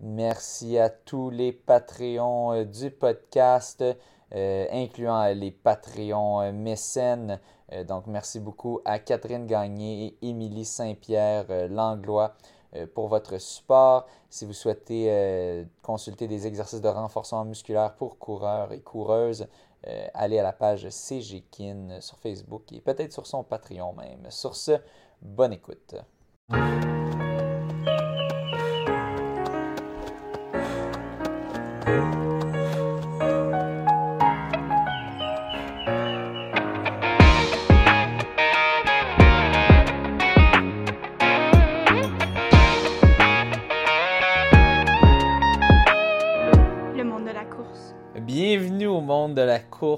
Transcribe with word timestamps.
Merci 0.00 0.78
à 0.78 0.90
tous 0.90 1.28
les 1.28 1.52
Patreons 1.52 2.52
euh, 2.52 2.64
du 2.64 2.92
podcast, 2.92 3.82
euh, 3.82 4.66
incluant 4.70 5.26
les 5.34 5.50
Patreons 5.50 6.40
euh, 6.40 6.52
mécènes. 6.52 7.40
donc, 7.86 8.06
merci 8.06 8.38
beaucoup 8.38 8.80
à 8.84 9.00
Catherine 9.00 9.46
Gagné 9.46 10.16
et 10.22 10.28
Émilie 10.28 10.64
Saint-Pierre 10.64 11.68
Langlois 11.68 12.34
pour 12.94 13.08
votre 13.08 13.36
support. 13.36 14.06
Si 14.30 14.46
vous 14.46 14.54
souhaitez 14.54 15.66
consulter 15.82 16.28
des 16.28 16.46
exercices 16.46 16.80
de 16.80 16.88
renforcement 16.88 17.44
musculaire 17.44 17.94
pour 17.94 18.18
coureurs 18.18 18.72
et 18.72 18.80
coureuses, 18.80 19.46
allez 20.14 20.38
à 20.38 20.42
la 20.42 20.54
page 20.54 20.88
CGKIN 20.88 22.00
sur 22.00 22.16
Facebook 22.16 22.72
et 22.72 22.80
peut-être 22.80 23.12
sur 23.12 23.26
son 23.26 23.44
Patreon 23.44 23.92
même. 23.92 24.30
Sur 24.30 24.56
ce, 24.56 24.78
bonne 25.20 25.52
écoute. 25.52 25.94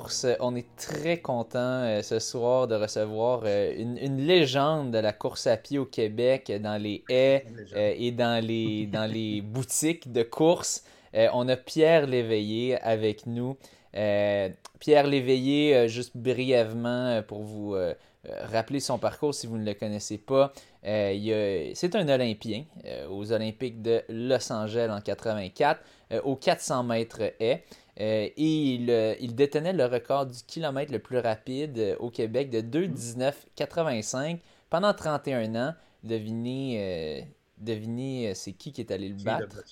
Course. 0.01 0.27
On 0.41 0.57
est 0.57 0.77
très 0.77 1.19
content 1.19 1.59
euh, 1.59 2.03
ce 2.03 2.19
soir 2.19 2.67
de 2.67 2.75
recevoir 2.75 3.43
euh, 3.45 3.75
une, 3.77 4.17
légende 4.27 4.93
de 4.93 4.99
la 4.99 5.13
course 5.13 5.47
à 5.47 5.57
pied 5.57 5.79
au 5.79 5.85
Québec 5.85 6.53
dans 6.63 6.81
les 6.81 7.05
haies 7.09 7.45
euh, 7.75 7.95
et 7.97 8.11
dans 8.11 8.45
les, 8.45 8.87
dans 8.93 9.11
les 9.11 9.41
boutiques 9.43 10.13
de 10.13 10.23
course. 10.23 10.85
on 11.13 11.49
a 11.49 11.57
Pierre 11.57 12.07
Léveillé 12.07 12.81
avec 12.81 13.27
nous. 13.27 13.57
Pierre 13.93 15.07
Léveillé, 15.07 15.89
juste 15.89 16.17
brièvement 16.17 17.23
pour 17.27 17.43
vous 17.43 17.77
rappeler 18.25 18.79
son 18.79 18.99
parcours 18.99 19.35
si 19.35 19.49
vous 19.49 19.59
ne 19.59 19.65
le 19.65 19.75
connaissez 19.75 20.19
pas. 20.19 20.53
c'est 20.85 21.95
un 21.95 22.09
Olympien 22.09 22.65
aux 23.11 23.33
Olympiques 23.33 23.83
de 23.83 24.03
Los 24.09 24.53
Angeles 24.53 24.89
en 24.91 25.01
84 25.01 25.81
aux 26.23 26.37
400 26.37 26.85
mètres 26.85 27.33
haies. 27.41 27.65
Euh, 28.01 28.29
et 28.37 28.87
euh, 28.89 29.15
il, 29.21 29.35
détenait 29.35 29.73
le 29.73 29.85
record 29.85 30.27
du 30.27 30.39
kilomètre 30.47 30.93
le 30.93 31.01
plus 31.01 31.19
rapide 31.19 31.79
euh, 31.79 31.97
au 31.99 32.11
Québec 32.11 32.51
de 32.51 32.61
2,19,85 32.61 34.39
pendant 34.69 34.95
31 34.95 35.55
ans. 35.57 35.75
Devinez, 36.03 37.27
devinez 37.59 38.33
c'est 38.35 38.53
qui 38.53 38.73
qui 38.73 38.81
est 38.81 38.91
allé 38.91 39.11
le 39.11 39.17
battre? 39.23 39.63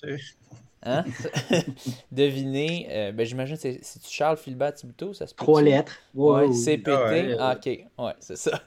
Hein? 0.83 1.03
Devinez, 2.11 3.11
ben, 3.15 3.25
j'imagine 3.25 3.55
c'est 3.55 3.81
Charles 4.07 4.37
Philbat 4.37 4.75
ça 4.75 4.85
se 5.25 5.33
peut 5.33 5.43
Trois 5.43 5.63
lettres. 5.63 5.97
Ouais, 6.13 6.51
CPT. 6.51 7.35
Ah, 7.39 7.55
ok, 7.57 7.65
ouais, 7.65 8.13
c'est 8.19 8.35
ça. 8.35 8.61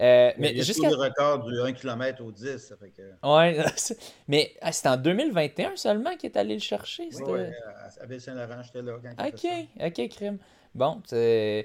Euh, 0.00 0.32
mais 0.38 0.56
jusqu'à 0.56 0.90
le 0.90 0.96
record 0.96 1.44
du 1.44 1.60
1 1.60 1.72
km 1.72 2.24
au 2.24 2.32
10. 2.32 2.58
Ça 2.58 2.76
fait 2.76 2.90
que... 2.90 3.02
Ouais, 3.22 3.64
mais 4.28 4.52
ah, 4.60 4.72
c'est 4.72 4.88
en 4.88 4.96
2021 4.96 5.76
seulement 5.76 6.16
qu'il 6.16 6.30
est 6.30 6.36
allé 6.36 6.54
le 6.54 6.60
chercher. 6.60 7.08
Oui, 7.12 7.32
ouais, 7.32 7.52
à 8.00 8.06
Ville-Saint-Laurent, 8.06 8.62
j'étais 8.64 8.82
là. 8.82 8.94
Quand 9.02 9.26
ok, 9.26 9.46
ok, 9.80 10.08
crime. 10.08 10.38
Bon, 10.74 10.94
donc 10.94 11.14
euh, 11.14 11.62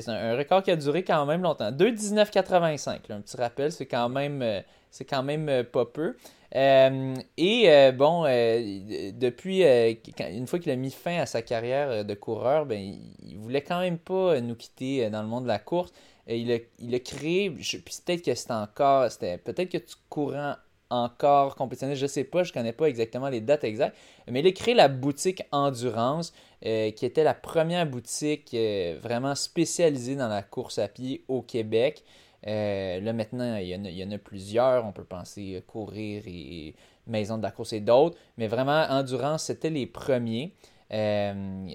c'est 0.00 0.08
un, 0.08 0.36
record 0.36 0.64
qui 0.64 0.72
a 0.72 0.76
duré 0.76 1.04
quand 1.04 1.24
même 1.26 1.42
longtemps. 1.42 1.70
2,19,85. 1.70 2.98
Un 3.10 3.20
petit 3.20 3.36
rappel, 3.36 3.70
c'est 3.70 3.86
quand 3.86 4.08
même, 4.08 4.42
euh, 4.42 4.60
c'est 4.90 5.04
quand 5.04 5.22
même 5.22 5.62
pas 5.62 5.84
peu. 5.84 6.16
et 6.52 7.92
bon, 7.92 8.24
depuis, 8.24 9.62
une 9.62 10.46
fois 10.48 10.58
qu'il 10.58 10.72
a 10.72 10.76
mis 10.76 10.90
fin 10.90 11.18
à 11.18 11.26
sa 11.26 11.42
carrière 11.42 12.04
de 12.04 12.14
coureur, 12.14 12.66
ben, 12.66 12.98
il, 13.22 13.38
voulait 13.38 13.62
quand 13.62 13.78
même 13.78 13.98
pas 13.98 14.40
nous 14.40 14.56
quitter 14.56 15.08
dans 15.10 15.22
le 15.22 15.28
monde 15.28 15.44
de 15.44 15.48
la 15.48 15.60
course 15.60 15.92
il, 16.26 16.52
a, 16.52 16.58
il 16.78 16.94
a 16.94 16.98
créé, 16.98 17.50
puis 17.50 17.78
peut-être 17.78 18.22
que 18.22 18.34
c'était 18.34 18.52
encore, 18.52 19.10
c'était 19.10 19.38
peut-être 19.38 19.70
que 19.70 19.78
tu 19.78 19.94
courant 20.08 20.56
encore 20.90 21.56
compétitionner, 21.56 21.96
je 21.96 22.06
sais 22.06 22.24
pas, 22.24 22.44
je 22.44 22.52
connais 22.52 22.72
pas 22.72 22.86
exactement 22.86 23.28
les 23.28 23.40
dates 23.40 23.64
exactes, 23.64 23.96
mais 24.28 24.40
il 24.40 24.46
a 24.46 24.52
créé 24.52 24.74
la 24.74 24.88
boutique 24.88 25.42
Endurance, 25.52 26.32
euh, 26.64 26.90
qui 26.92 27.06
était 27.06 27.24
la 27.24 27.34
première 27.34 27.86
boutique 27.86 28.50
euh, 28.54 28.98
vraiment 29.02 29.34
spécialisée 29.34 30.16
dans 30.16 30.28
la 30.28 30.42
course 30.42 30.78
à 30.78 30.88
pied 30.88 31.24
au 31.28 31.42
Québec. 31.42 32.04
Euh, 32.46 33.00
là 33.00 33.12
maintenant, 33.12 33.56
il 33.56 33.68
y, 33.68 34.04
en 34.04 34.10
a, 34.10 34.18
plusieurs, 34.18 34.84
on 34.84 34.92
peut 34.92 35.04
penser 35.04 35.62
courir 35.66 36.22
et, 36.26 36.74
Maison 37.08 37.38
de 37.38 37.42
la 37.44 37.52
course 37.52 37.72
et 37.72 37.78
d'autres, 37.78 38.18
mais 38.36 38.48
vraiment 38.48 38.84
Endurance, 38.90 39.44
c'était 39.44 39.70
les 39.70 39.86
premiers. 39.86 40.54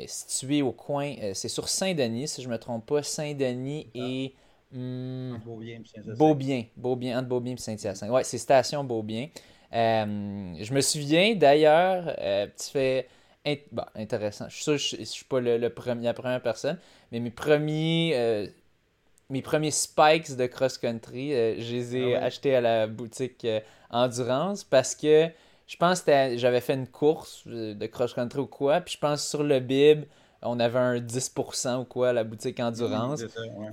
situé 0.07 0.61
au 0.61 0.73
coin, 0.73 1.15
c'est 1.33 1.47
sur 1.47 1.69
Saint-Denis, 1.69 2.27
si 2.27 2.41
je 2.41 2.49
ne 2.49 2.53
me 2.53 2.59
trompe 2.59 2.85
pas, 2.85 3.01
Saint-Denis 3.01 3.87
et 3.95 4.33
Hmm. 4.71 5.37
Beaubien 5.43 5.81
Saint-Hyacinthe. 5.85 6.17
Beaubien, 6.17 6.63
Beaubien, 6.77 7.19
entre 7.19 7.27
Beaubien 7.27 7.53
et 7.53 7.57
Saint-Hyacinthe. 7.57 8.09
Ouais, 8.09 8.23
c'est 8.23 8.37
station 8.37 8.83
Beaubien. 8.83 9.27
Euh, 9.73 10.53
je 10.59 10.73
me 10.73 10.81
souviens 10.81 11.35
d'ailleurs, 11.35 12.15
euh, 12.19 12.47
petit 12.47 12.71
fait 12.71 13.07
bon, 13.71 13.83
intéressant. 13.95 14.45
Je 14.49 14.55
suis 14.55 14.63
sûr 14.63 14.73
que 14.73 14.79
je 14.79 14.97
ne 14.97 15.05
suis 15.05 15.25
pas 15.25 15.39
le, 15.39 15.69
premier, 15.69 16.03
la 16.03 16.13
première 16.13 16.41
personne, 16.41 16.77
mais 17.11 17.19
mes 17.19 17.31
premiers, 17.31 18.11
euh, 18.15 18.47
mes 19.29 19.41
premiers 19.41 19.71
spikes 19.71 20.35
de 20.35 20.45
cross-country, 20.45 21.31
je 21.59 21.71
les 21.71 21.95
ai 21.97 22.15
ah 22.15 22.25
achetés 22.25 22.55
à 22.55 22.61
la 22.61 22.87
boutique 22.87 23.47
Endurance 23.89 24.63
parce 24.63 24.95
que 24.95 25.29
je 25.67 25.77
pense 25.77 26.01
que 26.01 26.37
j'avais 26.37 26.61
fait 26.61 26.73
une 26.73 26.87
course 26.87 27.47
de 27.47 27.85
cross-country 27.85 28.39
ou 28.41 28.47
quoi, 28.47 28.81
puis 28.81 28.95
je 28.95 28.99
pense 28.99 29.25
sur 29.25 29.43
le 29.43 29.59
bib, 29.61 30.03
on 30.43 30.59
avait 30.59 30.79
un 30.79 30.97
10% 30.97 31.81
ou 31.81 31.83
quoi 31.85 32.09
à 32.09 32.13
la 32.13 32.23
boutique 32.23 32.59
Endurance. 32.59 33.23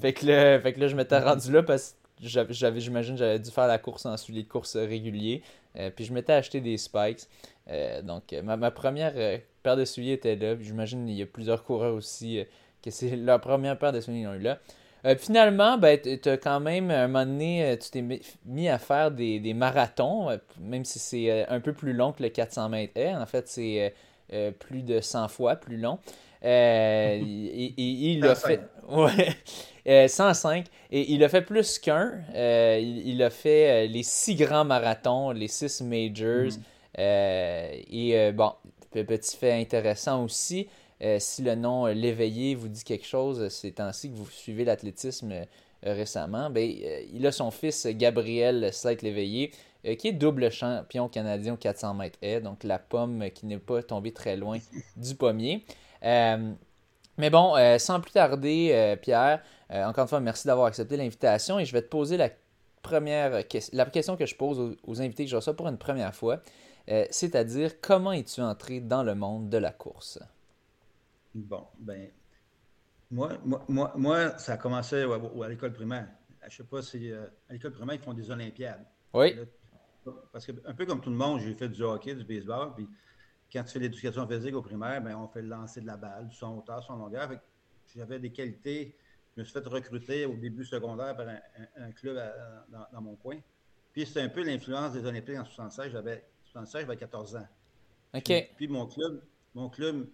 fait, 0.01 0.13
que 0.13 0.27
là, 0.27 0.61
fait 0.61 0.73
que 0.73 0.81
là, 0.81 0.89
je 0.89 0.97
m'étais 0.97 1.19
rendu 1.19 1.53
là 1.53 1.63
parce 1.63 1.97
que 2.21 2.53
j'avais, 2.53 2.81
j'imagine, 2.81 3.17
j'avais 3.17 3.39
dû 3.39 3.51
faire 3.51 3.67
la 3.67 3.79
course 3.79 4.07
en 4.07 4.17
souliers 4.17 4.43
de 4.43 4.49
course 4.49 4.77
réguliers. 4.77 5.43
Euh, 5.77 5.91
puis 5.95 6.05
je 6.05 6.13
m'étais 6.13 6.33
acheté 6.33 6.61
des 6.61 6.77
spikes. 6.77 7.27
Euh, 7.71 8.03
donc, 8.03 8.35
ma, 8.43 8.71
première 8.71 9.13
euh, 9.17 9.39
paire 9.63 9.77
de 9.77 9.85
souliers 9.85 10.13
était 10.13 10.37
là. 10.37 10.57
J'imagine 10.61 11.07
qu'il 11.07 11.17
y 11.17 11.23
a 11.23 11.27
plusieurs 11.27 11.65
coureurs 11.65 11.95
aussi 11.95 12.45
que 12.83 12.91
c'est 12.91 13.17
leur 13.17 13.41
première 13.41 13.79
paire 13.79 13.93
de 13.93 14.01
souliers 14.01 14.21
qu'ils 14.21 14.29
ont 14.29 14.35
eu 14.35 14.41
là. 14.41 14.59
finalement, 15.17 15.79
ben, 15.79 15.99
tu 16.01 16.29
as 16.29 16.37
quand 16.37 16.61
même, 16.61 16.91
à 16.91 17.05
un 17.05 17.07
moment 17.07 17.27
donné, 17.27 17.79
tu 17.81 17.91
t'es 17.91 18.05
mis 18.45 18.69
à 18.69 18.79
faire 18.79 19.11
des, 19.11 19.41
des 19.41 19.55
marathons, 19.55 20.39
même 20.61 20.85
si 20.85 20.99
c'est 20.99 21.47
un 21.49 21.61
peu 21.61 21.73
plus 21.73 21.93
long 21.93 22.13
que 22.13 22.23
le 22.23 22.31
400 22.31 22.69
mètres. 22.69 23.01
En 23.01 23.27
fait, 23.27 23.49
c'est 23.49 23.95
plus 24.59 24.83
de 24.83 25.01
100 25.01 25.29
fois 25.29 25.57
plus 25.57 25.77
long. 25.77 25.99
Euh, 26.45 27.21
il 27.21 28.25
a 28.25 28.35
fait. 28.35 28.61
Ouais. 28.89 30.09
105. 30.09 30.59
Euh, 30.59 30.71
et 30.91 31.13
il 31.13 31.25
a 31.25 31.29
fait 31.29 31.43
plus 31.43 31.79
qu'un. 31.79 32.21
Euh, 32.35 32.79
il, 32.81 33.23
a 33.23 33.31
fait 33.31 33.87
les 33.87 34.03
six 34.03 34.35
grands 34.35 34.65
marathons, 34.65 35.31
les 35.31 35.49
six 35.49 35.81
majors. 35.81 36.53
Mm. 36.99 37.03
et 37.91 38.33
bon, 38.35 38.53
petit 38.91 39.37
fait 39.37 39.53
intéressant 39.53 40.25
aussi. 40.25 40.69
si 41.19 41.43
le 41.43 41.55
nom 41.55 41.87
L'éveillé 41.87 42.55
vous 42.55 42.69
dit 42.69 42.85
quelque 42.85 43.07
chose, 43.07 43.49
c'est 43.49 43.81
ainsi 43.81 44.11
que 44.11 44.17
vous 44.17 44.29
suivez 44.29 44.65
l'athlétisme 44.65 45.35
récemment. 45.83 46.51
Ben, 46.51 46.71
il 47.13 47.27
a 47.27 47.33
son 47.33 47.51
fils 47.51 47.87
Gabriel 47.87 48.73
Slate 48.73 49.03
Léveillé, 49.03 49.53
qui 49.99 50.09
est 50.09 50.13
double 50.13 50.51
champion 50.51 51.09
canadien 51.09 51.55
aux 51.55 51.59
400 51.59 51.95
mètres 51.95 52.19
haies, 52.21 52.41
donc 52.41 52.65
la 52.65 52.79
pomme 52.79 53.31
qui 53.33 53.47
n'est 53.47 53.59
pas 53.59 53.83
tombée 53.83 54.13
très 54.13 54.37
loin 54.37 54.59
du 54.97 55.15
pommier. 55.15 55.65
Euh, 56.05 56.53
mais 57.17 57.31
bon, 57.31 57.57
euh, 57.57 57.79
sans 57.79 58.01
plus 58.01 58.13
tarder, 58.13 58.71
euh, 58.73 58.97
Pierre, 58.97 59.43
encore 59.71 60.03
une 60.03 60.09
fois, 60.09 60.21
merci 60.21 60.47
d'avoir 60.47 60.67
accepté 60.67 60.97
l'invitation 60.97 61.59
et 61.59 61.65
je 61.65 61.73
vais 61.73 61.83
te 61.83 61.89
poser 61.89 62.17
la 62.17 62.31
première 62.83 63.47
question, 63.47 63.77
la 63.77 63.85
question 63.87 64.17
que 64.17 64.25
je 64.25 64.35
pose 64.35 64.77
aux, 64.83 65.01
invités 65.03 65.25
que 65.25 65.31
je 65.31 65.37
reçois 65.37 65.55
pour 65.55 65.69
une 65.69 65.79
première 65.79 66.15
fois, 66.15 66.41
c'est-à-dire 67.11 67.81
comment 67.83 68.13
es-tu 68.13 68.41
entré 68.41 68.81
dans 68.81 69.03
le 69.03 69.15
monde 69.15 69.51
de 69.51 69.59
la 69.59 69.73
course? 69.73 70.19
Bon, 71.35 71.67
ben, 71.79 72.09
moi, 73.11 73.33
moi, 73.45 73.93
moi, 73.95 74.39
ça 74.39 74.55
a 74.55 74.57
commencé 74.57 75.03
à, 75.03 75.49
l'école 75.49 75.75
primaire. 75.75 76.09
Je 76.49 76.57
sais 76.57 76.65
pas 76.65 76.81
si 76.81 77.13
à 77.13 77.53
l'école 77.53 77.73
primaire, 77.73 77.97
ils 77.97 78.03
font 78.03 78.15
des 78.15 78.31
Olympiades. 78.31 78.87
Oui. 79.13 79.37
parce 80.33 80.47
que, 80.47 80.53
un 80.65 80.73
peu 80.73 80.87
comme 80.87 81.03
tout 81.03 81.11
le 81.11 81.17
monde, 81.17 81.41
j'ai 81.41 81.53
fait 81.53 81.69
du 81.69 81.83
hockey, 81.83 82.15
du 82.15 82.25
baseball, 82.25 82.73
puis 82.75 82.89
quand 83.53 83.65
tu 83.65 83.73
fais 83.73 83.79
l'éducation 83.79 84.27
physique 84.27 84.55
au 84.55 84.63
primaire, 84.63 85.03
ben, 85.03 85.17
on 85.17 85.29
fait 85.29 85.43
le 85.43 85.49
lancer 85.49 85.81
de 85.81 85.87
la 85.87 85.97
balle, 85.97 86.29
son 86.33 86.59
hauteur, 86.59 86.83
son 86.83 86.97
longueur. 86.97 87.31
J'avais 87.95 88.19
des 88.19 88.31
qualités. 88.31 88.97
Je 89.35 89.41
me 89.41 89.45
suis 89.45 89.53
fait 89.53 89.67
recruter 89.67 90.27
au 90.27 90.35
début 90.35 90.65
secondaire 90.65 91.17
par 91.17 91.27
un, 91.29 91.93
club 91.93 92.21
dans, 92.93 93.01
mon 93.01 93.15
coin. 93.17 93.39
Puis 93.93 94.05
c'était 94.05 94.21
un 94.21 94.29
peu 94.29 94.43
l'influence 94.43 94.93
des 94.93 95.05
Olympiques 95.05 95.39
en 95.39 95.45
76. 95.45 95.93
J'avais 95.93 96.25
76, 96.45 96.83
j'avais 96.83 96.97
14 96.97 97.37
ans. 97.37 97.49
OK. 98.15 98.51
Puis, 98.57 98.69
mon 98.69 98.87
club, 98.87 99.23
mon 99.55 99.69
club 99.69 100.09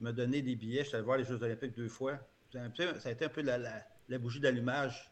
me 0.00 0.12
donnait 0.12 0.42
des 0.42 0.54
billets. 0.54 0.82
Je 0.82 0.88
suis 0.88 0.96
allé 0.96 1.04
voir 1.04 1.18
les 1.18 1.24
Jeux 1.24 1.42
Olympiques 1.42 1.74
deux 1.74 1.88
fois. 1.88 2.18
ça 2.52 2.60
a 3.04 3.10
été 3.10 3.24
un 3.24 3.28
peu 3.28 3.42
la, 3.42 4.18
bougie 4.18 4.40
d'allumage 4.40 5.10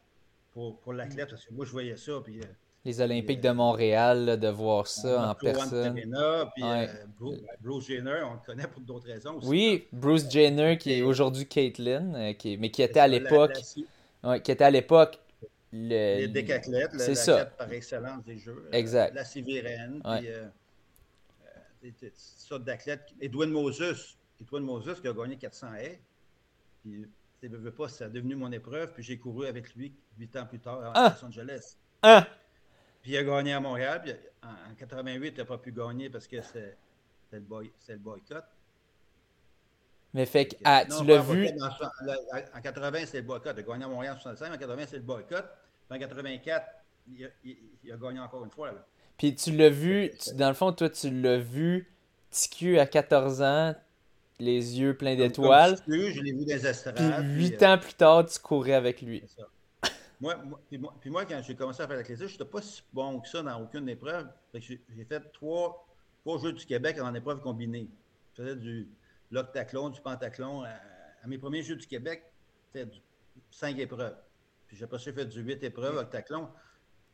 pour, 0.53 0.81
pour 0.81 0.93
l'athlète, 0.93 1.31
parce 1.31 1.45
que 1.45 1.53
moi, 1.53 1.65
je 1.65 1.73
voyais 1.73 1.97
ça. 1.97 2.21
Puis, 2.23 2.41
euh, 2.41 2.47
Les 2.87 3.01
Olympiques 3.01 3.41
de 3.41 3.51
Montréal, 3.51 4.39
de 4.39 4.49
voir 4.49 4.87
ça 4.87 5.31
en 5.31 5.35
personne. 5.35 5.95
puis 6.55 6.63
ouais. 6.63 6.89
Bruce, 7.61 7.89
Jenner, 7.89 8.23
on 8.23 8.35
le 8.35 8.47
connaît 8.47 8.69
pour 8.69 8.81
d'autres 8.81 9.09
raisons 9.09 9.39
aussi. 9.39 9.49
Oui, 9.49 9.89
Bruce 9.91 10.31
Jenner, 10.31 10.79
qui 10.79 10.93
est 10.93 11.03
aujourd'hui 11.03 11.47
Caitlyn, 11.47 12.35
qui, 12.35 12.57
mais 12.57 12.71
qui 12.71 12.83
était 12.83 13.01
à 13.01 13.09
l'époque. 13.09 13.59
Ouais, 14.23 14.41
qui 14.41 14.53
était 14.53 14.63
à 14.63 14.71
l'époque 14.71 15.19
le... 15.73 16.21
Les 16.21 16.29
décathlètes, 16.29 16.93
c'est 16.97 17.17
ça. 17.17 17.47
par 17.47 17.73
excellence 17.73 18.25
des 18.25 18.39
jeux. 18.39 18.69
Exact. 18.71 19.15
la 19.15 19.25
Sivérène, 19.25 20.01
puis 20.01 20.29
euh, 20.29 20.47
euh, 21.85 22.11
sortes 22.15 22.63
d'athlètes. 22.63 23.09
Edwin 23.21 23.51
Moses, 23.51 24.17
Edwin 24.41 24.63
Moses 24.63 25.01
qui 25.01 25.09
a 25.09 25.13
gagné 25.13 25.37
400 25.37 25.75
haies. 25.75 26.01
Puis, 26.83 27.05
veux 27.43 27.73
pas, 27.73 27.89
ça 27.89 28.05
a 28.05 28.09
devenu 28.09 28.37
mon 28.37 28.53
épreuve. 28.53 28.93
Puis 28.93 29.03
j'ai 29.03 29.19
couru 29.19 29.49
avec 29.49 29.75
lui 29.75 29.93
huit 30.19 30.37
ans 30.37 30.47
plus 30.47 30.61
tard 30.61 30.81
à 30.85 30.93
ah! 30.95 31.17
Los 31.21 31.27
Angeles. 31.27 31.77
Ah! 32.03 32.29
Puis 33.07 33.15
il 33.15 33.19
a 33.19 33.23
gagné 33.23 33.53
à 33.53 33.61
Montréal. 33.61 34.03
Puis 34.03 34.13
en, 34.43 34.75
88, 34.75 35.29
il 35.29 35.39
n'a 35.39 35.45
pas 35.45 35.59
pu 35.59 35.71
gagner 35.71 36.11
parce 36.11 36.27
que 36.27 36.43
c'est 36.43 36.77
le, 37.31 37.39
boy, 37.39 37.71
le 37.89 37.99
boycott. 37.99 38.43
Mais 40.13 40.27
fait 40.27 40.47
que, 40.47 40.57
ah, 40.65 40.85
tu 40.85 41.05
l'as 41.05 41.19
vu? 41.19 41.49
En, 42.53 42.61
80, 42.61 42.99
c'est 43.07 43.19
le 43.19 43.23
boycott. 43.23 43.55
Il 43.57 43.61
a 43.61 43.63
gagné 43.63 43.85
à 43.85 43.89
Montréal 43.89 44.17
en 44.17 44.21
65. 44.21 44.53
En 44.53 44.59
80, 44.59 44.85
c'est 44.89 44.97
le 44.97 45.03
boycott. 45.03 45.45
Puis 45.89 45.97
en 45.97 46.01
84, 46.01 46.67
il 47.07 47.27
a, 47.27 47.29
il, 47.45 47.93
a, 47.93 47.97
gagné 47.97 48.19
encore 48.19 48.45
une 48.45 48.51
fois. 48.51 48.73
Là. 48.73 48.85
Puis 49.17 49.37
tu 49.37 49.53
l'as 49.53 49.71
vu, 49.71 50.11
dans 50.35 50.49
le 50.49 50.55
fond, 50.55 50.73
toi, 50.73 50.91
tu 50.91 51.09
l'as 51.09 51.39
vu, 51.39 51.89
TQ 52.33 52.81
à 52.81 52.87
14 52.87 53.41
ans, 53.41 53.77
les 54.41 54.81
yeux 54.81 54.97
pleins 54.97 55.15
d'étoiles. 55.15 55.79
Je 55.87 56.23
l'ai 56.23 56.33
vu 56.33 56.45
des 56.45 56.67
estrades. 56.67 56.97
Puis 56.97 57.51
8 57.51 57.63
ans 57.63 57.79
plus 57.79 57.95
tard, 57.95 58.27
tu 58.27 58.41
courais 58.41 58.75
avec 58.75 59.01
lui. 59.01 59.23
Moi, 60.21 60.35
puis, 60.69 61.11
moi, 61.11 61.27
quand 61.27 61.43
j'ai 61.43 61.55
commencé 61.55 61.83
à 61.83 61.87
faire 61.87 61.97
l'athlétisme, 61.97 62.29
je 62.29 62.33
n'étais 62.33 62.45
pas 62.45 62.63
si 62.63 62.83
bon 62.93 63.21
que 63.21 63.29
ça 63.29 63.43
dans 63.43 63.61
aucune 63.63 63.89
épreuve. 63.89 64.29
J'ai 64.55 64.81
fait 65.09 65.21
trois, 65.33 65.87
trois 66.21 66.39
Jeux 66.39 66.53
du 66.53 66.65
Québec 66.65 66.99
en 67.01 67.15
épreuve 67.15 67.41
combinée. 67.41 67.91
Je 68.35 68.43
faisais 68.43 68.57
du 68.57 68.89
l'octaclon, 69.31 69.91
du 69.91 70.01
pentathlon. 70.01 70.63
À, 70.63 71.27
mes 71.27 71.39
premiers 71.39 71.63
Jeux 71.63 71.77
du 71.77 71.87
Québec, 71.87 72.25
c'était 72.73 72.91
cinq 73.51 73.79
épreuves. 73.79 74.17
Puis 74.69 74.83
après 74.83 74.99
ça, 74.99 75.05
j'ai 75.05 75.13
fait 75.13 75.27
du 75.27 75.41
huit 75.43 75.63
épreuves, 75.63 75.97
octaclon. 75.97 76.49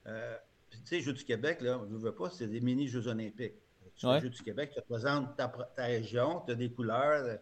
Euh, 0.07 0.37
tu 0.71 0.79
sais, 0.85 1.01
Jeux 1.01 1.13
du 1.13 1.25
Québec, 1.25 1.61
là, 1.61 1.81
je 1.89 1.95
ne 1.95 1.99
veux 1.99 2.15
pas, 2.15 2.31
c'est 2.31 2.47
des 2.47 2.61
mini-Jeux 2.61 3.09
olympiques. 3.09 3.55
Tu 3.97 4.07
fais 4.07 4.21
Jeux 4.21 4.31
du 4.31 4.43
Québec, 4.43 4.71
tu 4.73 4.81
représentes 4.81 5.37
ta, 5.37 5.49
ta 5.49 5.85
région, 5.85 6.43
tu 6.47 6.53
as 6.53 6.55
des 6.55 6.71
couleurs. 6.71 7.25
Euh, 7.25 7.37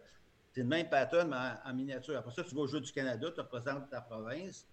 c'est 0.53 0.61
le 0.61 0.67
même 0.67 0.89
pattern, 0.89 1.29
mais 1.29 1.69
en, 1.69 1.73
miniature. 1.73 2.17
Après 2.17 2.33
ça, 2.33 2.43
tu 2.43 2.53
vas 2.55 2.61
aux 2.61 2.67
Jeux 2.67 2.81
du 2.81 2.91
Canada, 2.91 3.31
tu 3.33 3.39
représentes 3.39 3.89
ta 3.89 4.01
province. 4.01 4.67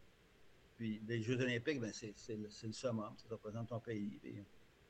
Puis 0.79 1.03
les 1.07 1.21
Jeux 1.21 1.41
olympiques, 1.41 1.81
ben, 1.81 1.91
c'est 1.93 2.15
le, 2.29 2.45
le, 2.45 2.73
summum, 2.73 3.13
ça 3.17 3.27
représente 3.29 3.69
ton 3.69 3.81
pays. 3.81 4.21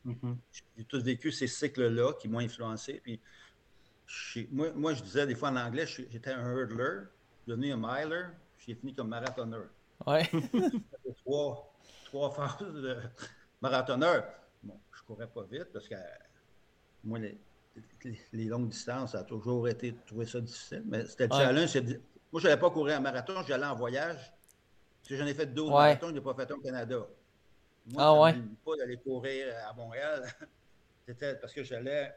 Mm-hmm. 0.06 0.36
J'ai 0.76 0.84
tous 0.84 1.02
vécu 1.02 1.32
ces 1.32 1.46
cycles-là 1.46 2.12
qui 2.12 2.28
m'ont 2.28 2.40
influencé. 2.40 3.00
Puis 3.02 3.20
moi, 4.52 4.70
moi, 4.74 4.92
je 4.92 5.02
disais 5.02 5.26
des 5.26 5.34
fois 5.34 5.48
en 5.48 5.56
anglais, 5.56 5.86
j'étais 5.86 6.30
un 6.30 6.52
hurdler, 6.52 7.06
devenu 7.46 7.72
un 7.72 7.78
miler, 7.78 8.26
j'ai 8.58 8.74
fini 8.74 8.94
comme 8.94 9.08
marathonneur. 9.08 9.68
Ouais. 10.06 10.30
trois, 11.24 11.74
trois 12.04 12.30
phases 12.30 12.74
de 12.74 12.96
marathonneur. 13.62 14.24
Bon, 14.62 14.78
je 14.94 15.02
courais 15.02 15.26
pas 15.26 15.44
vite 15.44 15.68
parce 15.72 15.88
que 15.88 15.94
moi, 17.02 17.18
les, 17.18 17.38
les, 18.32 18.44
longues 18.44 18.68
distances, 18.68 19.12
ça 19.12 19.20
a 19.20 19.24
toujours 19.24 19.68
été 19.68 19.94
trouvé 20.06 20.26
ça 20.26 20.40
difficile. 20.40 20.82
Mais 20.86 21.06
c'était 21.06 21.28
le 21.28 21.32
challenge. 21.32 21.78
Moi, 22.30 22.42
je 22.42 22.46
n'allais 22.46 22.60
pas 22.60 22.70
courir 22.70 22.98
un 22.98 23.00
marathon, 23.00 23.42
j'allais 23.46 23.64
en 23.64 23.74
voyage. 23.74 24.34
Parce 25.08 25.20
que 25.20 25.24
j'en 25.24 25.30
ai 25.30 25.34
fait 25.34 25.46
12 25.46 25.70
marathons, 25.70 26.08
je 26.08 26.12
n'ai 26.12 26.20
pas 26.20 26.34
fait 26.34 26.50
un 26.50 26.54
au 26.54 26.60
Canada. 26.60 27.06
Moi, 27.86 28.02
ah, 28.02 28.20
ouais? 28.20 28.34
pas 28.62 28.76
d'aller 28.76 28.98
courir 28.98 29.54
à 29.66 29.72
Montréal. 29.72 30.24
C'était 31.06 31.36
parce 31.36 31.54
que 31.54 31.64
j'allais 31.64 32.12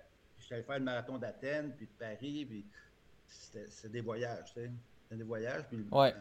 j'allais 0.50 0.64
faire 0.64 0.80
le 0.80 0.84
marathon 0.84 1.18
d'Athènes, 1.18 1.72
puis 1.78 1.86
de 1.86 1.92
Paris, 1.98 2.46
puis 2.50 2.66
c'était 3.28 3.88
des 3.88 4.02
voyages, 4.02 4.52
tu 4.54 4.62
sais. 4.62 4.72
C'était 5.04 5.16
des 5.20 5.24
voyages, 5.24 5.64
puis 5.70 5.86
ouais. 5.90 6.14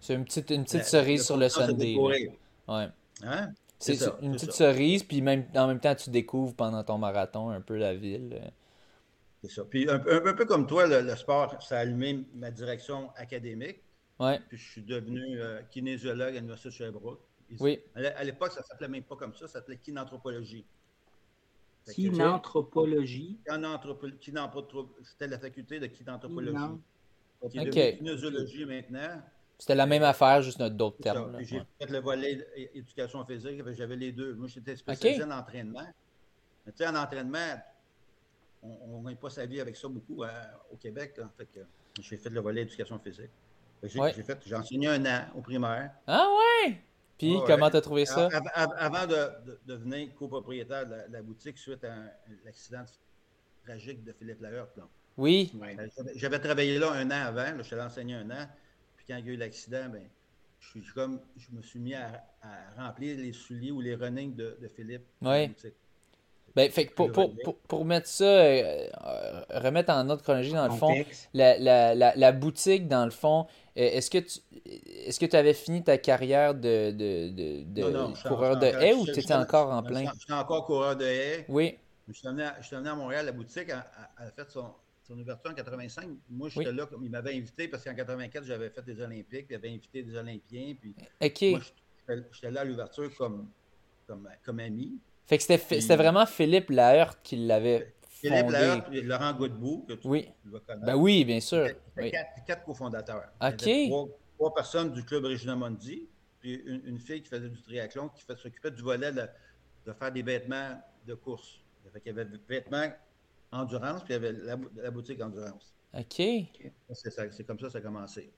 C'est 0.00 0.14
une 0.14 0.24
petite, 0.24 0.50
une 0.50 0.64
petite 0.64 0.84
cerise 0.84 1.24
sur 1.24 1.36
le 1.36 1.48
Sunday. 1.48 1.94
Ouais. 1.96 2.88
Hein? 3.22 3.52
C'est 3.78 3.96
une 4.20 4.32
petite 4.32 4.52
cerise, 4.52 5.04
puis 5.04 5.22
même, 5.22 5.44
en 5.54 5.68
même 5.68 5.78
temps, 5.78 5.94
tu 5.94 6.10
découvres 6.10 6.54
pendant 6.54 6.82
ton 6.82 6.98
marathon 6.98 7.50
un 7.50 7.60
peu 7.60 7.76
la 7.76 7.94
ville. 7.94 8.40
C'est 9.44 9.52
ça. 9.52 9.62
Puis 9.64 9.88
un, 9.88 10.00
peu 10.00 10.44
comme 10.46 10.66
toi, 10.66 10.88
le, 10.88 11.14
sport, 11.14 11.62
ça 11.62 11.76
a 11.76 11.80
allumé 11.80 12.24
ma 12.34 12.50
direction 12.50 13.10
académique. 13.14 13.78
Ouais. 14.18 14.40
Puis 14.48 14.58
je 14.58 14.70
suis 14.70 14.82
devenu 14.82 15.40
euh, 15.40 15.62
kinésiologue 15.70 16.34
à 16.34 16.38
l'Université 16.38 16.68
de 16.70 16.74
Sherbrooke. 16.74 17.20
Oui. 17.60 17.80
À 17.94 18.24
l'époque, 18.24 18.52
ça 18.52 18.60
ne 18.60 18.64
s'appelait 18.64 18.88
même 18.88 19.04
pas 19.04 19.16
comme 19.16 19.34
ça, 19.34 19.46
ça 19.46 19.54
s'appelait 19.54 19.78
kinanthropologie. 19.78 20.66
Kinanthropologie. 21.86 23.38
C'était 25.04 25.28
la 25.28 25.38
faculté 25.38 25.80
de 25.80 25.86
kinanthropologie. 25.86 26.80
Ok. 27.40 27.96
Kinésiologie 27.98 28.64
maintenant. 28.66 29.22
C'était 29.58 29.74
la 29.74 29.86
même 29.86 30.02
affaire, 30.04 30.42
juste 30.42 30.62
d'autres 30.62 30.98
termes. 30.98 31.36
J'ai 31.40 31.62
fait 31.80 31.90
le 31.90 31.98
volet 31.98 32.46
éducation 32.74 33.24
physique, 33.24 33.62
j'avais 33.72 33.96
les 33.96 34.12
deux. 34.12 34.34
Moi, 34.34 34.46
j'étais 34.48 34.76
spécialisé 34.76 35.24
en 35.24 35.30
entraînement. 35.30 35.86
Mais 36.64 36.72
tu 36.72 36.78
sais, 36.78 36.86
en 36.86 36.94
entraînement, 36.94 37.56
on 38.62 39.00
ne 39.00 39.06
gagne 39.06 39.16
pas 39.16 39.30
sa 39.30 39.46
vie 39.46 39.60
avec 39.60 39.76
ça 39.76 39.88
beaucoup 39.88 40.22
euh, 40.22 40.28
au 40.70 40.76
Québec. 40.76 41.18
En 41.24 41.30
fait, 41.36 41.48
j'ai 42.00 42.16
fait 42.16 42.30
le 42.30 42.40
volet 42.40 42.62
éducation 42.62 42.98
physique. 42.98 43.30
J'ai 43.82 44.54
enseigné 44.54 44.88
un 44.88 45.04
an 45.06 45.26
au 45.34 45.40
primaire. 45.40 45.92
Ah 46.06 46.28
ouais? 46.28 46.80
Puis, 47.18 47.36
comment 47.46 47.70
tu 47.70 47.76
as 47.76 47.80
trouvé 47.80 48.06
ça? 48.06 48.28
Avant 48.54 49.06
de, 49.06 49.58
devenir 49.66 50.14
copropriétaire 50.14 50.86
de 50.86 51.12
la, 51.12 51.22
boutique 51.22 51.58
suite 51.58 51.84
à 51.84 51.94
l'accident 52.44 52.84
tragique 53.64 54.04
de 54.04 54.12
Philippe 54.12 54.40
Laheurte. 54.40 54.78
Oui. 55.16 55.50
Ben, 55.54 55.90
j'avais 56.14 56.38
travaillé 56.38 56.78
là 56.78 56.92
un 56.92 57.06
an 57.10 57.26
avant. 57.26 57.58
je 57.58 57.62
suis 57.62 57.80
enseigné 57.80 58.14
un 58.14 58.30
an. 58.30 58.46
Puis, 58.96 59.06
quand 59.08 59.16
il 59.16 59.26
y 59.26 59.30
a 59.30 59.32
eu 59.32 59.36
l'accident, 59.36 59.88
ben, 59.88 60.08
je, 60.60 60.92
comme, 60.92 61.20
je 61.36 61.50
me 61.52 61.62
suis 61.62 61.80
mis 61.80 61.94
à, 61.94 62.24
remplir 62.76 63.16
les 63.16 63.32
souliers 63.32 63.72
ou 63.72 63.80
les 63.80 63.94
runnings 63.94 64.34
de, 64.34 64.56
Philippe. 64.74 65.04
Oui. 65.22 65.50
Ben, 66.58 66.72
fait 66.72 66.86
pour, 66.86 67.12
pour, 67.12 67.32
pour, 67.68 67.84
mettre 67.84 68.08
ça, 68.08 68.24
euh, 68.24 68.88
remettre 69.50 69.92
en 69.92 70.10
autre 70.10 70.24
chronologie, 70.24 70.50
dans 70.50 70.66
le 70.66 70.74
fond, 70.74 70.92
la, 71.32 71.56
la, 71.56 71.94
la, 71.94 72.32
boutique, 72.32 72.88
dans 72.88 73.04
le 73.04 73.12
fond, 73.12 73.46
euh, 73.76 73.80
est-ce 73.82 74.10
que 74.10 74.18
tu 74.18 74.40
est-ce 75.06 75.20
que 75.20 75.26
tu 75.26 75.36
avais 75.36 75.54
fini 75.54 75.84
ta 75.84 75.98
carrière 75.98 76.56
de, 76.56 76.90
de, 76.90 77.28
de, 77.28 77.62
de 77.62 78.28
coureur 78.28 78.56
de 78.58 78.66
haie 78.66 78.92
ou 78.92 79.06
tu 79.06 79.20
étais 79.20 79.34
encore 79.34 79.70
en 79.70 79.84
plein? 79.84 80.10
Je 80.12 80.18
suis 80.18 80.32
encore 80.32 80.66
coureur 80.66 80.96
de 80.96 81.04
haie. 81.04 81.44
Oui. 81.48 81.78
Je 82.08 82.14
suis 82.14 82.26
venu 82.26 82.42
à, 82.88 82.94
Montréal, 82.96 83.26
la 83.26 83.32
boutique 83.32 83.70
a, 83.70 83.86
fait 84.34 84.50
son, 84.50 84.72
son, 85.06 85.16
ouverture 85.16 85.52
en 85.52 85.54
85. 85.54 86.08
Moi, 86.28 86.48
j'étais 86.48 86.72
là, 86.72 86.86
comme 86.86 87.04
il 87.04 87.10
m'avait 87.10 87.36
invité 87.36 87.68
parce 87.68 87.84
qu'en 87.84 87.94
84, 87.94 88.42
j'avais 88.42 88.70
fait 88.70 88.82
des 88.82 89.00
Olympiques, 89.00 89.46
il 89.48 89.54
avait 89.54 89.68
invité 89.68 90.02
des 90.02 90.16
Olympiens. 90.16 90.74
Puis 90.80 90.96
OK. 91.22 91.42
Moi, 91.52 92.18
j'étais 92.32 92.50
là 92.50 92.62
à 92.62 92.64
l'ouverture 92.64 93.14
comme, 93.16 93.48
comme, 94.08 94.28
comme 94.44 94.58
ami. 94.58 94.98
Fait 95.28 95.36
que 95.36 95.44
c'était 95.44 95.96
vraiment 95.96 96.24
Philippe 96.24 96.70
Laheurte 96.70 97.18
qui 97.22 97.36
l'avait 97.36 97.94
Philippe 98.08 98.50
Laheurte 98.50 98.88
et 98.92 99.02
Laurent 99.02 99.34
Godbout, 99.34 99.84
que 99.86 99.92
tu, 99.92 100.08
oui. 100.08 100.28
vas 100.46 100.60
connaître. 100.60 100.86
Ben 100.86 100.96
oui, 100.96 101.24
bien 101.24 101.38
sûr. 101.38 101.68
Quatre, 101.94 102.44
quatre 102.46 102.64
cofondateurs. 102.64 103.28
OK. 103.40 103.70
Trois, 104.36 104.54
personnes 104.54 104.92
du 104.92 105.04
club 105.04 105.26
Regina 105.26 105.54
Mondi, 105.54 106.08
puis 106.40 106.54
une, 106.64 106.98
fille 106.98 107.22
qui 107.22 107.28
faisait 107.28 107.48
du 107.48 107.60
triathlon, 107.60 108.08
qui 108.08 108.22
s'occupait 108.22 108.70
du 108.70 108.82
volet 108.82 109.12
de, 109.12 109.92
faire 109.92 110.10
des 110.10 110.22
vêtements 110.22 110.80
de 111.06 111.14
course. 111.14 111.60
Fait 111.92 112.00
il 112.04 112.08
y 112.08 112.10
avait 112.10 112.24
des 112.24 112.40
vêtements 112.48 112.90
endurance, 113.52 114.02
puis 114.04 114.14
il 114.14 114.22
y 114.22 114.26
avait 114.26 114.32
la, 114.32 114.90
boutique 114.90 115.20
endurance. 115.20 115.74
OK. 115.92 116.22
C'est 116.92 117.44
comme 117.46 117.58
ça 117.58 117.66
que 117.66 117.72
ça 117.72 117.78
a 117.78 117.82
commencé. 117.82 118.32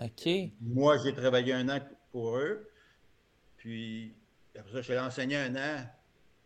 OK. 0.00 0.28
Moi, 0.60 0.98
j'ai 1.02 1.14
travaillé 1.14 1.54
un 1.54 1.68
an 1.70 1.80
pour 2.12 2.36
eux. 2.36 2.68
Puis 3.56 4.14
après 4.58 4.72
ça, 4.72 4.82
j'ai 4.82 4.98
enseigné 4.98 5.36
un 5.36 5.54
an 5.56 5.86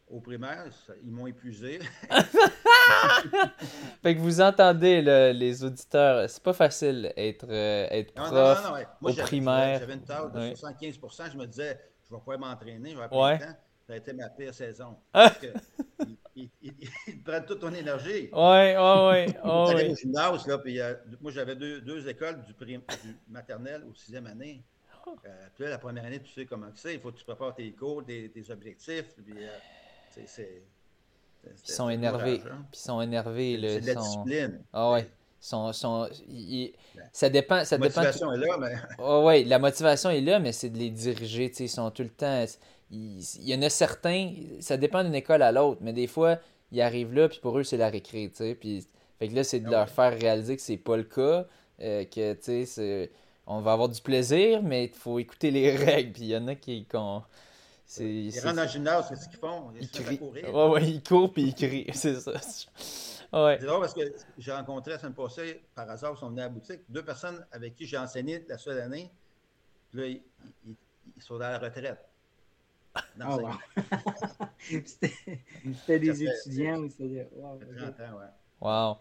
au 0.09 0.21
primaire. 0.21 0.67
ils 1.03 1.11
m'ont 1.11 1.27
épuisé. 1.27 1.81
fait 4.03 4.15
que 4.15 4.21
vous 4.21 4.41
entendez, 4.41 5.03
les 5.33 5.65
auditeurs, 5.65 6.29
c'est 6.29 6.43
pas 6.43 6.53
facile 6.53 7.13
être, 7.17 7.47
euh, 7.49 7.87
être 7.91 8.13
prof 8.15 8.73
au 9.03 9.13
primaire. 9.15 9.81
J'avais 9.81 9.95
une 9.95 10.05
tâche 10.05 10.33
de 10.33 10.55
75 10.55 11.31
Je 11.33 11.39
me 11.39 11.47
disais, 11.47 11.81
je 12.05 12.15
vais 12.15 12.19
pouvoir 12.19 12.39
m'entraîner, 12.39 12.91
je 12.91 12.99
vais 12.99 13.17
ouais. 13.17 13.39
temps. 13.39 13.57
Ça 13.87 13.93
a 13.93 13.97
été 13.97 14.13
ma 14.15 14.31
pire 14.31 14.55
saison. 14.55 14.97
Parce 15.13 15.39
que 15.39 15.49
ils, 16.35 17.23
prennent 17.23 17.45
toute 17.45 17.61
ton 17.61 17.73
énergie. 17.73 18.31
Oui, 18.33 18.75
oui, 18.77 19.27
oui. 19.29 19.35
au 19.45 19.95
gymnase, 19.95 20.47
là, 20.47 20.59
puis, 20.59 20.81
euh, 20.81 20.95
moi, 21.21 21.31
j'avais 21.31 21.55
deux, 21.55 21.81
deux 21.83 22.09
écoles 22.09 22.43
du, 22.43 22.55
du 22.55 22.81
maternel 23.29 23.85
au 23.89 23.95
sixième 23.95 24.27
année. 24.27 24.65
Euh, 25.07 25.47
puis 25.55 25.65
là, 25.65 25.71
la 25.71 25.79
première 25.79 26.05
année, 26.05 26.21
tu 26.21 26.33
sais 26.33 26.47
comment 26.47 26.69
c'est. 26.75 26.95
Il 26.95 27.01
faut 27.01 27.13
que 27.13 27.19
tu 27.19 27.25
prépares 27.25 27.55
tes 27.55 27.71
cours, 27.73 28.05
tes, 28.05 28.31
objectifs. 28.51 29.15
Puis, 29.17 29.35
euh, 29.39 29.49
c'est, 30.27 30.63
ils 31.67 31.73
sont 31.73 31.89
énervés. 31.89 32.41
Hein. 32.47 32.65
Puis 32.71 32.81
ils 32.81 32.85
sont 32.85 33.01
énervés. 33.01 33.59
C'est 33.61 33.81
de 33.81 33.87
la 33.87 33.95
discipline. 33.95 34.61
Ah 34.73 34.93
ouais. 34.93 35.09
Sont, 35.41 35.75
sont, 35.75 36.09
Ça 37.13 37.29
dépend. 37.29 37.65
Ça 37.65 37.77
la 37.77 37.85
motivation 37.85 38.33
est 38.33 38.39
là, 38.39 38.57
mais. 38.59 38.75
Oh, 38.99 39.23
ouais, 39.27 39.45
la 39.45 39.59
motivation 39.59 40.11
est 40.11 40.23
là, 40.23 40.39
mais 40.39 40.53
c'est 40.53 40.71
de 40.71 40.79
les 40.79 40.91
diriger. 40.91 41.53
Ils 41.59 41.69
sont 41.69 41.91
tout 41.91 42.03
le 42.03 42.09
temps. 42.09 42.47
il, 42.91 43.21
y 43.43 43.55
en 43.55 43.61
a 43.61 43.69
certains, 43.69 44.33
ça 44.61 44.79
dépend 44.79 45.05
d'une 45.05 45.15
école 45.15 45.43
à 45.43 45.53
l'autre, 45.53 45.81
mais 45.83 45.93
des 45.93 46.07
fois, 46.07 46.39
ils 46.73 46.81
arrivent 46.81 47.13
là, 47.13 47.29
puis 47.29 47.41
pour 47.41 47.59
eux, 47.59 47.63
c'est 47.63 47.77
la 47.77 47.91
récré, 47.91 48.31
tu 48.31 48.37
sais. 48.37 48.55
Puis, 48.55 48.87
fait 49.19 49.29
que 49.29 49.35
là, 49.35 49.45
c'est 49.45 49.61
de 49.61 49.67
ah 49.67 49.71
leur 49.71 49.89
faire 49.91 50.19
réaliser 50.19 50.57
que 50.57 50.63
c'est 50.63 50.79
pas 50.79 50.97
le 50.97 51.05
cas, 51.05 51.47
euh, 51.83 52.05
que, 52.05 52.33
tu 52.33 52.67
sais, 52.67 53.11
on 53.47 53.61
va 53.61 53.73
avoir 53.73 53.89
du 53.89 54.01
plaisir, 54.01 54.63
mais 54.63 54.87
il 54.87 54.93
faut 54.93 55.19
écouter 55.19 55.51
les 55.51 55.77
règles. 55.77 56.13
Puis 56.13 56.23
il 56.23 56.29
y 56.29 56.37
en 56.37 56.49
a 56.49 56.55
qui. 56.55 56.87
ils 56.91 58.41
rentrent 58.41 58.57
dans 58.57 58.63
le 58.63 58.69
gymnase, 58.69 59.07
c'est 59.09 59.17
ce 59.17 59.29
qu'ils 59.29 59.39
font. 59.39 59.73
Ils, 59.81 59.91
crient. 59.91 60.21
Ouais, 60.21 60.69
ouais, 60.69 60.89
ils 60.89 61.03
courent 61.03 61.33
puis 61.33 61.43
ils 61.43 61.55
crient, 61.55 61.87
c'est 61.93 62.21
ça. 62.21 62.33
Ouais. 63.33 63.57
C'est 63.59 63.67
drôle 63.67 63.81
parce 63.81 63.95
que 63.95 64.15
j'ai 64.39 64.53
rencontré 64.53 64.93
la 64.93 64.99
semaine 64.99 65.15
passée, 65.15 65.63
par 65.75 65.91
hasard, 65.91 66.15
ils 66.17 66.21
sont 66.21 66.29
venus 66.29 66.43
à 66.43 66.47
la 66.47 66.51
boutique, 66.51 66.81
deux 66.89 67.05
personnes 67.05 67.45
avec 67.51 67.75
qui 67.75 67.85
j'ai 67.85 67.99
enseigné 67.99 68.45
la 68.49 68.59
seule 68.59 68.81
année. 68.81 69.11
Puis 69.91 70.01
là, 70.01 70.07
ils, 70.07 71.23
sont 71.23 71.35
dans 71.35 71.51
la 71.51 71.59
retraite. 71.59 71.99
Oh, 73.27 73.41
wow. 73.41 73.51
c'était 74.87 75.99
des 75.99 76.23
étudiants 76.23 76.79
ou 76.79 76.89
c'était. 76.89 77.29
Wow, 77.35 77.59
30 77.77 78.01
ans, 78.01 78.19
ouais. 78.19 78.31
Wow. 78.61 78.99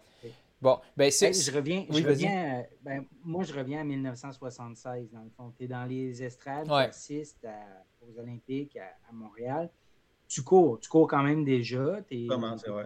Bon, 0.64 0.80
ben 0.96 1.10
c'est. 1.10 1.34
je 1.34 1.54
reviens, 1.54 1.84
je 1.90 2.02
reviens 2.02 2.60
euh, 2.60 2.62
ben, 2.80 3.04
moi, 3.22 3.44
je 3.44 3.52
reviens 3.52 3.82
à 3.82 3.84
1976, 3.84 5.10
dans 5.12 5.20
le 5.20 5.28
fond. 5.36 5.52
Tu 5.58 5.64
es 5.64 5.68
dans 5.68 5.84
les 5.84 6.22
estrades, 6.22 6.64
tu 6.64 6.72
assistes 6.72 7.46
aux 8.00 8.18
Olympiques 8.18 8.78
à, 8.78 9.12
Montréal. 9.12 9.68
Tu 10.26 10.42
cours, 10.42 10.80
tu 10.80 10.88
cours 10.88 11.06
quand 11.06 11.22
même 11.22 11.44
déjà. 11.44 12.00
Comment 12.30 12.56
c'est, 12.56 12.70
ouais. 12.70 12.84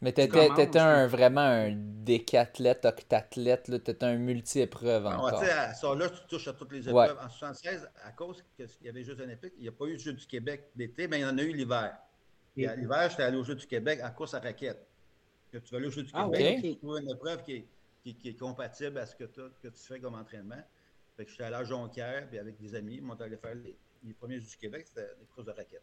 Mais 0.00 0.12
tu 0.12 0.20
étais, 0.20 0.78
un, 0.80 1.06
vraiment 1.06 1.42
un 1.42 1.76
décathlète, 1.76 2.84
octathlète, 2.84 3.62
tu 3.66 3.74
étais 3.76 4.04
un 4.04 4.16
multi-épreuve 4.16 5.06
ah, 5.06 5.20
encore. 5.20 5.44
ça, 5.44 5.94
là, 5.94 6.10
tu 6.10 6.26
touches 6.28 6.48
à 6.48 6.54
toutes 6.54 6.72
les 6.72 6.88
épreuves. 6.88 7.18
En 7.22 7.28
76, 7.28 7.88
à 8.04 8.10
cause 8.10 8.44
qu'il 8.56 8.66
y 8.82 8.88
avait 8.88 8.98
les 8.98 9.04
Jeux 9.04 9.20
olympiques, 9.20 9.54
il 9.58 9.62
n'y 9.62 9.68
a 9.68 9.72
pas 9.72 9.86
eu 9.86 9.92
de 9.92 10.00
Jeux 10.00 10.12
du 10.12 10.26
Québec 10.26 10.70
d'été, 10.74 11.06
mais 11.06 11.20
il 11.20 11.22
y 11.22 11.24
en 11.24 11.38
a 11.38 11.42
eu 11.42 11.52
l'hiver. 11.52 11.96
Et 12.56 12.66
à 12.66 12.74
l'hiver, 12.74 13.08
j'étais 13.10 13.22
allé 13.22 13.36
aux 13.36 13.44
Jeux 13.44 13.54
du 13.54 13.66
Québec 13.68 14.00
en 14.02 14.10
course 14.10 14.34
à 14.34 14.40
raquette. 14.40 14.84
Que 15.52 15.58
tu 15.58 15.70
vas 15.70 15.78
aller 15.78 15.86
aux 15.86 15.90
Jeux 15.90 16.02
du 16.02 16.10
ah, 16.12 16.28
Québec, 16.32 16.60
tu 16.62 16.76
trouves 16.76 16.98
une 16.98 17.10
épreuve 17.10 17.42
qui 17.42 17.52
est, 17.52 18.14
qui, 18.14 18.28
est, 18.28 18.38
compatible 18.38 18.98
à 18.98 19.06
ce 19.06 19.14
que, 19.14 19.24
que 19.24 19.68
tu 19.68 19.82
fais 19.82 20.00
comme 20.00 20.14
entraînement. 20.14 20.62
Fait 21.16 21.24
que 21.24 21.30
j'étais 21.30 21.44
allé 21.44 21.56
à 21.56 21.64
Jonquière, 21.64 22.28
puis 22.28 22.38
avec 22.38 22.58
des 22.58 22.74
amis, 22.74 23.00
on 23.02 23.16
est 23.16 23.22
allé 23.22 23.36
faire 23.36 23.54
les, 23.54 23.76
les 24.04 24.12
premiers 24.14 24.40
Jeux 24.40 24.48
du 24.48 24.56
Québec, 24.56 24.86
c'était 24.86 25.14
des 25.18 25.26
courses 25.34 25.46
de 25.46 25.52
raquette. 25.52 25.82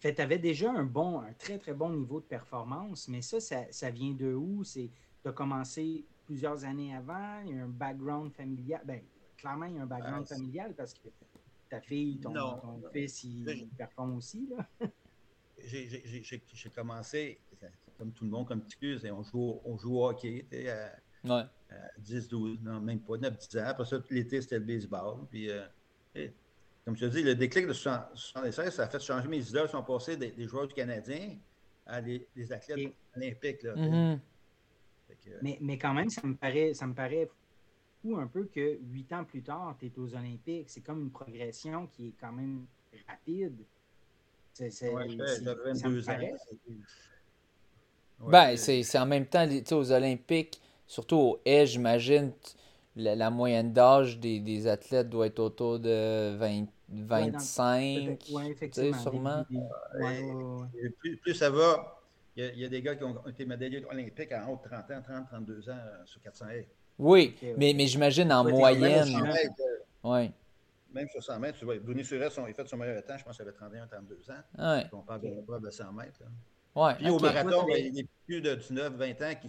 Fait 0.00 0.14
tu 0.14 0.22
avais 0.22 0.38
déjà 0.38 0.70
un 0.70 0.84
bon, 0.84 1.20
un 1.20 1.32
très, 1.32 1.58
très 1.58 1.74
bon 1.74 1.90
niveau 1.90 2.20
de 2.20 2.24
performance, 2.24 3.08
mais 3.08 3.20
ça, 3.20 3.40
ça, 3.40 3.90
vient 3.90 4.12
de 4.12 4.32
où? 4.32 4.62
C'est, 4.62 4.90
tu 5.22 5.28
as 5.28 5.32
commencé 5.32 6.04
plusieurs 6.24 6.64
années 6.64 6.94
avant, 6.94 7.40
il 7.40 7.56
y 7.56 7.58
a 7.58 7.64
un 7.64 7.68
background 7.68 8.32
familial. 8.32 8.80
Ben, 8.84 9.02
clairement, 9.36 9.66
il 9.66 9.74
y 9.74 9.78
a 9.78 9.82
un 9.82 9.86
background 9.86 10.26
ah, 10.30 10.34
familial 10.34 10.74
parce 10.74 10.94
que 10.94 11.08
ta 11.68 11.80
fille, 11.80 12.18
ton, 12.18 12.32
fils, 12.92 13.24
il, 13.24 13.68
performe 13.76 14.16
aussi, 14.16 14.48
là. 14.48 14.68
j'ai, 15.64 16.70
commencé, 16.74 17.40
comme 17.98 18.12
tout 18.12 18.24
le 18.24 18.30
monde, 18.30 18.46
comme 18.46 18.64
tu 18.64 18.96
et 19.04 19.10
on 19.10 19.22
joue, 19.22 19.60
on 19.64 19.76
joue 19.76 19.98
au 19.98 20.08
hockey, 20.08 20.46
à, 21.28 21.48
10, 21.98 22.28
12, 22.28 22.60
non, 22.62 22.80
même 22.80 23.00
pas 23.00 23.18
9, 23.18 23.36
10 23.36 23.58
ans. 23.58 23.64
Après 23.66 23.84
ça, 23.84 24.00
l'été, 24.10 24.40
c'était 24.40 24.58
le 24.58 24.64
baseball. 24.64 25.26
Puis, 25.28 25.50
euh, 25.50 25.66
comme 26.84 26.96
je 26.96 27.06
te 27.06 27.10
dis, 27.10 27.22
le 27.22 27.34
déclic 27.34 27.66
de 27.66 27.72
76, 27.72 28.70
ça 28.70 28.84
a 28.84 28.88
fait 28.88 29.00
changer 29.00 29.28
mes 29.28 29.46
idées. 29.46 29.62
Ils 29.64 29.68
sont 29.68 29.82
passés 29.82 30.16
des, 30.16 30.32
joueurs 30.46 30.68
du 30.68 30.74
Canadien 30.74 31.36
à 31.86 32.00
des, 32.00 32.26
athlètes 32.50 32.94
olympiques. 33.16 33.64
Mm-hmm. 33.64 34.18
mais, 35.42 35.58
mais, 35.60 35.76
quand 35.76 35.92
même, 35.92 36.08
ça 36.08 36.26
me 36.26 36.36
paraît, 36.36 36.72
ça 36.72 36.86
me 36.86 36.94
paraît 36.94 37.28
fou 38.00 38.16
un 38.16 38.28
peu 38.28 38.44
que 38.44 38.78
huit 38.92 39.12
ans 39.12 39.24
plus 39.24 39.42
tard, 39.42 39.76
tu 39.78 39.86
es 39.86 39.98
aux 39.98 40.14
Olympiques. 40.14 40.70
C'est 40.70 40.82
comme 40.82 41.02
une 41.02 41.10
progression 41.10 41.88
qui 41.88 42.08
est 42.08 42.14
quand 42.18 42.32
même 42.32 42.64
rapide. 43.08 43.64
C'est, 44.54 44.92
ouais, 44.92 45.08
j'avais 45.08 45.72
22 45.72 46.08
ans. 46.08 46.18
Ben, 48.26 48.56
c'est, 48.56 48.98
en 48.98 49.06
même 49.06 49.26
temps, 49.26 49.46
aux 49.72 49.92
Olympiques, 49.92 50.60
surtout 50.86 51.16
au 51.16 51.40
Edge, 51.44 51.70
j'imagine, 51.70 52.32
la, 52.96 53.30
moyenne 53.30 53.72
d'âge 53.72 54.18
des, 54.18 54.40
des, 54.40 54.66
athlètes 54.66 55.08
doit 55.08 55.26
être 55.26 55.38
autour 55.38 55.78
de 55.78 56.36
20, 56.36 56.66
25, 56.90 58.18
ouais, 58.32 58.56
sûrement. 59.02 59.44
plus, 61.22 61.34
ça 61.34 61.50
va, 61.50 62.00
il 62.36 62.58
y, 62.58 62.64
a, 62.64 62.68
des 62.68 62.82
gars 62.82 62.96
qui 62.96 63.04
ont 63.04 63.26
été 63.26 63.44
médaillés 63.44 63.84
olympiques 63.90 64.32
à 64.32 64.48
haut 64.48 64.60
de 64.62 64.68
30 64.68 64.90
ans, 64.90 65.02
30, 65.02 65.26
32 65.28 65.70
ans 65.70 65.72
euh, 65.72 66.02
sur 66.04 66.20
400 66.22 66.46
haies. 66.50 66.68
Oui, 66.98 67.36
mais, 67.56 67.72
mais 67.74 67.86
j'imagine 67.86 68.32
en 68.32 68.44
moyenne. 68.44 69.12
Même, 69.12 69.32
ouais. 70.04 70.32
même 70.92 71.08
sur 71.08 71.22
100 71.22 71.38
mètres, 71.38 71.58
tu 71.58 71.64
vois, 71.64 71.78
Bruni 71.78 72.04
Suret, 72.04 72.28
il 72.48 72.54
fait 72.54 72.66
son 72.66 72.76
meilleur 72.76 73.04
temps, 73.04 73.18
je 73.18 73.24
pense 73.24 73.36
qu'il 73.36 73.42
avait 73.46 73.56
31, 73.56 73.86
32 73.86 74.30
ans. 74.30 74.74
Ouais. 74.76 74.86
On 74.92 75.02
parle 75.02 75.20
de 75.20 75.66
de 75.66 75.70
100 75.70 75.92
mètres. 75.92 76.20
Ouais, 76.74 76.94
Puis 76.94 77.10
au 77.10 77.18
marathon, 77.18 77.64
ben, 77.66 77.76
il 77.76 77.96
y 77.96 78.00
a 78.00 78.04
plus 78.26 78.40
de 78.40 78.54
19, 78.54 78.94
20 78.94 79.10
ans 79.22 79.34
qui 79.40 79.48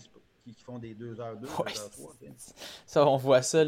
qui, 0.54 0.64
font 0.64 0.80
des 0.80 0.94
2 0.94 1.16
h 1.16 1.40
2, 1.40 1.42
2 1.42 1.48
h 1.48 1.92
3. 1.92 2.16
Ça, 2.86 3.08
on 3.08 3.18
voit 3.18 3.42
ça, 3.42 3.64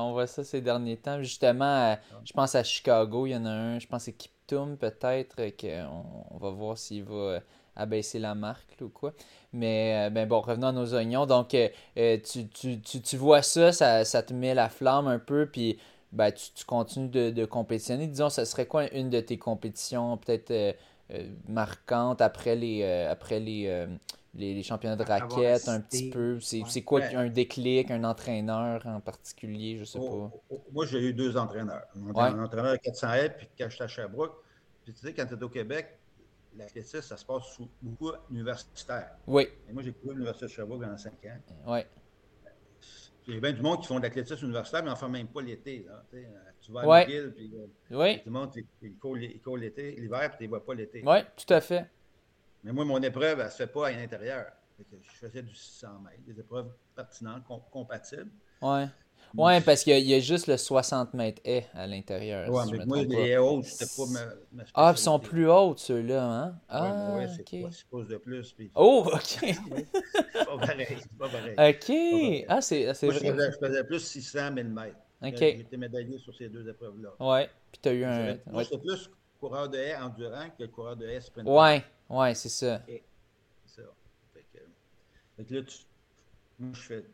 on 0.00 0.12
voit 0.12 0.26
ça 0.26 0.44
ces 0.44 0.60
derniers 0.60 0.96
temps. 0.96 1.20
Justement, 1.22 1.96
je 2.24 2.32
pense 2.32 2.54
à 2.54 2.62
Chicago, 2.62 3.26
il 3.26 3.30
y 3.30 3.36
en 3.36 3.44
a 3.44 3.50
un, 3.50 3.78
je 3.78 3.86
pense 3.86 4.08
à 4.08 4.12
Kiptoum 4.12 4.76
peut-être, 4.76 5.36
qu'on 5.56 6.04
on 6.30 6.38
va 6.38 6.50
voir 6.50 6.78
s'il 6.78 7.04
va 7.04 7.14
euh, 7.14 7.40
abaisser 7.76 8.18
la 8.18 8.34
marque 8.34 8.76
ou 8.80 8.88
quoi. 8.88 9.12
Mais 9.52 10.06
euh, 10.06 10.10
ben 10.10 10.28
bon, 10.28 10.40
revenons 10.40 10.68
à 10.68 10.72
nos 10.72 10.94
oignons. 10.94 11.26
Donc, 11.26 11.54
euh, 11.54 11.68
tu, 11.96 12.48
tu, 12.48 12.80
tu, 12.80 13.00
tu, 13.00 13.16
vois 13.16 13.42
ça, 13.42 13.72
ça, 13.72 14.04
ça, 14.04 14.22
te 14.22 14.32
met 14.32 14.54
la 14.54 14.68
flamme 14.68 15.08
un 15.08 15.18
peu, 15.18 15.46
puis 15.46 15.78
ben, 16.12 16.30
tu, 16.30 16.50
tu 16.54 16.64
continues 16.64 17.08
de, 17.08 17.30
de, 17.30 17.44
compétitionner. 17.44 18.06
Disons, 18.06 18.28
ça 18.28 18.44
serait 18.44 18.66
quoi 18.66 18.90
une 18.92 19.10
de 19.10 19.20
tes 19.20 19.38
compétitions 19.38 20.16
peut-être 20.18 20.76
marquantes 21.48 22.20
après 22.20 22.56
les, 22.56 22.84
après 22.84 23.40
les, 23.40 23.86
les, 24.34 24.62
championnats 24.62 24.96
de 24.96 25.02
raquettes 25.02 25.68
un 25.68 25.80
petit 25.80 26.10
peu? 26.10 26.40
C'est 26.40 26.82
quoi 26.82 27.02
un 27.02 27.28
déclic, 27.28 27.90
un 27.90 28.04
entraîneur 28.04 28.86
en 28.86 29.00
particulier? 29.00 29.78
Je 29.78 29.84
sais 29.84 29.98
oh, 30.00 30.28
pas. 30.28 30.36
Oh, 30.50 30.62
moi, 30.72 30.86
j'ai 30.86 31.00
eu 31.00 31.12
deux 31.12 31.36
entraîneurs. 31.36 31.84
Un 31.94 32.42
entraîneur 32.42 32.72
à 32.72 32.78
400 32.78 33.14
et 33.14 33.30
puis 33.30 33.48
quand 33.58 33.68
j'étais 33.68 33.84
à 33.84 33.88
Sherbrooke. 33.88 34.34
Puis 34.84 34.92
tu 34.94 35.00
sais, 35.00 35.14
quand 35.14 35.26
tu 35.26 35.34
es 35.34 35.42
au 35.42 35.48
Québec, 35.48 35.98
l'athlétisme, 36.56 37.02
ça 37.02 37.16
se 37.16 37.24
passe 37.24 37.44
sous 37.54 37.68
beaucoup 37.80 38.12
universitaire. 38.30 39.12
Oui. 39.26 39.48
Et 39.68 39.72
moi, 39.72 39.82
j'ai 39.82 39.92
couru 39.92 40.14
l'Université 40.14 40.46
de 40.46 40.50
Sherbrooke 40.50 40.82
pendant 40.82 40.98
5 40.98 41.12
ans. 41.12 41.38
Oui. 41.66 41.80
Il 43.28 43.34
y 43.34 43.36
a 43.36 43.40
bien 43.40 43.52
du 43.52 43.62
monde 43.62 43.80
qui 43.80 43.86
font 43.86 43.98
de 43.98 44.02
l'athlétisme 44.02 44.44
universitaire, 44.44 44.82
mais 44.82 44.90
on 44.90 44.94
ne 44.94 44.98
fait 44.98 45.08
même 45.08 45.28
pas 45.28 45.42
l'été. 45.42 45.86
Tu 46.62 46.72
vas 46.72 46.80
à 46.80 46.86
ouais. 46.86 47.06
McGill, 47.06 47.32
puis 47.34 47.52
euh, 47.54 47.96
oui. 47.98 48.18
tout 48.18 48.22
le 48.26 48.32
monde, 48.32 48.50
il 48.82 49.40
court 49.40 49.56
l'été, 49.56 49.96
l'hiver, 49.96 50.30
puis 50.30 50.38
tu 50.38 50.44
ne 50.44 50.48
vois 50.48 50.64
pas 50.64 50.74
l'été. 50.74 51.02
Oui, 51.04 51.18
tout 51.36 51.52
à 51.52 51.60
fait. 51.60 51.86
Mais 52.62 52.72
moi, 52.72 52.84
mon 52.84 53.02
épreuve, 53.02 53.40
elle 53.40 53.46
ne 53.46 53.50
se 53.50 53.56
fait 53.56 53.66
pas 53.66 53.88
à 53.88 53.90
l'intérieur. 53.90 54.46
Je 54.78 55.26
faisais 55.26 55.42
du 55.42 55.54
600 55.54 55.88
mètres, 56.04 56.22
des 56.26 56.38
épreuves 56.38 56.72
pertinentes, 56.94 57.42
compatibles. 57.70 58.30
Oui. 58.60 58.84
Oui, 59.34 59.60
parce 59.62 59.82
qu'il 59.82 59.98
y, 59.98 60.14
a 60.14 60.20
juste 60.20 60.46
le 60.46 60.58
60 60.58 61.14
mètres 61.14 61.40
haies 61.44 61.66
à 61.72 61.86
l'intérieur. 61.86 62.50
Oui, 62.50 62.62
mais 62.70 62.84
moi, 62.84 63.02
les 63.02 63.30
haies 63.30 63.38
hautes, 63.38 63.64
c'était 63.64 63.90
pas 63.96 64.06
ma, 64.10 64.20
ma 64.52 64.64
Ah, 64.74 64.92
ils 64.94 64.98
sont 64.98 65.18
plus 65.18 65.48
hautes, 65.48 65.78
ceux-là, 65.78 66.22
hein? 66.22 66.60
Ah, 66.68 67.14
oui, 67.16 67.24
c'est 67.34 67.40
okay. 67.40 67.66
pas 67.90 68.02
de 68.02 68.16
plus. 68.18 68.52
Puis... 68.52 68.70
Oh, 68.74 69.08
OK. 69.10 69.20
c'est 69.22 69.54
pas 70.44 70.58
pareil, 70.58 70.86
c'est 71.00 71.18
pas 71.18 71.28
pareil. 71.28 71.54
OK. 71.56 72.46
Ah, 72.48 72.60
c'est 72.60 72.84
vrai. 72.84 72.94
Je 73.00 73.08
faisais, 73.08 73.52
je 73.52 73.66
faisais, 73.66 73.84
plus 73.84 74.00
600 74.00 74.38
000 74.54 74.68
mètres. 74.68 74.96
OK. 75.22 75.38
J'ai 75.38 75.60
été 75.60 75.76
médaillé 75.76 76.18
sur 76.18 76.34
ces 76.34 76.48
deux 76.48 76.68
épreuves-là. 76.68 77.14
Oui, 77.20 77.46
puis 77.70 77.80
tu 77.82 77.88
as 77.88 77.92
eu 77.92 78.04
un... 78.04 78.38
Moi, 78.46 78.62
j'étais 78.64 78.78
plus 78.78 79.10
coureur 79.38 79.68
de 79.68 79.78
haies 79.78 79.96
endurant 79.96 80.48
que 80.56 80.64
coureur 80.64 80.96
de 80.96 81.06
haies 81.06 81.20
sprint. 81.20 81.48
Ouais, 81.48 81.84
ouais, 82.08 82.34
c'est 82.34 82.48
ça. 82.48 82.82
C'est 82.86 83.02
ça. 83.66 83.82
Fait 84.34 84.44
que, 84.52 84.58
fait 85.36 85.44
que 85.44 85.54
là, 85.54 85.62
tu, 85.62 85.76
moi, 86.58 86.70
je 86.74 86.80
fais 86.80 87.04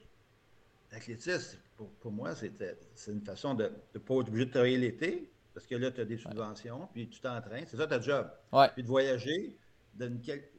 l'athlétisme, 0.93 1.59
pour, 1.77 1.91
pour, 2.01 2.13
moi, 2.13 2.35
c'est 2.35 3.11
une 3.13 3.25
façon 3.25 3.55
de 3.55 3.71
ne 3.95 3.99
pas 3.99 4.15
être 4.15 4.29
obligé 4.29 4.47
de 4.47 4.51
travailler 4.51 4.79
l'été, 4.79 5.31
parce 5.55 5.67
que 5.67 5.75
là, 5.75 5.91
tu 5.91 6.01
as 6.01 6.05
des 6.05 6.17
subventions, 6.17 6.89
puis 6.93 7.09
tu 7.09 7.21
t'entraînes. 7.21 7.67
C'est 7.67 7.77
ça 7.77 7.87
ta 7.87 8.01
job. 8.01 8.31
Ouais. 8.53 8.69
Puis 8.75 8.83
de 8.83 8.89
voyager. 8.89 9.57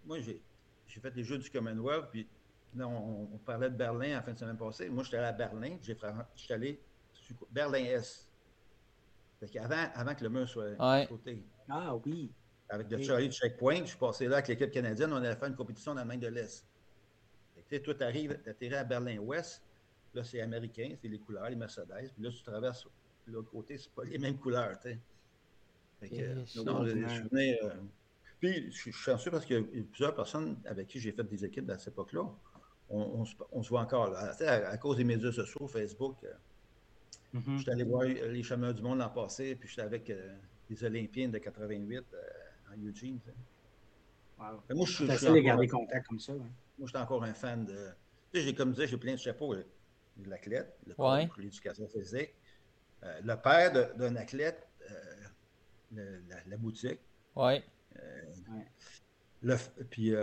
Moi, 0.06 0.20
j'ai 0.20 0.42
fait 0.88 1.16
les 1.16 1.24
Jeux 1.24 1.38
du 1.38 1.50
Commonwealth, 1.50 2.10
puis 2.12 2.28
là, 2.76 2.88
on, 2.88 3.38
parlait 3.46 3.70
de 3.70 3.76
Berlin 3.76 4.20
en 4.20 4.22
fin 4.22 4.34
de 4.34 4.40
semaine 4.40 4.58
passée. 4.58 4.90
Moi, 4.90 5.04
j'étais 5.04 5.18
allé 5.18 5.28
à 5.28 5.32
Berlin, 5.34 5.78
j'étais 5.82 6.54
allé 6.54 6.80
Berlin-Est. 7.52 8.28
Avant, 9.60 9.90
avant 9.96 10.16
que 10.16 10.24
le 10.24 10.30
mur 10.30 10.50
soit 10.50 10.72
ouais. 10.72 11.08
sauté. 11.08 11.44
Ah 11.70 11.96
oui. 11.96 12.32
Avec 12.70 12.92
le 12.92 13.02
Charlie 13.02 13.30
de 13.30 13.34
Checkpoint, 13.34 13.80
je 13.80 13.90
suis 13.90 13.98
passé 13.98 14.28
là 14.28 14.38
avec 14.38 14.50
l'équipe 14.50 14.70
canadienne, 14.70 15.12
on 15.12 15.18
allait 15.18 15.36
faire 15.36 15.48
une 15.48 15.56
compétition 15.56 15.94
dans 15.94 16.00
l'Allemagne 16.00 16.20
de 16.20 16.28
l'Est. 16.28 16.66
Toi, 17.84 17.94
tu 17.94 18.04
arrives, 18.04 18.40
tu 18.44 18.50
atterris 18.50 18.76
à 18.76 18.84
Berlin-Ouest, 18.84 19.64
là, 20.14 20.24
c'est 20.24 20.42
américain, 20.42 20.96
c'est 21.02 21.08
les 21.08 21.20
couleurs, 21.20 21.50
les 21.50 21.56
Mercedes, 21.56 22.12
puis 22.14 22.24
là, 22.24 22.30
tu 22.32 22.44
traverses 22.44 22.88
de 23.28 23.34
l'autre 23.34 23.50
côté, 23.50 23.78
c'est 23.78 23.92
pas 23.92 24.04
les 24.04 24.18
mêmes 24.18 24.38
couleurs, 24.38 24.78
tu 24.80 24.90
sais. 24.90 25.00
Que, 26.02 26.64
non. 26.64 26.86
Euh, 26.86 27.70
puis, 28.40 28.72
je 28.72 28.78
suis 28.78 28.92
chanceux 28.92 29.32
parce 29.32 29.46
qu'il 29.46 29.58
y 29.58 29.60
a 29.60 29.84
plusieurs 29.92 30.16
personnes 30.16 30.58
avec 30.66 30.88
qui 30.88 31.00
j'ai 31.00 31.12
fait 31.12 31.26
des 31.26 31.44
équipes 31.44 31.70
à 31.70 31.78
cette 31.78 31.90
époque-là. 31.90 32.26
On, 32.90 33.26
on, 33.52 33.62
se 33.62 33.70
voit 33.70 33.82
encore. 33.82 34.10
Là. 34.10 34.34
À, 34.40 34.54
à, 34.70 34.78
cause 34.78 34.98
des 34.98 35.04
médias 35.04 35.32
sociaux, 35.32 35.68
Facebook, 35.68 36.26
euh, 37.34 37.40
Mm-hmm. 37.40 37.58
J'étais 37.58 37.72
allé 37.72 37.84
voir 37.84 38.04
les 38.04 38.44
chemins 38.44 38.74
du 38.74 38.82
monde 38.82 39.00
l'an 39.00 39.10
passé, 39.10 39.56
puis 39.56 39.70
j'étais 39.70 39.82
avec 39.82 40.10
euh, 40.10 40.36
des 40.70 40.84
Olympiennes 40.84 41.32
de 41.32 41.38
88 41.38 41.98
euh, 42.14 42.18
en 42.74 42.82
Eugene. 42.82 43.20
Wow. 44.40 44.46
Moi, 44.72 44.86
je 44.86 44.94
suis. 44.94 45.08
facile 45.08 45.34
de 45.34 45.40
garder 45.40 45.68
contact 45.68 46.08
comme 46.08 46.20
ça. 46.20 46.34
Moi, 46.34 46.48
je 46.82 46.88
suis 46.88 46.98
encore 46.98 47.24
un 47.24 47.34
fan 47.34 47.66
de. 47.66 47.90
Tu 48.32 48.40
sais, 48.40 48.46
j'ai 48.46 48.56
comme 48.56 48.72
disais, 48.72 48.88
j'ai 48.88 48.98
plein 48.98 49.14
de 49.14 49.20
chapeaux. 49.20 49.56
L'athlète, 50.26 50.78
le 50.86 50.94
ouais. 50.98 51.28
pour 51.28 51.40
l'éducation 51.40 51.88
physique. 51.88 52.34
Euh, 53.04 53.22
le 53.24 53.36
père 53.38 53.96
d'un 53.96 54.16
athlète, 54.18 54.68
euh, 55.96 56.20
la, 56.46 56.58
boutique. 56.58 57.00
Oui. 57.36 57.64
Le, 59.42 59.56
puis, 59.90 60.14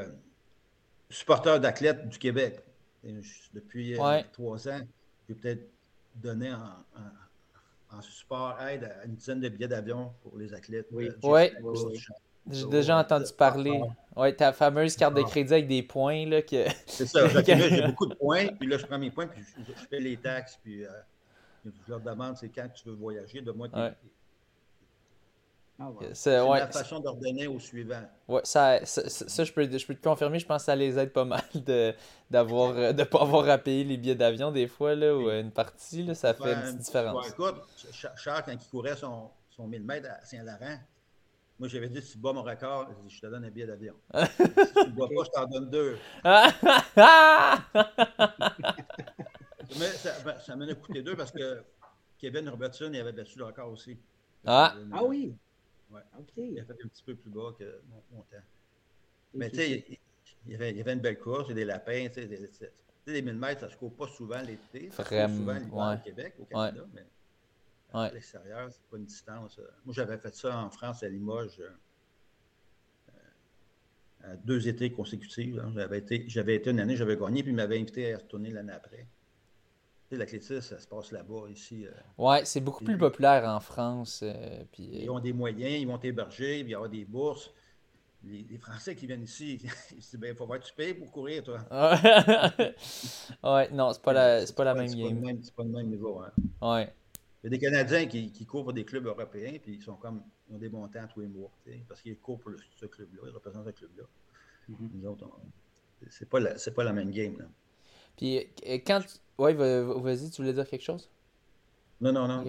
supporter 1.09 1.59
d'athlètes 1.61 2.09
du 2.09 2.19
Québec. 2.19 2.63
depuis 3.55 3.97
trois 4.33 4.69
ans, 4.69 4.81
j'ai 5.29 5.35
peut-être 5.35 5.76
donné 6.17 6.53
en, 6.53 7.97
en, 7.97 8.01
support, 8.03 8.61
aide 8.63 8.85
à 8.85 9.05
une 9.05 9.15
dizaine 9.15 9.41
de 9.41 9.49
billets 9.49 9.69
d'avion 9.69 10.13
pour 10.23 10.37
les 10.37 10.53
athlètes. 10.53 10.89
Oui, 10.93 11.11
oui. 11.23 11.51
J'ai 12.51 12.67
déjà 12.67 12.99
entendu 12.99 13.33
parler. 13.37 13.81
Oui, 14.15 14.35
ta 14.37 14.53
fameuse 14.53 14.97
carte 14.97 15.15
de 15.15 15.23
crédit 15.23 15.53
avec 15.53 15.67
des 15.67 15.83
points. 15.83 16.27
Là, 16.27 16.43
que... 16.43 16.65
C'est 16.87 17.07
ça. 17.07 17.29
j'ai 17.29 17.83
beaucoup 17.87 18.07
de 18.07 18.15
points. 18.15 18.47
Puis 18.59 18.69
là, 18.69 18.79
je 18.79 18.87
prends 18.87 18.99
mes 18.99 19.11
points, 19.11 19.27
puis 19.27 19.43
je, 19.59 19.73
fais 19.73 19.99
les 19.99 20.17
taxes. 20.17 20.59
Puis 20.63 20.85
euh, 20.85 20.91
je 21.65 21.71
leur 21.91 22.01
demande 22.01 22.37
c'est 22.37 22.49
quand 22.49 22.69
tu 22.69 22.89
veux 22.89 22.95
voyager. 22.95 23.41
De 23.41 23.51
moi, 23.51 23.69
ah, 25.79 25.91
C'est 26.15 26.37
la 26.37 26.69
façon 26.69 27.01
d'ordonner 27.01 27.47
au 27.47 27.61
suivant. 27.61 28.03
Ouais, 28.29 28.41
ça, 28.45 28.85
ça, 28.85 29.09
ça, 29.09 29.45
je, 29.45 29.53
peux, 29.53 29.71
je 29.71 29.87
peux 29.87 29.95
te 29.95 30.03
confirmer, 30.03 30.39
je 30.39 30.47
pense 30.47 30.63
que 30.63 30.67
ça 30.67 30.77
les 30.77 30.99
aide 30.99 31.13
pas 31.13 31.25
mal 31.25 31.43
de 31.55 31.95
ne 32.31 32.93
de 32.93 33.05
pas 33.05 33.21
avoir 33.21 33.49
à 33.49 33.59
payer 33.59 33.85
les 33.85 33.97
billets 33.97 34.15
d'avion 34.15 34.51
des 34.51 34.69
fois, 34.69 34.95
là, 34.95 35.15
ou 35.15 35.31
une 35.31 35.51
partie, 35.51 36.03
là, 36.03 36.15
ça 36.15 36.35
fait 36.35 36.53
une 36.53 36.63
petite 36.63 36.79
différence. 36.79 37.29
écoute, 37.29 37.57
Charles, 38.17 38.43
quand 38.47 38.53
il 38.53 38.71
courait 38.71 38.97
son, 38.97 39.31
son 39.51 39.67
1000 39.67 39.85
mètres 39.85 40.09
à 40.11 40.25
Saint-Laurent, 40.25 40.79
moi, 41.59 41.69
j'avais 41.69 41.89
dit, 41.89 42.03
si 42.03 42.13
tu 42.13 42.19
bats 42.19 42.35
mon 42.35 42.43
record, 42.43 42.87
je 43.09 43.19
te 43.19 43.27
donne 43.27 43.45
un 43.45 43.51
billet 43.51 43.67
d'avion. 43.67 43.95
si 44.15 44.37
tu 44.37 44.43
ne 44.45 44.91
bois 44.91 45.09
pas, 45.09 45.25
je 45.25 45.31
t'en 45.31 45.47
donne 45.47 45.71
deux. 45.71 45.97
Mais 49.79 49.87
ça, 49.87 50.11
ben, 50.25 50.39
ça 50.39 50.55
m'en 50.55 50.69
a 50.69 50.75
coûté 50.75 51.03
deux 51.03 51.17
parce 51.17 51.33
que 51.33 51.65
Kevin 52.19 52.51
Robertson, 52.51 52.91
il 52.93 53.01
avait 53.01 53.13
battu 53.13 53.39
le 53.39 53.47
record 53.47 53.71
aussi. 53.71 53.99
Ah, 54.45 54.75
ah 54.93 55.05
oui. 55.05 55.35
Ouais. 55.91 56.01
Il 56.37 56.59
a 56.61 56.65
fait 56.65 56.73
un 56.73 56.89
petit 56.89 57.03
peu 57.05 57.15
plus 57.15 57.31
bas 57.31 57.55
que 57.59 57.81
mon, 58.11 58.23
temps. 58.23 58.37
Mais 59.35 59.51
tu 59.51 59.57
sais, 59.57 59.85
il, 60.47 60.53
y 60.53 60.55
avait, 60.55 60.71
il 60.71 60.77
y 60.77 60.81
avait 60.81 60.93
une 60.95 61.01
belle 61.01 61.19
course, 61.19 61.45
il 61.47 61.51
y 61.51 61.53
a 61.53 61.55
des 61.55 61.65
lapins. 61.65 62.09
Tu 62.09 62.27
sais, 62.27 62.73
les 63.07 63.23
1000 63.23 63.35
mètres, 63.37 63.61
ça 63.61 63.67
ne 63.67 63.73
se 63.73 63.77
court 63.77 63.95
pas 63.95 64.09
souvent 64.09 64.41
l'été. 64.43 64.91
Ça 64.91 65.05
se 65.05 65.09
court 65.09 65.37
souvent 65.37 65.55
l'hiver 65.55 66.01
au 66.01 66.05
Québec, 66.05 66.35
au 66.41 66.45
Canada. 66.45 66.83
Ouais. 66.83 66.89
Mais 66.95 67.07
à 67.93 68.11
l'extérieur, 68.11 68.69
c'est 68.73 68.83
pas 68.91 68.97
une 68.97 69.05
distance. 69.05 69.59
Euh. 69.59 69.69
Moi, 69.85 69.95
j'avais 69.95 70.19
fait 70.19 70.35
ça 70.35 70.59
en 70.59 70.71
France, 70.71 71.03
à 71.03 71.09
Limoges, 71.09 71.61
euh, 71.61 71.71
euh, 74.25 74.37
deux 74.45 74.67
étés 74.69 74.91
consécutifs. 74.91 75.55
J'avais 75.75 75.99
été, 75.99 76.25
j'avais 76.29 76.57
été 76.57 76.71
une 76.71 76.81
année, 76.81 76.97
j'avais 76.97 77.17
gagné, 77.17 77.43
puis 77.43 77.53
il 77.53 77.57
m'avait 77.57 77.79
invité 77.79 78.13
à 78.13 78.19
retourner 78.19 78.51
l'année 78.51 78.73
après. 78.73 79.07
L'athlétisme, 80.11 80.61
ça 80.61 80.79
se 80.79 80.87
passe 80.87 81.11
là-bas, 81.11 81.49
ici. 81.51 81.87
ouais, 82.17 82.45
c'est 82.45 82.61
beaucoup 82.61 82.85
plus 82.85 82.97
populaire 82.97 83.45
en 83.45 83.61
France. 83.61 84.23
puis, 84.73 84.89
Ils 85.03 85.11
ont 85.11 85.19
des 85.19 85.33
moyens, 85.33 85.81
ils 85.81 85.87
vont 85.87 85.99
t'héberger, 85.99 86.61
il 86.61 86.69
y 86.69 86.75
aura 86.75 86.89
des 86.89 87.05
bourses. 87.05 87.53
Les, 88.25 88.59
Français 88.59 88.95
qui 88.97 89.07
viennent 89.07 89.23
ici, 89.23 89.61
ils 89.93 89.97
disent 89.99 90.17
ben, 90.19 90.31
il 90.31 90.37
faut 90.37 90.47
voir 90.47 90.61
tu 90.61 90.73
payes 90.75 90.95
pour 90.95 91.11
courir, 91.11 91.45
toi. 91.45 91.59
ouais, 93.55 93.71
non, 93.71 93.93
c'est 93.93 94.03
pas 94.03 94.13
la, 94.13 94.47
c'est 94.47 94.57
pas 94.57 94.65
la 94.65 94.75
même 94.75 94.93
game. 94.93 95.39
C'est 95.43 95.55
pas 95.55 95.63
le 95.63 95.71
même 95.71 95.89
niveau. 95.89 96.21
Hein. 96.21 96.33
Ouais. 96.61 96.93
Il 97.43 97.47
y 97.47 97.47
a 97.49 97.51
des 97.51 97.59
Canadiens 97.59 98.07
qui, 98.07 98.33
qui 98.33 98.45
courent 98.45 98.65
pour 98.65 98.73
des 98.73 98.85
clubs 98.85 99.07
européens, 99.07 99.59
puis 99.63 99.75
ils 99.75 99.83
sont 99.83 99.95
comme, 99.95 100.23
ils 100.49 100.57
ont 100.57 100.59
des 100.59 100.69
montants 100.69 101.07
tous 101.13 101.21
les 101.21 101.29
mois, 101.29 101.51
parce 101.89 102.01
qu'ils 102.01 102.19
courent 102.19 102.41
pour 102.41 102.53
ce 102.77 102.87
club-là, 102.87 103.23
ils 103.27 103.35
représentent 103.35 103.67
ce 103.67 103.71
club-là. 103.71 104.05
Mm-hmm. 104.71 104.91
Nous 104.95 105.07
autres, 105.09 105.31
c'est 106.11 106.29
pas, 106.29 106.41
la, 106.41 106.55
pas 106.75 106.85
la 106.85 106.93
même 106.93 107.11
game. 107.11 107.39
Là. 107.39 107.45
Puis 108.17 108.39
euh, 108.39 108.79
quand. 108.87 109.03
Oui, 109.39 109.55
vas-y, 109.55 110.31
tu 110.31 110.43
voulais 110.43 110.55
dire 110.55 110.67
quelque 110.67 110.83
chose? 110.85 111.11
Non, 112.01 112.13
non, 112.13 112.27
non. 112.29 112.45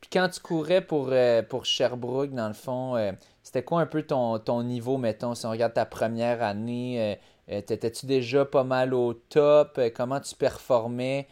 Puis 0.00 0.10
quand 0.12 0.28
tu 0.28 0.40
courais 0.40 0.80
pour, 0.80 1.08
euh, 1.10 1.42
pour 1.42 1.66
Sherbrooke, 1.66 2.32
dans 2.32 2.48
le 2.48 2.54
fond, 2.54 2.96
euh, 2.96 3.12
c'était 3.42 3.62
quoi 3.62 3.80
un 3.80 3.86
peu 3.86 4.02
ton, 4.02 4.38
ton 4.38 4.62
niveau, 4.62 4.96
mettons, 4.96 5.34
si 5.34 5.46
on 5.46 5.50
regarde 5.50 5.74
ta 5.74 5.86
première 5.86 6.42
année? 6.42 7.18
T'étais-tu 7.46 8.06
déjà 8.06 8.44
pas 8.44 8.62
mal 8.62 8.94
au 8.94 9.12
top? 9.12 9.80
comment 9.96 10.20
tu 10.20 10.36
performais? 10.36 11.26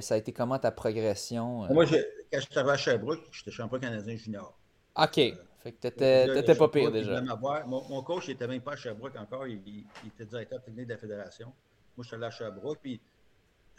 ça 0.00 0.14
a 0.14 0.16
été 0.16 0.32
comment 0.32 0.58
ta 0.58 0.72
progression? 0.72 1.72
Moi, 1.72 1.86
quand 1.86 2.40
je 2.40 2.46
travaillais 2.48 2.74
à 2.74 2.76
Sherbrooke, 2.76 3.20
j'étais 3.32 3.50
champion 3.50 3.78
canadien 3.78 4.16
junior. 4.16 4.56
OK. 4.96 5.18
Euh, 5.18 5.32
fait 5.62 5.72
que 5.72 5.88
t'étais 5.88 6.54
pas 6.54 6.68
pire 6.68 6.90
déjà. 6.90 7.20
Mon, 7.66 7.88
mon, 7.88 8.02
coach 8.02 8.28
n'était 8.28 8.46
même 8.46 8.62
pas 8.62 8.72
à 8.72 8.76
Sherbrooke 8.76 9.16
encore. 9.16 9.46
Il, 9.46 9.84
était 10.06 10.24
directeur 10.24 10.62
technique 10.62 10.86
de 10.86 10.92
la 10.94 10.98
fédération. 10.98 11.52
Moi, 11.96 12.04
je 12.04 12.08
suis 12.08 12.16
allé 12.16 12.26
à 12.26 12.30
Sherbrooke. 12.30 12.78
Puis 12.82 13.00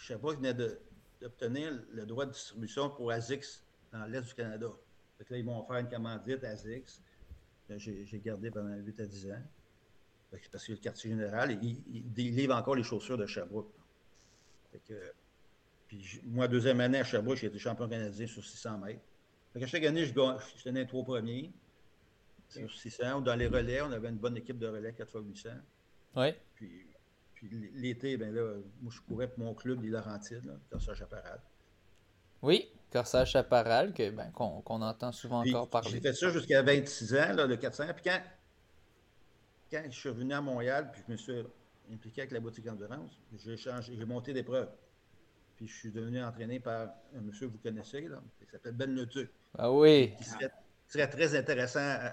Sherbrooke 0.02 0.38
venait 0.38 0.56
d'obtenir 1.22 1.80
le 1.92 2.06
droit 2.06 2.26
de 2.26 2.32
distribution 2.32 2.90
pour 2.90 3.12
ASICS 3.12 3.64
dans 3.94 4.06
l'Est 4.06 4.22
du 4.22 4.34
Canada. 4.34 4.68
Fait 5.18 5.26
que 5.26 5.34
là, 5.34 5.40
ils 5.40 5.46
vont 5.46 5.64
faire 5.66 5.78
une 5.78 5.90
commandite 5.90 6.44
ASICS. 6.44 7.02
J'ai 7.78 8.22
gardé 8.24 8.52
pendant 8.52 8.76
8 8.76 9.00
à 9.00 9.06
10 9.06 9.32
ans. 9.32 9.44
Parce 10.52 10.66
que 10.66 10.72
le 10.72 10.78
quartier 10.78 11.12
général, 11.12 11.52
il, 11.62 11.82
il, 12.18 12.36
livre 12.36 12.56
encore 12.56 12.76
les 12.76 12.84
chaussures 12.84 13.18
de 13.18 13.26
Sherbrooke. 13.26 13.72
Fait 14.72 14.80
que 14.80 15.14
puis 15.88 16.22
moi, 16.24 16.48
deuxième 16.48 16.80
année 16.80 17.00
à 17.00 17.04
Sherbrooke, 17.04 17.38
j'ai 17.38 17.48
été 17.48 17.60
champion 17.60 17.88
canadien 17.88 18.26
sur 18.26 18.44
600 18.44 18.78
mètres. 18.78 19.02
Fait 19.54 19.68
chaque 19.68 19.84
année, 19.84 20.06
je, 20.06 20.14
je 20.14 20.64
tenais 20.64 20.82
les 20.82 20.88
trois 20.88 21.04
premiers 21.04 21.52
sur 22.48 22.72
600. 22.72 23.22
Dans 23.22 23.36
les 23.36 23.48
relais, 23.48 23.82
on 23.82 23.92
avait 23.92 24.08
une 24.10 24.18
bonne 24.18 24.38
équipe 24.38 24.58
de 24.58 24.68
relais 24.68 24.94
4 24.94 25.22
x 25.30 25.44
800. 25.44 25.50
Oui. 26.16 26.34
Puis, 26.56 26.88
l'été, 27.42 28.18
ben 28.18 28.34
là, 28.34 28.56
moi, 28.82 28.92
je 28.94 29.02
courais 29.02 29.28
pour 29.28 29.44
mon 29.44 29.54
club, 29.54 29.82
les 29.82 29.90
Laurentides, 29.90 30.60
Corsage 30.70 30.98
Chaparral. 30.98 31.40
Oui, 32.42 32.70
Corsage 32.92 33.32
Chaparral, 33.32 33.94
que, 33.94 34.10
ben, 34.10 34.32
qu'on, 34.32 34.82
entend 34.82 35.12
souvent 35.12 35.46
encore 35.46 35.70
parler. 35.70 35.92
J'ai 35.92 36.02
fait 36.02 36.14
ça 36.14 36.30
jusqu'à 36.30 36.62
26 36.62 37.16
ans, 37.16 37.34
là, 37.34 37.48
le 37.48 37.58
400. 37.58 37.86
Puis 37.96 38.04
quand, 38.04 38.22
quand 39.72 39.84
je 39.86 39.98
suis 39.98 40.10
revenu 40.10 40.34
à 40.34 40.42
Montréal, 40.42 40.90
puis 40.92 41.02
je 41.08 41.12
me 41.12 41.18
suis 41.18 41.44
impliqué 41.92 42.22
avec 42.22 42.32
la 42.32 42.40
boutique 42.40 42.68
endurance, 42.68 43.12
j'ai, 43.38 43.58
changé, 43.58 43.96
j'ai 43.96 44.06
monté 44.06 44.34
d'épreuve. 44.34 44.70
Puis 45.56 45.68
je 45.68 45.76
suis 45.76 45.92
devenu 45.92 46.24
entraîné 46.24 46.60
par 46.60 46.90
un 47.16 47.22
monsieur 47.22 47.48
que 47.48 47.54
vous 47.54 47.60
connaissez, 47.60 48.02
là, 48.02 48.22
qui 48.40 48.50
s'appelle 48.52 48.74
Ben 48.74 48.94
Leduc. 48.94 49.30
Ah 49.58 49.72
oui. 49.72 50.14
Qui 50.18 50.24
serait, 50.88 51.10
très 51.10 51.36
intéressant 51.36 51.80
à, 51.80 52.12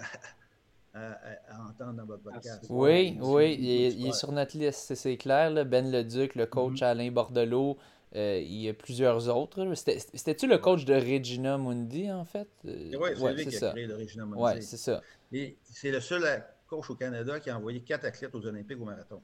entendre 0.94 1.94
dans 1.94 2.04
votre 2.04 2.22
podcast. 2.22 2.64
Oui, 2.68 3.18
oui, 3.20 3.56
il, 3.58 4.06
est, 4.06 4.12
sur 4.12 4.32
notre 4.32 4.56
liste, 4.56 4.94
c'est 4.94 5.16
clair. 5.16 5.50
Là. 5.50 5.64
Ben 5.64 5.90
Leduc, 5.90 6.34
le 6.34 6.46
coach 6.46 6.80
mm-hmm. 6.80 6.84
Alain 6.84 7.10
Bordelot. 7.10 7.78
Euh, 8.16 8.40
il 8.40 8.62
y 8.62 8.68
a 8.68 8.74
plusieurs 8.74 9.28
autres. 9.28 9.74
C'était-tu 9.74 10.46
le 10.46 10.58
coach 10.58 10.84
de 10.84 10.94
Regina 10.94 11.58
Mundi, 11.58 12.10
en 12.10 12.24
fait? 12.24 12.48
Oui, 12.64 12.90
c'est 12.90 12.96
ouais, 12.96 13.34
lui 13.34 13.46
qui 13.46 13.62
a 13.62 13.70
créé 13.70 13.86
le 13.86 13.96
Regina 13.96 14.24
Mundi. 14.24 14.42
Oui, 14.42 14.62
c'est 14.62 14.78
ça. 14.78 15.02
C'est 15.30 15.90
le 15.90 16.00
seul 16.00 16.44
coach 16.66 16.88
au 16.90 16.94
Canada 16.94 17.38
qui 17.40 17.50
a 17.50 17.56
envoyé 17.56 17.80
quatre 17.80 18.06
athlètes 18.06 18.34
aux 18.34 18.46
Olympiques 18.46 18.80
au 18.80 18.84
marathon. 18.84 19.20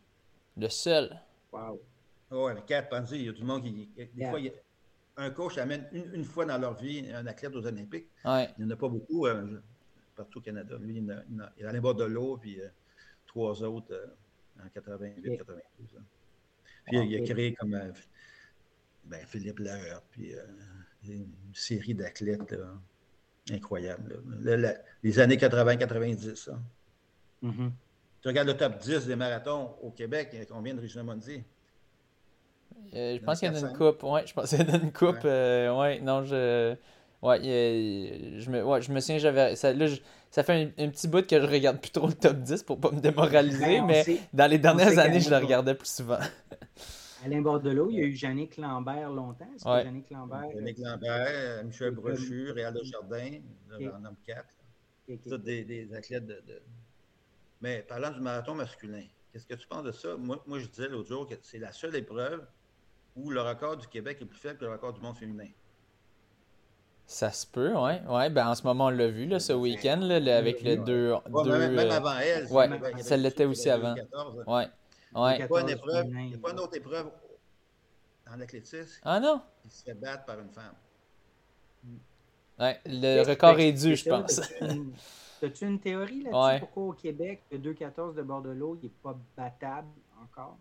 Le 0.56 0.68
seul. 0.68 1.18
Wow. 1.52 1.80
Oui, 2.30 2.52
quatre, 2.66 2.88
pensez, 2.88 3.16
il 3.16 3.26
y 3.26 3.28
a 3.28 3.32
du 3.32 3.44
monde 3.44 3.62
qui. 3.62 3.88
Des 3.96 4.26
fois, 4.26 4.38
un 5.16 5.30
coach 5.30 5.58
amène 5.58 5.86
une, 5.92 6.24
fois 6.24 6.44
dans 6.44 6.58
leur 6.58 6.74
vie 6.74 7.10
un 7.12 7.26
athlète 7.26 7.54
aux 7.54 7.66
Olympiques. 7.66 8.08
Il 8.24 8.48
n'y 8.58 8.64
en 8.64 8.70
a 8.70 8.76
pas 8.76 8.88
beaucoup 8.88 9.26
euh, 9.26 9.60
partout 10.14 10.38
au 10.38 10.42
Canada. 10.42 10.76
Lui, 10.80 10.98
il, 10.98 11.10
a, 11.10 11.24
il, 11.58 11.66
a, 11.66 11.72
il 11.72 11.80
bord 11.80 11.94
de 11.94 12.04
l'eau, 12.04 12.36
puis 12.36 12.60
euh, 12.60 12.68
trois 13.26 13.62
autres 13.62 13.92
euh, 13.92 14.64
en 14.64 14.68
88, 14.68 15.38
92. 15.38 15.96
Hein. 15.96 16.02
Puis 16.86 16.98
il 16.98 17.16
a 17.16 17.24
créé 17.24 17.54
comme 17.54 17.92
ben, 19.04 19.26
Philippe 19.26 19.58
Laher, 19.58 19.98
puis 20.10 20.34
une 21.08 21.26
série 21.52 21.94
d'athlètes 21.94 22.54
incroyables. 23.50 24.22
les 25.02 25.18
années 25.18 25.36
80-90. 25.36 26.50
Hein. 26.50 26.62
Mm-hmm. 27.42 27.70
Tu 28.20 28.28
regardes 28.28 28.48
le 28.48 28.56
top 28.56 28.78
10 28.78 29.06
des 29.06 29.16
marathons 29.16 29.76
au 29.82 29.90
Québec, 29.90 30.30
il 30.32 30.38
y 30.38 30.42
a 30.42 30.46
combien 30.46 30.74
de 30.74 30.80
Regina 30.80 31.02
Mondi? 31.02 31.42
Euh, 32.94 33.18
je 33.18 33.24
pense 33.24 33.38
qu'il 33.38 33.48
y 33.48 33.50
en 33.50 33.54
a 33.54 33.68
une 33.68 33.76
coupe. 33.76 34.02
Ouais, 34.02 34.26
je 34.26 34.34
pense 34.34 34.50
qu'il 34.50 34.60
y 34.60 34.62
en 34.62 34.74
a 34.74 34.76
une 34.78 34.92
coupe. 34.92 35.24
Ouais, 35.24 35.26
euh, 35.26 36.00
non, 36.00 36.24
je. 36.24 36.74
Ouais, 37.24 37.40
je 37.42 38.50
me, 38.50 38.62
ouais, 38.62 38.82
je 38.82 38.92
me 38.92 39.00
souviens, 39.00 39.16
j'avais. 39.16 39.56
Ça, 39.56 39.72
ça 40.30 40.42
fait 40.42 40.74
un, 40.76 40.88
petit 40.90 41.08
bout 41.08 41.26
que 41.26 41.40
je 41.40 41.46
regarde 41.46 41.80
plus 41.80 41.90
trop 41.90 42.06
le 42.06 42.12
top 42.12 42.36
10 42.36 42.64
pour 42.64 42.78
pas 42.78 42.90
me 42.90 43.00
démoraliser, 43.00 43.80
mais 43.80 44.04
dans 44.34 44.50
les 44.50 44.58
dernières 44.58 44.98
années, 44.98 45.20
je 45.20 45.30
le 45.30 45.36
regardais 45.38 45.74
plus 45.74 45.88
souvent. 45.88 46.18
Alain 47.24 47.40
Bordelot, 47.40 47.88
il 47.88 47.96
y 47.96 48.00
a 48.02 48.04
eu 48.04 48.14
Jannick 48.14 48.58
Lambert 48.58 49.08
longtemps. 49.08 49.48
Est-ce 49.56 49.66
ouais. 49.66 49.80
que 49.80 49.86
Jannick 49.86 50.10
Lambert. 50.10 50.50
Jannick 50.52 50.78
Lambert, 50.78 51.64
Michel 51.64 51.92
Brochu, 51.92 52.50
Réal 52.50 52.74
Desjardins, 52.74 53.40
okay. 53.72 53.88
en 53.88 54.04
homme 54.04 54.16
4. 54.26 54.44
Okay. 55.08 55.38
des, 55.38 55.64
des, 55.64 55.94
athlètes 55.94 56.26
de, 56.26 56.42
de, 56.46 56.60
Mais 57.62 57.82
parlant 57.88 58.10
du 58.10 58.20
marathon 58.20 58.54
masculin, 58.54 59.04
qu'est-ce 59.32 59.46
que 59.46 59.54
tu 59.54 59.66
penses 59.66 59.84
de 59.84 59.92
ça? 59.92 60.16
Moi, 60.18 60.42
moi 60.46 60.58
je 60.58 60.66
disais 60.66 60.88
l'autre 60.88 61.08
jour 61.08 61.26
que 61.26 61.34
c'est 61.40 61.58
la 61.58 61.72
seule 61.72 61.96
épreuve 61.96 62.46
où 63.16 63.30
le 63.30 63.40
record 63.40 63.78
du 63.78 63.86
Québec 63.86 64.18
est 64.20 64.26
plus 64.26 64.38
faible 64.38 64.58
que 64.58 64.66
le 64.66 64.72
record 64.72 64.92
du 64.92 65.00
monde 65.00 65.16
féminin. 65.16 65.48
Ça 67.06 67.30
se 67.30 67.46
peut, 67.46 67.74
ouais. 67.74 68.00
Ouais, 68.08 68.30
ben 68.30 68.48
en 68.48 68.54
ce 68.54 68.62
moment, 68.62 68.86
on 68.86 68.90
l'a 68.90 69.08
vu, 69.08 69.26
là, 69.26 69.38
ce 69.38 69.52
week-end, 69.52 69.98
là, 70.00 70.36
avec 70.36 70.62
le 70.62 70.76
2. 70.76 71.12
Ouais, 71.12 71.44
même, 71.58 71.74
même 71.74 71.90
euh, 71.90 71.90
avant 71.96 72.16
elle. 72.18 72.46
ouais, 72.46 72.66
il 72.68 72.98
il 72.98 73.04
ça 73.04 73.16
l'était 73.16 73.44
aussi 73.44 73.68
avant. 73.68 73.94
2014, 73.94 74.38
là. 74.38 74.44
Ouais. 74.54 74.68
Il 75.12 75.20
Ouais. 75.20 75.36
n'y 75.36 75.42
a 75.42 75.48
pas 75.48 75.60
une 75.60 75.66
14 75.68 75.72
épreuve, 75.72 76.06
il 76.08 76.30
y 76.30 76.34
a 76.34 76.38
pas 76.38 76.50
une 76.50 76.60
autre 76.60 76.76
épreuve 76.76 77.10
en 78.28 78.40
athlétisme 78.40 79.00
Ah 79.04 79.20
non? 79.20 79.40
qui 79.62 79.70
se 79.70 79.84
fait 79.84 79.94
battre 79.94 80.24
par 80.24 80.40
une 80.40 80.50
femme. 80.50 80.74
Ouais, 82.58 82.80
le 82.86 83.22
record 83.22 83.58
est 83.60 83.72
dû, 83.72 83.96
je 83.96 84.08
pense. 84.08 84.40
As-tu 85.42 85.66
une, 85.66 85.78
théorie 85.78 86.22
là-dessus? 86.22 86.36
Ouais. 86.44 86.60
Pourquoi 86.60 86.82
au 86.84 86.92
Québec, 86.92 87.42
le 87.52 87.58
2-14 87.58 88.14
de 88.14 88.22
Bordelot, 88.22 88.78
il 88.82 88.86
n'est 88.86 88.92
pas 89.02 89.16
battable 89.36 89.88
encore? 90.22 90.56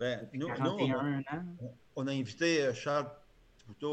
Ben, 0.00 0.28
nous, 0.32 0.48
nous, 0.48 0.54
on, 0.54 0.56
41 0.56 1.18
ans. 1.20 1.44
on 1.96 2.06
a 2.06 2.12
invité 2.12 2.62
euh, 2.62 2.72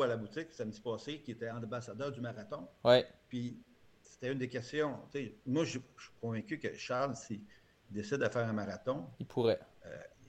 À 0.04 0.08
la 0.08 0.16
boutique 0.18 0.54
samedi 0.54 0.80
passé, 0.80 1.20
qui 1.22 1.32
était 1.32 1.50
ambassadeur 1.50 2.12
du 2.12 2.22
marathon. 2.22 2.68
Ouais. 2.84 3.06
Puis 3.28 3.58
c'était 4.02 4.32
une 4.32 4.38
des 4.38 4.48
questions. 4.48 4.98
moi, 5.46 5.64
je, 5.66 5.80
je 5.98 6.04
suis 6.04 6.12
convaincu 6.22 6.60
que 6.60 6.74
Charles, 6.76 7.16
s'il 7.16 7.42
décide 7.90 8.18
de 8.20 8.30
faire 8.30 8.48
un 8.48 8.54
marathon, 8.54 9.08
Il 9.20 9.26
pourrait. 9.26 9.60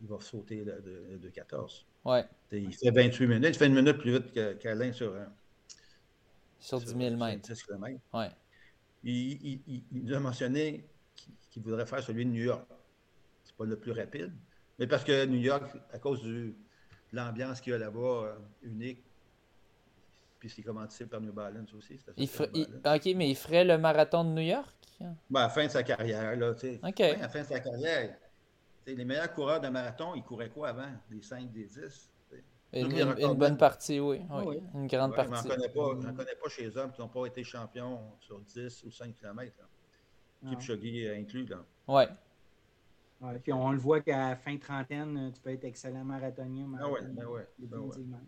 il 0.00 0.08
va 0.08 0.18
sauter 0.20 0.64
le, 0.64 0.82
le 1.20 1.28
2-14. 1.30 1.84
Ouais. 2.04 2.24
Tu 2.48 2.56
sais, 2.56 2.62
Il 2.62 2.74
fait 2.74 2.90
28 2.90 3.26
minutes. 3.28 3.44
Il 3.48 3.54
fait 3.54 3.66
une 3.66 3.74
minute 3.74 3.98
plus 3.98 4.12
vite 4.18 4.58
qu'Alain 4.58 4.92
sur 4.92 5.14
un. 5.14 5.32
Sur 6.58 6.80
10 6.80 6.86
000 6.96 7.16
mètres. 7.16 7.48
10 7.48 7.62
km. 7.62 8.00
Ouais. 8.14 8.30
Il, 9.04 9.32
il- 9.46 9.62
il- 9.66 9.84
il 9.92 10.04
nous 10.04 10.14
a 10.14 10.20
mentionné 10.20 10.88
qu'il 11.50 11.62
voudrait 11.62 11.86
faire 11.86 12.02
celui 12.02 12.24
de 12.24 12.30
New 12.30 12.42
York. 12.44 12.66
C'est 13.44 13.54
pas 13.56 13.64
le 13.64 13.76
plus 13.78 13.92
rapide. 13.92 14.32
Mais 14.78 14.86
parce 14.86 15.04
que 15.04 15.24
New 15.26 15.40
York, 15.40 15.70
à 15.92 15.98
cause 15.98 16.22
du- 16.22 16.50
de 17.12 17.16
l'ambiance 17.16 17.60
qu'il 17.60 17.72
y 17.72 17.74
a 17.74 17.78
là-bas, 17.78 17.98
euh, 18.24 18.38
unique, 18.62 19.04
puis 20.42 20.50
c'est 20.50 20.62
commandité 20.62 21.06
par 21.06 21.20
New 21.20 21.32
Balance 21.32 21.72
aussi. 21.72 22.00
Il 22.16 22.26
fer- 22.26 22.48
New 22.52 22.62
il-. 22.62 22.80
Ok, 22.84 23.14
mais 23.14 23.30
il 23.30 23.36
ferait 23.36 23.64
le 23.64 23.78
marathon 23.78 24.24
de 24.24 24.30
New 24.30 24.42
York? 24.42 24.74
Ben, 24.98 25.14
à 25.36 25.42
la 25.42 25.48
fin 25.48 25.66
de 25.66 25.70
sa 25.70 25.84
carrière, 25.84 26.34
là, 26.34 26.52
tu 26.54 26.60
sais. 26.62 26.80
Ok. 26.82 26.98
Ouais, 26.98 27.14
à 27.14 27.18
la 27.18 27.28
fin 27.28 27.42
de 27.42 27.46
sa 27.46 27.60
carrière, 27.60 28.16
tu 28.84 28.90
sais, 28.90 28.96
les 28.96 29.04
meilleurs 29.04 29.32
coureurs 29.34 29.60
de 29.60 29.68
marathon, 29.68 30.16
ils 30.16 30.24
couraient 30.24 30.50
quoi 30.50 30.70
avant? 30.70 30.90
Des 31.08 31.22
5, 31.22 31.52
des 31.52 31.66
10? 31.66 32.10
tu 32.28 32.36
sais. 32.72 32.80
Une, 32.80 33.34
bonne 33.34 33.56
partie, 33.56 34.00
oui. 34.00 34.18
oui. 34.18 34.26
Ah 34.28 34.42
oui. 34.44 34.60
Une 34.74 34.88
grande 34.88 35.12
Ouais, 35.12 35.16
partie. 35.28 35.46
Connais 35.46 35.68
pas, 35.68 35.90
j'en 36.02 36.12
connais 36.12 36.34
pas 36.34 36.48
chez 36.48 36.62
les 36.64 36.76
hommes 36.76 36.90
qui 36.90 37.00
n'ont 37.00 37.08
pas 37.08 37.26
été 37.26 37.44
champions 37.44 38.00
sur 38.18 38.40
10 38.40 38.82
ou 38.82 38.90
5 38.90 39.14
km. 39.14 39.52
Kipchoge 40.48 40.80
inclus. 41.16 41.46
Là. 41.46 41.64
Ouais. 41.86 42.08
Ouais, 43.20 43.38
puis 43.38 43.52
on 43.52 43.70
le 43.70 43.78
voit 43.78 44.00
qu'à 44.00 44.30
la 44.30 44.36
fin 44.36 44.58
trentaine, 44.58 45.30
tu 45.32 45.40
peux 45.40 45.50
être 45.50 45.62
excellent 45.62 46.02
marathonien. 46.02 46.66
Ah 46.80 46.88
ouais, 46.88 47.00
ben 47.02 47.26
ouais, 47.26 47.46
ben 47.60 47.78
ouais. 47.78 47.90
définitivement. 47.90 48.20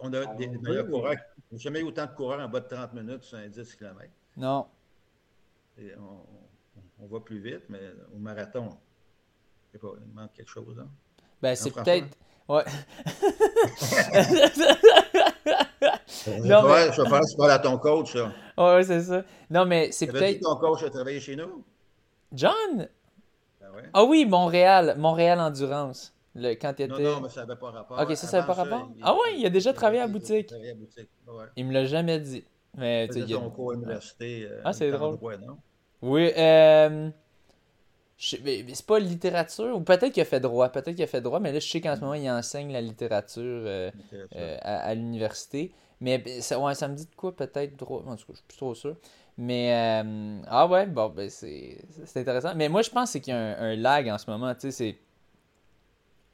On 0.00 0.12
a 0.12 0.26
des, 0.34 0.46
des 0.46 0.58
meilleurs 0.58 0.86
coureurs. 0.86 1.14
Il 1.50 1.54
n'y 1.54 1.60
a 1.60 1.62
jamais 1.62 1.80
eu 1.80 1.84
autant 1.84 2.06
de 2.06 2.12
coureurs 2.12 2.40
en 2.40 2.48
bas 2.48 2.60
de 2.60 2.68
30 2.68 2.94
minutes 2.94 3.22
sur 3.22 3.38
un 3.38 3.48
10 3.48 3.74
km. 3.74 4.04
Non. 4.36 4.66
Et 5.78 5.92
on, 7.00 7.06
va 7.06 7.20
plus 7.20 7.38
vite, 7.38 7.62
mais 7.68 7.80
au 8.14 8.18
marathon, 8.18 8.68
je 9.66 9.72
sais 9.72 9.78
pas, 9.78 9.88
il 10.04 10.12
manque 10.12 10.32
quelque 10.32 10.50
chose. 10.50 10.78
Hein? 10.78 10.88
Ben, 11.40 11.54
c'est 11.54 11.70
Jean-François? 11.70 11.94
peut-être. 11.94 12.18
Ouais. 12.48 12.64
Je 16.24 16.30
vais 16.30 16.38
Non, 16.48 16.68
mais- 16.68 16.92
je 16.92 17.02
faire 17.02 17.24
ça 17.24 17.52
à 17.54 17.58
ton 17.58 17.78
coach. 17.78 18.14
là. 18.14 18.32
ouais, 18.56 18.84
c'est 18.84 19.02
ça. 19.02 19.22
Non, 19.50 19.64
mais 19.64 19.92
c'est 19.92 20.06
peut-être. 20.06 20.38
que 20.38 20.44
ton 20.44 20.56
coach 20.56 20.82
a 20.82 20.90
travaillé 20.90 21.20
chez 21.20 21.36
nous? 21.36 21.64
John? 22.32 22.88
Ben 23.60 23.70
ouais. 23.74 23.82
Ah 23.92 24.04
oui, 24.04 24.26
Montréal. 24.26 24.94
Montréal 24.98 25.40
Endurance. 25.40 26.12
Le, 26.34 26.54
quand. 26.54 26.78
Non, 26.80 26.98
non, 27.00 27.20
mais 27.22 27.28
ça 27.28 27.44
n'avait 27.44 27.58
pas 27.58 27.70
rapport. 27.70 27.98
Ok, 28.00 28.16
ça, 28.16 28.26
ça 28.26 28.38
avait 28.38 28.52
Avant 28.52 28.54
pas 28.54 28.62
rapport? 28.78 28.90
Ah 29.02 29.14
ouais, 29.14 29.38
il 29.38 29.46
a 29.46 29.50
déjà 29.50 29.72
travaillé 29.72 30.00
à 30.00 30.06
la 30.06 30.12
boutique. 30.12 30.50
Il 30.50 30.56
à 30.64 30.68
la 30.68 30.74
boutique. 30.74 31.08
Ouais. 31.26 31.44
Il 31.56 31.66
me 31.66 31.72
l'a 31.72 31.84
jamais 31.84 32.20
dit. 32.20 32.44
Mais, 32.76 33.08
tu 33.08 33.14
sais, 33.14 33.22
a- 33.22 33.26
son 33.28 33.50
cours 33.50 33.70
à 33.72 33.74
l'université. 33.74 34.46
euh, 34.48 34.60
Ah, 34.64 34.72
c'est 34.72 34.90
drôle. 34.90 35.16
droit, 35.16 35.36
non? 35.38 35.58
Oui, 36.02 36.30
euh. 36.36 37.10
je 38.16 38.28
sais- 38.36 38.40
mais- 38.44 38.62
mais 38.66 38.74
C'est 38.74 38.86
pas 38.86 38.98
littérature, 38.98 39.76
ou 39.76 39.80
peut-être 39.80 40.10
qu'il 40.12 40.22
a 40.22 40.26
fait 40.26 40.40
droit, 40.40 40.68
peut-être 40.70 40.94
qu'il 40.94 41.02
a 41.04 41.06
fait 41.06 41.20
droit, 41.20 41.40
mais 41.40 41.52
là 41.52 41.60
je 41.60 41.68
sais 41.68 41.80
qu'en 41.80 41.94
ce 41.96 42.00
moment 42.00 42.14
il 42.14 42.28
enseigne 42.30 42.72
la 42.72 42.80
littérature 42.80 43.42
euh, 43.44 43.90
Littérature. 43.94 44.28
euh, 44.36 44.56
à, 44.62 44.78
à 44.88 44.94
l'université. 44.94 45.72
Mais 46.00 46.18
ben, 46.18 46.40
ça, 46.42 46.58
ouais, 46.60 46.74
ça 46.74 46.86
me 46.88 46.94
dit 46.94 47.06
de 47.06 47.14
quoi 47.16 47.34
peut-être 47.34 47.76
droit, 47.76 48.02
en 48.06 48.16
tout 48.16 48.26
cas 48.26 48.32
je 48.32 48.36
suis 48.36 48.44
plus 48.48 48.56
trop 48.56 48.74
sûr. 48.74 48.96
Mais 49.36 50.02
euh, 50.04 50.40
ah 50.48 50.66
ouais, 50.66 50.86
bon 50.86 51.08
ben 51.10 51.30
c'est 51.30 51.78
c'est 52.04 52.20
intéressant. 52.20 52.54
Mais 52.56 52.68
moi 52.68 52.82
je 52.82 52.90
pense 52.90 53.10
c'est 53.12 53.20
qu'il 53.20 53.32
y 53.32 53.36
a 53.36 53.40
un, 53.40 53.72
un 53.72 53.76
lag 53.76 54.08
en 54.08 54.18
ce 54.18 54.28
moment, 54.30 54.52
tu 54.54 54.62
sais, 54.62 54.70
c'est. 54.72 54.98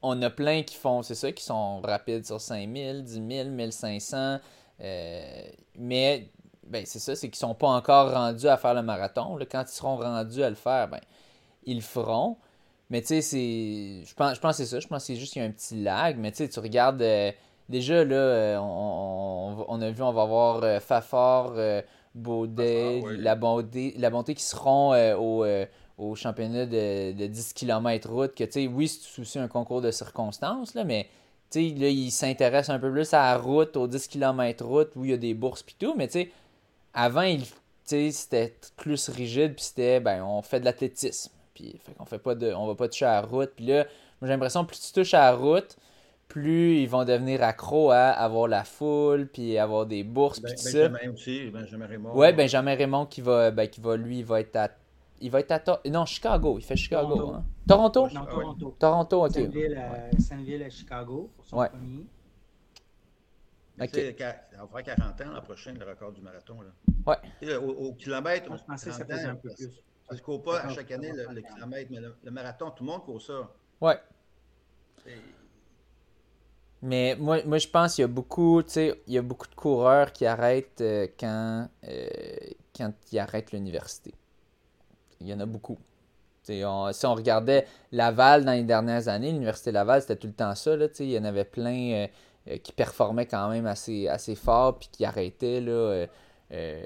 On 0.06 0.20
a 0.22 0.30
plein 0.30 0.62
qui 0.62 0.76
font, 0.76 1.02
c'est 1.02 1.14
ça, 1.14 1.32
qui 1.32 1.42
sont 1.44 1.80
rapides 1.80 2.26
sur 2.26 2.40
5000, 2.40 3.02
10 3.04 3.14
000, 3.28 3.48
1500. 3.50 4.38
euh, 4.80 5.42
mais 5.78 6.28
ben, 6.66 6.84
c'est 6.86 6.98
ça, 6.98 7.14
c'est 7.16 7.28
qu'ils 7.28 7.38
sont 7.38 7.54
pas 7.54 7.68
encore 7.68 8.12
rendus 8.12 8.48
à 8.48 8.56
faire 8.56 8.74
le 8.74 8.82
marathon. 8.82 9.36
là. 9.36 9.44
Quand 9.50 9.62
ils 9.62 9.72
seront 9.74 9.96
rendus 9.96 10.42
à 10.42 10.48
le 10.50 10.56
faire, 10.56 10.88
ben, 10.88 11.00
ils 11.64 11.76
le 11.76 11.82
feront. 11.82 12.36
Mais 12.90 13.00
tu 13.00 13.08
sais, 13.08 13.22
c'est. 13.22 14.02
Je 14.06 14.14
pense, 14.14 14.34
je 14.36 14.40
pense 14.40 14.56
que 14.58 14.64
c'est 14.64 14.70
ça. 14.70 14.80
Je 14.80 14.86
pense 14.86 15.02
que 15.02 15.06
c'est 15.08 15.16
juste 15.16 15.32
qu'il 15.32 15.42
y 15.42 15.44
a 15.44 15.48
un 15.48 15.52
petit 15.52 15.82
lag. 15.82 16.16
Mais 16.18 16.30
tu 16.32 16.38
sais, 16.38 16.48
tu 16.48 16.60
regardes. 16.60 17.00
euh, 17.02 17.32
déjà, 17.68 18.04
là, 18.04 18.14
euh, 18.14 18.58
on, 18.58 19.56
on- 19.60 19.64
on 19.68 19.80
a 19.82 19.90
vu, 19.90 20.02
on 20.02 20.12
va 20.12 20.24
voir 20.26 20.62
euh, 20.64 20.80
Fafard, 20.80 21.52
euh, 21.56 21.80
Baudet, 22.14 23.00
la, 23.18 23.34
bonté, 23.34 23.94
la 23.98 24.10
bonté 24.10 24.34
qui 24.34 24.42
seront 24.44 24.94
au, 25.16 25.44
au 25.98 26.14
championnat 26.14 26.66
de, 26.66 27.12
de 27.12 27.26
10 27.26 27.52
km 27.52 28.10
route. 28.10 28.34
Que 28.34 28.44
tu 28.44 28.52
sais, 28.52 28.66
oui, 28.66 28.88
c'est 28.88 29.20
aussi 29.20 29.38
un 29.38 29.48
concours 29.48 29.80
de 29.80 29.90
circonstances, 29.90 30.74
là, 30.74 30.84
mais. 30.84 31.08
Tu 31.50 31.68
sais, 31.68 31.74
là, 31.78 31.88
ils 31.88 32.10
s'intéressent 32.10 32.74
un 32.74 32.78
peu 32.80 32.90
plus 32.90 33.12
à 33.14 33.32
la 33.32 33.38
route, 33.38 33.76
aux 33.76 33.86
10 33.86 34.08
km 34.08 34.64
route, 34.64 34.90
où 34.96 35.04
il 35.04 35.10
y 35.10 35.14
a 35.14 35.16
des 35.16 35.34
bourses 35.34 35.62
pis 35.62 35.76
tout, 35.78 35.94
mais 35.96 36.08
tu 36.08 36.14
sais, 36.14 36.30
avant, 36.94 37.22
il, 37.22 37.42
tu 37.44 37.50
sais, 37.84 38.10
c'était 38.10 38.54
plus 38.76 39.08
rigide, 39.08 39.54
puis 39.54 39.64
c'était, 39.64 40.00
ben, 40.00 40.24
on 40.24 40.42
fait 40.42 40.60
de 40.60 40.64
l'athlétisme. 40.64 41.30
Puis, 41.54 41.78
fait 41.84 41.92
qu'on 41.92 42.06
fait 42.06 42.18
pas 42.18 42.34
de, 42.34 42.52
on 42.52 42.66
va 42.66 42.74
pas 42.74 42.88
toucher 42.88 43.04
à 43.04 43.20
la 43.20 43.22
route. 43.22 43.52
Puis 43.54 43.66
là, 43.66 43.84
moi, 43.84 44.26
j'ai 44.26 44.28
l'impression, 44.28 44.64
plus 44.64 44.80
tu 44.80 44.92
touches 44.92 45.14
à 45.14 45.30
la 45.30 45.34
route, 45.34 45.76
plus 46.28 46.78
ils 46.80 46.88
vont 46.88 47.04
devenir 47.04 47.42
accros 47.42 47.90
à 47.90 48.08
avoir 48.08 48.48
la 48.48 48.64
foule, 48.64 49.28
puis 49.32 49.58
avoir 49.58 49.86
des 49.86 50.02
bourses, 50.02 50.40
puis 50.40 50.52
Ben, 50.52 50.56
tout 50.56 50.68
ça. 50.68 50.88
Benjamin 50.88 51.12
aussi, 51.12 51.50
Benjamin 51.50 51.86
Raymond. 51.86 52.14
Ouais, 52.14 52.32
Benjamin 52.32 52.74
Raymond 52.74 53.06
qui 53.06 53.20
va, 53.20 53.50
ben, 53.50 53.68
qui 53.68 53.80
va, 53.80 53.96
lui, 53.96 54.18
il 54.20 54.24
va 54.24 54.40
être 54.40 54.56
à, 54.56 54.70
il 55.24 55.30
va 55.30 55.40
être 55.40 55.52
à, 55.52 55.58
Tor- 55.58 55.80
non, 55.90 56.04
Chicago, 56.04 56.58
il 56.58 56.62
fait 56.64 56.76
Chicago, 56.76 57.14
Toronto. 57.16 57.34
hein. 57.34 57.44
Toronto? 57.66 58.08
Non, 58.12 58.20
Ah. 58.22 58.30
Toronto. 58.30 58.76
Toronto, 58.78 59.24
ok. 59.24 59.32
Sainte-Ville 59.32 59.76
à, 59.78 60.20
Sainte-Ville 60.20 60.62
à 60.62 60.70
Chicago 60.70 61.30
pour 61.34 61.44
son 61.46 61.56
Ouais. 61.58 61.68
premier. 61.70 62.06
Mais 63.78 63.84
Ok. 63.86 63.90
tu 63.92 64.00
sais, 64.00 64.14
quand- 64.16 64.34
Ça 64.52 64.64
va 64.64 64.68
faire 64.82 64.96
40 64.96 65.20
ans 65.22 65.32
l'an 65.32 65.40
prochain, 65.42 65.72
le 65.72 65.84
record 65.84 66.12
du 66.12 66.20
marathon. 66.20 66.60
Là. 66.60 66.70
Ouais. 67.06 67.56
Au, 67.56 67.68
au 67.88 67.92
kilomètre, 67.94 68.48
Moi, 68.48 68.58
je 68.58 68.64
pensais 68.64 68.90
que 68.90 68.96
ça 68.96 69.04
30 69.04 69.16
faisait 69.16 69.28
un 69.28 69.34
peu 69.36 69.48
plus. 69.54 69.70
Parce 70.06 70.20
qu'on 70.20 70.32
court 70.38 70.42
pas 70.42 70.60
à 70.60 70.68
chaque 70.68 70.90
année 70.90 71.10
le, 71.12 71.26
le 71.32 71.40
kilomètre, 71.40 71.90
mais 71.90 72.00
le, 72.00 72.14
le 72.22 72.30
marathon, 72.30 72.70
tout 72.70 72.84
le 72.84 72.90
monde 72.90 73.02
court 73.04 73.22
ça. 73.22 73.50
Ouais. 73.80 73.98
Mais 76.82 77.16
moi, 77.18 77.42
moi 77.46 77.56
je 77.58 77.66
pense 77.68 77.94
qu'il 77.94 78.02
y 78.02 78.04
a 78.04 78.08
beaucoup, 78.08 78.62
tu 78.62 78.70
sais, 78.72 79.02
il 79.06 79.14
y 79.14 79.18
a 79.18 79.22
beaucoup 79.22 79.46
de 79.48 79.54
coureurs 79.54 80.12
qui 80.12 80.26
arrêtent 80.26 80.82
euh, 80.82 81.06
quand, 81.18 81.68
euh, 81.88 82.06
quand 82.76 82.92
ils 83.10 83.18
arrêtent 83.18 83.52
l'université. 83.52 84.12
Il 85.20 85.28
y 85.28 85.34
en 85.34 85.40
a 85.40 85.46
beaucoup. 85.46 85.78
Si 86.42 86.62
on 86.64 87.14
regardait 87.14 87.66
Laval 87.90 88.44
dans 88.44 88.52
les 88.52 88.64
dernières 88.64 89.08
années, 89.08 89.32
l'université 89.32 89.72
Laval, 89.72 90.02
c'était 90.02 90.16
tout 90.16 90.26
le 90.26 90.34
temps 90.34 90.54
ça. 90.54 90.76
Là, 90.76 90.88
il 90.98 91.10
y 91.10 91.18
en 91.18 91.24
avait 91.24 91.44
plein 91.44 91.92
euh, 91.92 92.06
euh, 92.50 92.58
qui 92.58 92.72
performaient 92.72 93.24
quand 93.24 93.48
même 93.48 93.64
assez, 93.64 94.06
assez 94.06 94.34
fort 94.34 94.78
puis 94.78 94.90
qui 94.92 95.06
arrêtaient. 95.06 95.62
Là, 95.62 95.72
euh, 95.72 96.06
euh, 96.52 96.84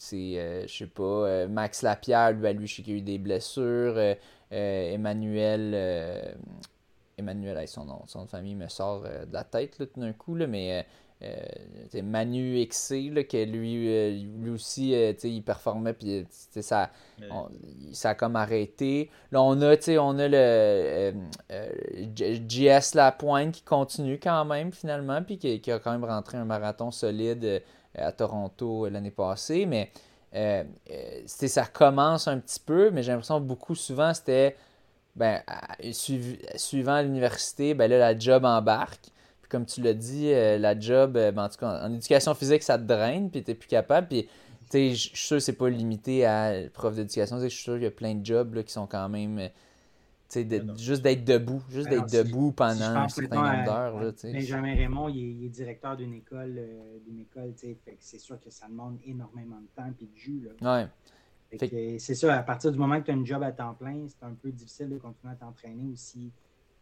je 0.00 0.66
sais 0.66 0.86
pas, 0.86 1.46
Max 1.46 1.82
Lapierre, 1.82 2.32
lui, 2.32 2.52
lui, 2.54 2.66
je 2.66 2.76
sais 2.76 2.82
qu'il 2.82 2.94
a 2.94 2.96
eu 2.96 3.02
des 3.02 3.18
blessures. 3.18 3.96
Emmanuel, 4.50 6.34
Emmanuel, 7.16 7.68
son, 7.68 7.84
nom, 7.84 8.02
son 8.06 8.26
famille 8.26 8.56
me 8.56 8.66
sort 8.66 9.02
de 9.02 9.32
la 9.32 9.44
tête 9.44 9.78
là, 9.78 9.86
tout 9.86 10.00
d'un 10.00 10.12
coup, 10.12 10.34
là, 10.34 10.48
mais 10.48 10.84
euh, 11.22 12.02
Manu 12.02 12.56
XC, 12.66 13.10
là, 13.10 13.24
que 13.24 13.44
lui, 13.44 13.88
euh, 13.88 14.10
lui 14.38 14.50
aussi, 14.50 14.94
euh, 14.94 15.12
il 15.24 15.42
performait, 15.42 15.92
puis 15.92 16.26
ça, 16.60 16.90
on- 17.30 17.48
ça 17.92 18.10
a 18.10 18.14
comme 18.14 18.36
arrêté. 18.36 19.10
Là, 19.32 19.42
on 19.42 19.60
a, 19.62 19.74
on 19.98 20.18
a 20.18 20.28
le 20.28 21.12
JS 22.48 22.94
Lapointe 22.94 23.52
qui 23.52 23.62
continue 23.62 24.18
quand 24.18 24.44
même, 24.44 24.72
finalement, 24.72 25.22
puis 25.22 25.38
qui, 25.38 25.60
qui 25.60 25.70
a 25.72 25.78
quand 25.78 25.92
même 25.92 26.04
rentré 26.04 26.38
un 26.38 26.44
marathon 26.44 26.90
solide 26.90 27.62
à 27.96 28.12
Toronto 28.12 28.88
l'année 28.88 29.10
passée, 29.10 29.66
mais 29.66 29.90
ça 31.26 31.66
commence 31.66 32.28
un 32.28 32.38
petit 32.38 32.60
peu, 32.60 32.90
mais 32.90 33.02
j'ai 33.02 33.12
l'impression 33.12 33.40
que 33.40 33.44
beaucoup, 33.46 33.74
souvent, 33.74 34.14
c'était 34.14 34.56
ben, 35.16 35.42
suivant 36.56 37.02
l'université, 37.02 37.74
ben 37.74 37.90
là, 37.90 37.98
la 37.98 38.18
job 38.18 38.44
embarque. 38.44 39.08
Comme 39.50 39.66
tu 39.66 39.82
l'as 39.82 39.94
dit, 39.94 40.32
euh, 40.32 40.58
la 40.58 40.78
job, 40.78 41.16
euh, 41.16 41.32
ben, 41.32 41.44
en 41.44 41.48
tout 41.48 41.58
cas, 41.58 41.84
en 41.84 41.92
éducation 41.92 42.34
physique, 42.34 42.62
ça 42.62 42.78
te 42.78 42.84
draine, 42.84 43.30
puis 43.30 43.42
t'es 43.42 43.54
plus 43.54 43.68
capable. 43.68 44.08
Puis, 44.08 44.28
je 44.72 44.94
suis 44.94 45.16
sûr 45.16 45.36
que 45.38 45.42
c'est 45.42 45.52
pas 45.52 45.68
limité 45.68 46.24
à 46.24 46.54
prof 46.72 46.94
d'éducation. 46.94 47.40
Je 47.40 47.48
suis 47.48 47.62
sûr 47.62 47.74
qu'il 47.74 47.82
y 47.82 47.86
a 47.86 47.90
plein 47.90 48.14
de 48.14 48.24
jobs 48.24 48.54
là, 48.54 48.62
qui 48.62 48.72
sont 48.72 48.86
quand 48.86 49.08
même, 49.08 49.38
euh, 49.38 49.48
juste 50.78 51.02
d'être 51.02 51.24
debout, 51.24 51.62
juste 51.68 51.88
d'être 51.88 52.10
debout 52.10 52.52
pendant 52.52 52.96
un 52.96 53.08
certain 53.08 53.36
nombre 53.36 53.64
d'heures. 53.64 54.12
Benjamin 54.22 54.74
Raymond, 54.74 55.08
il 55.08 55.44
est, 55.44 55.48
directeur 55.48 55.96
d'une 55.96 56.14
école, 56.14 56.54
euh, 56.56 56.98
d'une 57.06 57.20
école, 57.20 57.52
c'est 57.98 58.18
sûr 58.18 58.40
que 58.40 58.50
ça 58.50 58.68
demande 58.68 58.98
énormément 59.04 59.60
de 59.60 59.66
temps 59.74 59.92
et 60.00 60.04
de 60.04 60.16
jus. 60.16 60.48
Là. 60.60 60.82
Ouais. 60.82 61.98
C'est 61.98 62.14
ça, 62.14 62.38
à 62.38 62.42
partir 62.44 62.70
du 62.70 62.78
moment 62.78 63.00
que 63.00 63.06
tu 63.06 63.10
as 63.10 63.14
un 63.14 63.24
job 63.24 63.42
à 63.42 63.50
temps 63.50 63.74
plein, 63.74 64.06
c'est 64.06 64.24
un 64.24 64.34
peu 64.34 64.52
difficile 64.52 64.88
de 64.88 64.98
continuer 64.98 65.32
à 65.32 65.36
t'entraîner 65.36 65.88
aussi 65.92 66.30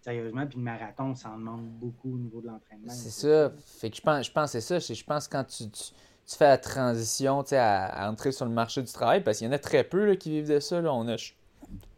sérieusement. 0.08 0.46
Puis 0.46 0.58
le 0.58 0.64
marathon, 0.64 1.14
ça 1.14 1.30
en 1.30 1.38
demande 1.38 1.68
beaucoup 1.68 2.14
au 2.14 2.18
niveau 2.18 2.40
de 2.40 2.46
l'entraînement. 2.46 2.92
C'est 2.92 3.10
ça. 3.10 3.52
Fait 3.80 3.90
que 3.90 3.96
je 3.96 4.02
pense, 4.02 4.26
je 4.26 4.32
pense 4.32 4.52
que 4.52 4.60
c'est 4.60 4.80
ça. 4.80 4.94
Je 4.94 5.04
pense 5.04 5.28
que 5.28 5.32
quand 5.32 5.44
tu, 5.44 5.68
tu, 5.68 6.36
fais 6.36 6.48
la 6.48 6.58
transition 6.58 7.44
à, 7.52 7.86
à, 7.86 8.10
entrer 8.10 8.32
sur 8.32 8.44
le 8.44 8.52
marché 8.52 8.82
du 8.82 8.92
travail, 8.92 9.22
parce 9.22 9.38
qu'il 9.38 9.46
y 9.46 9.50
en 9.50 9.52
a 9.52 9.58
très 9.58 9.84
peu 9.84 10.06
là, 10.06 10.16
qui 10.16 10.30
vivent 10.30 10.48
de 10.48 10.60
ça. 10.60 10.80
Là. 10.80 10.92
On 10.92 11.08
a 11.08 11.16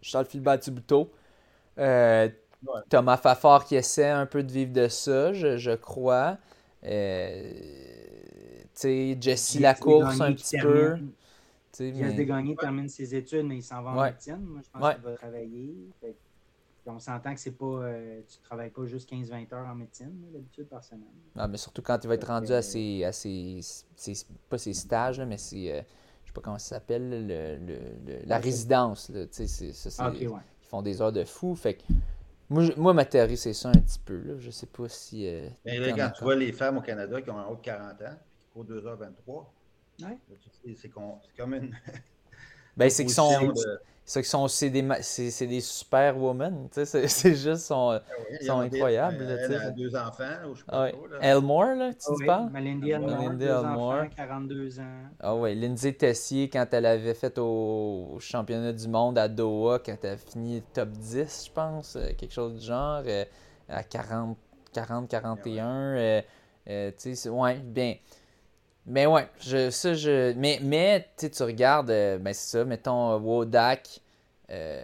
Charles 0.03 0.27
Philbert 0.27 0.59
Thibodeau, 0.59 1.11
euh, 1.79 2.29
Thomas 2.88 3.16
Fafard 3.16 3.64
qui 3.64 3.77
essaie 3.77 4.11
un 4.11 4.27
peu 4.27 4.42
de 4.42 4.53
vivre 4.53 4.73
de 4.73 4.88
ça, 4.88 5.33
je, 5.33 5.57
je 5.57 5.73
crois. 5.73 6.38
Euh, 6.85 7.53
Jesse 8.83 9.61
Lacourse 9.61 10.20
un 10.20 10.33
petit 10.33 10.59
peu. 10.59 10.96
Jesse 11.77 11.94
mais... 11.96 12.25
Gagné 12.25 12.57
termine 12.57 12.88
ses 12.88 13.14
études, 13.14 13.44
mais 13.44 13.57
il 13.57 13.62
s'en 13.62 13.83
va 13.83 13.90
en 13.90 14.05
médecine. 14.05 14.40
Moi, 14.40 14.61
je 14.64 14.79
pense 14.79 14.94
qu'il 14.94 15.05
va 15.05 15.16
travailler. 15.16 15.75
On 16.87 16.99
s'entend 16.99 17.35
que 17.35 17.40
c'est 17.40 17.53
pas, 17.53 17.64
euh, 17.64 18.21
tu 18.29 18.38
ne 18.38 18.45
travailles 18.45 18.71
pas 18.71 18.85
juste 18.87 19.11
15-20 19.11 19.55
heures 19.55 19.66
en 19.66 19.75
médecine 19.75 20.12
d'habitude 20.33 20.69
par 20.69 20.83
semaine. 20.83 21.05
Ah, 21.37 21.49
mais 21.49 21.57
surtout 21.57 21.83
quand 21.83 21.99
il 22.03 22.07
va 22.09 22.14
être 22.14 22.27
rendu 22.27 22.53
à 22.53 22.62
ses, 22.62 23.05
à 23.05 23.12
ses, 23.12 23.61
pas 24.49 24.59
ses 24.59 24.75
stages, 24.75 25.19
là, 25.19 25.27
mais 25.27 25.38
c'est, 25.38 25.85
je 26.23 26.29
sais 26.29 26.33
pas 26.33 26.40
comment 26.40 26.59
ça 26.59 26.77
s'appelle, 26.77 27.27
le, 27.27 27.57
le, 27.57 28.27
la 28.27 28.38
résidence. 28.38 29.09
Là, 29.11 29.27
ça, 29.31 29.47
c'est, 29.47 30.27
ouais 30.27 30.40
font 30.71 30.83
des 30.83 31.03
heures 31.03 31.12
de 31.12 31.25
fou. 31.25 31.55
Fait 31.55 31.75
que 31.75 31.83
moi, 32.49 32.64
moi, 32.77 32.95
ma 32.95 33.05
théorie, 33.05 33.37
c'est 33.37 33.53
ça 33.53 33.69
un 33.69 33.73
petit 33.73 33.99
peu. 33.99 34.19
Là. 34.19 34.35
Je 34.38 34.51
sais 34.51 34.66
pas 34.66 34.88
si. 34.88 35.27
Euh, 35.27 35.49
Mais 35.64 35.79
là, 35.79 35.93
quand 35.93 36.11
tu 36.16 36.25
vois 36.25 36.37
les 36.37 36.53
femmes 36.53 36.79
au 36.79 36.81
Canada 36.81 37.21
qui 37.21 37.31
ont 37.31 37.38
un 37.38 37.47
haut 37.47 37.57
de 37.57 37.61
40 37.61 38.03
ans, 38.03 38.16
qui 38.38 38.47
courent 38.53 38.64
2h23, 38.64 40.07
ouais. 40.07 40.19
c'est 40.77 40.88
comme 40.88 41.55
une. 41.55 41.77
ben, 42.77 42.88
c'est 42.88 43.05
qu'ils 43.05 43.14
sont. 43.14 43.53
C'est 44.11 44.25
sont 44.25 44.49
c'est 44.49 44.70
des, 44.70 44.85
c'est, 45.03 45.46
des 45.46 45.61
super 45.61 46.18
women. 46.18 46.66
C'est 46.73 47.35
juste 47.37 47.66
sont, 47.66 47.90
ah 47.90 48.44
sont 48.44 48.59
incroyables. 48.59 49.23
Elle, 49.23 49.55
a 49.55 49.70
deux 49.70 49.94
enfants. 49.94 50.25
Je 50.53 50.59
sais 50.59 50.64
pas 50.66 50.90
Elmore, 51.20 51.77
là, 51.77 51.94
tu 51.94 52.11
oui, 52.16 52.27
parles? 52.27 52.51
Melindy 52.51 52.90
Elmore, 52.90 53.31
deux 53.35 53.53
enfants, 53.53 54.09
42 54.16 54.81
ans. 54.81 54.83
Ah 55.20 55.37
oui, 55.37 55.55
Lindsay 55.55 55.92
Tessier, 55.92 56.51
quand 56.51 56.66
elle 56.73 56.87
avait 56.87 57.14
fait 57.14 57.38
au, 57.38 58.16
championnat 58.18 58.73
du 58.73 58.88
monde 58.88 59.16
à 59.16 59.29
Doha, 59.29 59.79
quand 59.79 59.96
elle 60.03 60.14
a 60.14 60.16
fini 60.16 60.61
top 60.73 60.88
10, 60.88 61.44
je 61.46 61.53
pense, 61.53 61.94
euh, 61.94 62.09
quelque 62.18 62.33
chose 62.33 62.59
du 62.59 62.66
genre, 62.66 63.05
euh, 63.07 63.25
à 63.68 63.85
40, 63.85 64.37
40 64.73 65.09
41. 65.09 65.94
ouais, 65.94 66.27
tu 66.99 67.14
sais, 67.14 67.29
ouais, 67.29 67.59
bien. 67.59 67.94
Mais 68.87 69.07
ouais, 69.07 69.29
je, 69.40 69.71
ça, 69.71 69.95
je. 69.95 70.33
Mais, 70.35 70.59
mais 70.62 71.09
tu 71.16 71.43
regardes, 71.43 71.90
euh, 71.90 72.19
ben 72.19 72.33
c'est 72.33 72.59
ça, 72.59 72.64
mettons 72.64 73.12
euh, 73.12 73.19
Wodak. 73.19 74.01
Euh, 74.51 74.81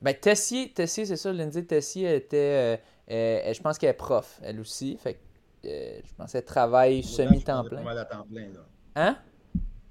ben 0.00 0.14
Tessier, 0.14 0.72
Tessier 0.72 1.04
c'est 1.06 1.16
ça, 1.16 1.32
Lindsay 1.32 1.64
Tessier 1.64 2.14
était. 2.16 2.80
je 3.08 3.60
pense 3.60 3.78
qu'elle 3.78 3.90
est 3.90 3.94
prof, 3.94 4.40
elle 4.42 4.58
aussi. 4.60 4.96
Fait 4.96 5.14
que 5.14 5.18
je 5.62 6.14
pense 6.16 6.32
qu'elle 6.32 6.44
travaille 6.44 7.02
semi-temps 7.02 7.64
plein. 7.64 7.78
pas 7.78 7.84
mal 7.84 7.98
à 7.98 8.04
temps 8.04 8.26
plein, 8.30 8.48
là. 8.48 8.60
Hein? 8.96 9.16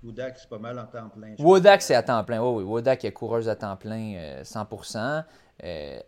Wodak, 0.03 0.39
c'est 0.39 0.49
pas 0.49 0.57
mal 0.57 0.79
en 0.79 0.85
temps 0.85 1.09
plein. 1.09 1.35
Wodak, 1.37 1.81
c'est 1.81 1.95
à 1.95 2.03
temps 2.03 2.23
plein. 2.23 2.41
oui, 2.41 2.63
oui. 2.63 2.63
Wodak 2.63 3.05
est 3.05 3.11
coureuse 3.11 3.47
à 3.47 3.55
temps 3.55 3.75
plein 3.75 4.41
100%. 4.41 5.23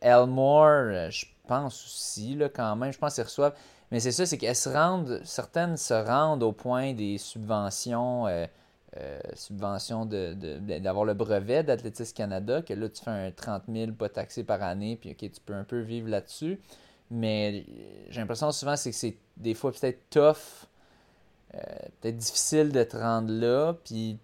Elmore, 0.02 1.10
je 1.12 1.26
pense 1.48 1.86
aussi, 1.86 2.36
là, 2.36 2.50
quand 2.50 2.76
même. 2.76 2.92
Je 2.92 2.98
pense 2.98 3.16
qu'ils 3.16 3.24
reçoivent. 3.24 3.56
Mais 3.92 4.00
c'est 4.00 4.14
ça, 4.14 4.26
c'est 4.26 4.38
qu'elles 4.38 4.56
se 4.56 4.70
rendent, 4.70 5.22
certaines 5.26 5.76
se 5.76 5.94
rendent 5.94 6.44
au 6.44 6.54
point 6.54 6.94
des 6.94 7.18
subventions, 7.18 8.26
euh, 8.28 8.46
euh, 8.98 9.20
subventions 9.34 10.06
d'avoir 10.06 11.06
le 11.06 11.14
brevet 11.14 11.64
d'Athlétisme 11.64 12.16
Canada, 12.16 12.62
que 12.62 12.74
là, 12.74 12.88
tu 12.88 13.04
fais 13.04 13.12
un 13.12 13.32
30 13.32 13.64
000 13.72 13.92
pas 13.92 14.08
taxé 14.08 14.44
par 14.46 14.64
année, 14.64 14.96
puis 14.96 15.12
OK, 15.12 15.18
tu 15.18 15.42
peux 15.46 15.54
un 15.54 15.66
peu 15.66 15.80
vivre 15.80 16.08
là-dessus. 16.08 16.60
Mais 17.10 17.66
j'ai 18.10 18.22
l'impression 18.22 18.50
souvent, 18.54 18.78
c'est 18.78 18.92
que 18.92 18.96
c'est 18.96 19.18
des 19.36 19.54
fois 19.54 19.74
peut-être 19.74 20.10
tough, 20.10 20.68
euh, 21.54 21.60
peut-être 22.00 22.16
difficile 22.16 22.72
de 22.72 22.84
te 22.84 22.96
rendre 22.96 23.34
là, 23.34 23.74
puis 23.84 24.18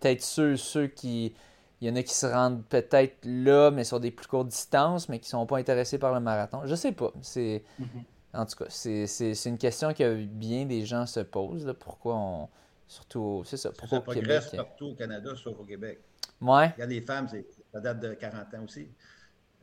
peut-être 0.00 0.22
ceux, 0.22 0.56
ceux 0.56 0.86
qui. 0.86 1.34
Il 1.80 1.88
y 1.88 1.90
en 1.90 1.96
a 1.96 2.02
qui 2.02 2.14
se 2.14 2.24
rendent 2.24 2.64
peut-être 2.64 3.18
là, 3.24 3.70
mais 3.70 3.84
sur 3.84 4.00
des 4.00 4.10
plus 4.10 4.26
courtes 4.26 4.48
distances, 4.48 5.10
mais 5.10 5.18
qui 5.18 5.26
ne 5.26 5.30
sont 5.30 5.44
pas 5.44 5.58
intéressés 5.58 5.98
par 5.98 6.14
le 6.14 6.20
marathon. 6.20 6.62
Je 6.64 6.74
sais 6.74 6.92
pas. 6.92 7.12
C'est. 7.20 7.62
Mm-hmm. 7.78 8.04
En 8.34 8.46
tout 8.46 8.56
cas, 8.56 8.66
c'est 8.68 9.44
une 9.46 9.58
question 9.58 9.94
que 9.94 10.24
bien 10.24 10.66
des 10.66 10.84
gens 10.84 11.06
se 11.06 11.20
posent. 11.20 11.66
Là, 11.66 11.74
pourquoi 11.74 12.16
on. 12.16 12.48
Surtout, 12.86 13.42
c'est 13.46 13.56
ça. 13.56 13.70
Pourquoi 13.70 13.98
ça 13.98 14.04
progresse 14.04 14.50
partout 14.50 14.86
au 14.88 14.94
Canada, 14.94 15.30
sauf 15.36 15.58
au 15.58 15.64
Québec. 15.64 16.00
Ouais. 16.40 16.68
Regarde 16.68 16.90
les 16.90 17.00
femmes, 17.00 17.28
ça 17.72 17.80
date 17.80 18.00
de 18.00 18.14
40 18.14 18.54
ans 18.54 18.64
aussi. 18.64 18.88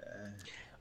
Euh, 0.02 0.28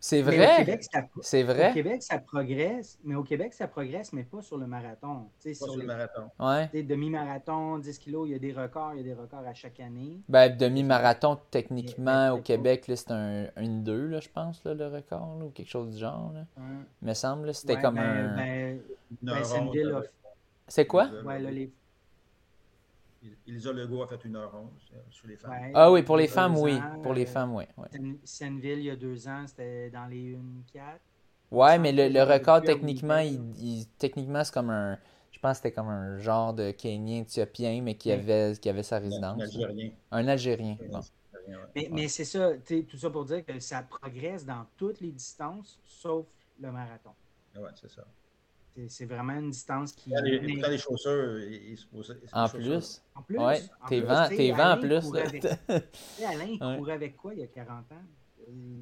c'est 0.01 0.23
vrai. 0.23 0.81
C'est 1.21 1.43
vrai. 1.43 1.71
Au 1.71 1.75
Québec, 1.75 2.03
ça 2.03 2.19
progresse, 2.19 2.99
mais 3.05 3.15
au 3.15 3.23
Québec, 3.23 3.53
ça 3.53 3.69
progresse, 3.69 4.15
mais 4.15 4.25
pas 4.25 4.41
sur 4.41 4.57
le 4.57 4.67
marathon. 4.67 5.27
pas 5.45 5.55
sur, 5.55 5.77
le 5.77 5.85
marathon. 5.85 6.31
Ouais. 6.41 6.83
Demi-marathon, 6.83 7.79
10 7.79 7.99
kilos, 7.99 8.27
il 8.29 8.33
y 8.33 8.35
a 8.35 8.39
des 8.39 8.53
records, 8.53 8.95
il 8.95 8.99
y 8.99 9.01
a 9.01 9.15
des 9.15 9.21
records 9.21 9.47
à 9.47 9.53
chaque 9.53 9.79
année. 9.79 10.21
Ben, 10.29 10.57
demi-marathon, 10.57 11.39
techniquement, 11.51 12.31
au 12.31 12.41
Québec, 12.41 12.85
c'est 12.87 13.11
un 13.11 13.45
1-2, 13.59 14.23
je 14.23 14.29
pense, 14.31 14.65
là, 14.65 14.73
le 14.73 14.89
record, 14.89 15.39
ou 15.45 15.51
quelque 15.51 15.71
chose 15.71 15.91
du 15.91 15.99
genre. 15.99 16.33
Là. 16.35 16.47
Il 17.03 17.09
me 17.09 17.15
semble, 17.15 17.53
c'était 17.55 17.79
comme 17.79 17.97
ben, 17.97 18.03
un. 18.03 18.37
Ben, 18.37 18.81
ben, 19.23 20.03
c'est 20.67 20.87
quoi? 20.87 21.11
Ouais, 21.25 21.39
là, 21.39 21.51
les 21.51 21.71
Elisa 23.47 23.73
Legault 23.73 24.03
a 24.03 24.07
fait 24.07 24.25
une 24.25 24.37
heure 24.37 24.55
11 24.55 24.71
euh, 24.95 24.97
sur 25.11 25.29
les 25.29 25.37
femmes. 25.37 25.73
ah 25.75 25.93
oui, 25.93 26.03
pour 26.03 26.17
les 26.17 26.29
femmes, 26.29 26.57
oui. 26.57 26.79
Pour 27.03 27.13
les 27.13 27.27
femmes, 27.27 27.55
oui. 27.55 27.65
Senneville, 28.25 28.79
il 28.79 28.85
y 28.85 28.91
a 28.91 28.97
deux 28.97 29.29
ans, 29.29 29.45
c'était 29.47 29.91
dans 29.91 30.07
les 30.07 30.35
1-4. 30.35 30.39
Ouais, 31.51 31.79
mais 31.79 31.93
le, 31.93 32.23
record, 32.23 32.63
techniquement, 32.63 33.19
il, 33.19 33.87
techniquement, 33.99 34.45
c'est 34.45 34.55
comme 34.55 34.71
un. 34.71 34.99
Je 35.31 35.39
pense 35.39 35.53
que 35.53 35.57
c'était 35.69 35.73
comme 35.73 35.89
un 35.89 36.19
genre 36.19 36.53
de 36.53 36.71
Kenyan 36.71 37.23
éthiopien, 37.23 37.81
mais 37.83 37.95
qui 37.95 38.13
avait, 38.13 38.55
qui 38.61 38.69
avait 38.69 38.83
sa 38.83 38.99
résidence. 38.99 39.41
Un 39.41 39.45
Algérien. 39.45 39.91
Un 40.11 40.29
Algérien. 40.29 40.77
Mais, 41.75 41.89
mais 41.91 42.09
c'est 42.09 42.25
ça, 42.25 42.51
tout 42.57 42.97
ça 42.97 43.11
pour 43.11 43.25
dire 43.25 43.45
que 43.45 43.59
ça 43.59 43.83
progresse 43.83 44.45
dans 44.45 44.67
toutes 44.77 45.01
les 45.01 45.11
distances, 45.11 45.81
sauf 45.85 46.27
le 46.61 46.71
marathon. 46.71 47.11
Ouais, 47.57 47.71
c'est 47.75 47.91
ça. 47.91 48.05
C'est 48.89 49.07
vraiment 49.07 49.35
une 49.35 49.51
distance 49.51 49.93
qui. 49.93 50.11
Quand 50.11 50.23
les, 50.23 50.39
les 50.39 50.79
chaussures, 50.79 51.39
ils, 51.41 51.77
se 51.77 51.87
En 52.33 52.49
plus. 52.49 53.03
En 53.15 53.23
plus. 53.23 53.39
Ouais, 53.39 53.61
t'es 53.89 54.01
vent, 54.01 54.29
t'es 54.29 54.53
vent 54.53 54.73
en 54.73 54.79
plus. 54.79 55.17
Avec... 55.17 55.45
Alain, 55.45 56.45
il 56.45 56.59
courait 56.59 56.95
avec 56.95 57.17
quoi 57.17 57.35
il 57.35 57.41
y 57.41 57.43
a 57.43 57.49
40 57.49 57.93
ans? 57.93 57.95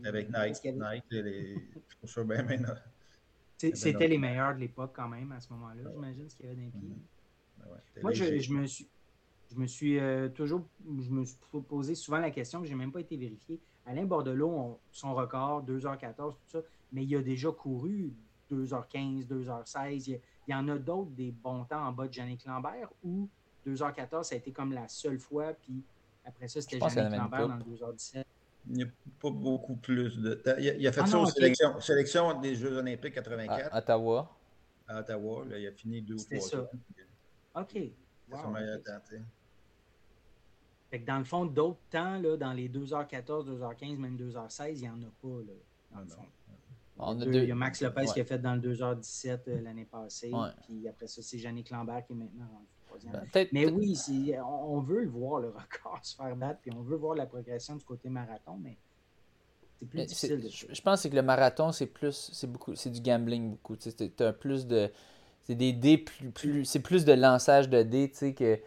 Avec 0.04 0.28
Nike. 0.30 0.64
Nike, 0.64 1.04
les 1.10 1.56
chaussures 2.00 2.24
bien 2.24 2.42
maintenant. 2.42 2.74
C'était 3.56 4.08
les 4.08 4.18
meilleurs 4.18 4.54
de 4.54 4.60
l'époque 4.60 4.92
quand 4.94 5.08
même 5.08 5.32
à 5.32 5.40
ce 5.40 5.52
moment-là, 5.52 5.82
j'imagine, 5.90 6.28
ce 6.28 6.36
qu'il 6.36 6.46
y 6.46 6.48
avait 6.48 6.56
dans 6.56 6.62
les 6.62 6.70
pieds. 6.70 6.88
Mm-hmm. 6.88 8.02
Moi, 8.02 8.12
je, 8.12 8.38
je, 8.38 8.52
me 8.52 8.66
suis, 8.66 8.88
je 9.50 9.56
me 9.56 9.66
suis 9.66 9.98
euh, 9.98 10.28
toujours 10.28 10.64
je 10.84 11.10
me 11.10 11.24
suis 11.24 11.36
posé 11.68 11.94
souvent 11.94 12.18
la 12.18 12.30
question, 12.30 12.64
je 12.64 12.68
n'ai 12.68 12.76
même 12.76 12.92
pas 12.92 13.00
été 13.00 13.16
vérifié. 13.16 13.58
Alain 13.84 14.04
Bordelot, 14.04 14.78
son 14.92 15.14
record, 15.14 15.64
2h14, 15.64 16.14
tout 16.16 16.36
ça, 16.46 16.60
mais 16.92 17.04
il 17.04 17.16
a 17.16 17.22
déjà 17.22 17.50
couru 17.50 18.12
2h15, 18.50 19.26
2h16. 19.26 20.20
Il 20.46 20.52
y, 20.52 20.54
en 20.54 20.68
a 20.68 20.78
d'autres 20.78 21.10
des 21.10 21.30
bons 21.30 21.64
temps 21.64 21.86
en 21.86 21.92
bas 21.92 22.08
de 22.08 22.12
Jannick 22.12 22.44
Lambert 22.46 22.88
où 23.04 23.28
2h14, 23.66 24.24
ça 24.24 24.34
a 24.34 24.38
été 24.38 24.52
comme 24.52 24.72
la 24.72 24.88
seule 24.88 25.18
fois. 25.18 25.52
Puis 25.52 25.82
après 26.24 26.48
ça, 26.48 26.60
c'était 26.60 26.78
Jannick 26.78 27.16
Lambert 27.16 27.48
dans 27.48 27.56
le 27.56 27.62
2h17. 27.62 28.24
Il 28.70 28.74
n'y 28.74 28.82
a 28.82 28.86
pas 29.20 29.30
beaucoup 29.30 29.76
plus 29.76 30.18
de 30.18 30.34
temps. 30.34 30.54
Il 30.58 30.86
a, 30.86 30.92
fait 30.92 31.00
ah 31.02 31.06
ça 31.06 31.18
aux 31.18 31.80
sélections, 31.80 32.40
des 32.40 32.54
Jeux 32.54 32.76
Olympiques 32.76 33.14
84. 33.14 33.72
À 33.72 33.78
Ottawa. 33.78 34.36
À 34.86 35.00
Ottawa. 35.00 35.44
Là, 35.46 35.58
il 35.58 35.66
a 35.66 35.72
fini 35.72 36.02
deux 36.02 36.16
ou 36.16 36.24
trois 36.24 36.40
ça. 36.40 36.70
OK. 37.54 37.76
Wow, 38.30 38.42
son 38.42 38.50
meilleur 38.50 38.82
temps. 38.82 39.00
Fait 40.90 41.00
que 41.00 41.06
dans 41.06 41.18
le 41.18 41.24
fond, 41.24 41.44
d'autres 41.44 41.80
temps, 41.90 42.18
là, 42.18 42.36
dans 42.36 42.52
les 42.52 42.68
2h14, 42.68 43.46
2h15, 43.46 43.98
même 43.98 44.16
2h16, 44.16 44.70
il 44.74 44.80
n'y 44.80 44.88
en 44.88 45.02
a 45.02 45.10
pas. 45.22 45.28
Là, 45.28 45.52
dans 45.92 46.00
le 46.00 46.06
fond. 46.06 46.26
Il 47.00 47.44
y 47.44 47.52
a 47.52 47.54
Max 47.54 47.80
Lopez 47.80 48.06
qui 48.12 48.20
a 48.20 48.24
fait 48.24 48.38
dans 48.38 48.54
le 48.54 48.60
2h17 48.74 49.40
euh, 49.48 49.60
l'année 49.62 49.84
passée. 49.84 50.32
Puis 50.66 50.88
après 50.88 51.06
ça, 51.06 51.22
c'est 51.22 51.38
Jannick 51.38 51.70
Lambert 51.70 52.04
qui 52.04 52.12
est 52.12 52.16
maintenant 52.16 52.46
rendu 52.52 52.66
troisième. 52.86 53.26
Ben, 53.32 53.48
mais 53.52 53.66
oui, 53.66 53.96
on 54.44 54.80
veut 54.80 55.02
le 55.02 55.10
voir, 55.10 55.40
le 55.40 55.48
record 55.48 56.00
se 56.02 56.16
faire 56.16 56.34
battre, 56.36 56.60
puis 56.60 56.72
on 56.76 56.82
veut 56.82 56.96
voir 56.96 57.14
la 57.14 57.26
progression 57.26 57.76
du 57.76 57.84
côté 57.84 58.08
marathon, 58.08 58.58
mais 58.60 58.76
c'est 59.78 59.86
plus 59.86 60.06
difficile. 60.06 60.40
De 60.42 60.48
je 60.48 60.82
pense 60.82 61.02
que 61.02 61.14
le 61.14 61.22
marathon, 61.22 61.70
c'est 61.70 61.86
plus, 61.86 62.30
c'est 62.32 62.50
beaucoup, 62.50 62.74
c'est 62.74 62.90
du 62.90 63.00
gambling 63.00 63.50
beaucoup. 63.50 63.76
Tu 63.76 63.90
as 64.18 64.32
plus 64.32 64.66
de, 64.66 64.90
c'est 65.44 65.54
des 65.54 65.72
dés 65.72 65.98
plus, 65.98 66.30
plus 66.30 66.64
c'est 66.64 66.80
plus 66.80 67.04
de 67.04 67.12
lançage 67.12 67.68
de 67.68 67.82
dés, 67.82 68.10
tu 68.10 68.16
sais, 68.16 68.34
que 68.34 68.56
tu 68.56 68.62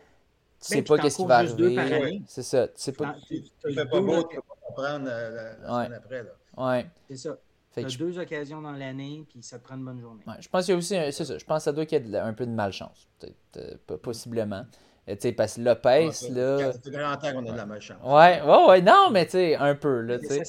sais 0.60 0.76
ben, 0.76 0.84
pas 0.86 0.98
qu'est-ce 1.00 1.18
qui 1.18 1.26
va 1.26 1.38
arriver. 1.38 2.22
C'est 2.28 2.44
ça. 2.44 2.68
Tu 2.68 2.74
sais 2.76 2.92
pas. 2.94 3.16
Tu 3.28 3.44
fais 3.62 3.86
pas 3.86 4.00
beau, 4.00 4.24
tu 4.24 4.36
peux 4.36 4.42
pas 4.42 4.68
comprendre 4.68 5.08
euh, 5.10 5.54
la, 5.62 5.68
semaine 5.68 5.94
après, 5.94 6.24
là. 6.24 6.30
Ouais. 6.58 6.86
C'est 7.10 7.18
ça. 7.18 7.38
Fait 7.72 7.82
que 7.82 7.88
as 7.88 7.90
je, 7.90 7.98
deux 7.98 8.20
occasions 8.20 8.62
dans 8.62 8.72
l'année, 8.74 9.26
puis 9.30 9.42
ça 9.42 9.58
te 9.58 9.64
prend 9.64 9.76
une 9.76 9.86
bonne 9.86 10.00
journée. 10.00 10.24
ouais, 10.28 10.34
je 10.40 10.50
pense 10.50 10.66
qu'il 10.66 10.74
y 10.74 10.76
a 10.76 10.78
aussi, 10.78 10.98
un- 10.98 11.10
c'est 11.12 11.26
ça, 11.26 11.38
je 11.38 11.46
pense 11.46 11.60
que 11.60 11.64
ça 11.64 11.72
doit 11.72 11.86
qu'il 11.86 12.06
y 12.06 12.14
ait 12.16 12.18
un 12.20 12.34
peu 12.34 12.46
de 12.46 12.52
malchance, 12.52 13.08
peut-être, 13.20 13.36
euh, 13.58 13.76
po- 13.88 13.98
possiblement. 13.98 14.66
Euh, 15.10 15.16
sais, 15.20 15.32
parce 15.32 15.56
que 15.56 15.62
Lopez, 15.62 16.12
là... 16.30 16.74
Ça 16.74 16.80
fait 16.80 16.92
40 16.92 17.24
ans 17.24 17.32
qu'on 17.34 17.48
a 17.48 17.52
de 17.52 17.58
la 17.58 17.66
malchance. 17.66 17.98
Ouais, 18.04 18.42
ouais, 18.42 18.66
ouais, 18.68 18.82
non, 18.82 19.10
mais 19.12 19.26
tu 19.26 19.32
sais, 19.32 19.56
un 19.56 19.74
peu, 19.76 20.02
là, 20.02 20.20
tu 20.20 20.28
sais. 20.28 20.44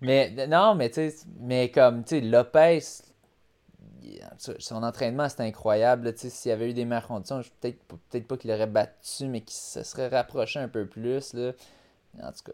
Mais 0.00 0.46
non, 0.46 0.74
mais 0.74 0.88
tu 0.88 0.94
sais, 1.10 1.14
mais 1.40 1.70
comme, 1.70 2.04
tu 2.04 2.10
sais, 2.16 2.20
Lopez, 2.22 2.80
son 4.58 4.82
entraînement, 4.82 5.28
c'était 5.28 5.42
incroyable. 5.42 6.12
s'il 6.16 6.48
y 6.48 6.52
avait 6.52 6.70
eu 6.70 6.74
des 6.74 6.84
meilleures 6.84 7.06
conditions, 7.06 7.42
peut-être 7.60 7.78
peut-être 8.10 8.26
pas 8.26 8.36
qu'il 8.36 8.50
l'aurait 8.50 8.66
battu, 8.66 9.26
mais 9.26 9.40
qu'il 9.40 9.56
se 9.56 9.82
serait 9.82 10.08
rapproché 10.08 10.58
un 10.58 10.68
peu 10.68 10.86
plus, 10.86 11.34
là. 11.34 11.52
En 12.22 12.32
tout 12.32 12.44
cas. 12.44 12.52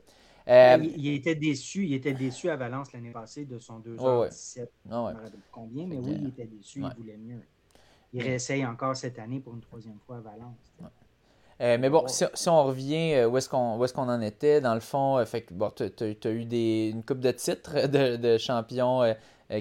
Euh, 0.49 0.79
il, 0.83 0.97
il 0.97 1.09
était 1.15 1.35
déçu, 1.35 1.87
il 1.87 1.95
était 1.95 2.15
déçu 2.15 2.51
à 2.51 2.57
Valence 2.57 2.93
l'année 2.93 3.13
passée 3.13 3.45
de 3.47 3.59
son 3.59 3.81
2h17. 3.81 4.61
Ouais, 4.63 4.69
ouais. 4.69 4.69
Je 4.87 4.91
non, 4.91 5.07
ne 5.07 5.09
ouais. 5.09 5.15
me 5.15 5.19
rappelle 5.21 5.41
plus 5.41 5.51
combien, 5.51 5.87
mais 5.87 5.99
oui, 5.99 6.17
il 6.21 6.27
était 6.29 6.47
déçu, 6.47 6.83
ouais. 6.83 6.91
il 6.91 6.95
voulait 6.95 7.17
mieux. 7.17 7.43
Il 8.13 8.23
réessaye 8.23 8.65
encore 8.67 8.97
cette 8.97 9.19
année 9.19 9.41
pour 9.41 9.55
une 9.55 9.61
troisième 9.61 9.99
fois 10.01 10.19
à 10.19 10.21
Valence. 10.21 10.75
Euh, 11.61 11.79
mais 11.79 11.89
bon, 11.89 12.03
Ouais. 12.03 12.09
si, 12.09 12.25
si 12.35 12.49
on 12.49 12.65
revient, 12.65 13.15
euh, 13.15 13.29
où 13.29 13.37
est-ce 13.39 13.49
qu'on 13.49 13.77
où 13.79 13.85
est-ce 13.85 13.95
qu'on 13.95 14.09
en 14.09 14.21
était, 14.21 14.61
dans 14.61 14.75
le 14.75 14.81
fond, 14.81 15.25
fait 15.25 15.43
que 15.43 15.55
bon, 15.55 15.71
tu 15.71 15.85
as 16.29 16.31
eu 16.31 16.45
des, 16.45 16.91
une 16.93 17.05
coupe 17.05 17.21
de 17.21 17.31
titres 17.31 17.87
de, 17.87 18.17
de 18.17 18.39
champion 18.39 19.03
euh, 19.03 19.15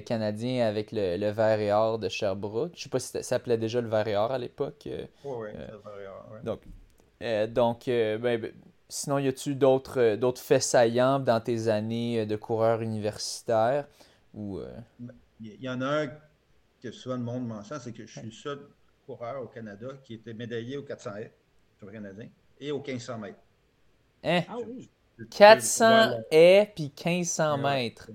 canadien 0.04 0.66
avec 0.66 0.90
le, 0.92 1.16
le 1.16 1.30
vert 1.30 1.60
et 1.60 1.72
or 1.72 1.98
de 2.00 2.08
Sherbrooke. 2.08 2.72
Je 2.76 2.82
sais 2.84 2.88
pas 2.88 2.98
si 2.98 3.08
ça 3.08 3.22
s'appelait 3.22 3.58
déjà 3.58 3.80
le 3.80 3.88
vert 3.88 4.08
et 4.08 4.16
or 4.16 4.32
à 4.32 4.38
l'époque. 4.38 4.86
euh, 4.88 5.06
Ouais, 5.24 5.36
ouais, 5.36 5.54
Euh, 5.54 5.66
ça 5.66 5.72
devrait, 5.72 6.06
ouais. 6.32 6.40
Donc, 6.42 6.60
euh, 7.22 7.46
donc 7.46 7.88
euh, 7.88 8.18
ben, 8.18 8.40
ben, 8.40 8.52
sinon, 8.94 9.18
y 9.18 9.28
a-tu 9.28 9.54
d'autres 9.54 10.00
euh, 10.00 10.16
d'autres 10.16 10.40
faits 10.42 10.62
saillants 10.62 11.20
dans 11.20 11.40
tes 11.40 11.68
années 11.68 12.20
euh, 12.20 12.26
de 12.26 12.36
coureur 12.36 12.82
universitaire 12.82 13.86
ou 14.34 14.58
euh, 14.58 14.68
Il 15.40 15.60
y 15.62 15.68
en 15.68 15.80
a 15.80 16.02
un 16.04 16.08
que 16.80 16.90
souvent 16.92 17.16
le 17.16 17.22
monde 17.22 17.46
mentionne, 17.46 17.80
c'est 17.80 17.92
que 17.92 18.06
je 18.06 18.12
suis 18.12 18.26
le 18.26 18.32
seul 18.32 18.68
coureur 19.06 19.42
au 19.42 19.48
Canada 19.48 19.88
qui 20.04 20.14
était 20.14 20.34
médaillé 20.34 20.76
au 20.76 20.82
400 20.84 21.16
m 21.16 21.30
sur 21.78 21.86
le 21.86 21.92
Canadien 21.92 22.28
et 22.58 22.72
au 22.72 22.80
1500 22.80 23.18
mètres. 23.18 23.40
hein, 24.24 24.44
Ah 24.46 24.58
oui. 24.60 24.90
400 25.30 25.84
Voilà. 25.86 26.18
haies 26.30 26.72
puis 26.74 26.92
1500 26.92 27.58
Ouais. 27.58 27.58
mètres. 27.58 28.10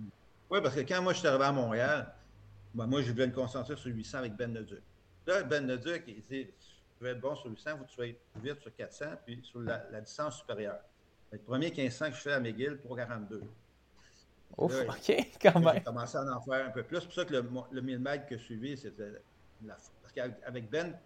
Oui, 0.52 0.62
parce 0.64 0.76
que 0.76 0.82
quand 0.82 1.02
moi 1.02 1.14
je 1.14 1.20
suis 1.20 1.28
arrivé 1.28 1.46
à 1.46 1.52
Montréal, 1.52 2.14
ben, 2.74 2.88
moi 2.88 3.02
je 3.02 3.12
voulais 3.12 3.28
me 3.28 3.34
concentrer 3.34 3.76
sur 3.78 3.92
800 3.92 4.20
avec 4.20 4.36
Ben 4.36 4.54
Leduc. 4.54 4.84
Là, 5.28 5.44
Ben 5.44 5.68
Leduc, 5.68 6.04
il 6.08 6.24
dit 6.24 6.48
Veux 7.00 7.10
être 7.10 7.22
bon 7.22 7.36
sur 7.36 7.50
800, 7.50 7.72
il 7.72 7.78
faut 7.78 7.84
que 7.86 7.90
tu 7.90 7.96
sois 7.96 8.06
vite 8.36 8.60
sur 8.62 8.76
400 8.76 9.06
puis 9.26 9.40
sur 9.44 9.62
la, 9.62 9.90
la 9.92 10.02
distance 10.02 10.38
supérieure. 10.40 10.80
Le 11.32 11.40
premier 11.40 11.72
1500 11.72 12.10
que 12.10 12.16
je 12.16 12.22
fais 12.22 12.34
à 12.34 12.40
McGill, 12.40 12.80
3,42. 12.84 13.42
Ouf, 14.58 14.74
Là, 14.74 14.86
ok, 14.88 15.12
quand 15.42 15.60
J'ai 15.60 15.60
même. 15.60 15.84
commencé 15.84 16.18
à 16.18 16.24
en 16.24 16.42
faire 16.42 16.68
un 16.68 16.72
peu 16.72 16.84
plus. 16.84 16.98
C'est 17.00 17.06
pour 17.06 17.14
ça 17.14 17.26
que 17.26 17.34
le, 17.34 17.50
le 17.72 17.82
1000 17.82 18.00
mètres 18.00 18.26
que 18.26 18.38
je 18.38 18.44
suivi, 18.44 18.78
c'était 18.78 19.12
la. 19.64 19.76
Parce 20.02 20.14
qu'avec 20.14 20.70
Ben, 20.70 21.00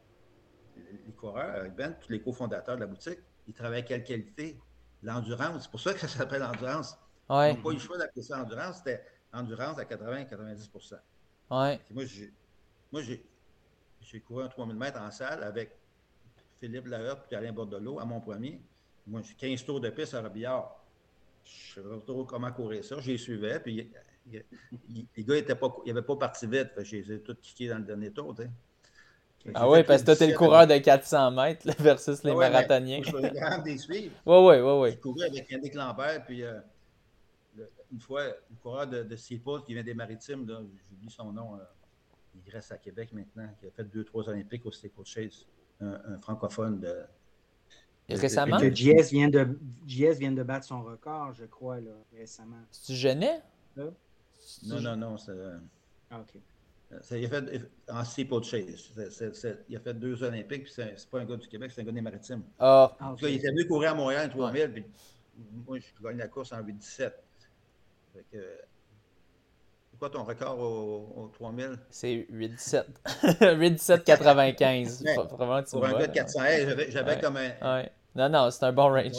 les 1.06 1.14
coureurs, 1.14 1.56
avec 1.56 1.76
Ben, 1.76 1.96
tous 2.00 2.12
les 2.12 2.22
cofondateurs 2.22 2.76
de 2.76 2.82
la 2.82 2.88
boutique, 2.88 3.20
ils 3.48 3.54
travaillaient 3.54 3.78
avec 3.78 3.88
quelle 3.88 4.04
qualité? 4.04 4.60
L'endurance. 5.02 5.64
C'est 5.64 5.72
pour 5.72 5.80
ça 5.82 5.94
que 5.94 6.00
ça 6.00 6.08
s'appelle 6.08 6.42
l'endurance. 6.42 6.98
Ils 7.30 7.34
Ouais, 7.36 7.54
n'ont 7.54 7.62
pas 7.62 7.70
eu 7.72 7.74
le 7.74 7.80
choix 7.80 7.98
d'appeler 7.98 8.22
ça 8.24 8.40
endurance. 8.42 8.78
C'était 8.78 9.04
endurance 9.34 9.78
à 9.78 9.84
80-90 9.86 11.00
ouais. 11.52 11.82
Moi, 11.92 12.06
j'ai, 12.06 12.34
j'ai, 13.02 13.26
j'ai 14.02 14.22
couru 14.22 14.44
un 14.44 14.48
3000 14.48 14.76
mètres 14.78 15.00
en 15.02 15.12
salle 15.12 15.44
avec 15.44 15.78
Philippe 16.64 16.88
Lahotte 16.88 17.26
et 17.30 17.36
Alain 17.36 17.52
Bordelot 17.52 18.00
à 18.00 18.06
mon 18.06 18.22
premier. 18.22 18.62
Moi, 19.06 19.20
j'ai 19.22 19.34
15 19.34 19.66
tours 19.66 19.82
de 19.82 19.90
piste 19.90 20.14
à 20.14 20.22
Robillard. 20.22 20.82
Je 21.44 21.82
ne 21.82 21.84
sais 21.84 21.90
pas 21.90 22.00
trop 22.06 22.24
comment 22.24 22.50
courir 22.54 22.86
ça. 22.86 22.96
J'y 23.02 23.20
suivais. 23.20 23.60
Puis 23.60 23.92
il- 24.32 24.44
il- 24.96 25.06
les 25.18 25.24
gars 25.26 25.42
n'avaient 25.86 26.02
pas 26.02 26.16
parti 26.16 26.48
vite. 26.48 26.70
Fait 26.74 26.84
que 26.84 26.84
je 26.86 26.96
les 26.96 27.12
ai 27.12 27.20
tous 27.20 27.36
kickés 27.42 27.68
dans 27.68 27.80
le 27.80 27.84
dernier 27.84 28.12
tour. 28.14 28.34
Ah 29.54 29.68
fait 29.80 29.84
parce 29.84 30.04
que 30.04 30.06
toi, 30.06 30.16
t'es 30.16 30.28
le 30.28 30.32
17 30.32 30.38
coureur 30.38 30.66
de 30.66 30.78
400 30.78 31.32
mètres 31.32 31.68
là, 31.68 31.74
versus 31.78 32.24
les 32.24 32.32
Ah 32.32 32.36
ouais, 32.36 32.50
marathoniens. 32.50 33.02
Je 33.04 33.12
quand 33.12 33.50
même 33.50 33.64
des 33.64 33.78
suivre. 33.78 34.16
Ouais, 34.26 34.40
ouais, 34.46 34.62
ouais, 34.62 34.80
ouais. 34.80 34.92
J'ai 34.92 35.00
couru 35.00 35.22
avec 35.26 35.54
Andy 35.54 35.70
Lambert, 35.72 36.24
puis 36.26 36.44
euh, 36.44 36.62
le- 37.58 37.70
une 37.92 38.00
fois, 38.00 38.26
le 38.26 38.56
coureur 38.62 38.88
de, 38.88 39.04
de 39.04 39.16
qui 39.18 39.74
vient 39.74 39.84
des 39.84 39.94
Maritimes, 39.94 40.48
j'oublie 40.48 41.10
son 41.10 41.34
nom, 41.34 41.56
euh, 41.56 41.64
il 42.48 42.50
reste 42.54 42.72
à 42.72 42.78
Québec 42.78 43.10
maintenant, 43.12 43.50
qui 43.60 43.68
a 43.68 43.72
fait 43.72 43.84
deux, 43.84 44.06
trois 44.06 44.30
Olympiques 44.30 44.66
au 44.66 44.72
Chase, 45.04 45.46
un, 45.82 46.00
un 46.14 46.20
francophone 46.20 46.80
de. 46.80 47.04
Récemment, 48.10 48.60
Que 48.60 48.74
JS 48.74 49.12
vient, 49.12 49.30
de, 49.30 49.58
JS 49.88 50.20
vient 50.20 50.32
de 50.34 50.44
battre 50.44 50.66
son 50.66 50.84
record, 50.84 51.34
je 51.34 51.46
crois, 51.46 51.80
là, 51.80 51.92
récemment. 52.16 52.58
tu 52.86 52.94
jeûnais? 52.94 53.42
Là? 53.76 53.86
Non, 54.66 54.82
non, 54.82 54.96
non, 54.98 55.18
c'est. 55.18 55.32
euh, 55.32 55.58
Ah, 56.12 56.20
OK. 56.20 56.40
c'est- 57.02 57.22
il 57.22 57.26
a 57.26 57.30
fait 57.30 57.62
en 57.90 58.04
Steeple 58.04 58.44
Chase. 58.44 58.92
C'est- 58.94 59.10
c'est- 59.10 59.34
c'est- 59.34 59.66
il 59.70 59.76
a 59.78 59.80
fait 59.80 59.94
deux 59.94 60.22
Olympiques, 60.22 60.64
puis 60.66 60.74
c'est 60.74 60.94
c'est 60.98 61.10
pas 61.10 61.22
un 61.22 61.26
gars 61.26 61.38
du 61.38 61.48
Québec, 61.48 61.72
c'est 61.74 61.82
un 61.82 61.86
gars 61.86 61.92
des 61.94 62.02
Maritimes. 62.02 62.44
Ah, 62.60 62.96
Ah, 63.00 63.12
En 63.12 63.16
cas, 63.16 63.28
il 63.30 63.36
était 63.36 63.48
venu 63.50 63.66
courir 63.68 63.92
à 63.92 63.96
Montréal 63.96 64.28
en 64.28 64.30
3000, 64.38 64.72
puis 64.74 64.86
moi, 65.66 65.80
je 65.80 66.04
gagne 66.04 66.18
la 66.18 66.28
course 66.28 66.52
en 66.52 66.62
8-17. 66.62 67.14
Quoi 70.04 70.10
ton 70.10 70.26
record 70.26 70.60
au, 70.60 71.14
au 71.16 71.28
3000? 71.30 71.78
c'est 71.90 72.28
8-17. 72.30 72.84
8-17-95. 73.40 75.02
Ouais. 75.06 75.16
Que 75.16 75.22
tu 75.64 75.72
Pour 75.72 75.86
un 75.86 75.90
vois, 75.92 76.00
gars 76.00 76.08
de 76.08 76.14
400 76.14 76.44
hey, 76.44 76.68
j'avais 76.90 77.16
Ouais. 77.16 77.22
comme 77.22 77.38
un. 77.38 77.52
Ouais. 77.78 77.90
Non, 78.14 78.28
non, 78.28 78.52
c'est 78.52 78.66
un 78.66 78.74
bon 78.74 78.90
range. 78.90 79.14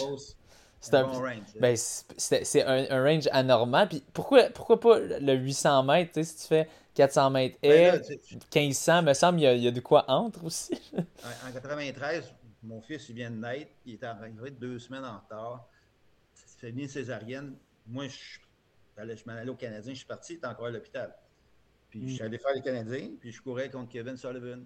C'est 0.81 0.95
un, 0.95 1.05
bon 1.05 1.21
range. 1.21 1.39
ben, 1.59 1.75
c'est 1.75 2.63
un, 2.65 2.85
un 2.91 3.03
range 3.03 3.31
anormal. 3.33 3.89
Puis 3.89 4.05
pourquoi, 4.13 4.51
pourquoi 4.51 4.79
pas 4.79 4.99
le 4.99 5.33
800 5.33 5.85
mètres? 5.85 6.13
tu 6.13 6.23
sais, 6.23 6.31
Si 6.31 6.43
tu 6.43 6.49
fais 6.49 6.69
400 6.93 7.31
mètres 7.31 7.57
Ben 7.63 7.95
et 7.99 8.03
sais, 8.05 8.21
1500, 8.55 9.03
me 9.05 9.15
semble, 9.15 9.41
il 9.41 9.45
y 9.45 9.47
a, 9.47 9.55
il 9.55 9.63
y 9.63 9.69
a 9.69 9.71
de 9.71 9.81
quoi 9.81 10.05
entre 10.11 10.45
aussi. 10.45 10.79
en, 10.99 11.49
en 11.49 11.53
93, 11.55 12.31
mon 12.63 12.83
fils 12.83 13.09
il 13.09 13.15
vient 13.15 13.31
de 13.31 13.37
naître, 13.37 13.71
il 13.87 13.95
était 13.95 14.05
arrivé 14.05 14.51
deux 14.51 14.79
semaines 14.79 15.07
en 15.07 15.17
retard. 15.17 15.65
C'est 16.35 16.69
fini 16.69 16.83
une 16.83 16.89
césarienne. 16.91 17.55
Moi, 17.87 18.07
je, 18.09 18.11
j'allais- 18.13 18.44
je 18.97 19.25
m'en 19.27 19.33
allais 19.33 19.51
au 19.51 19.57
Canadien, 19.57 19.93
je 19.93 19.99
suis 19.99 20.07
parti, 20.07 20.35
il 20.35 20.37
était 20.37 20.47
encore 20.47 20.67
à 20.67 20.71
l'hôpital. 20.71 21.15
Puis 21.91 22.01
je 22.09 22.15
suis 22.15 22.23
allé 22.23 22.39
faire 22.39 22.55
les 22.55 22.63
Canadiens, 22.63 23.11
puis 23.21 23.31
je 23.33 23.41
courais 23.43 23.71
contre 23.71 23.91
Kevin 23.91 24.17
Sullivan 24.17 24.65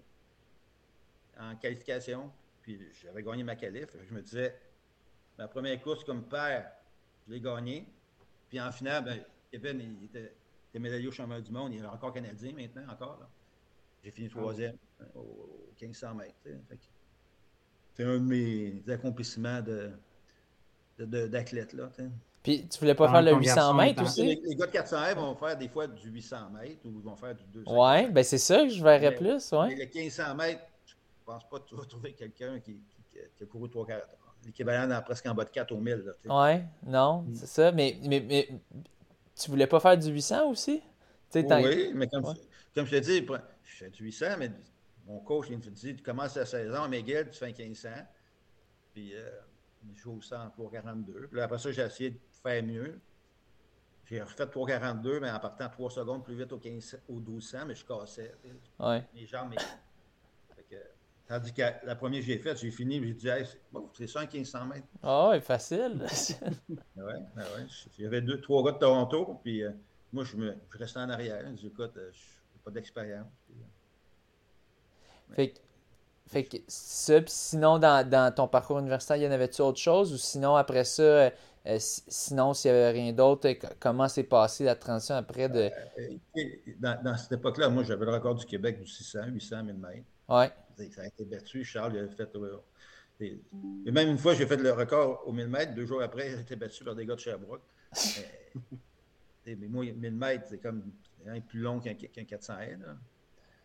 en 1.39 1.57
qualification. 1.57 2.33
Puis 2.63 2.81
j'avais 3.03 3.23
gagné 3.23 3.43
ma 3.45 3.57
qualif. 3.57 3.89
Je 4.09 4.15
me 4.15 4.21
disais, 4.23 4.59
ma 5.39 5.49
première 5.49 5.81
course 5.83 6.05
comme 6.05 6.27
père, 6.29 6.71
je 7.27 7.33
l'ai 7.33 7.41
gagné. 7.41 7.87
Puis 8.49 8.61
en 8.61 8.71
finale, 8.73 9.05
ben, 9.05 9.25
Kevin, 9.51 9.81
il 10.01 10.05
était, 10.07 10.35
était 10.71 10.79
médaillé 10.79 11.07
au 11.09 11.13
championnat 11.13 11.41
du 11.43 11.51
monde. 11.53 11.73
Il 11.75 11.83
est 11.83 11.87
encore 11.87 12.13
Canadien 12.13 12.53
maintenant, 12.53 12.87
encore. 12.91 13.19
là. 13.21 13.29
J'ai 14.03 14.11
fini 14.11 14.29
troisième 14.29 14.77
euh, 15.01 15.05
au, 15.15 15.21
au 15.21 15.75
1500 15.81 16.15
mètres. 16.15 16.35
C'est 17.95 18.05
un 18.05 18.15
de 18.15 18.25
mes 18.25 18.83
accomplissements 18.89 19.61
de, 19.61 19.91
de- 20.99 21.05
de- 21.05 21.27
d'athlète. 21.27 21.73
là. 21.73 21.91
Puis 22.43 22.67
tu 22.69 22.79
voulais 22.79 22.95
pas 22.95 23.11
faire 23.11 23.23
le 23.23 23.33
ton 23.33 23.39
800 23.39 23.55
garçon 23.55 23.75
mètres 23.75 24.03
aussi? 24.03 24.25
Les, 24.25 24.41
les 24.45 24.55
gars 24.57 24.67
de 24.67 24.71
400 24.73 25.01
mètres 25.01 25.21
vont 25.21 25.35
faire 25.35 25.57
des 25.57 25.69
fois 25.69 25.87
du 25.87 26.09
800 26.09 26.51
mètres 26.51 26.81
ou 26.85 26.99
ils 26.99 27.03
vont 27.05 27.17
faire 27.17 27.35
du 27.35 27.45
200 27.53 27.85
Ouais, 27.85 28.09
ben 28.11 28.23
c'est 28.25 28.39
ça 28.39 28.63
que 28.63 28.69
je 28.71 28.83
verrais 28.83 29.11
Mais- 29.11 29.17
plus, 29.17 29.53
Mais 29.53 29.59
ouais. 29.59 29.75
le 29.75 29.85
1500 29.87 30.35
mètres, 30.37 30.63
je 30.87 30.95
pense 31.27 31.49
pas 31.49 31.59
que 31.61 31.69
tu 31.69 31.75
vas 31.75 31.85
trouver 31.85 32.13
quelqu'un 32.15 32.59
qui, 32.61 32.75
qui- 33.13 33.19
qui 33.37 33.43
a 33.43 33.47
couru 33.47 33.69
3 33.69 33.87
quarts. 33.87 34.01
L'équivalent 34.47 35.03
presque 35.03 35.27
en 35.27 35.35
bas 35.35 35.45
de 35.45 35.51
4 35.51 35.73
au 35.73 35.79
1000. 35.79 36.05
là. 36.25 36.43
Ouais, 36.45 36.65
non, 36.87 37.23
Mm. 37.23 37.35
c'est 37.35 37.47
ça. 37.47 37.73
Mais, 37.73 37.99
mais, 38.05 38.21
mais 38.21 38.49
tu 39.35 39.51
voulais 39.51 39.67
pas 39.67 39.81
faire 39.81 39.99
du 39.99 40.09
800 40.11 40.49
aussi? 40.49 40.81
Oui, 41.35 41.91
mais 41.95 42.07
comme, 42.09 42.25
Ouais. 42.25 42.35
comme 42.75 42.87
je 42.87 42.97
te 42.97 43.01
dis, 43.01 43.27
je 43.65 43.77
fais 43.77 43.91
du 43.91 44.05
800, 44.05 44.27
mais 44.39 44.51
mon 45.07 45.19
coach 45.19 45.47
il 45.51 45.59
me 45.59 45.63
dit 45.63 45.97
tu 45.97 46.03
commences 46.03 46.37
la 46.37 46.47
saison 46.47 46.83
à 46.85 46.89
McGill, 46.89 47.29
tu 47.31 47.39
fais 47.39 47.47
un 47.47 47.53
1500. 47.53 47.89
Puis 48.95 49.15
euh, 49.15 49.29
je 49.95 50.01
joue 50.01 50.17
au 50.19 50.23
100 50.23 50.51
pour 50.57 50.71
42. 50.71 51.27
Puis 51.29 51.37
là, 51.39 51.45
après 51.45 51.59
ça, 51.59 51.71
j'ai 51.73 51.83
essayé 51.83 52.11
de 52.11 52.19
faire 52.43 52.63
mieux. 52.63 53.01
J'ai 54.07 54.23
refait 54.23 54.47
3,42, 54.47 55.21
mais 55.21 55.31
en 55.31 55.39
partant 55.39 55.69
3 55.69 55.91
secondes 55.91 56.25
plus 56.25 56.35
vite 56.35 56.51
au, 56.53 56.59
15, 56.59 56.99
au 57.09 57.15
1200, 57.15 57.59
mais 57.67 57.75
je 57.75 57.85
cassais. 57.85 58.35
Ouais. 58.81 59.05
mes 59.15 59.27
jambes. 59.27 59.55
que, 60.71 60.77
tandis 61.27 61.53
que 61.53 61.63
la 61.85 61.95
première 61.95 62.21
que 62.21 62.27
j'ai 62.27 62.39
faite, 62.39 62.59
j'ai 62.59 62.71
fini, 62.71 63.03
j'ai 63.03 63.13
dit, 63.13 63.29
hey, 63.29 63.45
c'est 63.93 64.07
ça 64.07 64.21
un 64.21 64.27
1500 64.27 64.65
mètres. 64.67 64.87
Ah 65.03 65.29
ouais, 65.29 65.41
facile. 65.41 66.07
Ouais, 66.97 67.05
ouais. 67.05 67.67
Il 67.99 68.05
y 68.05 68.07
avait 68.07 68.23
deux, 68.23 68.41
trois 68.41 68.65
gars 68.65 68.73
de 68.73 68.79
Toronto, 68.79 69.39
puis 69.43 69.63
euh, 69.63 69.71
moi, 70.13 70.25
je, 70.25 70.37
me, 70.37 70.57
je 70.73 70.79
restais 70.79 71.01
en 71.01 71.11
arrière. 71.11 71.45
Je 71.51 71.53
dis, 71.61 71.67
écoute, 71.67 71.93
euh, 71.99 72.11
je 72.11 72.19
n'ai 72.19 72.61
pas 72.65 72.71
d'expérience. 72.71 73.27
Euh, 73.51 75.35
Fait 75.35 75.51
que, 75.51 75.59
fait 76.27 76.45
que 76.45 76.57
ça, 76.67 77.21
puis 77.21 77.31
sinon, 77.31 77.79
dans, 77.79 78.09
dans 78.09 78.35
ton 78.35 78.49
parcours 78.49 78.79
universitaire, 78.79 79.17
y 79.19 79.27
en 79.27 79.31
avait-tu 79.31 79.61
autre 79.61 79.79
chose? 79.79 80.13
Ou 80.15 80.17
sinon, 80.17 80.57
après 80.57 80.85
ça, 80.85 81.31
sinon, 81.79 82.55
s'il 82.55 82.71
n'y 82.73 82.79
avait 82.79 82.91
rien 82.91 83.13
d'autre, 83.13 83.49
euh, 83.49 83.55
co- 83.55 83.67
comment 83.81 84.09
s'est 84.09 84.25
passée 84.25 84.65
la 84.65 84.77
transition 84.77 85.15
après 85.17 85.49
de... 85.49 85.71
euh, 86.39 86.43
dans, 86.79 87.03
dans 87.03 87.17
cette 87.17 87.33
époque-là, 87.33 87.69
moi, 87.69 87.83
j'avais 87.85 88.05
le 88.05 88.13
record 88.13 88.35
du 88.35 88.47
Québec 88.47 88.81
du 88.81 88.87
600, 88.87 89.27
800, 89.29 89.65
1000 89.65 89.75
mètres. 89.77 90.05
Ouais, 90.29 90.51
Ça 90.91 91.03
a 91.03 91.07
été 91.07 91.25
battu. 91.25 91.65
Charles, 91.65 91.95
il 91.95 91.99
avait 92.01 92.15
fait. 92.15 92.29
euh, 92.37 92.59
et, 93.21 93.91
même 93.91 94.09
une 94.11 94.19
fois, 94.19 94.35
j'ai 94.35 94.47
fait 94.47 94.57
le 94.57 94.73
record 94.73 95.23
au 95.27 95.33
1000 95.33 95.49
mètres. 95.49 95.75
Deux 95.75 95.87
jours 95.87 96.03
après, 96.03 96.31
j'ai 96.31 96.41
été 96.41 96.57
battu 96.57 96.85
par 96.85 96.95
des 96.95 97.05
gars 97.07 97.15
de 97.15 97.21
Sherbrooke. 97.21 97.63
Euh, 99.47 99.55
mais 99.59 99.69
moi, 99.69 99.85
1000 99.85 100.15
mètres, 100.15 100.45
c'est 100.51 100.59
comme 100.59 100.83
un 101.27 101.41
plus 101.41 101.61
long 101.61 101.81
qu'un 101.81 101.95
400 101.95 102.55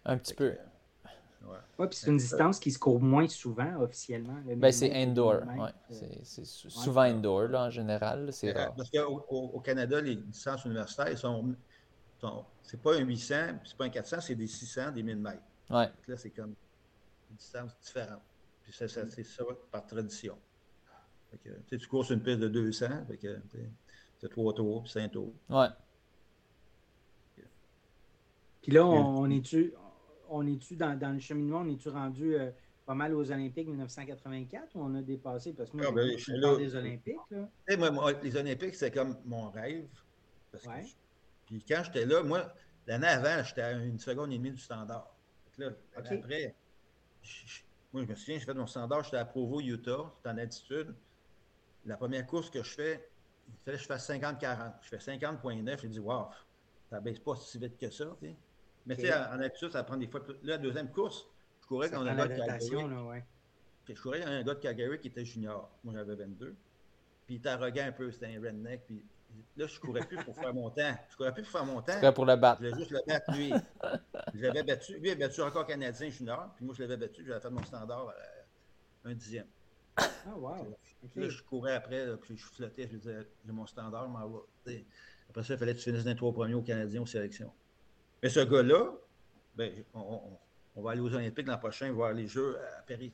Un 0.06 0.18
petit 0.18 0.34
peu. 0.34 0.56
Ouais. 1.44 1.88
puis 1.88 2.00
c'est 2.00 2.10
une 2.10 2.18
distance 2.18 2.60
qui 2.60 2.72
se 2.72 2.80
court 2.80 3.02
moins 3.02 3.28
souvent 3.28 3.82
officiellement. 3.82 4.36
Ben, 4.46 4.72
c'est 4.72 4.94
indoor. 4.94 5.42
Ouais. 5.58 5.72
C'est 6.24 6.46
souvent 6.46 7.02
indoor 7.02 7.48
là, 7.50 7.66
en 7.66 7.70
général. 7.70 8.32
C'est 8.32 8.52
rare. 8.52 8.74
Parce 8.76 8.90
qu'au 8.90 9.26
au 9.30 9.60
Canada, 9.60 10.00
les 10.02 10.16
distances 10.16 10.66
universitaires, 10.66 11.18
sont, 11.18 11.56
sont 12.20 12.46
c'est 12.62 12.82
pas 12.82 12.96
un 12.96 13.00
800, 13.00 13.36
c'est 13.66 13.78
pas 13.78 13.86
un 13.86 13.90
400, 13.90 14.22
c'est 14.22 14.36
des 14.36 14.48
600, 14.48 14.92
des 14.92 15.04
1000 15.04 15.18
mètres. 15.18 15.44
Ouais. 15.70 15.90
là, 16.08 16.18
c'est 16.18 16.30
comme 16.30 16.56
une 17.30 17.36
distance 17.36 17.78
différente. 17.82 18.22
Puis 18.64 18.74
c'est 18.74 18.88
ça 18.88 19.44
par 19.72 19.86
tradition. 19.86 20.38
que, 21.44 21.76
tu 21.76 21.88
cours 21.88 22.06
sur 22.06 22.16
une 22.16 22.24
piste 22.24 22.40
de 22.40 22.48
200, 22.48 22.86
c'est 24.20 24.30
trois 24.30 24.54
tours, 24.54 24.84
puis 24.84 24.92
cinq 24.92 25.12
tours. 25.12 25.34
Ouais. 25.50 25.68
Puis 28.62 28.72
là, 28.72 28.86
on, 28.86 29.30
est-tu 29.30 29.74
on 30.34 30.48
est 30.48 30.74
dans, 30.74 30.98
dans, 30.98 31.12
le 31.12 31.20
cheminement, 31.20 31.60
on 31.60 31.70
est-tu 31.70 31.90
rendu 31.90 32.36
euh, 32.36 32.50
pas 32.86 32.96
mal 32.96 33.14
aux 33.14 33.32
Olympiques 33.32 33.68
1984 33.68 34.76
ou 34.76 34.82
on 34.82 34.96
a 34.96 35.02
dépassé? 35.02 35.54
Parce 35.54 35.70
que 35.70 35.78
moi, 35.78 35.86
ah, 35.90 35.92
ben, 35.92 36.18
je 36.18 36.24
suis 36.24 36.38
là, 36.38 36.58
des 36.58 36.76
Olympiques. 36.76 37.16
Là. 37.30 37.92
Moi, 37.92 38.14
les 38.24 38.36
Olympiques, 38.36 38.76
c'est 38.76 38.92
comme 38.92 39.18
mon 39.26 39.50
rêve. 39.52 39.88
Parce 40.52 40.64
que 40.66 40.70
puis 41.46 41.64
quand 41.68 41.84
j'étais 41.84 42.06
là, 42.06 42.24
moi, 42.24 42.52
l'année 42.88 43.08
avant, 43.08 43.44
j'étais 43.44 43.62
à 43.62 43.72
une 43.74 44.00
seconde 44.00 44.32
et 44.32 44.38
demie 44.38 44.52
du 44.52 44.60
standard. 44.60 45.16
Là, 45.58 45.70
Après, 45.96 46.56
moi, 47.92 48.04
je 48.04 48.08
me 48.10 48.16
souviens, 48.16 48.40
j'ai 48.40 48.46
fait 48.46 48.54
mon 48.54 48.66
standard, 48.66 49.04
j'étais 49.04 49.18
à 49.18 49.26
Provo, 49.26 49.62
Utah, 49.62 50.12
en 50.26 50.38
altitude. 50.38 50.96
La 51.86 51.96
première 51.96 52.26
course 52.26 52.50
que 52.50 52.64
je 52.64 52.72
fais, 52.72 53.10
il 53.48 53.54
fallait 53.66 53.78
que 53.78 53.84
je 53.84 53.88
fasse 53.88 54.10
50-40. 54.10 54.74
Je 54.82 54.90
fais 54.90 54.98
50.9, 54.98 55.82
j'ai 55.82 55.88
dit, 55.90 56.00
waouh, 56.00 56.26
ça 56.90 57.00
baisse 57.00 57.20
pas 57.20 57.36
si 57.36 57.60
vite 57.60 57.78
que 57.78 57.92
ça. 57.92 58.16
Mais 58.86 58.96
tu 58.96 59.04
sais, 59.04 59.14
en, 59.14 59.40
altitude, 59.40 59.72
ça 59.72 59.84
prend 59.84 59.98
des 59.98 60.08
fois 60.08 60.24
plus. 60.24 60.34
Là, 60.44 60.54
la 60.54 60.58
deuxième 60.58 60.92
course, 60.92 61.26
je 61.62 61.68
courais 61.68 61.90
quand 61.90 62.04
on 62.04 62.06
a 62.06 62.12
un 62.12 62.16
gars 62.16 62.28
de 62.28 62.36
Calgary. 62.36 62.76
Ouais. 62.76 63.24
Je 63.88 64.02
courais 64.02 64.22
avec 64.22 64.28
un 64.28 64.44
gars 64.44 64.54
de 64.56 64.60
Calgary 64.60 65.00
qui 65.00 65.08
était 65.08 65.26
junior. 65.26 65.70
Moi, 65.84 65.94
j'avais 65.94 66.16
22. 66.16 66.56
Puis 67.26 67.36
il 67.36 67.38
était 67.38 67.50
arrogant 67.50 67.86
un 67.86 67.92
peu, 67.92 68.12
c'était 68.12 68.28
un 68.28 68.42
redneck. 68.42 68.86
Puis 68.86 69.06
là, 69.56 69.68
je 69.68 69.80
courais 69.80 70.06
plus 70.06 70.18
pour 70.24 70.36
faire 70.36 70.54
mon 70.54 70.70
temps. 70.70 70.96
Je 71.10 71.16
courais 71.16 71.34
plus 71.34 71.44
pour 71.44 71.52
faire 71.52 71.66
mon 71.66 71.82
temps. 71.82 71.94
C'était 71.94 72.12
pour 72.12 72.26
le 72.26 72.36
battre. 72.36 72.62
Je 72.62 72.70
voulais 72.70 72.80
juste 72.80 72.92
le 72.92 73.00
battre, 73.08 73.32
lui. 73.34 73.54
je 74.34 74.42
l'avais 74.42 74.64
battu. 74.64 74.94
Lui, 74.94 75.08
il 75.08 75.12
avait 75.12 75.28
battu 75.28 75.42
encore 75.42 75.66
Canadien 75.66 76.10
junior. 76.10 76.54
Puis 76.56 76.66
moi, 76.66 76.76
je 76.78 76.84
l'avais 76.84 76.98
battu. 76.98 77.26
J'avais 77.26 77.40
fait 77.40 77.50
mon 77.50 77.64
standard 77.64 78.10
euh, 78.10 79.10
un 79.10 79.14
dixième. 79.14 79.48
Ah, 79.98 80.10
wow. 80.36 80.76
Là, 81.16 81.30
je 81.30 81.44
courais 81.44 81.74
après, 81.74 82.18
puis 82.18 82.38
je 82.38 82.46
flottais. 82.46 82.88
Je 82.92 82.98
disais, 82.98 83.28
j'ai 83.46 83.52
mon 83.52 83.66
standard, 83.66 84.10
mais 84.10 84.86
après 85.30 85.44
ça, 85.44 85.54
il 85.54 85.60
fallait 85.60 85.74
que 85.74 85.80
tu 85.80 85.86
finisses 85.86 86.04
dans 86.04 86.10
les 86.10 86.16
trois 86.16 86.34
premiers 86.34 86.54
au 86.54 86.62
Canadien 86.62 87.02
aux 87.02 87.06
sélections. 87.06 87.52
Mais 88.24 88.30
ce 88.30 88.40
gars-là, 88.40 88.86
ben, 89.54 89.70
on, 89.94 90.82
va 90.82 90.92
aller 90.92 91.02
aux 91.02 91.14
Olympiques 91.14 91.46
l'an 91.46 91.58
prochain 91.58 91.92
voir 91.92 92.14
les 92.14 92.26
Jeux 92.26 92.58
à 92.58 92.82
Paris. 92.82 93.12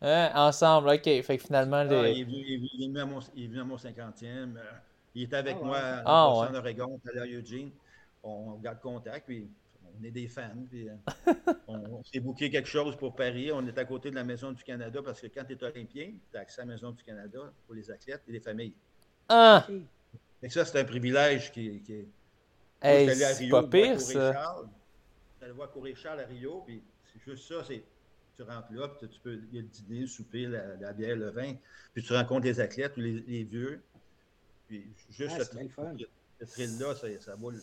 Hein, 0.00 0.30
ensemble, 0.34 0.90
OK. 0.90 1.02
Fait 1.02 1.36
que 1.36 1.42
finalement, 1.42 1.84
ah, 1.90 2.08
il, 2.08 2.20
est 2.20 2.24
venu, 2.86 3.00
à 3.00 3.04
mon, 3.04 3.18
il 3.34 3.44
est 3.44 3.46
venu 3.48 3.60
à 3.60 3.64
mon 3.64 3.76
50e. 3.76 4.22
Euh, 4.24 4.60
il 5.16 5.24
était 5.24 5.36
avec 5.36 5.56
ah, 5.60 5.64
moi 5.64 5.78
ah, 6.04 6.28
en 6.28 6.54
Oregon, 6.54 7.00
à 7.04 7.26
Eugene. 7.26 7.70
On 8.22 8.52
garde 8.58 8.80
contact, 8.80 9.26
puis 9.26 9.48
on 10.00 10.04
est 10.04 10.12
des 10.12 10.28
fans. 10.28 10.66
Puis, 10.70 10.88
euh, 10.88 10.94
on, 11.66 12.02
s'est 12.04 12.20
booké 12.20 12.48
quelque 12.48 12.68
chose 12.68 12.94
pour 12.96 13.16
Paris. 13.16 13.50
On 13.52 13.66
est 13.66 13.76
à 13.76 13.84
côté 13.84 14.10
de 14.10 14.14
la 14.14 14.24
Maison 14.24 14.52
du 14.52 14.62
Canada 14.62 15.00
parce 15.04 15.20
que 15.20 15.26
quand 15.26 15.44
tu 15.44 15.54
es 15.54 15.64
olympien, 15.64 16.12
tu 16.30 16.38
as 16.38 16.40
accès 16.40 16.60
à 16.62 16.64
la 16.64 16.72
Maison 16.74 16.92
du 16.92 17.02
Canada 17.02 17.52
pour 17.66 17.74
les 17.74 17.90
athlètes 17.90 18.22
et 18.28 18.32
les 18.32 18.40
familles. 18.40 18.74
Ah! 19.28 19.66
Et 20.40 20.48
ça, 20.48 20.64
c'est 20.64 20.78
un 20.78 20.84
privilège 20.84 21.50
qui, 21.50 21.80
qui 21.80 21.92
est. 21.94 22.08
Hey, 22.82 23.14
c'est 23.14 23.48
pas 23.48 23.62
pire, 23.62 24.00
ça. 24.00 24.56
Tu 25.38 25.44
allais 25.44 25.52
voir 25.52 25.70
courir 25.70 25.96
Charles 25.96 26.20
à 26.20 26.26
Rio, 26.26 26.62
puis 26.66 26.82
c'est 27.12 27.32
juste 27.32 27.48
ça, 27.48 27.64
c'est 27.66 27.84
tu 28.36 28.42
rentres 28.42 28.72
là, 28.72 28.88
puis 28.88 29.08
tu 29.08 29.20
peux, 29.20 29.40
il 29.50 29.56
y 29.56 29.58
a 29.58 29.62
le 29.62 29.68
dîner, 29.68 30.00
le 30.00 30.06
souper, 30.06 30.46
la, 30.46 30.92
bière, 30.92 31.16
le 31.16 31.30
vin, 31.30 31.54
puis 31.92 32.02
tu 32.02 32.12
rencontres 32.12 32.46
les 32.46 32.60
athlètes 32.60 32.96
ou 32.96 33.00
les, 33.00 33.44
vieux. 33.44 33.82
Puis 34.68 34.90
juste 35.10 35.36
ah, 35.52 35.92
le, 36.40 36.46
thrill-là, 36.46 36.94
ça, 36.94 37.06
ça 37.20 37.36
vaut 37.36 37.50
le, 37.50 37.60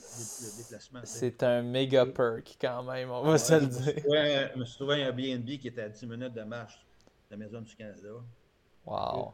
déplacement. 0.57 1.01
C'est 1.03 1.41
un 1.43 1.63
méga 1.63 2.05
perk 2.05 2.57
quand 2.61 2.84
même, 2.84 3.09
on 3.09 3.24
va 3.24 3.38
se 3.38 3.53
le 3.53 3.67
dire. 3.67 4.51
Je 4.53 4.59
me 4.59 4.65
suis 4.65 4.76
trouvé 4.76 5.03
un 5.03 5.11
BNB 5.11 5.57
qui 5.57 5.67
était 5.67 5.82
à 5.82 5.89
10 5.89 6.05
minutes 6.05 6.34
de 6.34 6.43
marche 6.43 6.86
de 7.30 7.36
la 7.36 7.38
Maison 7.38 7.61
du 7.61 7.76
Canada. 7.76 8.09
Wow. 8.86 9.34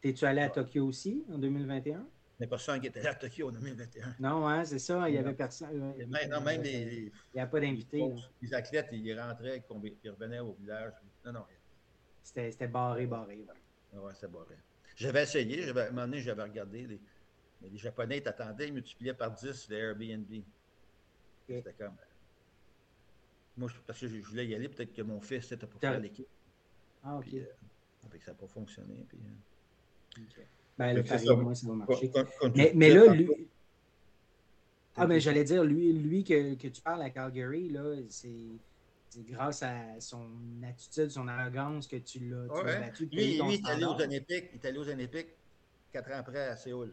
T'es-tu 0.00 0.24
allé 0.26 0.42
à 0.42 0.50
Tokyo 0.50 0.86
aussi 0.86 1.24
en 1.32 1.38
2021? 1.38 2.06
N'est 2.40 2.46
pas 2.46 2.58
sûr 2.58 2.80
qui 2.80 2.86
était 2.88 3.06
à 3.06 3.14
Tokyo 3.14 3.48
en 3.48 3.52
2021. 3.52 4.16
Non, 4.18 4.48
hein, 4.48 4.64
c'est 4.64 4.78
ça, 4.78 5.08
il 5.08 5.12
n'y 5.12 5.18
avait 5.18 5.34
personne. 5.34 5.94
non, 6.28 6.40
même 6.40 6.62
les, 6.62 7.12
il 7.32 7.34
n'y 7.34 7.40
a 7.40 7.46
pas 7.46 7.60
d'invités. 7.60 8.02
Les, 8.42 8.54
athlètes, 8.54 8.88
ils 8.92 9.18
rentraient, 9.18 9.62
ils 10.02 10.10
revenaient 10.10 10.40
au 10.40 10.52
village. 10.54 10.92
Non, 11.24 11.32
non. 11.32 11.44
C'était 12.22 12.68
barré, 12.68 13.06
barré. 13.06 13.44
Oui, 13.92 13.98
ouais, 14.00 14.14
c'était 14.14 14.28
barré. 14.28 14.56
J'avais 14.96 15.22
essayé, 15.22 15.68
à 15.68 15.70
un 15.70 15.90
moment 15.90 16.02
donné, 16.02 16.20
j'avais 16.20 16.42
regardé. 16.42 16.86
Les, 16.86 17.00
les 17.70 17.78
Japonais 17.78 18.20
t'attendaient, 18.20 18.68
ils 18.68 18.74
multipliaient 18.74 19.14
par 19.14 19.30
10 19.32 19.68
les 19.68 19.76
Airbnb. 19.76 20.42
C'était 21.46 21.72
comme. 21.72 21.88
Euh, 21.88 22.14
moi, 23.56 23.70
parce 23.86 24.00
que 24.00 24.08
je 24.08 24.20
voulais 24.20 24.46
y 24.46 24.54
aller, 24.54 24.68
peut-être 24.68 24.92
que 24.92 25.02
mon 25.02 25.20
fils 25.20 25.52
était 25.52 25.66
pour 25.66 25.80
faire 25.80 26.00
l'équipe. 26.00 26.26
Ah, 27.02 27.16
ok. 27.16 27.24
Puis, 27.24 27.38
euh, 27.38 28.18
ça 28.20 28.32
n'a 28.32 28.38
pas 28.38 28.46
fonctionné. 28.46 29.06
Puis, 29.08 29.18
euh, 30.38 30.42
ben, 30.78 30.96
le 30.96 31.02
pari, 31.02 31.28
au 31.28 31.36
moins, 31.36 31.54
ça 31.54 31.68
va 31.68 31.74
marcher. 31.74 32.10
mais, 32.54 32.72
mais 32.74 32.90
là, 32.90 33.12
lui. 33.12 33.28
Ah, 34.96 35.06
ben, 35.06 35.20
j'allais 35.20 35.44
dire, 35.44 35.64
lui, 35.64 35.92
lui 35.92 36.22
que, 36.22 36.54
que 36.54 36.68
tu 36.68 36.80
parles 36.80 37.02
à 37.02 37.10
Calgary, 37.10 37.68
là, 37.68 37.96
c'est 38.08 38.38
grâce 39.22 39.62
à 39.62 40.00
son 40.00 40.28
attitude, 40.68 41.10
son 41.10 41.28
arrogance 41.28 41.86
que 41.86 41.96
tu 41.96 42.20
l'as 42.20 42.46
ouais. 42.46 42.80
battu. 42.80 43.06
Lui, 43.06 43.38
lui 43.38 43.54
il 43.54 43.54
est 43.54 43.68
allé 43.68 43.84
aux 43.84 43.94
Olympiques, 43.94 44.50
il 44.52 44.60
est 44.60 44.64
allé 44.66 44.78
aux 44.78 44.88
Olympiques 44.88 45.28
quatre 45.92 46.10
ans 46.10 46.18
après 46.18 46.48
à 46.48 46.56
Séoul. 46.56 46.92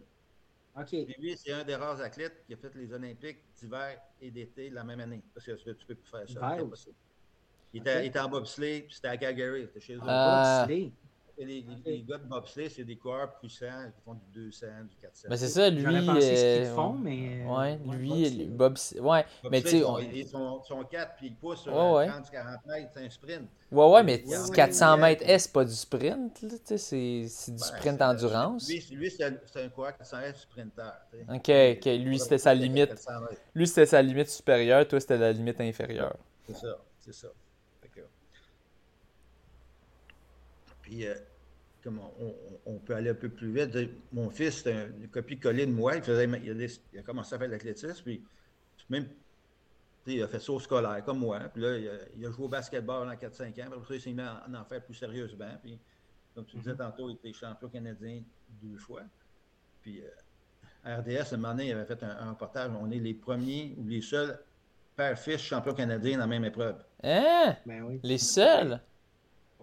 OK. 0.79 0.93
Et 0.93 1.15
lui, 1.19 1.35
c'est 1.37 1.51
un 1.51 1.63
des 1.63 1.75
rares 1.75 1.99
athlètes 2.01 2.43
qui 2.47 2.53
a 2.53 2.57
fait 2.57 2.73
les 2.75 2.93
Olympiques 2.93 3.39
d'hiver 3.59 3.99
et 4.21 4.31
d'été 4.31 4.69
la 4.69 4.83
même 4.83 4.99
année. 4.99 5.21
Parce 5.33 5.45
que 5.45 5.71
tu 5.71 5.85
peux 5.85 5.95
plus 5.95 6.09
faire 6.09 6.29
ça. 6.29 6.57
Il, 7.73 7.81
était, 7.81 7.91
okay. 7.91 8.03
il 8.03 8.07
était 8.07 8.19
en 8.19 8.29
bobsleigh, 8.29 8.81
puis 8.83 8.95
c'était 8.95 9.07
à 9.07 9.17
Calgary, 9.17 9.65
c'était 9.67 9.79
chez 9.79 9.95
eux. 9.95 10.91
Ah. 11.39 11.43
Les, 11.43 11.65
les, 11.85 12.01
gars 12.03 12.17
de 12.17 12.25
bobsleigh, 12.25 12.69
c'est 12.69 12.83
des 12.83 12.95
coureurs 12.95 13.35
puissants 13.39 13.91
qui 13.95 14.01
font 14.03 14.13
du 14.13 14.45
200, 14.45 14.65
du 14.89 14.95
400. 14.97 15.27
Ben 15.29 15.37
c'est 15.37 15.47
ça, 15.47 15.69
lui. 15.69 15.83
Pensé 15.83 16.21
ce 16.21 16.57
qu'ils 16.57 16.65
euh, 16.67 16.75
font, 16.75 16.93
mais. 16.93 17.43
Euh, 17.43 17.55
ouais, 17.55 17.79
lui, 17.97 18.45
bobsleigh. 18.45 19.01
Ouais, 19.01 19.25
mais 19.49 19.61
tu 19.61 19.69
sais. 19.69 19.83
Ils 20.13 20.27
sont, 20.27 20.61
sont 20.63 20.83
4 20.83 21.15
puis 21.15 21.27
ils 21.27 21.35
poussent 21.35 21.61
sur 21.61 21.73
30-40 21.73 22.67
mètres, 22.67 22.91
c'est 22.93 23.05
un 23.05 23.09
sprint. 23.09 23.49
Ouais, 23.71 23.89
ouais, 23.89 24.03
mais 24.03 24.23
400 24.53 24.97
mètres, 24.97 25.23
est-ce 25.25 25.47
pas 25.47 25.63
du 25.63 25.73
sprint? 25.73 26.45
C'est 26.65 26.97
du 26.97 27.51
ben, 27.51 27.57
sprint 27.57 28.01
endurance. 28.01 28.67
Lui, 28.67 28.85
lui 28.91 29.11
c'est 29.11 29.23
un, 29.23 29.69
coureur 29.69 29.97
400 29.97 30.17
mètres 30.17 30.39
sprinter. 30.39 30.93
Ok, 31.29 31.49
ok. 31.77 31.85
Lui, 31.85 32.19
c'était 32.19 32.37
sa 32.37 32.53
limite. 32.53 32.93
Lui, 33.55 33.67
c'était 33.67 33.85
sa 33.85 34.01
limite 34.01 34.29
supérieure, 34.29 34.87
toi, 34.87 34.99
c'était 34.99 35.17
la 35.17 35.31
limite 35.31 35.61
inférieure. 35.61 36.17
C'est 36.47 36.55
ça, 36.55 36.77
c'est 36.99 37.13
ça. 37.13 37.27
Puis, 40.91 41.07
euh, 41.07 41.15
comme 41.81 42.01
on, 42.65 42.77
peut 42.79 42.93
aller 42.93 43.11
un 43.11 43.15
peu 43.15 43.29
plus 43.29 43.53
vite, 43.53 43.73
mon 44.11 44.29
fils, 44.29 44.57
c'était 44.57 44.87
une 44.87 45.07
copie-collée 45.07 45.65
de 45.65 45.71
moi. 45.71 45.95
Il, 45.95 46.03
faisait, 46.03 46.29
il, 46.43 46.99
a, 46.99 47.01
commencé 47.01 47.33
à 47.33 47.39
faire 47.39 47.47
de 47.47 47.53
l'athlétisme, 47.53 48.03
puis 48.03 48.21
même, 48.89 49.07
il 50.05 50.21
a 50.21 50.27
fait 50.27 50.41
ça 50.41 50.51
au 50.51 50.59
scolaire, 50.59 51.01
comme 51.05 51.19
moi. 51.19 51.39
Puis 51.53 51.61
là, 51.61 51.77
il 52.17 52.25
a, 52.25 52.31
joué 52.31 52.43
au 52.43 52.49
basketball 52.49 53.07
en 53.07 53.13
4-5 53.13 53.19
ans. 53.19 53.51
Puis 53.53 53.61
après 53.61 53.87
ça, 53.87 53.95
il 53.95 54.01
s'est 54.01 54.11
mis 54.11 54.21
à 54.21 54.45
en, 54.53 54.65
faire 54.65 54.83
plus 54.83 54.93
sérieusement. 54.93 55.57
Puis, 55.63 55.79
comme 56.35 56.45
tu 56.45 56.57
disais 56.57 56.73
mm-hmm. 56.73 56.77
tantôt, 56.77 57.09
il 57.09 57.13
était 57.13 57.31
champion 57.31 57.69
canadien 57.69 58.21
deux 58.61 58.77
fois. 58.77 59.03
Puis, 59.81 60.03
à 60.83 60.89
euh, 60.89 60.99
RDS, 60.99 61.31
à 61.31 61.35
un 61.35 61.37
moment 61.37 61.53
donné, 61.53 61.69
il 61.69 61.71
avait 61.71 61.85
fait 61.85 62.03
un, 62.03 62.31
reportage. 62.31 62.69
On 62.77 62.91
est 62.91 62.99
les 62.99 63.13
premiers 63.13 63.75
ou 63.77 63.87
les 63.87 64.01
seuls 64.01 64.37
père-fils 64.97 65.39
champions 65.39 65.73
canadiens 65.73 66.15
dans 66.15 66.25
la 66.25 66.27
même 66.27 66.43
épreuve. 66.43 66.83
Hein? 67.01 67.55
Ben 67.65 67.81
oui. 67.83 68.01
Les 68.03 68.17
seuls? 68.17 68.81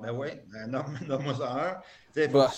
Ben 0.00 0.12
oui, 0.12 0.28
ben 0.52 0.70
ça 1.38 1.52
un. 1.52 1.80
Tu 2.14 2.28
bah, 2.28 2.50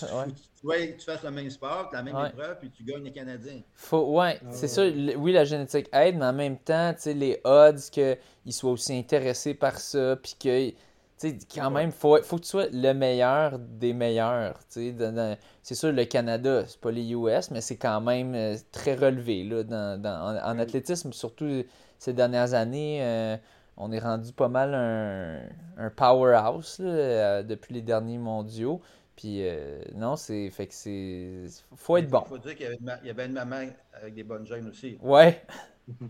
ouais. 0.64 0.96
tu, 0.96 1.04
fasses 1.04 1.22
le 1.22 1.30
même 1.30 1.50
sport, 1.50 1.90
la 1.92 2.02
même 2.02 2.16
épreuve, 2.26 2.58
puis 2.58 2.70
tu 2.70 2.84
gagnes 2.84 3.04
les 3.04 3.12
Canadiens. 3.12 3.60
Faut, 3.74 4.16
ouais, 4.16 4.38
ah 4.42 4.48
c'est 4.50 4.68
ça. 4.68 4.84
Oui, 5.16 5.32
la 5.32 5.44
génétique 5.44 5.88
aide, 5.92 6.16
mais 6.16 6.26
en 6.26 6.32
même 6.32 6.58
temps, 6.58 6.92
tu 6.94 7.02
sais, 7.02 7.14
les 7.14 7.40
odds 7.44 7.80
qu'ils 7.90 8.52
soient 8.52 8.72
aussi 8.72 8.96
intéressés 8.96 9.54
par 9.54 9.78
ça, 9.78 10.16
puis 10.16 10.34
que. 10.38 10.70
Tu 10.70 10.76
sais, 11.28 11.38
quand 11.54 11.70
même, 11.70 11.92
faut, 11.92 12.16
faut 12.22 12.36
que 12.36 12.42
tu 12.42 12.48
sois 12.48 12.66
le 12.72 12.94
meilleur 12.94 13.58
des 13.58 13.92
meilleurs. 13.92 14.58
Tu 14.72 14.94
sais, 14.98 15.36
c'est 15.62 15.74
sûr, 15.74 15.92
le 15.92 16.04
Canada, 16.06 16.64
c'est 16.66 16.80
pas 16.80 16.90
les 16.90 17.12
US, 17.12 17.50
mais 17.50 17.60
c'est 17.60 17.76
quand 17.76 18.00
même 18.00 18.34
euh, 18.34 18.56
très 18.72 18.94
relevé 18.94 19.44
là, 19.44 19.62
dans, 19.62 20.00
dans 20.00 20.40
en, 20.42 20.58
athlétisme, 20.58 21.12
surtout 21.12 21.62
ces 21.98 22.14
dernières 22.14 22.54
années. 22.54 23.00
Euh, 23.02 23.36
on 23.76 23.92
est 23.92 23.98
rendu 23.98 24.32
pas 24.32 24.48
mal 24.48 24.74
un, 24.74 25.40
un 25.76 25.90
powerhouse 25.90 26.78
euh, 26.80 27.42
depuis 27.42 27.74
les 27.74 27.82
derniers 27.82 28.18
mondiaux. 28.18 28.80
Puis 29.16 29.46
euh, 29.48 29.82
non, 29.94 30.16
c'est. 30.16 30.48
Fait 30.50 30.66
que 30.66 30.74
c'est. 30.74 31.44
Faut 31.76 31.96
être 31.96 32.08
bon. 32.08 32.22
Il 32.26 32.28
faut 32.28 32.38
dire 32.38 32.54
qu'il 32.56 32.62
y, 32.62 32.66
avait 32.66 32.76
une 32.76 32.84
ma- 32.84 32.98
il 33.02 33.06
y 33.06 33.10
avait 33.10 33.26
une 33.26 33.32
maman 33.32 33.66
avec 33.92 34.14
des 34.14 34.24
bonnes 34.24 34.46
gènes 34.46 34.68
aussi. 34.68 34.98
Ouais. 35.00 35.44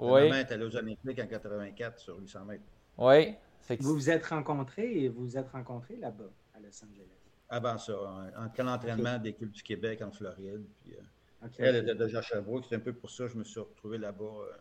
La 0.00 0.12
Ouais. 0.12 0.28
maman 0.28 0.40
est 0.40 0.52
allée 0.52 0.64
aux 0.64 0.76
Olympiques 0.76 1.18
en 1.20 1.26
84 1.26 1.98
sur 1.98 2.18
800 2.18 2.44
mètres. 2.44 2.64
Ouais. 2.98 3.38
Fait 3.60 3.78
que 3.78 3.82
Vous 3.82 3.94
vous 3.94 4.10
êtes 4.10 4.26
rencontrés 4.26 5.04
et 5.04 5.08
vous 5.08 5.22
vous 5.22 5.38
êtes 5.38 5.48
rencontrés 5.50 5.96
là-bas, 5.96 6.30
à 6.54 6.60
Los 6.60 6.84
Angeles? 6.84 7.06
Avant 7.48 7.78
ça, 7.78 7.94
en, 7.98 8.44
en 8.44 8.48
camp 8.50 8.64
d'entraînement 8.64 9.18
des 9.18 9.32
clubs 9.34 9.50
du 9.50 9.62
Québec 9.62 10.02
en 10.02 10.10
Floride. 10.10 10.64
Puis, 10.82 10.94
euh, 10.94 11.48
elle 11.58 11.76
était 11.76 11.94
déjà 11.94 12.18
à 12.18 12.22
Sherbrooke. 12.22 12.64
C'est 12.68 12.76
un 12.76 12.80
peu 12.80 12.92
pour 12.92 13.10
ça 13.10 13.24
que 13.24 13.30
je 13.32 13.38
me 13.38 13.44
suis 13.44 13.60
retrouvé 13.60 13.98
là-bas. 13.98 14.24
Euh, 14.24 14.52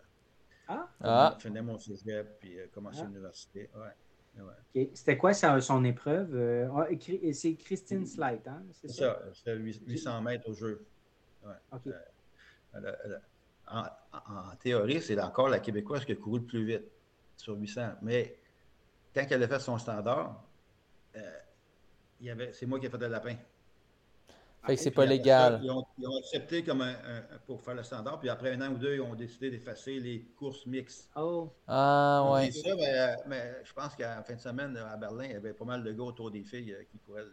Ah, 0.67 0.89
Ah. 1.01 1.35
Je 1.39 1.47
finis 1.47 1.61
mon 1.61 1.77
cégep 1.77 2.39
puis 2.39 2.59
euh, 2.59 2.67
commencé 2.73 2.99
Ah. 3.01 3.05
l'université. 3.05 3.69
Ouais. 3.75 4.87
C'était 4.93 5.17
quoi 5.17 5.33
son 5.33 5.83
épreuve? 5.85 6.35
Euh, 6.35 6.67
ah, 6.75 6.87
Cri- 6.95 7.33
c'est 7.33 7.55
Christine 7.55 8.05
Slight, 8.05 8.45
hein? 8.47 8.63
C'est 8.73 8.89
C'est 8.89 9.01
ça? 9.03 9.19
ça, 9.23 9.33
c'était 9.33 9.55
800 9.55 10.21
mètres 10.21 10.49
au 10.49 10.53
jeu. 10.53 10.85
En, 13.67 13.83
en- 14.13 14.51
en 14.51 14.55
théorie, 14.57 15.01
c'est 15.01 15.19
encore 15.21 15.49
la 15.49 15.59
Québécoise 15.59 16.05
qui 16.05 16.11
a 16.11 16.15
couru 16.15 16.39
le 16.39 16.45
plus 16.45 16.65
vite 16.65 16.83
sur 17.37 17.55
800. 17.57 17.93
Mais 18.01 18.37
quand 19.13 19.25
elle 19.29 19.41
a 19.43 19.47
fait 19.47 19.59
son 19.59 19.77
standard, 19.77 20.43
euh, 21.15 21.39
il 22.19 22.27
y 22.27 22.29
avait, 22.29 22.53
c'est 22.53 22.65
moi 22.65 22.79
qui 22.79 22.85
ai 22.85 22.89
fait 22.89 22.97
le 22.97 23.07
lapin. 23.07 23.35
Fait 24.65 24.75
que 24.75 24.81
c'est 24.81 24.91
pas 24.91 25.05
légal. 25.05 25.53
ça, 25.53 25.59
ils, 25.63 25.69
ont, 25.71 25.83
ils 25.97 26.07
ont 26.07 26.17
accepté 26.17 26.63
comme 26.63 26.81
un, 26.81 26.89
un- 26.91 27.37
pour 27.45 27.61
faire 27.61 27.75
le 27.75 27.83
standard. 27.83 28.19
Puis 28.19 28.29
après 28.29 28.53
un 28.53 28.61
an 28.61 28.71
ou 28.73 28.77
deux, 28.77 28.95
ils 28.95 29.01
ont 29.01 29.13
décidé 29.15 29.51
d'effacer 29.51 29.99
les 29.99 30.25
courses 30.37 30.65
mixtes. 30.65 31.09
Oh, 31.15 31.49
Ah, 31.67 32.23
On 32.25 32.33
ouais. 32.33 32.51
ça, 32.51 32.75
mais, 32.75 33.15
mais 33.27 33.53
je 33.63 33.73
pense 33.73 33.95
qu'à 33.95 34.15
la 34.15 34.23
fin 34.23 34.33
de 34.35 34.39
semaine, 34.39 34.75
à 34.77 34.97
Berlin, 34.97 35.25
il 35.25 35.31
y 35.31 35.35
avait 35.35 35.53
pas 35.53 35.65
mal 35.65 35.83
de 35.83 35.91
gars 35.91 36.03
autour 36.03 36.31
des 36.31 36.43
filles 36.43 36.73
euh, 36.73 36.83
qui 36.91 36.97
couraient 36.99 37.23
le, 37.23 37.31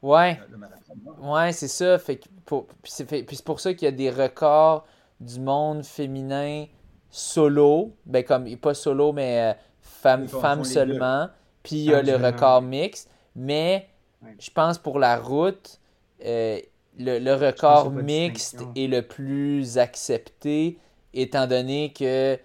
Ouais. 0.00 0.40
le 0.50 0.56
marathon. 0.56 0.94
Ouais, 1.20 1.52
c'est 1.52 1.68
ça. 1.68 1.98
Fait 1.98 2.16
que 2.16 2.28
pour, 2.44 2.66
puis 2.66 2.92
c'est 2.92 3.08
fait- 3.08 3.22
puis 3.24 3.36
c'est 3.36 3.44
pour 3.44 3.58
ça 3.60 3.74
qu'il 3.74 3.86
y 3.86 3.88
a 3.88 3.92
des 3.92 4.10
records 4.10 4.86
du 5.20 5.40
monde 5.40 5.84
féminin 5.84 6.66
solo. 7.10 7.96
Ben, 8.06 8.24
comme, 8.24 8.56
pas 8.58 8.74
solo, 8.74 9.12
mais 9.12 9.52
euh, 9.52 9.58
femme, 9.80 10.22
Ils 10.24 10.28
font- 10.28 10.40
fem 10.40 10.58
font 10.58 10.62
les 10.62 10.68
seulement. 10.68 11.28
Puis 11.62 11.76
il 11.76 11.84
y 11.86 11.94
a 11.94 11.98
Femme 12.04 12.20
le 12.20 12.26
record 12.26 12.62
mixte. 12.62 13.10
Mais 13.34 13.88
Ouais. 14.22 14.34
je 14.40 14.50
pense 14.50 14.78
pour 14.78 14.98
la 14.98 15.16
route, 15.18 15.78
euh, 16.24 16.60
le, 16.98 17.18
le 17.18 17.34
record 17.34 17.92
mixte 17.92 18.68
est 18.74 18.88
le 18.88 19.02
plus 19.02 19.78
accepté, 19.78 20.78
étant 21.14 21.46
donné 21.46 21.92
que 21.92 22.38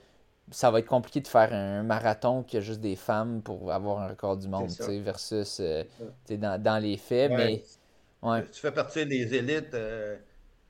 ça 0.52 0.72
va 0.72 0.80
être 0.80 0.88
compliqué 0.88 1.22
de 1.22 1.28
faire 1.28 1.54
un 1.54 1.84
marathon 1.84 2.44
qui 2.44 2.58
a 2.58 2.62
juste 2.62 2.82
des 2.82 2.96
femmes 2.96 3.42
pour 3.42 3.72
avoir 3.72 4.02
un 4.02 4.10
record 4.10 4.38
du 4.38 4.48
monde, 4.48 4.72
versus 5.02 5.60
euh, 5.60 5.84
dans, 6.30 6.62
dans 6.62 6.80
les 6.82 6.98
faits. 6.98 7.32
Ouais. 7.32 7.38
Mais 7.38 7.64
ouais. 8.24 8.44
Tu 8.52 8.60
fais 8.62 8.72
partie 8.72 9.06
des 9.06 9.34
élites 9.36 9.74
euh, 9.74 10.18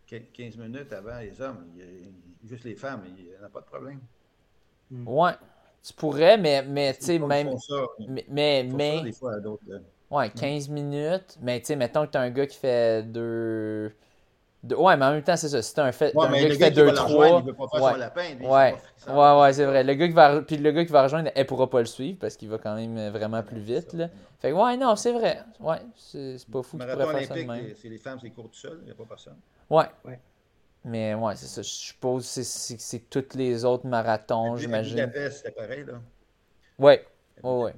quin- 0.08 0.26
15 0.34 0.58
minutes 0.58 0.94
avant 0.94 1.20
les 1.20 1.42
hommes. 1.42 1.66
Il 1.76 1.80
y 1.80 1.84
a- 1.84 2.50
juste 2.50 2.64
les 2.66 2.76
femmes, 2.76 3.04
il 3.08 3.26
n'y 3.26 3.38
en 3.38 3.46
a 3.46 3.50
pas 3.50 3.62
de 3.62 3.66
problème. 3.66 4.00
Ouais, 5.06 5.34
tu 5.84 5.94
pourrais, 5.94 6.38
mais, 6.38 6.64
mais 6.64 6.94
tu 6.94 7.04
sais, 7.06 7.20
même. 7.20 7.58
ça, 7.60 7.76
Mais, 8.08 8.26
mais, 8.30 8.64
ils 8.66 8.72
font 8.72 8.78
mais- 8.78 8.98
ça 8.98 9.04
des 9.04 9.12
fois 9.12 9.34
à 9.36 9.40
d'autres. 9.40 9.64
là. 9.68 9.78
ouais, 10.12 10.30
15 10.30 10.70
minutes. 10.70 11.38
Mais 11.42 11.60
tu 11.60 11.68
sais, 11.68 11.76
mettons 11.76 12.06
que 12.06 12.12
t'as 12.12 12.22
un 12.22 12.30
gars 12.30 12.48
qui 12.48 12.58
fait 12.58 13.04
deux. 13.04 13.92
deux- 14.64 14.76
Ouais, 14.78 14.96
mais 14.96 15.06
en 15.06 15.12
même 15.12 15.24
temps, 15.24 15.36
c'est 15.36 15.50
ça. 15.50 15.62
Si 15.62 15.74
t'as 15.76 15.84
un, 15.84 15.92
fait... 15.92 16.16
Ouais, 16.16 16.26
un 16.26 16.30
mais 16.30 16.42
gars 16.44 16.48
le 16.48 16.54
qui 16.54 16.60
gars 16.62 16.66
fait 16.68 16.72
qui 16.74 16.80
va 16.80 16.86
2 16.86 16.92
le 16.96 17.00
rejoindre, 17.02 17.28
3 17.28 17.40
il 17.42 17.46
veut 17.48 17.54
pas 17.54 17.68
faire 17.68 17.84
ouais. 17.84 17.92
son 17.92 17.98
lapin. 17.98 18.36
lui, 18.40 18.46
Ouais, 18.48 18.76
ouais, 19.10 19.42
ouais, 19.42 19.54
c'est 19.54 19.66
vrai. 19.66 19.84
Le 19.84 19.94
gars 19.96 20.08
qui 20.08 20.14
va, 20.14 20.42
puis 20.42 20.56
le 20.58 20.72
gars 20.72 20.86
qui 20.86 20.92
va 20.94 21.04
rejoindre, 21.04 21.32
elle 21.36 21.46
pourra 21.46 21.70
pas 21.70 21.80
le 21.80 21.86
suivre 21.86 22.18
parce 22.22 22.38
qu'il 22.38 22.48
va 22.50 22.58
quand 22.60 22.76
même 22.76 22.98
euh, 22.98 23.12
vraiment 23.12 23.44
plus 23.44 23.60
vite. 23.60 23.92
Là. 23.94 24.08
Fait 24.40 24.52
que, 24.52 24.56
ouais, 24.56 24.78
non, 24.78 24.96
c'est 24.96 25.12
vrai. 25.12 25.42
Ouais, 25.60 25.78
c'est 25.98 26.38
pas 26.50 26.64
fou 26.64 26.78
qu'il 26.78 26.88
pourrait 26.88 26.96
faire 26.98 27.28
ça 27.28 27.34
de 27.36 27.40
olympique, 27.42 27.48
même. 27.48 27.66
c'est- 27.68 27.82
c'est 27.82 27.90
les 27.90 27.98
femmes, 27.98 28.20
c'est 28.22 28.30
court 28.30 28.46
tout 28.50 28.58
seul, 28.58 28.78
il 28.84 28.86
n'y 28.86 28.92
a 28.92 28.96
pas 28.96 29.04
personne. 29.04 29.36
Ouais. 29.70 29.86
Ouais. 30.06 30.20
Mais 30.86 31.14
ouais, 31.14 31.36
c'est 31.36 31.48
ça. 31.48 31.62
Je 31.62 31.70
suppose 31.70 32.34
que 32.36 32.44
c'est- 32.44 33.10
tous 33.10 33.38
les 33.38 33.64
autres 33.66 33.88
marathons, 33.88 34.58
j'imagine. 34.58 34.96
Budapest, 34.96 35.38
c'était 35.38 35.52
pareil, 35.52 35.86
là. 35.86 36.02
Ouais, 36.78 37.06
Ouais, 37.42 37.74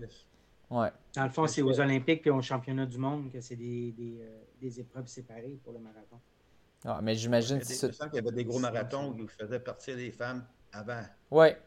ouais. 0.70 0.92
Dans 1.16 1.24
le 1.24 1.30
fond, 1.30 1.48
c'est 1.48 1.62
aux 1.62 1.80
Olympiques 1.80 2.28
et 2.28 2.30
aux 2.30 2.42
championnats 2.42 2.86
du 2.86 2.98
monde 2.98 3.32
que 3.32 3.40
c'est 3.42 3.56
des, 3.56 3.92
des, 3.94 4.18
euh, 4.22 4.44
des 4.62 4.80
épreuves 4.80 5.08
séparées 5.08 5.58
pour 5.64 5.74
le 5.74 5.80
marathon. 5.80 6.20
Ah, 6.84 7.00
mais 7.02 7.16
j'imagine 7.16 7.60
que 7.60 7.66
c'est 7.66 7.90
qu'il 7.90 8.14
y 8.14 8.20
avait 8.20 8.32
des 8.32 8.46
gros 8.46 8.60
marathons 8.60 9.14
qui 9.14 9.28
faisaient 9.28 9.60
partir 9.60 9.96
les 9.96 10.12
femmes 10.12 10.46
avant. 10.72 11.02
Ouais. 11.32 11.58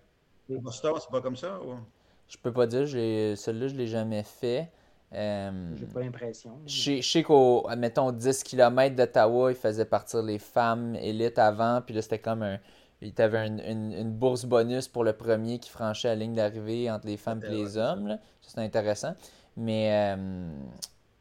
Boston, 0.49 0.95
c'est 1.01 1.11
pas 1.11 1.21
comme 1.21 1.37
ça? 1.37 1.61
Ou... 1.63 1.77
Je 2.29 2.37
peux 2.37 2.53
pas 2.53 2.67
dire, 2.67 2.87
j'ai 2.87 3.35
celui-là, 3.37 3.69
je 3.69 3.75
l'ai 3.75 3.87
jamais 3.87 4.23
fait. 4.23 4.71
Euh, 5.15 5.75
J'ai 5.79 5.87
pas 5.87 6.01
l'impression. 6.01 6.59
je 6.67 6.83
sais- 6.83 7.03
je 7.03 7.11
sais 7.11 7.23
qu'au, 7.23 7.67
mettons, 7.79 8.13
10 8.13 8.43
km 8.45 8.95
d'Ottawa, 8.95 9.51
ils 9.51 9.57
faisaient 9.57 9.87
partir 9.87 10.23
les 10.23 10.39
femmes 10.39 10.97
élites 10.97 11.39
avant, 11.39 11.81
puis 11.81 11.95
là, 11.95 12.03
c'était 12.03 12.19
comme 12.19 12.43
un. 12.43 12.59
Il 13.01 13.13
y 13.17 13.23
avait 13.23 13.47
une, 13.47 13.61
une- 13.61 13.93
une 13.93 14.11
bourse 14.13 14.45
bonus 14.45 14.89
pour 14.89 15.05
le 15.05 15.13
premier 15.13 15.59
qui 15.61 15.71
franchit 15.71 16.09
la 16.09 16.17
ligne 16.17 16.35
d'arrivée 16.35 16.91
entre 16.91 17.07
les 17.07 17.17
femmes 17.17 17.41
et 17.45 17.49
les 17.49 17.67
c'est 17.69 17.79
hommes. 17.79 18.09
là. 18.09 18.17
Ça, 18.43 18.49
c'était 18.51 18.63
intéressant. 18.63 19.15
Mais, 19.57 20.15
euh, 20.17 20.51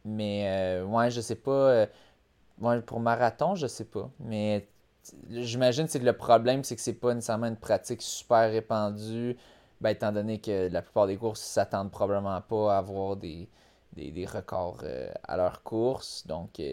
mais 0.05 0.45
euh, 0.81 0.85
ouais, 0.85 1.11
je 1.11 1.21
sais 1.21 1.35
pas. 1.35 1.51
euh, 1.51 1.85
ouais, 2.61 2.81
pour 2.81 2.99
marathon, 2.99 3.55
je 3.55 3.67
sais 3.67 3.85
pas. 3.85 4.09
Mais 4.19 4.67
j'imagine 5.29 5.87
c'est 5.87 5.99
que 5.99 6.05
le 6.05 6.13
problème, 6.17 6.63
c'est 6.63 6.75
que 6.75 6.81
c'est 6.81 6.93
pas 6.93 7.13
nécessairement 7.13 7.47
une 7.47 7.55
pratique 7.57 8.01
super 8.01 8.49
répandue. 8.51 9.37
Ben, 9.81 9.91
étant 9.91 10.11
donné 10.11 10.39
que 10.41 10.69
la 10.71 10.81
plupart 10.81 11.05
des 11.07 11.17
courses 11.17 11.41
s'attendent 11.41 11.91
probablement 11.91 12.41
pas 12.41 12.73
à 12.75 12.77
avoir 12.79 13.15
des, 13.15 13.47
des, 13.97 14.11
des 14.11 14.25
records 14.25 14.79
euh, 14.83 15.09
à 15.23 15.35
leur 15.37 15.63
course. 15.63 16.25
Donc, 16.27 16.59
euh, 16.59 16.63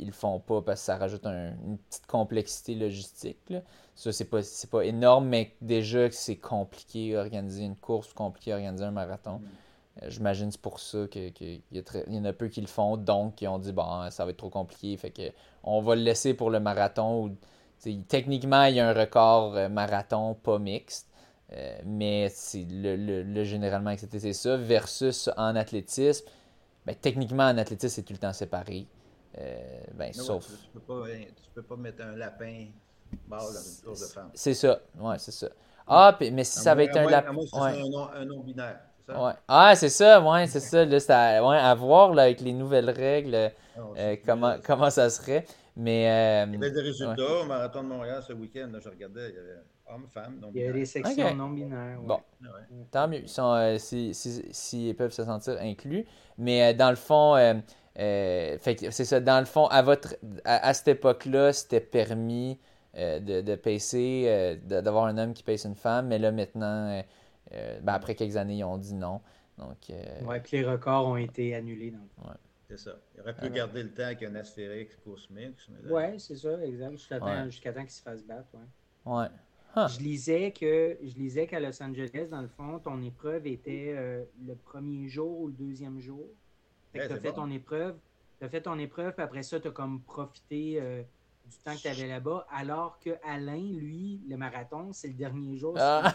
ils, 0.00 0.06
le 0.06 0.12
font 0.12 0.38
pas 0.40 0.62
parce 0.62 0.80
que 0.80 0.86
ça 0.86 0.96
rajoute 0.96 1.26
un- 1.26 1.52
une 1.66 1.78
petite 1.78 2.06
complexité 2.06 2.74
logistique. 2.74 3.38
là. 3.50 3.60
Ça, 3.94 4.12
c'est 4.12 4.26
pas, 4.26 4.42
c'est 4.42 4.70
pas 4.70 4.82
énorme, 4.84 5.26
mais 5.28 5.56
déjà 5.60 6.08
que 6.08 6.14
c'est 6.14 6.36
compliqué 6.36 7.16
organiser 7.16 7.64
une 7.64 7.74
course, 7.76 8.12
compliqué 8.12 8.52
organiser 8.54 8.84
un 8.84 8.92
marathon. 8.92 9.40
Euh, 10.02 10.06
J'imagine 10.10 10.46
que 10.48 10.52
c'est 10.52 10.60
pour 10.60 10.78
ça 10.78 10.98
que- 11.10 11.30
que 11.30 11.44
y, 11.72 11.78
a 11.78 11.82
très- 11.82 12.04
il 12.06 12.14
y 12.14 12.18
en 12.18 12.24
a 12.24 12.32
peu 12.32 12.46
qui 12.48 12.60
le 12.60 12.68
font, 12.68 12.96
donc 12.96 13.42
ils 13.42 13.48
ont 13.48 13.58
dit 13.58 13.72
bon, 13.72 14.08
ça 14.10 14.24
va 14.24 14.30
être 14.30 14.36
trop 14.36 14.50
compliqué, 14.50 14.96
fait 14.96 15.10
que 15.10 15.32
on 15.64 15.80
va 15.82 15.96
le 15.96 16.02
laisser 16.02 16.34
pour 16.34 16.50
le 16.50 16.60
marathon. 16.60 17.24
Où, 17.26 17.30
techniquement, 18.08 18.64
il 18.64 18.76
y 18.76 18.80
a 18.80 18.88
un 18.88 18.92
record 18.94 19.56
euh, 19.56 19.68
marathon 19.68 20.34
pas 20.34 20.58
mixte, 20.60 21.08
euh, 21.52 21.76
mais 21.84 22.28
c'est 22.28 22.66
le, 22.70 22.94
le- 22.96 23.22
le 23.24 23.44
généralement 23.44 23.90
accepté, 23.90 24.20
c'est 24.20 24.32
ça. 24.32 24.56
Versus 24.56 25.28
en 25.36 25.56
athlétisme, 25.56 26.24
ben, 26.88 26.96
techniquement 26.98 27.44
en 27.44 27.58
athlétisme, 27.58 27.94
c'est 27.96 28.02
tout 28.02 28.14
le 28.14 28.18
temps 28.18 28.32
séparé. 28.32 28.86
Euh, 29.38 29.56
ben, 29.92 30.06
ouais, 30.06 30.12
sauf. 30.14 30.46
tu, 30.46 30.52
tu 30.52 30.68
peux 30.72 30.80
pas, 30.80 31.06
tu 31.06 31.50
peux 31.54 31.62
pas 31.62 31.76
mettre 31.76 32.02
un 32.02 32.16
lapin 32.16 32.68
mort 33.28 33.40
dans 33.40 33.60
une 33.60 33.84
course 33.84 34.00
de 34.00 34.06
femmes. 34.06 34.30
C'est 34.32 34.54
ça, 34.54 34.80
ouais, 34.98 35.18
c'est 35.18 35.32
ça. 35.32 35.48
Ah, 35.86 36.16
puis- 36.18 36.30
mais 36.30 36.44
si 36.44 36.58
À 36.60 36.62
ça 36.62 36.72
avait 36.72 36.86
été 36.86 36.98
un 36.98 37.10
lapin. 37.10 37.34
soit 37.46 37.66
un 37.66 37.88
nom, 37.90 38.08
un 38.08 38.24
nom 38.24 38.40
binaire, 38.40 38.80
ça? 39.06 39.22
Ouais. 39.22 39.32
Ah, 39.46 39.76
c'est 39.76 39.90
ça, 39.90 40.18
ouais, 40.22 40.46
c'est 40.46 40.60
ça. 40.60 40.82
Là, 40.86 40.98
à, 41.10 41.46
ouais, 41.46 41.58
à 41.58 41.74
voir 41.74 42.14
là, 42.14 42.22
avec 42.22 42.40
les 42.40 42.54
nouvelles 42.54 42.88
règles 42.88 43.34
euh, 43.34 43.48
Ah, 43.76 43.80
euh, 43.98 44.16
comment, 44.64 44.88
ça 44.88 45.10
serait. 45.10 45.44
Mais 45.76 46.08
euh, 46.08 46.46
Il 46.48 46.54
y 46.54 46.56
avait 46.56 46.70
des 46.70 46.80
résultats 46.80 47.42
au 47.42 47.44
Marathon 47.44 47.82
de 47.82 47.88
Montréal 47.88 48.22
ce 48.26 48.32
week-end. 48.32 48.70
je 48.82 48.88
regardais, 48.88 49.28
il 49.28 49.34
y 49.34 49.38
avait 49.38 49.60
Il 50.54 50.60
y 50.60 50.66
a 50.68 50.72
des 50.72 50.84
sections 50.86 51.34
non 51.34 51.50
binaires. 51.50 51.98
ouais. 52.00 52.06
Bon. 52.06 52.20
Ouais. 52.42 52.84
tant 52.90 53.08
mieux, 53.08 53.20
ils 53.20 53.28
sont, 53.28 53.52
euh, 53.54 53.78
si, 53.78 54.14
si, 54.14 54.44
si 54.50 54.88
ils 54.90 54.94
peuvent 54.94 55.12
se 55.12 55.24
sentir 55.24 55.56
inclus. 55.60 56.04
Mais 56.36 56.72
euh, 56.72 56.76
dans 56.76 56.90
le 56.90 56.96
fond, 56.96 57.34
euh, 57.36 57.54
euh, 57.98 58.58
fait 58.58 58.76
que 58.76 58.90
c'est 58.90 59.04
ça, 59.04 59.20
dans 59.20 59.40
le 59.40 59.46
fond, 59.46 59.66
à, 59.66 59.82
votre, 59.82 60.16
à, 60.44 60.68
à 60.68 60.74
cette 60.74 60.88
époque-là, 60.88 61.52
c'était 61.52 61.80
permis 61.80 62.58
euh, 62.96 63.18
de, 63.20 63.40
de 63.40 63.54
pacer, 63.54 64.24
euh, 64.26 64.56
d'avoir 64.82 65.06
un 65.06 65.18
homme 65.18 65.32
qui 65.34 65.42
pace 65.42 65.64
une 65.64 65.74
femme. 65.74 66.08
Mais 66.08 66.18
là, 66.18 66.32
maintenant, 66.32 66.88
euh, 66.90 67.02
euh, 67.52 67.80
ben, 67.80 67.94
après 67.94 68.14
quelques 68.14 68.36
années, 68.36 68.56
ils 68.58 68.64
ont 68.64 68.78
dit 68.78 68.94
non. 68.94 69.20
Donc, 69.56 69.90
euh, 69.90 70.20
Ouais, 70.24 70.40
puis 70.40 70.58
les 70.58 70.64
records 70.66 71.06
ont 71.08 71.16
été 71.16 71.54
annulés. 71.54 71.90
Le 71.90 71.98
fond. 72.16 72.28
C'est 72.70 72.78
ça. 72.78 72.92
Il 73.14 73.22
aurait 73.22 73.34
pu 73.34 73.44
ouais. 73.44 73.50
garder 73.50 73.82
le 73.82 73.90
temps 73.92 74.02
avec 74.04 74.22
un 74.22 74.34
astérix 74.34 74.94
course 74.96 75.28
mix. 75.30 75.66
Mais 75.70 75.88
là, 75.88 75.94
Ouais, 75.94 76.18
c'est 76.18 76.36
ça, 76.36 76.50
exact. 76.62 76.90
Jusqu'à 76.92 77.18
temps, 77.18 77.26
Ouais. 77.26 77.44
jusqu'à 77.46 77.72
temps 77.72 77.80
qu'ils 77.80 77.90
se 77.90 78.02
fassent 78.02 78.22
battre. 78.24 78.46
ouais. 78.54 79.12
ouais. 79.12 79.26
Je 79.76 79.98
lisais 80.00 80.52
que 80.52 80.98
je 81.02 81.14
lisais 81.14 81.46
qu'à 81.46 81.60
Los 81.60 81.80
Angeles, 81.82 82.28
dans 82.30 82.40
le 82.42 82.48
fond, 82.48 82.78
ton 82.80 83.00
épreuve 83.02 83.46
était 83.46 83.94
euh, 83.96 84.24
le 84.46 84.54
premier 84.56 85.08
jour 85.08 85.40
ou 85.40 85.46
le 85.48 85.52
deuxième 85.52 86.00
jour. 86.00 86.26
Fait 86.92 86.98
que 86.98 87.02
Ouais, 87.04 87.08
tu 87.08 87.12
as 87.12 87.16
c'est 87.16 87.22
fait 87.22 87.28
bon. 87.30 87.34
ton 87.46 87.50
épreuve. 87.50 87.96
Tu 88.38 88.44
as 88.44 88.48
fait 88.48 88.62
ton 88.62 88.78
épreuve, 88.78 89.12
puis 89.14 89.22
après 89.22 89.42
ça, 89.42 89.60
tu 89.60 89.68
as 89.68 89.70
comme 89.70 90.00
profité 90.02 90.80
euh, 90.80 91.02
du 91.44 91.56
temps 91.58 91.74
que 91.76 91.82
tu 91.82 91.88
avais 91.88 92.06
là-bas. 92.08 92.46
Alors 92.50 92.98
que 92.98 93.10
Alain, 93.24 93.72
lui, 93.72 94.20
le 94.28 94.36
marathon, 94.36 94.92
c'est 94.92 95.08
le 95.08 95.14
dernier 95.14 95.56
jour. 95.56 95.74
Ah. 95.78 96.14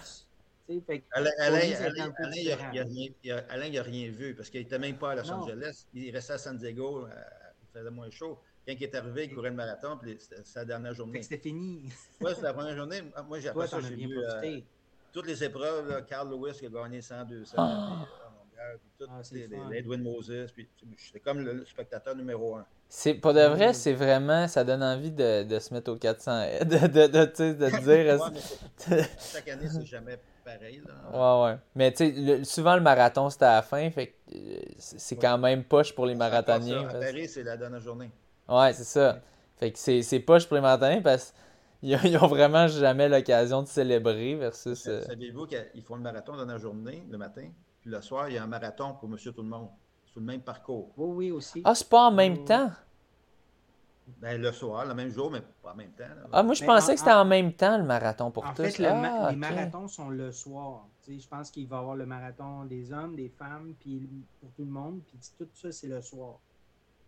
Fait 0.88 0.99
que 0.99 1.06
Alain, 1.12 1.30
Alain, 1.39 1.60
lui, 1.60 1.74
Alain, 1.74 2.14
il 2.41 2.54
rien- 2.54 3.70
n'a 3.72 3.82
rien 3.84 4.12
vu 4.12 4.34
parce 4.36 4.49
qu'il 4.49 4.62
n'était 4.62 4.80
même 4.80 4.97
pas 4.97 5.12
à 5.12 5.16
Los 5.16 5.24
Non. 5.30 5.41
Angeles. 5.41 5.86
Il 5.93 6.10
restait 6.12 6.34
à 6.34 6.38
San 6.38 6.58
Diego. 6.58 7.06
euh, 7.06 7.10
il 7.62 7.68
faisait 7.80 7.91
moins 7.91 8.10
chaud. 8.10 8.39
Quand 8.66 8.74
il 8.78 8.84
est 8.84 8.95
arrivé, 8.95 9.26
il 9.26 9.36
courait 9.36 9.49
le 9.49 9.55
marathon, 9.55 9.97
puis 10.01 10.16
c'était 10.20 10.41
sa 10.45 10.64
dernière 10.64 10.93
journée. 10.93 11.22
c'était 11.22 11.38
fini. 11.38 11.89
Ouais, 12.22 12.34
c'est 12.36 12.41
la 12.43 12.53
première 12.53 12.76
journée. 12.76 13.01
Moi, 13.28 13.39
j'ai 13.39 13.51
t'en 13.51 13.68
ça, 13.68 13.80
j'ai 13.82 13.95
vu 13.95 14.18
euh, 14.18 14.28
profité. 14.30 14.64
toutes 15.11 15.28
les 15.28 15.43
épreuves. 15.43 15.89
là, 15.89 16.01
Carl 16.01 16.30
Lewis 16.30 16.53
qui 16.59 16.66
a 16.68 16.70
gagné 16.70 17.01
100, 17.01 17.26
200. 17.26 17.55
Ah. 17.57 18.05
puis, 18.05 18.59
euh, 18.61 19.07
Ah, 19.09 19.20
c'est 19.22 19.36
les- 19.36 19.47
fun. 19.57 19.70
les- 19.70 19.78
Edwin 19.80 20.01
Moses, 20.01 20.51
puis 20.53 20.70
j'étais 20.97 21.20
comme 21.20 21.39
le, 21.39 21.53
le 21.53 21.66
spectateur 21.66 22.16
numéro 22.16 22.55
un. 22.55 22.66
C'est, 22.88 23.16
pour 23.16 23.34
de 23.34 23.41
vrai, 23.41 23.74
c'est 23.74 23.91
vraiment, 23.93 24.47
ça 24.47 24.64
donne 24.64 24.84
envie 24.84 25.11
de, 25.11 25.43
de 25.43 25.59
se 25.59 25.74
mettre 25.74 25.91
au 25.91 25.97
400, 25.97 26.32
de, 26.61 26.88
de, 26.88 27.07
dire, 27.82 28.22
Ouais, 28.22 28.39
c'est- 28.78 29.09
chaque 29.34 29.47
année, 29.49 29.68
c'est 29.68 29.86
jamais 29.86 30.18
pareil. 30.45 30.82
Là. 30.88 31.43
ouais, 31.45 31.51
ouais. 31.51 31.57
Mais 31.76 31.91
tu 31.91 31.97
sais, 31.97 32.11
le- 32.11 32.43
souvent 32.45 32.76
le 32.76 32.82
marathon, 32.82 33.30
c'était 33.30 33.45
à 33.45 33.55
la 33.55 33.61
fin, 33.61 33.89
fait 33.91 34.07
que 34.07 34.14
euh, 34.36 34.59
c'est 34.78 34.99
c'est 34.99 35.16
quand 35.18 35.38
même 35.38 35.64
poche 35.66 35.93
pour 35.93 36.05
les 36.05 36.16
marathoniens. 36.16 36.88
À 36.88 36.93
Paris, 36.93 37.28
c'est 37.28 37.43
la 37.43 37.57
dernière 37.57 37.82
journée. 37.82 38.09
Ouais, 38.60 38.74
c'est 38.74 38.84
ça. 38.84 39.22
Fait 39.58 39.72
que 39.72 39.80
c'est, 39.80 40.01
c'est 40.04 40.20
poche 40.20 40.47
pour 40.47 40.56
les 40.56 40.62
marathoniens 40.62 41.01
parce 41.01 41.34
qu'ils 41.80 41.95
ont, 41.95 41.99
ils 42.04 42.18
ont 42.18 42.28
vraiment 42.28 42.68
jamais 42.68 43.10
l'occasion 43.10 43.62
de 43.64 43.68
célébrer 43.68 44.36
versus... 44.36 44.88
euh, 44.88 45.01
Savez-vous 45.01 45.45
qu'ils 45.47 45.84
font 45.84 45.95
le 45.97 46.01
marathon 46.01 46.36
dans 46.36 46.45
la 46.45 46.58
journée, 46.58 47.06
le 47.10 47.18
matin, 47.18 47.49
puis 47.82 47.89
le 47.89 48.01
soir, 48.01 48.30
il 48.30 48.36
y 48.36 48.38
a 48.38 48.43
un 48.43 48.47
marathon 48.47 48.95
pour 48.95 49.08
Monsieur 49.10 49.32
Tout-le-Monde. 49.32 49.70
C'est 50.06 50.20
le 50.20 50.26
même 50.26 50.41
parcours. 50.41 50.93
Oui, 50.97 51.10
oui, 51.28 51.32
aussi. 51.32 51.62
Ah, 51.64 51.76
c'est 51.76 51.89
pas 51.89 52.08
en 52.08 52.12
même 52.12 52.38
temps? 52.43 52.72
Ben, 54.22 54.41
le 54.41 54.51
soir, 54.51 54.86
le 54.86 54.93
même 54.93 55.10
jour, 55.10 55.32
mais 55.32 55.41
pas 55.62 55.74
en 55.74 55.76
même 55.76 55.91
temps. 55.93 56.04
là. 56.08 56.28
Ah, 56.32 56.43
moi 56.43 56.54
je 56.56 56.62
Mais 56.62 56.68
pensais 56.68 56.91
en- 56.91 56.95
que 56.95 56.99
c'était 56.99 57.12
en 57.12 57.26
même 57.26 57.54
temps 57.54 57.78
le 57.78 57.84
marathon 57.84 58.32
pour 58.32 58.43
en 58.43 58.54
tous. 58.54 58.64
fait, 58.64 58.78
le 58.80 58.93
ma- 58.93 59.14
Ah, 59.20 59.30
les 59.30 59.36
marathons 59.36 59.88
sont 59.88 60.10
le 60.10 60.32
soir. 60.32 60.88
Tu 61.01 61.14
sais, 61.16 61.20
je 61.20 61.28
pense 61.28 61.49
qu'il 61.49 61.68
va 61.68 61.78
y 61.78 61.80
avoir 61.80 61.95
le 61.95 62.06
marathon 62.06 62.66
des 62.66 62.91
hommes, 62.93 63.16
des 63.16 63.30
femmes, 63.30 63.74
puis 63.80 64.08
pour 64.39 64.51
tout 64.54 64.64
le 64.66 64.70
monde. 64.72 65.01
Puis 65.08 65.18
tout 65.38 65.47
ça, 65.54 65.72
c'est 65.72 65.88
le 65.88 66.01
soir. 66.01 66.39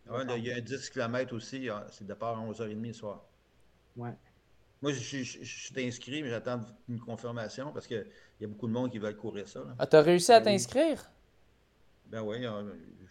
Ouais, 0.10 0.24
là, 0.26 0.38
il 0.38 0.45
y 0.45 0.51
a 0.51 0.56
un 0.58 0.62
10 0.62 0.89
km 0.89 1.34
aussi, 1.36 1.70
hein, 1.70 1.86
c'est 1.91 2.06
départ 2.06 2.38
à 2.38 2.41
11h30 2.41 2.88
le 2.88 2.93
soir. 2.93 3.24
Ouais. 3.95 4.14
Moi, 4.82 4.91
je, 4.93 4.99
je- 4.99 5.24
je- 5.24 5.43
je 5.43 5.66
suis 5.66 5.88
inscrit, 5.88 6.22
mais 6.22 6.30
j'attends 6.30 6.62
une 6.88 6.99
confirmation 6.99 7.72
parce 7.74 7.88
qu'il 7.88 8.06
y 8.39 8.45
a 8.45 8.47
beaucoup 8.47 8.68
de 8.68 8.74
monde 8.74 8.91
qui 8.91 8.99
veulent 8.99 9.16
courir 9.18 9.47
ça. 9.47 9.60
là. 9.62 9.76
Ah, 9.80 9.88
t'as 9.88 10.01
réussi 10.01 10.32
à 10.32 10.39
Ben 10.39 10.45
t'inscrire? 10.45 11.12
Ben 12.06 12.22
oui, 12.22 12.38
il 12.38 12.43
y 12.43 12.45
a- 12.45 12.64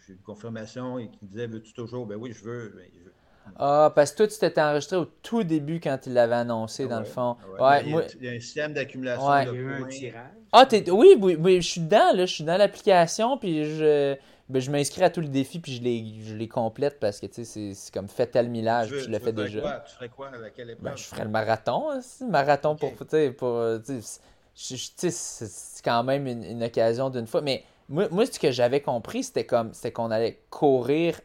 j'ai 0.07 0.13
une 0.13 0.21
confirmation 0.21 0.99
et 0.99 1.09
qui 1.09 1.25
disait 1.25 1.47
Veux-tu 1.47 1.73
toujours? 1.73 2.05
Ben 2.05 2.15
oui, 2.15 2.31
je 2.33 2.43
veux. 2.43 2.69
Ben, 2.75 2.89
je 2.93 2.99
veux. 3.03 3.13
Ah, 3.57 3.91
parce 3.95 4.11
que 4.11 4.17
toi, 4.17 4.27
tu 4.27 4.37
t'étais 4.39 4.61
enregistré 4.61 4.97
au 4.97 5.05
tout 5.05 5.43
début 5.43 5.79
quand 5.79 5.97
il 6.05 6.13
l'avait 6.13 6.35
annoncé, 6.35 6.87
dans 6.87 6.99
le 6.99 7.05
fond. 7.05 7.37
Ouais, 7.53 7.59
Ben, 7.59 7.79
il, 7.81 7.85
y 7.85 7.89
a, 7.89 7.91
moi... 7.91 8.03
il 8.19 8.25
y 8.25 8.29
a 8.29 8.31
un 8.31 8.39
système 8.39 8.73
d'accumulation 8.73 9.27
Ouais. 9.27 9.45
de 9.45 9.51
Il 9.51 9.55
y 9.55 9.57
a 9.57 9.61
eu 9.61 9.73
un 9.73 9.77
points. 9.79 9.87
tirage. 9.89 10.21
Ah, 10.51 10.65
t'es... 10.65 10.89
Oui, 10.91 11.15
oui, 11.19 11.35
oui, 11.39 11.61
je 11.61 11.67
suis 11.69 11.81
dedans, 11.81 12.11
là. 12.13 12.25
Je 12.25 12.33
suis 12.33 12.43
dans 12.43 12.57
l'application, 12.57 13.37
puis 13.37 13.63
je... 13.77 14.15
Ben, 14.47 14.61
je 14.61 14.69
m'inscris 14.69 15.03
à 15.03 15.09
tous 15.09 15.21
les 15.21 15.27
défis, 15.27 15.59
puis 15.59 15.73
je 15.75 15.81
les, 15.81 16.05
je 16.23 16.35
les 16.35 16.47
complète 16.47 16.99
parce 16.99 17.19
que, 17.19 17.25
tu 17.25 17.33
sais, 17.33 17.45
c'est, 17.45 17.73
c'est 17.73 17.91
comme 17.91 18.07
fait 18.07 18.27
tel 18.27 18.47
millage, 18.47 18.89
Tu 18.89 18.93
puis 18.93 19.03
je 19.05 19.09
le 19.09 19.17
tu 19.17 19.23
fais 19.25 19.33
déjà. 19.33 19.59
quoi? 19.61 19.83
Tu 19.87 19.95
ferais 19.95 20.09
quoi 20.09 20.27
à 20.27 20.37
laquelle 20.37 20.69
épreuve 20.69 20.83
Ben, 20.91 20.95
je 20.95 21.03
ferais 21.03 21.23
le 21.23 21.29
marathon, 21.31 21.87
aussi. 21.97 22.23
Marathon 22.25 22.71
Ok. 22.73 22.79
pour, 22.79 22.91
tu 22.91 23.05
sais, 23.09 23.31
pour, 23.31 23.49
euh, 23.49 23.79
tu 23.79 24.01
sais, 24.03 24.19
c'est 24.53 25.11
c'est 25.11 25.83
quand 25.83 26.03
même 26.03 26.27
une, 26.27 26.43
une 26.43 26.63
occasion 26.63 27.09
d'une 27.09 27.25
fois. 27.25 27.41
Mais 27.41 27.63
moi, 27.89 28.07
moi, 28.11 28.25
ce 28.27 28.39
que 28.39 28.51
j'avais 28.51 28.81
compris, 28.81 29.23
c'était 29.23 29.45
comme, 29.47 29.73
c'était 29.73 29.91
qu'on 29.91 30.11
allait 30.11 30.39
courir 30.51 31.19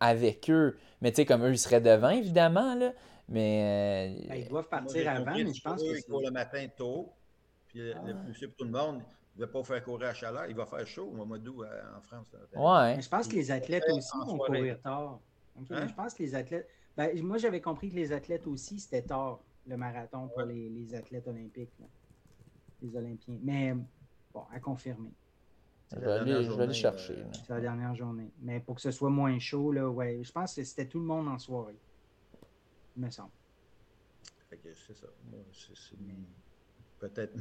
avec 0.00 0.48
eux. 0.50 0.76
Mais 1.02 1.10
tu 1.10 1.16
sais, 1.16 1.26
comme 1.26 1.44
eux, 1.44 1.50
ils 1.52 1.58
seraient 1.58 1.80
devant, 1.80 2.10
évidemment, 2.10 2.74
là. 2.76 2.92
Mais, 3.28 4.14
euh, 4.24 4.28
Ben, 4.28 4.34
ils 4.36 4.48
doivent 4.48 4.68
partir 4.68 5.10
avant, 5.10 5.34
mais 5.34 5.52
je 5.52 5.60
pense 5.62 5.82
que 5.82 5.98
ils 5.98 6.04
courent 6.04 6.22
le 6.22 6.30
matin 6.30 6.66
tôt. 6.76 7.12
Puis 7.66 7.80
le- 7.80 7.94
Ah. 7.96 8.02
le 8.06 8.14
monsieur 8.14 8.48
pour 8.48 8.56
tout 8.58 8.64
le 8.64 8.70
monde, 8.70 9.02
il 9.36 9.40
ne 9.40 9.46
va 9.46 9.52
pas 9.52 9.64
faire 9.64 9.82
courir 9.84 10.08
à 10.08 10.14
chaleur. 10.14 10.46
Il 10.48 10.54
va 10.54 10.64
faire 10.66 10.86
chaud 10.86 11.06
au 11.12 11.24
mois 11.24 11.38
d'août 11.38 11.62
euh, 11.64 11.82
en 11.96 12.00
France. 12.02 12.26
ouais. 12.54 12.96
Mais 12.96 13.02
je 13.02 13.08
pense 13.08 13.26
que 13.26 13.34
les 13.34 13.50
athlètes 13.50 13.84
aussi 13.90 14.16
vont 14.18 14.36
soirée. 14.36 14.58
courir 14.58 14.80
tard. 14.80 15.20
Ok, 15.58 15.66
Hein? 15.70 15.86
Je 15.88 15.94
pense 15.94 16.14
que 16.14 16.22
les 16.22 16.34
athlètes. 16.34 16.68
Ben, 16.96 17.20
moi, 17.22 17.38
j'avais 17.38 17.60
compris 17.60 17.90
que 17.90 17.96
les 17.96 18.12
athlètes 18.12 18.46
aussi, 18.46 18.78
c'était 18.78 19.02
tard, 19.02 19.40
le 19.66 19.76
marathon 19.76 20.28
pour 20.28 20.42
les, 20.42 20.68
les 20.68 20.94
athlètes 20.94 21.26
olympiques. 21.26 21.72
là. 21.80 21.86
Les 22.82 22.96
Olympiens. 22.96 23.38
Mais 23.42 23.74
bon, 24.34 24.42
à 24.52 24.60
confirmer. 24.60 25.10
Je 25.92 25.98
C'est 25.98 26.00
vais 26.00 26.06
la 26.06 26.14
aller, 26.14 26.24
dernière 26.32 26.42
je 26.42 26.56
vais 26.56 26.62
aller 26.62 26.72
journée, 26.74 26.74
chercher. 26.74 27.18
euh. 27.18 27.32
C'est 27.32 27.48
la 27.50 27.60
dernière 27.60 27.94
journée. 27.94 28.30
Mais 28.40 28.60
pour 28.60 28.76
que 28.76 28.80
ce 28.80 28.90
soit 28.90 29.10
moins 29.10 29.38
chaud, 29.38 29.72
là, 29.72 29.88
ouais, 29.88 30.20
je 30.22 30.32
pense 30.32 30.54
que 30.54 30.64
c'était 30.64 30.86
tout 30.88 30.98
le 31.00 31.04
monde 31.06 31.28
en 31.28 31.38
soirée. 31.38 31.78
Il 32.96 33.02
me 33.04 33.10
semble. 33.10 33.30
Fait 34.48 34.56
que 34.58 34.72
c'est 34.74 34.94
ça. 34.94 35.06
C'est- 35.52 35.74
c'est- 35.74 35.96
Peut-être. 36.98 37.32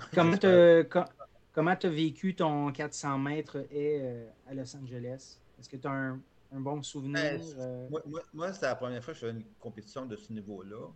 Comment 1.53 1.75
tu 1.75 1.87
as 1.87 1.89
vécu 1.89 2.35
ton 2.35 2.71
400 2.71 3.17
mètres 3.19 3.65
et 3.69 3.99
euh, 4.01 4.29
à 4.47 4.53
Los 4.53 4.75
Angeles? 4.75 5.39
Est-ce 5.59 5.69
que 5.69 5.77
tu 5.77 5.87
as 5.87 5.91
un, 5.91 6.21
un 6.51 6.59
bon 6.59 6.81
souvenir? 6.81 7.21
Ben, 7.21 7.41
euh, 7.59 7.89
Moi, 7.89 8.01
moi, 8.05 8.21
moi, 8.33 8.53
c'était 8.53 8.65
la 8.67 8.75
première 8.75 9.03
fois 9.03 9.13
que 9.13 9.19
je 9.19 9.25
faisais 9.27 9.37
une 9.37 9.45
compétition 9.59 10.05
de 10.05 10.15
ce 10.15 10.31
niveau-là. 10.33 10.87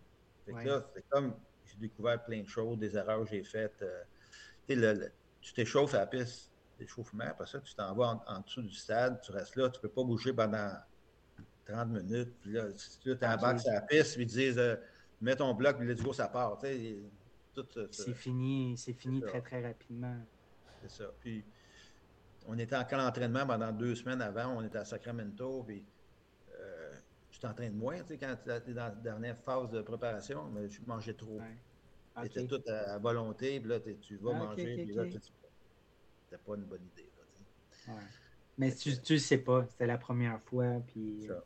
Ouais. 0.47 0.65
là, 0.65 0.85
c'est 0.93 1.05
comme 1.09 1.35
j'ai 1.65 1.77
découvert 1.77 2.23
plein 2.23 2.41
de 2.41 2.47
choses, 2.47 2.77
des 2.77 2.95
erreurs 2.95 3.23
que 3.25 3.29
j'ai 3.31 3.43
faites. 3.43 3.81
euh, 3.81 4.03
le- 4.69 4.93
le- 4.93 5.11
tu 5.41 5.53
t'échauffes 5.53 5.93
à 5.93 5.99
la 5.99 6.07
piste 6.07 6.51
d'échauffement, 6.77 7.25
après 7.27 7.47
ça, 7.47 7.59
tu 7.59 7.73
t'en 7.75 7.93
vas 7.93 8.21
en, 8.27 8.35
en 8.35 8.39
dessous 8.41 8.61
du 8.61 8.73
stade, 8.73 9.21
tu 9.21 9.31
restes 9.31 9.55
là, 9.55 9.69
tu 9.69 9.77
ne 9.77 9.81
peux 9.81 9.89
pas 9.89 10.03
bouger 10.03 10.33
pendant 10.33 10.71
30 11.65 11.89
minutes. 11.89 12.33
Puis 12.41 12.51
là, 12.53 12.65
si 12.75 12.99
tu 12.99 13.11
embarques 13.13 13.59
sur 13.59 13.71
la 13.71 13.81
piste, 13.81 14.13
puis 14.15 14.23
ils 14.23 14.27
te 14.27 14.33
disent 14.33 14.57
euh, 14.57 14.75
mets 15.21 15.35
ton 15.35 15.53
bloc, 15.53 15.77
puis 15.77 15.87
let's 15.87 16.01
go, 16.01 16.13
ça 16.13 16.27
part. 16.27 16.59
Ça, 16.61 16.67
c'est 17.91 18.13
fini, 18.13 18.77
c'est 18.77 18.93
fini 18.93 19.21
très 19.21 19.41
très 19.41 19.65
rapidement. 19.65 20.17
c'est 20.81 20.91
ça. 21.03 21.11
Puis 21.21 21.43
on 22.47 22.57
était 22.57 22.75
en 22.75 22.83
camp 22.83 22.97
d'entraînement 22.97 23.45
pendant 23.47 23.71
deux 23.71 23.95
semaines 23.95 24.21
avant, 24.21 24.57
on 24.57 24.63
était 24.63 24.77
à 24.77 24.85
Sacramento, 24.85 25.63
puis 25.63 25.83
euh, 26.59 26.93
je 27.31 27.39
t'entraîne 27.39 27.73
moins, 27.73 27.99
tu 28.01 28.09
sais, 28.09 28.17
quand 28.17 28.35
tu 28.43 28.51
es 28.51 28.73
dans 28.73 28.83
la 28.83 28.91
dernière 28.91 29.37
phase 29.37 29.71
de 29.71 29.81
préparation, 29.81 30.45
mais 30.53 30.69
je 30.69 30.79
mangeais 30.85 31.13
trop. 31.13 31.39
Ouais. 31.39 32.23
C'était 32.23 32.45
tout 32.45 32.61
à, 32.67 32.93
à 32.93 32.97
volonté, 32.99 33.59
puis 33.59 33.69
là, 33.69 33.79
tu 33.79 34.17
vas 34.17 34.31
Ah, 34.35 34.37
manger, 34.39 34.83
puis 34.85 34.93
là, 34.93 35.05
tu 35.05 35.17
c'était 36.35 36.49
pas 36.51 36.55
une 36.55 36.63
bonne 36.65 36.83
idée. 36.93 37.09
là, 37.17 37.23
tu 37.35 37.43
sais. 37.77 37.91
Ouais. 37.91 37.97
Mais 38.57 38.73
tu, 38.73 39.01
tu 39.01 39.13
le 39.13 39.19
sais 39.19 39.37
pas, 39.39 39.65
c'était 39.69 39.85
la 39.87 39.97
première 39.97 40.41
fois. 40.41 40.81
Puis, 40.87 41.19
C'est 41.21 41.27
ça. 41.27 41.33
euh, 41.33 41.41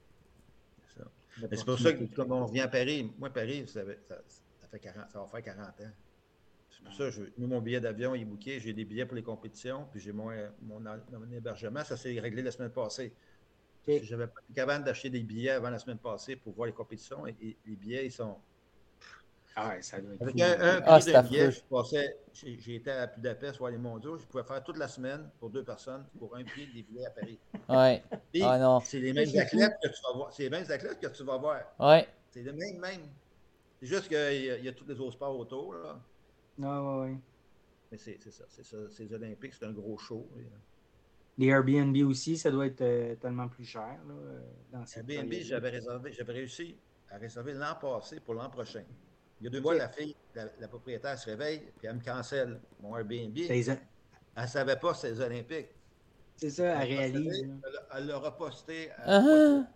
C'est 0.88 1.00
ça. 1.00 1.12
Mais 1.50 1.58
c'est 1.58 1.66
pour 1.66 1.80
ça 1.80 1.94
que 1.94 2.04
comme 2.16 2.32
on 2.32 2.46
revient 2.46 2.62
à 2.62 2.68
Paris, 2.68 3.12
moi, 3.18 3.30
Paris, 3.30 3.68
ça, 3.68 3.84
fait- 3.86 4.00
ça- 4.08 4.22
ça 4.62 4.68
fait 4.68 4.80
40, 4.80 5.10
ça 5.12 5.20
va 5.20 5.28
faire 5.28 5.44
40 5.44 5.82
ans. 5.82 5.92
C'est 6.70 6.84
pour 6.84 6.94
ça 6.94 7.06
que 7.06 7.12
je, 7.12 7.24
moi, 7.38 7.48
mon 7.48 7.62
billet 7.62 7.82
d'avion 7.82 8.16
est 8.16 8.24
booké, 8.26 8.60
j'ai 8.60 8.74
des 8.74 8.86
billets 8.86 9.06
pour 9.06 9.16
les 9.16 9.24
compétitions, 9.24 9.88
puis 9.92 10.00
j'ai 10.00 10.12
mon, 10.14 10.30
mon, 10.62 10.80
mon 10.80 11.32
hébergement, 11.32 11.84
ça 11.84 11.98
s'est 11.98 12.18
réglé 12.20 12.42
la 12.42 12.52
semaine 12.52 12.72
passée. 12.72 13.14
J'avais 14.04 14.28
pas 14.28 14.40
été 14.44 14.54
capable 14.54 14.86
d'acheter 14.86 15.10
des 15.10 15.24
billets 15.24 15.50
avant 15.52 15.72
la 15.72 15.80
semaine 15.80 15.98
passée 15.98 16.36
pour 16.36 16.54
voir 16.54 16.68
les 16.68 16.74
compétitions, 16.74 17.26
et, 17.26 17.36
et 17.42 17.58
les 17.66 17.76
billets, 17.76 18.06
ils 18.06 18.12
sont. 18.12 18.38
Ah 19.56 19.70
ouais, 19.70 19.82
ça 19.82 20.00
doit 20.00 20.14
être 20.14 20.22
Avec 20.22 20.39
un, 20.41 20.52
un 20.62 20.82
Ah, 20.86 21.00
prix 21.00 21.16
affreux. 21.16 21.30
billet, 21.30 21.52
je 21.52 21.62
passais, 21.70 22.18
été 22.45 22.91
à 22.91 23.08
Budapest 23.08 23.58
voir 23.58 23.72
les 23.72 23.78
mondiaux, 23.78 24.18
je 24.18 24.26
pouvais 24.26 24.43
faire 24.43 24.64
toute 24.64 24.78
la 24.78 24.88
semaine 24.88 25.30
pour 25.39 25.50
deux 25.50 25.64
personnes 25.64 26.06
pour 26.18 26.36
un 26.36 26.43
prix 26.43 26.68
des 26.74 26.84
billets 26.84 27.06
à 27.06 27.10
Paris. 27.12 27.39
Ouais, 27.68 28.04
Ah 28.43 28.58
non. 28.60 28.80
c'est 28.80 29.00
les 29.00 29.12
mêmes 29.12 29.28
athlètes 29.28 29.74
que 29.84 29.88
tu 29.89 30.02
vas 30.08 30.14
voir. 30.16 30.34
C'est 30.34 30.43
les 30.43 30.50
mêmes 30.50 30.70
athlètes 30.70 31.00
que 31.00 31.08
tu 31.08 31.24
vas 31.24 31.38
voir. 31.38 31.62
ouais. 31.80 32.08
C'est 32.30 32.43
les 32.43 32.54
mêmes, 32.54 32.80
mêmes. 32.80 33.10
C'est 33.80 33.88
juste 33.88 34.08
qu'il 34.08 34.18
y, 34.18 34.50
a- 34.50 34.58
il 34.58 34.64
y 34.66 34.68
a 34.68 34.74
tous 34.74 34.86
les 34.86 35.00
autres 35.00 35.14
sports 35.14 35.38
autour. 35.38 35.74
Là. 35.74 36.00
Ouais, 36.58 36.68
ouais, 36.68 37.02
ouais. 37.12 37.18
Mais 37.91 37.97
c'est 37.97 38.20
ça. 38.32 38.43
C'est 38.50 38.64
ça. 38.64 38.78
C'est 38.89 39.04
les 39.06 39.14
Olympiques, 39.14 39.54
c'est 39.56 39.66
un 39.66 39.72
gros 39.74 39.97
show. 39.97 40.30
Euh, 40.38 40.41
Les 41.38 41.47
Airbnb 41.47 41.97
aussi, 42.08 42.38
ça 42.38 42.52
doit 42.52 42.68
être 42.68 42.82
euh, 42.82 43.16
tellement 43.16 43.47
plus 43.47 43.66
cher. 43.66 44.00
Là, 44.08 44.14
euh, 44.14 44.41
dans 44.72 44.86
cette 44.86 45.10
Airbnb, 45.10 45.34
j'avais 45.41 45.70
réservé, 45.70 46.14
j'avais 46.14 46.34
réussi 46.34 46.78
à 47.10 47.18
réserver 47.18 47.54
l'an 47.54 47.76
passé 47.82 48.20
pour 48.20 48.36
l'an 48.36 48.50
prochain. 48.50 48.84
Il 49.40 49.46
y 49.46 49.48
a 49.48 49.50
deux 49.52 49.62
mois, 49.62 49.76
la 49.76 49.90
fille, 49.90 50.16
la, 50.36 50.46
la 50.60 50.68
propriétaire 50.68 51.18
se 51.18 51.30
réveille, 51.30 51.72
puis 51.78 51.88
elle 51.88 51.96
me 51.96 52.04
cancelle 52.04 52.60
mon 52.82 52.96
Airbnb. 52.98 53.38
Elle 54.36 54.44
ne 54.44 54.48
savait 54.48 54.76
pas 54.76 54.94
les 55.04 55.22
Olympiques. 55.22 55.70
C'est 56.36 56.50
ça, 56.50 56.82
elle 56.84 56.92
Elle 56.92 56.96
l'a 56.96 57.02
réalise. 57.02 57.42
Elle 57.64 57.80
elle 57.98 58.08
l'aura 58.08 58.38
posté. 58.38 58.92
à- 58.92 58.96
Ah 59.06 59.24
ah. 59.26 59.68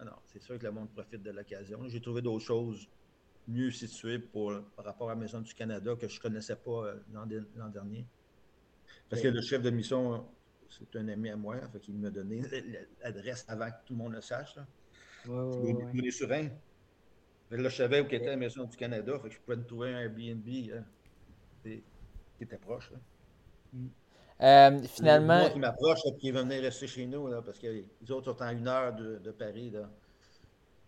Ah 0.00 0.04
non, 0.04 0.12
c'est 0.26 0.42
sûr 0.42 0.58
que 0.58 0.64
le 0.64 0.72
monde 0.72 0.90
profite 0.92 1.22
de 1.22 1.30
l'occasion. 1.30 1.80
J'ai 1.88 2.00
trouvé 2.00 2.22
d'autres 2.22 2.44
choses 2.44 2.88
mieux 3.46 3.70
situées 3.70 4.18
pour, 4.18 4.52
par 4.76 4.84
rapport 4.84 5.10
à 5.10 5.14
la 5.14 5.20
Maison 5.20 5.40
du 5.40 5.54
Canada 5.54 5.94
que 5.94 6.08
je 6.08 6.16
ne 6.16 6.22
connaissais 6.22 6.56
pas 6.56 6.86
euh, 6.86 7.00
l'an 7.12 7.26
de- 7.26 7.48
l'an 7.54 7.68
dernier. 7.68 8.06
Parce 9.08 9.22
que 9.22 9.28
le 9.28 9.40
chef 9.42 9.62
de 9.62 9.70
mission, 9.70 10.26
c'est 10.68 10.96
un 10.98 11.08
ami 11.08 11.30
à 11.30 11.36
moi, 11.36 11.56
fait 11.68 11.78
qu'il 11.80 11.94
m'a 11.98 12.10
donné 12.10 12.42
l'adresse 13.02 13.44
avant 13.48 13.70
que 13.70 13.76
tout 13.86 13.92
le 13.94 13.98
monde 13.98 14.12
le 14.14 14.20
sache. 14.20 14.56
Là. 14.56 14.66
Ouais, 15.26 15.32
ouais, 15.34 15.72
ouais, 15.74 15.92
là, 17.50 17.68
je 17.68 17.76
savais 17.76 18.00
où 18.00 18.04
était 18.06 18.26
la 18.26 18.36
Maison 18.36 18.64
du 18.64 18.76
Canada, 18.76 19.12
fait 19.22 19.28
que 19.28 19.34
je 19.34 19.40
pouvais 19.40 19.56
me 19.56 19.64
trouver 19.64 19.94
un 19.94 20.00
Airbnb 20.00 20.48
hein, 20.72 20.84
qui 21.64 21.82
était 22.40 22.56
proche. 22.56 22.90
Là. 22.90 22.98
Euh, 24.42 24.82
finalement, 24.88 25.38
Moi 25.40 25.50
qui 25.50 25.58
m'approche, 25.58 26.00
puis 26.02 26.16
qui 26.18 26.30
venir 26.32 26.60
rester 26.62 26.86
chez 26.86 27.06
nous, 27.06 27.28
là, 27.28 27.40
parce 27.42 27.58
que 27.58 27.66
les 27.68 28.10
autres 28.10 28.32
sont 28.32 28.42
à 28.42 28.52
une 28.52 28.66
heure 28.66 28.94
de, 28.94 29.18
de 29.18 29.30
Paris. 29.30 29.70
Là. 29.70 29.88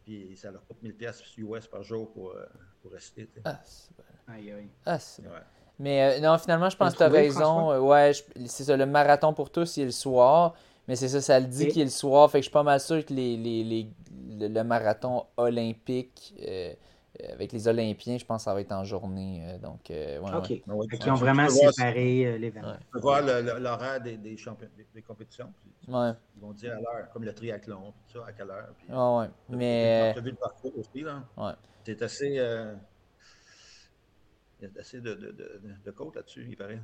Puis 0.04 0.36
ça 0.36 0.50
leur 0.50 0.64
coûte 0.66 0.82
1000 0.82 0.94
pièces 0.94 1.22
US 1.38 1.66
par 1.66 1.82
jour 1.82 2.12
pour, 2.12 2.30
euh, 2.32 2.44
pour 2.82 2.92
rester. 2.92 3.28
ah, 3.44 3.61
c'est 3.64 3.96
bon. 3.96 4.02
Aïe, 4.32 4.50
aïe. 4.52 4.68
Ah, 4.84 4.98
c'est 4.98 5.22
bon. 5.22 5.30
Ouais. 5.30 5.36
Mais 5.78 6.18
euh, 6.18 6.20
non, 6.20 6.38
finalement, 6.38 6.70
je 6.70 6.76
pense 6.76 6.92
que 6.94 6.98
tu 6.98 7.04
as 7.04 7.09
raison. 7.09 7.40
François? 7.40 7.74
Euh, 7.76 7.80
ouais, 7.80 8.12
je- 8.14 8.46
c'est 8.46 8.64
ça, 8.64 8.76
le 8.76 8.86
marathon 8.86 9.32
pour 9.34 9.50
tous, 9.50 9.76
il 9.76 9.82
est 9.82 9.86
le 9.86 9.90
soir. 9.92 10.54
Mais 10.89 10.95
c'est 10.97 11.09
ça, 11.09 11.20
ça 11.20 11.41
le 11.41 11.47
dit 11.47 11.68
qu'il 11.68 11.82
est 11.82 11.87
le 11.87 11.91
soir. 11.91 12.30
Fait 12.30 12.39
que 12.39 12.43
je 12.43 12.49
suis 12.49 12.53
pas 12.53 12.62
mal 12.62 12.80
sûr 12.80 13.05
que 13.05 13.12
les, 13.12 13.37
les, 13.37 13.64
les- 13.64 13.91
le, 14.39 14.49
le 14.49 14.64
marathon 14.64 15.24
olympique, 15.37 16.34
euh, 16.47 16.72
euh, 17.22 17.32
avec 17.32 17.51
les 17.53 17.66
Olympiens, 17.66 18.18
je 18.18 18.24
pense 18.24 18.43
que 18.43 18.45
ça 18.45 18.55
va 18.55 18.61
être 18.61 18.72
en 18.72 18.84
journée. 18.84 19.41
euh, 19.43 19.59
donc, 19.59 19.91
euh, 19.91 20.20
ouais, 20.20 20.30
OK. 20.34 20.51
ouais. 20.51 20.62
Ouais, 20.66 20.87
qu'ils 20.99 21.11
ont 21.11 21.14
vraiment 21.14 21.47
voir- 21.47 21.72
séparé 21.72 22.26
euh, 22.26 22.39
l'événement. 22.39 22.68
Ouais. 22.72 22.78
Tu 22.78 22.87
peux 22.93 23.01
voir 23.01 23.22
l'horaire 23.22 24.01
des, 24.01 24.16
des, 24.16 24.37
champion- 24.37 24.68
des, 24.76 24.87
des 24.95 25.03
compétitions. 25.03 25.53
puis 25.62 25.93
Ouais, 25.95 26.11
Ils 26.37 26.41
vont 26.43 26.53
dire 26.53 26.72
à 26.72 26.76
l'heure, 26.76 27.09
comme 27.12 27.24
le 27.24 27.32
triathlon, 27.34 27.93
tout 28.12 28.18
ça, 28.20 28.26
à 28.26 28.32
quelle 28.32 28.51
heure. 28.51 28.68
Puis, 28.78 28.89
ouais, 28.95 29.16
ouais. 29.18 29.30
Mais. 29.49 30.11
Tu 30.12 30.18
as 30.18 30.22
vu 30.22 30.30
le 30.30 30.37
parcours 30.37 30.72
aussi, 30.78 31.01
là? 31.03 31.22
Ouais. 31.37 31.53
C'est 31.84 32.03
assez. 32.03 32.34
euh, 32.39 32.74
il 34.61 34.68
y 34.68 34.76
a 34.76 34.80
assez 34.80 35.01
de, 35.01 35.14
de, 35.14 35.30
de, 35.32 35.61
de 35.84 35.91
côtes 35.91 36.16
là-dessus, 36.16 36.47
il 36.49 36.57
paraît. 36.57 36.80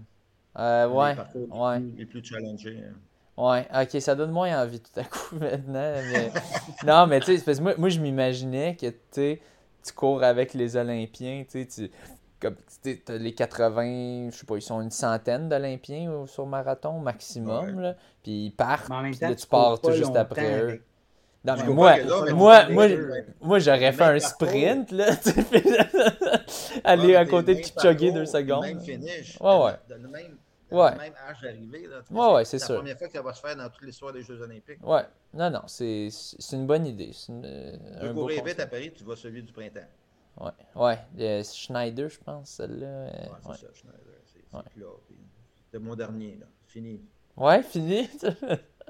euh, 0.59 0.87
Les 0.89 0.93
ouais, 0.93 1.17
parcours 1.17 1.47
les 1.53 1.59
ouais. 1.61 1.81
plus- 1.81 1.99
Les 1.99 2.07
plus 2.07 2.25
challengés. 2.25 2.79
hein. 2.85 2.95
Ouais, 3.37 3.67
ok, 3.75 4.01
ça 4.01 4.15
donne 4.15 4.31
moins 4.31 4.63
envie 4.63 4.81
tout 4.81 5.01
à 5.01 5.05
coup 5.05 5.37
maintenant. 5.37 5.93
Mais... 6.13 6.31
non, 6.87 7.07
mais 7.07 7.21
tu 7.21 7.27
sais, 7.27 7.39
c'est 7.39 7.45
parce 7.45 7.59
que 7.59 7.63
moi, 7.63 7.75
moi 7.79 7.89
je 7.89 7.99
m'imaginais 8.01 8.77
que 8.77 8.87
tu 8.87 8.95
sais, 9.11 9.41
tu 9.85 9.93
cours 9.95 10.23
avec 10.23 10.53
les 10.55 10.77
Olympiens, 10.77 11.45
tu 11.51 11.63
sais, 11.63 11.67
tu 11.67 11.91
comme 12.41 12.57
t'as 12.83 13.17
les 13.19 13.33
80, 13.35 14.31
je 14.31 14.37
sais 14.37 14.45
pas, 14.47 14.57
ils 14.57 14.63
sont 14.63 14.81
une 14.81 14.91
centaine 14.91 15.49
d'Olympiens 15.49 16.11
au- 16.11 16.27
sur 16.27 16.45
marathon 16.45 16.99
maximum, 16.99 17.81
là, 17.81 17.95
puis 18.23 18.47
ils 18.47 18.51
partent, 18.51 18.87
puis 18.87 19.17
temps, 19.19 19.29
là, 19.29 19.35
tu 19.37 19.47
pars 19.47 19.81
tout 19.81 19.93
juste 19.93 20.17
après 20.17 20.61
eux. 20.61 20.69
avec- 20.69 20.83
Non, 21.45 21.55
mais 21.57 21.73
moi, 21.73 21.97
là, 21.99 22.33
moi, 22.35 22.69
moi, 22.69 22.87
moi 23.41 23.59
j'aurais 23.61 23.93
fait 23.93 24.03
un 24.03 24.19
parcours. 24.19 24.49
sprint, 24.49 24.91
là, 24.91 25.17
tu 25.23 25.31
sais, 25.31 25.45
aller 26.85 27.07
Ouais, 27.09 27.17
à 27.17 27.25
côté 27.27 27.55
de 27.55 27.61
Kipchoge 27.61 27.97
deux 27.97 28.27
secondes. 28.27 28.65
Le 28.65 28.75
même 28.75 28.81
finish. 28.81 29.39
Ouais, 29.41 29.65
ouais. 29.65 29.73
dans 29.89 30.03
Le 30.03 30.09
même, 30.09 30.37
Ouais. 30.73 30.97
même 30.97 31.15
âge 31.29 31.41
d'arrivée. 31.43 31.87
là. 31.87 32.01
Ouais, 32.11 32.35
ouais, 32.35 32.45
c'est 32.45 32.59
la 32.59 32.67
sûr. 32.67 32.77
première 32.77 32.99
fois 32.99 33.07
que 33.07 33.13
ça 33.13 33.23
va 33.23 33.35
se 33.35 33.41
faire 33.41 33.57
dans 33.57 33.69
toute 33.71 33.83
l'histoire 33.83 34.13
des 34.13 34.23
Jeux 34.23 34.41
Olympiques. 34.41 34.79
Ouais, 34.87 35.03
non, 35.35 35.51
non, 35.51 35.63
c'est 35.67 36.09
c'est 36.11 36.57
une 36.57 36.67
bonne 36.67 36.87
idée. 36.87 37.13
Une- 37.29 37.43
Tu 38.01 38.07
un 38.07 38.13
courir 38.15 38.45
vite 38.45 38.61
à 38.61 38.67
Paris, 38.67 38.93
tu 38.97 39.05
vas 39.05 39.17
celui 39.17 39.43
du 39.43 39.53
printemps. 39.53 39.81
Ouais, 40.39 40.51
ouais. 40.77 40.99
euh, 41.21 41.43
Schneider, 41.45 42.09
je 42.09 42.19
pense, 42.19 42.49
celle-là. 42.51 42.87
euh, 42.87 43.11
Ouais, 43.11 43.29
c'est 43.43 43.49
ouais. 43.51 43.57
ça, 43.57 43.67
Schneider. 43.75 43.99
C'est 44.25 44.57
Ouais. 44.57 44.63
puis 44.71 44.83
C'était 45.67 45.79
mon 45.85 45.95
dernier, 45.95 46.37
là. 46.41 46.47
Fini. 46.67 47.01
Ouais, 47.37 47.63
fini? 47.63 48.09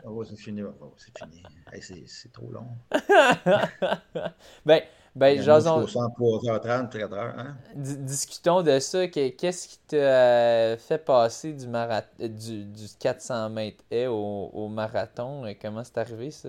Ouais, 0.04 0.24
c'est 0.26 0.36
fini. 0.36 0.62
c'est 0.96 1.18
fini. 1.18 1.42
Hey, 1.70 1.82
c'est 1.82 2.02
c'est 2.08 2.32
trop 2.32 2.50
long. 2.50 2.66
ben, 4.66 4.82
ben, 5.14 5.40
jason, 5.42 5.82
Jusqu'au 5.86 6.00
103h30, 6.00 6.88
4 6.90 7.12
heures. 7.12 7.34
Hein? 7.38 7.56
di- 7.74 7.98
discutons 7.98 8.62
de 8.62 8.78
ça. 8.78 9.06
Que- 9.08 9.28
Qu'est-ce 9.30 9.68
qui 9.68 9.78
t'a 9.86 9.96
euh, 9.96 10.76
fait 10.76 10.98
passer 10.98 11.52
du, 11.52 11.66
mara- 11.68 12.02
euh, 12.20 12.28
du, 12.28 12.64
du 12.64 12.86
400 12.98 13.50
mètres 13.50 13.84
haies 13.90 14.06
au, 14.06 14.50
au 14.52 14.68
marathon? 14.68 15.44
et 15.46 15.54
Comment 15.56 15.84
c'est 15.84 15.98
arrivé, 15.98 16.30
ça? 16.30 16.48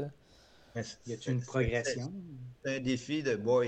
C'est- 0.75 0.97
Y 1.05 1.13
a-t-il 1.13 1.31
une 1.33 1.41
progression? 1.41 2.11
C'est 2.63 2.77
un 2.77 2.79
défi 2.79 3.21
de 3.21 3.35
boys. 3.35 3.65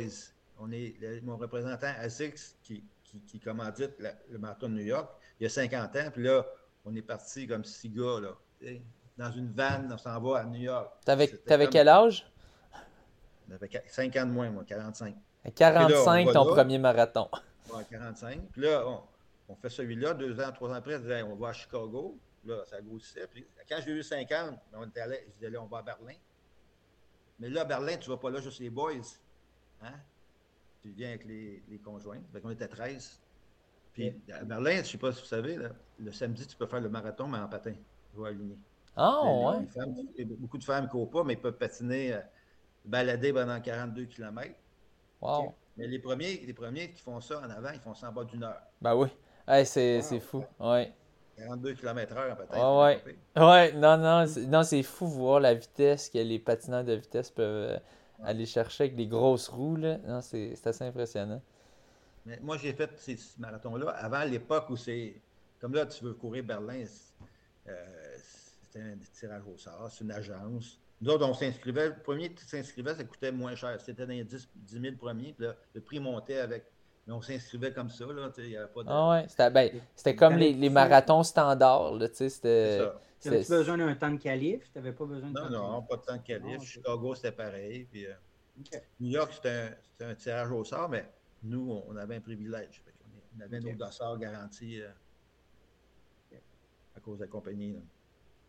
On 0.60 0.72
est 0.72 0.96
le- 1.02 1.22
mon 1.22 1.36
représentant 1.38 1.91
ASICS 2.00 2.56
qui, 2.64 2.84
qui, 3.04 3.20
qui 3.22 3.39
commandite 3.39 3.91
la- 4.00 4.14
le 4.32 4.38
marathon 4.39 4.70
de 4.70 4.76
New 4.76 4.86
York 4.86 5.10
il 5.39 5.43
y 5.43 5.46
a 5.48 5.50
50 5.50 5.96
ans. 5.98 6.10
Puis 6.14 6.24
là, 6.24 6.46
on 6.86 6.96
est 6.96 7.02
parti 7.02 7.46
comme 7.48 7.66
six 7.66 7.89
gars, 7.89 8.20
là. 8.22 8.30
Dans 9.18 9.32
une 9.32 9.52
vanne, 9.52 9.89
on 9.93 9.98
s'en 9.98 10.20
va 10.22 10.39
à 10.39 10.46
New 10.46 10.62
York. 10.62 10.89
T'avais 11.06 11.28
t'avais 11.28 11.66
comme- 11.66 11.74
quel 11.74 11.88
âge? 11.89 12.26
J'avais 13.50 13.70
5 13.88 14.16
ans 14.18 14.26
de 14.26 14.32
moins, 14.32 14.50
moi, 14.50 14.64
45. 14.66 15.16
À 15.43 15.52
45, 15.52 16.28
va 16.28 16.34
ton 16.34 16.46
là. 16.46 16.52
premier 16.54 16.78
marathon. 16.80 17.30
Ouais, 17.74 17.84
45. 17.89 18.41
Puis 18.52 18.62
là, 18.62 18.84
on, 18.88 19.02
on 19.50 19.56
fait 19.56 19.70
celui-là, 19.70 20.14
deux 20.14 20.39
ans, 20.39 20.52
trois 20.52 20.70
ans 20.70 20.74
après, 20.74 20.96
on 21.24 21.36
va 21.36 21.50
à 21.50 21.54
Chicago. 21.54 22.18
Là, 22.46 22.64
ça 22.66 22.80
grossissait. 22.82 23.28
Puis 23.28 23.46
quand 23.68 23.78
j'ai 23.84 23.91
eu 23.91 24.04
50, 24.04 24.30
ben, 24.52 24.58
on 24.80 24.86
était 24.88 25.02
allé, 25.02 25.20
je 25.28 25.34
disais, 25.34 25.50
là, 25.50 25.62
on 25.62 25.66
va 25.66 25.80
à 25.80 25.82
Berlin. 25.82 26.14
Mais 27.39 27.50
là, 27.50 27.62
à 27.62 27.66
Berlin, 27.66 27.98
tu 27.98 28.10
vas 28.10 28.18
pas 28.18 28.30
là 28.30 28.39
juste 28.39 28.60
les 28.60 28.70
boys. 28.70 28.93
Hein? 29.82 29.93
Tu 30.82 30.89
viens 30.91 31.10
avec 31.10 31.26
les, 31.26 31.64
les 31.68 31.80
conjoints. 31.80 32.20
Fait 32.32 32.39
qu'on 32.41 32.52
était 32.52 32.68
13. 32.68 33.20
Puis 33.93 34.14
à 34.32 34.43
Berlin, 34.43 34.78
je 34.84 34.89
sais 34.91 34.98
pas 34.98 35.12
si 35.12 35.22
vous 35.22 35.28
savez, 35.28 35.56
là, 35.58 35.70
le 36.00 36.12
samedi, 36.12 36.46
tu 36.46 36.56
peux 36.56 36.68
faire 36.68 36.82
le 36.82 36.89
marathon, 36.89 37.28
mais 37.28 37.38
en 37.39 37.48
patin. 37.48 37.74
Tu 37.74 38.20
vas 38.20 38.28
aligner. 38.28 38.58
Ah, 38.96 39.22
Les- 39.24 39.60
ouais. 39.60 39.66
femmes, 39.68 39.96
beaucoup 40.38 40.58
de 40.58 40.64
femmes 40.64 40.86
ne 40.86 40.89
courent 40.89 41.10
pas, 41.10 41.24
mais 41.24 41.34
ils 41.34 41.41
peuvent 41.41 41.58
patiner, 41.58 42.14
euh, 42.14 42.20
balader 42.86 43.34
pendant 43.34 43.60
42 43.60 44.06
km. 44.06 44.52
Wow. 45.22 45.54
Mais 45.78 45.88
les 45.88 46.00
premiers, 46.00 46.38
les 46.46 46.54
premiers 46.54 46.92
qui 46.92 47.02
font 47.02 47.20
ça 47.22 47.40
en 47.40 47.50
avant, 47.50 47.72
ils 47.74 47.80
font 47.80 47.94
ça 47.94 48.10
en 48.10 48.14
bas 48.14 48.24
d'une 48.24 48.44
heure. 48.44 48.62
Ben 48.82 48.96
oui. 48.96 49.08
Hey, 49.48 49.66
c'est 49.66 49.98
Wow. 49.98 50.04
c'est 50.04 50.20
fou. 50.20 50.44
Ouais. 50.60 50.94
42 51.38 51.74
km/h 51.74 52.36
patin. 52.38 52.48
Ah 52.54 52.78
ouais. 52.80 53.02
c'est. 53.36 53.42
Ouais, 53.44 53.72
non, 53.74 53.98
non, 53.98 54.26
c'est- 54.26 54.46
non, 54.46 54.64
c'est 54.64 54.84
fou 54.84 55.06
voir 55.08 55.40
la 55.42 55.54
vitesse 55.54 56.10
que 56.10 56.18
les 56.20 56.40
patineurs 56.40 56.84
de 56.86 56.94
vitesse 56.94 57.30
peuvent 57.30 57.72
euh, 57.74 57.78
aller 58.24 58.46
chercher 58.46 58.86
avec 58.86 58.96
des 58.96 59.08
grosses 59.08 59.50
roues, 59.50 59.76
là. 59.76 59.98
Non, 60.08 60.22
c'est 60.22 60.56
c'est 60.56 60.68
assez 60.68 60.86
impressionnant. 60.86 61.42
Mais 62.26 62.40
moi, 62.42 62.58
j'ai 62.58 62.74
fait 62.74 62.90
ces 62.98 63.18
marathons-là 63.38 63.90
avant 63.92 64.24
l'époque 64.24 64.70
où 64.70 64.78
c'est. 64.78 65.22
Comme 65.60 65.74
là, 65.74 65.86
tu 65.86 66.04
veux 66.06 66.14
courir 66.14 66.44
Berlin, 66.44 66.84
c'est 66.86 67.14
euh, 67.72 68.16
c'était 68.62 68.80
un 68.82 68.96
tirage 69.14 69.44
au 69.54 69.58
sort, 69.58 69.90
c'est 69.92 70.04
une 70.04 70.12
agence. 70.12 70.80
Nous 71.02 71.12
autres, 71.12 71.28
on 71.28 71.34
s'inscrivait. 71.34 71.89
Le 71.89 71.96
premier 72.02 72.34
qui 72.34 72.43
s'inscrivait, 72.46 72.96
ça 72.96 73.04
coûtait 73.04 73.32
moins 73.32 73.56
cher. 73.56 73.80
C'était 73.82 74.06
dans 74.06 74.14
les 74.14 74.24
10, 74.24 74.50
10 74.56 74.82
000 74.82 74.96
premiers. 74.96 75.34
Puis 75.34 75.46
là, 75.46 75.56
le 75.74 75.82
prix 75.82 76.00
montait 76.00 76.39
avec. 76.39 76.66
Mais 77.08 77.14
on 77.14 77.22
s'inscrivait 77.22 77.72
comme 77.74 77.89
ça. 77.89 78.06
Là, 78.06 78.32
tu 78.34 78.41
il 78.41 78.50
n'y 78.50 78.58
avait 78.58 78.72
pas 78.72 78.84
de. 78.84 78.89
Ah 78.89 79.10
ouais, 79.12 79.26
c'était 79.28 79.52
ben, 79.52 79.70
c'était 79.96 80.16
comme 80.16 80.38
les, 80.38 80.54
les 80.54 80.70
marathons 80.70 81.22
standards, 81.24 81.96
là, 81.96 82.10
tu 82.10 82.16
sais, 82.16 82.30
C'est 82.30 82.36
c'était... 82.36 82.78
ça. 82.80 83.02
T'avais-tu 83.22 83.43
c'était- 83.43 83.58
besoin 83.58 83.78
d'un 83.78 83.96
temps 83.96 84.12
de 84.12 84.18
qualif? 84.18 84.72
T'avais 84.74 84.91
pas 84.93 85.06
besoin 85.06 85.30
de 85.30 85.34
Non, 85.39 85.43
temps 85.48 85.72
non, 85.74 85.82
pas 85.84 85.98
de 85.98 86.02
temps 86.02 86.18
de 86.18 86.22
qualif. 86.22 86.58
Ah. 86.62 86.64
Chicago, 86.66 87.14
c'était 87.16 87.32
pareil. 87.32 87.88
Puis, 87.91 88.06
euh. 88.08 88.14
New 89.00 89.10
York, 89.10 89.34
c'était 89.34 89.50
un, 89.50 89.70
c'était 89.91 90.06
un 90.06 90.16
tirage 90.16 90.52
au 90.52 90.64
sort, 90.64 90.89
mais 90.89 91.08
nous, 91.43 91.84
on- 91.88 91.96
avait 91.98 92.16
un 92.16 92.22
privilège. 92.22 92.82
On 93.38 93.41
avait 93.41 93.58
Ok. 93.60 93.64
nos 93.66 93.74
dossards 93.86 94.18
garantis 94.18 94.82
euh, 94.82 94.89
à 96.96 97.00
cause 97.02 97.18
de 97.20 97.24
la 97.26 97.30
compagnie. 97.30 97.74
là. 97.74 97.80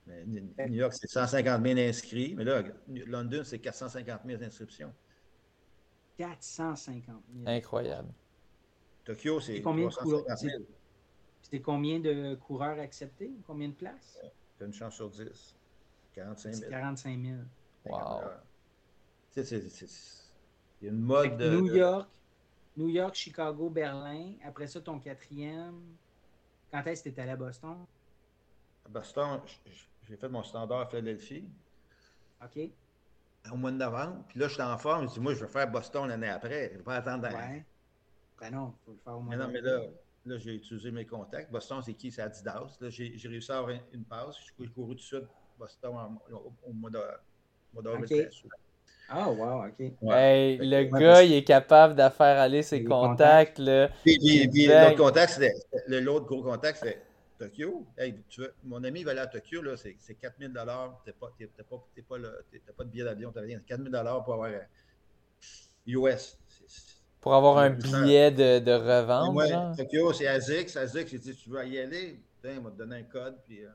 Mais. 0.07 0.25
New 0.69 0.75
York, 0.77 0.93
c'est 0.93 1.09
150 1.09 1.63
000 1.67 1.79
inscrits, 1.81 2.35
mais 2.37 2.45
là, 2.45 2.63
London, 3.07 3.43
c'est 3.45 3.59
450 3.59 4.21
000 4.25 4.43
inscriptions. 4.43 4.93
450 6.17 7.23
000. 7.35 7.47
Incroyable. 7.49 8.09
Tokyo, 9.05 9.41
c'est 9.41 9.57
Et 9.57 9.63
combien 9.63 9.87
de 9.87 9.91
350 9.91 10.39
000. 10.39 10.63
C'était 11.43 11.61
combien 11.61 12.01
de 12.01 12.35
coureurs 12.35 12.79
acceptés? 12.81 13.31
Combien 13.47 13.69
de 13.69 13.75
places? 13.75 14.19
Tu 14.59 14.65
as 14.65 14.67
une 14.67 14.73
chance 14.73 14.95
sur 14.95 15.11
10. 15.11 15.55
45 16.15 16.55
C'est 16.55 16.61
000. 16.61 16.71
45 16.71 17.23
000. 17.23 17.37
Wow. 17.85 17.99
50 17.99 18.21
000. 18.21 18.31
C'est- 19.31 19.45
c'est- 19.45 19.69
c'est- 19.69 20.23
Il 20.81 20.87
y 20.87 20.89
a 20.89 20.93
une 20.93 21.01
mode 21.01 21.37
de. 21.37 21.51
New 21.51 21.69
de- 21.69 21.77
York, 21.77 22.09
New 22.77 22.89
York, 22.89 23.15
Chicago, 23.15 23.71
Berlin. 23.71 24.35
Après 24.45 24.67
ça, 24.67 24.81
ton 24.81 24.99
quatrième. 24.99 25.81
Quand 26.71 26.83
est-ce 26.87 27.03
que 27.05 27.09
tu 27.11 27.21
allé 27.21 27.31
à 27.31 27.37
Boston? 27.37 27.87
À 28.85 28.89
Boston, 28.89 29.41
j- 29.47 29.61
j- 29.67 29.89
j'ai 30.09 30.17
fait 30.17 30.29
mon 30.29 30.43
standard 30.43 30.81
à 30.81 30.87
Philadelphie. 30.87 31.45
OK? 32.43 32.71
au 33.53 33.57
mois 33.57 33.71
de 33.71 33.77
novembre. 33.77 34.25
Puis 34.29 34.41
là, 34.41 34.49
j'étais 34.49 34.63
en 34.63 34.77
forme. 34.77 35.09
Je 35.09 35.15
dis, 35.15 35.21
moi, 35.21 35.33
je 35.33 35.45
vais 35.45 35.51
faire 35.51 35.71
Boston 35.71 36.09
l'année 36.09 36.29
après. 36.29 36.67
Je 36.69 36.73
ne 36.73 36.79
vais 36.79 36.83
pas 36.85 36.97
attendre. 36.97 37.29
Ouais. 37.29 37.65
Ben 38.41 38.51
non, 38.51 38.75
faut 38.85 38.91
le 38.93 38.99
faire 39.05 39.17
au 39.17 39.21
moins. 39.21 39.37
Mais 39.37 39.45
non, 39.45 39.51
mais 39.53 39.61
là, 39.61 39.81
là 40.27 40.37
j'ai 40.39 40.55
utilisé 40.57 40.91
mes 40.91 41.05
contacts. 41.07 41.51
Boston, 41.53 41.81
c'est 41.81 41.95
qui? 41.95 42.11
C'est 42.11 42.23
Adidas. 42.23 42.77
Là, 42.81 42.91
j'ai 42.91 43.17
réussi 43.29 43.53
à 43.53 43.59
avoir 43.59 43.77
une 43.93 44.03
passe. 44.05 44.37
J'ai 44.59 44.67
couru 44.67 44.89
tout 44.89 44.95
de 44.97 45.01
suite 45.01 45.25
Boston 45.59 45.95
en- 45.95 46.35
au, 46.35 46.53
au 46.67 46.73
mois 46.73 46.91
de- 46.91 46.99
mois 47.73 47.83
d'avril. 47.85 48.03
Ok. 48.03 48.09
c'était 48.09 48.31
sûr. 48.31 48.51
Ah, 49.09 49.31
wow, 49.31 49.67
OK. 49.69 49.93
Ouais. 50.03 50.15
Hey, 50.17 50.59
le 50.59 50.83
gars, 50.99 51.23
il 51.23 51.33
est 51.35 51.45
capable 51.45 51.95
de 51.95 52.09
faire 52.09 52.41
aller 52.41 52.63
ses 52.63 52.83
contacts, 52.83 53.59
là. 53.59 53.89
Puis, 54.03 54.19
puis- 54.19 54.49
puis 54.49 54.67
l'autre 54.67 54.97
contact, 54.97 55.35
c'était 55.35 55.55
le- 55.87 56.01
l'autre 56.01 56.27
gros 56.27 56.43
contact, 56.43 56.79
c'était 56.79 57.01
Tokyo. 57.39 57.87
Hey, 57.97 58.17
tu 58.29 58.41
veux- 58.41 58.55
mon 58.65 58.83
ami 58.85 59.05
va 59.05 59.13
aller 59.13 59.21
à 59.21 59.27
Tokyo, 59.27 59.63
là, 59.63 59.77
c'est 59.77 59.97
c'est 59.99 60.15
4000 60.15 60.49
Tu 60.51 60.55
n'as 60.55 60.65
pas, 60.65 61.33
t'es- 61.39 61.47
pas, 61.47 61.85
t'es 61.95 62.03
pas, 62.03 62.19
le- 62.19 62.45
t'es- 62.51 62.63
t'as 62.65 62.73
pas 62.73 62.85
de 62.85 62.91
billet 62.91 63.05
d'avion, 63.05 63.33
tu 63.33 63.39
rien. 63.39 63.61
4000 63.67 63.91
pour 64.25 64.35
avoir 64.35 64.51
euh, 64.51 64.59
US. 65.87 66.39
C'est- 66.49 66.65
c'est- 66.67 66.97
Pour 67.21 67.35
avoir 67.35 67.59
un 67.59 67.71
billet 67.71 68.31
de, 68.31 68.59
de 68.61 68.73
revente, 68.73 69.33
moi, 69.33 69.47
genre? 69.47 69.77
Tokyo, 69.77 70.13
c'est 70.13 70.29
ASICS. 70.29 70.77
ASICS, 70.77 71.09
j'ai 71.11 71.19
dit, 71.19 71.35
tu 71.37 71.51
veux 71.51 71.67
y 71.67 71.79
aller? 71.79 72.21
Putain, 72.37 72.55
il 72.55 72.61
m'a 72.61 72.71
donné 72.71 72.97
un 72.97 73.03
code, 73.03 73.37
puis 73.45 73.65
euh, 73.65 73.71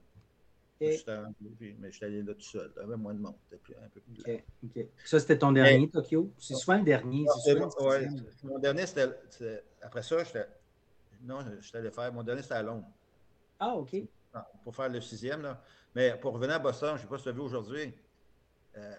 puis- 1.59 1.75
mais 1.79 1.91
j'étais 1.91 2.05
allé 2.05 2.23
là 2.23 2.33
tout 2.33 2.41
seul. 2.41 2.71
Il 2.75 2.79
y 2.79 2.83
avait 2.83 2.95
moins 2.95 3.13
de 3.13 3.19
monde. 3.19 3.35
Plus- 3.63 3.75
un 3.75 3.89
peu 3.89 3.99
plus. 3.99 4.85
Ça, 5.05 5.19
c'était 5.19 5.37
ton 5.37 5.51
dernier, 5.51 5.89
Tokyo? 5.89 6.31
C'est 6.39 6.55
souvent 6.55 6.77
le 6.77 6.83
dernier. 6.83 7.25
C'est 7.43 7.53
c'est 7.53 7.59
souvent 7.59 7.89
ouais. 7.89 8.07
Mon 8.43 8.59
dernier, 8.59 8.85
c'était. 8.87 9.09
c'était- 9.29 9.63
Après 9.81 10.01
ça, 10.01 10.23
j'étais. 10.23 10.47
Non, 11.23 11.39
j'étais 11.59 11.77
allé 11.77 11.91
faire. 11.91 12.11
Mon 12.13 12.23
dernier, 12.23 12.41
c'était 12.41 12.55
à 12.55 12.63
Londres. 12.63 12.87
Ah, 13.63 13.75
OK. 13.75 13.93
Non, 14.33 14.41
pour 14.63 14.75
faire 14.75 14.89
le 14.89 14.99
sixième. 15.01 15.41
Là. 15.43 15.61
Mais 15.95 16.17
pour 16.17 16.33
revenir 16.33 16.55
à 16.55 16.59
Boston, 16.59 16.89
je 16.91 16.93
ne 16.95 16.99
sais 17.01 17.07
pas 17.07 17.17
si 17.17 17.23
tu 17.23 17.29
as 17.29 17.33
vu 17.33 17.41
aujourd'hui. 17.41 17.93
euh, 18.77 18.95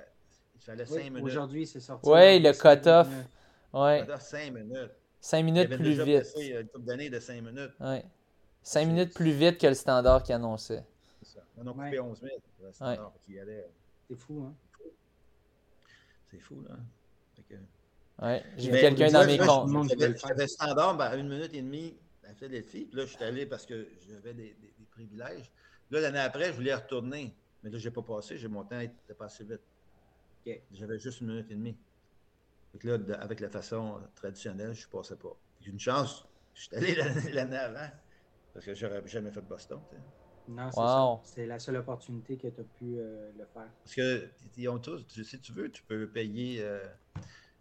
il 0.55 0.61
fallait 0.61 0.85
Oui, 0.91 1.01
cinq 1.03 1.05
minutes. 1.11 1.25
Aujourd'hui, 1.25 1.67
c'est 1.67 1.81
sorti. 1.81 2.09
Ouais, 2.09 2.39
le 2.39 2.53
cut-off. 2.53 3.09
Il 3.75 3.79
Ouais. 3.79 4.07
cinq 4.21 4.53
minutes. 4.53 4.91
5 5.21 5.39
Il 5.39 5.45
minutes 5.45 5.67
avait 5.67 5.77
plus 5.77 5.85
déjà 5.85 6.05
vite. 6.05 6.19
passé 6.19 6.47
une 6.49 6.69
couple 6.69 6.85
d'années 6.85 7.09
de 7.11 7.19
cinq 7.21 7.43
minutes. 7.43 7.71
Ouais. 7.81 8.05
5 8.63 8.81
C'est- 8.81 8.87
minutes 8.87 9.15
plus 9.15 9.31
vite 9.33 9.59
que 9.59 9.67
le 9.69 9.75
standard 9.75 10.23
qu'il 10.23 10.35
annonçait. 10.35 10.85
C'est 11.23 11.35
ça. 11.39 11.41
On 11.57 11.67
a 11.67 11.71
Ouais. 11.71 11.85
coupé 11.87 12.01
11 12.01 12.21
000. 12.21 12.33
le 12.63 12.73
standard, 12.73 13.13
qui 13.25 13.39
allait- 13.39 13.69
C'est 14.09 14.17
fou, 14.17 14.45
hein? 14.47 14.55
C'est 16.31 16.39
fou, 16.39 16.63
là. 16.69 16.77
Que- 17.49 17.55
Ouais, 18.25 18.43
j'ai 18.57 18.71
quelqu'un 18.71 19.11
dans 19.11 19.27
mes 19.27 19.39
comptes. 19.39 19.89
qui 19.89 19.97
le 19.97 20.47
standard 20.47 20.97
ben, 20.97 21.07
à 21.07 21.17
une 21.17 21.29
minute 21.29 21.53
et 21.55 21.63
demie 21.63 21.97
Philadelphie. 22.35 22.87
Puis 22.87 22.97
là, 22.97 23.05
je 23.07 23.15
suis 23.15 23.25
allé 23.25 23.47
parce 23.47 23.67
que 23.67 23.89
j'avais 24.09 24.35
des, 24.35 24.55
des- 24.55 24.75
des 24.79 24.85
privilèges. 24.91 25.51
Là, 25.91 26.01
l'année 26.01 26.19
après, 26.19 26.47
je 26.47 26.53
voulais 26.53 26.75
retourner. 26.75 27.37
Mais 27.63 27.71
là, 27.71 27.79
je 27.79 27.89
n'ai 27.89 27.93
pas 27.95 28.03
passé. 28.03 28.39
J'ai 28.39 28.49
mon 28.49 28.65
temps 28.65 28.81
était 28.81 29.15
passé 29.15 29.45
vite. 29.45 29.61
J'avais 30.73 30.99
juste 30.99 31.21
une 31.21 31.29
minute 31.29 31.51
et 31.51 31.55
demie. 31.55 31.79
Que 32.79 32.89
là, 32.89 32.99
de- 32.99 33.13
avec 33.15 33.41
la 33.41 33.49
façon 33.51 34.01
traditionnelle, 34.15 34.75
je 34.75 34.87
ne 34.87 34.91
passais 34.91 35.17
pas. 35.17 35.37
J'ai 35.61 35.71
une 35.71 35.79
chance. 35.79 36.27
Je 36.55 36.63
suis 36.63 36.77
allé 36.77 36.95
l'année 36.97 37.33
l'année 37.33 37.57
avant. 37.57 37.91
Parce 38.53 38.67
que 38.67 38.75
j'aurais 38.75 39.07
jamais 39.07 39.31
fait 39.31 39.41
Boston. 39.43 39.81
tu 39.91 39.97
sais. 39.97 40.03
Non, 40.49 40.71
c'est 40.73 40.81
Wow. 40.81 41.21
ça. 41.25 41.33
C'est 41.35 41.47
la 41.47 41.59
seule 41.59 41.77
opportunité 41.77 42.37
que 42.37 42.49
tu 42.49 42.61
as 42.61 42.65
pu 42.65 42.99
euh, 42.99 43.31
le 43.33 43.47
faire. 43.47 43.71
Parce 43.85 43.95
que 43.95 44.29
ils 44.57 44.69
ont 44.69 44.79
tous, 44.79 45.07
si 45.23 45.41
tu 45.41 45.53
veux, 45.53 45.71
tu 45.71 45.83
peux 45.85 46.11
payer 46.11 46.61
euh, 46.63 46.85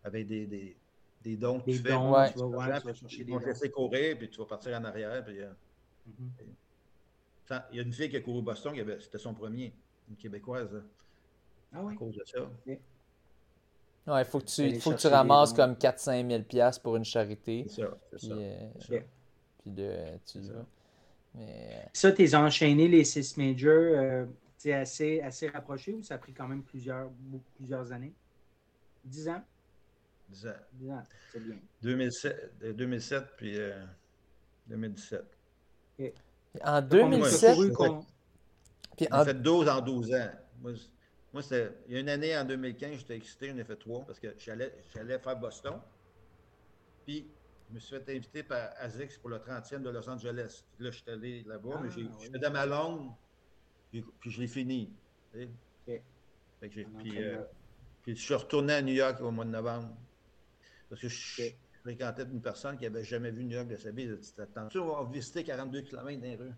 avec 0.03 0.27
des, 0.27 0.47
des, 0.47 0.80
des 1.23 1.37
dons 1.37 1.59
que 1.59 1.65
Des 1.65 1.73
tu 1.77 1.83
fais. 1.83 1.89
dons, 1.91 2.13
Ouais. 2.13 2.31
tu 2.31 2.39
vas, 2.39 2.45
ouais, 2.45 2.79
tu 2.79 2.85
vas 2.87 2.93
chercher 2.93 3.23
des 3.23 3.31
dons. 3.31 3.39
laisser 3.39 3.69
courir, 3.71 4.17
puis 4.17 4.29
tu 4.29 4.39
vas 4.39 4.45
partir 4.45 4.77
en 4.77 4.83
arrière. 4.83 5.23
Puis, 5.23 5.39
euh, 5.41 5.51
Mhm. 6.07 6.31
Tant- 7.47 7.61
Il 7.71 7.77
y 7.77 7.79
a 7.79 7.83
une 7.83 7.93
fille 7.93 8.09
qui 8.09 8.15
a 8.17 8.21
couru 8.21 8.41
Boston, 8.41 8.73
c'était 8.99 9.17
son 9.17 9.33
premier, 9.33 9.73
une 10.09 10.15
Québécoise, 10.15 10.71
là, 10.73 10.81
Ah 11.73 11.79
à 11.79 11.83
oui? 11.83 11.95
cause 11.95 12.15
de 12.15 12.23
ça. 12.25 12.49
Ouais, 14.07 14.25
faut 14.25 14.39
que 14.39 14.45
tu, 14.45 14.79
faut 14.79 14.91
que 14.91 14.95
tu 14.95 15.01
chercher 15.01 15.09
des 15.09 15.15
ramasses 15.15 15.51
dons. 15.53 15.57
comme 15.57 15.75
4-5 15.77 16.27
000 16.27 16.43
piastres 16.43 16.81
pour 16.81 16.95
une 16.95 17.03
charité. 17.05 17.65
C'est 17.67 17.81
ça, 17.81 17.97
c'est 18.09 18.17
Puis, 18.17 18.27
ça. 18.29 18.33
euh, 18.33 18.69
c'est 18.79 18.87
ça. 18.87 18.95
Ok. 18.95 19.05
puis 19.61 19.71
de, 19.71 19.93
tu 20.25 20.37
y 20.39 20.41
C'est 20.41 20.47
ça. 20.47 20.53
vas. 20.53 20.65
Mais, 21.35 21.89
Ça, 21.93 22.11
tu 22.11 22.33
as 22.35 22.41
enchaîné 22.41 22.87
les 22.87 23.03
six 23.03 23.37
majors 23.37 23.69
euh, 23.73 24.25
assez, 24.73 25.21
assez 25.21 25.47
rapprochés 25.49 25.93
ou 25.93 26.01
ça 26.03 26.15
a 26.15 26.17
pris 26.17 26.33
quand 26.33 26.47
même 26.47 26.63
plusieurs, 26.63 27.11
plusieurs 27.55 27.91
années? 27.91 28.13
10 29.03 29.27
ans? 29.29 29.41
Ans. 30.47 30.53
10 30.73 30.89
ans, 30.91 31.03
c'est 31.31 31.39
bien. 31.43 31.57
2007, 31.81 32.53
euh, 32.63 32.73
2007 32.73 33.25
puis 33.37 33.57
euh, 33.59 33.83
2017. 34.67 35.23
en 35.99 36.11
T'as 36.63 36.81
2007, 36.81 37.55
couru 37.55 37.67
ouais. 37.67 37.73
con- 37.73 38.05
puis 38.97 39.07
J'ai 39.09 39.13
en- 39.13 39.25
fait 39.25 39.33
12 39.41 39.67
en 39.69 39.81
12 39.81 40.13
ans. 40.13 40.31
Moi, 40.61 40.71
moi, 41.33 41.41
il 41.87 41.93
y 41.93 41.97
a 41.97 41.99
une 41.99 42.09
année 42.09 42.37
en 42.37 42.43
2015, 42.45 42.97
j'étais 42.99 43.15
excité, 43.15 43.49
j'en 43.49 43.57
ai 43.57 43.63
fait 43.63 43.75
trois 43.77 44.03
parce 44.05 44.19
que 44.19 44.33
j'allais, 44.37 44.73
j'allais 44.93 45.17
faire 45.19 45.37
Boston. 45.39 45.79
Puis, 47.05 47.25
je 47.69 47.75
me 47.75 47.79
suis 47.79 47.95
fait 47.97 48.15
inviter 48.15 48.43
par 48.43 48.71
ASICS 48.79 49.17
pour 49.19 49.29
le 49.29 49.37
30e 49.39 49.81
de 49.81 49.89
Los 49.89 50.09
Angeles. 50.09 50.63
Là, 50.79 50.91
je 50.91 50.97
suis 50.97 51.09
allé 51.09 51.43
là-bas, 51.43 51.79
mais 51.81 51.89
j'ai, 51.89 52.01
Ah, 52.09 52.15
oui. 52.19 52.25
je 52.27 52.37
faisais 52.37 52.49
ma 52.49 52.65
longue, 52.65 53.11
puis, 53.89 54.03
puis 54.19 54.29
je 54.29 54.41
l'ai 54.41 54.47
fini. 54.47 54.93
puis, 55.31 55.49
euh, 57.23 57.43
puis 58.03 58.15
je 58.15 58.21
suis 58.21 58.33
retourné 58.35 58.73
à 58.73 58.81
New 58.81 58.93
York 58.93 59.21
au 59.21 59.31
mois 59.31 59.45
de 59.45 59.49
novembre. 59.51 59.89
Parce 60.91 61.01
que 61.01 61.07
je, 61.07 61.41
Ok. 61.41 61.55
je 61.73 61.79
fréquentais 61.79 62.23
une 62.23 62.41
personne 62.41 62.77
qui 62.77 62.83
n'avait 62.83 63.05
jamais 63.05 63.31
vu 63.31 63.45
New 63.45 63.55
York 63.55 63.69
de 63.69 63.77
sa 63.77 63.91
vie. 63.91 64.07
Dit 64.07 64.33
T'attends-tu, 64.35 64.77
on 64.79 65.03
va 65.03 65.09
visiter 65.09 65.43
42 65.45 65.81
km 65.83 66.03
dans 66.19 66.27
les 66.27 66.35
rues? 66.35 66.51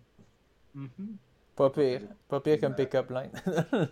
Mhm. 0.74 1.16
pas 1.54 1.70
pire. 1.70 2.00
Pas 2.28 2.40
pire 2.40 2.58
comme 2.60 2.74
pick-up 2.74 3.08
line. 3.10 3.30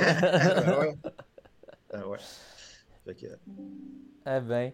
ah 0.00 0.80
ouais. 0.80 0.96
Ah 1.92 2.08
ouais. 2.08 2.18
Fait 3.04 3.14
que, 3.14 3.26
ah 4.24 4.40
ben. 4.40 4.72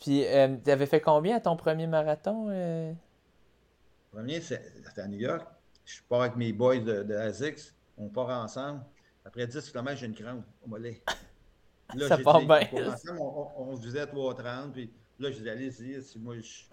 Puis, 0.00 0.26
euh, 0.26 0.56
t'avais 0.64 0.86
fait 0.86 1.00
combien 1.02 1.36
à 1.36 1.40
ton 1.40 1.56
premier 1.56 1.86
marathon? 1.86 2.48
euh? 2.48 2.90
Le 2.92 4.16
premier, 4.18 4.40
c'est- 4.40 4.72
c'était 4.84 5.02
à 5.02 5.06
New 5.08 5.18
York. 5.20 5.46
Je 5.84 6.00
pars 6.08 6.22
avec 6.22 6.36
mes 6.36 6.52
boys 6.54 6.78
de, 6.78 7.02
de 7.02 7.14
ASICS. 7.14 7.74
On 7.98 8.08
part 8.08 8.30
ensemble. 8.42 8.80
Après 9.26 9.46
10 9.46 9.70
km, 9.70 9.96
j'ai 10.00 10.06
une 10.06 10.14
crampe 10.14 10.44
au 10.62 10.68
mollet. 10.68 11.02
Là, 11.94 12.08
Ça 12.08 12.18
part 12.18 12.40
dit, 12.40 12.46
bien. 12.46 12.60
on 12.72 12.86
ensemble, 12.88 13.20
on, 13.20 13.48
on, 13.58 13.72
on 13.72 13.74
visait 13.74 14.00
à 14.00 14.06
3h30. 14.06 14.72
Puis 14.72 14.90
là, 15.18 15.30
je 15.30 15.38
dis, 15.40 15.48
allez-y, 15.50 16.02
si 16.02 16.18
moi, 16.18 16.34
je, 16.38 16.64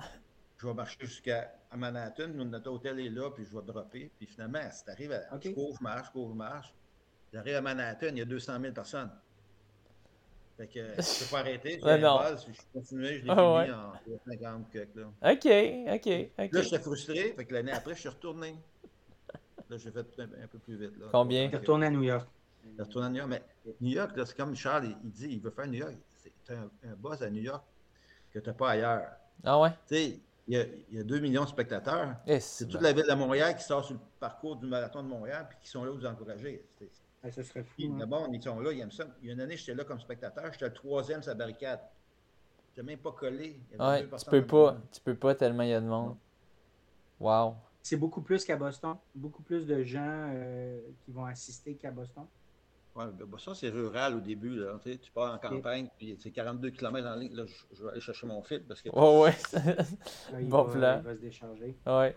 je 0.57 0.67
vais 0.67 0.73
marcher 0.73 0.97
jusqu'à 1.01 1.53
à 1.69 1.77
Manhattan. 1.77 2.27
Notre 2.29 2.71
hôtel 2.71 2.99
est 2.99 3.09
là, 3.09 3.29
puis 3.31 3.45
je 3.45 3.55
vais 3.55 3.63
dropper. 3.65 4.11
Puis 4.17 4.25
finalement, 4.27 4.59
si 4.71 4.83
t'arrives 4.85 5.11
à. 5.11 5.35
OK. 5.35 5.41
Je 5.43 5.49
cours, 5.51 5.75
je 5.77 5.83
marche, 5.83 6.07
je 6.07 6.11
cours, 6.11 6.29
je 6.29 6.35
marche. 6.35 6.73
J'arrive 7.33 7.55
à 7.55 7.61
Manhattan, 7.61 8.07
il 8.09 8.17
y 8.17 8.21
a 8.21 8.25
200 8.25 8.59
000 8.61 8.73
personnes. 8.73 9.11
Fait 10.57 10.67
que 10.67 10.79
je 10.79 11.23
peux 11.23 11.31
pas 11.31 11.39
arrêter. 11.39 11.79
La 11.81 11.97
non. 11.97 12.17
base, 12.17 12.45
je 12.47 12.61
continue, 12.79 13.05
je 13.19 13.23
l'ai 13.23 13.29
Ah, 13.29 13.35
fini 13.35 13.55
ouais. 13.55 13.71
en 13.71 14.31
50 14.31 14.69
quelques, 14.71 14.95
là. 14.95 15.07
Ok, 15.31 15.45
ok, 15.95 16.05
Là, 16.37 16.45
ok. 16.45 16.63
j'étais 16.63 16.79
frustré. 16.79 17.33
Fait 17.35 17.45
que 17.45 17.53
l'année 17.53 17.71
après, 17.71 17.95
je 17.95 17.99
suis 18.01 18.09
retourné. 18.09 18.55
Là, 19.69 19.77
j'ai 19.77 19.91
fait 19.91 20.05
un, 20.19 20.43
un 20.43 20.47
peu 20.47 20.59
plus 20.59 20.75
vite. 20.75 20.97
Là. 20.99 21.05
Combien? 21.11 21.47
Tu 21.49 21.55
es 21.55 21.57
retourné 21.59 21.85
à 21.85 21.89
New 21.89 22.03
York. 22.03 22.27
Je 22.63 22.69
suis 22.73 22.81
retourné 22.81 23.07
à 23.07 23.09
New 23.09 23.17
York. 23.17 23.29
Mais 23.29 23.43
New 23.81 23.91
York, 23.91 24.11
c'est 24.25 24.35
comme 24.37 24.55
Charles, 24.55 24.85
il, 24.85 24.97
il 25.03 25.11
dit, 25.11 25.27
il 25.33 25.41
veut 25.41 25.51
faire 25.51 25.67
New 25.67 25.79
York. 25.79 25.93
C'est 26.17 26.53
un, 26.53 26.69
un 26.83 26.95
boss 26.95 27.21
à 27.21 27.29
New 27.29 27.41
York 27.41 27.63
que 28.31 28.39
tu 28.39 28.47
n'as 28.47 28.53
pas 28.53 28.71
ailleurs. 28.71 29.07
Ah 29.43 29.59
ouais? 29.59 29.69
Tu 29.87 29.95
sais, 29.95 30.19
il 30.47 30.53
y, 30.55 30.57
a, 30.59 30.65
il 30.89 30.97
y 30.97 30.99
a 30.99 31.03
2 31.03 31.19
millions 31.19 31.43
de 31.43 31.49
spectateurs. 31.49 32.15
Eh, 32.27 32.39
C'est 32.39 32.67
toute 32.67 32.81
la 32.81 32.93
ville 32.93 33.05
de 33.07 33.13
Montréal 33.13 33.55
qui 33.55 33.63
sort 33.63 33.83
sur 33.85 33.93
le 33.95 33.99
parcours 34.19 34.55
du 34.57 34.65
marathon 34.67 35.01
de 35.03 35.07
Montréal 35.07 35.47
puis 35.49 35.57
qui 35.61 35.69
sont 35.69 35.83
là 35.83 35.91
pour 35.91 35.99
vous 35.99 36.05
encourager. 36.05 36.65
C'est- 36.77 36.89
Ah, 37.23 37.31
ça 37.31 37.43
serait 37.43 37.63
fou. 37.63 37.75
hein. 37.83 37.97
D'abord, 37.99 38.27
ils 38.31 38.41
sont 38.41 38.59
là, 38.59 38.71
ils 38.71 38.79
aiment 38.79 38.91
ça. 38.91 39.05
Il 39.21 39.27
y 39.27 39.29
a 39.29 39.33
une 39.33 39.41
année, 39.41 39.55
j'étais 39.55 39.75
là 39.75 39.83
comme 39.83 39.99
spectateur. 39.99 40.51
J'étais 40.51 40.65
le 40.65 40.73
troisième 40.73 41.21
sur 41.21 41.29
la 41.31 41.35
barricade. 41.35 41.79
Je 42.75 42.81
même 42.81 42.97
pas 42.99 43.11
collé. 43.11 43.59
Il 43.71 43.79
Ouais, 43.81 44.07
tu 44.17 44.25
peux 44.29 44.45
pas. 44.45 44.77
Tu 44.91 45.01
peux 45.01 45.15
pas 45.15 45.35
tellement 45.35 45.63
il 45.63 45.69
y 45.69 45.73
a 45.73 45.81
de 45.81 45.85
monde. 45.85 46.15
Wow. 47.19 47.55
C'est 47.83 47.97
beaucoup 47.97 48.21
plus 48.21 48.43
qu'à 48.45 48.55
Boston. 48.55 48.95
Beaucoup 49.13 49.43
plus 49.43 49.65
de 49.67 49.83
gens 49.83 50.29
euh, 50.33 50.79
qui 51.03 51.11
vont 51.11 51.25
assister 51.25 51.75
qu'à 51.75 51.91
Boston. 51.91 52.25
Ouais, 52.95 53.05
ben, 53.05 53.25
bah, 53.25 53.37
ça, 53.39 53.53
c'est 53.55 53.69
rural 53.69 54.15
au 54.15 54.19
début. 54.19 54.55
Là, 54.55 54.77
tu, 54.83 54.91
sais, 54.91 54.97
tu 54.97 55.11
pars 55.11 55.33
en 55.33 55.37
campagne, 55.37 55.87
puis 55.97 56.17
c'est 56.21 56.31
42 56.31 56.71
km 56.71 57.07
en 57.07 57.15
ligne. 57.15 57.33
Là, 57.33 57.43
je, 57.45 57.75
je 57.75 57.83
vais 57.83 57.91
aller 57.91 58.01
chercher 58.01 58.27
mon 58.27 58.41
fil 58.43 58.63
parce 58.67 58.81
que. 58.81 58.89
Ouais, 58.89 59.19
ouais. 59.53 59.75
Là, 60.33 60.39
Bon 60.41 60.63
va, 60.63 60.71
plan. 60.73 60.97
il 60.99 61.05
va 61.05 61.15
se 61.15 61.21
décharger. 61.21 61.75
Ouais. 61.85 62.15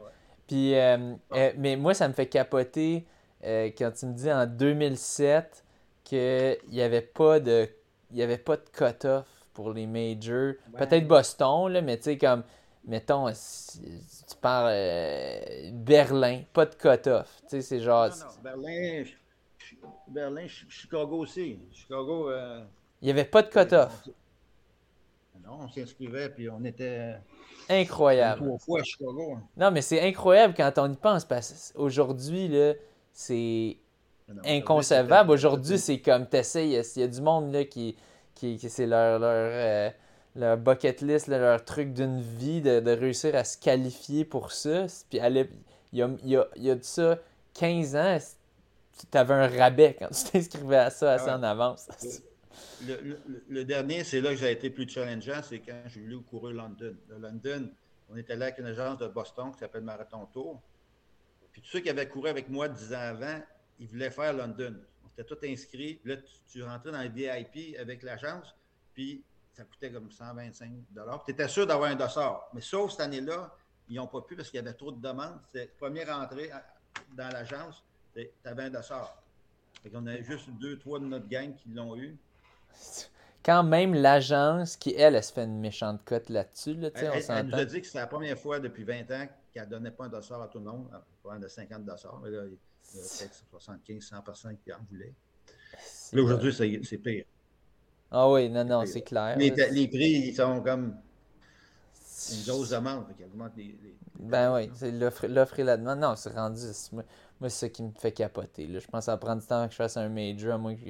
Puis, 0.48 0.74
euh, 0.74 1.14
euh, 1.34 1.52
mais 1.56 1.76
moi, 1.76 1.94
ça 1.94 2.08
me 2.08 2.12
fait 2.12 2.26
capoter 2.26 3.06
euh, 3.44 3.70
quand 3.76 3.92
tu 3.92 4.06
me 4.06 4.14
dis 4.14 4.30
en 4.30 4.46
2007 4.46 5.64
qu'il 6.02 6.56
n'y 6.70 6.82
avait 6.82 7.00
pas 7.00 7.40
de 7.40 7.68
il 8.10 8.18
y 8.18 8.22
avait 8.22 8.38
pas 8.38 8.56
de 8.56 8.64
cut-off 8.72 9.26
pour 9.52 9.72
les 9.72 9.86
majors. 9.86 10.54
Ouais. 10.72 10.78
Peut-être 10.78 11.06
Boston, 11.06 11.68
là, 11.72 11.82
mais 11.82 11.96
tu 11.96 12.04
sais, 12.04 12.18
comme, 12.18 12.42
mettons, 12.84 13.28
si, 13.32 13.80
si 14.06 14.24
tu 14.26 14.36
parles 14.40 14.70
euh, 14.72 15.70
Berlin, 15.72 16.42
pas 16.52 16.66
de 16.66 16.74
cut-off. 16.74 17.42
Tu 17.42 17.48
sais, 17.48 17.62
c'est 17.62 17.80
genre. 17.80 18.08
Non, 18.08 18.14
non, 18.14 18.42
Berlin, 18.42 19.04
Berlin, 20.08 20.42
Ch- 20.42 20.66
Chicago 20.68 21.18
aussi. 21.18 21.58
Chicago. 21.72 22.30
euh, 22.30 22.64
Il 23.02 23.06
n'y 23.06 23.10
avait 23.10 23.24
pas 23.24 23.42
de 23.42 23.48
cut-off. 23.48 24.08
Non, 25.44 25.58
on 25.62 25.68
s'inscrivait, 25.68 26.30
puis 26.30 26.48
on 26.48 26.64
était 26.64 27.16
Incroyable. 27.68 28.44
trois 28.46 28.58
fois 28.58 28.80
à 28.80 28.84
Chicago. 28.84 29.38
Non, 29.56 29.70
mais 29.70 29.82
c'est 29.82 30.00
incroyable 30.06 30.54
quand 30.56 30.72
on 30.78 30.90
y 30.92 30.96
pense, 30.96 31.24
parce 31.24 31.72
qu'aujourd'hui, 31.74 32.50
c'est 33.12 33.76
inconcevable. 34.44 35.30
Aujourd'hui, 35.30 35.78
c'est 35.78 36.00
comme 36.00 36.26
t'essayes, 36.26 36.68
il 36.70 36.72
y 36.72 36.78
a- 36.78 36.92
il 36.96 37.00
y 37.00 37.04
a 37.04 37.08
du 37.08 37.20
monde 37.20 37.52
là, 37.52 37.64
qui, 37.64 37.96
qui, 38.34 38.56
qui- 38.56 38.70
c'est 38.70 38.86
leur, 38.86 39.18
leur, 39.18 39.30
euh, 39.52 39.90
leur 40.36 40.56
bucket 40.56 41.00
list, 41.02 41.26
là, 41.28 41.38
leur 41.38 41.64
truc 41.64 41.92
d'une 41.92 42.20
vie 42.20 42.60
de, 42.60 42.80
de 42.80 42.90
réussir 42.90 43.34
à 43.34 43.44
se 43.44 43.58
qualifier 43.58 44.24
pour 44.24 44.52
ça. 44.52 44.86
Puis 45.10 45.20
aller- 45.20 45.50
il 45.92 45.98
y 45.98 46.02
a, 46.02 46.10
il 46.22 46.30
y 46.30 46.36
a- 46.36 46.48
il 46.56 46.62
y 46.64 46.70
a 46.70 46.74
de 46.74 46.82
ça 46.82 47.18
15 47.54 47.94
ans, 47.96 48.18
tu 49.10 49.18
avais 49.18 49.34
un 49.34 49.48
rabais 49.48 49.96
quand 49.98 50.08
tu 50.08 50.24
t'inscrivais 50.32 50.76
à 50.76 50.90
ça 50.90 51.12
assez 51.12 51.28
Ah 51.28 51.38
en 51.38 51.42
avance. 51.42 51.88
Le, 52.86 53.18
le- 53.48 53.64
dernier, 53.64 54.04
c'est 54.04 54.20
là 54.20 54.30
que 54.30 54.36
j'ai 54.36 54.52
été 54.52 54.70
plus 54.70 54.88
challengeant, 54.88 55.42
c'est 55.42 55.58
quand 55.60 55.82
j'ai 55.86 56.00
voulu 56.00 56.20
courir 56.20 56.54
London. 56.54 56.94
Le 57.08 57.18
London, 57.18 57.70
on 58.08 58.16
était 58.16 58.36
là 58.36 58.46
avec 58.46 58.58
une 58.58 58.66
agence 58.66 58.98
de 58.98 59.08
Boston 59.08 59.52
qui 59.52 59.58
s'appelle 59.58 59.82
Marathon 59.82 60.26
Tour. 60.26 60.60
Puis 61.52 61.60
tous 61.62 61.68
ceux 61.68 61.80
qui 61.80 61.90
avaient 61.90 62.08
couru 62.08 62.28
avec 62.28 62.48
moi 62.48 62.68
10 62.68 62.94
ans 62.94 62.98
avant, 62.98 63.40
ils 63.78 63.88
voulaient 63.88 64.10
faire 64.10 64.32
London. 64.32 64.74
On 65.04 65.08
était 65.08 65.24
tous 65.24 65.44
inscrits. 65.46 66.00
Là, 66.04 66.16
tu, 66.16 66.32
tu 66.46 66.62
rentrais 66.62 66.92
dans 66.92 67.00
les 67.00 67.08
VIP 67.08 67.76
avec 67.78 68.02
l'agence, 68.02 68.54
puis 68.92 69.24
ça 69.52 69.64
coûtait 69.64 69.90
comme 69.90 70.10
125 70.10 70.70
Tu 71.24 71.30
étais 71.30 71.48
sûr 71.48 71.66
d'avoir 71.66 71.90
un 71.90 71.94
dossard. 71.94 72.48
Mais 72.52 72.60
sauf 72.60 72.92
cette 72.92 73.00
année-là, 73.00 73.54
ils 73.88 73.96
n'ont 73.96 74.06
pas 74.06 74.20
pu 74.22 74.34
parce 74.36 74.50
qu'il 74.50 74.58
y 74.58 74.62
avait 74.62 74.74
trop 74.74 74.90
de 74.92 75.00
demandes. 75.00 75.38
C'était 75.46 75.70
première 75.78 76.10
entrée 76.16 76.50
dans 77.16 77.28
l'agence, 77.28 77.84
tu 78.14 78.28
avais 78.44 78.64
un 78.64 78.70
dossard. 78.70 79.22
Fait 79.82 79.90
qu'on 79.90 80.06
avait 80.06 80.22
juste 80.24 80.48
deux, 80.60 80.78
trois 80.78 80.98
de 80.98 81.04
notre 81.04 81.28
gang 81.28 81.54
qui 81.54 81.68
l'ont 81.70 81.96
eu. 81.96 82.16
Quand 83.44 83.62
même 83.62 83.94
l'agence, 83.94 84.76
qui 84.76 84.94
elle, 84.94 85.14
elle 85.16 85.22
se 85.24 85.32
fait 85.32 85.44
une 85.44 85.60
méchante 85.60 86.02
cote 86.04 86.30
là-dessus, 86.30 86.74
là, 86.74 86.88
Elle, 86.94 87.10
on 87.10 87.12
elle- 87.12 87.24
elle 87.28 87.46
nous 87.46 87.54
a 87.54 87.64
dit 87.66 87.80
que 87.82 87.86
c'est 87.86 87.98
la 87.98 88.06
première 88.06 88.38
fois 88.38 88.58
depuis 88.58 88.84
20 88.84 89.10
ans 89.10 89.26
qu'elle 89.52 89.64
ne 89.66 89.70
donnait 89.70 89.90
pas 89.90 90.06
un 90.06 90.08
dossard 90.08 90.40
à 90.40 90.48
tout 90.48 90.58
le 90.58 90.64
monde, 90.64 90.88
pas 91.22 91.38
de 91.38 91.46
50 91.46 91.84
dossards. 91.84 92.20
Mais 92.24 92.30
là, 92.30 92.44
il 92.46 92.52
y 92.52 92.98
a 92.98 93.02
peut-être 93.02 93.44
75, 93.50 94.02
100 94.02 94.22
personnes 94.22 94.56
qui 94.64 94.72
en 94.72 94.78
voulaient. 94.90 95.12
Là, 96.14 96.22
aujourd'hui, 96.22 96.54
c'est 96.84 96.98
pire. 96.98 97.24
Ah 98.10 98.30
oui, 98.30 98.48
non, 98.48 98.64
non, 98.64 98.86
c'est 98.86 99.02
clair. 99.02 99.36
Les, 99.36 99.50
les 99.50 99.88
prix, 99.88 100.28
ils 100.28 100.34
sont 100.34 100.62
comme 100.62 100.96
une 102.32 102.42
grosse 102.46 102.70
demande. 102.70 103.06
Fait 103.08 103.14
qu'ils 103.14 103.26
augmentent 103.26 103.56
les, 103.56 103.76
les- 103.82 103.96
Ben 104.20 104.54
oui, 104.54 104.70
c'est 104.74 104.92
l'offre 104.92 105.58
et 105.58 105.64
la 105.64 105.76
demande. 105.76 105.98
Non, 105.98 106.16
c'est 106.16 106.32
rendu. 106.32 106.60
C'est- 107.44 107.44
Moi, 107.44 107.44
moi, 107.44 107.50
c'est 107.50 107.66
ça 107.66 107.68
qui 107.68 107.82
me 107.82 107.92
fait 107.98 108.12
capoter. 108.12 108.66
Là. 108.66 108.78
Je 108.80 108.86
pense 108.86 109.00
que 109.00 109.04
ça 109.06 109.12
va 109.12 109.18
prendre 109.18 109.40
du 109.40 109.46
temps 109.46 109.64
que 109.66 109.72
je 109.72 109.76
fasse 109.76 109.96
un 109.96 110.08
major, 110.08 110.54
à 110.54 110.58
moins 110.58 110.74
que 110.76 110.80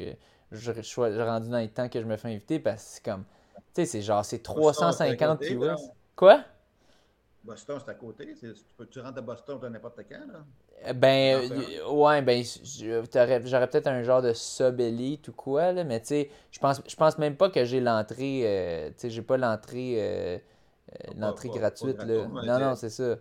je, 0.53 0.73
je 0.73 0.83
sois 0.83 1.09
rendu 1.25 1.49
dans 1.51 1.59
les 1.59 1.69
temps 1.69 1.89
que 1.89 2.01
je 2.01 2.07
me 2.07 2.17
fais 2.17 2.29
inviter, 2.29 2.59
parce 2.61 2.83
que 2.85 2.91
c'est 2.91 3.05
comme. 3.05 3.25
sais, 3.75 3.87
c'est 3.87 4.03
genre, 4.03 4.25
c'est 4.25 4.39
Boston, 4.39 4.93
c'est 4.93 5.05
à 5.05 5.17
350 5.17 5.39
côté, 5.39 5.55
US. 5.55 5.61
là. 5.61 5.77
Quoi? 6.17 6.45
Boston, 7.43 7.79
c'est 7.85 7.91
à 7.91 7.95
côté. 7.95 8.35
Tu, 8.35 8.53
peux, 8.77 8.87
tu 8.87 9.01
rentres 9.01 9.19
à 9.19 9.23
Boston 9.23 9.59
à 9.65 9.69
n'importe 9.71 10.01
quand. 10.09 10.33
Là. 10.33 10.45
Euh, 10.87 10.93
Ben, 10.95 11.51
euh, 11.53 11.89
ouais, 11.91 12.23
ben, 12.23 12.43
j'aurais 12.65 13.69
peut-être 13.69 13.87
un 13.87 14.03
genre 14.03 14.23
de 14.23 14.33
sub 14.33 14.81
elite 14.81 15.29
ou 15.29 15.33
quoi, 15.33 15.73
là, 15.73 15.85
mais 15.85 16.01
tu 16.01 16.07
sais, 16.09 16.31
je 16.51 16.59
pense, 16.59 16.81
je 16.87 16.97
pense 16.97 17.19
même 17.19 17.37
pas 17.37 17.51
que 17.51 17.65
j'ai 17.65 17.81
l'entrée, 17.81 18.43
euh, 18.45 18.89
tu 18.91 18.95
sais, 18.97 19.11
j'ai 19.11 19.23
pas 19.23 19.37
l'entrée, 19.37 19.97
euh, 19.99 20.39
Pas- 21.07 21.13
l'entrée 21.19 21.49
pas- 21.49 21.55
pas 21.55 21.61
gratuite, 21.61 21.97
là. 22.03 22.27
Non, 22.29 22.59
tu 22.59 22.63
non, 22.65 22.75
c'est 22.77 22.91
ça. 22.91 23.17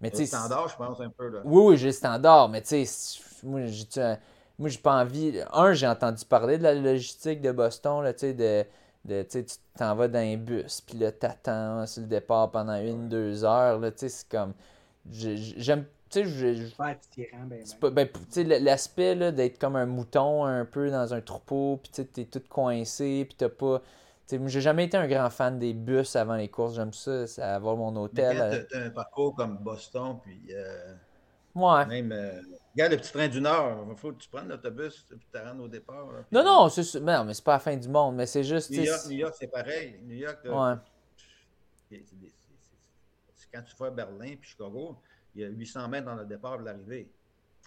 Mais 0.00 0.10
tu 0.10 0.26
standard, 0.26 0.68
je 0.68 0.76
pense, 0.76 1.00
un 1.00 1.10
peu. 1.10 1.28
Là. 1.28 1.40
oui, 1.44 1.62
oui, 1.64 1.76
j'ai 1.76 1.86
le 1.86 1.92
standard, 1.92 2.48
mais 2.48 2.62
tu 2.62 2.84
sais, 2.84 3.20
moi, 3.42 3.66
j'ai 3.66 4.78
pas 4.78 5.00
envie. 5.00 5.40
Un, 5.52 5.72
j'ai 5.72 5.86
entendu 5.86 6.24
parler 6.24 6.58
de 6.58 6.62
la 6.62 6.74
logistique 6.74 7.40
de 7.40 7.52
Boston, 7.52 8.02
là, 8.02 8.12
tu 8.12 8.20
sais, 8.20 8.34
de, 8.34 8.64
de 9.04 9.22
tu 9.22 9.44
t'en 9.78 9.94
vas 9.94 10.08
dans 10.08 10.18
un 10.18 10.36
bus, 10.36 10.80
puis 10.80 10.98
là, 10.98 11.12
t'attends 11.12 11.86
sur 11.86 12.02
le 12.02 12.08
départ 12.08 12.50
pendant 12.50 12.80
une, 12.80 13.08
deux 13.08 13.44
heures, 13.44 13.78
là, 13.78 13.90
tu 13.90 14.00
sais, 14.00 14.08
c'est 14.08 14.28
comme. 14.28 14.52
j'ai- 15.10 15.36
J'aime. 15.36 15.84
Tu 16.08 16.20
sais, 16.22 16.24
je- 16.24 16.54
je- 16.54 16.74
Pas 16.76 16.86
attirant, 16.88 17.44
ben, 17.46 17.60
c'est 17.64 17.74
ben. 17.74 17.80
pas- 17.80 17.90
ben, 17.90 18.08
tu 18.08 18.20
sais, 18.30 18.40
l- 18.42 18.62
l'aspect 18.62 19.14
là, 19.14 19.32
d'être 19.32 19.58
comme 19.58 19.76
un 19.76 19.86
mouton 19.86 20.44
un 20.44 20.64
peu 20.64 20.90
dans 20.90 21.12
un 21.14 21.20
troupeau, 21.20 21.80
puis 21.82 21.90
tu 21.92 22.02
sais, 22.02 22.04
t'es 22.08 22.24
tout 22.24 22.42
coincé, 22.48 23.24
puis 23.28 23.36
t'as 23.36 23.48
pas. 23.48 23.82
J'ai 24.28 24.60
jamais 24.60 24.84
été 24.84 24.96
un 24.96 25.06
grand 25.06 25.30
fan 25.30 25.58
des 25.58 25.72
bus 25.74 26.16
avant 26.16 26.34
les 26.36 26.48
courses, 26.48 26.74
j'aime 26.74 26.92
ça, 26.92 27.26
c'est 27.26 27.42
avoir 27.42 27.76
mon 27.76 27.92
Mais 27.92 27.98
hôtel. 28.00 28.40
euh, 28.40 28.64
tu 28.68 28.76
as 28.76 28.82
un 28.82 28.90
parcours 28.90 29.34
comme 29.34 29.58
Boston, 29.58 30.18
puis 30.22 30.40
euh, 30.50 30.94
Ouais. 31.54 31.86
même. 31.86 32.12
euh, 32.12 32.40
regarde 32.74 32.92
le 32.92 32.98
petit 32.98 33.12
train 33.12 33.28
du 33.28 33.40
Nord. 33.40 33.86
Il 33.90 33.96
faut 33.96 34.12
que 34.12 34.18
tu 34.18 34.28
prennes 34.28 34.48
l'autobus, 34.48 35.04
puis 35.08 35.18
tu 35.18 35.26
te 35.26 35.38
rendes 35.38 35.60
au 35.60 35.68
départ. 35.68 36.10
là, 36.12 36.24
Non, 36.32 36.44
non, 36.44 36.68
c'est 36.68 36.82
sûr- 36.82 37.00
non, 37.00 37.24
mais 37.24 37.32
c'est 37.34 37.44
pas 37.44 37.52
la 37.54 37.58
fin 37.60 37.76
du 37.76 37.88
monde, 37.88 38.16
mais 38.16 38.26
c'est 38.26 38.44
juste. 38.44 38.70
New 38.70 38.82
York, 38.82 38.98
c'est- 39.00 39.08
New 39.08 39.16
York, 39.18 39.34
c'est 39.38 39.46
pareil. 39.46 40.00
New 40.04 40.16
York, 40.16 40.38
Ouais. 40.44 40.74
quand 43.52 43.62
tu 43.62 43.74
fais 43.76 43.90
Berlin 43.90 44.34
puis 44.40 44.50
Chicago, 44.50 44.96
il 45.34 45.42
y 45.42 45.44
a 45.44 45.48
800 45.48 45.88
mètres 45.88 46.06
dans 46.06 46.14
le 46.14 46.26
départ 46.26 46.58
de 46.58 46.64
l'arrivée. 46.64 47.10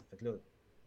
Fait 0.09 0.17
que 0.17 0.25
là, 0.25 0.31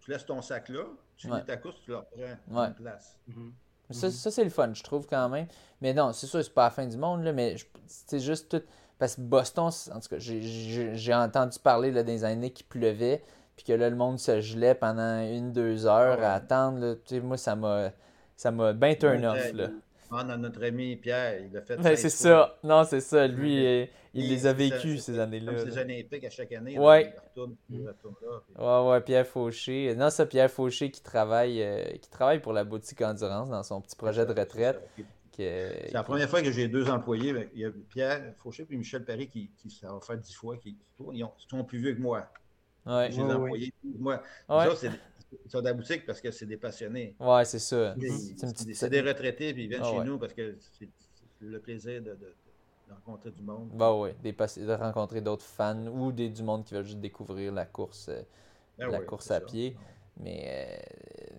tu 0.00 0.10
laisses 0.10 0.26
ton 0.26 0.40
sac 0.42 0.68
là, 0.68 0.84
tu 1.16 1.26
Ouais. 1.28 1.32
finis 1.34 1.46
ta 1.46 1.56
course, 1.56 1.80
tu 1.84 1.90
le 1.90 1.96
reprends 1.98 2.20
Ouais. 2.20 2.66
en 2.68 2.72
place. 2.72 3.18
Mhm. 3.26 3.52
Ça, 3.93 4.07
Mhm. 4.09 4.12
ça, 4.12 4.30
c'est 4.30 4.45
le 4.45 4.51
fun, 4.51 4.70
je 4.74 4.82
trouve 4.82 5.07
quand 5.07 5.28
même. 5.28 5.47
Mais 5.80 5.93
non, 5.95 6.12
c'est 6.12 6.26
sûr, 6.26 6.43
c'est 6.45 6.53
pas 6.55 6.64
la 6.64 6.70
fin 6.70 6.86
du 6.86 6.97
monde, 6.97 7.22
là, 7.24 7.32
mais 7.32 7.57
c'est 7.86 8.20
juste 8.20 8.49
tout. 8.51 8.62
Parce 8.99 9.16
que 9.16 9.20
Boston, 9.20 9.66
en 9.93 10.01
tout 10.01 10.09
cas, 10.11 10.16
j'ai- 10.18 11.14
entendu 11.14 11.59
parler 11.59 11.90
là, 11.90 12.03
des 12.05 12.24
années 12.24 12.51
qui 12.51 12.62
pleuvait, 12.62 13.22
puis 13.57 13.64
que 13.64 13.72
là, 13.72 13.90
le 13.90 13.97
monde 13.97 14.18
se 14.20 14.40
gelait 14.40 14.74
pendant 14.76 15.20
une, 15.22 15.53
deux 15.53 15.86
heures 15.86 16.14
Ah 16.18 16.20
ouais. 16.20 16.24
à 16.24 16.32
attendre. 16.34 16.78
là. 16.78 16.95
Tu 16.95 17.16
sais, 17.16 17.20
moi, 17.20 17.36
ça 17.36 17.57
m'a 17.57 17.90
ça 18.36 18.51
m'a 18.51 18.72
bien 18.72 18.95
turn 18.95 19.24
off. 19.24 19.53
Là. 19.53 19.68
Demande 20.12 20.30
à 20.30 20.36
notre 20.36 20.62
ami 20.62 20.96
Pierre, 20.96 21.40
il 21.42 21.52
l'a 21.52 21.62
fait. 21.62 21.76
Ben, 21.76 21.82
16 21.96 22.00
c'est 22.02 22.10
ça. 22.10 22.58
Non, 22.62 22.84
c'est 22.84 23.00
ça. 23.00 23.26
Lui, 23.26 23.54
Ouais. 23.62 23.88
euh, 23.90 23.96
il 24.12 24.26
Et 24.26 24.28
les 24.28 24.46
a 24.46 24.52
vécus, 24.52 25.00
c'est 25.02 25.12
ces 25.12 25.12
Comme 25.12 25.20
années-là. 25.22 25.58
ces 25.58 25.70
là. 25.70 25.80
Olympiques 25.82 26.24
à 26.24 26.30
chaque 26.30 26.52
année. 26.52 26.78
Ouais. 26.78 27.04
là, 27.04 27.10
il 27.14 27.28
retourne, 27.30 27.56
il 27.70 27.88
retourne 27.88 28.14
là. 28.22 28.42
puis- 28.46 28.62
Ouais, 28.62 28.90
ouais, 28.90 29.00
Pierre 29.00 29.26
Fauché. 29.26 29.94
Non, 29.96 30.10
ça, 30.10 30.26
Pierre 30.26 30.50
Fauché 30.50 30.90
qui 30.90 31.02
travaille, 31.02 31.62
euh, 31.62 31.82
qui 31.96 32.10
travaille 32.10 32.40
pour 32.40 32.52
la 32.52 32.64
boutique 32.64 33.00
Endurance 33.00 33.48
dans 33.48 33.62
son 33.62 33.80
petit 33.80 33.96
projet 33.96 34.26
de 34.26 34.38
retraite. 34.38 34.80
c'est 35.34 35.86
C'est 35.86 35.92
la 35.94 36.02
première 36.02 36.28
fois 36.28 36.42
que 36.42 36.52
j'ai 36.52 36.68
deux 36.68 36.90
employés. 36.90 37.32
ben, 37.32 37.48
Il 37.54 37.60
y 37.60 37.64
a 37.64 37.70
Pierre 37.88 38.34
Fauché 38.42 38.66
et 38.68 38.76
Michel 38.76 39.06
Paris 39.06 39.28
qui, 39.28 39.50
qui 39.56 39.70
ça 39.70 39.90
va 39.94 39.98
faire 40.00 40.18
dix 40.18 40.34
fois, 40.34 40.58
qui, 40.58 40.74
qui- 40.74 41.04
ils 41.14 41.24
ont- 41.24 41.32
sont 41.48 41.64
plus 41.64 41.78
vieux 41.78 41.94
que 41.94 42.00
moi. 42.02 42.28
Ouais, 42.84 43.08
J'ai 43.12 43.22
Ouais, 43.22 43.28
des 43.28 43.34
ouais. 43.34 43.40
employés 43.40 43.72
moi. 43.98 44.22
ouais, 44.50 44.66
c'est 44.76 44.90
sont 45.49 45.59
dans 45.61 45.70
la 45.70 45.74
boutique 45.74 46.07
parce 46.07 46.20
que 46.20 46.30
c'est 46.30 46.47
des 46.47 46.57
passionnés. 46.57 47.14
ouais, 47.20 47.45
c'est 47.45 47.59
ça. 47.59 47.95
C'est 48.74 48.91
des, 48.91 49.01
retraités, 49.01 49.53
puis 49.53 49.64
ils 49.64 49.68
viennent 49.68 49.83
Ah 49.83 49.91
chez 49.91 49.99
ouais. 49.99 50.05
nous 50.05 50.18
parce 50.18 50.33
que 50.35 50.57
c'est 50.78 50.89
le 51.41 51.59
plaisir 51.61 52.03
de, 52.03 52.11
de- 52.11 52.35
de 52.89 52.95
rencontrer 52.95 53.30
du 53.30 53.43
monde. 53.43 53.70
Bah 53.74 53.93
des 54.22 54.33
pass- 54.33 54.59
de 54.59 54.72
rencontrer 54.72 55.20
d'autres 55.20 55.45
fans 55.45 55.87
ou 55.87 56.12
des, 56.12 56.28
du 56.28 56.43
monde 56.43 56.64
qui 56.64 56.74
veulent 56.74 56.85
juste 56.85 57.01
découvrir 57.01 57.53
la 57.53 57.64
course, 57.64 58.09
euh, 58.09 58.22
Ben 58.78 58.91
la 58.91 59.01
course 59.01 59.30
à 59.30 59.41
ça. 59.41 59.47
pied. 59.47 59.76
Mais 60.20 60.78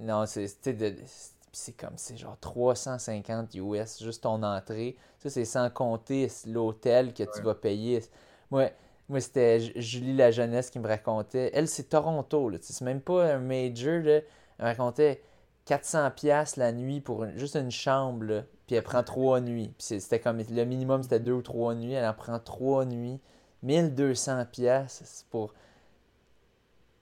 euh, 0.01 0.05
non, 0.05 0.25
c'est 0.25 1.77
comme 1.77 1.97
c'est 1.97 2.17
genre 2.17 2.37
350 2.39 3.53
US 3.55 4.01
juste 4.03 4.23
ton 4.23 4.41
entrée. 4.43 4.95
Ça 5.19 5.29
c'est 5.29 5.45
sans 5.45 5.69
compter 5.69 6.27
l'hôtel 6.47 7.13
que 7.13 7.23
tu 7.23 7.41
vas 7.41 7.55
payer. 7.55 8.01
Moi, 8.49 8.69
moi 9.13 9.21
c'était 9.21 9.59
Ju- 9.61 9.73
Julie 9.77 10.15
la 10.15 10.31
jeunesse 10.31 10.69
qui 10.69 10.79
me 10.79 10.87
racontait. 10.87 11.51
Elle 11.53 11.67
c'est 11.67 11.85
Toronto 11.89 12.51
c'est 12.61 12.81
même 12.81 13.01
pas 13.01 13.33
un 13.35 13.39
major 13.39 14.01
là. 14.03 14.15
Elle 14.17 14.23
me 14.59 14.65
racontait 14.65 15.21
400 15.65 16.11
pièces 16.11 16.57
la 16.57 16.71
nuit 16.73 17.01
pour 17.01 17.25
juste 17.37 17.55
une 17.55 17.71
chambre 17.71 18.25
là, 18.25 18.43
puis 18.67 18.75
elle 18.75 18.83
prend 18.83 19.03
trois 19.03 19.41
nuits. 19.41 19.73
Puis 19.77 19.99
c'était 20.01 20.19
comme 20.19 20.37
le 20.39 20.65
minimum 20.65 21.03
c'était 21.03 21.19
deux 21.19 21.33
ou 21.33 21.41
trois 21.41 21.75
nuits, 21.75 21.93
elle 21.93 22.05
en 22.05 22.13
prend 22.13 22.39
trois 22.39 22.85
nuits. 22.85 23.19
1200 23.63 24.45
pièces 24.51 25.25
pour 25.31 25.53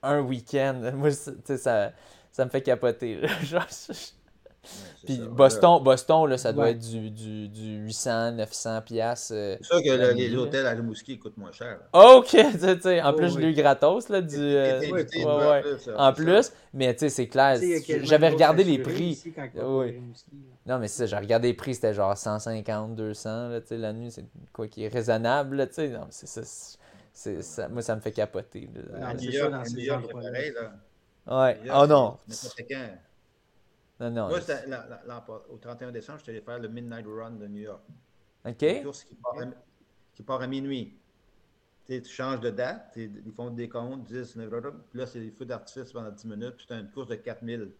un 0.02 0.20
week-end. 0.20 0.92
Moi, 0.94 1.10
ça, 1.12 1.92
ça 2.30 2.44
me 2.44 2.50
fait 2.50 2.62
capoter. 2.62 3.26
Genre, 3.42 3.66
je- 3.70 4.21
Puis 5.04 5.16
ça. 5.16 5.24
Boston, 5.26 5.82
Boston 5.82 6.26
là, 6.30 6.38
ça 6.38 6.52
doit 6.52 6.64
Ouais. 6.66 6.70
être 6.72 6.78
du, 6.78 7.10
du, 7.10 7.48
du 7.48 7.76
800, 7.78 8.32
900 8.32 8.82
piastres. 8.82 9.32
euh. 9.34 9.56
C'est 9.60 9.66
sûr 9.66 9.82
que 9.82 10.12
les 10.14 10.28
là. 10.28 10.38
hôtels 10.38 10.66
à 10.66 10.70
Rimouski 10.70 11.18
coûtent 11.18 11.36
moins 11.36 11.50
cher. 11.50 11.80
OK! 11.92 12.26
tu 12.30 12.36
sais, 12.58 12.76
tu 12.76 12.82
sais, 12.82 13.02
en 13.02 13.10
Oh, 13.10 13.16
plus, 13.16 13.30
je 13.30 13.34
oui. 13.36 13.42
l'ai 13.42 13.48
eu 13.50 13.54
gratos, 13.54 14.08
là, 14.08 14.20
du... 14.20 14.36
euh, 14.38 14.80
ouais, 14.92 15.04
plus, 15.62 15.90
En 15.96 16.12
plus, 16.12 16.52
mais 16.72 16.94
tu 16.94 17.00
sais, 17.00 17.08
c'est 17.08 17.26
clair. 17.26 17.58
J'avais 18.02 18.28
regardé 18.28 18.62
les 18.62 18.78
prix. 18.78 19.10
ici 19.10 19.34
Oui. 19.56 20.00
Non, 20.64 20.78
mais 20.78 20.86
c'est 20.86 20.98
ça, 20.98 21.06
j'ai 21.06 21.16
regardé 21.16 21.48
les 21.48 21.54
prix, 21.54 21.74
c'était 21.74 21.92
genre 21.94 22.16
150, 22.16 22.94
200, 22.94 23.48
là, 23.48 23.60
tu 23.60 23.66
sais, 23.68 23.76
la 23.78 23.92
nuit, 23.92 24.12
c'est 24.12 24.24
quoi 24.52 24.68
qui 24.68 24.84
est 24.84 24.88
raisonnable, 24.88 25.56
là, 25.56 25.66
tu 25.66 25.74
sais. 25.74 25.88
Non, 25.88 26.06
c'est 26.10 26.28
ça, 26.28 26.42
c'est- 26.44 26.78
c'est 27.12 27.42
ça. 27.42 27.68
Moi, 27.68 27.82
ça 27.82 27.96
me 27.96 28.00
fait 28.00 28.12
capoter. 28.12 28.68
là. 28.72 29.08
Non, 29.08 29.14
New 29.20 29.32
ça, 29.32 29.36
York, 29.38 29.50
dans 29.50 29.58
à 29.58 29.64
ces 29.64 29.74
New 29.74 29.80
York, 29.80 30.04
c'est 30.06 30.12
pareil. 30.12 30.52
Là. 30.54 31.44
Ouais. 31.44 31.58
Oh 31.74 31.86
non. 31.88 32.16
Non, 34.02 34.10
non. 34.10 34.28
Moi, 34.28 34.40
la- 34.66 35.00
la- 35.06 35.24
au 35.48 35.56
31 35.58 35.92
décembre, 35.92 36.18
je 36.18 36.24
suis 36.24 36.32
allé 36.32 36.40
faire 36.40 36.58
le 36.58 36.68
Midnight 36.68 37.06
Run 37.06 37.32
de 37.32 37.46
New 37.46 37.60
York. 37.62 37.82
OK? 38.44 38.62
Une 38.62 38.82
course 38.82 39.04
qui 39.04 39.14
part 39.14 39.38
à, 39.38 39.44
qui 40.12 40.22
part 40.24 40.42
à 40.42 40.46
minuit. 40.48 40.98
Tu 41.86 42.02
tu 42.02 42.10
changes 42.12 42.40
de 42.40 42.50
date, 42.50 42.90
tu- 42.94 43.22
ils 43.24 43.32
font 43.32 43.50
des 43.50 43.68
comptes, 43.68 44.04
10, 44.04 44.36
9, 44.36 44.50
puis 44.90 44.98
là, 44.98 45.06
c'est 45.06 45.20
des 45.20 45.30
feux 45.30 45.44
d'artifice 45.44 45.92
pendant 45.92 46.10
10 46.10 46.26
minutes, 46.26 46.56
puis 46.56 46.66
c'est 46.68 46.78
une 46.78 46.90
course 46.90 47.08
de 47.08 47.14
4000. 47.16 47.72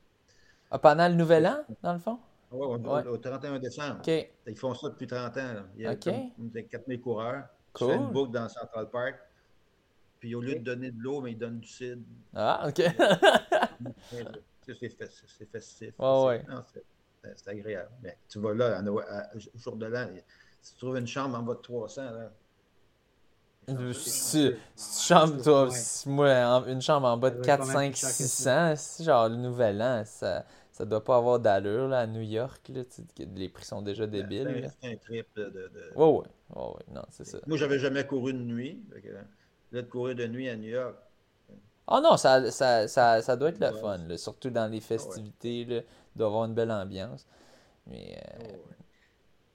Ah, 0.71 0.79
pendant 0.79 1.09
le 1.09 1.15
nouvel 1.15 1.47
an, 1.47 1.65
dans 1.83 1.93
le 1.93 1.99
fond? 1.99 2.19
Au, 2.51 2.77
Ouais. 2.77 3.07
au 3.07 3.17
31 3.17 3.59
décembre. 3.59 4.01
Ils 4.07 4.57
font 4.57 4.75
ça 4.75 4.89
depuis 4.91 5.07
30 5.07 5.37
ans. 5.39 5.53
là. 5.55 5.65
Il 5.77 5.83
y 5.83 5.87
a 5.87 5.93
OK. 5.93 6.05
comme 6.05 6.49
des 6.51 6.67
4000 6.67 7.01
coureurs. 7.01 7.45
Tu 7.75 7.85
Cool. 7.85 7.89
fais 7.93 7.97
une 7.97 8.11
boucle 8.13 8.33
dans 8.33 8.49
Central 8.49 8.91
Park. 8.91 9.15
Puis 10.21 10.35
au 10.37 10.41
lieu 10.41 10.55
de 10.55 10.59
donner 10.65 10.91
de 10.93 11.01
l'eau, 11.01 11.21
mais 11.21 11.33
ils 11.33 11.39
donnent 11.39 11.59
du 11.61 11.69
cidre. 11.69 12.03
Ah, 12.35 12.69
OK. 12.69 12.81
C'est 14.65 14.73
fes- 14.75 15.23
c'est 15.39 15.51
festif. 15.51 15.95
C'est- 16.23 16.27
ouais. 16.27 16.45
agréable. 17.47 17.91
Mais 18.03 18.17
tu 18.29 18.39
vas 18.41 18.55
là, 18.55 18.79
à 18.79 18.83
Noël- 18.83 19.07
à- 19.09 19.31
au 19.37 19.59
jour 19.59 19.77
de 19.77 19.87
l'an, 19.87 20.09
si 20.61 20.73
tu 20.75 20.79
trouves 20.81 20.97
une 20.97 21.07
chambre 21.07 21.39
en 21.39 21.43
bas 21.43 21.55
de 21.55 21.61
300, 21.61 22.03
là, 22.11 22.33
Si, 23.93 24.11
si 24.11 24.51
tu 24.51 25.07
chambres, 25.07 25.41
toi, 25.41 25.71
si 25.71 26.09
moi, 26.09 26.31
une 26.67 26.83
chambre 26.83 27.07
en 27.07 27.17
bas 27.17 27.31
de 27.31 27.37
Ça 27.37 27.43
doit 27.43 27.47
4, 27.47 27.61
être 27.63 27.67
pas 27.67 27.73
5, 27.73 27.81
mal 27.81 27.91
plus 27.93 28.01
cher 28.01 28.09
que 28.09 28.15
600, 28.15 28.75
c'est 28.77 29.05
genre 29.05 29.29
le 29.29 29.37
nouvel 29.37 29.81
an, 29.83 30.03
ça, 30.05 30.45
ça 30.73 30.85
doit 30.85 31.05
pas 31.05 31.17
avoir 31.17 31.39
d'allure 31.39 31.87
là, 31.87 32.01
à 32.01 32.07
New 32.09 32.23
York. 32.23 32.69
Là, 32.71 32.83
les 33.37 33.49
prix 33.49 33.65
sont 33.65 33.83
déjà 33.83 34.07
débiles. 34.09 34.69
c'est 34.81 34.89
un- 34.89 34.93
un 34.93 34.97
trip 34.97 35.27
de. 35.37 35.45
de- 35.45 35.51
de- 35.51 35.93
Ouais. 35.95 36.25
Non, 36.93 37.03
c'est 37.11 37.25
ça. 37.25 37.39
Moi, 37.47 37.57
j'avais 37.57 37.79
jamais 37.79 38.05
couru 38.05 38.33
de 38.33 38.39
nuit. 38.41 38.83
Que, 39.01 39.11
là, 39.11 39.21
de 39.71 39.81
courir 39.83 40.17
de 40.17 40.27
nuit 40.27 40.49
à 40.49 40.57
New 40.57 40.69
York, 40.71 40.97
Oh 41.89 42.01
non, 42.03 42.17
ça, 42.17 42.51
ça, 42.51 42.87
ça, 42.89 43.21
ça 43.23 43.37
doit 43.37 43.49
être 43.51 43.61
le 43.61 43.73
Ouais. 43.75 43.81
fun, 43.81 43.99
là, 43.99 44.17
surtout 44.17 44.51
dans 44.51 44.71
les 44.71 44.81
festivités. 44.81 45.65
Là, 45.65 45.77
il 45.77 46.19
doit 46.19 46.27
y 46.27 46.31
avoir 46.31 46.45
une 46.45 46.55
belle 46.55 46.71
ambiance. 46.71 47.27
Mais 47.87 48.17
euh, 48.19 48.39
ouais. 48.45 48.61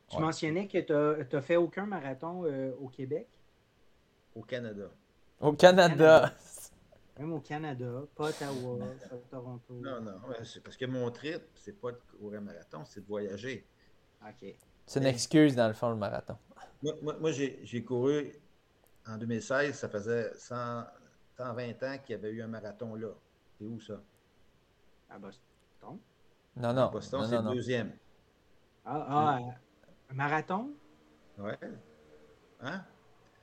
Tu 0.10 0.16
Ouais. 0.18 0.22
mentionnais 0.22 0.68
que 0.68 0.78
tu 0.80 1.36
n'as 1.36 1.42
fait 1.42 1.56
aucun 1.58 1.86
marathon 1.86 2.44
euh, 2.46 2.72
au 2.80 2.88
Québec, 2.90 3.28
au 4.36 4.42
Canada. 4.42 4.90
au 5.42 5.54
Canada, 5.54 6.34
même 7.20 7.34
au 7.34 7.40
Canada, 7.40 8.04
pas 8.16 8.28
à 8.28 8.30
Ottawa, 8.30 8.78
pas 9.10 9.16
à 9.16 9.20
Toronto. 9.30 9.74
Non, 9.74 10.02
non, 10.02 10.14
ouais, 10.30 10.44
c'est 10.44 10.62
parce 10.64 10.78
que 10.78 10.86
mon 10.86 11.10
trip, 11.12 11.42
c'est 11.56 11.80
pas 11.80 11.92
de 11.92 12.00
courir 12.20 12.40
un 12.40 12.44
marathon, 12.44 12.84
c'est 12.86 13.02
de 13.02 13.08
voyager. 13.08 13.66
OK. 14.22 14.56
c'est 14.86 15.00
une 15.00 15.06
excuse 15.08 15.56
dans 15.56 15.68
le 15.68 15.74
fond, 15.74 15.90
le 15.90 15.96
marathon. 15.96 16.38
Moi, 16.84 16.94
moi- 17.02 17.18
moi, 17.20 17.32
j'ai 17.32 17.60
j'ai 17.64 17.84
couru 17.84 18.34
en 19.08 19.18
2016, 19.18 19.76
ça 19.78 19.90
faisait 19.90 20.32
100 20.36 20.84
120 21.38 21.84
ans 21.84 21.98
qu'il 22.04 22.16
y 22.16 22.20
avait 22.20 22.32
eu 22.32 22.42
un 22.42 22.48
marathon 22.48 22.96
là. 22.96 23.10
C'est 23.58 23.66
où 23.66 23.80
ça? 23.80 24.02
À 25.10 25.20
Boston. 25.20 25.42
Non, 26.56 26.74
non. 26.74 26.90
Boston, 26.92 27.22
non, 27.22 27.28
c'est 27.28 27.42
non, 27.42 27.50
le 27.52 27.56
deuxième. 27.56 27.92
Ah, 28.84 29.06
ah, 29.10 29.40
un 30.10 30.14
marathon? 30.14 30.72
Ouais. 31.38 31.58
Hein? 32.62 32.84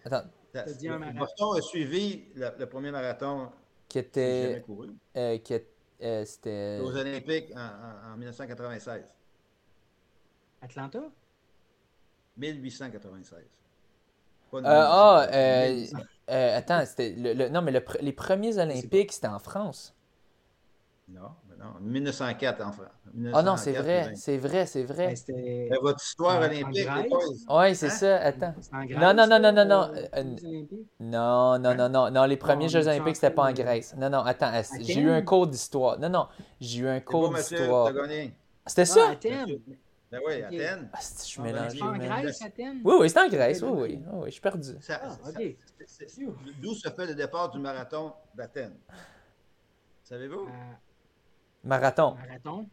Attends, 0.05 0.25
Ça- 0.53 0.65
dit 0.65 0.89
un 0.89 0.99
marathon. 0.99 1.19
Boston 1.21 1.57
a 1.57 1.61
suivi 1.63 2.27
le, 2.35 2.51
le 2.59 2.67
premier 2.69 2.91
marathon 2.91 3.51
qui 3.89 4.01
j'ai 4.01 4.11
jamais 4.13 4.51
était. 4.53 4.61
couru. 4.63 4.91
euh, 5.17 5.39
qui 5.39 5.55
est- 5.55 5.71
euh, 6.03 6.25
c'était. 6.25 6.81
Aux 6.83 6.97
Olympiques 6.97 7.53
en, 7.55 7.61
en- 7.61 8.13
en 8.13 8.17
1996. 8.17 9.15
Atlanta? 10.61 11.01
1896. 12.37 13.45
Euh, 14.55 14.61
ah, 14.65 15.27
euh, 15.33 15.87
euh, 16.31 16.59
attends, 16.59 16.85
c'était 16.87 17.15
le, 17.17 17.49
non, 17.49 17.63
mais 17.63 17.73
le, 17.73 17.85
les 18.01 18.13
premiers 18.13 18.59
Olympiques, 18.59 19.13
c'était 19.13 19.29
en 19.29 19.39
France. 19.39 19.95
Non, 21.07 21.31
mais 21.49 21.57
non, 21.63 21.73
1904 21.81 22.63
en 22.63 22.73
France. 22.73 22.89
Ah 23.35 23.43
non, 23.43 23.57
c'est 23.59 23.73
vrai, 23.73 24.13
c'est 24.15 24.39
vrai, 24.39 24.65
c'est 24.67 24.85
vrai. 24.85 25.15
Ben, 25.29 25.69
ben, 25.69 25.79
votre 25.83 26.03
histoire 26.03 26.39
olympique, 26.39 26.89
Oui, 27.51 27.75
c'est 27.77 27.87
hein? 27.87 27.91
ça, 27.91 28.17
attends. 28.17 28.55
non, 28.73 29.13
non, 29.15 29.27
non, 29.27 29.39
non, 29.39 29.53
non, 29.53 29.65
non. 29.67 29.91
non, 31.01 31.59
non, 31.59 31.75
non, 31.75 31.89
non, 31.91 32.11
non, 32.11 32.25
les 32.25 32.39
premiers 32.39 32.69
Jeux 32.71 32.89
olympiques, 32.89 33.17
c'était 33.17 33.31
pas 33.35 33.51
en 33.51 33.53
Grèce. 33.53 33.95
Non, 33.99 34.09
non, 34.09 34.21
attends, 34.21 34.51
j'ai 34.81 35.01
eu 35.01 35.11
un 35.11 35.23
cours 35.23 35.47
d'histoire. 35.47 35.99
Non, 35.99 36.09
non, 36.09 36.29
j'ai 36.61 36.81
eu 36.81 36.89
un 36.89 37.01
cours 37.01 37.29
d'histoire. 37.35 37.93
C'était 38.67 38.87
ça? 38.87 39.15
Ben 40.15 40.21
oui, 40.25 40.43
Athènes. 40.43 40.89
Ah, 40.93 40.99
je 41.01 41.25
suis 41.25 41.43
mélangé. 41.43 41.83
en 41.83 41.97
Grèce, 41.97 42.43
Athènes? 42.43 42.81
Oui, 42.85 42.95
oui, 43.01 43.11
c'est 43.11 43.19
en 43.19 43.29
Grèce, 43.29 43.63
oui, 43.63 43.71
oui. 43.73 44.03
oui, 44.13 44.27
je 44.27 44.31
suis 44.31 44.41
perdu. 44.41 44.71
Ah, 44.89 45.17
d'où 46.63 46.75
se 46.75 46.89
fait 46.89 47.07
le 47.07 47.15
départ 47.17 47.51
du 47.51 47.59
marathon 47.59 48.13
d'Athènes? 48.33 48.77
Savez-vous? 50.05 50.47
Euh, 50.47 50.73
marathon. 51.65 52.15
Marathon. 52.15 52.69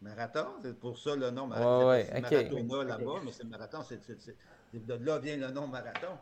Marathon, 0.00 0.46
c'est 0.62 0.78
pour 0.78 0.98
ça 0.98 1.14
le 1.14 1.30
nom 1.30 1.46
marathon. 1.48 1.90
Oui, 1.90 1.96
oui, 1.96 2.18
OK. 2.18 2.30
Marathon 2.30 2.82
là-bas, 2.82 3.20
mais 3.24 3.32
c'est 3.32 3.42
le 3.42 3.50
marathon, 3.50 3.82
c'est, 3.82 4.00
de 4.72 4.94
là 4.94 5.18
vient 5.18 5.36
le 5.36 5.50
nom 5.50 5.66
marathon. 5.66 6.16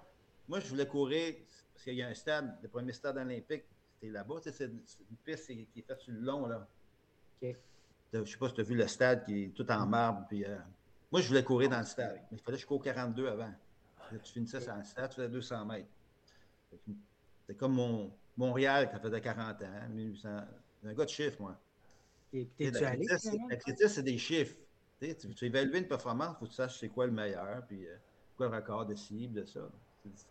Moi, 0.49 0.59
je 0.59 0.67
voulais 0.67 0.89
courir, 0.89 1.37
parce 1.73 1.85
qu'il 1.85 1.95
y 1.95 2.03
a 2.03 2.09
un 2.09 2.15
stade, 2.15 2.59
le 2.63 2.69
premier 2.69 2.93
stade 2.93 3.17
olympique, 3.17 3.65
c'était 3.95 4.13
là-bas, 4.13 4.37
c'est 4.43 4.65
une 4.65 4.81
piste 5.25 5.47
qui 5.47 5.69
est 5.77 5.83
faite 5.83 6.01
sur 6.01 6.13
le 6.13 6.21
long, 6.21 6.47
là. 6.47 6.67
OK. 7.41 7.55
Je 8.13 8.19
ne 8.19 8.25
sais 8.25 8.39
pas 8.39 8.49
si 8.49 8.55
tu 8.55 8.61
as 8.61 8.65
vu 8.65 8.75
le 8.75 8.87
stade 8.87 9.25
qui 9.25 9.45
est 9.45 9.49
tout 9.49 9.71
en 9.71 9.87
marbre. 9.87 10.27
Puis, 10.29 10.45
euh, 10.45 10.57
moi, 11.13 11.21
je 11.21 11.29
voulais 11.29 11.45
courir 11.45 11.71
dans 11.71 11.79
le 11.79 11.85
stade, 11.85 12.23
mais 12.31 12.39
il 12.39 12.43
fallait 12.43 12.57
que 12.57 12.63
je 12.63 12.67
cours 12.67 12.83
42 12.83 13.29
avant. 13.29 13.53
tu 14.25 14.33
finissais 14.33 14.61
sur 14.61 14.75
le 14.75 14.85
stade, 14.85 15.11
tu 15.11 15.17
faisais 15.17 15.29
200 15.29 15.65
mètres. 15.67 15.89
C'était 16.71 17.59
comme 17.59 17.75
mon, 17.75 18.11
Montréal 18.39 18.89
qui 18.91 18.99
faisait 19.01 19.21
40 19.21 19.63
ans, 19.63 19.89
1800. 19.91 20.29
un 20.85 20.95
gars 20.95 21.05
de 21.05 21.11
chiffres, 21.11 21.41
moi. 21.41 21.59
Et 22.33 22.45
puis, 22.45 22.71
tu 22.71 22.85
allé? 22.85 23.05
L'activité, 23.51 23.89
c'est 23.89 24.03
des 24.03 24.17
chiffres. 24.17 24.57
Tu, 25.01 25.15
tu 25.15 25.45
évalues 25.47 25.77
une 25.77 25.87
performance, 25.87 26.37
il 26.37 26.39
faut 26.39 26.45
que 26.47 26.51
tu 26.51 26.57
saches 26.57 26.79
c'est 26.79 26.89
quoi 26.89 27.07
le 27.07 27.13
meilleur, 27.13 27.65
puis 27.67 27.87
euh, 27.87 27.97
quoi 28.37 28.49
le 28.49 28.57
record 28.57 28.87
de 28.87 28.95
cible, 28.95 29.41
de 29.41 29.45
ça. 29.45 29.61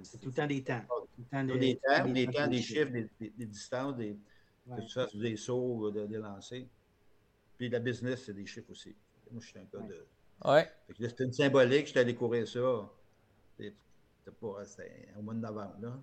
C'est 0.02 0.20
tout 0.20 0.30
le 0.30 0.34
temps 0.34 0.48
des 0.48 0.64
temps. 0.64 0.82
Tout 0.88 1.22
le 1.22 1.26
temps 1.26 1.44
des, 1.44 1.76
temps, 1.76 2.06
des, 2.08 2.28
temps, 2.28 2.48
des 2.48 2.62
chiffres, 2.62 2.92
des, 2.92 3.46
distances, 3.46 3.96
des, 3.96 4.18
que 4.66 4.82
tu 4.82 4.94
fasses 4.94 5.16
des 5.16 5.38
sauts, 5.38 5.92
des 5.92 6.18
lancers. 6.18 6.66
Puis 7.58 7.70
la 7.70 7.80
business, 7.80 8.24
c'est 8.26 8.34
des 8.34 8.46
chiffres 8.46 8.72
aussi. 8.72 8.96
Moi, 9.32 9.42
je 9.42 9.48
suis 9.48 9.60
un 9.60 9.64
gars 9.64 9.86
de. 9.86 10.06
Ouais. 10.46 10.72
C'était 11.00 11.24
une 11.24 11.34
symbolique, 11.34 11.88
j'étais 11.88 12.00
allé 12.02 12.16
courir 12.16 12.48
ça. 12.48 12.90
C'était 13.58 13.76
pas 14.40 14.62
au 15.18 15.22
mois 15.22 15.34
de 15.34 15.40
novembre. 15.40 15.76
Là. 15.82 16.00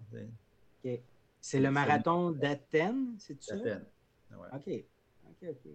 OK. 0.85 1.01
C'est 1.41 1.61
le 1.61 1.71
marathon 1.71 2.31
d'Athènes, 2.31 3.17
c'est 3.19 3.41
ça? 3.43 3.57
D'Athènes. 3.57 3.85
Ouais. 4.33 4.49
OK. 4.53 4.85
OK, 5.29 5.49
OK. 5.51 5.71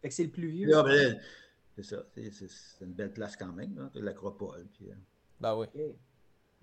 Fait 0.00 0.08
que 0.08 0.14
c'est 0.14 0.24
le 0.24 0.30
plus 0.30 0.48
vieux. 0.48 0.70
C'est 1.76 1.82
ça. 1.82 2.04
C'est 2.14 2.84
une 2.84 2.92
belle 2.92 3.12
place 3.12 3.36
quand 3.36 3.52
même, 3.52 3.76
là, 3.76 3.90
l'acropole. 3.94 4.66
Puis, 4.74 4.90
euh... 4.90 4.94
Ben 5.40 5.56
oui. 5.56 5.66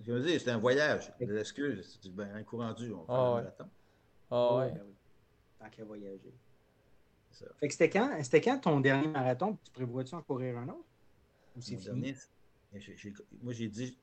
Je 0.04 0.12
me 0.12 0.22
dis, 0.22 0.40
c'est 0.40 0.52
un 0.52 0.58
voyage. 0.58 1.14
L'excuse, 1.20 2.00
c'est 2.02 2.14
ben, 2.14 2.34
un 2.34 2.44
courant 2.44 2.68
rendu, 2.68 2.92
on 2.92 3.06
fait 3.06 3.12
oh, 3.12 3.14
un 3.14 3.36
marathon. 3.36 3.70
Ah 4.32 4.56
ouais. 4.58 4.72
Ben 4.72 4.82
oui. 4.86 4.94
Tant 5.60 5.70
qu'à 5.70 5.86
voyager. 5.86 6.34
Fait 7.60 7.68
que 7.68 7.74
c'était 7.74 7.90
quand, 7.90 8.24
c'était 8.24 8.42
quand 8.42 8.60
ton 8.60 8.80
dernier 8.80 9.08
marathon? 9.08 9.58
Tu 9.64 9.72
prévois-tu 9.72 10.16
en 10.16 10.22
courir 10.22 10.58
un 10.58 10.70
autre? 10.70 10.86
Ou 11.56 11.62
c'est 11.62 11.78
fini? 11.78 12.16
moi, 13.42 13.54
j'ai 13.54 13.68
dit, 13.68 13.98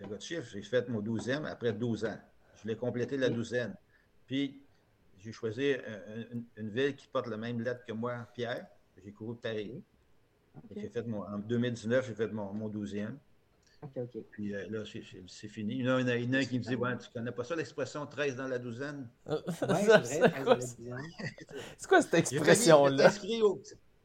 j'ai 0.00 0.06
de 0.06 0.18
chiffre, 0.18 0.48
j'ai 0.52 0.62
fait 0.62 0.88
mon 0.88 1.00
douzième 1.00 1.44
après 1.46 1.72
12 1.72 2.04
ans. 2.04 2.18
Je 2.56 2.62
voulais 2.62 2.76
compléter 2.76 3.16
la 3.16 3.30
douzaine. 3.30 3.74
Puis, 4.26 4.62
j'ai 5.18 5.32
choisi 5.32 5.74
une, 6.56 6.70
ville 6.70 6.94
qui 6.96 7.06
porte 7.06 7.26
la 7.28 7.36
même 7.36 7.60
lettre 7.60 7.84
que 7.84 7.92
moi, 7.92 8.26
Pierre. 8.34 8.66
J'ai 9.02 9.12
couru 9.12 9.36
Paris. 9.36 9.82
J'ai 10.76 10.88
fait 10.88 11.06
mon, 11.06 11.22
en 11.22 11.38
2019, 11.38 12.06
j'ai 12.06 12.14
fait 12.14 12.28
mon, 12.28 12.52
mon 12.52 12.68
12e. 12.68 13.16
Puis 14.30 14.54
euh, 14.54 14.68
là, 14.70 14.84
c'est 15.26 15.48
fini. 15.48 15.74
Il 15.74 15.84
y 15.84 15.90
en 15.90 16.06
a, 16.06 16.12
un 16.12 16.44
qui 16.44 16.58
me 16.58 16.64
dit 16.64 16.76
ouais, 16.76 16.96
Tu 16.98 17.10
connais 17.10 17.32
pas 17.32 17.44
ça, 17.44 17.56
l'expression 17.56 18.06
13 18.06 18.36
dans 18.36 18.48
la 18.48 18.58
douzaine? 18.58 19.08
Oui, 19.26 19.36
c'est 20.04 20.18
vrai, 20.18 20.60
C'est 21.78 21.88
quoi 21.88 22.02
cette 22.02 22.14
expression-là? 22.14 23.10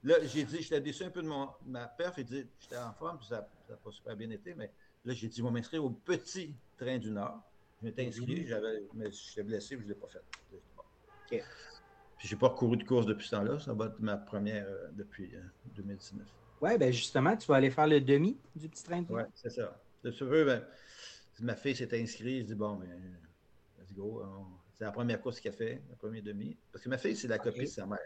Là, 0.03 0.15
j'ai 0.23 0.43
dit 0.43 0.61
J'étais 0.61 0.81
déçu 0.81 1.03
un 1.03 1.09
peu 1.09 1.21
de 1.21 1.27
mon, 1.27 1.49
ma 1.65 1.87
perf. 1.87 2.15
J'ai 2.17 2.23
dit 2.23 2.45
J'étais 2.59 2.77
en 2.77 2.93
forme, 2.93 3.17
puis 3.17 3.27
ça 3.27 3.47
n'a 3.69 3.75
pas 3.75 3.91
super 3.91 4.15
bien 4.15 4.29
été. 4.31 4.55
Mais 4.55 4.71
là, 5.05 5.13
j'ai 5.13 5.27
dit 5.27 5.37
Je 5.37 5.43
vais 5.43 5.51
m'inscrire 5.51 5.83
au 5.83 5.91
petit 5.91 6.55
train 6.77 6.97
du 6.97 7.11
Nord. 7.11 7.41
Je 7.79 7.85
m'étais 7.85 8.07
inscrit, 8.07 8.41
mhm. 8.41 8.47
j'avais, 8.47 8.83
mais 8.95 9.11
j'étais 9.11 9.43
blessé, 9.43 9.77
je 9.77 9.83
ne 9.83 9.89
l'ai 9.89 9.95
pas 9.95 10.07
fait. 10.07 10.23
OK. 11.31 11.43
Puis, 12.17 12.27
je 12.27 12.33
n'ai 12.33 12.39
pas 12.39 12.47
recouru 12.47 12.77
de 12.77 12.83
course 12.83 13.05
depuis 13.05 13.27
ce 13.27 13.35
temps-là. 13.35 13.59
Ça 13.59 13.73
va 13.73 13.85
être 13.85 13.99
ma 13.99 14.17
première 14.17 14.65
euh, 14.65 14.87
depuis 14.93 15.31
2019. 15.75 16.25
Oui, 16.61 16.77
ben 16.77 16.91
justement, 16.91 17.35
tu 17.37 17.47
vas 17.47 17.55
aller 17.55 17.69
faire 17.69 17.87
le 17.87 18.01
demi 18.01 18.37
du 18.55 18.67
petit 18.67 18.83
train. 18.83 19.03
Oui, 19.09 19.23
c'est 19.33 19.49
ça. 19.49 19.79
De 20.03 20.11
ce 20.11 20.23
peu, 20.23 20.45
ben, 20.45 20.63
ma 21.41 21.55
fille 21.55 21.75
s'est 21.75 21.99
inscrite, 21.99 22.41
je 22.41 22.47
dis 22.47 22.55
bon, 22.55 22.75
ben, 22.75 22.89
let's 23.79 23.93
go. 23.93 24.23
C'est 24.73 24.83
la 24.83 24.91
première 24.91 25.19
course 25.21 25.39
qu'elle 25.39 25.53
a 25.53 25.55
fait, 25.55 25.81
la 25.89 25.95
première 25.95 26.23
demi. 26.23 26.55
Parce 26.71 26.83
que 26.83 26.89
ma 26.89 26.97
fille, 26.97 27.15
c'est 27.15 27.27
la 27.27 27.39
copie 27.39 27.61
de 27.61 27.65
sa 27.65 27.85
mère. 27.85 27.99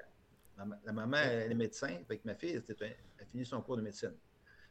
La, 0.57 0.93
maman, 0.93 1.17
elle 1.17 1.51
est 1.51 1.55
médecin, 1.55 1.97
fait 2.07 2.23
ma 2.23 2.35
fille, 2.35 2.61
elle 2.67 2.95
a 3.19 3.25
fini 3.25 3.45
son 3.45 3.61
cours 3.61 3.77
de 3.77 3.81
médecine. 3.81 4.13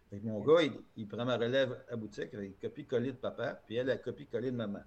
Fait 0.08 0.20
mon 0.20 0.40
gars, 0.40 0.62
il, 0.96 1.06
prend 1.08 1.24
ma 1.24 1.36
relève 1.36 1.84
à 1.88 1.96
boutique 1.96 2.34
avec 2.34 2.50
une 2.50 2.68
copie 2.68 2.84
collée 2.84 3.12
de 3.12 3.16
papa, 3.16 3.60
puis 3.66 3.76
elle 3.76 3.90
a 3.90 3.94
la 3.94 3.98
copie 3.98 4.26
collée 4.26 4.50
de 4.50 4.56
maman. 4.56 4.82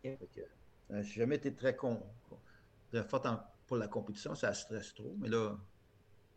Okay. 0.00 0.16
Fait 0.16 0.48
euh, 0.92 1.02
jamais 1.02 1.36
été 1.36 1.52
très 1.52 1.74
con, 1.74 2.00
très 2.90 3.02
forte 3.04 3.26
pour 3.66 3.76
la 3.76 3.88
compétition, 3.88 4.34
ça 4.34 4.52
stresse 4.54 4.94
trop, 4.94 5.14
mais 5.18 5.28
là, 5.28 5.56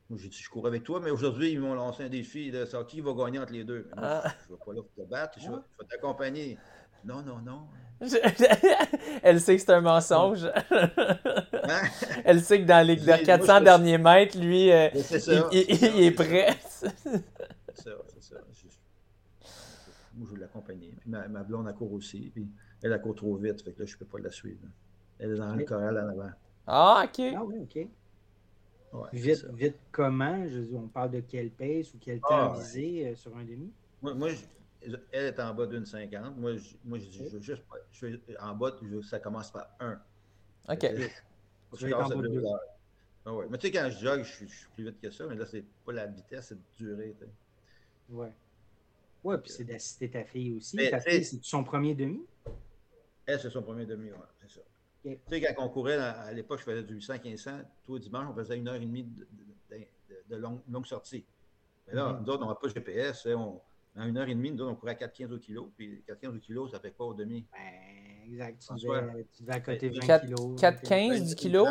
moi, 0.09 0.17
j'ai 0.19 0.27
dit, 0.27 0.37
je 0.41 0.49
cours 0.49 0.65
avec 0.65 0.83
toi, 0.83 0.99
mais 0.99 1.11
aujourd'hui, 1.11 1.51
ils 1.51 1.59
m'ont 1.59 1.75
lancé 1.75 2.03
un 2.03 2.09
défi 2.09 2.49
de 2.49 2.65
savoir 2.65 2.87
qui 2.87 2.99
va 2.99 3.13
gagner 3.13 3.37
entre 3.37 3.53
les 3.53 3.63
deux. 3.63 3.87
Moi, 3.95 4.05
ah. 4.07 4.33
Je 4.47 4.51
ne 4.51 4.57
vais 4.57 4.63
pas 4.65 4.73
là 4.73 4.81
pour 4.81 5.05
te 5.05 5.09
battre, 5.09 5.39
je 5.39 5.49
vais, 5.49 5.87
t'accompagner. 5.87 6.57
Non, 7.05 7.21
non, 7.21 7.37
non. 7.39 7.67
Elle 9.21 9.39
sait 9.39 9.55
que 9.55 9.61
c'est 9.61 9.71
un 9.71 9.81
mensonge. 9.81 10.45
Hein? 10.71 11.81
Elle 12.25 12.41
sait 12.41 12.61
que 12.61 12.65
dans 12.65 12.85
les 12.85 12.97
400 12.97 13.61
derniers 13.61 13.97
mètres, 13.99 14.39
lui, 14.39 14.71
euh, 14.71 14.89
il, 15.51 16.03
est 16.03 16.11
prêt. 16.11 16.57
c'est 16.63 16.89
ça, 17.75 17.91
c'est 18.07 18.23
ça. 18.23 18.35
Moi, 20.15 20.27
je 20.27 20.33
veux 20.33 20.39
l'accompagner. 20.39 20.95
Puis 20.99 21.09
ma, 21.09 21.43
blonde, 21.43 21.67
elle 21.69 21.75
court 21.75 21.93
aussi. 21.93 22.31
Puis 22.33 22.49
elle, 22.81 22.93
elle 22.93 23.01
court 23.01 23.15
trop 23.15 23.35
vite. 23.35 23.61
Fait 23.61 23.73
que 23.73 23.81
là, 23.81 23.85
je 23.85 23.93
ne 23.93 23.99
peux 23.99 24.05
pas 24.05 24.19
la 24.19 24.31
suivre. 24.31 24.65
Elle 25.19 25.33
est 25.33 25.37
dans 25.37 25.53
le 25.53 25.63
corral 25.65 25.97
en 25.97 26.09
avant. 26.09 26.31
Ah, 26.65 27.03
OK. 27.05 27.21
Ah, 27.35 27.43
oui, 27.43 27.59
OK 27.61 27.87
vite, 29.13 29.45
vite 29.53 29.75
comment? 29.91 30.45
on 30.73 30.87
parle 30.87 31.11
de 31.11 31.19
quelle 31.21 31.51
pace 31.51 31.93
ou 31.93 31.97
quel 31.99 32.19
temps 32.19 32.53
ah, 32.53 32.55
visé 32.57 33.07
euh, 33.07 33.15
sur 33.15 33.35
un 33.37 33.43
demi? 33.43 33.71
Moi, 34.01 34.29
elle 34.81 35.25
est 35.25 35.39
en 35.39 35.53
bas 35.53 35.67
d'une 35.67 35.85
50. 35.85 36.37
Moi, 36.37 36.57
je, 36.57 36.75
moi, 36.85 36.97
je 36.97 37.05
dis 37.05 37.29
juste 37.41 37.63
je 37.91 38.07
en 38.39 38.55
bas, 38.55 38.75
ça 39.03 39.19
commence 39.19 39.51
par 39.51 39.69
1. 39.79 39.99
OK. 40.69 40.79
Je, 40.81 41.87
je 41.87 41.93
en 41.93 42.07
bas 42.07 42.59
ah 43.25 43.33
ouais. 43.33 43.45
Mais 43.49 43.57
tu 43.57 43.67
sais, 43.67 43.73
quand 43.73 43.89
je 43.89 43.99
jogue, 43.99 44.23
je, 44.23 44.45
suis 44.45 44.67
plus 44.73 44.85
vite 44.85 44.99
que 45.01 45.11
ça, 45.11 45.25
mais 45.27 45.35
là, 45.35 45.45
c'est 45.45 45.65
pas 45.85 45.91
la 45.91 46.07
vitesse, 46.07 46.47
c'est 46.47 46.55
de 46.55 46.61
durée. 46.77 47.15
Oui. 48.09 48.27
Ouais, 49.23 49.37
puis 49.37 49.51
c'est 49.51 49.65
d'assister 49.65 50.09
ta 50.09 50.23
fille 50.23 50.53
aussi. 50.53 50.77
ta 50.89 50.99
fille, 50.99 51.23
c'est 51.23 51.43
son 51.43 51.63
premier 51.63 51.93
demi? 51.93 52.25
Elle, 53.25 53.39
c'est 53.39 53.49
son 53.49 53.61
premier 53.61 53.85
demi, 53.85 54.09
oui, 54.11 54.38
Tu 55.03 55.17
sais, 55.29 55.41
quand 55.41 55.65
on 55.65 55.69
courait, 55.69 55.97
à 55.97 56.31
l'époque, 56.33 56.59
je 56.59 56.65
faisais 56.65 56.83
du 56.83 56.95
800, 56.95 57.13
1500. 57.23 57.51
Tous 57.85 57.99
dimanche, 57.99 58.27
on 58.29 58.35
faisait 58.35 58.57
une 58.57 58.67
heure 58.67 58.75
et 58.75 58.79
demie 58.79 59.03
de, 59.03 60.35
longue, 60.35 60.85
sortie. 60.85 61.25
Mais 61.87 61.93
là, 61.93 62.11
mm-hmm. 62.11 62.21
nous 62.21 62.29
autres, 62.29 62.43
on 62.45 62.49
n'a 62.49 62.55
pas 62.55 62.67
de 62.67 62.73
GPS. 62.73 63.25
Hein, 63.25 63.35
on, 63.35 63.61
en 63.99 64.07
une 64.07 64.17
heure 64.17 64.29
et 64.29 64.35
demie, 64.35 64.51
nous 64.51 64.61
autres, 64.61 64.71
on 64.71 64.75
courait 64.75 64.97
à 65.01 65.07
4,15 65.07 65.33
au 65.33 65.37
kilo. 65.37 65.71
Puis 65.75 66.03
4,15 66.07 66.35
au 66.35 66.39
kilo, 66.39 66.67
ça 66.67 66.79
fait 66.79 66.91
pas 66.91 67.03
au 67.03 67.13
demi? 67.13 67.45
Ben, 67.51 68.31
exact. 68.31 68.61
Tu 68.61 68.85
devais, 68.85 69.27
tu 69.35 69.43
devais 69.43 69.53
à 69.53 69.59
côté 69.59 69.89
20 69.89 69.99
4, 69.99 70.25
kilos. 70.25 70.61
4,15 70.61 71.27
du 71.27 71.35
kilo? 71.35 71.65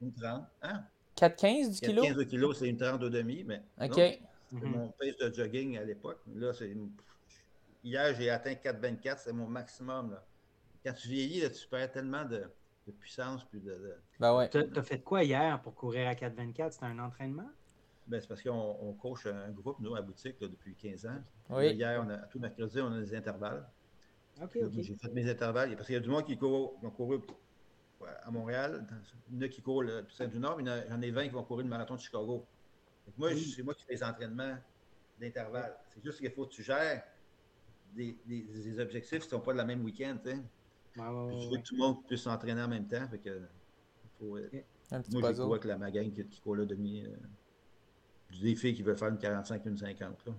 Une 0.00 0.12
30. 0.12 0.44
Hein? 0.62 0.84
4,15 1.16 1.72
du 1.72 1.80
kilo? 1.80 2.02
4,15 2.02 2.20
au 2.20 2.24
kilo, 2.26 2.52
c'est 2.52 2.68
une 2.68 2.76
30 2.76 3.02
au 3.02 3.08
demi. 3.10 3.44
Mais 3.44 3.62
OK. 3.80 4.20
Mon 4.52 4.88
pace 4.88 5.16
de 5.16 5.34
jogging 5.34 5.78
à 5.78 5.84
l'époque. 5.84 6.20
Là, 6.34 6.52
c'est. 6.52 6.76
Hier, 7.82 8.14
j'ai 8.14 8.30
atteint 8.30 8.52
4,24. 8.52 9.18
C'est 9.18 9.32
mon 9.32 9.46
maximum. 9.46 10.12
Là. 10.12 10.24
Quand 10.84 10.92
tu 10.92 11.08
vieillis, 11.08 11.40
là, 11.40 11.50
tu 11.50 11.66
perds 11.68 11.90
tellement 11.90 12.24
de 12.24 12.44
de 12.86 12.92
puissance. 12.92 13.44
Puis 13.44 13.60
de, 13.60 13.96
Ben 14.18 14.36
ouais. 14.36 14.48
Tu 14.48 14.58
as, 14.58 14.82
fait 14.82 15.00
quoi 15.00 15.22
hier 15.24 15.60
pour 15.62 15.74
courir 15.74 16.08
à 16.08 16.14
4,24? 16.14 16.72
C'était 16.72 16.86
un 16.86 16.98
entraînement? 16.98 17.50
Ben, 18.06 18.20
c'est 18.20 18.26
parce 18.26 18.42
qu'on 18.42 18.76
on 18.80 18.92
coach 18.94 19.26
un 19.26 19.50
groupe, 19.50 19.78
nous, 19.80 19.94
à 19.94 19.98
la 19.98 20.02
boutique, 20.02 20.40
depuis 20.40 20.74
15 20.74 21.06
ans. 21.06 21.22
Oui. 21.50 21.72
hier, 21.72 22.02
on 22.04 22.10
a, 22.10 22.18
tout 22.18 22.40
mercredi, 22.40 22.80
on 22.80 22.92
a 22.92 23.00
des 23.00 23.14
intervalles. 23.14 23.64
OK, 24.42 24.58
OK. 24.62 24.72
J'ai 24.80 24.96
fait 24.96 25.12
mes 25.12 25.30
intervalles. 25.30 25.74
Parce 25.76 25.86
qu'il 25.86 25.94
y 25.94 25.98
a 25.98 26.00
du 26.00 26.08
monde 26.08 26.24
qui 26.24 26.36
court, 26.36 26.78
qui 26.80 26.86
ont 26.86 26.90
couru 26.90 27.20
à 28.24 28.30
Montréal. 28.30 28.84
Il 29.30 29.36
y 29.36 29.38
en 29.38 29.42
a 29.42 29.48
qui 29.48 29.62
courent 29.62 29.84
le 29.84 30.04
Saint-du-Nord, 30.10 30.58
mais 30.58 30.64
j'en 30.88 31.00
ai 31.00 31.10
20 31.10 31.24
qui 31.24 31.30
vont 31.30 31.44
courir 31.44 31.64
le 31.64 31.70
marathon 31.70 31.94
de 31.94 32.00
Chicago. 32.00 32.44
moi, 33.16 33.30
c'est 33.36 33.62
moi 33.62 33.74
qui 33.74 33.84
fais 33.84 33.94
les 33.94 34.02
entraînements 34.02 34.56
d'intervalles. 35.20 35.76
C'est 35.90 36.02
juste 36.02 36.18
qu'il 36.18 36.30
faut 36.32 36.46
que 36.46 36.52
tu 36.52 36.62
gères 36.62 37.04
des, 37.94 38.18
des, 38.26 38.42
des 38.42 38.80
objectifs 38.80 39.20
qui 39.20 39.26
ne 39.26 39.30
sont 39.30 39.40
pas 39.40 39.52
de 39.52 39.58
la 39.58 39.64
même 39.64 39.84
week-end. 39.84 40.18
Ouais, 40.96 41.02
ouais, 41.08 41.26
Puis 41.28 41.36
ouais, 41.36 41.42
tu 41.44 41.50
veux 41.50 41.56
que 41.58 41.62
tout 41.68 41.74
le 41.76 41.80
monde 41.80 42.06
puisse 42.06 42.22
s'entraîner 42.22 42.62
en 42.62 42.68
même 42.68 42.86
temps. 42.86 43.06
Fait 43.08 43.18
que, 43.18 43.40
faut, 44.18 44.36
euh, 44.36 44.48
Un 44.90 45.00
petit 45.00 45.16
moi, 45.18 45.30
puzzle. 45.30 45.46
quoi 45.46 45.58
que 45.58 45.68
la 45.68 45.78
ma 45.78 45.90
gang 45.90 46.10
qui, 46.12 46.24
qui 46.26 46.40
court 46.40 46.56
là 46.56 46.64
demi. 46.64 47.02
Euh, 47.04 47.08
des 48.40 48.54
filles 48.54 48.74
qui 48.74 48.82
veulent 48.82 48.96
faire 48.96 49.08
une 49.08 49.18
45, 49.18 49.64
une 49.66 49.76
50. 49.76 50.26
Là. 50.26 50.32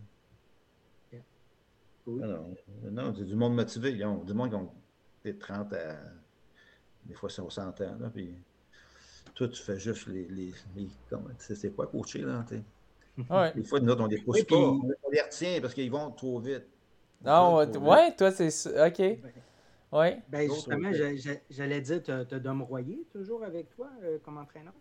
Cool. 2.05 2.19
Non, 2.19 2.27
non, 2.83 2.91
non, 2.91 3.15
c'est 3.15 3.23
du 3.23 3.35
monde 3.35 3.55
motivé. 3.55 3.91
Ils 3.91 4.03
ont, 4.03 4.23
du 4.23 4.33
monde 4.33 4.49
qui 4.49 4.55
ont 4.55 4.69
des 5.23 5.37
30 5.37 5.71
à. 5.73 5.97
Des 7.05 7.13
fois, 7.13 7.29
60 7.29 7.81
ans. 7.81 7.95
Là, 7.99 8.09
puis, 8.13 8.33
toi, 9.33 9.47
tu 9.47 9.61
fais 9.61 9.79
juste 9.79 10.07
les. 10.07 10.25
les, 10.27 10.53
comment, 11.09 11.29
c'est 11.37 11.73
quoi 11.75 11.87
coacher, 11.87 12.21
là? 12.23 12.45
Ouais. 13.29 13.53
Des 13.53 13.63
fois, 13.63 13.79
nous 13.79 13.91
autres, 13.91 14.03
on 14.03 14.07
les 14.07 14.17
pousse 14.21 14.37
Oui, 14.37 14.43
pas. 14.43 14.55
puis- 14.55 14.95
On 15.03 15.09
les 15.11 15.21
retient 15.21 15.61
parce 15.61 15.73
qu'ils 15.73 15.91
vont 15.91 16.11
trop 16.11 16.39
vite. 16.39 16.65
Non, 17.23 17.61
Ils 17.63 17.77
ouais, 17.77 18.15
toi, 18.15 18.31
c'est 18.31 18.49
ça. 18.49 18.87
Ok. 18.87 19.01
Ouais. 19.93 20.23
Ben, 20.27 20.49
justement, 20.49 20.91
j'allais 21.49 21.81
dire, 21.81 22.01
tu 22.01 22.11
as 22.11 22.39
Dom 22.39 22.63
Royer 22.63 23.05
toujours 23.11 23.43
avec 23.43 23.69
toi 23.69 23.89
euh, 24.01 24.17
comme 24.23 24.37
entraîneur? 24.37 24.73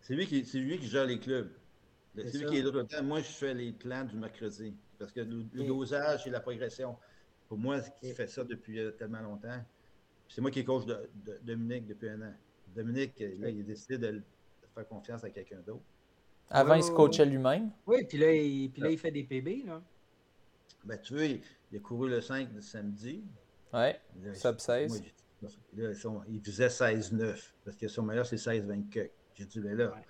C'est 0.00 0.14
lui, 0.14 0.26
qui, 0.26 0.44
c'est 0.46 0.58
lui 0.58 0.78
qui 0.78 0.86
gère 0.86 1.04
les 1.04 1.18
clubs. 1.18 1.50
C'est 2.16 2.32
lui 2.32 2.44
ça. 2.44 2.46
qui 2.46 2.56
est 2.56 2.62
là 2.62 2.70
tout 2.70 2.78
le 2.78 2.86
temps. 2.86 3.02
Moi, 3.02 3.20
je 3.20 3.30
fais 3.30 3.52
les 3.52 3.72
plans 3.72 4.04
du 4.04 4.16
mercredi. 4.16 4.74
Parce 4.98 5.12
que 5.12 5.20
le, 5.20 5.42
dosage 5.66 6.26
et 6.26 6.30
la 6.30 6.40
progression, 6.40 6.96
pour 7.48 7.58
moi, 7.58 7.82
c'est 7.82 7.94
qui 7.96 8.14
fait 8.14 8.26
ça 8.26 8.42
depuis 8.42 8.78
euh, 8.78 8.92
tellement 8.92 9.20
longtemps. 9.20 9.62
C'est 10.28 10.40
moi 10.40 10.50
qui 10.50 10.60
est 10.60 10.64
coach 10.64 10.86
de, 10.86 10.96
de- 11.26 11.38
Dominique 11.42 11.86
depuis 11.86 12.08
un 12.08 12.22
an. 12.22 12.32
Dominique, 12.74 13.20
euh, 13.20 13.34
là, 13.38 13.50
il 13.50 13.60
a 13.60 13.62
décidé 13.64 13.98
de, 13.98 14.12
de 14.12 14.22
faire 14.74 14.88
confiance 14.88 15.24
à 15.24 15.30
quelqu'un 15.30 15.60
d'autre. 15.66 15.84
Avant, 16.48 16.74
il 16.74 16.82
se 16.82 16.88
ouais, 16.88 16.96
coachait 16.96 17.26
lui-même? 17.26 17.70
Oui, 17.86 18.04
puis 18.08 18.16
là, 18.16 18.32
il, 18.32 18.70
puis 18.70 18.80
là, 18.80 18.90
il 18.90 18.98
fait 18.98 19.10
des 19.10 19.24
PB, 19.24 19.66
là. 19.66 19.82
Ben, 20.84 20.98
tu 20.98 21.14
vois, 21.14 21.24
il, 21.24 21.42
il 21.70 21.78
a 21.78 21.80
couru 21.80 22.08
le 22.08 22.22
5 22.22 22.54
de 22.54 22.60
samedi. 22.60 23.22
Ouais. 23.76 24.00
Là, 24.22 24.34
Sub 24.34 24.58
16. 24.58 24.90
moi, 24.90 25.00
j'ai- 25.42 25.82
là, 25.82 25.94
son- 25.94 26.22
il 26.28 26.40
faisait 26.42 26.68
16-9. 26.70 27.54
Parce 27.64 27.76
que 27.76 27.88
son 27.88 28.02
meilleur, 28.02 28.26
c'est 28.26 28.38
16-20 28.38 28.90
que. 28.90 29.10
J'ai 29.34 29.44
dit, 29.44 29.60
ben 29.60 29.76
là, 29.76 29.90
Ouais. 29.92 30.02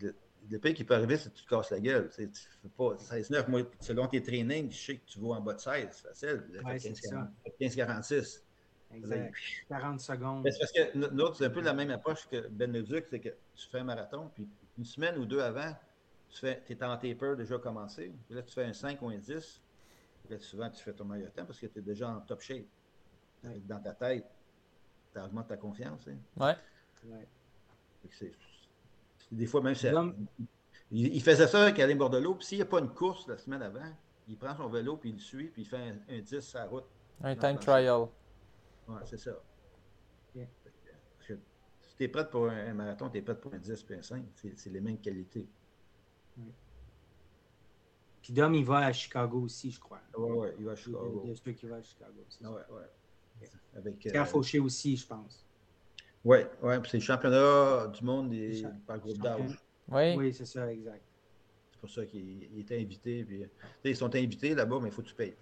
le, 0.00 0.14
le 0.50 0.58
pire 0.58 0.74
qui 0.74 0.84
peut 0.84 0.94
arriver, 0.94 1.16
c'est 1.16 1.30
que 1.32 1.38
tu 1.38 1.44
te 1.44 1.48
casses 1.48 1.70
la 1.70 1.80
gueule. 1.80 2.08
C'est- 2.12 2.30
Tu 2.30 2.40
fais 2.62 2.68
pas 2.76 2.96
16-9. 2.98 3.48
Moi, 3.48 3.62
selon 3.80 4.06
tes 4.06 4.22
trainings, 4.22 4.70
je 4.70 4.76
sais 4.78 4.96
que 4.96 5.06
tu 5.06 5.18
vas 5.20 5.28
en 5.36 5.40
bas 5.40 5.54
de 5.54 5.60
16. 5.60 5.88
C'est 5.92 6.08
facile. 6.08 6.44
Là, 6.52 6.62
Ouais, 6.62 6.72
fait 6.78 6.94
c'est 6.94 7.08
15-40, 7.08 7.28
15-46. 7.58 8.44
Exact. 8.92 9.32
40 9.68 10.00
secondes. 10.00 10.42
Mais 10.44 10.50
c'est 10.50 10.58
parce 10.58 10.72
que 10.72 10.98
nous 10.98 11.20
autres, 11.22 11.36
c'est 11.36 11.44
un 11.46 11.50
peu 11.50 11.60
la 11.62 11.72
même 11.72 11.90
approche 11.90 12.28
que 12.28 12.48
Ben 12.48 12.72
Leduc, 12.72 13.06
c'est 13.08 13.20
que 13.20 13.28
tu 13.54 13.68
fais 13.70 13.78
un 13.78 13.84
marathon, 13.84 14.30
puis 14.34 14.48
une 14.76 14.84
semaine 14.84 15.16
ou 15.18 15.24
deux 15.26 15.40
avant, 15.40 15.72
tu 16.28 16.40
fais, 16.40 16.62
es 16.68 16.82
en 16.84 16.96
taper 16.96 17.36
déjà 17.36 17.58
commencé. 17.58 18.12
Puis 18.26 18.34
là, 18.34 18.42
tu 18.42 18.52
fais 18.52 18.64
un 18.64 18.72
5 18.72 19.00
ou 19.02 19.08
un 19.08 19.16
10. 19.18 19.60
Puis 20.24 20.34
là, 20.34 20.40
souvent, 20.40 20.68
tu 20.70 20.82
fais 20.82 20.92
ton 20.92 21.04
meilleur 21.04 21.32
temps 21.32 21.46
parce 21.46 21.58
que 21.60 21.66
tu 21.66 21.78
es 21.78 21.82
déjà 21.82 22.08
en 22.10 22.20
top 22.20 22.40
shape. 22.40 22.66
Dans 23.42 23.80
ta 23.80 23.92
tête, 23.94 24.26
tu 25.12 25.20
augmentes 25.20 25.48
ta 25.48 25.56
confiance. 25.56 26.06
hein. 26.08 26.16
Ouais. 27.04 27.26
Des 29.32 29.46
fois, 29.46 29.62
même, 29.62 29.74
il, 30.90 31.14
il 31.14 31.22
faisait 31.22 31.46
ça 31.46 31.62
avec 31.62 31.78
Alain 31.78 31.96
Bordelot. 31.96 32.34
Puis 32.34 32.46
s'il 32.46 32.58
n'y 32.58 32.62
a 32.62 32.66
pas 32.66 32.80
une 32.80 32.92
course 32.92 33.26
la 33.28 33.38
semaine 33.38 33.62
avant, 33.62 33.92
il 34.28 34.36
prend 34.36 34.54
son 34.56 34.68
vélo, 34.68 34.96
puis 34.96 35.10
il 35.10 35.14
le 35.14 35.20
suit, 35.20 35.48
puis 35.48 35.62
il 35.62 35.64
fait 35.64 35.76
un, 35.76 35.96
un 36.08 36.18
10 36.20 36.40
sur 36.40 36.58
la 36.58 36.66
route. 36.66 36.84
Un 37.22 37.34
time 37.36 37.58
trial. 37.58 38.08
Ouais, 38.88 39.00
c'est 39.04 39.18
ça. 39.18 39.32
Yeah. 40.34 40.46
Fait 40.64 40.70
que, 40.70 40.90
parce 41.16 41.28
que 41.28 41.34
si 41.82 41.96
tu 41.96 42.04
es 42.04 42.08
prêt 42.08 42.28
pour 42.28 42.46
un, 42.48 42.56
un 42.70 42.74
marathon, 42.74 43.08
tu 43.08 43.18
es 43.18 43.22
prêt 43.22 43.38
pour 43.38 43.52
un 43.54 43.58
10 43.58 43.82
puis 43.82 43.94
un 43.94 44.02
5. 44.02 44.24
C'est 44.34 44.70
les 44.70 44.80
mêmes 44.80 45.00
qualités. 45.00 45.48
Puis 48.22 48.32
Dom, 48.32 48.54
il 48.54 48.64
va 48.64 48.78
à 48.78 48.92
Chicago 48.92 49.40
aussi, 49.42 49.70
je 49.70 49.80
crois. 49.80 50.00
Ouais, 50.16 50.30
ouais, 50.30 50.54
il 50.58 50.64
va 50.64 50.72
à 50.72 50.76
Chicago. 50.76 51.22
de 51.26 51.34
ceux 51.34 51.52
qui 51.52 51.66
vont 51.66 51.76
à 51.76 51.82
Chicago. 51.82 52.24
ouais, 52.42 52.48
ouais. 52.48 52.90
Avec, 53.76 53.98
Pierre 53.98 54.22
euh, 54.22 54.24
Fauché 54.24 54.58
aussi, 54.58 54.96
je 54.96 55.06
pense. 55.06 55.44
ouais, 56.24 56.50
ouais, 56.62 56.80
puis 56.80 56.90
c'est 56.90 56.96
le 56.98 57.02
championnat 57.02 57.86
du 57.88 58.04
monde 58.04 58.30
des, 58.30 58.64
par 58.86 58.98
groupe 58.98 59.18
d'âge. 59.18 59.58
Oui. 59.88 60.14
Oui, 60.16 60.34
c'est 60.34 60.44
ça, 60.46 60.70
exact. 60.72 61.02
C'est 61.72 61.80
pour 61.80 61.90
ça 61.90 62.04
qu'il 62.04 62.42
il 62.52 62.60
était 62.60 62.78
invité. 62.80 63.24
Puis, 63.24 63.42
euh, 63.42 63.46
ils 63.84 63.96
sont 63.96 64.14
invités 64.14 64.54
là-bas, 64.54 64.78
mais 64.82 64.88
il 64.88 64.92
faut 64.92 65.02
que 65.02 65.08
tu 65.08 65.14
payes. 65.14 65.34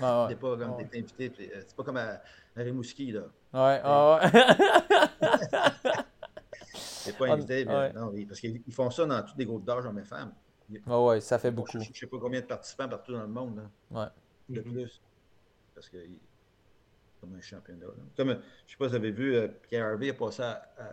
Ah 0.00 0.26
ouais. 0.26 0.34
pas 0.36 0.56
comme 0.56 0.70
Ouais. 0.72 0.88
t'es 0.90 0.98
invité. 0.98 1.32
euh, 1.54 1.62
C'est 1.66 1.76
pas 1.76 1.84
comme 1.84 1.96
à, 1.96 2.20
à 2.56 2.60
Rimouski, 2.62 3.12
là. 3.12 3.20
Ouais. 3.52 3.80
ah 3.84 4.20
ouais. 4.22 4.30
T'es 7.04 7.12
pas 7.12 7.26
Ah, 7.28 7.32
invité. 7.32 7.66
ouais. 7.66 7.92
non, 7.92 8.12
parce 8.28 8.40
qu'ils 8.40 8.62
ils 8.66 8.72
font 8.74 8.90
ça 8.90 9.06
dans 9.06 9.22
tous 9.22 9.36
les 9.38 9.46
groupes 9.46 9.64
d'âge, 9.64 9.84
hommes 9.86 9.98
et 9.98 10.04
femmes. 10.04 10.32
Ouais, 10.86 10.96
ouais, 11.06 11.20
ça 11.20 11.38
fait 11.38 11.50
beaucoup. 11.50 11.72
Je 11.72 11.78
ne 11.88 11.94
sais 11.94 12.06
pas 12.06 12.18
combien 12.20 12.40
de 12.40 12.46
participants 12.46 12.88
partout 12.88 13.12
dans 13.12 13.22
le 13.22 13.28
monde. 13.28 13.56
Là. 13.56 13.70
Ouais. 14.02 14.08
de 14.54 14.60
Mhm. 14.60 14.72
plus. 14.72 15.00
Parce 15.74 15.88
que 15.88 15.96
il- 15.96 16.18
comme 17.20 17.34
un 17.34 17.40
championnat. 17.40 17.86
là. 17.86 17.92
Comme, 18.16 18.30
euh, 18.30 18.34
je 18.34 18.38
ne 18.38 18.70
sais 18.70 18.76
pas 18.78 18.84
si 18.86 18.90
vous 18.90 18.96
avez 18.96 19.10
vu, 19.10 19.34
euh, 19.36 19.48
Pierre 19.48 19.86
Harvey 19.86 20.10
a 20.10 20.14
passé 20.14 20.42
à, 20.42 20.62
à- 20.78 20.84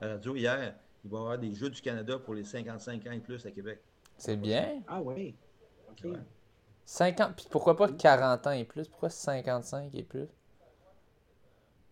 à 0.00 0.06
la 0.06 0.12
radio 0.14 0.34
hier. 0.36 0.74
Il 1.04 1.10
va 1.10 1.16
y 1.18 1.20
avoir 1.20 1.38
des 1.38 1.54
Jeux 1.54 1.70
du 1.70 1.80
Canada 1.80 2.18
pour 2.18 2.34
les 2.34 2.44
55 2.44 3.06
ans 3.06 3.12
et 3.12 3.20
plus 3.20 3.44
à 3.46 3.50
Québec. 3.50 3.80
C'est 4.18 4.36
bien? 4.36 4.82
Ah 4.88 5.00
oui. 5.00 5.36
OK. 5.90 6.04
Ouais. 6.10 6.18
50. 6.84 7.36
Puis 7.36 7.46
pourquoi 7.50 7.76
pas 7.76 7.88
40 7.92 8.46
ans 8.46 8.50
et 8.52 8.64
plus? 8.64 8.88
Pourquoi 8.88 9.10
55 9.10 9.94
et 9.94 10.02
plus? 10.02 10.26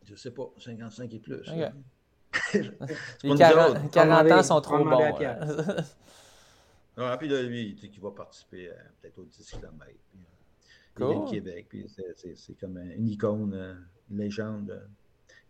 Je 0.05 0.13
ne 0.13 0.17
sais 0.17 0.31
pas, 0.33 0.51
55 0.59 1.13
et 1.15 1.19
plus. 1.19 1.43
Les 2.55 2.71
pas 2.71 2.87
nous 3.25 3.37
40, 3.37 3.71
autres. 3.71 3.91
40 3.91 4.31
ans 4.33 4.43
sont 4.43 4.61
trop 4.61 4.85
bons. 4.85 5.15
Pierre. 5.17 5.39
hein. 5.43 5.77
Ah, 6.97 7.17
puis 7.19 7.27
là, 7.29 7.43
lui, 7.43 7.71
il 7.71 7.75
dit 7.75 7.91
qu'il 7.91 8.01
va 8.01 8.13
participer 8.13 8.71
à- 8.71 8.75
peut-être 9.01 9.19
aux 9.19 9.25
10 9.25 9.51
km. 9.51 9.69
Puis, 10.11 10.21
euh, 10.21 10.34
Cool. 10.95 11.27
de 11.27 11.31
Québec. 11.31 11.67
Puis 11.69 11.89
c'est- 11.89 12.15
c'est 12.17 12.35
c'est 12.37 12.55
comme 12.55 12.77
un- 12.77 12.91
une 12.91 13.09
icône, 13.09 13.53
euh, 13.55 13.75
une 14.11 14.19
légende. 14.19 14.71
euh. 14.71 14.87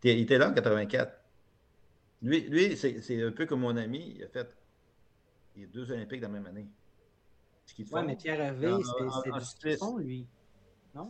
Il 0.03 0.21
était- 0.21 0.39
là 0.39 0.51
en 0.51 0.55
84. 0.55 1.19
Lui, 2.23 2.41
lui 2.49 2.77
c'est 2.77 3.01
c'est 3.03 3.23
un 3.23 3.33
peu 3.33 3.47
comme 3.47 3.61
mon 3.61 3.77
ami. 3.77 4.15
Il 4.17 4.25
a 4.25 4.29
fait 4.29 4.57
les 5.57 5.67
deux 5.67 5.91
Olympiques 5.93 6.21
dans 6.21 6.29
la 6.29 6.35
même 6.41 6.47
année. 6.47 6.69
Ski 7.67 7.85
de 7.85 7.89
Ouais, 7.91 8.01
fond. 8.01 8.07
mais 8.07 8.17
Pierre 8.17 8.41
Hervé, 8.41 8.73
en 8.73 8.79
du 8.79 8.85
ski 8.85 9.31
de 9.35 9.41
cyclisme. 9.41 9.79
fond, 9.79 9.97
lui. 9.99 10.27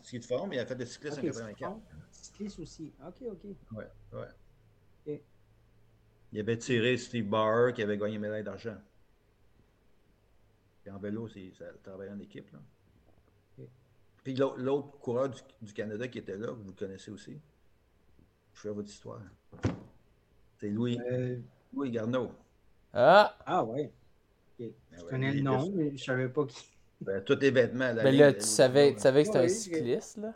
Ski 0.03 0.19
de 0.19 0.25
fond, 0.25 0.47
mais 0.47 0.57
il 0.57 0.59
a 0.61 0.67
fait 0.67 0.77
de 0.77 0.85
cyclisme 0.85 1.21
Ok, 1.21 1.27
en 1.29 1.33
ski 1.33 1.41
de 1.43 1.45
84. 1.49 1.73
fond. 1.73 1.83
Cycliste 2.11 2.59
aussi. 2.61 2.93
OK, 3.07 3.23
OK. 3.31 3.45
Ouais, 3.73 3.91
ouais. 4.13 4.29
Ok. 5.07 5.21
Il 6.33 6.41
avait 6.41 6.57
tiré 6.59 6.97
Steve 6.97 7.27
Bauer 7.29 7.73
qui 7.75 7.83
avait 7.83 7.99
gagné 7.99 8.15
une 8.17 8.21
médaille 8.23 8.43
d'argent. 8.45 8.77
Puis 10.83 10.91
en 10.91 10.99
vélo, 10.99 11.29
c'est- 11.29 11.53
ça 11.59 11.67
travaillait 11.83 12.13
en 12.13 12.19
équipe. 12.21 12.51
Là. 12.53 12.59
Puis 14.25 14.35
l'autre 14.35 14.99
coureur 14.99 15.29
du, 15.29 15.41
du 15.63 15.73
Canada 15.73 16.09
qui 16.09 16.19
était 16.19 16.37
là, 16.39 16.49
que 16.49 16.53
vous 16.65 16.73
connaissez 16.73 17.11
aussi, 17.13 17.39
je 18.55 18.61
fais 18.61 18.71
votre 18.71 18.89
histoire. 18.89 19.21
C'est 20.59 20.71
Louis, 20.71 20.99
Euh, 21.13 21.39
Louis 21.73 21.91
Garneau. 21.91 22.33
Ah! 22.93 23.37
ah 23.47 23.65
ouais. 23.65 23.93
Ben 24.59 24.73
Je 24.93 25.03
ouais, 25.05 25.11
connais 25.11 25.33
le 25.35 25.41
nom, 25.43 25.71
mais 25.75 25.97
je 25.97 26.05
savais 26.05 26.29
pas 26.29 26.47
qui. 26.47 26.71
ben, 27.01 27.23
tous 27.23 27.39
les 27.41 27.51
vêtements. 27.51 27.93
la 27.93 28.03
Mais 28.05 28.13
ligne 28.13 28.21
là, 28.21 28.33
tu 28.33 28.41
savais, 28.43 28.95
tu 28.95 29.01
savais 29.01 29.23
que 29.23 29.27
c'était 29.27 29.39
Ouais, 29.39 29.45
un 29.45 29.49
oui, 29.49 29.55
cycliste, 29.55 30.17
là? 30.19 30.35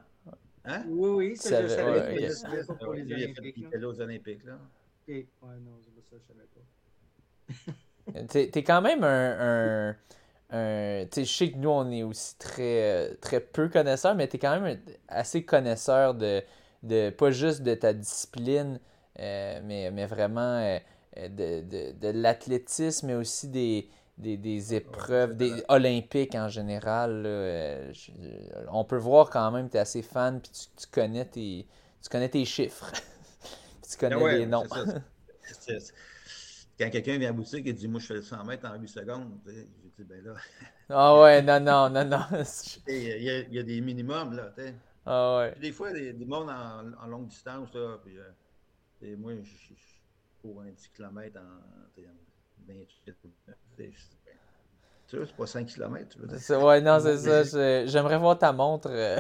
Hein? 0.65 0.85
Oui, 0.89 1.09
oui, 1.11 1.37
ça, 1.37 1.63
Tu 1.63 1.63
je 1.63 1.69
savais, 1.69 1.69
savais, 1.69 2.01
ouais, 2.01 2.13
mais 2.13 2.25
ok. 2.25 2.29
je 2.29 2.33
savais 2.35 2.65
pas 2.65 2.75
pour 2.75 2.89
Ouais, 2.89 3.03
les 3.05 3.13
Olympiques. 3.15 3.55
il 3.57 3.65
était 3.65 3.79
là 3.79 3.89
aux 3.89 4.01
Olympiques. 4.01 4.45
Là. 4.45 4.59
Ok. 5.09 5.15
Ouais, 5.15 5.27
non, 5.61 5.81
ça, 5.83 6.17
je 6.19 6.27
savais 6.27 6.47
pas. 6.55 6.61
T'es 8.29 8.51
t'es 8.51 8.63
quand 8.65 8.83
même 8.83 9.05
un. 9.05 9.91
un, 9.91 9.97
un- 10.51 11.05
tu 11.11 11.21
sais, 11.23 11.25
je 11.25 11.33
sais 11.33 11.51
que 11.53 11.59
nous, 11.59 11.69
on 11.71 11.91
est 11.91 12.03
aussi 12.03 12.37
très, 12.39 13.11
euh, 13.13 13.15
très 13.21 13.41
peu 13.41 13.69
connaisseurs, 13.69 14.15
mais 14.15 14.29
t'es 14.29 14.39
quand 14.39 14.59
même 14.61 14.79
assez 15.09 15.45
connaisseur 15.45 16.15
de, 16.15 16.43
de. 16.83 17.11
Pas 17.11 17.31
juste 17.31 17.63
de 17.63 17.75
ta 17.75 17.93
discipline, 17.93 18.81
euh, 19.21 19.61
mais, 19.65 19.91
mais 19.91 20.07
vraiment 20.07 20.41
euh, 20.59 20.79
de, 21.17 21.63
de, 21.63 21.93
de 21.99 22.09
l'athlétisme, 22.09 23.09
mais 23.09 23.15
aussi 23.15 23.49
des. 23.49 23.89
Des, 24.19 24.37
des 24.37 24.75
épreuves, 24.75 25.37
des 25.37 25.63
olympiques 25.69 26.35
en 26.35 26.49
général. 26.49 27.23
là, 27.23 27.29
euh, 27.29 27.93
je- 27.93 28.11
on 28.73 28.83
peut 28.85 28.97
voir 28.97 29.31
quand 29.31 29.49
même 29.53 29.67
que 29.69 29.73
tu 29.73 29.77
es 29.77 29.81
assez 29.81 30.03
fan 30.03 30.41
puis 30.41 30.51
tu, 30.51 30.67
tu 30.77 30.87
connais 30.91 31.25
tes 31.25 31.67
tu 32.03 32.09
connais 32.11 32.29
tes 32.29 32.45
chiffres. 32.45 32.91
Tu 33.91 33.97
connais 33.99 34.25
ouais, 34.25 34.39
les 34.39 34.47
noms. 34.47 34.67
c'est 34.69 34.69
ça. 34.69 34.85
C'est- 35.53 35.81
c'est- 35.81 35.95
Quand 36.79 36.91
quelqu'un 36.91 37.19
vient 37.19 37.29
à 37.29 37.33
la 37.33 37.37
boutique 37.37 37.67
et 37.67 37.73
dit 37.73 37.89
Moi, 37.89 38.01
je 38.01 38.07
fais 38.07 38.15
le 38.15 38.23
100 38.23 38.45
mètres 38.45 38.69
en 38.69 38.77
8 38.77 38.89
secondes, 38.89 39.39
j'ai 39.47 39.65
dit 39.99 40.05
Ben 40.05 40.23
là, 40.25 40.35
Ah 40.91 41.21
ouais, 41.21 41.43
non, 41.43 41.61
non, 41.61 41.91
non, 41.91 42.05
non. 42.05 42.25
il 42.89 42.95
y, 43.23 43.31
a- 43.31 43.41
il 43.41 43.55
y 43.55 43.59
a 43.59 43.63
des 43.63 43.81
minimums. 43.81 44.33
Là, 44.35 44.53
tu 44.57 44.63
sais. 44.63 44.75
Ah 45.05 45.39
ouais. 45.39 45.53
Puis 45.53 45.61
des 45.61 45.73
fois, 45.73 45.93
des, 45.93 46.13
des 46.13 46.25
mondes 46.25 46.51
en, 46.51 46.93
en 47.03 47.07
longue 47.07 47.27
distance, 47.29 47.73
là, 47.75 47.99
puis, 48.05 48.17
euh, 48.19 48.31
et 49.03 49.17
moi, 49.17 49.33
je, 49.35 49.43
je, 49.43 49.75
je 49.75 50.43
cours 50.43 50.61
un 50.63 50.71
10 50.71 50.89
km 50.89 51.39
en, 51.41 51.43
en 51.43 52.05
28 52.67 52.87
tu 53.05 53.13
sais, 53.77 53.91
Tu 55.09 55.17
vois, 55.17 55.27
c'est 55.27 55.37
pas 55.37 55.47
5 55.47 55.67
km, 55.67 56.09
tu 56.11 56.19
veux 56.21 56.27
dire. 56.29 56.39
C'est- 56.39 56.57
Ouais, 56.57 56.81
non, 56.81 57.01
c'est 57.03 57.17
ça. 57.19 57.43
je- 57.43 57.87
J'aimerais 57.91 58.19
voir 58.19 58.39
ta 58.39 58.53
montre. 58.53 58.89
euh, 58.91 59.19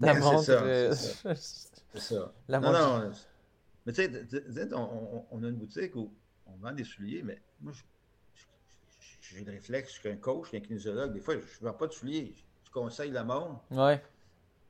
ta 0.00 0.12
Ouais, 0.12 0.14
c'est 0.14 0.20
montre. 0.20 0.42
ça, 0.42 0.62
euh, 0.62 0.94
C'est 0.94 2.00
ça. 2.00 2.32
La 2.48 2.60
non, 2.60 2.72
montre. 2.72 3.04
non. 3.06 3.12
Mais 3.86 3.92
tu 3.92 4.02
sais, 4.02 4.26
tu 4.26 4.52
sais, 4.52 4.74
on, 4.74 5.16
on- 5.18 5.26
on 5.30 5.42
a 5.44 5.48
une 5.48 5.56
boutique 5.56 5.94
où 5.96 6.12
on 6.46 6.56
vend 6.56 6.72
des 6.72 6.84
souliers, 6.84 7.22
mais 7.22 7.40
moi, 7.60 7.72
j'ai 9.20 9.44
le 9.44 9.52
réflexe, 9.52 9.94
je 9.94 10.00
suis 10.00 10.08
un 10.08 10.16
coach, 10.16 10.44
je 10.44 10.48
suis 10.48 10.56
un 10.58 10.60
kinésiologue. 10.60 11.12
Des 11.12 11.20
fois, 11.20 11.34
je 11.34 11.40
ne 11.40 11.68
vends 11.68 11.76
pas 11.76 11.86
de 11.86 11.92
souliers. 11.92 12.34
Je 12.64 12.70
conseille 12.70 13.10
le 13.10 13.24
monde. 13.24 13.56
Ouais. 13.70 14.02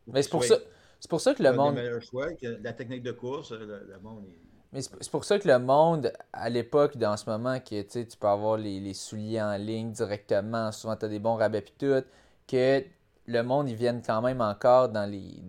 Mais 0.06 0.22
c'est 0.22 0.30
pour, 0.30 0.44
ça, 0.44 0.56
c'est 1.00 1.10
pour 1.10 1.20
ça 1.20 1.34
que 1.34 1.42
le 1.42 1.52
monde. 1.52 1.78
Choix, 2.00 2.32
que 2.34 2.46
la 2.62 2.72
technique 2.72 3.02
de 3.02 3.12
course, 3.12 3.52
le, 3.52 3.98
monde 4.02 4.24
Mais 4.72 4.80
c'est 4.80 5.10
pour 5.10 5.24
ça 5.24 5.38
que 5.38 5.48
le 5.48 5.58
monde, 5.58 6.12
à 6.32 6.48
l'époque, 6.48 6.96
dans 6.96 7.16
ce 7.16 7.28
moment, 7.28 7.58
que 7.60 7.82
tu 7.82 8.16
peux 8.18 8.28
avoir 8.28 8.56
les, 8.56 8.80
les, 8.80 8.94
souliers 8.94 9.42
en 9.42 9.56
ligne 9.56 9.90
directement, 9.90 10.70
souvent 10.72 10.96
tu 10.96 11.06
as 11.06 11.08
des 11.08 11.18
bons 11.18 11.34
rabais 11.34 11.58
et 11.58 11.64
tout, 11.78 12.06
que 12.46 12.84
le 13.26 13.42
monde, 13.42 13.68
ils 13.68 13.76
viennent 13.76 14.02
quand 14.02 14.22
même 14.22 14.40
encore 14.40 14.88
dans 14.88 15.10
les, 15.10 15.42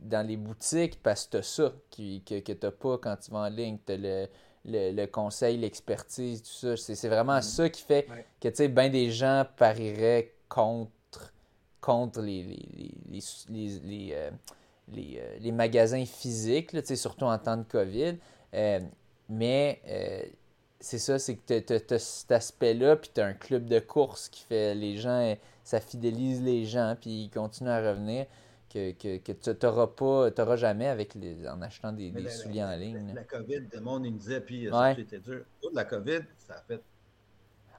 dans 0.00 0.26
les 0.26 0.36
boutiques 0.36 1.00
parce 1.02 1.26
que 1.26 1.30
tu 1.32 1.36
as 1.36 1.42
ça 1.42 1.72
qui, 1.90 2.22
que, 2.24 2.40
que 2.40 2.52
tu 2.52 2.66
n'as 2.66 2.72
pas 2.72 2.98
quand 2.98 3.16
tu 3.16 3.30
vas 3.30 3.38
en 3.38 3.48
ligne. 3.48 3.78
Tu 3.86 3.92
as 3.92 3.96
le, 3.96 4.26
le, 4.64 5.06
conseil, 5.06 5.58
l'expertise, 5.58 6.42
tout 6.42 6.76
ça. 6.76 6.76
C'est 6.76 7.08
vraiment 7.08 7.38
mm. 7.38 7.42
ça 7.42 7.68
qui 7.68 7.82
fait 7.82 8.06
que, 8.40 8.48
tu 8.48 8.56
sais, 8.56 8.68
bien 8.68 8.88
des 8.88 9.10
gens 9.10 9.44
parieraient 9.56 10.32
contre, 10.48 11.32
contre 11.80 12.20
les, 12.20 12.42
les, 13.10 13.20
les, 13.48 14.12
euh, 14.12 14.30
euh, 14.96 15.36
les, 15.40 15.52
magasins 15.52 16.04
physiques, 16.04 16.72
là, 16.72 16.80
surtout 16.84 17.24
en 17.24 17.38
temps 17.38 17.56
de 17.56 17.64
COVID. 17.64 18.16
Euh, 18.54 18.80
mais 19.28 19.80
c'est 20.80 20.98
ça, 20.98 21.18
c'est 21.18 21.36
que 21.36 21.58
tu 21.58 21.94
as, 21.94 21.98
cet 21.98 22.32
aspect-là, 22.32 22.96
puis 22.96 23.10
tu 23.14 23.20
as 23.20 23.26
un 23.26 23.32
club 23.32 23.66
de 23.66 23.78
course 23.78 24.28
qui 24.28 24.42
fait 24.42 24.74
les 24.74 24.96
gens, 24.96 25.34
ça 25.62 25.80
fidélise 25.80 26.42
les 26.42 26.64
gens, 26.64 26.94
puis 27.00 27.24
ils 27.24 27.30
continuent 27.30 27.70
à 27.70 27.80
revenir 27.80 28.26
que, 28.74 28.90
que, 28.92 29.18
que 29.18 29.52
tu 29.52 29.66
n'auras 29.66 29.86
pas, 29.86 30.56
jamais 30.56 30.88
avec 30.88 31.14
les, 31.14 31.48
en 31.48 31.62
achetant 31.62 31.92
des, 31.92 32.10
des 32.10 32.28
souliers 32.28 32.64
en 32.64 32.74
ligne. 32.76 33.06
La, 33.08 33.14
la, 33.14 33.24
COVID, 33.24 33.68
le 33.72 33.80
monde 33.80 34.04
il 34.04 34.14
me 34.14 34.18
disait, 34.18 34.40
puis 34.40 34.68
ouais. 34.68 34.94
c'était 34.96 35.20
dur. 35.20 35.44
La 35.72 35.84
COVID, 35.84 36.22
ça 36.36 36.54
a 36.54 36.62
fait. 36.62 36.82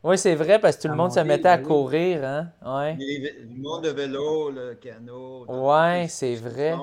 Oui, 0.03 0.17
c'est 0.17 0.35
vrai, 0.35 0.59
parce 0.59 0.77
que 0.77 0.83
tout 0.83 0.87
le 0.87 0.95
monde 0.95 1.11
se 1.11 1.19
mettait 1.19 1.49
à 1.49 1.57
courir. 1.57 2.23
Hein? 2.23 2.51
Ouais. 2.65 2.95
le 2.95 3.57
monde 3.57 3.83
de 3.83 3.89
vélo, 3.89 4.51
le 4.51 4.75
canot. 4.75 5.45
Oui, 5.49 6.07
c'est 6.07 6.35
vrai. 6.35 6.75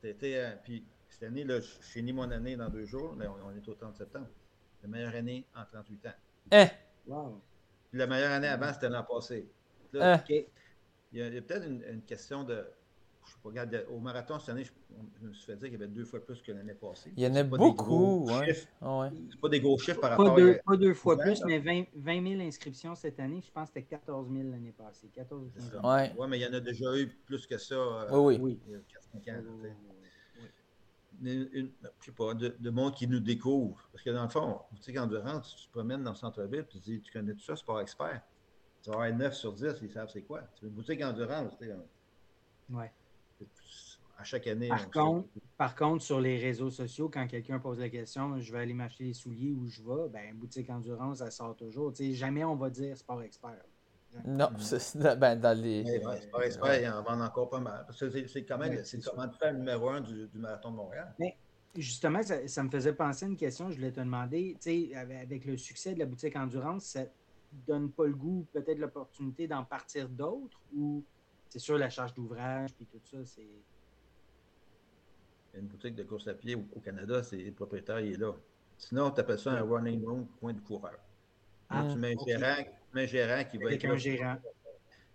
C'était. 0.00 0.36
Euh, 0.36 0.50
puis 0.62 0.84
cette 1.08 1.24
année, 1.24 1.44
là, 1.44 1.60
je 1.60 1.66
finis 1.80 2.12
mon 2.12 2.30
année 2.30 2.56
dans 2.56 2.68
deux 2.68 2.84
jours. 2.84 3.16
Là, 3.18 3.26
on, 3.44 3.56
est 3.56 3.68
au 3.68 3.74
30 3.74 3.96
septembre. 3.96 4.28
La 4.82 4.88
meilleure 4.88 5.14
année 5.14 5.46
en 5.56 5.64
38 5.64 6.06
ans. 6.06 6.10
Hein? 6.52 6.66
Wow. 7.06 7.40
Puis 7.90 7.98
la 7.98 8.06
meilleure 8.06 8.32
année 8.32 8.48
avant, 8.48 8.72
c'était 8.72 8.90
l'an 8.90 9.02
passé. 9.02 9.48
Là, 9.92 10.14
hein? 10.14 10.24
Il 10.28 11.20
y 11.20 11.22
a, 11.22 11.26
a 11.26 11.30
peut-être 11.30 11.66
une, 11.66 11.82
une, 11.90 12.02
question 12.02 12.44
de 12.44 12.64
regarde, 13.44 13.86
au 13.90 14.00
marathon 14.00 14.38
cette 14.38 14.50
année, 14.50 14.64
je, 14.64 15.26
me 15.26 15.32
suis 15.32 15.44
fait 15.44 15.56
dire 15.56 15.68
qu'il 15.68 15.72
y 15.72 15.82
avait 15.82 15.92
deux 15.92 16.04
fois 16.04 16.24
plus 16.24 16.40
que 16.42 16.52
l'année 16.52 16.74
passée. 16.74 17.12
Il 17.16 17.22
y 17.22 17.26
en 17.26 17.34
a 17.34 17.42
beaucoup, 17.42 18.26
ouais. 18.26 18.56
Ah 18.80 19.10
C'est 19.30 19.40
pas 19.40 19.48
des 19.48 19.60
gros 19.60 19.78
chiffres 19.78 20.00
par 20.00 20.10
rapport 20.10 20.34
deux, 20.34 20.54
à. 20.54 20.62
Pas 20.62 20.76
deux 20.76 20.94
fois 20.94 21.18
plus, 21.18 21.42
mais 21.44 21.58
20, 21.58 21.84
20, 21.94 22.28
000 22.28 22.42
inscriptions 22.42 22.94
cette 22.94 23.20
année. 23.20 23.40
Je 23.40 23.50
pense 23.50 23.68
que 23.68 23.80
c'était 23.80 23.96
14 23.96 24.28
000 24.30 24.50
l'année 24.50 24.72
passée. 24.76 25.08
14 25.14 25.50
000. 25.72 25.86
Ouais. 25.86 26.12
ouais, 26.16 26.28
mais 26.28 26.38
il 26.38 26.42
y 26.42 26.46
en 26.46 26.54
a 26.54 26.60
déjà 26.60 26.96
eu 26.96 27.08
plus 27.26 27.46
que 27.46 27.58
ça. 27.58 27.74
Euh, 27.74 28.18
oui, 28.18 28.38
oui. 28.40 28.58
Il 28.66 28.72
y 28.72 28.76
a 28.76 28.78
4-5 28.78 29.38
ans. 29.38 29.44
Une, 31.22 31.48
une, 31.52 31.70
je 32.00 32.06
sais 32.06 32.12
pas, 32.12 32.34
de, 32.34 32.56
de, 32.58 32.70
monde 32.70 32.94
qui 32.94 33.06
nous 33.06 33.20
découvre. 33.20 33.88
Parce 33.92 34.02
que 34.02 34.10
dans 34.10 34.24
le 34.24 34.28
fond, 34.28 34.60
tu 34.74 34.82
sais, 34.82 34.92
quand 34.92 35.08
tu 35.08 35.14
te 35.14 35.70
promènes 35.70 36.02
dans 36.02 36.10
le 36.10 36.16
centre-ville, 36.16 36.66
tu 36.68 36.80
te 36.80 36.84
dis, 36.84 37.00
tu 37.00 37.12
connais 37.12 37.32
tout 37.34 37.40
ça, 37.44 37.54
sport 37.54 37.80
expert. 37.80 38.20
Tu 38.82 38.90
vas 38.90 38.96
avoir 38.96 39.16
9 39.16 39.32
sur 39.32 39.52
10, 39.52 39.76
ils 39.80 39.90
savent 39.90 40.10
c'est 40.12 40.22
quoi. 40.22 40.42
C'est 40.54 40.66
une 40.66 40.72
boutique 40.72 41.02
endurance. 41.02 41.56
Tu 41.58 41.66
sais, 41.66 41.74
ouais 42.70 42.90
à 44.18 44.24
chaque 44.24 44.46
année. 44.46 44.68
Par 44.68 44.90
contre, 44.90 45.28
par 45.56 45.74
contre, 45.74 46.02
sur 46.02 46.20
les 46.20 46.38
réseaux 46.38 46.70
sociaux, 46.70 47.08
quand 47.08 47.26
quelqu'un 47.26 47.58
pose 47.58 47.78
la 47.78 47.88
question, 47.88 48.38
je 48.38 48.52
vais 48.52 48.60
aller 48.60 48.74
m'acheter 48.74 49.04
des 49.04 49.12
souliers 49.12 49.52
où 49.52 49.66
je 49.66 49.82
vais, 49.82 50.08
ben, 50.08 50.34
boutique 50.34 50.70
endurance, 50.70 51.18
ça 51.18 51.30
sort 51.30 51.56
toujours. 51.56 51.92
jamais 51.94 52.44
on 52.44 52.56
va 52.56 52.70
dire 52.70 52.96
sport 52.96 53.22
expert. 53.22 53.62
Non, 54.26 54.48
c'est 54.58 54.96
ben, 55.18 55.36
dans 55.36 55.58
les. 55.58 56.00
sport 56.22 56.42
expert, 56.42 56.80
il 56.80 56.88
en 56.88 57.02
vend 57.02 57.20
encore 57.20 57.50
pas 57.50 57.60
mal. 57.60 57.84
Parce 57.86 57.98
que 57.98 58.26
c'est 58.26 58.44
quand 58.44 58.58
même 58.58 58.84
c'est 58.84 58.98
le 58.98 59.52
numéro 59.52 59.88
un 59.88 60.00
du, 60.00 60.28
marathon 60.34 60.70
de 60.70 60.76
Montréal. 60.76 61.12
Mais 61.18 61.36
justement, 61.76 62.20
ça, 62.22 62.62
me 62.62 62.70
faisait 62.70 62.92
penser 62.92 63.26
à 63.26 63.28
une 63.28 63.36
question. 63.36 63.70
Je 63.70 63.76
voulais 63.76 63.92
te 63.92 64.00
demander, 64.00 64.56
avec 64.94 65.44
le 65.44 65.56
succès 65.56 65.94
de 65.94 65.98
la 65.98 66.06
boutique 66.06 66.36
endurance, 66.36 66.84
ça 66.84 67.04
donne 67.66 67.90
pas 67.90 68.06
le 68.06 68.14
goût, 68.14 68.46
peut-être 68.52 68.78
l'opportunité 68.78 69.46
d'en 69.46 69.64
partir 69.64 70.08
d'autres 70.08 70.60
ou 70.76 71.04
c'est 71.48 71.60
sûr 71.60 71.78
la 71.78 71.88
charge 71.88 72.14
d'ouvrage 72.14 72.70
et 72.80 72.84
tout 72.84 73.00
ça, 73.04 73.18
c'est 73.24 73.46
une 75.56 75.66
boutique 75.66 75.94
de 75.94 76.02
course 76.02 76.28
à 76.28 76.34
pied 76.34 76.54
au, 76.54 76.80
Canada, 76.80 77.22
c'est 77.22 77.36
le 77.36 77.52
propriétaire, 77.52 78.00
il 78.00 78.14
est 78.14 78.18
là. 78.18 78.34
Sinon, 78.78 79.10
tu 79.10 79.20
appelles 79.20 79.38
ça 79.38 79.52
un 79.52 79.62
running 79.62 80.04
room 80.04 80.26
coin 80.40 80.52
de 80.52 80.60
coureur. 80.60 80.98
Ah, 81.68 81.88
tu 81.90 81.98
mets 81.98 82.14
un, 82.14 82.24
gérant, 82.26 82.64
un 82.94 83.06
gérant 83.06 83.44
qui 83.44 83.58
va 83.58 83.72
être 83.72 83.82
là. 83.84 83.96
Gérant. 83.96 84.36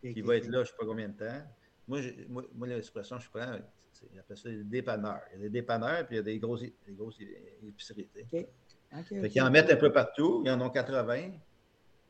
Qui 0.02 0.22
va 0.22 0.38
être 0.38 0.48
là, 0.48 0.60
je 0.60 0.60
ne 0.60 0.66
sais 0.66 0.74
pas 0.80 0.86
combien 0.86 1.10
de 1.10 1.14
temps. 1.14 1.42
Moi, 1.88 2.00
moi, 2.30 2.68
l'expression 2.68 3.18
que 3.18 3.24
je 3.24 3.30
prends, 3.30 3.58
c'est 3.92 4.18
appelle 4.18 4.38
ça 4.38 4.50
des 4.50 4.64
dépanneurs. 4.64 5.22
Il 5.32 5.38
y 5.38 5.40
a 5.40 5.44
des 5.44 5.50
dépanneurs, 5.50 6.06
puis 6.08 6.16
il 6.16 6.18
y 6.18 6.20
a 6.20 6.24
des 6.24 6.40
grosses, 6.40 6.62
des 6.62 6.94
grosses 6.94 7.20
épiceries. 7.68 8.08
OK. 8.16 8.46
Okay, 8.92 9.30
fait 9.30 9.42
en 9.42 9.52
mettent 9.52 9.72
un 9.72 9.76
peu 9.76 9.92
partout. 9.92 10.42
Ils 10.46 10.52
en 10.52 10.62
ont 10.62 10.70
80. 10.70 11.32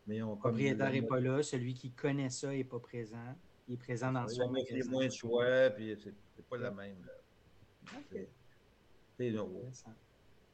Mais 0.08 0.20
Le 0.20 0.36
propriétaire 0.36 0.92
n'est 0.92 1.02
pas 1.02 1.20
là. 1.20 1.44
Celui 1.44 1.74
qui 1.74 1.92
connaît 1.92 2.30
ça 2.30 2.50
n'est 2.50 2.64
pas 2.64 2.80
présent. 2.80 3.36
Il 3.68 3.74
est 3.74 3.78
présent 3.78 4.12
dans 4.12 4.28
son 4.28 4.50
magasin. 4.50 4.76
Il 4.76 4.80
y 4.80 4.88
a 4.88 4.90
moins 4.90 5.06
de 5.06 5.12
choix, 5.12 5.70
puis 5.72 5.96
c'est 6.02 6.46
pas 6.46 6.58
la 6.58 6.72
même. 6.72 6.96
Là. 7.06 7.14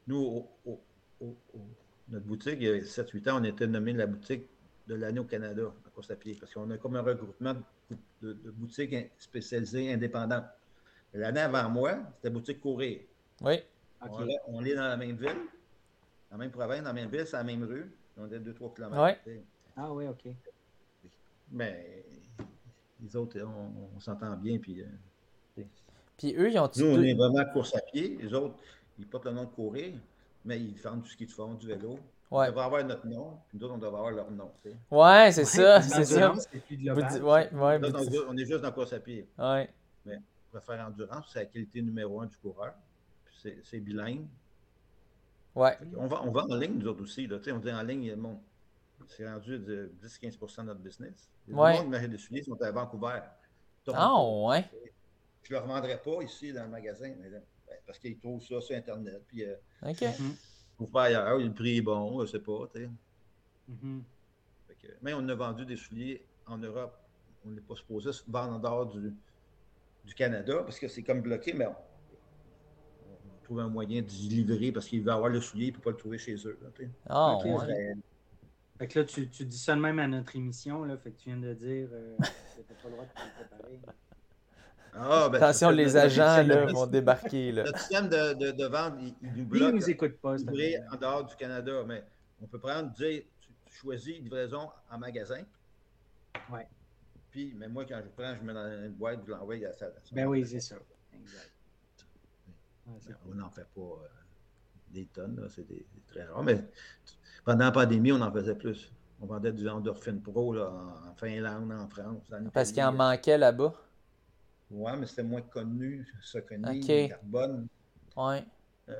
Nous, 0.06 0.46
notre 2.08 2.26
boutique, 2.26 2.56
il 2.60 2.62
y 2.62 2.68
a 2.68 2.78
7-8 2.78 3.30
ans, 3.30 3.40
on 3.40 3.44
était 3.44 3.66
nommé 3.66 3.92
la 3.92 4.06
boutique 4.06 4.46
de 4.86 4.94
l'année 4.94 5.20
au 5.20 5.24
Canada 5.24 5.72
à 5.86 5.90
course 5.90 6.10
à 6.10 6.16
pied, 6.16 6.36
parce 6.38 6.52
qu'on 6.54 6.70
a 6.70 6.78
comme 6.78 6.96
un 6.96 7.02
regroupement 7.02 7.54
de, 8.22 8.32
boutiques 8.52 8.94
spécialisées 9.18 9.92
indépendantes. 9.92 10.44
L'année 11.12 11.40
avant 11.40 11.68
moi, 11.68 11.98
c'était 12.16 12.30
boutique 12.30 12.60
courir. 12.60 13.00
Oui. 13.40 13.62
On, 14.48 14.64
est 14.64 14.74
dans 14.74 14.88
la 14.88 14.96
même 14.96 15.16
ville, 15.16 15.28
dans 16.30 16.32
la 16.32 16.36
même 16.36 16.50
province, 16.50 16.80
dans 16.80 16.86
la 16.86 16.92
même 16.92 17.08
ville, 17.08 17.26
c'est 17.26 17.36
la 17.36 17.44
même 17.44 17.64
rue. 17.64 17.90
On 18.16 18.30
est 18.30 18.38
2-3 18.38 18.74
km. 18.74 19.20
Oui. 19.26 19.40
Ah 19.76 19.92
oui, 19.92 20.06
OK. 20.06 20.26
Mais 21.50 22.04
les 23.00 23.16
autres, 23.16 23.40
on, 23.42 24.00
s'entend 24.00 24.36
bien, 24.36 24.58
puis 24.58 24.82
euh, 24.82 24.86
puis 26.16 26.34
eux, 26.36 26.50
ils 26.50 26.58
ont 26.58 26.70
Nous, 26.76 26.86
on 26.86 27.02
est 27.02 27.14
vraiment 27.14 27.44
course 27.52 27.74
à 27.74 27.80
pied. 27.80 28.18
Les 28.20 28.32
autres, 28.32 28.54
ils 28.98 29.06
portent 29.06 29.26
le 29.26 29.32
nom 29.32 29.44
de 29.44 29.50
courir, 29.50 29.94
mais 30.44 30.60
ils 30.60 30.78
font 30.78 30.96
du 30.96 31.08
ski 31.08 31.26
de 31.26 31.30
fond, 31.30 31.54
du 31.54 31.66
vélo. 31.66 31.98
Ouais. 32.30 32.46
On 32.46 32.50
devrait 32.50 32.64
avoir 32.64 32.84
notre 32.84 33.06
nom, 33.06 33.38
puis 33.48 33.58
nous 33.58 33.64
autres, 33.64 33.74
on 33.74 33.78
devrait 33.78 33.98
avoir 33.98 34.10
leur 34.12 34.30
nom. 34.30 34.50
Tu 34.62 34.70
sais. 34.70 34.76
Ouais, 34.90 35.30
c'est 35.32 35.44
ça, 35.44 35.80
c'est 35.82 36.04
ça. 36.04 36.32
Ouais, 36.32 37.50
ouais, 37.52 37.80
on, 38.28 38.36
est 38.36 38.44
juste 38.46 38.60
dans 38.60 38.68
la 38.68 38.70
course 38.72 38.92
à 38.92 38.98
pied. 38.98 39.28
Ouais. 39.38 39.68
Mais 40.04 40.18
pour 40.50 40.62
faire 40.62 40.84
endurance, 40.86 41.26
c'est 41.32 41.40
la 41.40 41.44
qualité 41.46 41.82
numéro 41.82 42.20
un 42.20 42.26
du 42.26 42.36
coureur. 42.36 42.74
C'est 43.62 43.78
bilingue. 43.78 44.26
Ouais. 45.54 45.78
On 45.96 46.06
va, 46.06 46.22
on 46.24 46.32
va 46.32 46.44
en 46.44 46.56
ligne, 46.56 46.78
nous 46.78 46.88
autres 46.88 47.02
aussi. 47.02 47.26
Là. 47.26 47.36
On 47.52 47.58
dit 47.58 47.72
en 47.72 47.82
ligne, 47.82 48.14
bon, 48.16 48.40
c'est 49.06 49.28
rendu 49.28 49.58
de 49.58 49.92
10-15% 50.04 50.62
de 50.62 50.62
notre 50.64 50.80
business. 50.80 51.30
Les 51.46 51.54
ouais. 51.54 51.82
monde 51.82 51.96
qui 52.00 52.08
des 52.08 52.18
souliers 52.18 52.42
sont 52.42 52.60
à 52.60 52.70
Vancouver. 52.72 53.20
Ah, 53.92 54.20
ouais. 54.20 54.64
Je 55.46 55.54
ne 55.54 55.58
le 55.60 55.64
revendrai 55.64 55.96
pas 56.02 56.22
ici 56.22 56.52
dans 56.52 56.64
le 56.64 56.70
magasin, 56.70 57.12
ben, 57.20 57.40
parce 57.86 58.00
qu'ils 58.00 58.18
trouvent 58.18 58.42
ça 58.42 58.60
sur 58.60 58.74
Internet. 58.74 59.22
Puis, 59.28 59.44
euh, 59.44 59.54
OK. 59.82 60.04
Ou 60.80 60.86
pas 60.86 61.04
ailleurs, 61.04 61.38
le 61.38 61.52
prix 61.52 61.78
est 61.78 61.82
bon, 61.82 62.18
je 62.18 62.22
ne 62.22 62.26
sais 62.26 62.40
pas. 62.40 62.68
Mm-hmm. 63.70 64.00
mais 65.02 65.14
on 65.14 65.28
a 65.28 65.34
vendu 65.34 65.64
des 65.64 65.76
souliers 65.76 66.26
en 66.46 66.58
Europe. 66.58 66.98
On 67.44 67.50
n'est 67.50 67.60
pas 67.60 67.76
supposé 67.76 68.10
vendre 68.26 68.54
en 68.54 68.58
dehors 68.58 68.86
du, 68.86 69.14
du 70.04 70.14
Canada 70.14 70.62
parce 70.64 70.80
que 70.80 70.88
c'est 70.88 71.04
comme 71.04 71.20
bloqué, 71.20 71.52
mais 71.52 71.66
on, 71.66 71.74
trouve 73.44 73.60
un 73.60 73.68
moyen 73.68 74.02
d'y 74.02 74.28
livrer 74.28 74.72
parce 74.72 74.88
qu'il 74.88 75.02
veut 75.02 75.12
avoir 75.12 75.28
le 75.28 75.40
soulier 75.40 75.66
et 75.66 75.70
ne 75.70 75.76
peut 75.76 75.82
pas 75.82 75.90
le 75.90 75.96
trouver 75.96 76.18
chez 76.18 76.34
eux. 76.34 76.58
ah, 77.08 77.38
ouais. 77.44 77.94
Fait 78.78 78.88
que 78.88 78.98
là, 78.98 79.04
tu, 79.04 79.30
tu, 79.30 79.44
dis 79.44 79.58
ça 79.58 79.76
de 79.76 79.80
même 79.80 80.00
à 80.00 80.08
notre 80.08 80.34
émission, 80.34 80.84
là, 80.84 80.98
fait 80.98 81.12
que 81.12 81.18
tu 81.18 81.30
viens 81.30 81.38
de 81.38 81.54
dire 81.54 81.88
euh, 81.92 82.16
que 82.18 82.24
tu 82.24 82.82
pas 82.82 82.88
le 82.88 82.90
droit 82.90 83.04
de 83.04 83.10
te 83.10 83.48
préparer. 83.48 83.80
Ah, 84.98 85.28
ben, 85.28 85.42
Attention, 85.42 85.70
les 85.70 85.96
agents 85.96 86.42
là, 86.42 86.66
vont 86.72 86.86
débarquer. 86.86 87.52
Là. 87.52 87.64
Notre 87.64 87.78
système 87.80 88.08
de, 88.08 88.34
de, 88.34 88.50
de 88.52 88.66
vente, 88.66 88.94
il, 89.00 89.14
il 89.22 89.32
nous 89.36 89.44
bloque. 89.44 89.74
nous 89.74 89.90
écoute 89.90 90.18
pas. 90.20 90.36
en 90.36 90.96
dehors 90.96 91.24
du 91.24 91.36
Canada, 91.36 91.82
mais 91.86 92.02
on 92.40 92.46
peut 92.46 92.58
prendre, 92.58 92.90
dire, 92.92 93.22
tu, 93.40 93.50
choisis 93.68 94.18
livraison 94.20 94.70
en 94.90 94.98
magasin. 94.98 95.42
Oui. 96.50 96.60
Puis, 97.30 97.54
mais 97.56 97.68
moi, 97.68 97.84
quand 97.84 98.00
je 98.02 98.08
prends, 98.08 98.34
je 98.34 98.42
mets 98.42 98.54
dans 98.54 98.66
une 98.66 98.92
boîte, 98.92 99.20
je 99.26 99.30
l'envoie 99.30 99.56
à 99.56 99.72
ça. 99.72 99.86
Ben 100.12 100.26
oui, 100.26 100.46
c'est 100.46 100.60
ça. 100.60 100.76
Exact. 101.12 101.52
on 103.26 103.34
n'en 103.34 103.50
fait 103.50 103.66
pas 103.74 103.80
euh, 103.80 104.08
des 104.90 105.06
tonnes, 105.06 105.46
c'est 105.50 105.66
très 106.06 106.24
rare. 106.24 106.42
Mais 106.42 106.64
pendant 107.44 107.64
la 107.66 107.72
pandémie, 107.72 108.12
on 108.12 108.20
en 108.20 108.32
faisait 108.32 108.54
plus. 108.54 108.90
On 109.20 109.26
vendait 109.26 109.52
du 109.52 109.68
Endorphin 109.68 110.18
Pro 110.18 110.54
là, 110.54 110.70
en 110.70 111.14
Finlande, 111.14 111.72
en 111.72 111.88
France. 111.88 112.22
Parce 112.52 112.70
qu'il 112.70 112.82
en 112.82 112.92
manquait 112.92 113.38
là-bas? 113.38 113.74
Oui, 114.70 114.92
mais 114.98 115.06
c'était 115.06 115.22
moins 115.22 115.42
connu, 115.42 116.06
ça 116.22 116.40
connu, 116.40 116.80
okay. 116.82 117.08
Carbone. 117.08 117.68
Ouais. 118.16 118.44
Euh, 118.88 118.94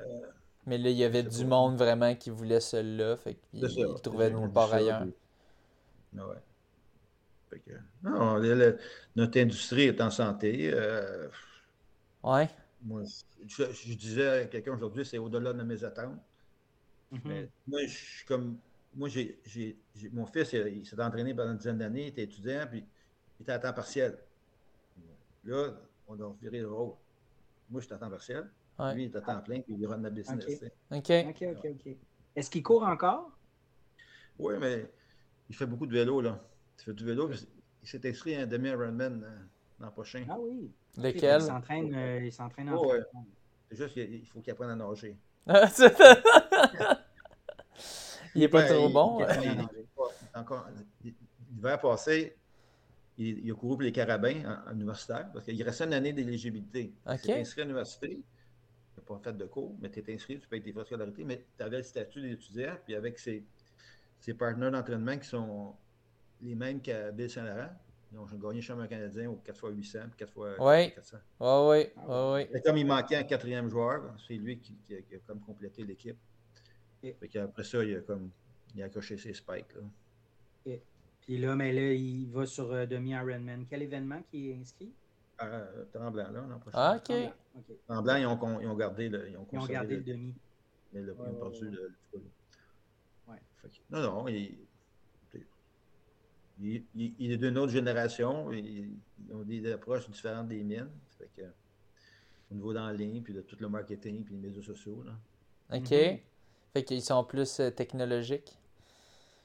mais 0.65 0.77
là, 0.77 0.89
il 0.89 0.97
y 0.97 1.03
avait 1.03 1.23
du 1.23 1.45
monde 1.45 1.77
vraiment 1.77 2.13
qui 2.15 2.29
voulait 2.29 2.59
celui-là, 2.59 3.17
fait 3.17 3.35
qu'il 3.35 3.67
trouvait 4.01 4.29
nulle 4.29 4.51
part 4.51 4.73
ailleurs. 4.73 5.05
Ouais. 6.13 7.61
non, 8.03 8.41
notre 9.15 9.39
industrie 9.39 9.83
est 9.83 10.01
en 10.01 10.09
santé. 10.09 10.71
Euh, 10.73 11.27
ouais. 12.23 12.49
Moi, 12.81 13.03
je, 13.47 13.93
disais 13.95 14.27
à 14.27 14.45
quelqu'un 14.45 14.73
aujourd'hui, 14.73 15.05
c'est 15.05 15.17
au-delà 15.17 15.53
de 15.53 15.63
mes 15.63 15.83
attentes. 15.83 16.19
Mm-hmm. 17.13 17.19
Mais 17.25 17.49
moi, 17.67 17.81
je 17.83 17.97
suis 17.97 18.25
comme. 18.25 18.57
Moi, 18.93 19.09
j'ai, 19.09 19.39
mon 20.11 20.25
fils, 20.25 20.53
il, 20.53 20.85
s'est 20.85 21.01
entraîné 21.01 21.33
pendant 21.33 21.51
une 21.51 21.57
dizaine 21.57 21.77
d'années, 21.77 22.03
il 22.03 22.07
était 22.07 22.23
étudiant, 22.23 22.65
puis 22.69 22.83
il 23.39 23.43
était 23.43 23.51
à 23.51 23.59
temps 23.59 23.73
partiel. 23.73 24.17
Là, 25.47 25.71
on 26.07 26.19
a 26.19 26.33
viré 26.41 26.59
le 26.59 26.71
rôle. 26.71 26.93
Moi, 27.69 27.81
je 27.81 27.85
suis 27.85 27.95
à 27.95 27.97
temps 27.97 28.09
partiel. 28.09 28.49
Lui, 28.93 29.05
il 29.05 29.11
est 29.11 29.15
à 29.15 29.21
temps 29.21 29.41
plein, 29.41 29.61
puis 29.61 29.75
il 29.79 29.87
run 29.87 29.97
la 30.01 30.09
business. 30.09 30.45
OK. 30.91 31.11
OK, 31.29 31.41
OK, 31.41 31.65
OK. 31.65 31.95
Est-ce 32.35 32.51
qu'il 32.51 32.61
court 32.61 32.83
encore? 32.83 33.31
Oui, 34.37 34.55
mais 34.59 34.91
il 35.49 35.55
fait 35.55 35.65
beaucoup 35.65 35.87
de 35.87 35.93
vélo, 35.93 36.21
là. 36.21 36.39
Il 36.79 36.83
fait 36.83 36.93
du 36.93 37.05
vélo, 37.05 37.31
il 37.81 37.87
s'est 37.87 38.07
inscrit 38.07 38.35
à 38.35 38.41
un 38.41 38.45
demi-Ironman 38.45 39.23
euh, 39.23 39.39
l'an 39.79 39.89
prochain. 39.89 40.25
Ah 40.29 40.37
oui. 40.39 40.71
Lequel? 40.97 41.41
il 41.41 41.45
s'entraîne, 41.45 41.95
euh, 41.95 42.25
il 42.25 42.31
s'entraîne 42.31 42.69
en 42.69 42.75
oh, 42.75 42.91
ouais. 42.91 43.01
C'est 43.69 43.77
juste 43.77 43.93
qu'il 43.93 44.27
faut 44.27 44.41
qu'il 44.41 44.51
apprenne 44.51 44.69
à 44.69 44.75
nager. 44.75 45.17
il 48.35 48.41
n'est 48.41 48.49
pas 48.49 48.63
trop 48.65 48.89
bon. 48.89 49.25
L'hiver 51.49 51.79
passé, 51.79 52.36
il, 53.17 53.51
a 53.51 53.55
couru 53.55 53.75
pour 53.75 53.81
les 53.81 53.91
carabins 53.91 54.61
en, 54.67 54.73
universitaire 54.73 55.29
parce 55.33 55.45
qu'il 55.45 55.61
restait 55.63 55.85
une 55.85 55.93
année 55.93 56.13
d'éligibilité. 56.13 56.93
Il 57.09 57.17
s'est 57.17 57.39
inscrit 57.39 57.61
à 57.61 57.65
l'université. 57.65 58.11
Il 58.11 58.99
n'a 58.99 59.03
pas 59.05 59.19
fait 59.23 59.35
de 59.35 59.45
cours, 59.45 59.75
mais 59.79 59.89
tu 59.89 59.99
es 59.99 60.13
inscrit, 60.13 60.39
tu 60.39 60.47
payes 60.47 60.61
tes 60.61 60.71
frais 60.71 60.81
de 60.81 60.87
scolarité, 60.87 61.23
mais 61.23 61.45
tu 61.57 61.63
avais 61.63 61.77
le 61.77 61.83
statut 61.83 62.21
d'étudiant, 62.21 62.75
puis 62.85 62.95
avec 62.95 63.17
ses, 63.19 63.43
ses 64.19 64.33
partenaires 64.33 64.71
d'entraînement 64.71 65.17
qui 65.17 65.27
sont 65.27 65.75
les 66.41 66.55
mêmes 66.55 66.81
qu'à 66.81 67.11
Bill 67.11 67.29
Saint-Laurent. 67.29 67.69
Ils 68.11 68.17
ont 68.17 68.25
gagné 68.25 68.61
champion 68.61 68.87
canadien 68.87 69.29
au 69.29 69.41
4x800 69.45 70.09
puis 70.15 70.25
4x400. 70.25 70.59
Oui, 70.59 70.93
oui, 71.39 71.89
oui. 72.07 72.47
Et 72.53 72.61
comme 72.61 72.77
il 72.77 72.85
manquait 72.85 73.17
un 73.17 73.23
quatrième 73.23 73.69
joueur, 73.69 74.15
c'est 74.25 74.35
lui 74.35 74.59
qui, 74.59 74.77
a, 74.93 75.17
comme 75.25 75.41
complété 75.41 75.83
l'équipe. 75.83 76.17
Après 77.03 77.63
ça, 77.63 77.83
il 77.83 77.97
a 77.97 77.99
comme 78.01 78.31
il 78.75 78.81
a 78.81 78.85
accroché 78.85 79.17
ses 79.17 79.33
spikes. 79.33 79.73
Là. 79.75 79.81
Et 80.65 80.81
puis 81.27 81.37
là, 81.37 81.57
mais 81.57 81.73
là, 81.73 81.93
il 81.93 82.25
va 82.27 82.45
sur 82.45 82.71
euh, 82.71 82.85
demi-Ironman. 82.85 83.65
Quel 83.69 83.81
événement 83.81 84.21
qui 84.31 84.49
est 84.49 84.55
inscrit? 84.55 84.93
Euh, 85.43 85.83
Tremblant, 85.93 86.31
là, 86.31 86.45
l'an 86.47 86.57
prochain. 86.57 86.77
Ah, 86.79 86.97
OK. 86.97 87.13
Tremblant, 87.85 88.15
ils, 88.15 88.25
ont, 88.25 88.59
ils 88.61 88.67
ont 88.67 88.75
gardé 88.77 89.09
le, 89.09 89.29
ils 89.29 89.35
ont, 89.35 89.45
ils 89.51 89.59
ont 89.59 89.65
gardé 89.65 89.97
le, 89.97 90.03
demi. 90.03 90.33
Mais 90.93 91.01
le, 91.01 91.13
ils 91.13 91.21
ont 91.21 91.33
perdu 91.33 91.69
le, 91.69 91.91
full. 92.09 92.21
Ouais. 93.27 93.35
non, 93.89 94.01
non, 94.01 94.27
il, 94.29 94.57
il, 96.61 97.31
est 97.33 97.37
d'une 97.37 97.57
autre 97.57 97.73
génération. 97.73 98.53
Ils, 98.53 98.95
ont 99.33 99.43
des 99.43 99.69
approches 99.69 100.09
différentes 100.09 100.47
des 100.47 100.63
miennes. 100.63 100.89
au 102.49 102.55
niveau 102.55 102.71
dans 102.71 102.89
ligne, 102.91 103.21
puis 103.21 103.33
de 103.33 103.41
tout 103.41 103.57
le 103.59 103.67
marketing, 103.67 104.23
puis 104.23 104.33
les 104.33 104.39
médias 104.39 104.63
sociaux. 104.63 105.03
Là. 105.03 105.11
OK. 105.77 105.89
Mm-hmm. 105.89 106.19
Fait 106.71 106.83
qu'ils 106.85 107.01
sont 107.01 107.25
plus 107.25 107.59
euh, 107.59 107.69
technologiques? 107.69 108.57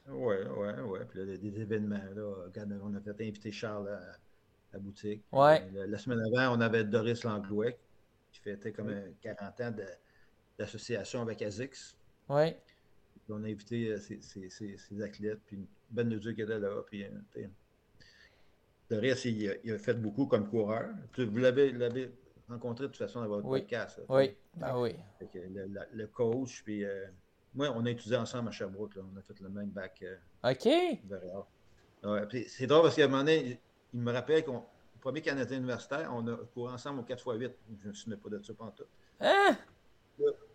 Oui, 0.08 0.36
oui, 0.56 0.68
oui. 0.84 0.98
Puis 1.08 1.18
là, 1.18 1.36
des 1.36 1.60
événements. 1.60 2.00
Là, 2.14 2.48
on 2.82 2.94
a 2.94 3.00
fait 3.00 3.26
inviter 3.28 3.52
Charles 3.52 3.88
à 3.88 4.18
la 4.72 4.78
boutique. 4.78 5.22
Ouais. 5.32 5.68
Euh, 5.76 5.86
la, 5.86 5.98
semaine 5.98 6.20
avant, 6.20 6.56
on 6.56 6.60
avait 6.60 6.84
Doris 6.84 7.24
Langlouet 7.24 7.78
qui 8.32 8.40
fêtait 8.40 8.72
comme 8.72 8.92
40 9.20 9.60
ans 9.60 9.74
d'association 10.58 11.22
avec 11.22 11.42
ASICS. 11.42 11.96
Oui. 12.28 12.54
On 13.28 13.44
a 13.44 13.48
invité 13.48 13.96
ses, 13.98 14.20
euh, 14.92 15.04
athlètes, 15.04 15.40
puis 15.46 15.66
Ben 15.90 16.08
Leduc 16.08 16.38
était 16.38 16.58
là. 16.58 16.82
Puis, 16.86 17.04
euh, 17.04 17.46
Doris, 18.90 19.24
il, 19.24 19.58
il, 19.64 19.72
a 19.72 19.78
fait 19.78 19.94
beaucoup 19.94 20.26
comme 20.26 20.48
coureur. 20.48 20.90
Vous 21.16 21.38
l'avez 21.38 22.10
rencontré 22.48 22.84
de 22.84 22.88
toute 22.88 22.98
façon 22.98 23.20
dans 23.20 23.28
votre 23.28 23.48
podcast. 23.48 24.00
oui, 24.08 24.36
ah 24.60 24.78
oui. 24.78 24.94
Le, 25.92 26.06
coach, 26.06 26.62
puis 26.64 26.84
euh, 26.84 27.06
moi, 27.54 27.72
on 27.74 27.84
a 27.84 27.90
étudié 27.90 28.16
ensemble 28.16 28.48
à 28.48 28.52
Sherbrooke. 28.52 28.96
Là. 28.96 29.02
On 29.12 29.18
a 29.18 29.22
fait 29.22 29.38
le 29.40 29.48
même 29.48 29.68
bac. 29.68 30.04
OK. 30.44 30.64
Ouais, 30.64 32.46
c'est 32.48 32.66
drôle 32.66 32.82
parce 32.82 32.96
qu'à 32.96 33.04
un 33.04 33.08
moment 33.08 33.22
donné, 33.22 33.60
il 33.92 34.00
me 34.00 34.12
rappelle 34.12 34.44
qu'on 34.44 34.64
premier 35.02 35.20
Canadien 35.20 35.58
universitaire, 35.58 36.10
on 36.14 36.26
a 36.28 36.36
couru 36.54 36.72
ensemble 36.72 37.00
au 37.00 37.02
4x8. 37.02 37.52
Je 37.80 37.84
ne 37.84 37.88
me 37.88 37.94
souviens 37.94 38.16
pas 38.16 38.28
de 38.30 38.42
ça 38.42 38.54
pendant 38.54 38.70
tout. 38.70 38.84
Hein? 39.20 39.56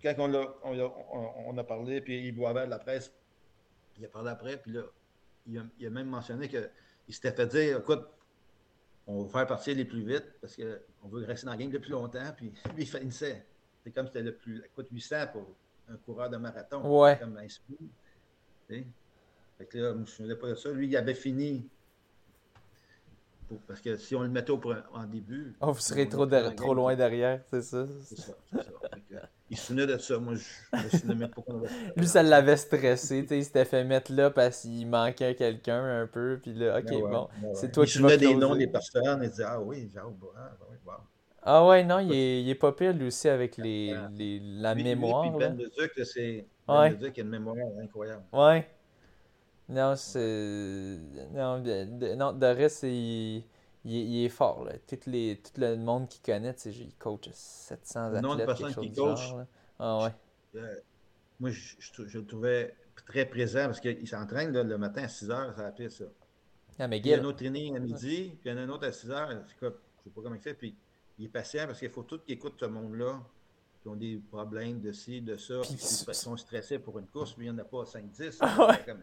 quand 0.01 0.15
on 0.19 0.33
a, 0.33 0.55
on, 0.63 1.57
a, 1.57 1.63
parlé, 1.63 1.99
puis 1.99 2.27
il 2.27 2.31
boivait 2.31 2.65
de 2.65 2.69
la 2.69 2.79
presse, 2.79 3.11
il 3.97 4.05
a 4.05 4.07
parlé 4.07 4.29
après, 4.29 4.57
puis 4.57 4.71
là, 4.71 4.83
il 5.45 5.85
a, 5.85 5.89
même 5.89 6.07
mentionné 6.07 6.47
qu'il 6.47 6.69
s'était 7.09 7.31
fait 7.31 7.47
dire 7.47 7.79
écoute, 7.79 8.07
on 9.05 9.23
va 9.23 9.39
faire 9.39 9.47
partir 9.47 9.75
les 9.75 9.85
plus 9.85 10.05
vite 10.05 10.25
parce 10.39 10.55
qu'on 10.55 11.07
veut 11.09 11.25
rester 11.25 11.45
dans 11.45 11.51
la 11.51 11.57
game 11.57 11.71
le 11.71 11.79
plus 11.79 11.91
longtemps, 11.91 12.31
puis 12.35 12.53
lui, 12.75 12.83
il 12.83 12.87
finissait. 12.87 13.45
C'est 13.83 13.91
comme 13.91 14.07
c'était 14.07 14.21
le 14.21 14.35
plus. 14.35 14.63
Écoute, 14.65 14.87
800 14.91 15.27
pour 15.33 15.55
un 15.89 15.97
coureur 15.97 16.29
de 16.29 16.37
marathon. 16.37 16.81
Ouais. 16.85 17.17
Comme 17.19 17.37
un 17.37 17.47
Fait 18.67 18.85
que 19.65 19.77
là, 19.77 19.89
je 19.89 19.95
ne 19.95 19.99
me 20.01 20.05
souviens 20.05 20.35
pas 20.35 20.49
de 20.49 20.55
ça. 20.55 20.71
Lui, 20.71 20.87
il 20.87 20.97
avait 20.97 21.15
fini 21.15 21.69
parce 23.67 23.79
que 23.79 23.95
si 23.95 24.15
on 24.15 24.21
le 24.23 24.29
mettait 24.29 24.51
au, 24.51 24.61
en 24.93 25.05
début. 25.05 25.55
Oh, 25.61 25.71
vous 25.71 25.79
serez 25.79 26.09
trop, 26.09 26.25
trop 26.25 26.73
loin 26.73 26.95
derrière, 26.95 27.41
c'est 27.49 27.61
ça? 27.61 27.85
C'est 28.03 28.17
ça, 28.17 28.33
c'est 28.51 28.57
ça. 28.57 29.29
il 29.49 29.57
se 29.57 29.67
souvenait 29.67 29.87
de 29.87 29.97
ça. 29.97 30.19
Moi, 30.19 30.35
je 30.35 30.77
ne 30.77 30.83
me 30.83 30.89
souvenais 30.89 31.15
même 31.15 31.29
pas 31.29 31.41
qu'on 31.41 31.63
Lui, 31.95 32.07
ça 32.07 32.23
l'avait 32.23 32.57
stressé. 32.57 33.25
Il 33.29 33.45
s'était 33.45 33.65
fait 33.65 33.83
mettre 33.85 34.11
là 34.11 34.31
parce 34.31 34.61
qu'il 34.61 34.87
manquait 34.87 35.35
quelqu'un 35.35 36.01
un 36.01 36.07
peu. 36.07 36.39
Puis 36.41 36.53
là, 36.53 36.79
ok, 36.79 36.89
ben 36.89 37.09
bon, 37.09 37.29
ben 37.41 37.55
c'est 37.55 37.71
toi 37.71 37.85
il 37.85 37.87
qui. 37.87 37.91
Il 37.91 37.93
se 37.93 37.99
souvenait 37.99 38.17
des 38.17 38.35
noms 38.35 38.55
des 38.55 38.67
personnes 38.67 39.23
et 39.23 39.29
disait 39.29 39.45
Ah 39.47 39.61
oui, 39.61 39.89
Jacques 39.93 40.11
Bourrin. 40.11 40.49
Wow. 40.85 40.93
Ah 41.49 41.65
ouais, 41.65 41.81
non, 41.85 41.99
il 41.99 42.11
est, 42.11 42.41
il 42.41 42.49
est 42.49 42.55
pas 42.55 42.73
pire 42.73 42.91
lui 42.91 43.07
aussi 43.07 43.29
avec 43.29 43.55
les, 43.55 43.95
les 44.11 44.41
la 44.41 44.75
mémoire. 44.75 45.31
Lui, 45.31 45.39
Ben 45.39 45.57
Leduc, 45.57 45.93
c'est. 46.03 46.45
Ben 46.67 46.79
ouais. 46.81 46.89
Leduc 46.89 47.17
a 47.17 47.21
une 47.21 47.29
mémoire 47.29 47.55
incroyable. 47.81 48.23
Ouais. 48.33 48.69
Non, 49.69 49.95
c'est. 49.95 50.99
Non, 51.33 51.63
non 52.17 52.33
Doris, 52.33 52.83
il... 52.83 53.45
Il, 53.85 54.25
est 54.25 54.29
fort. 54.29 54.65
Là. 54.65 54.73
Tout, 54.85 54.99
les, 55.05 55.41
tout 55.41 55.61
le 55.61 55.77
monde 55.77 56.09
qui 56.09 56.19
connaît, 56.19 56.53
il 56.65 56.93
coach 56.95 57.29
700 57.31 58.07
athlètes. 58.07 58.21
Non, 58.21 58.35
de 58.35 58.43
personnes 58.43 58.75
qui 58.75 58.91
coach. 58.91 59.33
Ah 59.79 60.03
ouais. 60.03 60.09
Euh, 60.55 60.75
moi, 61.39 61.51
je, 61.51 61.75
je, 61.79 62.17
le 62.17 62.25
trouvais 62.25 62.75
très 63.05 63.25
présent 63.25 63.67
parce 63.67 63.79
qu'il 63.79 64.05
s'entraîne 64.05 64.51
le 64.51 64.77
matin 64.77 65.03
à 65.03 65.07
6 65.07 65.29
h, 65.29 65.55
ça 65.55 65.67
a 65.67 65.71
pire 65.71 65.89
ça. 65.89 66.03
Ah, 66.77 66.89
mais 66.89 66.97
il 66.97 67.07
y 67.07 67.13
a 67.13 67.19
un 67.19 67.23
autre 67.23 67.37
training 67.37 67.77
à 67.77 67.79
midi, 67.79 68.35
puis 68.41 68.49
il 68.49 68.51
y 68.51 68.53
en 68.53 68.57
a 68.57 68.61
un 68.63 68.69
autre 68.69 68.85
à 68.85 68.91
6 68.91 69.07
h. 69.07 69.29
Je 69.29 69.35
ne 69.35 69.41
sais 69.47 70.09
pas 70.13 70.21
comment 70.21 70.35
il 70.35 70.41
fait. 70.41 70.53
Puis 70.53 70.75
il 71.17 71.25
est 71.25 71.29
patient 71.29 71.65
parce 71.65 71.79
qu'il 71.79 71.89
faut 71.89 72.03
tout 72.03 72.19
qu'il 72.19 72.35
écoute 72.35 72.55
ce 72.59 72.65
monde-là 72.65 73.19
qui 73.81 73.87
ont 73.87 73.95
des 73.95 74.21
problèmes 74.31 74.81
de 74.81 74.91
ci, 74.91 75.21
de 75.21 75.37
ça, 75.37 75.61
qui 75.63 75.77
sont 75.77 76.37
stressés 76.37 76.79
pour 76.79 76.99
une 76.99 77.07
course. 77.07 77.37
Lui, 77.37 77.47
il 77.47 77.53
n'y 77.53 77.59
en 77.59 77.61
a 77.61 77.65
pas 77.65 77.83
5-10. 77.83 78.37
Ah 78.41 78.67
ouais. 78.67 78.95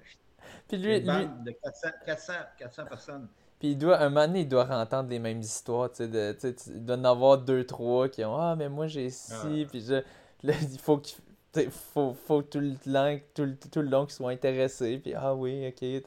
Puis 0.68 0.76
lui, 0.78 1.00
lui... 1.00 1.06
de 1.06 1.50
400, 1.62 1.88
400, 2.04 2.32
400 2.58 2.84
personnes. 2.86 3.28
Puis 3.58 3.70
il 3.70 3.78
doit, 3.78 3.98
un 4.00 4.08
moment 4.10 4.26
donné, 4.26 4.40
il 4.40 4.48
doit 4.48 4.68
entendre 4.68 5.08
les 5.08 5.18
mêmes 5.18 5.40
histoires, 5.40 5.90
tu 5.90 6.04
sais, 6.04 6.08
de, 6.08 6.36
il 6.66 6.84
doit 6.84 6.96
en 6.96 7.04
avoir 7.04 7.38
deux, 7.38 7.64
trois 7.64 8.08
qui 8.08 8.24
ont 8.24 8.36
«Ah, 8.38 8.54
mais 8.56 8.68
moi 8.68 8.86
j'ai 8.88 9.10
ci, 9.10 9.32
ah. 9.32 9.68
puis 9.68 9.80
je... 9.80 10.02
Là, 10.42 10.52
il 10.72 10.78
faut 10.78 10.98
qu'il 10.98 11.70
faut, 11.70 12.12
faut 12.12 12.42
tout 12.42 12.60
le 12.60 12.74
long, 12.86 13.20
tout, 13.32 13.56
tout 13.70 13.80
le 13.80 13.88
long 13.88 14.04
qu'ils 14.04 14.14
soient 14.14 14.32
intéressés, 14.32 14.98
puis 14.98 15.14
«Ah 15.16 15.34
oui, 15.34 15.68
ok, 15.68 16.02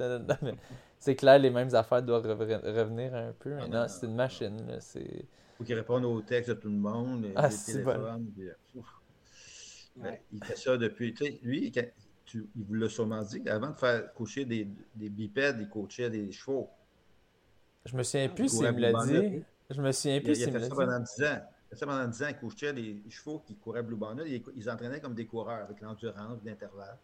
c'est 1.00 1.16
clair, 1.16 1.40
les 1.40 1.50
mêmes 1.50 1.74
affaires 1.74 2.04
doivent 2.04 2.28
revenir 2.28 3.16
un 3.16 3.34
peu. 3.40 3.56
Mais 3.56 3.64
ah, 3.64 3.68
non, 3.68 3.86
c'est 3.88 4.06
une 4.06 4.16
machine, 4.16 4.68
là, 4.68 4.80
c'est... 4.80 5.26
Faut 5.58 5.64
qu'il 5.64 5.76
réponde 5.76 6.06
aux 6.06 6.22
textes 6.22 6.50
de 6.50 6.56
tout 6.56 6.70
le 6.70 6.76
monde, 6.76 7.24
les, 7.24 7.34
ah, 7.36 7.50
téléphones, 7.50 8.32
puis, 8.36 8.82
ben, 9.96 10.16
Il 10.32 10.44
fait 10.44 10.56
ça 10.56 10.78
depuis, 10.78 11.14
tu 11.14 11.26
sais, 11.26 11.40
lui, 11.42 11.72
il 12.34 12.46
vous 12.56 12.74
l'a 12.76 12.90
sûrement 12.90 13.24
dit, 13.24 13.48
avant 13.50 13.70
de 13.70 13.76
faire 13.76 14.14
coucher 14.14 14.46
des, 14.46 14.68
des 14.96 15.10
bipèdes, 15.10 15.58
il 15.60 15.70
coachait 15.70 16.10
des 16.10 16.32
chevaux. 16.32 16.70
Je 17.86 17.96
me 17.96 18.04
souviens 18.04 18.30
plus 18.30 18.50
s'il 18.50 18.72
me 18.72 18.80
l'a 18.80 18.94
dit. 19.06 19.44
Je 19.70 19.82
me 19.82 19.92
souviens 19.92 20.22
plus 20.22 20.36
s'il 20.36 20.54
me 20.54 20.60
l'a 20.60 20.60
dit. 20.60 20.66
Il 20.66 20.74
a 20.74 20.76
fait 20.76 20.76
ça 20.76 20.76
pendant 20.76 21.00
10 21.00 21.24
ans. 21.24 21.48
Il 21.66 21.70
fait 21.70 21.76
ça 21.76 21.86
pendant 21.86 22.08
10 22.08 22.24
ans. 22.24 22.28
Il 22.30 22.38
couchait 22.38 22.74
les 22.74 23.02
chevaux 23.10 23.42
qui 23.46 23.56
couraient 23.56 23.84
Blue 23.84 23.96
Bonnet. 23.96 24.24
Ils, 24.28 24.44
ils 24.58 24.70
entraînaient 24.70 25.00
comme 25.00 25.16
des 25.16 25.26
coureurs 25.26 25.64
avec 25.64 25.82
l'endurance, 25.82 26.40
l'intervalle. 26.46 26.98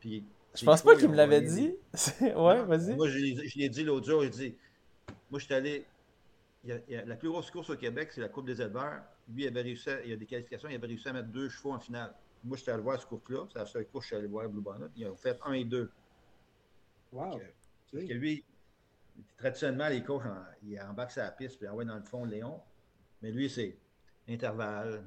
Puis, 0.00 0.24
je 0.54 0.64
pense 0.64 0.82
pas 0.82 0.96
qu'il 0.96 1.08
me 1.08 1.16
l'avait 1.16 1.40
dit. 1.40 1.74
ouais, 2.20 2.62
vas-y. 2.64 2.94
Moi, 2.94 3.08
je, 3.08 3.18
je 3.18 3.58
l'ai 3.58 3.68
dit 3.68 3.84
l'autre 3.84 4.06
jour. 4.06 4.24
Il 4.24 4.30
dit 4.30 4.54
Moi, 5.30 5.40
je 5.40 5.44
suis 5.46 5.54
allé. 5.54 5.86
Il 6.64 6.80
y 6.88 6.96
a, 6.96 7.04
la 7.04 7.16
plus 7.16 7.28
grosse 7.28 7.50
course 7.50 7.70
au 7.70 7.76
Québec, 7.76 8.12
c'est 8.12 8.20
la 8.20 8.28
Coupe 8.28 8.46
des 8.46 8.60
éleveurs. 8.62 9.02
Lui, 9.28 9.44
il 9.44 9.48
avait 9.48 9.62
réussi 9.62 9.90
à, 9.90 10.00
il 10.02 10.10
y 10.10 10.12
a 10.12 10.16
des 10.16 10.26
qualifications, 10.26 10.68
il 10.68 10.76
avait 10.76 10.86
réussi 10.86 11.08
à 11.08 11.12
mettre 11.12 11.28
deux 11.28 11.48
chevaux 11.48 11.72
en 11.72 11.80
finale. 11.80 12.14
Moi, 12.44 12.56
j'étais 12.56 12.70
allé 12.70 12.82
voir 12.82 13.00
ce 13.00 13.06
course-là. 13.06 13.46
C'est 13.52 13.58
la 13.58 13.66
seule 13.66 13.86
course 13.86 14.04
que 14.04 14.10
je 14.10 14.14
suis 14.14 14.16
allé 14.16 14.26
voir 14.28 14.48
Blue 14.48 14.60
Bonnet. 14.60 14.86
Ils 14.96 15.06
ont 15.06 15.16
fait 15.16 15.38
un 15.44 15.52
et 15.52 15.64
deux. 15.64 15.90
Wow. 17.12 17.40
Parce 17.92 18.04
que 18.04 18.12
lui, 18.12 18.44
traditionnellement, 19.36 19.88
les 19.88 20.02
coachs, 20.02 20.24
en, 20.24 20.42
ils 20.64 20.80
embarquent 20.80 21.16
la 21.16 21.30
piste 21.32 21.58
puis 21.58 21.68
envoient 21.68 21.84
dans 21.84 21.96
le 21.96 22.04
fond 22.04 22.24
Léon. 22.24 22.60
Mais 23.22 23.30
lui, 23.30 23.50
c'est 23.50 23.76
intervalle, 24.28 25.04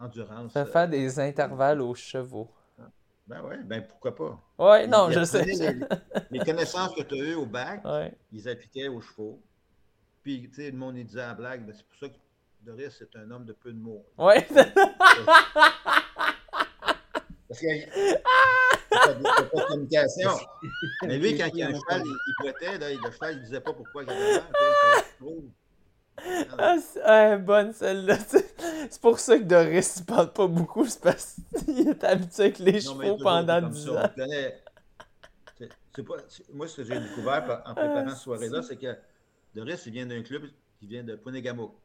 endurance. 0.00 0.52
Ça 0.52 0.64
fait 0.64 0.72
faire 0.72 0.88
des 0.88 1.18
intervalles 1.20 1.80
aux 1.80 1.94
chevaux. 1.94 2.50
Ben 3.26 3.42
oui, 3.42 3.56
ben 3.64 3.82
pourquoi 3.86 4.14
pas? 4.14 4.42
Ouais, 4.58 4.86
non, 4.86 5.08
Il 5.08 5.14
je 5.18 5.24
sais. 5.24 5.44
Les, 5.44 5.80
les 6.30 6.38
connaissances 6.40 6.94
que 6.94 7.02
tu 7.02 7.14
as 7.14 7.24
eues 7.30 7.34
au 7.34 7.46
bac, 7.46 7.82
Ouais. 7.84 8.12
ils 8.32 8.48
appliquaient 8.48 8.88
aux 8.88 9.00
chevaux. 9.00 9.40
Puis, 10.24 10.48
tu 10.48 10.54
sais, 10.56 10.70
le 10.70 10.76
monde, 10.76 10.96
il 10.96 11.06
disait 11.06 11.24
en 11.24 11.34
blague, 11.34 11.64
ben, 11.64 11.74
c'est 11.76 11.86
pour 11.86 11.98
ça 11.98 12.08
que 12.08 12.14
Doris, 12.62 12.96
c'est 12.98 13.14
un 13.16 13.30
homme 13.30 13.44
de 13.44 13.52
peu 13.52 13.72
de 13.72 13.78
mots. 13.78 14.04
Ouais. 14.18 14.44
Parce 17.46 17.60
qu'il 17.60 17.68
n'y 17.68 17.84
a, 17.84 18.18
pas 18.90 19.12
de 19.12 19.66
communication. 19.68 20.30
Mais 21.06 21.18
lui, 21.18 21.38
quand 21.38 21.48
il 21.52 21.58
y 21.58 21.62
a 21.62 21.68
un 21.68 21.74
cheval, 21.74 22.02
il, 22.04 22.16
il 22.26 22.34
boitait, 22.40 22.78
là, 22.78 22.90
le 22.90 23.12
cheval, 23.12 23.34
il 23.34 23.38
ne 23.38 23.44
disait 23.44 23.60
pas 23.60 23.72
pourquoi 23.74 24.02
il 24.02 24.10
avait 24.10 24.42
trouve. 25.20 25.44
Ah, 26.58 26.76
c'est 26.80 27.02
ah, 27.02 27.36
bonne 27.36 27.72
celle-là. 27.72 28.16
C'est 28.26 28.54
c'est 28.90 29.00
pour 29.00 29.18
ça 29.18 29.38
que 29.38 29.44
Doris 29.44 29.96
il 29.98 30.04
parle 30.04 30.32
pas 30.32 30.46
beaucoup, 30.46 30.84
c'est 30.86 31.00
parce 31.00 31.36
qu'il 31.64 31.88
est 31.88 32.04
habitué 32.04 32.44
avec 32.44 32.58
les 32.58 32.72
Non, 32.72 32.78
chevaux 32.80 33.16
pendant 33.18 33.60
comme 33.60 33.70
10 33.70 33.84
ça, 33.84 34.04
ans. 34.04 34.10
pas- 36.02 36.16
moi, 36.52 36.66
ce 36.68 36.76
que 36.76 36.84
j'ai 36.84 36.98
découvert 36.98 37.62
en 37.64 37.74
préparant 37.74 38.04
Ah, 38.06 38.10
cette 38.10 38.18
soirée-là, 38.18 38.62
c'est 38.62 38.76
que 38.76 38.96
Doris, 39.54 39.86
il 39.86 39.92
vient 39.92 40.06
d'un 40.06 40.22
club 40.22 40.50
qui 40.78 40.86
vient 40.86 41.04
de 41.04 41.14
Ponegamo. 41.16 41.78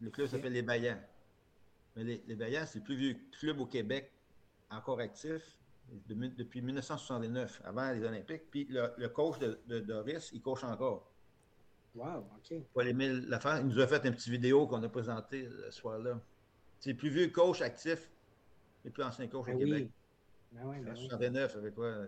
Le 0.00 0.10
club 0.10 0.28
s'appelle 0.28 0.52
Les 0.52 0.62
Baillants. 0.62 1.00
Mais 1.96 2.04
les, 2.04 2.22
les 2.26 2.36
Baillants, 2.36 2.64
c'est 2.66 2.78
le 2.78 2.84
plus 2.84 2.96
vieux 2.96 3.16
club 3.38 3.60
au 3.60 3.66
Québec 3.66 4.10
encore 4.70 5.00
actif 5.00 5.58
de- 6.08 6.26
depuis 6.28 6.62
1969, 6.62 7.60
avant 7.64 7.90
les 7.92 8.02
Olympiques. 8.04 8.50
Puis 8.50 8.66
le, 8.70 8.92
le 8.96 9.08
coach 9.08 9.38
de, 9.40 9.58
de 9.66 9.80
Doris, 9.80 10.30
il 10.32 10.40
coach 10.40 10.62
encore. 10.64 11.10
Wow, 11.94 12.20
OK. 12.38 12.54
Paul-Émile 12.72 13.26
Lafont, 13.28 13.58
il 13.60 13.66
nous 13.66 13.80
a 13.80 13.86
fait 13.86 14.06
une 14.06 14.14
petite 14.14 14.30
vidéo 14.30 14.66
qu'on 14.66 14.82
a 14.82 14.88
présentée 14.88 15.46
ce 15.50 15.70
soir-là. 15.72 16.18
C'est 16.78 16.92
le 16.92 16.96
plus 16.96 17.10
vieux 17.10 17.28
coach 17.28 17.60
actif, 17.60 18.10
le 18.84 18.90
plus 18.90 19.02
ancien 19.02 19.26
coach 19.26 19.46
Ben 19.46 19.56
au 19.56 19.58
oui. 19.58 19.64
Québec. 19.64 19.90
Ben 20.52 20.62
oui, 20.64 20.80
ben 20.80 20.92
En 20.92 20.94
oui. 20.94 21.08
69, 21.08 21.56
avec 21.56 21.74
quoi? 21.74 22.06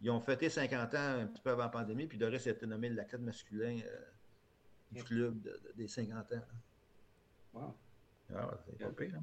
Ils, 0.00 0.10
ont 0.10 0.20
fêté 0.20 0.48
50 0.48 0.94
ans 0.94 0.98
un 1.22 1.26
petit 1.26 1.40
peu 1.42 1.50
avant 1.50 1.62
la 1.64 1.68
pandémie, 1.68 2.06
puis 2.06 2.18
Doris 2.18 2.46
a 2.46 2.50
été 2.50 2.66
nommé 2.66 2.88
l'athlète 2.88 3.20
masculin 3.20 3.78
euh, 3.84 3.98
du 4.92 5.02
club 5.04 5.40
de- 5.42 5.50
de- 5.50 5.72
des 5.76 5.88
50 5.88 6.32
ans. 6.32 6.42
Wow. 7.54 7.74
Ah, 8.36 8.50
c'est 8.66 8.78
pas 8.78 8.90
pire. 8.90 9.14
Hein? 9.16 9.22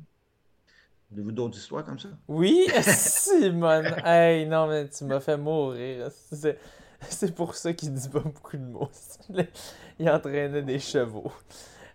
Avez-vous 1.13 1.31
d'autres 1.31 1.57
histoires 1.57 1.85
comme 1.85 1.99
ça? 1.99 2.09
Oui, 2.27 2.67
Simone. 2.81 3.85
Hey, 4.03 4.47
non, 4.47 4.67
mais 4.67 4.89
tu 4.89 5.03
m'as 5.05 5.19
fait 5.19 5.37
mourir. 5.37 6.09
C'est 6.11 6.59
c'est 7.07 7.35
pour 7.35 7.55
ça 7.55 7.71
qu'il 7.73 7.93
dit 7.93 8.09
pas 8.09 8.19
beaucoup 8.21 8.57
de 8.57 8.63
mots. 8.63 8.89
Il 9.99 10.09
entraînait 10.09 10.63
des 10.63 10.79
chevaux. 10.79 11.31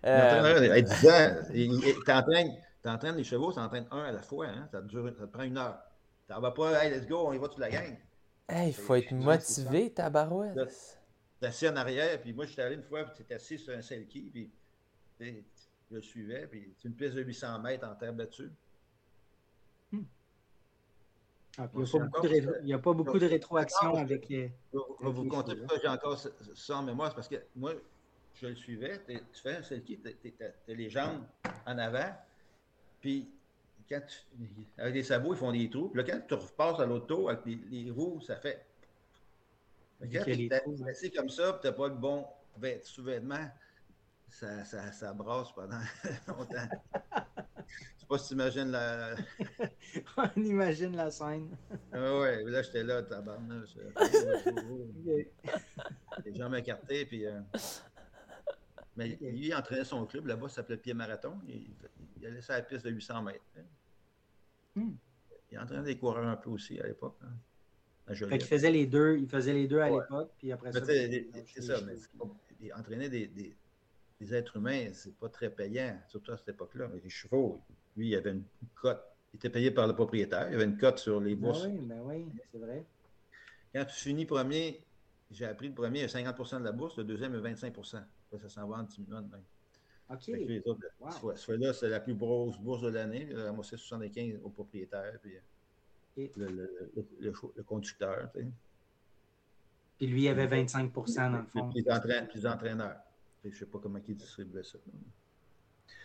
Il 0.05 0.09
Euh, 0.09 0.39
entraîne- 0.39 0.73
hey, 0.73 0.82
10 0.85 1.09
ans, 1.09 1.36
il- 1.52 1.73
il- 1.85 2.05
t'entraînes 2.07 2.57
t'entraînes 2.82 3.16
les 3.16 3.24
chevaux, 3.24 3.51
ça 3.52 3.62
entraîne 3.62 3.86
un 3.90 4.05
à 4.05 4.12
la 4.12 4.23
fois. 4.23 4.47
Hein? 4.47 4.69
Ça, 4.70 4.81
te 4.81 4.86
dure, 4.86 5.05
ça 5.19 5.27
te 5.27 5.32
prend 5.32 5.43
une 5.43 5.59
heure. 5.59 5.78
T'en 6.28 6.40
vas 6.40 6.52
pas, 6.52 6.82
hey, 6.85 6.90
let's 6.94 7.07
go, 7.07 7.27
on 7.27 7.32
y 7.32 7.39
va 7.39 7.48
toute 7.48 7.59
la 7.59 7.69
gang. 7.70 7.98
Hey, 8.51 8.69
il 8.71 8.75
faut 8.75 8.95
être 8.95 9.13
motivé, 9.13 9.93
tabarouette. 9.93 10.59
Assis 11.43 11.69
en 11.69 11.77
arrière, 11.77 12.21
puis 12.21 12.33
moi, 12.35 12.45
j'étais 12.45 12.63
allé 12.63 12.75
une 12.77 12.83
fois, 12.83 13.05
puis 13.05 13.15
t'étais 13.19 13.35
assis 13.35 13.59
sur 13.59 13.75
un 13.75 13.81
selkie, 13.83 14.31
puis 14.31 14.51
tu 15.19 15.45
je 15.91 15.97
le 15.97 16.03
suivais, 16.03 16.47
puis 16.47 16.73
c'est 16.79 16.89
une 16.89 16.95
piste 16.95 17.15
de 17.15 17.23
800 17.23 17.59
mètres 17.61 17.87
en 17.89 17.95
terre 17.95 18.13
battue. 18.13 18.51
Ah, 21.59 21.67
puis 21.67 21.79
Moi, 21.79 21.87
il 21.93 21.99
n'y 21.99 21.99
a, 21.99 21.99
pas 21.99 22.09
beaucoup 22.13 22.23
de 22.23 22.29
ré- 22.29 22.43
ça. 22.43 22.51
il 22.63 22.69
y 22.69 22.73
a 22.73 22.79
pas 22.79 22.93
beaucoup 22.93 23.19
de 23.19 23.27
rétroaction 23.27 23.89
Non, 23.89 23.97
avec 23.97 24.29
les. 24.29 24.37
Je 24.73 24.79
vais- 24.79 24.85
vous 25.01 25.25
chevaux, 25.25 25.43
pourquoi 25.57 25.79
j'ai 25.83 25.89
encore 25.89 26.19
ça- 26.19 26.75
en 26.77 26.83
mémoire. 26.83 27.09
C'est 27.09 27.15
parce 27.17 27.29
que 27.29 27.43
moi, 27.57 27.73
je 28.35 28.47
le 28.47 28.55
suivais. 28.55 29.01
Tu 29.09 29.19
fais 29.43 29.57
un 29.57 29.63
selfie, 29.63 29.99
tu 30.01 30.33
as 30.43 30.75
les 30.75 30.89
jambes 30.89 31.25
en 31.67 31.77
avant. 31.79 32.15
Puis, 33.01 33.29
quand 33.91 34.01
tu- 34.07 34.47
avec 34.79 34.95
les 34.95 35.03
sabots, 35.03 35.35
ils 35.35 35.39
font 35.39 35.53
des 35.53 35.69
trous. 35.69 35.89
Puis 35.89 36.03
là, 36.03 36.12
quand 36.12 36.21
tu 36.29 36.35
repasses 36.35 36.81
à 36.81 36.87
l'autre 36.87 37.07
tour 37.07 37.31
avec 37.31 37.45
les, 37.47 37.57
les 37.71 37.91
roues, 37.91 38.21
ça 38.21 38.37
fait. 38.37 38.65
Quand 40.01 40.25
tu 40.25 40.31
es 40.47 40.55
hein. 40.55 40.61
assis 40.89 41.11
comme 41.11 41.29
ça, 41.29 41.53
puis 41.55 41.62
tu 41.62 41.67
n'as 41.67 41.73
pas 41.73 41.89
le 41.89 41.95
bon 41.95 42.27
vêt- 42.59 42.83
sous-vêtement, 42.83 43.51
ça, 44.29 44.65
ça, 44.65 44.93
ça 44.93 45.12
brasse 45.12 45.53
pendant 45.53 45.81
longtemps. 46.29 46.69
Je 47.67 48.01
sais 48.01 48.07
pas 48.09 48.19
si 48.19 48.29
tu 48.29 48.35
imagines 48.35 48.71
la. 48.71 49.15
On 50.17 50.41
imagine 50.41 50.97
la 50.97 51.11
scène. 51.11 51.57
Ah 51.93 52.19
ouais, 52.19 52.45
là, 52.45 52.62
j'étais 52.62 52.85
là, 52.85 53.03
tabarnouche. 53.03 53.77
Les 56.25 56.35
jambes 56.35 56.55
écartées, 56.55 57.07
puis. 57.07 57.27
euh, 57.27 57.41
Mais 58.97 59.09
lui, 59.21 59.49
il 59.49 59.55
entraînait 59.55 59.85
son 59.85 60.05
club, 60.07 60.27
là-bas, 60.27 60.49
ça 60.49 60.57
s'appelait 60.57 60.77
Pied 60.77 60.95
Marathon. 60.95 61.39
Il, 61.49 61.71
il 62.21 62.27
allait 62.27 62.43
sur 62.43 62.53
la 62.53 62.62
piste 62.62 62.85
de 62.85 62.91
800 62.91 63.23
mètres. 63.23 63.41
Hmm. 64.77 64.93
Il 65.53 65.59
entraînait 65.59 65.83
des 65.85 65.99
coureurs 65.99 66.27
un 66.27 66.37
peu 66.37 66.51
aussi 66.51 66.79
à 66.81 66.87
l'époque. 66.87 67.17
hein, 67.23 68.15
Fait 68.15 68.39
qu'il 68.39 68.47
faisait 68.47 68.71
les 68.71 68.87
deux, 68.87 69.19
il 69.19 69.29
faisait 69.29 69.53
les 69.53 69.67
deux 69.67 69.81
à 69.81 69.91
Ouais. 69.91 70.01
l'époque, 70.01 70.31
puis 70.39 70.53
après 70.53 70.71
Mais 70.73 70.81
ça. 70.81 70.87
C'est 70.87 71.63
ça, 71.63 71.81
mais 71.87 71.95
il 72.61 72.73
entraîner 72.75 73.09
des, 73.09 73.27
des- 73.27 73.57
des 74.21 74.35
êtres 74.35 74.57
humains, 74.59 74.93
c'est 74.93 75.15
pas 75.17 75.29
très 75.29 75.49
payant, 75.51 75.99
surtout 76.09 76.33
à 76.33 76.37
cette 76.37 76.51
époque-là. 76.51 76.89
Mais 76.93 77.01
les 77.03 77.09
chevaux, 77.09 77.61
lui, 77.97 78.09
il 78.09 78.15
avait 78.17 78.33
une 78.33 78.45
cote. 78.75 79.03
Il 79.33 79.37
était 79.37 79.49
payé 79.51 79.71
par 79.71 79.87
le 79.87 79.95
propriétaire. 79.95 80.49
Il 80.51 80.55
avait 80.57 80.65
une 80.65 80.77
cote 80.77 80.99
sur 80.99 81.21
les 81.21 81.35
Ben 81.35 81.41
bourses. 81.49 81.65
oui, 81.65 81.79
ben 81.81 82.01
oui, 82.05 82.27
c'est 82.53 82.59
vrai. 82.59 82.85
Quand 83.75 83.85
tu 83.87 83.95
finis 83.95 84.27
premier, 84.27 84.85
j'ai 85.31 85.47
appris 85.47 85.69
le 85.69 85.75
premier 85.75 86.03
à 86.03 86.07
50% 86.09 86.59
de 86.59 86.65
la 86.65 86.73
bourse, 86.73 86.97
le 86.99 87.05
deuxième 87.05 87.35
à 87.35 87.39
25 87.41 87.75
Ça, 87.87 88.05
ça 88.41 88.49
s'en 88.49 88.67
va 88.69 88.79
en 88.79 88.83
diminuant 88.83 89.23
de 89.23 89.31
même. 89.31 89.45
OK. 90.12 90.27
Les 90.28 90.61
autres, 90.66 90.81
Wow. 91.01 91.37
ce 91.37 91.45
fois-là, 91.45 91.73
c'est 91.73 91.89
la 91.89 92.01
plus 92.01 92.15
grosse 92.15 92.59
bourse 92.59 92.82
de 92.82 92.89
l'année. 92.89 93.28
Il 93.31 93.39
a 93.39 93.45
ramassé 93.47 93.77
75 93.77 94.41
au 94.43 94.49
propriétaire, 94.51 95.19
puis 95.23 95.35
Et- 96.16 96.31
le, 96.37 96.47
le- 96.47 96.91
le- 96.97 97.07
le 97.20 97.32
cho- 97.32 97.53
le 97.57 97.62
conducteur. 97.62 98.31
tu 98.35 98.41
sais. 98.41 98.47
Puis 99.99 100.07
lui, 100.07 100.23
il 100.24 100.28
avait 100.28 100.47
25% 100.47 101.31
dans 101.31 101.39
le 101.39 101.45
fond. 101.45 101.70
Puis 101.70 101.82
les, 101.82 101.91
entraîneurs. 102.47 102.97
Que 103.43 103.49
Je 103.49 103.55
ne 103.55 103.59
sais 103.59 103.66
pas 103.66 103.78
comment 103.78 103.99
ils 104.07 104.16
distribuaient 104.16 104.62
ça. 104.65 104.78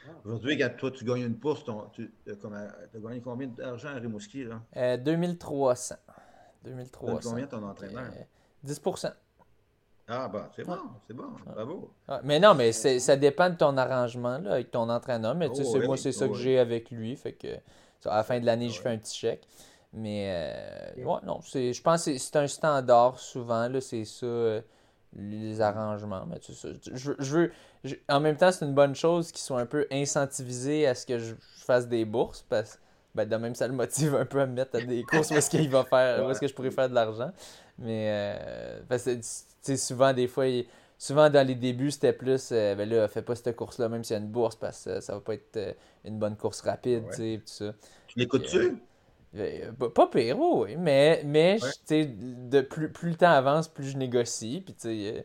Wow. 0.08 0.14
Aujourd'hui, 0.24 0.58
quand 0.58 0.70
toi, 0.78 0.92
tu 0.92 1.04
gagnes 1.04 1.24
une 1.24 1.34
bourse, 1.34 1.64
ton- 1.66 1.88
tu 1.90 2.10
as 2.28 3.00
gagné 3.00 3.22
combien 3.22 3.48
d'argent 3.48 3.90
à 3.90 3.96
Rimouski? 3.96 4.44
Là? 4.44 4.62
euh, 4.78 4.98
2300. 4.98 5.96
Tu 6.64 6.70
donnes 6.70 6.78
2300. 6.78 7.30
combien 7.32 7.48
ton 7.48 7.64
entraîneur? 7.64 8.12
Euh, 8.14 8.24
10%. 8.64 9.14
Ah, 10.08 10.28
bah, 10.28 10.52
c'est 10.56 10.64
bon, 10.64 10.78
c'est 11.08 11.16
bon, 11.16 11.26
bravo. 11.48 11.92
Ah, 12.08 12.22
mais 12.24 12.40
non, 12.40 12.54
mais 12.54 12.72
c'est- 12.72 13.00
ça 13.00 13.16
dépend 13.16 13.50
de 13.50 13.56
ton 13.56 13.76
arrangement 13.76 14.38
là, 14.38 14.54
avec 14.54 14.70
ton 14.70 14.88
entraîneur. 14.90 15.34
Mais 15.34 15.50
tu 15.50 15.56
sais, 15.56 15.64
Oh 15.66 15.72
c'est- 15.72 15.80
oui, 15.80 15.88
moi, 15.88 15.98
c'est 15.98 16.12
ça 16.12 16.26
oh 16.26 16.30
que 16.30 16.36
j'ai 16.38 16.60
avec 16.60 16.92
lui. 16.92 17.16
Fait 17.16 17.34
que 17.34 17.48
à 18.06 18.18
la 18.18 18.24
fin 18.24 18.40
de 18.40 18.46
l'année, 18.46 18.70
je 18.70 18.78
Ouais. 18.78 18.84
fais 18.84 18.90
un 18.90 18.98
petit 19.00 19.18
chèque. 19.18 19.48
Mais 19.94 20.26
euh, 20.98 21.04
ouais, 21.04 21.20
non, 21.24 21.40
c'est, 21.42 21.74
je 21.74 21.82
pense 21.82 22.06
que 22.06 22.12
c'est- 22.14 22.18
c'est 22.20 22.36
un 22.36 22.48
standard 22.48 23.18
souvent. 23.20 23.68
Là, 23.68 23.82
c'est 23.82 24.06
ça, 24.06 24.26
euh, 24.28 24.62
les 25.16 25.60
arrangements. 25.62 26.24
Mais 26.28 26.38
tu 26.40 26.54
sais, 26.54 26.74
je, 26.94 27.10
veux- 27.12 27.16
je 27.20 27.38
veux, 27.38 27.52
je- 27.84 27.96
en 28.10 28.20
même 28.20 28.36
temps, 28.38 28.52
c'est 28.52 28.66
une 28.66 28.74
bonne 28.76 28.94
chose 28.96 29.32
qu'ils 29.32 29.42
soient 29.42 29.62
un 29.62 29.66
peu 29.66 29.88
incentivisés 29.92 30.86
à 30.86 30.94
ce 30.94 31.06
que 31.08 31.18
je, 31.18 31.34
je 31.58 31.64
fasse 31.64 31.88
des 31.88 32.06
bourses. 32.06 32.46
Parce 32.48 32.76
que 32.76 32.80
ben, 33.16 33.28
de 33.28 33.36
même, 33.38 33.56
ça 33.56 33.68
le 33.68 33.74
motive 33.74 34.14
un 34.16 34.26
peu 34.26 34.42
à 34.42 34.46
me 34.46 34.54
mettre 34.54 34.76
à 34.78 34.82
des 34.82 35.02
courses 35.04 35.32
où 35.32 35.36
est-ce 35.36 35.50
qu'il 35.50 35.70
va 35.70 35.84
faire, 35.86 36.26
où 36.26 36.30
est-ce 36.30 36.42
que 36.42 36.48
je 36.48 36.54
pourrais 36.54 36.70
faire 36.72 36.90
de 36.90 36.94
l'argent. 36.94 37.32
Mais 37.80 38.08
euh, 38.12 38.80
tu 38.90 39.22
sais, 39.66 39.78
souvent, 39.78 40.14
des 40.14 40.28
fois, 40.28 40.48
il- 40.48 40.66
souvent 40.98 41.30
dans 41.30 41.46
les 41.46 41.56
débuts, 41.56 41.92
c'était 41.92 42.14
plus, 42.14 42.52
euh, 42.52 42.76
ben 42.76 42.88
là, 42.90 43.08
fais 43.08 43.22
pas 43.22 43.36
cette 43.36 43.56
course-là, 43.56 43.90
même 43.90 44.04
s'il 44.04 44.16
y 44.16 44.20
a 44.20 44.22
une 44.22 44.30
bourse, 44.32 44.56
parce 44.56 44.86
que 44.86 45.02
ça 45.02 45.14
va 45.16 45.22
pas 45.22 45.34
être 45.36 45.58
euh, 45.58 45.74
une 46.06 46.18
bonne 46.20 46.38
course 46.38 46.62
rapide, 46.62 47.04
Ouais. 47.04 47.10
tu 47.10 47.18
sais, 47.18 47.38
tout 47.40 47.52
ça. 47.54 47.74
Tu 48.08 48.20
l'écoutes-tu? 48.20 48.82
Euh, 49.36 49.72
pas- 49.74 49.90
pas 49.90 50.08
pire, 50.08 50.40
oui, 50.40 50.78
mais, 50.78 51.22
mais 51.26 51.58
Ouais. 51.62 51.72
tu 51.86 51.86
sais, 51.86 52.06
de 52.06 52.62
plus, 52.62 52.90
plus 52.92 53.10
le 53.10 53.16
temps 53.18 53.32
avance, 53.32 53.68
plus 53.68 53.90
je 53.90 53.98
négocie, 53.98 54.62
puis 54.64 54.74
tu 54.74 54.82
sais, 54.82 55.18
euh, 55.18 55.22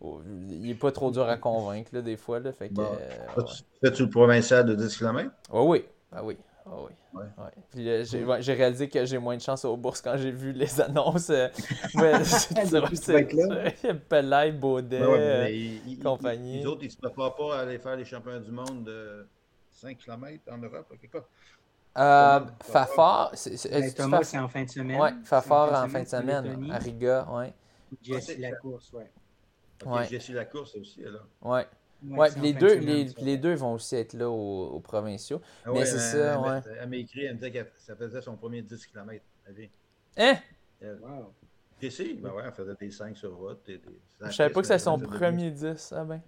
oh, 0.00 0.22
il 0.48 0.70
est 0.70 0.74
pas 0.74 0.92
trop 0.92 1.10
dur 1.10 1.28
à 1.28 1.36
convaincre, 1.36 1.90
là, 1.94 2.00
des 2.02 2.16
fois, 2.16 2.40
là, 2.40 2.52
fait 2.52 2.70
que... 2.70 2.80
Bon. 2.80 2.98
ouais. 3.36 3.44
Fais-tu 3.82 4.04
le 4.04 4.10
provincial 4.10 4.64
de 4.64 4.74
10 4.74 4.96
km? 4.96 5.34
Ah 5.50 5.62
oui, 5.62 5.84
ah 6.12 6.24
oui, 6.24 6.36
ah 6.70 6.76
oui. 6.76 6.92
Ouais. 7.12 7.24
Ouais. 7.38 7.50
Puis 7.70 7.88
euh, 7.90 8.04
j'ai 8.04 8.24
ouais, 8.24 8.40
j'ai 8.40 8.54
réalisé 8.54 8.88
que 8.88 9.04
j'ai 9.04 9.18
moins 9.18 9.36
de 9.36 9.42
chance 9.42 9.64
aux 9.64 9.76
bourses 9.76 10.00
quand 10.00 10.16
j'ai 10.16 10.30
vu 10.30 10.52
les 10.52 10.80
annonces. 10.80 11.30
euh, 11.30 11.48
ouais, 11.96 12.24
c'est 12.24 13.14
être 13.14 13.32
là. 13.32 13.94
Pelay, 14.08 14.52
Baudet. 14.52 15.00
Euh, 15.02 15.76
compagnie. 16.02 16.58
Les 16.60 16.66
autres, 16.66 16.82
ils 16.82 16.86
ne 16.86 16.90
se 16.92 16.96
préparent 16.98 17.34
pas 17.34 17.56
à 17.56 17.60
aller 17.62 17.78
faire 17.78 17.96
les 17.96 18.04
championnats 18.04 18.38
du 18.38 18.52
monde 18.52 18.84
de 18.84 19.26
5 19.72 19.98
km 19.98 20.42
en 20.50 20.58
Europe, 20.58 20.86
quelque 21.00 21.12
part. 21.18 21.24
euh, 21.98 22.40
Fafard, 22.62 23.30
c'est- 23.34 23.56
c'est- 23.56 23.68
Ben, 23.70 23.92
Thomas, 23.92 24.22
c'est 24.22 24.38
en 24.38 24.48
fin 24.48 24.62
de 24.64 24.70
semaine. 24.70 25.00
Ouais, 25.00 25.10
C'est 25.22 25.28
Fafard 25.28 25.84
en 25.84 25.88
fin 25.88 26.02
de 26.02 26.08
semaine, 26.08 26.70
à 26.70 26.78
Riga, 26.78 27.26
ouais. 27.32 27.52
Jesse 28.02 28.16
Ah, 28.16 28.20
c'est- 28.20 28.38
la 28.38 28.52
course, 28.52 28.92
ouais. 28.92 29.10
Ok, 29.84 29.92
Ouais. 29.92 30.06
J'ai 30.08 30.20
su 30.20 30.32
la 30.34 30.44
course 30.44 30.76
aussi, 30.76 31.04
alors. 31.04 31.26
Ouais, 31.42 31.66
Ouais, 32.02 32.28
les 32.40 32.52
deux, 32.54 32.78
les, 32.78 33.04
les 33.18 33.36
deux 33.36 33.54
vont 33.54 33.74
aussi 33.74 33.96
être 33.96 34.14
là 34.14 34.30
aux, 34.30 34.68
aux 34.68 34.80
provinciaux. 34.80 35.40
Ah 35.64 35.70
Mais 35.72 35.80
ouais, 35.80 35.86
c'est 35.86 35.94
elle- 35.96 36.00
ça, 36.00 36.34
elle- 36.34 36.38
ouais. 36.40 36.60
Elle 36.80 36.88
m'a 36.88 36.96
écrit, 36.96 37.24
elle 37.24 37.34
me 37.34 37.38
disait 37.40 37.50
que 37.52 37.70
ça 37.78 37.94
faisait 37.96 38.22
son 38.22 38.36
premier 38.36 38.62
10 38.62 38.86
km. 38.86 39.22
Hein? 40.16 40.34
elle- 40.80 40.98
Wow. 41.02 41.34
J'ai 41.80 41.90
si, 41.90 42.14
ben 42.14 42.30
ouais, 42.32 42.42
elle 42.46 42.52
faisait 42.52 42.74
des 42.78 42.90
5 42.90 43.16
sur 43.16 43.36
route. 43.36 43.60
Des, 43.66 43.78
des- 43.78 44.00
Je 44.22 44.30
savais 44.32 44.50
pas 44.52 44.60
que 44.60 44.66
c'était 44.66 44.78
son 44.78 44.98
premier 44.98 45.50
10. 45.50 45.92
Ah 45.96 46.04
ben. 46.04 46.20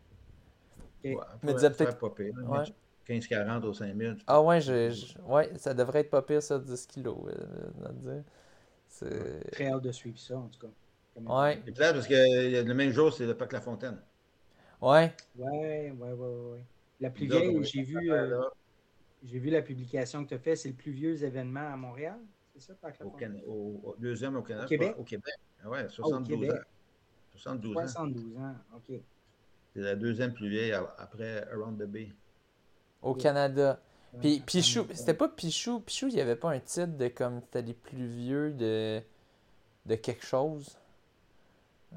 des- 1.02 1.14
Ouais, 1.14 1.22
Me 1.42 1.48
elle 1.50 1.54
disait 1.54 1.70
peut-être- 1.70 1.98
pas 1.98 2.10
pire, 2.10 2.34
Ouais. 2.48 2.64
15-40 3.06 3.64
au 3.64 3.72
5000. 3.72 4.16
Ah 4.26 4.40
ouais, 4.42 4.60
je, 4.60 5.18
ouais, 5.24 5.50
ça 5.56 5.74
devrait 5.74 6.00
être 6.00 6.10
pas 6.10 6.22
pire, 6.22 6.42
ça, 6.42 6.58
10 6.58 6.86
kilos. 6.86 7.16
Euh, 7.28 8.20
c'est... 8.88 9.50
Très 9.52 9.66
hâte 9.68 9.82
de 9.82 9.92
suivre 9.92 10.18
ça, 10.18 10.36
en 10.38 10.48
tout 10.48 10.60
cas. 10.60 10.72
Ouais. 11.16 11.60
C'est 11.66 11.72
clair 11.72 11.92
parce 11.92 12.06
que 12.06 12.62
le 12.64 12.74
même 12.74 12.90
jour, 12.90 13.12
c'est 13.12 13.26
le 13.26 13.34
Parc 13.36 13.52
La 13.52 13.60
Fontaine. 13.60 13.98
Ouais. 14.82 15.14
Ouais, 15.38 15.92
ouais, 15.96 16.12
ouais, 16.12 16.12
ouais. 16.12 16.64
La 17.00 17.10
plus 17.10 17.26
vieille, 17.26 17.64
j'ai 17.64 17.82
vu, 17.82 18.12
euh, 18.12 18.42
j'ai 19.22 19.38
vu 19.38 19.48
la 19.48 19.62
publication 19.62 20.24
que 20.24 20.30
tu 20.30 20.34
as 20.34 20.38
faite, 20.40 20.58
c'est 20.58 20.70
le 20.70 20.74
plus 20.74 20.90
vieux 20.90 21.22
événement 21.22 21.72
à 21.72 21.76
Montréal. 21.76 22.18
C'est 22.54 22.62
ça, 22.62 22.74
Parc 22.74 22.98
La 22.98 23.06
Fontaine? 23.06 23.40
Au, 23.46 23.94
deuxième 23.98 24.36
au 24.36 24.42
Canada. 24.42 24.66
Au 24.66 24.68
Québec? 24.68 24.94
Au 24.98 25.04
Québec. 25.04 25.34
Ah 25.64 25.70
ouais, 25.70 25.88
72 25.88 26.50
ans. 26.50 26.54
72 27.36 27.76
ans. 27.76 27.80
72 27.80 28.36
ans, 28.36 28.54
OK. 28.74 29.00
C'est 29.72 29.80
la 29.80 29.94
deuxième 29.94 30.34
plus 30.34 30.50
vieille 30.50 30.72
après 30.72 31.46
Around 31.52 31.80
the 31.80 31.86
Bay. 31.86 32.12
Au 33.00 33.14
Canada. 33.14 33.80
Puis 34.20 34.40
Pichou, 34.40 34.86
c'était 34.92 35.14
pas 35.14 35.28
Pichou? 35.28 35.80
Pichou, 35.80 36.08
il 36.08 36.14
n'y 36.14 36.20
avait 36.20 36.36
pas 36.36 36.50
un 36.50 36.60
titre 36.60 36.98
de 36.98 37.08
comme 37.08 37.40
c'était 37.40 37.62
les 37.62 37.72
plus 37.72 38.06
vieux 38.06 38.52
de, 38.52 39.00
de 39.86 39.94
quelque 39.94 40.26
chose? 40.26 40.76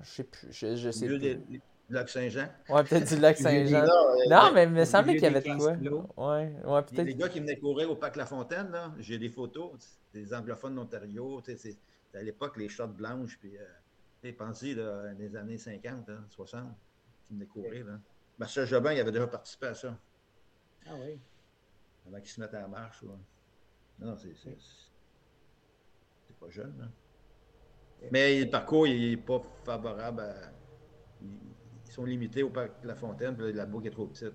Je 0.02 0.10
sais 0.10 0.24
plus. 0.24 0.48
Je, 0.52 0.76
je 0.76 0.92
sais 0.92 1.08
plus. 1.08 1.62
Du 1.88 1.94
lac 1.94 2.10
Saint-Jean. 2.10 2.48
Ouais, 2.70 2.84
peut-être 2.84 3.08
du 3.08 3.20
lac 3.20 3.38
Saint-Jean. 3.46 3.86
non, 4.30 4.52
mais 4.54 4.64
il 4.64 4.70
me 4.72 4.86
semblait 4.86 5.14
qu'il 5.14 5.24
y 5.24 5.28
avait 5.28 5.42
de 5.42 5.56
quoi. 5.56 5.74
Ouais, 6.18 6.54
ouais, 6.64 6.84
peut-être. 6.84 7.06
Les 7.06 7.16
gars 7.16 7.30
qui 7.30 7.40
venaient 7.40 7.58
courir 7.58 7.92
au 7.92 7.96
Parc 7.96 8.16
La 8.16 8.26
Fontaine, 8.26 8.72
là, 8.72 8.92
j'ai 9.00 9.20
des 9.20 9.30
photos 9.30 9.72
des 10.14 10.34
anglophones 10.34 10.76
d'Ontario. 10.76 11.42
C'est 11.46 11.78
à 12.16 12.24
l'époque 12.24 12.58
les 12.58 12.70
shorts 12.70 12.88
blanches. 12.88 13.38
Puis, 13.40 13.58
euh, 13.58 14.32
pensez, 14.38 14.74
là, 14.74 15.14
des 15.14 15.36
années 15.36 15.60
50, 15.60 16.10
60, 16.30 16.60
hein, 16.60 16.76
qui 17.24 17.34
venaient 17.34 17.46
courir. 17.46 17.86
Là. 17.86 18.00
Marcel 18.40 18.66
Jobin, 18.66 18.94
il 18.94 19.00
avait 19.00 19.12
déjà 19.12 19.28
participé 19.28 19.68
à 19.68 19.76
ça. 19.76 19.98
Ah 20.88 20.94
oui. 21.00 21.20
Avant 22.08 22.20
qu'ils 22.20 22.30
se 22.30 22.42
mettent 22.42 22.56
en 22.56 22.68
marche. 22.68 23.04
Non, 24.00 24.16
c'est 24.18 24.34
pas 26.40 26.50
jeune. 26.50 26.76
Là. 26.80 26.86
Mais 28.12 28.40
le 28.44 28.50
parcours, 28.50 28.88
il 28.88 29.12
n'est 29.12 29.18
pas 29.18 29.42
favorable 29.64 30.22
à. 30.22 30.52
Sont 31.96 32.06
limités 32.06 32.44
au 32.44 32.50
parc 32.50 32.82
de 32.84 32.88
la 32.88 32.96
Fontaine, 32.96 33.36
puis 33.36 33.54
la 33.54 33.66
boucle 33.66 33.88
est 33.88 33.92
trop 33.92 34.06
petite. 34.06 34.34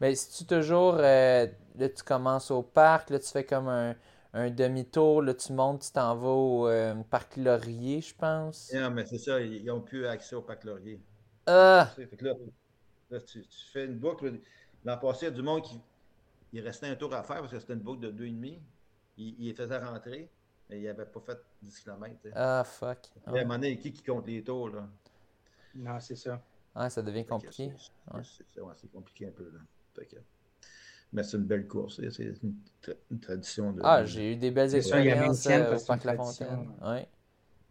Mais 0.00 0.14
si 0.14 0.38
tu 0.38 0.46
toujours. 0.46 0.96
Euh, 0.98 1.46
là, 1.76 1.88
tu 1.88 2.02
commences 2.02 2.50
au 2.50 2.62
parc, 2.62 3.10
là, 3.10 3.18
tu 3.18 3.28
fais 3.28 3.44
comme 3.44 3.68
un, 3.68 3.96
un 4.32 4.50
demi-tour, 4.50 5.22
là, 5.22 5.34
tu 5.34 5.52
montes, 5.52 5.82
tu 5.82 5.92
t'en 5.92 6.16
vas 6.16 6.28
au 6.28 6.68
euh, 6.68 6.94
parc 7.10 7.36
Laurier, 7.36 8.00
je 8.00 8.14
pense. 8.14 8.72
Non, 8.74 8.90
mais 8.90 9.04
c'est 9.06 9.18
ça, 9.18 9.40
ils 9.40 9.64
n'ont 9.64 9.80
plus 9.80 10.06
accès 10.06 10.36
au 10.36 10.42
parc 10.42 10.64
Laurier. 10.64 11.00
Ah! 11.46 11.90
là, 12.20 13.20
tu, 13.20 13.42
fais 13.72 13.86
une 13.86 13.98
boucle. 13.98 14.40
L'an 14.84 14.98
passé, 14.98 15.26
il 15.26 15.28
y 15.30 15.32
a 15.32 15.34
du 15.34 15.42
monde 15.42 15.62
qui. 15.62 15.80
Il 16.52 16.60
restait 16.60 16.86
un 16.86 16.96
tour 16.96 17.12
à 17.14 17.22
faire 17.22 17.40
parce 17.40 17.52
que 17.52 17.60
c'était 17.60 17.74
une 17.74 17.80
boucle 17.80 18.00
de 18.00 18.10
2,5. 18.10 18.58
Il, 19.18 19.34
il 19.38 19.48
les 19.48 19.54
faisait 19.54 19.78
rentrer, 19.78 20.30
mais 20.68 20.78
il 20.78 20.84
n'avait 20.84 21.04
pas 21.04 21.20
fait 21.20 21.38
10 21.62 21.80
km. 21.80 22.14
Ah, 22.34 22.64
fuck. 22.64 22.98
à 23.26 23.30
un 23.30 23.42
moment 23.42 23.54
donné, 23.54 23.78
qui 23.78 23.92
qui 23.92 24.02
compte 24.02 24.26
les 24.26 24.42
tours, 24.42 24.70
là? 24.70 24.88
Non, 25.74 26.00
c'est 26.00 26.16
ça. 26.16 26.42
Ah, 26.74 26.90
ça 26.90 27.02
devient 27.02 27.24
compliqué. 27.24 27.72
C'est 28.22 28.92
compliqué 28.92 29.26
un 29.26 29.32
peu, 29.32 29.50
là. 29.52 29.60
Mais 31.12 31.22
c'est 31.22 31.36
une 31.38 31.44
belle 31.44 31.66
course. 31.66 32.00
C'est 32.10 32.32
une, 32.42 33.20
tradition. 33.20 33.72
De, 33.72 33.80
ah, 33.82 34.04
j'ai 34.04 34.32
eu 34.32 34.36
des 34.36 34.50
belles 34.50 34.74
expériences 34.74 35.46
euh, 35.46 35.76
au 35.76 35.80
Parc 35.80 36.04
La 36.04 36.16
Fontaine. 36.16 36.70
Ouais. 36.82 37.08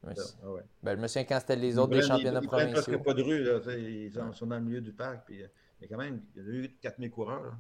Ah, 0.06 0.52
ouais. 0.52 0.62
Ben, 0.82 0.96
je 0.96 1.02
me 1.02 1.08
souviens 1.08 1.24
quand 1.26 1.40
c'était 1.40 1.56
les 1.56 1.78
autres 1.78 1.94
des 1.94 2.02
championnats 2.02 2.40
ils, 2.42 2.48
provinciaux. 2.48 2.94
Ils 2.94 3.04
pas 3.04 3.14
de 3.14 3.22
rue. 3.22 3.44
Là, 3.44 3.60
ils 3.78 4.12
sont, 4.12 4.46
dans 4.48 4.58
le 4.58 4.64
milieu 4.64 4.82
du 4.82 4.92
parc. 4.92 5.26
Puis, 5.26 5.44
euh, 5.44 5.48
a 5.84 5.88
quand 5.88 5.98
même 5.98 6.22
il 6.36 6.44
y 6.44 6.46
a 6.46 6.50
eu 6.50 6.70
4000 6.82 7.12
coureurs. 7.12 7.56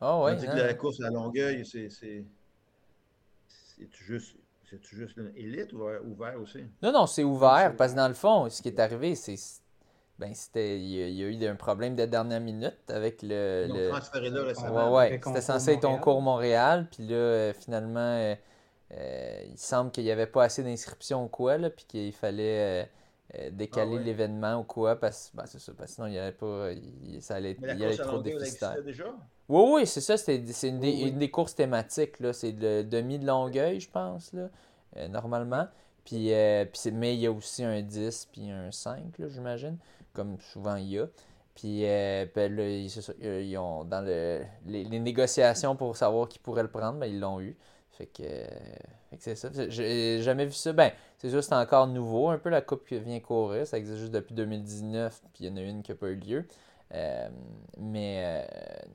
Ah 0.00 0.20
ouais. 0.22 0.36
la 0.36 0.74
course 0.74 1.00
à 1.00 1.10
Longueuil, 1.10 1.66
c'est 1.66 2.24
juste 3.92 4.36
c'est 4.70 4.84
juste 4.84 5.16
une 5.16 5.32
élite 5.34 5.72
ou 5.72 5.84
ouvert 6.04 6.40
aussi? 6.40 6.64
Non, 6.82 6.92
non, 6.92 7.06
c'est 7.06 7.24
ouvert 7.24 7.74
parce 7.76 7.92
que 7.92 7.96
dans 7.96 8.08
le 8.08 8.14
fond, 8.14 8.48
ce 8.50 8.60
qui 8.62 8.68
est 8.68 8.80
arrivé, 8.80 9.14
c'est 9.14 9.36
ben, 10.18 10.34
c'était, 10.34 10.80
il 10.80 10.88
y, 10.88 11.22
a, 11.22 11.28
eu 11.28 11.46
un 11.46 11.54
problème 11.54 11.94
de 11.94 12.04
dernière 12.04 12.40
minute 12.40 12.78
avec 12.88 13.22
le. 13.22 13.66
Ils 13.68 13.74
le... 13.74 13.88
transféré 13.90 14.30
là 14.30 14.42
récemment. 14.42 14.92
Ouais, 14.92 15.10
ouais. 15.10 15.20
C'était 15.24 15.40
censé 15.40 15.74
être 15.74 15.84
un 15.84 15.98
cours 15.98 16.20
Montréal, 16.20 16.88
puis 16.90 17.06
là, 17.06 17.14
euh, 17.14 17.52
finalement, 17.52 18.00
euh, 18.00 18.34
euh, 18.94 19.42
il 19.46 19.56
semble 19.56 19.92
qu'il 19.92 20.02
n'y 20.02 20.10
avait 20.10 20.26
pas 20.26 20.42
assez 20.42 20.64
d'inscriptions 20.64 21.24
ou 21.24 21.28
quoi, 21.28 21.56
là, 21.56 21.70
puis 21.70 21.84
qu'il 21.86 22.12
fallait 22.12 22.90
décaler 23.52 23.98
ah 24.00 24.02
l'événement 24.02 24.60
ou 24.60 24.64
quoi, 24.64 24.96
parce, 24.96 25.30
ben, 25.34 25.44
c'est 25.46 25.58
ça, 25.58 25.72
parce 25.76 25.90
que 25.90 25.94
sinon, 25.96 26.06
il 26.06 26.12
n'y 26.12 26.18
avait 26.18 26.32
pas. 26.32 26.70
Il, 26.72 27.20
ça 27.20 27.36
allait, 27.36 27.56
il 27.60 27.78
y 27.78 27.84
avait 27.84 27.96
trop 27.96 28.18
déficitaire. 28.18 28.76
Oui, 29.48 29.70
oui, 29.72 29.86
c'est 29.86 30.00
ça, 30.00 30.16
c'est 30.16 30.36
une, 30.36 30.82
une, 30.82 31.18
des 31.18 31.30
courses 31.30 31.54
thématiques, 31.54 32.20
là. 32.20 32.32
C'est 32.32 32.52
le 32.52 32.82
demi 32.84 33.18
de 33.18 33.26
Longueuil, 33.26 33.80
je 33.80 33.90
pense, 33.90 34.32
là, 34.32 34.48
normalement. 35.08 35.66
Puis, 36.04 36.32
puis 36.72 36.92
mais 36.92 37.14
il 37.14 37.20
y 37.20 37.26
a 37.26 37.32
aussi 37.32 37.64
un 37.64 37.82
10 37.82 38.28
puis 38.32 38.50
un 38.50 38.72
5, 38.72 39.02
j'imagine 39.28 39.76
comme 40.18 40.36
souvent 40.40 40.74
il 40.74 40.88
y 40.88 40.98
a. 40.98 41.06
Puis 41.54 41.84
euh, 41.84 42.26
ben 42.34 42.54
là, 42.54 42.68
ils, 42.68 43.58
ont 43.58 43.84
dans 43.84 44.04
le, 44.04 44.42
les, 44.66 44.98
négociations 44.98 45.76
pour 45.76 45.96
savoir 45.96 46.28
qui 46.28 46.38
pourrait 46.38 46.62
le 46.62 46.70
prendre, 46.70 46.98
ben, 46.98 47.06
ils 47.06 47.20
l'ont 47.20 47.40
eu. 47.40 47.56
Fait 47.98 48.06
que, 48.06 48.22
c'est 49.18 49.34
ça. 49.34 49.48
J'ai 49.68 50.22
jamais 50.22 50.46
vu 50.46 50.52
ça. 50.52 50.72
Ben, 50.72 50.92
c'est 51.18 51.30
juste 51.30 51.52
encore 51.52 51.88
nouveau. 51.88 52.28
Un 52.28 52.38
peu 52.38 52.48
la 52.48 52.60
coupe 52.60 52.86
qui 52.86 52.96
vient 53.00 53.18
courir. 53.18 53.66
Ça 53.66 53.76
existe 53.76 53.98
juste 53.98 54.12
depuis 54.12 54.34
2019. 54.34 55.20
Puis 55.34 55.44
il 55.44 55.50
y 55.50 55.52
en 55.52 55.56
a 55.56 55.62
une 55.62 55.82
qui 55.82 55.90
n'a 55.90 55.96
pas 55.96 56.08
eu 56.08 56.14
lieu. 56.14 56.44
Euh, 56.94 57.28
mais 57.76 58.22
euh, 58.24 58.44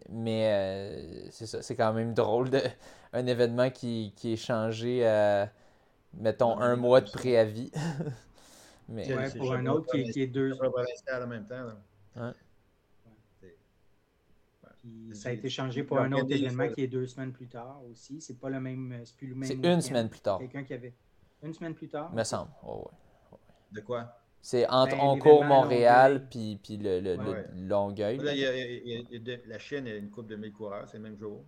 mais 0.10 1.30
c'est 1.32 1.46
ça. 1.46 1.62
C'est 1.62 1.76
quand 1.76 1.92
même 1.92 2.14
drôle 2.14 2.50
de 2.50 2.62
un 3.14 3.28
événement 3.28 3.70
qui, 3.70 4.14
qui 4.16 4.34
est 4.34 4.38
changé 4.38 5.06
à 5.06 5.52
mettons 6.14 6.58
un 6.62 6.78
mois 6.78 7.02
de 7.02 7.12
préavis. 7.12 7.72
Mais 8.88 9.14
ouais, 9.14 9.30
pour 9.32 9.54
un 9.54 9.66
autre 9.66 9.92
qui, 9.92 10.10
qui, 10.12 10.22
est 10.22 10.28
deux. 10.28 10.54
en 10.54 11.28
même 11.28 11.46
temps. 11.46 11.66
Ouais. 12.16 12.32
Puis 14.84 15.16
ça 15.16 15.30
a 15.30 15.32
été 15.32 15.50
changé 15.50 15.84
pour 15.84 15.98
un 16.00 16.12
autre 16.12 16.32
événement 16.32 16.68
qui 16.68 16.82
est 16.82 16.88
deux 16.88 17.08
semaines 17.08 17.32
plus 17.32 17.48
tard 17.48 17.82
aussi. 17.90 18.20
C'est 18.20 18.38
pas 18.38 18.50
le 18.50 18.60
même. 18.60 19.02
C'est 19.06 19.16
plus 19.16 19.28
le 19.28 19.36
même. 19.36 19.48
C'est 19.48 19.56
une 19.56 19.82
semaine 19.82 20.10
plus 20.10 20.20
tard. 20.20 20.40
Quelqu'un 20.40 20.64
qui 20.64 20.74
avait. 20.74 20.94
Une 21.42 21.54
semaine 21.54 21.74
plus 21.74 21.90
tard. 21.90 22.14
Me 22.14 22.24
semble. 22.24 22.52
Oh, 22.66 22.86
ouais. 23.32 23.38
De 23.72 23.82
quoi? 23.82 24.18
C'est 24.42 24.68
entre 24.70 24.98
ben, 24.98 25.04
Oncourt, 25.04 25.46
Montréal, 25.46 26.28
puis, 26.30 26.60
puis 26.62 26.76
le, 26.78 27.00
le, 27.00 27.16
le 27.16 27.46
Longueuil. 27.56 28.18
Là, 28.18 28.34
il 28.34 28.40
y 28.40 28.46
a, 28.46 28.56
il 28.56 29.28
y 29.28 29.32
a, 29.32 29.38
la 29.48 29.58
Chine 29.58 29.88
a 29.88 29.96
une 29.96 30.10
coupe 30.10 30.28
de 30.28 30.36
1000 30.36 30.52
coureurs, 30.52 30.88
c'est 30.88 30.98
le 30.98 31.04
même 31.04 31.18
jour. 31.18 31.46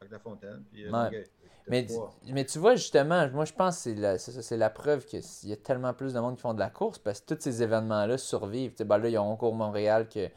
Avec 0.00 0.12
la 0.12 0.18
fontaine. 0.18 0.64
Puis, 0.72 0.86
euh, 0.86 0.90
ouais. 0.90 1.28
Mais, 1.68 1.86
mais 2.32 2.46
tu 2.46 2.58
vois, 2.58 2.76
justement, 2.76 3.28
moi 3.30 3.44
je 3.44 3.52
pense 3.52 3.76
que 3.76 3.82
c'est 3.82 3.94
la, 3.94 4.16
c'est 4.16 4.56
la 4.56 4.70
preuve 4.70 5.04
qu'il 5.04 5.20
y 5.44 5.52
a 5.52 5.56
tellement 5.56 5.92
plus 5.92 6.14
de 6.14 6.20
monde 6.20 6.36
qui 6.36 6.40
font 6.40 6.54
de 6.54 6.58
la 6.58 6.70
course 6.70 6.98
parce 6.98 7.20
que 7.20 7.34
tous 7.34 7.42
ces 7.42 7.62
événements-là 7.62 8.16
survivent. 8.16 8.74
ben 8.78 8.96
là, 8.96 9.08
il 9.08 9.12
y 9.12 9.16
a 9.16 9.22
encore 9.22 9.54
Montréal 9.54 10.08
que 10.08 10.30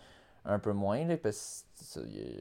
un 0.44 0.60
peu 0.60 0.74
moins. 0.74 1.06
Là, 1.06 1.18
parce 1.18 1.66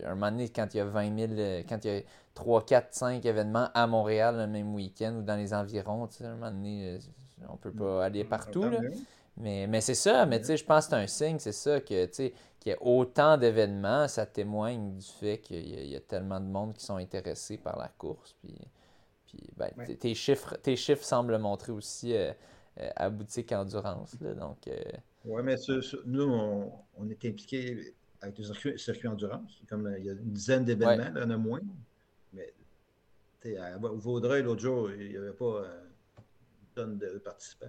un 0.04 0.14
moment 0.14 0.30
donné, 0.30 0.48
quand 0.48 0.74
il 0.74 0.78
y 0.78 0.80
a 0.80 0.84
20 0.84 1.18
000, 1.18 1.32
euh, 1.32 1.62
quand 1.68 1.84
il 1.84 1.90
y 1.90 1.96
a 1.98 2.02
3, 2.34 2.64
4, 2.64 2.94
5 2.94 3.24
événements 3.24 3.68
à 3.74 3.86
Montréal 3.86 4.36
le 4.36 4.46
même 4.46 4.74
week-end 4.74 5.16
ou 5.18 5.22
dans 5.22 5.36
les 5.36 5.54
environs, 5.54 6.08
un 6.20 6.34
moment 6.34 6.50
donné, 6.50 6.96
euh, 6.96 6.98
on 7.48 7.56
peut 7.56 7.72
pas 7.72 8.04
aller 8.04 8.24
partout. 8.24 8.62
Là. 8.62 8.80
Mais, 9.36 9.66
mais 9.66 9.80
c'est 9.80 9.94
ça, 9.94 10.26
mais 10.26 10.42
je 10.42 10.64
pense 10.64 10.86
que 10.86 10.90
c'est 10.90 10.96
un 10.96 11.06
signe, 11.06 11.38
c'est 11.38 11.52
ça, 11.52 11.80
que 11.80 12.06
qu'il 12.06 12.32
y 12.66 12.72
a 12.72 12.82
autant 12.82 13.38
d'événements, 13.38 14.06
ça 14.06 14.26
témoigne 14.26 14.98
du 14.98 15.06
fait 15.06 15.38
qu'il 15.38 15.88
y, 15.88 15.96
a 15.96 16.00
tellement 16.00 16.40
de 16.40 16.46
monde 16.46 16.74
qui 16.74 16.84
sont 16.84 16.96
intéressés 16.96 17.56
par 17.56 17.78
la 17.78 17.88
course. 17.88 18.34
Puis, 18.40 18.54
puis 19.26 19.38
ben, 19.56 19.70
tes, 19.98 20.14
chiffres, 20.14 20.56
tes 20.62 20.76
chiffres 20.76 21.04
semblent 21.04 21.38
montrer 21.38 21.72
aussi 21.72 22.14
euh, 22.14 22.32
euh, 22.80 22.90
à 22.96 23.08
boutique 23.08 23.52
endurance. 23.52 24.14
Là, 24.20 24.34
donc, 24.34 24.68
euh, 24.68 24.82
Oui, 25.24 25.42
mais 25.42 25.56
nous, 26.04 26.24
on, 26.24 26.70
on, 26.98 27.08
est 27.08 27.24
impliqués 27.24 27.94
avec 28.20 28.38
le 28.38 28.44
circuit, 28.44 28.78
circuit 28.78 29.08
endurance. 29.08 29.60
Comme 29.68 29.92
il 29.98 30.04
y 30.04 30.10
a 30.10 30.12
une 30.12 30.32
dizaine 30.32 30.64
d'événements, 30.64 31.12
il 31.14 31.20
y 31.20 31.24
en 31.24 31.30
a 31.30 31.36
moins. 31.36 31.60
Mais 32.32 32.52
à 33.56 33.78
Vaudreuil, 33.78 34.42
l'autre 34.42 34.60
jour, 34.60 34.90
il 34.90 35.10
n'y 35.10 35.16
avait 35.16 35.32
pas 35.32 35.64
une 36.18 36.74
tonne 36.74 36.98
de 36.98 37.18
participants. 37.18 37.66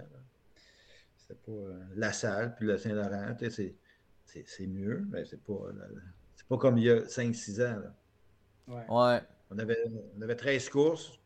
C'était 1.16 1.40
pas 1.46 1.68
la 1.94 2.12
salle, 2.12 2.54
puis 2.56 2.66
le 2.66 2.76
Saint-Laurent. 2.76 3.36
C'est 3.48 4.66
mieux, 4.66 5.04
mais 5.10 5.24
c'est 5.24 5.42
pas, 5.42 5.68
c'est 6.36 6.46
pas 6.46 6.58
comme 6.58 6.78
il 6.78 6.84
y 6.84 6.90
a 6.90 7.00
5-6 7.02 7.62
ans. 7.62 7.80
Là. 7.80 7.94
Ouais. 8.68 9.20
On, 9.50 9.58
avait, 9.58 9.78
on 10.16 10.22
avait 10.22 10.36
13 10.36 10.68
courses, 10.68 11.18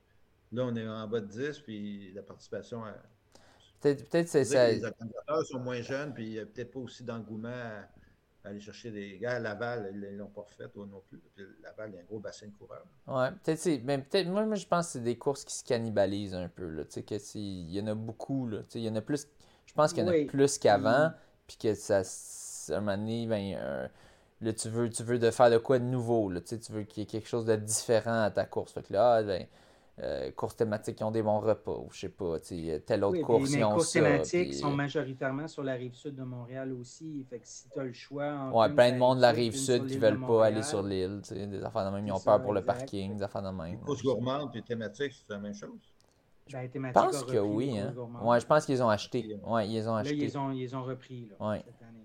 Là, 0.52 0.64
on 0.64 0.76
est 0.76 0.86
en 0.86 1.08
bas 1.08 1.20
de 1.20 1.26
10, 1.26 1.60
puis 1.60 2.12
la 2.12 2.22
participation. 2.22 2.82
Peut-être 3.80 4.08
peut 4.08 4.24
c'est 4.26 4.44
ça. 4.44 4.70
Les 4.70 4.84
organisateurs 4.84 5.44
sont 5.44 5.58
moins 5.58 5.82
jeunes, 5.82 6.14
puis 6.14 6.24
il 6.24 6.32
n'y 6.32 6.38
a 6.38 6.46
peut-être 6.46 6.70
pas 6.70 6.80
aussi 6.80 7.02
d'engouement 7.02 7.48
à, 7.48 7.88
aller 8.48 8.60
chercher 8.60 8.90
des 8.90 9.18
gars. 9.18 9.38
Laval, 9.38 9.90
ils 9.92 10.00
ne 10.00 10.16
l'ont 10.16 10.28
pas 10.28 10.44
fait 10.44 10.70
non 10.76 11.02
plus. 11.08 11.20
Laval, 11.62 11.90
il 11.90 11.94
y 11.94 11.98
a 11.98 12.00
un 12.00 12.04
gros 12.04 12.20
bassin 12.20 12.46
de 12.46 12.52
coureurs. 12.52 12.86
Ouais, 13.06 13.30
peut-être. 13.42 13.84
Mais 13.84 13.98
peut-être, 13.98 14.28
moi, 14.28 14.44
moi, 14.44 14.56
je 14.56 14.66
pense 14.66 14.86
que 14.86 14.92
c'est 14.92 15.00
des 15.00 15.16
courses 15.16 15.44
qui 15.44 15.54
se 15.54 15.64
cannibalisent 15.64 16.34
un 16.34 16.48
peu. 16.48 16.68
Là. 16.68 16.84
Que 16.84 17.36
il 17.36 17.70
y 17.70 17.80
en 17.80 17.86
a 17.86 17.94
beaucoup. 17.94 18.48
Là. 18.48 18.60
Il 18.74 18.82
y 18.82 18.88
en 18.88 18.96
a 18.96 19.00
plus. 19.00 19.26
Je 19.66 19.74
pense 19.74 19.92
qu'il 19.92 20.04
y 20.04 20.06
en 20.06 20.10
a 20.10 20.24
plus 20.26 20.58
qu'avant, 20.58 21.12
puis 21.46 21.56
que 21.56 21.74
ça. 21.74 22.02
À 22.68 22.78
un 22.78 22.80
moment 22.80 22.96
donné, 22.96 23.26
ben, 23.26 23.88
Là, 24.42 24.52
tu 24.52 24.68
veux, 24.68 24.90
tu 24.90 25.02
veux 25.02 25.18
de 25.18 25.30
faire 25.30 25.50
de 25.50 25.56
quoi 25.56 25.78
de 25.78 25.84
nouveau. 25.84 26.28
Là, 26.30 26.40
tu 26.40 26.48
sais, 26.48 26.58
tu 26.58 26.72
veux 26.72 26.82
qu'il 26.82 27.02
y 27.02 27.04
ait 27.04 27.06
quelque 27.06 27.28
chose 27.28 27.46
de 27.46 27.56
différent 27.56 28.22
à 28.22 28.30
ta 28.30 28.44
course. 28.44 28.72
Fait 28.72 28.82
que 28.82 28.92
là, 28.92 29.14
ah, 29.14 29.22
ben, 29.22 29.46
euh, 30.02 30.30
courses 30.32 30.56
thématiques 30.56 30.96
qui 30.96 31.04
ont 31.04 31.10
des 31.10 31.22
bons 31.22 31.40
repas, 31.40 31.72
ou 31.72 31.88
je 31.90 32.00
sais 32.00 32.08
pas, 32.10 32.38
telle 32.40 33.02
autre 33.04 33.16
Oui, 33.16 33.22
course, 33.22 33.50
les 33.50 33.64
ont 33.64 33.72
courses 33.72 33.88
ça. 33.92 34.00
thématiques 34.00 34.48
puis- 34.50 34.58
sont 34.58 34.70
majoritairement 34.72 35.48
sur 35.48 35.62
la 35.62 35.72
rive 35.72 35.94
sud 35.94 36.14
de 36.16 36.22
Montréal 36.22 36.72
aussi. 36.74 37.24
Fait 37.30 37.38
que 37.38 37.46
si 37.48 37.68
tu 37.70 37.80
as 37.80 37.84
le 37.84 37.92
choix. 37.94 38.26
entre 38.30 38.56
Ouais, 38.56 38.74
plein 38.74 38.92
de 38.92 38.98
monde 38.98 39.16
de 39.16 39.22
la 39.22 39.30
rive 39.30 39.56
sud 39.56 39.82
qui 39.86 39.94
l'île 39.94 40.00
veulent 40.00 40.20
pas 40.20 40.46
aller 40.46 40.62
sur 40.62 40.82
l'île, 40.82 41.22
des 41.30 41.64
affaires 41.64 41.90
de 41.90 41.96
même, 41.96 42.06
ils 42.06 42.12
ont 42.12 42.20
peur 42.20 42.42
pour 42.42 42.52
le 42.52 42.62
parking, 42.62 43.16
des 43.16 43.22
affaires 43.22 43.42
de 43.42 43.48
même. 43.56 43.72
Les 43.72 43.78
courses 43.78 44.02
gourmandes 44.02 44.54
et 44.54 44.62
thématiques, 44.62 45.12
c'est 45.14 45.32
la 45.32 45.38
même 45.38 45.54
chose? 45.54 45.70
Ben, 46.52 46.62
Je 46.64 46.68
thématique 46.68 47.02
pense 47.02 47.24
que 47.24 47.38
oui, 47.38 47.76
hein. 47.78 47.92
Ouais, 48.22 48.38
je 48.38 48.46
pense 48.46 48.66
qu'ils 48.66 48.80
ont 48.82 48.88
acheté. 48.88 49.36
Ouais, 49.44 49.66
ils 49.66 49.72
les 49.72 49.88
ont 49.88 49.94
Là, 49.94 50.00
acheté. 50.02 50.14
ils 50.14 50.20
les 50.20 50.36
ont, 50.36 50.52
ils 50.52 50.76
ont 50.76 50.84
repris 50.84 51.26
là, 51.28 51.48
Ouais. 51.48 51.62
cette 51.66 51.82
année. 51.88 51.98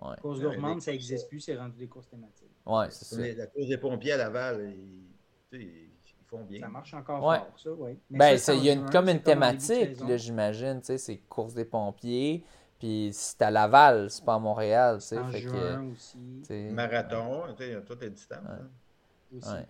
ouais. 0.00 0.08
Ouais, 0.22 0.40
gourmandes, 0.40 0.74
les 0.76 0.80
ça 0.82 0.92
n'existe 0.92 1.28
plus, 1.28 1.40
c'est 1.40 1.56
rendu 1.56 1.78
des 1.78 1.88
courses 1.88 2.08
thématiques. 2.08 2.50
ouais 2.66 2.86
c'est 2.90 3.04
ça. 3.06 3.20
La 3.36 3.46
course 3.48 3.66
des 3.68 3.78
pompiers 3.78 4.12
à 4.12 4.18
Laval, 4.18 4.72
ils, 4.76 5.06
tu 5.50 5.58
sais, 5.58 5.64
ils 5.64 5.91
font 6.32 6.44
bien. 6.44 6.60
Ça 6.60 6.68
marche 6.68 6.94
encore 6.94 7.24
Ouais. 7.24 7.38
fort, 7.38 7.58
ça, 7.58 7.70
oui. 7.72 7.98
Ben, 8.10 8.38
ça, 8.38 8.54
il 8.54 8.64
y 8.64 8.70
a 8.70 8.72
une, 8.72 8.90
comme 8.90 9.08
une 9.08 9.20
thématique, 9.22 9.90
j'imagine, 10.16 10.80
tu 10.80 10.86
sais, 10.86 10.98
c'est 10.98 11.18
course 11.28 11.54
des 11.54 11.64
pompiers, 11.64 12.44
puis 12.78 13.10
c'est 13.12 13.42
à 13.42 13.50
Laval, 13.50 14.10
c'est 14.10 14.24
pas 14.24 14.34
à 14.34 14.38
Montréal, 14.38 14.98
tu 15.00 15.06
sais, 15.08 15.18
En 15.18 15.28
fait 15.28 15.42
que, 15.42 15.48
juin 15.48 15.84
aussi. 15.92 16.18
Marathon, 16.72 17.42
tu 17.50 17.56
sais, 17.56 17.68
il 17.68 17.72
y 17.72 17.76
a 17.76 17.82
toutes 17.82 18.00
les 18.02 18.10
distances. 18.10 18.38
aussi. 19.36 19.48
ouais. 19.50 19.66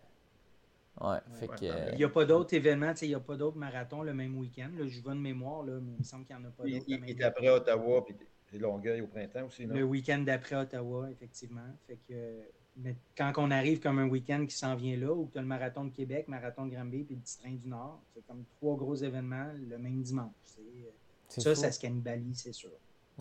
Ouais, 1.00 1.18
fait 1.34 1.48
Ouais, 1.48 1.56
que, 1.56 1.64
ouais. 1.64 1.88
Il 1.92 1.98
n'y 1.98 2.04
a 2.04 2.08
pas 2.10 2.24
d'autres 2.26 2.54
événements, 2.54 2.92
tu 2.92 2.98
sais, 2.98 3.06
il 3.06 3.10
n'y 3.10 3.14
a 3.14 3.20
pas 3.20 3.36
d'autres 3.36 3.56
marathons 3.56 4.02
le 4.02 4.12
même 4.12 4.36
week-end. 4.36 4.70
Là, 4.76 4.86
je 4.86 5.00
vois 5.00 5.14
de 5.14 5.18
mémoire, 5.20 5.62
là, 5.64 5.78
mais 5.80 5.92
il 5.92 5.98
me 5.98 6.02
semble 6.04 6.26
qu'il 6.26 6.36
n'y 6.36 6.42
en 6.44 6.48
a 6.48 6.50
pas 6.50 6.64
d'autres. 6.64 6.84
il- 6.86 7.10
est 7.10 7.22
après 7.24 7.48
Ottawa, 7.48 8.04
puis 8.04 8.14
c'est 8.50 8.58
Longueuil 8.58 9.00
au 9.00 9.06
printemps 9.06 9.46
aussi, 9.46 9.66
non? 9.66 9.74
Le 9.74 9.82
week-end 9.84 10.18
d'après 10.18 10.56
Ottawa, 10.56 11.10
effectivement. 11.10 11.66
Fait 11.86 11.98
que, 12.08 12.42
mais 12.76 12.96
quand 13.16 13.32
on 13.36 13.50
arrive 13.50 13.80
comme 13.80 13.98
un 13.98 14.08
week-end 14.08 14.44
qui 14.48 14.56
s'en 14.56 14.74
vient 14.74 14.96
là, 14.96 15.14
que 15.26 15.32
tu 15.32 15.38
as 15.38 15.42
le 15.42 15.46
marathon 15.46 15.84
de 15.84 15.90
Québec, 15.90 16.28
marathon 16.28 16.66
de 16.66 16.74
Granby, 16.74 17.04
puis 17.04 17.16
le 17.16 17.20
petit 17.20 17.38
train 17.38 17.52
du 17.52 17.68
Nord, 17.68 18.00
c'est 18.14 18.26
comme 18.26 18.44
trois 18.58 18.76
gros 18.76 18.94
événements 18.94 19.48
le 19.68 19.78
même 19.78 20.02
dimanche. 20.02 20.32
Ça, 21.28 21.54
fou. 21.54 21.60
ça 21.60 21.72
se 21.72 21.80
cannibalise, 21.80 22.40
c'est 22.42 22.52
sûr. 22.52 22.70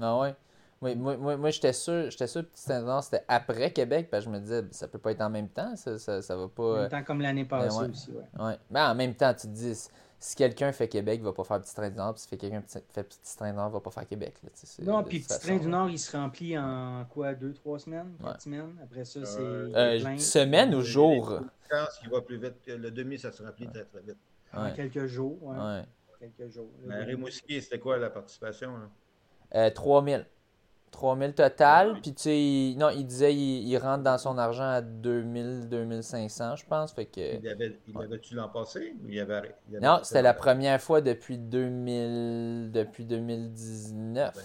Ah 0.02 0.18
ouais. 0.19 0.36
Oui, 0.82 0.95
moi, 0.95 1.15
moi, 1.15 1.38
moi 1.38 1.49
j'étais 1.52 1.73
sûr, 1.73 2.10
j'étais 2.10 2.26
sûr 2.28 2.41
que 2.41 2.49
Saint-Laurent, 2.56 3.03
c'était 3.03 3.23
après 3.28 3.72
Québec, 3.72 4.07
parce 4.10 4.26
que 4.26 4.32
je 4.32 4.36
me 4.36 4.41
disais, 4.41 4.64
ça 4.72 4.88
peut 4.88 4.98
pas 4.98 5.11
être 5.11 5.22
en 5.22 5.30
même 5.30 5.48
temps, 5.49 5.76
ça, 5.76 5.99
ça, 5.99 6.22
ça 6.23 6.36
va 6.36 6.44
En 6.44 6.49
pas. 6.49 6.82
même 6.82 6.90
temps, 6.90 7.03
comme 7.03 7.22
l'année 7.22 7.45
passée 7.45 7.78
ouais. 7.78 7.90
aussi, 7.90 8.11
ouais. 8.11 8.44
Ouais. 8.44 8.57
Mais 8.72 8.82
en 8.82 8.95
même 8.95 9.14
temps, 9.14 9.32
tu 9.34 9.48
te 9.48 9.53
dis, 9.53 9.88
si- 10.22 10.35
quelqu'un 10.35 10.72
fait 10.72 10.88
Québec, 10.88 11.19
il 11.19 11.23
va 11.26 11.34
pas 11.34 11.43
faire 11.43 11.60
Petit 11.61 11.76
Train 11.76 11.89
du 11.89 11.98
Nord, 11.98 12.14
puis 12.14 12.22
si 12.22 12.27
fait 12.30 12.38
quelqu'un 12.38 12.61
petit- 12.61 12.80
fait 12.89 13.03
Petit 13.03 13.35
Train 13.35 13.49
du 13.52 13.57
Nord, 13.57 13.69
il 13.69 13.73
va 13.73 13.80
pas 13.81 13.91
faire 13.91 14.07
Québec. 14.07 14.35
Là, 14.43 14.49
Non, 14.85 15.03
puis 15.03 15.19
Petit 15.19 15.27
façon, 15.27 15.48
Train 15.48 15.57
du. 15.57 15.68
Nord, 15.68 15.89
il 15.89 15.99
se 15.99 16.15
remplit 16.15 16.57
en 16.57 17.06
quoi, 17.10 17.34
deux, 17.34 17.53
trois 17.53 17.80
semaines, 17.80 18.14
quatre 18.19 18.31
Ouais. 18.34 18.39
semaines? 18.39 18.76
Après 18.84 19.03
ça, 19.03 19.26
c'est. 19.26 19.39
Euh, 19.41 19.99
plein. 19.99 20.14
Euh, 20.14 20.18
semaine 20.18 20.73
ou 20.76 20.81
jour? 20.81 21.41
Je 21.69 21.76
pense 21.76 21.98
qu'il 21.99 22.10
va 22.10 22.22
plus 22.22 22.38
vite 22.38 22.61
que 22.65 22.72
le 22.72 22.91
demi, 22.91 23.18
ça 23.19 23.31
se 23.31 23.43
remplit 23.43 23.68
très, 23.68 23.84
très 23.84 24.02
vite. 24.02 24.18
En 24.53 24.64
Ouais. 24.65 24.73
quelques 24.76 25.06
jours. 25.07 25.38
ouais. 25.43 25.57
Ouais. 25.57 25.84
Quelques 26.38 26.53
jours. 26.53 26.69
C'était 27.49 27.80
quoi 27.80 27.98
la 27.98 28.10
participation? 28.10 28.77
Là? 28.77 28.89
Euh, 29.56 29.69
3000. 29.72 30.26
3000 30.91 31.34
total. 31.34 31.93
Puis 32.01 32.13
tu 32.13 32.22
sais, 32.22 32.38
il- 32.39 32.77
non, 32.77 32.89
il 32.89 33.05
disait 33.05 33.34
il, 33.34 33.68
il 33.68 33.77
rentre 33.77 34.03
dans 34.03 34.18
son 34.18 34.38
argent 34.38 34.69
à 34.69 34.81
2000, 34.81 35.69
2500, 35.69 36.57
je 36.57 36.65
pense. 36.65 36.91
Fait 36.93 37.05
que. 37.05 37.39
Il 37.41 37.47
avait, 37.47 37.80
il 37.88 37.97
avait-tu 37.97 38.35
l'an 38.35 38.49
passé? 38.49 38.93
Ou 39.03 39.09
il 39.09 39.19
avait, 39.19 39.35
arrêté- 39.35 39.55
il 39.69 39.77
avait 39.77 39.85
Non, 39.88 39.99
c'était 40.03 40.22
la 40.22 40.34
première 40.34 40.81
fois 40.81 41.01
depuis 41.01 41.38
2000, 41.38 42.72
depuis 42.72 43.05
2019. 43.05 44.35
Ouais. 44.35 44.41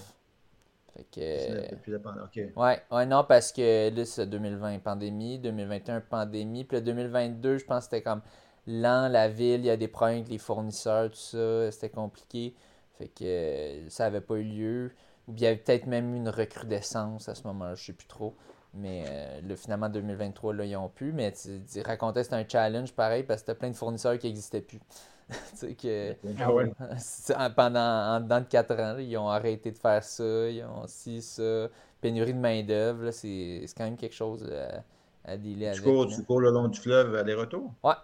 Fait 0.97 1.05
que. 1.13 1.71
Depuis 1.75 1.93
la 1.93 1.99
pandémie. 1.99 2.53
Ouais, 2.57 2.81
ouais, 2.91 3.07
non, 3.07 3.25
parce 3.29 3.53
que 3.53 3.91
là, 3.95 4.05
c'est 4.05 4.27
2020, 4.27 4.79
pandémie, 4.79 5.39
2021, 5.39 6.01
pandémie, 6.01 6.65
puis 6.65 6.79
le 6.79 6.83
2022, 6.83 7.59
je 7.59 7.65
pense 7.65 7.81
que 7.81 7.85
c'était 7.97 8.03
comme 8.03 8.23
lent, 8.67 9.09
la 9.09 9.29
ville, 9.29 9.61
il 9.61 9.67
y 9.67 9.71
a 9.71 9.77
des 9.77 9.89
problèmes 9.89 10.19
avec 10.19 10.29
les 10.31 10.39
fournisseurs, 10.39 11.11
tout 11.11 11.17
ça, 11.17 11.71
c'était 11.71 11.91
compliqué. 11.91 12.55
Fait 12.99 13.09
que 13.09 13.89
ça 13.91 14.07
avait 14.07 14.23
pas 14.23 14.37
eu 14.37 14.45
lieu. 14.45 14.93
Ou 15.29 15.33
bien 15.33 15.49
il 15.49 15.53
y 15.53 15.55
avait 15.55 15.61
peut-être 15.63 15.87
même 15.87 16.15
eu 16.15 16.17
une 16.19 16.29
recrudescence 16.29 17.29
à 17.29 17.35
ce 17.35 17.47
moment-là, 17.49 17.75
je 17.75 17.85
sais 17.87 17.93
plus 17.93 18.07
trop. 18.07 18.35
Mais 18.75 19.05
euh, 19.09 19.41
là, 19.43 19.57
finalement, 19.57 19.89
2023, 19.89 20.55
là, 20.55 20.65
ils 20.65 20.77
ont 20.77 20.89
pu. 20.89 21.13
Mais 21.13 21.33
tu, 21.33 21.63
tu 21.71 21.81
racontais 21.81 22.21
que 22.21 22.25
c'était 22.25 22.37
un 22.37 22.49
challenge 22.49 22.93
pareil 22.93 23.23
parce 23.23 23.41
que 23.43 23.47
c'était 23.47 23.59
plein 23.59 23.71
de 23.71 23.77
fournisseurs 23.77 24.19
qui 24.19 24.27
n'existaient 24.27 24.61
plus. 24.61 24.81
tu 25.29 25.35
sais 25.55 25.75
que. 25.75 26.15
Ah 26.41 26.53
ouais. 26.53 26.71
Pendant 27.57 27.81
en 28.17 28.21
dedans 28.21 28.41
de 28.41 28.47
4 28.47 28.73
ans, 28.75 28.93
là, 28.95 29.01
ils 29.01 29.17
ont 29.17 29.29
arrêté 29.29 29.73
de 29.73 29.79
faire 29.79 30.05
ça, 30.05 30.49
ils 30.51 30.63
ont 30.65 30.87
ci, 30.87 31.23
ça. 31.23 31.69
Pénurie 32.01 32.35
de 32.35 32.39
main-d'œuvre, 32.39 33.05
là, 33.05 33.13
c'est 33.13 33.63
c'est 33.67 33.75
quand 33.77 33.85
même 33.85 33.97
quelque 33.97 34.15
chose 34.15 34.45
à, 34.53 34.85
à 35.33 35.37
dealer 35.39 35.73
Tu 35.73 35.81
avec. 35.81 35.85
cours, 35.85 36.07
tu 36.07 36.23
cours 36.25 36.41
le 36.41 36.51
long 36.51 36.69
du 36.69 36.79
fleuve 36.79 37.15
aller-retour? 37.15 37.73
Ouais. 37.83 37.95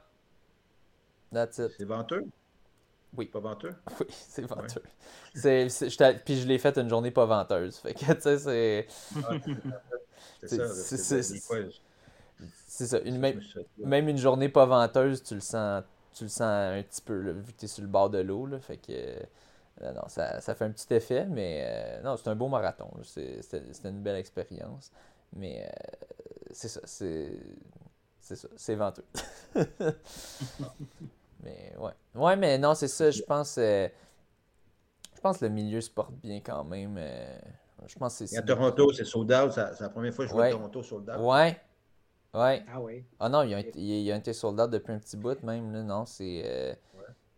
That's 1.33 1.59
it. 1.59 1.73
C'est 1.79 1.85
venteux? 1.85 2.27
Oui. 3.17 3.27
Pas 3.27 3.41
venteux? 3.41 3.75
Oui, 4.01 4.07
c'est 4.11 4.47
venteux. 4.47 4.83
C'est- 5.35 5.69
puis 6.25 6.41
je 6.41 6.47
l'ai 6.47 6.59
fait 6.59 6.77
une 6.79 6.89
journée 6.89 7.11
pas 7.11 7.27
venteuse. 7.27 7.77
Fait 7.77 7.95
que, 7.95 8.13
tu 8.13 8.21
sais, 8.21 8.39
c'est, 8.39 8.87
C'est 10.43 10.57
ça. 12.87 12.89
c'est-. 12.89 13.09
Une, 13.09 13.19
même, 13.19 14.09
une 14.09 14.19
journée 14.19 14.49
pas 14.49 14.67
venteuse, 14.67 15.23
tu 15.23 15.35
le 15.35 15.41
sens, 15.41 15.85
tu 16.15 16.25
le 16.25 16.29
sens 16.31 16.41
un 16.43 16.83
petit 16.83 17.03
peu, 17.03 17.21
là, 17.21 17.33
vu 17.33 17.53
que 17.53 17.59
tu 17.59 17.65
es 17.67 17.69
sur 17.69 17.83
le 17.83 17.89
bord 17.89 18.11
de 18.11 18.19
l'eau. 18.19 18.47
Là, 18.47 18.59
fait 18.61 18.79
que, 18.79 18.93
euh, 18.93 19.93
non, 19.93 20.09
ça, 20.09 20.41
ça 20.41 20.55
fait 20.55 20.65
un 20.65 20.71
petit 20.71 20.93
effet, 20.95 21.27
mais 21.27 21.65
euh, 21.67 22.03
non, 22.03 22.17
c'est 22.17 22.29
un 22.29 22.35
beau 22.35 22.49
marathon. 22.49 22.91
c'était 23.03 23.63
une 23.89 24.03
belle 24.03 24.17
expérience. 24.17 24.91
Mais 25.35 25.67
euh, 25.67 25.71
c'est 26.51 26.69
ça, 26.69 26.81
c'est 26.85 27.33
c'est 28.21 28.37
ça, 28.37 28.49
c'est 28.57 28.75
venteux. 28.75 29.05
mais 31.43 31.75
ouais. 31.79 31.93
Ouais, 32.15 32.37
mais 32.37 32.59
non, 32.59 32.75
c'est 32.75 32.89
ça, 32.89 33.11
je 33.11 33.23
pense. 33.23 33.57
euh, 33.59 33.89
je 35.15 35.21
pense 35.21 35.39
que 35.39 35.45
le 35.45 35.51
milieu 35.51 35.81
se 35.81 35.91
porte 35.91 36.13
bien 36.15 36.41
quand 36.41 36.65
même. 36.65 36.97
euh, 36.99 37.39
je 37.87 37.97
pense 37.99 38.19
que 38.19 38.27
c'est. 38.27 38.37
À 38.37 38.43
Toronto, 38.43 38.93
c'est 38.93 39.05
sold 39.05 39.31
out. 39.33 39.53
C'est 39.53 39.81
la 39.81 39.89
première 39.89 40.13
fois 40.15 40.25
que 40.25 40.31
je 40.31 40.35
vois 40.35 40.45
Ouais. 40.45 40.51
Toronto 40.51 40.83
sold 40.83 41.09
out. 41.11 41.17
Ouais. 41.21 41.61
Ouais. 42.35 42.65
Ah 42.73 42.81
oui. 42.81 43.05
Ah 43.21 43.29
non, 43.29 43.43
il 43.43 43.53
a, 43.55 43.61
été- 43.61 43.79
il 43.79 44.11
a 44.11 44.17
été 44.17 44.33
sold 44.33 44.59
out 44.59 44.71
depuis 44.71 44.93
un 44.93 44.99
petit 44.99 45.17
bout 45.17 45.41
même. 45.43 45.73
Là. 45.73 45.83
Non, 45.83 46.07
c'est. 46.07 46.43
euh, 46.45 46.75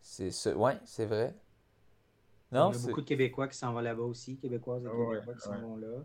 c'est 0.00 0.30
ça. 0.30 0.54
Ouais, 0.54 0.78
c'est 0.84 1.06
vrai. 1.06 1.34
Non, 2.52 2.70
il 2.70 2.72
y 2.74 2.76
a 2.76 2.78
c'est. 2.78 2.86
beaucoup 2.88 3.00
de 3.00 3.06
Québécois 3.06 3.48
qui 3.48 3.56
s'en 3.58 3.72
vont 3.72 3.80
là-bas 3.80 4.02
aussi, 4.02 4.36
Québécoises 4.36 4.84
et 4.84 4.88
Ah 4.90 4.94
ouais, 4.94 5.14
Québécois 5.14 5.34
qui 5.34 5.40
s'en 5.40 5.50
ouais. 5.52 5.60
vont 5.60 5.76
là. 5.76 6.04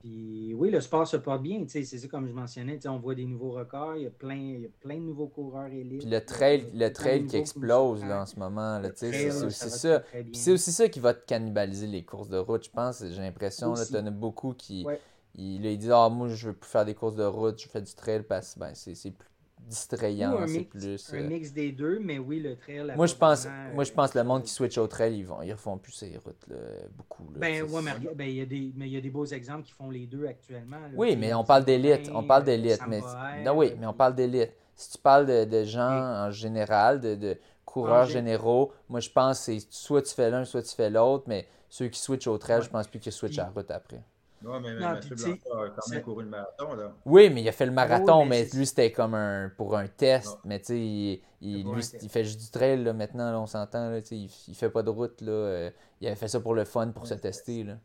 Puis 0.00 0.54
oui, 0.54 0.70
le 0.70 0.80
sport 0.80 1.06
se 1.06 1.16
porte 1.16 1.42
bien, 1.42 1.64
tu 1.64 1.84
c'est 1.84 1.98
ça 1.98 2.08
comme 2.08 2.28
je 2.28 2.32
mentionnais, 2.32 2.78
tu 2.78 2.88
on 2.88 2.98
voit 2.98 3.16
des 3.16 3.24
nouveaux 3.24 3.50
records, 3.50 3.96
il 3.96 4.04
y 4.04 4.06
a 4.06 4.10
plein, 4.10 4.36
il 4.36 4.60
y 4.60 4.66
a 4.66 4.68
plein 4.80 4.94
de 4.94 5.02
nouveaux 5.02 5.26
coureurs 5.26 5.66
élites. 5.66 6.02
Puis 6.02 6.10
le 6.10 6.24
trail, 6.24 6.70
le 6.72 6.92
trail 6.92 7.26
qui 7.26 7.36
explose 7.36 8.04
là, 8.04 8.22
en 8.22 8.26
ce 8.26 8.38
moment. 8.38 8.80
Tu 8.82 8.90
c'est 8.94 9.44
aussi 9.44 9.70
ça. 9.70 10.02
c'est 10.32 10.52
aussi 10.52 10.72
ça 10.72 10.88
qui 10.88 11.00
va 11.00 11.14
te 11.14 11.26
cannibaliser 11.26 11.88
les 11.88 12.04
courses 12.04 12.28
de 12.28 12.38
route, 12.38 12.64
je 12.64 12.70
pense. 12.70 13.04
J'ai 13.04 13.20
l'impression, 13.20 13.72
Aussi. 13.72 13.92
t'en 13.92 14.06
as 14.06 14.10
beaucoup 14.10 14.54
qui. 14.54 14.84
Ouais. 14.84 15.00
Ils, 15.34 15.62
là, 15.62 15.70
ils 15.70 15.78
disent 15.78 15.92
Ah, 15.92 16.08
moi, 16.08 16.28
je 16.28 16.48
veux 16.48 16.54
plus 16.54 16.70
faire 16.70 16.84
des 16.84 16.94
courses 16.94 17.16
de 17.16 17.24
route, 17.24 17.60
je 17.60 17.68
fais 17.68 17.82
du 17.82 17.94
trail 17.94 18.22
parce 18.22 18.54
que 18.54 18.60
ben, 18.60 18.70
c'est 18.74 18.94
c'est 18.94 19.10
plus 19.10 19.28
distrayant, 19.68 20.46
c'est 20.46 20.64
plus. 20.64 21.12
un 21.12 21.16
euh, 21.18 21.28
mix 21.28 21.52
des 21.52 21.72
deux, 21.72 21.98
mais 22.00 22.18
oui, 22.18 22.40
le 22.40 22.56
trail. 22.56 22.92
Moi, 22.96 23.06
je 23.06 23.14
pense, 23.14 23.46
apporte 23.46 23.74
moi, 23.74 23.84
je 23.84 23.92
pense 23.92 24.10
que 24.10 24.18
le 24.18 24.24
euh, 24.24 24.28
monde 24.28 24.42
qui 24.42 24.50
switch 24.50 24.78
au 24.78 24.86
trail, 24.86 25.16
ils 25.18 25.26
vont, 25.26 25.42
ils 25.42 25.52
refont 25.52 25.78
plus 25.78 25.92
ces 25.92 26.16
routes, 26.24 26.46
là, 26.48 26.56
beaucoup. 26.96 27.24
Là, 27.34 27.38
Ben, 27.38 27.62
ouais, 27.62 27.82
mais 27.82 27.92
ben, 28.14 28.24
il 28.28 28.34
y 28.36 28.40
a 28.40 28.46
des, 28.46 28.72
mais 28.76 28.86
il 28.88 28.92
y 28.92 28.96
a 28.96 29.00
des 29.00 29.10
beaux 29.10 29.26
exemples 29.26 29.62
qui 29.64 29.72
font 29.72 29.90
les 29.90 30.06
deux 30.06 30.26
actuellement. 30.26 30.78
là. 30.80 30.88
Oui, 30.96 31.16
mais 31.16 31.32
on 31.34 31.44
parle 31.44 31.64
d'élite. 31.64 32.10
On 32.14 32.24
parle 32.24 32.42
euh, 32.42 32.46
d'élite. 32.46 32.80
Mais... 32.88 33.00
Non, 33.44 33.56
oui, 33.56 33.72
mais 33.78 33.86
on 33.86 33.92
parle 33.94 34.14
d'élite. 34.14 34.52
Si 34.74 34.92
tu 34.92 34.98
parles 34.98 35.26
de, 35.26 35.44
de 35.44 35.64
gens 35.64 36.26
en 36.26 36.30
général, 36.30 37.00
de, 37.00 37.14
de 37.14 37.36
coureurs 37.64 38.06
généraux, 38.06 38.72
moi 38.88 39.00
je 39.00 39.10
pense 39.10 39.38
que 39.40 39.44
c'est 39.58 39.66
soit 39.70 40.02
tu 40.02 40.14
fais 40.14 40.30
l'un, 40.30 40.44
soit 40.44 40.62
tu 40.62 40.74
fais 40.74 40.88
l'autre, 40.88 41.24
mais 41.26 41.46
ceux 41.68 41.88
qui 41.88 42.00
switchent 42.00 42.28
au 42.28 42.38
trail, 42.38 42.58
Ouais. 42.58 42.64
je 42.64 42.70
pense 42.70 42.86
plus 42.86 42.98
qu'ils 43.00 43.12
switchent 43.12 43.38
à 43.40 43.44
la 43.44 43.50
route 43.50 43.70
après. 43.70 44.02
Non, 44.40 44.60
mais 44.60 44.72
Non, 44.74 44.78
Blanchard 44.78 45.62
a 45.64 45.70
quand 45.70 45.90
même 45.90 46.02
couru 46.02 46.22
le 46.22 46.28
marathon. 46.30 46.74
Là. 46.74 46.92
Oui, 47.04 47.28
mais 47.30 47.42
il 47.42 47.48
a 47.48 47.52
fait 47.52 47.66
le 47.66 47.72
marathon, 47.72 48.22
Oui, 48.22 48.28
mais 48.28 48.44
lui 48.52 48.66
c'était 48.66 48.92
comme 48.92 49.14
un 49.14 49.50
pour 49.56 49.76
un 49.76 49.88
test. 49.88 50.26
Non. 50.28 50.36
Mais 50.44 50.58
tu 50.60 50.66
sais, 50.66 50.78
il, 50.80 51.22
il- 51.40 51.64
lui, 51.72 51.82
il 52.02 52.08
fait 52.08 52.24
juste 52.24 52.40
du 52.40 52.50
trail 52.50 52.82
là, 52.84 52.92
maintenant, 52.92 53.30
là, 53.32 53.40
on 53.40 53.46
s'entend. 53.46 53.90
là, 53.90 53.98
Il, 54.10 54.30
il 54.48 54.54
fait 54.54 54.70
pas 54.70 54.82
de 54.84 54.90
route. 54.90 55.20
Là, 55.22 55.32
euh, 55.32 55.70
il 56.00 56.06
avait 56.06 56.16
fait 56.16 56.28
ça 56.28 56.38
pour 56.40 56.54
le 56.54 56.64
fun, 56.64 56.88
pour 56.92 57.06
se 57.06 57.14
tester. 57.14 57.64
Là. 57.64 57.78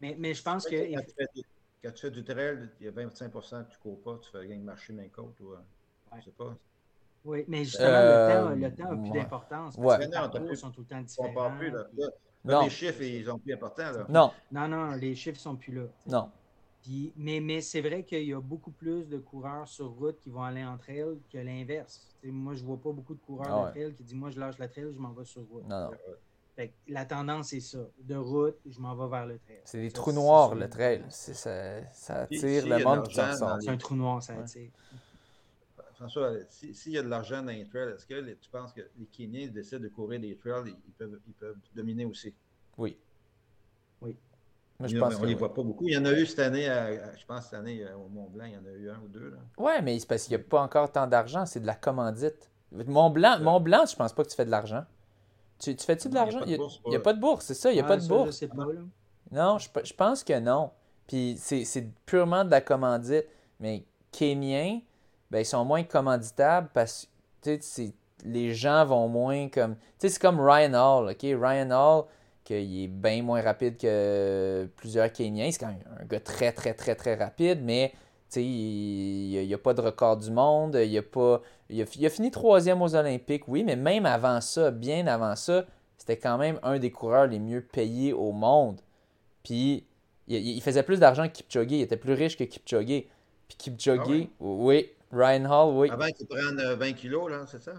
Mais, 0.00 0.14
mais 0.18 0.32
je 0.34 0.42
pense 0.42 0.64
que. 0.66 0.76
Quand 0.94 1.00
tu, 1.02 1.14
fais, 1.16 1.26
du- 1.34 1.42
quand 1.82 1.90
tu 1.92 2.00
fais 2.02 2.10
du 2.10 2.24
trail, 2.24 2.68
il 2.80 2.86
y 2.86 2.88
a 2.88 2.92
25% 2.92 3.64
que 3.64 3.72
tu 3.72 3.78
cours 3.78 4.00
pas, 4.02 4.18
tu 4.22 4.30
fais 4.30 4.38
rien 4.38 4.56
que 4.58 4.62
marcher 4.64 4.92
main 4.92 5.08
côte. 5.14 5.38
Ou, 5.40 5.52
euh, 5.52 5.56
Ouais. 6.12 6.18
Je 6.20 6.24
sais 6.26 6.30
pas. 6.32 6.56
Oui, 7.24 7.44
mais 7.48 7.64
justement, 7.64 7.86
Euh, 7.88 8.54
le 8.54 8.60
temps, 8.60 8.66
le 8.68 8.74
temps 8.74 8.84
a 8.84 8.96
plus 8.96 9.10
ouais. 9.10 9.18
d'importance. 9.20 9.74
Ouais. 9.76 9.84
Parce 9.86 9.98
que 9.98 10.04
les 10.04 10.10
parcours 10.10 10.56
sont 10.56 10.70
tout 10.70 10.80
le 10.80 10.86
temps 10.86 10.96
On 10.98 11.02
différents. 11.02 11.34
parle 11.34 11.58
plus. 11.58 11.70
Là. 11.70 11.84
puis- 11.92 12.04
Là, 12.44 12.54
Non. 12.54 12.62
les 12.64 12.70
chiffres, 12.70 13.02
ils 13.02 13.24
sont 13.26 13.38
plus 13.38 13.52
importants. 13.52 13.92
Là. 13.92 14.06
Non, 14.08 14.30
Non, 14.50 14.68
non, 14.68 14.90
les 14.92 15.14
chiffres 15.14 15.38
sont 15.40 15.56
plus 15.56 15.74
là. 15.74 15.84
non. 16.06 16.30
Puis, 16.82 17.12
mais 17.14 17.40
mais 17.40 17.60
c'est 17.60 17.82
vrai 17.82 18.04
qu'il 18.04 18.24
y 18.24 18.32
a 18.32 18.40
beaucoup 18.40 18.70
plus 18.70 19.04
de 19.06 19.18
coureurs 19.18 19.68
sur 19.68 19.90
route 19.90 20.18
qui 20.18 20.30
vont 20.30 20.42
aller 20.42 20.64
en 20.64 20.78
trail 20.78 21.18
que 21.30 21.36
l'inverse. 21.36 22.16
Moi, 22.24 22.54
je 22.54 22.64
vois 22.64 22.78
pas 22.78 22.90
beaucoup 22.90 23.12
de 23.14 23.20
coureurs 23.20 23.48
Ah 23.50 23.60
de 23.60 23.64
ouais. 23.66 23.70
trail 23.84 23.94
qui 23.96 24.02
disent 24.02 24.14
Moi, 24.14 24.30
je 24.30 24.40
lâche 24.40 24.56
la 24.56 24.66
trail, 24.66 24.90
je 24.90 24.98
m'en 24.98 25.12
vais 25.12 25.26
sur 25.26 25.42
route. 25.42 25.68
Non, 25.68 25.84
non. 25.84 25.90
Fait 26.56 26.68
que 26.68 26.72
la 26.88 27.04
tendance, 27.04 27.48
c'est 27.48 27.60
ça. 27.60 27.80
De 27.98 28.16
route, 28.16 28.56
je 28.66 28.80
m'en 28.80 28.94
vais 28.96 29.08
vers 29.10 29.26
le 29.26 29.38
trail. 29.38 29.60
C'est 29.64 29.78
des 29.82 29.90
Ça, 29.90 29.94
trous 29.96 30.12
noirs, 30.12 30.54
le 30.54 30.70
trail. 30.70 31.04
C'est- 31.10 31.34
Ça, 31.34 31.82
attire 32.22 32.66
le 32.66 32.78
de 32.78 32.82
monde 32.84 33.06
C'est 33.60 33.68
un 33.68 33.76
trou 33.76 33.94
noir, 33.94 34.22
ça 34.22 34.32
Ouais. 34.34 34.70
François, 36.00 36.32
si- 36.48 36.72
s'il 36.74 36.92
y 36.92 36.98
a 36.98 37.02
de 37.02 37.08
l'argent 37.08 37.42
dans 37.42 37.52
les 37.52 37.66
trails, 37.66 37.92
est-ce 37.94 38.06
que 38.06 38.14
les- 38.14 38.36
tu 38.36 38.48
penses 38.48 38.72
que 38.72 38.80
les 38.98 39.04
Kenyans 39.06 39.52
décident 39.52 39.80
de 39.82 39.88
courir 39.88 40.18
des 40.18 40.34
trails, 40.34 40.62
ils, 40.70 40.76
ils 40.88 40.92
peuvent, 40.94 41.20
ils 41.26 41.34
peuvent 41.34 41.58
dominer 41.76 42.06
aussi? 42.06 42.34
Oui. 42.78 42.96
Oui. 44.00 44.16
Moi, 44.78 44.88
Il 44.88 44.92
je 44.92 44.96
y 44.96 45.00
en 45.00 45.04
a- 45.04 45.08
pense 45.10 45.18
on 45.18 45.20
que 45.20 45.26
les 45.26 45.34
oui. 45.34 45.38
voit 45.38 45.52
pas 45.52 45.62
beaucoup. 45.62 45.84
Il 45.86 45.92
y 45.92 45.98
en 45.98 46.04
a 46.06 46.12
eu 46.12 46.24
cette 46.24 46.38
année, 46.38 46.66
à- 46.70 47.14
je 47.14 47.26
pense 47.26 47.44
cette 47.44 47.54
année 47.54 47.84
euh, 47.84 47.94
au 47.96 48.08
Mont 48.08 48.30
Blanc, 48.30 48.46
il 48.46 48.52
y 48.54 48.56
en 48.56 48.64
a 48.64 48.70
eu 48.70 48.88
un 48.88 48.98
ou 49.04 49.08
deux. 49.08 49.28
Là. 49.28 49.36
Ouais, 49.58 49.82
mais 49.82 49.98
c'est 49.98 50.08
parce 50.08 50.24
qu'il 50.24 50.34
n'y 50.38 50.42
a 50.42 50.46
pas 50.48 50.62
encore 50.62 50.90
tant 50.90 51.06
d'argent, 51.06 51.44
c'est 51.44 51.60
de 51.60 51.66
la 51.66 51.74
commandite. 51.74 52.50
Mont 52.72 53.10
Blanc, 53.10 53.36
Ouais. 53.36 53.44
Mont 53.44 53.60
Blanc, 53.60 53.84
je 53.84 53.94
pense 53.94 54.14
pas 54.14 54.24
que 54.24 54.30
tu 54.30 54.36
fais 54.36 54.46
de 54.46 54.50
l'argent. 54.50 54.84
Tu, 55.58 55.76
tu 55.76 55.84
fais-tu 55.84 56.08
de 56.08 56.14
Non, 56.14 56.24
il 56.24 56.24
y 56.24 56.30
a 56.30 56.32
l'argent? 56.32 56.38
pas 56.40 56.46
de 56.46 56.50
Il 56.52 56.56
bourse, 56.56 56.80
n'y 56.86 56.94
a, 56.96 56.98
pas- 56.98 57.04
pas 57.04 57.12
de 57.12 57.20
bourse, 57.20 57.44
c'est 57.44 57.54
ça, 57.54 57.70
il 57.70 57.74
n'y 57.74 57.80
a 57.80 57.84
Ah, 57.84 57.88
pas 57.88 57.96
de 57.96 58.00
ça, 58.00 58.08
bourse. 58.08 58.40
Je 58.40 58.46
pas. 58.46 58.66
Non, 59.32 59.58
je, 59.58 59.68
je 59.84 59.92
pense 59.92 60.24
que 60.24 60.38
non. 60.40 60.70
Puis 61.06 61.34
c'est 61.36 61.64
c'est 61.66 61.86
purement 62.06 62.44
de 62.46 62.50
la 62.50 62.62
commandite. 62.62 63.26
Mais 63.58 63.84
Kenyans, 64.12 64.80
ben, 65.30 65.40
ils 65.40 65.46
sont 65.46 65.64
moins 65.64 65.82
commanditables 65.84 66.68
parce 66.72 67.08
que 67.42 67.58
les 68.24 68.54
gens 68.54 68.84
vont 68.84 69.08
moins 69.08 69.48
comme. 69.48 69.76
Tu 69.76 69.82
sais, 69.98 70.08
c'est 70.10 70.20
comme 70.20 70.40
Ryan 70.40 70.74
Hall, 70.74 71.10
OK? 71.10 71.22
Ryan 71.22 71.70
Hall, 71.70 72.04
qu'il 72.44 72.84
est 72.84 72.88
bien 72.88 73.22
moins 73.22 73.40
rapide 73.40 73.76
que 73.76 74.68
plusieurs 74.76 75.12
Kenyans. 75.12 75.52
C'est 75.52 75.60
quand 75.60 75.68
même 75.68 75.82
un 76.00 76.04
gars 76.04 76.20
très, 76.20 76.52
très, 76.52 76.74
très, 76.74 76.94
très 76.94 77.14
rapide, 77.14 77.60
mais 77.62 77.92
il 78.36 79.46
n'y 79.46 79.54
a, 79.54 79.58
pas 79.58 79.74
de 79.74 79.80
record 79.80 80.16
du 80.16 80.30
monde. 80.30 80.76
Il 80.76 80.96
a, 80.98 81.02
pas, 81.02 81.40
il, 81.68 81.80
a, 81.82 81.84
il 81.96 82.06
a 82.06 82.10
fini 82.10 82.30
troisième 82.30 82.82
aux 82.82 82.94
Olympiques, 82.94 83.48
oui, 83.48 83.64
mais 83.64 83.76
même 83.76 84.06
avant 84.06 84.40
ça, 84.40 84.70
bien 84.70 85.06
avant 85.06 85.36
ça, 85.36 85.64
c'était 85.96 86.16
quand 86.16 86.38
même 86.38 86.58
un 86.62 86.78
des 86.78 86.90
coureurs 86.90 87.26
les 87.26 87.38
mieux 87.38 87.62
payés 87.62 88.12
au 88.12 88.32
monde. 88.32 88.80
Puis 89.42 89.86
il, 90.28 90.36
il 90.36 90.62
faisait 90.62 90.82
plus 90.82 91.00
d'argent 91.00 91.26
que 91.26 91.32
Kipchoge. 91.32 91.66
Il 91.70 91.80
était 91.80 91.96
plus 91.96 92.14
riche 92.14 92.36
que 92.36 92.44
Kipchoge. 92.44 93.04
Puis 93.48 93.56
Kipchoge, 93.58 94.00
Ah 94.00 94.28
oui. 94.40 94.90
Ryan 95.12 95.44
Hall, 95.46 95.74
oui. 95.76 95.90
Avant 95.90 96.06
qu'ils 96.10 96.26
prennent 96.26 96.60
euh, 96.60 96.76
20 96.76 96.92
kilos, 96.92 97.30
là, 97.30 97.44
c'est 97.46 97.62
ça? 97.62 97.72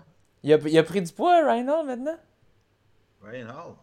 Il, 0.43 0.53
a, 0.53 0.57
il 0.65 0.77
a 0.77 0.83
pris 0.83 1.01
du 1.01 1.11
poids, 1.13 1.39
Ryan 1.45 1.67
Hall, 1.67 1.85
maintenant? 1.85 2.17
Ryan 3.23 3.47
Hall. 3.49 3.73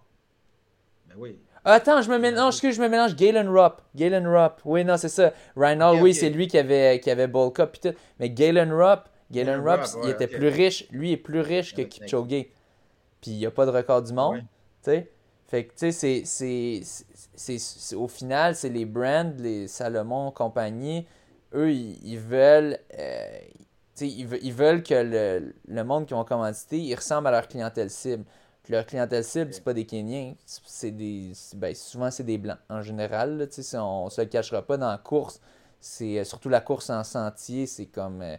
Ben 1.08 1.14
oui. 1.16 1.38
Attends, 1.64 2.02
je 2.02 2.10
me 2.10 2.18
mélange, 2.18 2.54
excuse, 2.54 2.76
je 2.76 2.82
me 2.82 2.88
mélange. 2.88 3.14
Galen 3.16 3.48
Rupp. 3.48 3.80
Galen 3.94 4.26
Rupp. 4.26 4.60
Oui, 4.64 4.84
non, 4.84 4.96
c'est 4.96 5.08
ça. 5.08 5.32
Ryan 5.56 5.80
Hall, 5.80 6.02
oui, 6.02 6.14
c'est 6.14 6.30
lui 6.30 6.46
qui 6.46 6.58
avait, 6.58 7.00
qui 7.00 7.10
avait 7.10 7.26
Bulk 7.26 7.58
Up. 7.60 7.76
tout. 7.80 7.92
Mais 8.18 8.30
Galen 8.30 8.72
Rupp, 8.72 9.08
Galen 9.30 9.60
Rupp, 9.60 9.80
il 10.04 10.10
était 10.10 10.26
plus 10.26 10.48
riche. 10.48 10.86
Lui 10.90 11.12
est 11.12 11.16
plus 11.16 11.40
riche 11.40 11.74
que 11.74 11.82
Kipchoge. 11.82 12.46
Puis 13.20 13.32
il 13.32 13.38
n'y 13.38 13.46
a 13.46 13.50
pas 13.50 13.66
de 13.66 13.70
record 13.70 14.02
du 14.02 14.12
monde. 14.12 14.36
Ouais. 14.36 14.40
Tu 14.40 14.46
sais? 14.90 15.10
Fait 15.48 15.64
que, 15.64 15.74
tu 15.74 15.92
sais, 15.92 16.22
c'est- 16.24 17.96
au 17.96 18.06
final, 18.08 18.54
c'est 18.54 18.68
les 18.68 18.84
brands, 18.84 19.32
les 19.38 19.66
Salomon, 19.66 20.30
compagnie, 20.30 21.06
eux, 21.54 21.72
ils, 21.72 22.18
veulent, 22.18 22.78
euh, 22.98 23.38
ils, 24.00 24.28
ils 24.42 24.52
veulent 24.52 24.82
que 24.82 24.94
le, 24.94 25.54
le 25.66 25.84
monde 25.84 26.06
qui 26.06 26.14
vont 26.14 26.24
commanditer, 26.24 26.78
ils 26.78 26.94
ressemblent 26.94 27.28
à 27.28 27.32
leur 27.32 27.48
clientèle 27.48 27.90
cible. 27.90 28.24
Puis 28.62 28.72
leur 28.74 28.86
clientèle 28.86 29.24
cible, 29.24 29.52
c'est 29.52 29.64
pas 29.64 29.74
des 29.74 29.86
Kenyans, 29.86 30.34
c'est 30.44 30.90
des, 30.90 31.32
ben, 31.54 31.74
souvent 31.74 32.10
c'est 32.10 32.24
des 32.24 32.38
Blancs. 32.38 32.58
En 32.68 32.82
général, 32.82 33.48
on, 33.74 33.78
on 33.78 34.10
se 34.10 34.20
le 34.20 34.26
cachera 34.26 34.62
pas 34.62 34.76
dans 34.76 34.90
la 34.90 34.98
course, 34.98 35.40
c'est 35.80 36.18
euh, 36.18 36.24
surtout 36.24 36.48
la 36.48 36.60
course 36.60 36.90
en 36.90 37.04
sentier, 37.04 37.66
c'est 37.66 37.86
comme 37.86 38.20
euh, 38.22 38.36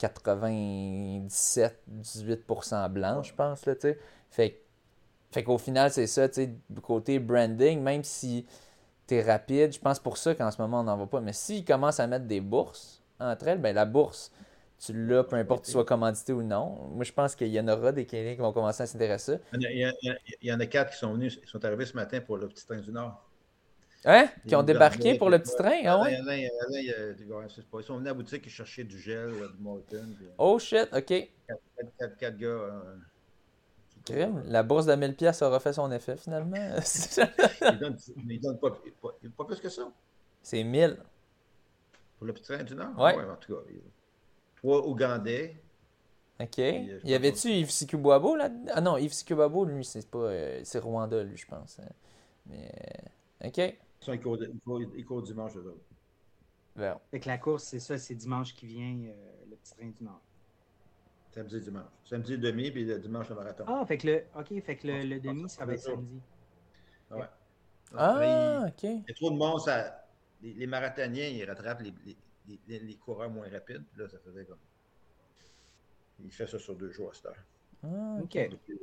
97-18% 0.00 2.88
blanc, 2.90 3.22
je 3.22 3.34
pense, 3.34 3.66
là, 3.66 3.74
tu 3.74 3.80
sais. 3.82 3.98
Fait 4.30 4.62
fait 5.32 5.42
qu'au 5.44 5.58
final, 5.58 5.90
c'est 5.90 6.06
ça, 6.06 6.28
tu 6.28 6.34
sais, 6.36 6.54
du 6.70 6.80
côté 6.80 7.18
branding, 7.18 7.82
même 7.82 8.04
si 8.04 8.46
tu 9.06 9.14
es 9.14 9.22
rapide, 9.22 9.72
je 9.72 9.78
pense 9.80 9.98
pour 10.00 10.16
ça 10.18 10.34
qu'en 10.34 10.50
ce 10.50 10.60
moment, 10.60 10.80
on 10.80 10.84
n'en 10.84 10.96
va 10.96 11.06
pas. 11.06 11.20
Mais 11.20 11.32
s'ils 11.32 11.64
commencent 11.64 12.00
à 12.00 12.06
mettre 12.06 12.26
des 12.26 12.40
bourses 12.40 13.02
entre 13.20 13.48
elles, 13.48 13.60
ben 13.60 13.74
la 13.74 13.84
bourse, 13.84 14.32
tu 14.78 14.92
l'as, 15.06 15.24
peu 15.24 15.36
importe 15.36 15.62
que 15.62 15.66
tu 15.66 15.72
sois 15.72 15.84
commandité 15.84 16.32
ou 16.32 16.42
non. 16.42 16.76
Moi, 16.94 17.04
je 17.04 17.12
pense 17.12 17.34
qu'il 17.36 17.48
y 17.48 17.60
en 17.60 17.68
aura 17.68 17.92
des 17.92 18.06
Kenyans 18.06 18.34
qui 18.34 18.40
vont 18.40 18.52
commencer 18.52 18.82
à 18.82 18.86
s'intéresser. 18.86 19.38
Il 19.52 19.60
y, 19.60 19.84
en 19.84 19.88
a, 19.90 19.92
il 20.02 20.06
y 20.06 20.10
a- 20.10 20.18
il 20.40 20.48
y 20.48 20.52
en 20.52 20.60
a 20.60 20.66
quatre 20.66 20.92
qui 20.92 20.98
sont 20.98 21.12
venus, 21.14 21.40
ils 21.42 21.48
sont 21.48 21.64
arrivés 21.64 21.84
ce 21.86 21.94
matin 21.94 22.20
pour 22.20 22.36
le 22.36 22.48
petit 22.48 22.64
train 22.64 22.78
du 22.80 22.92
Nord. 22.92 23.28
Hein? 24.06 24.28
Qui 24.46 24.56
ont 24.56 24.62
débarqué 24.62 25.14
pour 25.14 25.28
le 25.30 25.38
petit 25.38 25.54
train? 25.54 25.80
Ah 25.84 25.98
y 25.98 26.00
ouais? 26.02 26.18
Ils 27.78 27.82
sont 27.84 27.94
venus 27.96 28.06
à 28.08 28.12
la 28.12 28.14
boutique, 28.14 28.46
ils 28.46 28.50
cherchaient 28.50 28.84
du 28.84 28.98
gel, 28.98 29.30
là, 29.38 29.48
du 29.48 29.58
Morton. 29.58 30.14
puis, 30.16 30.26
euh, 30.26 30.30
Oh 30.38 30.58
shit, 30.58 30.88
ok. 30.94 31.12
quatre, 31.46 31.60
quatre- 31.98 32.16
quatre 32.18 32.36
gars. 32.38 32.48
euh, 32.48 32.96
qui-. 32.96 33.15
La 34.08 34.62
bourse 34.62 34.86
de 34.86 34.94
1000 34.94 35.16
pièces 35.16 35.42
aura 35.42 35.58
fait 35.60 35.72
son 35.72 35.90
effet 35.92 36.16
finalement. 36.16 36.56
Ils 37.72 37.78
donnent, 37.78 37.96
mais 38.24 38.34
ils 38.36 38.40
donnent 38.40 38.58
pas, 38.60 38.70
pas, 38.70 39.08
pas 39.36 39.44
plus 39.44 39.60
que 39.60 39.68
ça 39.68 39.90
c'est 40.42 40.62
1000. 40.62 40.96
pour 42.18 42.26
le 42.28 42.32
petit 42.32 42.44
train 42.44 42.62
du 42.62 42.74
Nord? 42.76 42.96
Ouais. 42.98 43.14
en 43.14 43.36
tout 43.36 43.54
cas. 43.54 43.60
il- 43.70 43.80
Trois 44.56 44.86
Ougandais. 44.86 45.60
Ok. 46.40 46.58
euh, 46.58 47.00
je 47.02 47.06
Y 47.08 47.14
avait-tu 47.14 47.48
Yves 47.50 47.70
Sikubabo 47.70 48.36
là 48.36 48.50
Ah 48.72 48.80
non, 48.80 48.96
Yves 48.96 49.12
Sikubabo, 49.12 49.64
lui, 49.64 49.84
c'est 49.84 50.08
pas. 50.08 50.18
euh, 50.18 50.60
c'est 50.64 50.78
Rwanda, 50.78 51.22
lui, 51.24 51.36
je 51.36 51.46
pense. 51.46 51.78
hein. 51.80 51.88
Mais. 52.46 52.70
euh, 53.44 53.48
ok. 53.48 53.58
Ils, 53.58 53.74
sont, 54.04 54.12
ils, 54.12 54.20
courent, 54.20 54.38
ils 54.42 54.60
courent- 54.60 54.82
ils 54.96 55.04
courent 55.04 55.22
dimanche, 55.22 55.56
eux 55.56 55.66
autres. 55.66 55.84
Bon. 56.76 56.94
Fait 57.10 57.20
que 57.20 57.28
la 57.28 57.38
course, 57.38 57.64
c'est 57.64 57.80
ça, 57.80 57.96
c'est 57.98 58.14
dimanche 58.14 58.54
qui 58.54 58.66
vient, 58.66 58.94
euh, 59.08 59.14
le 59.50 59.56
petit 59.56 59.74
train 59.74 59.88
du 59.88 60.04
Nord. 60.04 60.20
Samedi, 61.36 61.60
dimanche. 61.60 61.84
Samedi, 62.08 62.32
le 62.32 62.38
demi, 62.38 62.70
puis 62.70 62.86
le 62.86 62.98
dimanche, 62.98 63.28
le 63.28 63.34
marathon. 63.34 63.64
Ah, 63.66 63.84
fait 63.84 63.98
que 63.98 64.06
le, 64.06 64.24
ok, 64.34 64.62
fait 64.64 64.76
que 64.76 64.86
le, 64.86 65.02
le 65.02 65.20
demi, 65.20 65.46
ça 65.50 65.66
va 65.66 65.74
être 65.74 65.80
samedi. 65.82 66.18
Ouais. 67.10 67.26
Ah, 67.94 68.64
ok. 68.68 68.82
il 68.84 69.04
y 69.06 69.10
a 69.10 69.14
trop 69.14 69.30
de 69.30 69.36
monde, 69.36 69.60
ça, 69.60 70.06
les, 70.42 70.54
les 70.54 70.66
marathoniens, 70.66 71.26
ils 71.28 71.44
rattrapent 71.44 71.82
les, 71.82 71.92
les, 72.06 72.58
les, 72.66 72.78
les 72.78 72.94
coureurs 72.96 73.28
moins 73.28 73.50
rapides. 73.50 73.84
Là, 73.98 74.08
ça 74.08 74.18
faisait 74.24 74.46
comme. 74.46 74.56
Il 76.24 76.32
fait 76.32 76.46
ça 76.46 76.58
sur 76.58 76.74
deux 76.74 76.90
jours 76.90 77.10
à 77.10 77.14
cette 77.14 77.26
heure. 77.26 77.44
Ah, 77.84 78.16
Ok. 78.22 78.38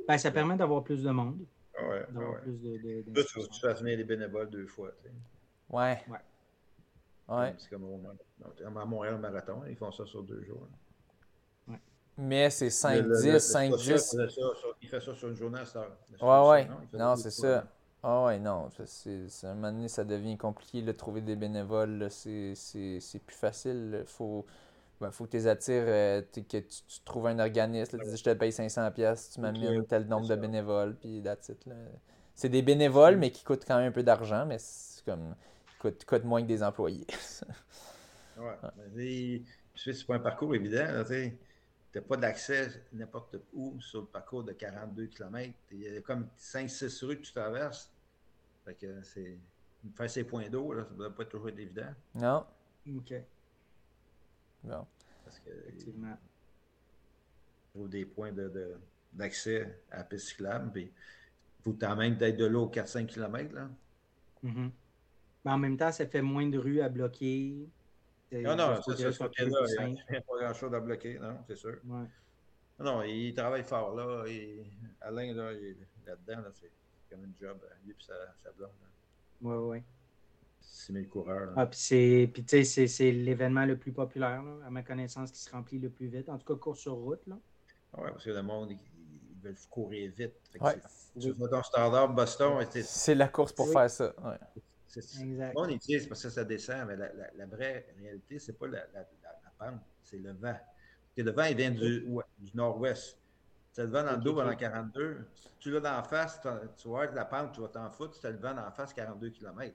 Ben, 0.06 0.16
ça 0.16 0.30
permet 0.30 0.56
d'avoir 0.56 0.84
plus 0.84 1.02
de 1.02 1.10
monde, 1.10 1.44
Ah 1.76 1.88
ouais, 1.88 2.02
ah 2.08 2.12
d'avoir 2.12 2.32
ouais. 2.34 2.40
plus 2.42 2.62
de. 2.62 2.78
de, 2.78 3.18
Là, 3.18 3.24
tu, 3.26 3.40
tu 3.48 3.66
venir 3.82 3.98
les 3.98 4.04
bénévoles 4.04 4.48
deux 4.48 4.68
fois. 4.68 4.92
tu 5.02 5.08
sais? 5.08 5.14
Ouais. 5.70 6.04
Ouais. 6.08 6.18
Ouais. 7.26 7.54
C'est 7.58 7.68
comme 7.70 7.82
au, 7.84 8.00
à 8.64 8.84
Montréal 8.84 9.18
Marathon, 9.18 9.62
ils 9.68 9.76
font 9.76 9.90
ça 9.90 10.06
sur 10.06 10.22
deux 10.22 10.44
jours. 10.44 10.68
Mais 12.16 12.48
c'est 12.50 12.70
5, 12.70 13.02
Le- 13.02 13.08
le- 13.08 13.16
10, 13.22 13.32
le- 13.32 13.38
5, 13.38 13.70
le 13.72 13.76
10. 13.76 13.82
Scotia 13.84 13.96
faisait 13.98 14.28
ça 14.28 14.28
sur- 14.28 14.76
Il 14.82 14.88
fait 14.88 15.00
ça 15.00 15.14
sur 15.14 15.28
une 15.28 15.34
journée 15.36 15.58
à 15.58 15.64
cette 15.64 15.76
heure. 15.76 15.90
Ouais, 16.22 16.48
ouais. 16.50 16.68
il 16.92 16.98
Non, 16.98 17.16
c'est 17.16 17.30
ça. 17.30 17.64
Ah 18.02 18.24
ouais, 18.26 18.38
non. 18.38 18.68
C'est, 18.84 19.46
à 19.46 19.50
un 19.50 19.54
moment 19.54 19.72
donné, 19.72 19.88
ça 19.88 20.04
devient 20.04 20.36
compliqué 20.36 20.82
de 20.82 20.92
trouver 20.92 21.22
des 21.22 21.36
bénévoles. 21.36 21.98
là. 21.98 22.10
C'est, 22.10 22.54
plus 23.26 23.34
facile. 23.36 23.90
là. 23.90 23.98
Faut, 24.06 24.44
ben, 25.00 25.10
faut 25.10 25.24
que 25.24 25.30
tu 25.30 25.36
les 25.38 25.46
attires, 25.48 25.84
euh, 25.86 26.22
t'es- 26.22 26.42
que 26.42 26.58
tu, 26.58 26.82
tu 26.86 27.00
trouves 27.04 27.26
un 27.26 27.38
organisme. 27.40 27.96
là, 27.96 28.04
tu 28.04 28.10
dis, 28.10 28.16
je 28.16 28.24
te 28.24 28.32
paye 28.34 28.52
500$, 28.52 28.92
piastres, 28.92 29.34
tu 29.34 29.40
m'amènes 29.40 29.84
tel 29.86 30.06
nombre 30.06 30.28
de 30.28 30.34
bénévoles, 30.40 30.94
puis 30.96 31.20
that's 31.22 31.48
it, 31.48 31.64
là. 31.66 31.74
C'est 32.36 32.48
des 32.48 32.62
bénévoles, 32.62 33.16
mais 33.16 33.30
qui 33.30 33.42
coûtent 33.44 33.64
quand 33.66 33.76
même 33.78 33.88
un 33.88 33.92
peu 33.92 34.02
d'argent, 34.02 34.44
mais 34.46 34.58
c'est 34.58 35.04
comme. 35.04 35.34
qui 35.68 35.78
coûtent, 35.78 36.04
coûtent 36.04 36.24
moins 36.24 36.42
que 36.42 36.46
des 36.48 36.62
employés. 36.62 37.06
Ouais. 38.36 38.56
Il- 38.96 39.44
sais, 39.76 39.92
c'est 39.92 40.04
pas 40.06 40.16
un 40.16 40.20
parcours 40.20 40.54
évident. 40.54 40.84
Tu 41.08 41.38
n'as 41.98 42.04
pas 42.04 42.16
d'accès 42.16 42.84
n'importe 42.92 43.36
où 43.52 43.80
sur 43.80 44.00
le 44.02 44.06
parcours 44.06 44.42
de 44.44 44.52
42 44.52 45.06
km. 45.06 45.52
Il 45.70 45.80
y 45.80 45.96
a 45.96 46.00
comme 46.00 46.28
5-6 46.38 47.04
rues 47.04 47.16
que 47.18 47.22
tu 47.26 47.32
traverses. 47.32 47.90
Fait 48.64 48.74
que 48.74 49.02
c'est. 49.02 49.38
Faire 49.94 50.08
ses 50.10 50.24
points 50.24 50.48
d'eau, 50.48 50.72
là, 50.72 50.84
ça 50.84 50.90
ne 50.92 50.96
doit 50.96 51.14
pas 51.14 51.24
toujours 51.26 51.48
être 51.50 51.58
évident. 51.58 51.92
non? 52.14 52.46
Ok, 52.96 53.14
Bon. 54.62 54.86
Parce 55.24 55.38
que 55.40 55.50
effectivement. 55.50 56.16
trouve 57.74 57.88
des 57.90 58.04
points 58.06 58.32
de- 58.32 58.48
de- 58.48 58.76
d'accès 59.12 59.80
à 59.90 59.98
la 59.98 60.04
piste 60.04 60.28
cyclable. 60.28 60.70
Puis, 60.72 60.82
il 60.84 61.62
faut 61.62 61.72
quand 61.74 61.96
même 61.96 62.16
d'être 62.16 62.36
de 62.36 62.46
l'eau 62.46 62.68
4-5 62.68 63.06
km. 63.08 63.54
Là. 63.54 63.68
Mhm. 64.42 64.70
Mais 65.44 65.50
en 65.50 65.58
même 65.58 65.76
temps, 65.76 65.92
ça 65.92 66.06
fait 66.06 66.22
moins 66.22 66.46
de 66.46 66.56
rues 66.58 66.80
à 66.80 66.88
bloquer. 66.88 67.68
Non, 68.32 68.56
non, 68.56 68.80
c'est 68.84 68.96
ça. 68.96 69.28
Il 69.38 69.92
n'y 69.92 70.16
a 70.16 70.20
pas 70.20 70.38
grand-chose 70.40 70.74
à 70.74 70.80
bloquer, 70.80 71.18
non, 71.18 71.38
c'est 71.46 71.56
sûr. 71.56 71.76
Ouais. 71.84 72.06
Non, 72.78 72.84
non, 72.84 73.02
il 73.02 73.32
travaille 73.34 73.62
fort, 73.62 73.94
là. 73.94 74.24
Et 74.26 74.64
Alain, 75.00 75.32
là, 75.32 75.52
il 75.52 75.64
est 75.68 75.76
là-dedans, 76.06 76.42
là, 76.42 76.50
c'est 76.52 76.70
comme 77.08 77.24
un 77.24 77.32
job, 77.40 77.58
lui 77.84 77.92
et 77.92 77.96
sa, 78.04 78.14
sa 78.42 78.50
blonde. 78.52 78.70
là. 78.82 79.48
Ouais, 79.48 79.56
ouais. 79.56 79.84
6 80.60 80.92
000 80.92 81.04
coureurs. 81.06 81.46
là. 81.46 81.52
Ah, 81.56 81.66
puis 81.66 81.78
c'est, 81.78 82.30
puis 82.32 82.42
tu 82.42 82.56
sais, 82.56 82.64
c'est, 82.64 82.86
c'est 82.88 83.12
l'événement 83.12 83.64
le 83.66 83.76
plus 83.76 83.92
populaire, 83.92 84.42
là, 84.42 84.66
à 84.66 84.70
ma 84.70 84.82
connaissance, 84.82 85.30
qui 85.30 85.38
se 85.38 85.50
remplit 85.50 85.78
le 85.78 85.90
plus 85.90 86.06
vite. 86.08 86.28
En 86.28 86.38
tout 86.38 86.52
cas, 86.52 86.58
course 86.58 86.80
sur 86.80 86.94
route, 86.94 87.24
là. 87.26 87.36
Ah 87.92 88.02
Ouais, 88.02 88.10
parce 88.10 88.24
que 88.24 88.30
le 88.30 88.42
monde, 88.42 88.70
ils, 88.72 88.78
veulent 89.42 89.54
courir 89.70 90.10
vite. 90.16 90.32
Ouais. 90.58 90.74
Tu 91.20 91.32
fais 91.34 91.48
ton 91.48 91.62
standard 91.62 92.08
Boston, 92.12 92.64
c'est- 92.70 92.82
C'est 92.82 93.14
la 93.14 93.28
course 93.28 93.52
pour 93.52 93.66
Oui. 93.66 93.72
faire 93.74 93.90
ça. 93.90 94.14
Ouais. 94.24 94.38
Exact. 95.00 95.54
Ils 95.68 95.78
disent 95.78 96.06
parce 96.06 96.22
que 96.22 96.30
ça 96.30 96.44
descend, 96.44 96.86
mais 96.88 96.96
la, 96.96 97.12
la- 97.12 97.30
la 97.36 97.46
vraie 97.46 97.86
réalité, 97.98 98.38
c'est 98.38 98.52
pas 98.52 98.66
la, 98.66 98.80
pente, 99.58 99.80
c'est 100.02 100.18
le 100.18 100.32
vent. 100.32 100.56
Le 101.16 101.30
vent, 101.30 101.44
il 101.44 101.56
vient 101.56 101.70
du, 101.70 102.06
nord-ouest. 102.54 103.18
tu 103.72 103.80
as 103.80 103.84
le 103.84 103.90
vent 103.90 104.04
dans 104.04 104.16
le 104.16 104.22
dos 104.22 104.34
pendant 104.34 104.54
42. 104.54 105.26
Si 105.34 105.48
tu 105.60 105.70
l'as 105.70 105.80
dans 105.80 105.96
la 105.96 106.02
face, 106.02 106.40
tu 106.76 106.88
vas 106.88 107.06
la 107.12 107.24
pente, 107.24 107.52
tu 107.52 107.60
vas 107.60 107.68
t'en 107.68 107.90
foutre. 107.90 108.14
Si 108.14 108.20
tu 108.20 108.26
as 108.26 108.30
le 108.30 108.38
vent 108.38 108.54
dans 108.54 108.64
la 108.64 108.72
face, 108.72 108.92
42 108.92 109.30
km. 109.30 109.74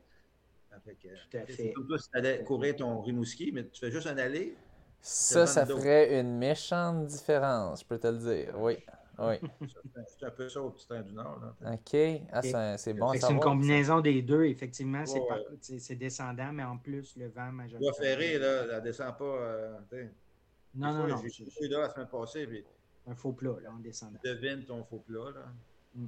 Tout 0.69 1.37
à 1.37 1.45
fait. 1.45 1.73
comme 1.73 1.87
toi, 1.87 1.97
si 1.97 2.09
tu 2.09 2.17
allais 2.17 2.43
courir 2.43 2.75
ton 2.75 3.01
Rimouski, 3.01 3.51
mais 3.51 3.67
tu 3.69 3.79
fais 3.79 3.91
juste 3.91 4.07
un 4.07 4.17
aller. 4.17 4.55
Ça, 5.01 5.47
ça 5.47 5.65
ferait 5.65 6.19
une 6.19 6.37
méchante 6.37 7.07
différence, 7.07 7.81
je 7.81 7.85
peux 7.85 7.97
te 7.97 8.07
le 8.07 8.17
dire. 8.17 8.59
Oui. 8.59 8.77
Oui. 9.21 9.67
C'est 10.07 10.25
un 10.25 10.31
peu 10.31 10.47
ça 10.49 10.61
au 10.61 10.69
petit 10.69 10.87
train 10.87 11.01
du 11.01 11.13
Nord. 11.13 11.39
Là. 11.41 11.73
OK. 11.73 12.21
Ah, 12.31 12.77
c'est 12.77 12.93
bon 12.93 13.13
C'est 13.13 13.31
une 13.31 13.39
combinaison 13.39 13.99
des 14.01 14.21
deux, 14.21 14.45
effectivement. 14.45 15.03
c'est 15.61 15.95
descendant, 15.95 16.51
mais 16.51 16.63
en 16.63 16.77
plus, 16.77 17.15
le 17.17 17.27
vent 17.27 17.51
majoritaire. 17.51 17.91
La 17.91 17.93
ferrée, 17.93 18.39
là, 18.39 18.63
elle 18.63 18.75
ne 18.75 18.79
descend 18.81 19.17
pas. 19.17 19.23
Euh, 19.23 19.77
non, 20.75 20.93
non, 20.93 21.07
non. 21.07 21.17
J'ai 21.23 21.29
suis 21.29 21.67
là 21.67 21.81
la 21.81 21.89
semaine 21.89 22.07
passée. 22.07 22.45
Puis 22.47 22.63
un 23.07 23.15
faux 23.15 23.33
plat, 23.33 23.55
là, 23.61 23.71
en 23.71 23.79
descendant. 23.79 24.19
Devine 24.23 24.63
ton 24.65 24.83
faux 24.83 24.99
plat, 24.99 25.31
là. 25.33 25.45
Mm. 25.95 26.05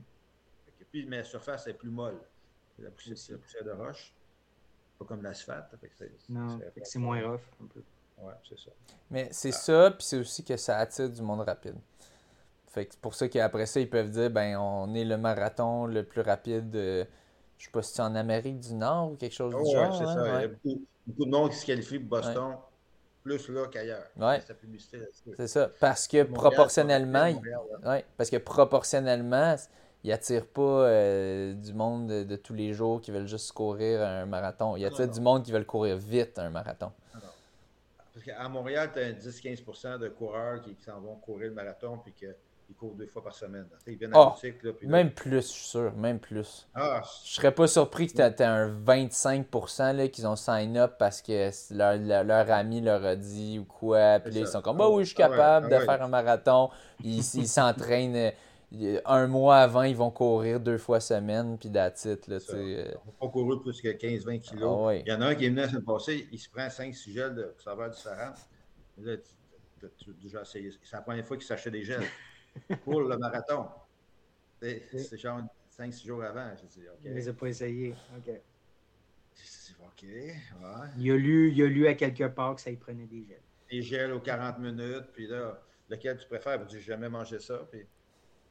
Puis, 0.91 1.05
mais 1.05 1.17
la 1.17 1.23
surface 1.23 1.67
est 1.67 1.73
plus 1.73 1.89
molle. 1.89 2.19
C'est 2.75 2.83
la 2.83 2.91
poussière, 2.91 3.63
de 3.63 3.71
roche. 3.71 4.13
Pas 4.99 5.05
comme 5.05 5.23
l'asphalte. 5.23 5.73
Non, 6.29 6.59
c'est 6.83 6.99
moins 6.99 7.21
rough, 7.27 7.41
un 7.61 7.67
peu. 7.67 7.81
Ouais, 8.19 8.33
c'est 8.47 8.59
ça. 8.59 8.69
Mais 9.09 9.29
c'est 9.31 9.51
ça, 9.51 9.91
puis 9.91 10.05
c'est 10.05 10.17
aussi 10.17 10.43
que 10.43 10.55
ça 10.57 10.77
attire 10.77 11.09
du 11.09 11.21
monde 11.21 11.41
rapide. 11.41 11.75
Fait 12.71 12.85
que 12.85 12.93
c'est 12.93 13.01
pour 13.01 13.15
ça 13.15 13.27
qu'après 13.27 13.65
ça, 13.65 13.79
ils 13.81 13.89
peuvent 13.89 14.09
dire 14.09 14.29
ben 14.29 14.57
on 14.57 14.93
est 14.93 15.03
le 15.03 15.17
marathon 15.17 15.85
le 15.85 16.03
plus 16.03 16.21
rapide, 16.21 16.73
euh, 16.75 17.03
je 17.57 17.65
sais 17.65 17.71
pas 17.71 17.81
si 17.81 17.93
c'est 17.93 18.01
en 18.01 18.15
Amérique 18.15 18.59
du 18.59 18.73
Nord 18.73 19.11
ou 19.11 19.15
quelque 19.15 19.33
chose 19.33 19.53
du 19.53 19.71
genre. 19.71 19.95
c'est 19.95 20.03
hein, 20.03 20.15
ça. 20.15 20.25
Il 20.25 20.41
y 20.41 20.45
a 20.45 20.47
beaucoup, 20.47 20.85
beaucoup, 21.05 21.25
de 21.25 21.31
monde 21.31 21.49
qui 21.49 21.57
se 21.57 21.65
qualifie 21.65 21.99
pour 21.99 22.19
Boston 22.19 22.55
plus 23.23 23.49
là 23.49 23.67
qu'ailleurs. 23.67 24.07
C'est 25.37 25.47
ça. 25.47 25.69
Parce 25.79 26.07
que 26.07 26.23
proportionnellement, 26.23 27.31
ouais, 27.85 28.05
parce 28.17 28.29
que 28.29 28.37
proportionnellement, 28.37 29.55
il 30.03 30.11
attire 30.11 30.47
pas 30.47 30.61
euh, 30.61 31.53
du 31.53 31.73
monde 31.73 32.07
de, 32.07 32.35
tous 32.35 32.53
les 32.53 32.73
jours 32.73 33.01
qui 33.01 33.11
veulent 33.11 33.27
juste 33.27 33.51
courir 33.51 34.01
un 34.01 34.25
marathon. 34.25 34.75
Il 34.75 34.85
attire 34.85 35.07
du 35.07 35.21
monde 35.21 35.43
qui 35.43 35.51
veulent 35.51 35.65
courir 35.65 35.97
vite 35.97 36.39
un 36.39 36.49
marathon. 36.49 36.91
Parce 38.13 38.25
qu'à 38.25 38.49
Montréal, 38.49 38.89
tu 38.93 38.99
as 38.99 39.11
10-15 39.11 39.99
de 39.99 40.09
coureurs 40.09 40.61
qui, 40.61 40.75
s'en 40.83 40.99
vont 40.99 41.15
courir 41.15 41.49
le 41.49 41.53
marathon 41.53 41.97
puis 41.97 42.13
qu'ils 42.71 42.77
courent 42.77 42.95
deux 42.95 43.07
fois 43.07 43.23
par 43.23 43.35
semaine. 43.35 43.67
Ils 43.87 43.97
viennent 43.97 44.13
à 44.15 44.19
ah, 44.19 44.35
là, 44.63 44.71
Même 44.83 45.11
plus, 45.11 45.31
je 45.31 45.39
suis 45.39 45.67
sûr. 45.67 45.93
Même 45.95 46.19
plus. 46.19 46.67
Ah, 46.73 47.01
je 47.25 47.33
serais 47.33 47.53
pas 47.53 47.67
surpris 47.67 48.07
que 48.07 48.13
tu 48.13 48.21
aies 48.21 48.43
un 48.43 48.69
25% 48.69 50.09
qu'ils 50.09 50.27
ont 50.27 50.35
sign 50.35 50.77
up 50.77 50.93
parce 50.97 51.21
que 51.21 51.49
leur, 51.73 52.23
leur, 52.23 52.51
ami 52.51 52.81
leur 52.81 53.03
a 53.03 53.15
dit 53.15 53.59
ou 53.59 53.65
quoi. 53.65 54.19
Puis 54.19 54.33
là, 54.33 54.39
ils 54.41 54.47
sont 54.47 54.61
comme, 54.61 54.77
bah 54.77 54.89
oui, 54.89 55.03
je 55.03 55.13
suis 55.13 55.23
ah 55.23 55.29
capable 55.29 55.69
de 55.69 55.77
faire 55.79 56.01
un 56.01 56.07
marathon. 56.07 56.69
Ils 57.03 57.23
s'entraînent 57.23 58.31
un 59.05 59.27
mois 59.27 59.57
avant, 59.57 59.83
ils 59.83 59.95
vont 59.95 60.11
courir 60.11 60.59
deux 60.59 60.77
fois 60.77 61.01
semaine, 61.01 61.57
puis 61.57 61.69
d'attitude. 61.69 62.41
Ils 62.53 62.95
vont 63.05 63.11
pas 63.19 63.27
courir 63.27 63.61
plus 63.61 63.81
que 63.81 63.89
15-20 63.89 64.39
kilos. 64.39 64.87
Ah 64.87 64.95
il 64.95 65.07
y 65.07 65.13
en 65.13 65.21
a 65.21 65.27
un 65.27 65.35
qui 65.35 65.45
est 65.45 65.49
venu 65.49 65.59
la 65.59 65.67
semaine 65.67 65.83
passée, 65.83 66.27
il 66.31 66.39
se 66.39 66.49
prend 66.49 66.67
5-6 66.67 67.11
gels 67.11 67.35
de 67.35 67.53
saveurs 67.57 67.89
différentes. 67.89 68.37
Là, 68.97 69.17
c'est 70.45 70.63
la 70.93 71.01
première 71.01 71.25
fois 71.25 71.37
qu'il 71.37 71.45
s'achète 71.45 71.73
des 71.73 71.83
gels 71.83 72.03
pour 72.83 73.01
le 73.01 73.17
marathon. 73.17 73.67
C'est 74.61 75.17
genre 75.17 75.41
5-6 75.77 76.05
jours 76.05 76.23
avant. 76.23 76.51
Je 76.55 76.65
dis, 76.67 76.87
OK. 76.87 76.99
Il 77.03 77.13
les 77.13 77.27
a 77.27 77.33
pas 77.33 77.47
essayés. 77.47 77.95
OK. 78.17 78.31
OK, 79.79 80.03
ouais. 80.03 80.35
Il 80.97 81.11
a, 81.11 81.15
lu, 81.15 81.51
il 81.51 81.63
a 81.63 81.67
lu 81.67 81.87
à 81.87 81.95
quelque 81.95 82.27
part 82.27 82.55
que 82.55 82.61
ça 82.61 82.69
y 82.69 82.77
prenait 82.77 83.07
des 83.07 83.25
gels. 83.25 83.41
Des 83.69 83.81
gels 83.81 84.11
aux 84.11 84.19
40 84.19 84.59
minutes, 84.59 85.07
puis 85.13 85.27
là, 85.27 85.59
lequel 85.89 86.17
tu 86.17 86.27
préfères? 86.27 86.67
Je 86.69 86.75
n'ai 86.75 86.81
jamais 86.81 87.09
mangé 87.09 87.39
ça? 87.39 87.67
Puis 87.71 87.85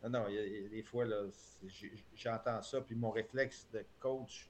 non, 0.03 0.11
non, 0.11 0.29
il 0.29 0.35
y 0.35 0.67
a, 0.67 0.69
des 0.69 0.83
fois, 0.83 1.05
j'entends 2.15 2.63
ça, 2.63 2.81
puis 2.81 2.95
mon 2.95 3.11
réflexe 3.11 3.69
de 3.73 3.85
coach, 3.99 4.50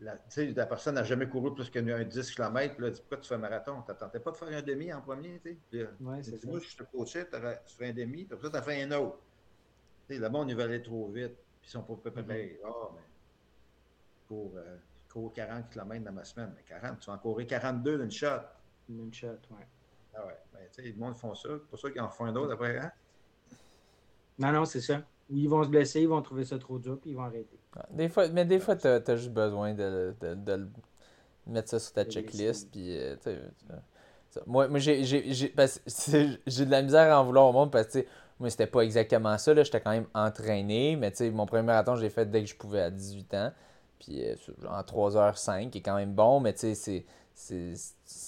la, 0.00 0.18
la 0.36 0.66
personne 0.66 0.94
n'a 0.94 1.04
jamais 1.04 1.28
couru 1.28 1.54
plus 1.54 1.70
qu'un 1.70 2.04
10 2.04 2.34
km, 2.34 2.74
puis 2.74 2.84
là, 2.84 2.90
dit, 2.90 3.00
pourquoi 3.00 3.18
tu 3.18 3.28
fais 3.28 3.34
un 3.34 3.38
marathon? 3.38 3.82
Tu 3.82 3.90
n'attendais 3.90 4.20
pas 4.20 4.30
de 4.30 4.36
faire 4.36 4.48
un 4.48 4.62
demi 4.62 4.92
en 4.92 5.00
premier, 5.00 5.40
tu 5.40 5.58
sais? 5.72 5.88
Ouais, 6.00 6.22
c'est 6.22 6.44
Moi, 6.44 6.60
je 6.60 6.76
te 6.76 6.82
coachais, 6.84 7.26
tu 7.26 7.74
fais 7.76 7.88
un 7.88 7.92
demi, 7.92 8.24
puis 8.24 8.38
ça, 8.40 8.50
tu 8.50 8.56
as 8.56 8.62
fait 8.62 8.82
un 8.82 8.92
autre. 8.92 9.18
Le 10.08 10.28
monde, 10.28 10.50
il 10.50 10.56
va 10.56 10.64
aller 10.64 10.82
trop 10.82 11.08
vite, 11.08 11.36
puis 11.60 11.68
ils 11.68 11.70
sont 11.70 11.82
pas 11.82 11.96
préparés. 11.96 12.60
Ah, 12.64 12.70
mais 12.94 13.02
pour 14.28 14.52
euh, 14.56 14.76
cours 15.10 15.32
40 15.32 15.70
km 15.70 16.04
dans 16.04 16.12
ma 16.12 16.24
semaine. 16.24 16.52
Mais 16.54 16.62
40, 16.62 17.00
tu 17.00 17.06
vas 17.06 17.14
en 17.14 17.18
courir 17.18 17.46
42 17.46 17.98
d'une 17.98 18.10
shot. 18.10 18.28
D'une 18.88 19.12
shot, 19.12 19.28
ouais. 19.50 19.66
Ah 20.14 20.26
ouais. 20.26 20.36
Ben, 20.52 20.60
tu 20.72 20.82
sais, 20.82 20.88
le 20.88 20.96
monde 20.96 21.16
font 21.16 21.34
ça. 21.34 21.48
C'est 21.50 21.68
pour 21.68 21.78
ça 21.78 21.90
qu'ils 21.90 22.00
en 22.00 22.10
font 22.10 22.26
un 22.26 22.36
autre 22.36 22.52
après, 22.52 22.78
hein? 22.78 22.92
Non, 24.38 24.52
non, 24.52 24.64
c'est 24.64 24.80
ça. 24.80 25.02
Ils 25.30 25.48
vont 25.48 25.62
se 25.62 25.68
blesser, 25.68 26.00
ils 26.00 26.08
vont 26.08 26.22
trouver 26.22 26.44
ça 26.44 26.58
trop 26.58 26.78
dur, 26.78 26.98
puis 27.00 27.10
ils 27.10 27.16
vont 27.16 27.24
arrêter. 27.24 27.58
Des 27.90 28.08
fois, 28.08 28.28
mais 28.28 28.44
des 28.44 28.58
fois, 28.58 28.76
tu 28.76 28.86
as, 28.86 29.16
juste 29.16 29.32
besoin 29.32 29.74
de, 29.74 30.14
de, 30.20 30.34
de, 30.34 30.68
mettre 31.46 31.68
ça 31.68 31.78
sur 31.78 31.92
ta 31.92 32.04
checklist. 32.04 32.70
Puis, 32.70 32.96
euh, 32.96 33.16
moi, 34.46 34.68
moi 34.68 34.78
j'ai 34.78 35.02
de 35.02 36.70
la 36.70 36.82
misère 36.82 37.12
à 37.14 37.20
en 37.20 37.24
vouloir 37.24 37.46
au 37.46 37.52
monde 37.52 37.70
parce 37.70 37.88
que 37.88 38.04
moi, 38.40 38.50
c'était 38.50 38.66
pas 38.66 38.80
exactement 38.80 39.36
ça. 39.36 39.54
J'étais 39.62 39.80
quand 39.80 39.90
même 39.90 40.06
entraîné, 40.14 40.96
mais 40.96 41.12
mon 41.30 41.46
premier 41.46 41.64
marathon, 41.64 41.96
je 41.96 42.02
l'ai 42.02 42.10
fait 42.10 42.26
dès 42.26 42.42
que 42.42 42.48
je 42.48 42.56
pouvais 42.56 42.82
à 42.82 42.90
18 42.90 43.34
ans. 43.34 43.52
Puis 43.98 44.24
euh, 44.24 44.34
en 44.68 44.80
3h05, 44.80 45.70
qui 45.70 45.78
est 45.78 45.82
quand 45.82 45.96
même 45.96 46.14
bon, 46.14 46.40
mais 46.40 46.52
tu 46.52 46.74
sais, 46.74 46.74
c'est. 46.74 47.04
Tu 47.48 47.74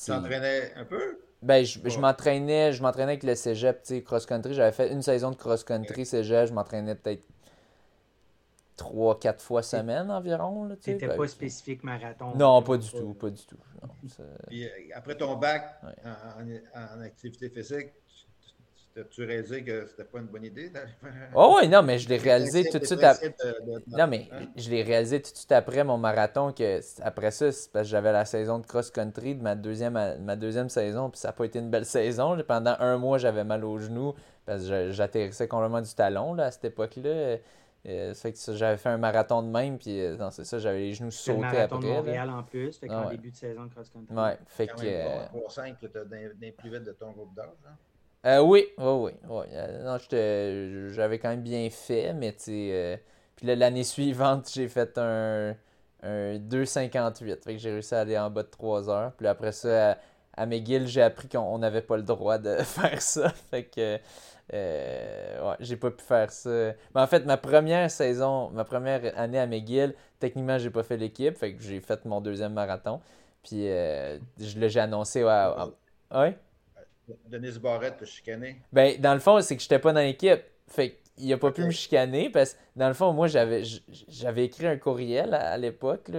t'entraînais 0.07 0.73
un 0.77 0.85
peu? 0.85 1.19
Ben, 1.43 1.65
je, 1.65 1.79
je 1.83 1.99
m'entraînais, 1.99 2.73
je 2.73 2.83
m'entraînais 2.83 3.13
avec 3.13 3.23
le 3.23 3.35
cégep, 3.35 3.83
tu 3.83 3.95
sais, 3.95 4.03
cross-country. 4.03 4.53
J'avais 4.55 4.73
fait 4.73 4.93
une 4.93 5.03
saison 5.03 5.31
de 5.31 5.37
cross-country 5.37 6.05
cégep. 6.05 6.49
Je 6.49 6.53
m'entraînais 6.53 6.95
peut-être 6.95 7.23
trois, 8.81 9.19
quatre 9.19 9.43
fois 9.43 9.63
semaine 9.63 10.11
environ. 10.11 10.69
Tu 10.83 10.91
n'étais 10.91 11.09
pas 11.09 11.29
spécifique 11.29 11.85
marathon. 11.85 12.35
Non, 12.37 12.63
pas 12.63 12.79
du 12.79 12.91
tout, 12.91 13.15
pas 13.15 13.31
du 13.31 13.45
tout. 13.45 13.59
Puis, 14.49 14.65
euh, 14.65 14.69
après 14.95 15.17
ton 15.17 15.37
bac 15.37 15.81
en, 16.05 16.99
en, 16.99 17.01
activité 17.01 17.51
physique, 17.51 17.93
tu 19.11 19.25
réalisé 19.25 19.63
que 19.63 19.87
c'était 19.87 20.05
pas 20.05 20.19
une 20.19 20.27
bonne 20.27 20.45
idée 20.45 20.69
d'aller 20.71 20.93
faire. 21.01 21.31
Oh 21.35 21.59
oui, 21.61 21.69
non, 21.69 21.83
mais 21.83 21.99
je 21.99 22.09
l'ai 22.09 22.17
réalisé 22.29 22.69
tout 22.71 22.79
de 22.79 22.85
suite 22.85 23.03
après. 23.03 23.35
Non, 23.87 24.07
mais 24.07 24.29
hein? 24.33 24.47
je 24.57 24.71
l'ai 24.71 24.83
réalisé 24.83 25.21
tout 25.23 25.31
de 25.31 25.37
suite 25.37 25.53
après 25.53 25.85
mon 25.85 25.97
marathon 25.97 26.53
que 26.53 26.81
après 27.03 27.31
ça, 27.31 27.53
c'est 27.53 27.71
parce 27.73 27.87
que 27.87 27.91
j'avais 27.91 28.13
la 28.13 28.25
saison 28.25 28.59
de 28.59 28.67
cross-country 28.67 29.37
de 29.37 29.43
ma 29.43 29.55
deuxième, 29.55 29.99
ma 30.21 30.37
deuxième 30.37 30.69
saison, 30.69 31.11
puis 31.11 31.21
ça 31.21 31.29
n'a 31.29 31.33
pas 31.33 31.45
été 31.45 31.59
une 31.59 31.71
belle 31.71 31.87
saison. 31.87 32.37
Pendant 32.47 32.77
un 32.81 32.99
mois, 32.99 33.19
j'avais 33.19 33.45
mal 33.45 33.65
aux 33.65 33.79
genoux 33.79 34.15
parce 34.45 34.67
que 34.67 34.91
j'atterrissais 34.91 35.49
complètement 35.49 35.83
du 35.83 35.95
talon 35.95 36.35
là, 36.35 36.47
à 36.47 36.51
cette 36.51 36.65
époque-là. 36.65 37.39
Euh, 37.87 38.13
fait 38.13 38.33
que 38.33 38.39
j'avais 38.55 38.77
fait 38.77 38.91
un 38.91 38.99
marathon 38.99 39.43
de 39.43 39.49
même, 39.49 39.79
puis 39.79 40.03
euh, 40.03 40.15
non, 40.17 40.31
c'est 40.31 40.45
ça, 40.45 40.59
j'avais 40.59 40.81
les 40.81 40.93
genoux 40.93 41.11
sautés 41.11 41.45
après. 41.45 41.57
marathon 41.57 41.79
de 41.79 41.87
Montréal 41.87 42.29
en 42.29 42.43
plus, 42.43 42.77
fait 42.77 42.89
qu'en 42.89 43.09
début 43.09 43.31
de 43.31 43.37
saison 43.37 43.65
de 43.65 43.71
cross-country. 43.71 44.15
Ouais, 44.15 44.39
fait 44.47 44.67
que. 44.67 44.85
Euh... 44.85 45.49
5 45.49 45.79
tu 45.79 45.87
as 45.87 46.05
d'un 46.05 46.51
plus 46.59 46.71
vite 46.71 46.85
de 46.85 46.93
ton 46.93 47.13
groupe 47.13 47.35
d'âge. 47.35 47.47
Hein? 47.67 47.73
Euh, 48.27 48.41
oui, 48.41 48.67
oui, 48.77 49.13
oui. 49.29 49.45
Euh, 49.53 50.91
j'avais 50.93 51.19
quand 51.19 51.31
même 51.31 51.43
bien 51.43 51.69
fait, 51.71 52.13
mais 52.13 52.33
tu. 52.35 52.51
Euh, 52.51 52.97
puis 53.37 53.47
l'année 53.47 53.85
suivante, 53.85 54.51
j'ai 54.53 54.69
fait 54.69 54.99
un, 54.99 55.57
un 56.03 56.39
2,58. 56.39 57.43
Fait 57.43 57.55
que 57.55 57.59
j'ai 57.59 57.71
réussi 57.73 57.95
à 57.95 58.01
aller 58.01 58.19
en 58.19 58.31
bas 58.31 58.43
de 58.43 58.49
3 58.49 58.91
heures. 58.91 59.13
Puis 59.13 59.27
après 59.27 59.53
ça, 59.53 59.97
à, 60.37 60.47
McGill, 60.47 60.87
j'ai 60.87 61.03
appris 61.03 61.29
qu'on 61.29 61.59
n'avait 61.59 61.81
pas 61.83 61.97
le 61.97 62.03
droit 62.03 62.37
de 62.39 62.57
faire 62.63 63.01
ça. 63.01 63.31
Fait 63.51 63.65
que. 63.65 63.99
ouais, 64.53 65.57
j'ai 65.61 65.77
pas 65.77 65.91
pu 65.91 66.05
faire 66.05 66.31
ça. 66.31 66.73
Mais 66.95 67.01
en 67.01 67.07
fait, 67.07 67.25
ma 67.25 67.39
première 67.39 67.91
saison, 67.91 68.51
ma 68.51 68.65
première 68.65 69.19
année 69.19 69.39
à 69.39 69.47
McGill, 69.47 69.95
techniquement, 70.19 70.59
j'ai 70.59 70.71
pas 70.71 70.83
fait 70.83 70.99
l'équipe. 70.99 71.37
Fait 71.39 71.55
que 71.55 71.63
j'ai 71.63 71.81
fait 71.81 72.05
mon 72.05 72.21
deuxième 72.21 72.53
marathon. 72.53 73.01
Puis 73.43 73.63
je 73.67 74.59
l'ai 74.59 74.79
annoncé. 74.79 75.25
Ouais, 75.25 75.47
ouais. 76.13 76.37
Denis 77.29 77.59
Barrette 77.59 77.99
te 77.99 78.05
chicaner? 78.05 78.57
Ben, 78.73 79.01
dans 79.01 79.15
le 79.15 79.21
fond, 79.21 79.41
c'est 79.41 79.57
que 79.57 79.63
j'étais 79.63 79.79
pas 79.79 79.93
dans 79.93 80.01
l'équipe. 80.01 80.41
Fait 80.69 80.97
qu'il 81.17 81.33
a 81.33 81.39
pas 81.39 81.51
pu 81.51 81.65
me 81.65 81.71
chicaner 81.71 82.31
parce 82.31 82.55
que, 82.55 82.59
dans 82.77 82.89
le 82.89 82.95
fond, 82.95 83.13
moi, 83.13 83.27
j'avais 83.27 83.63
j'avais 84.09 84.45
écrit 84.45 84.67
un 84.67 84.77
courriel 84.77 85.35
à, 85.35 85.57
l'époque 85.59 86.11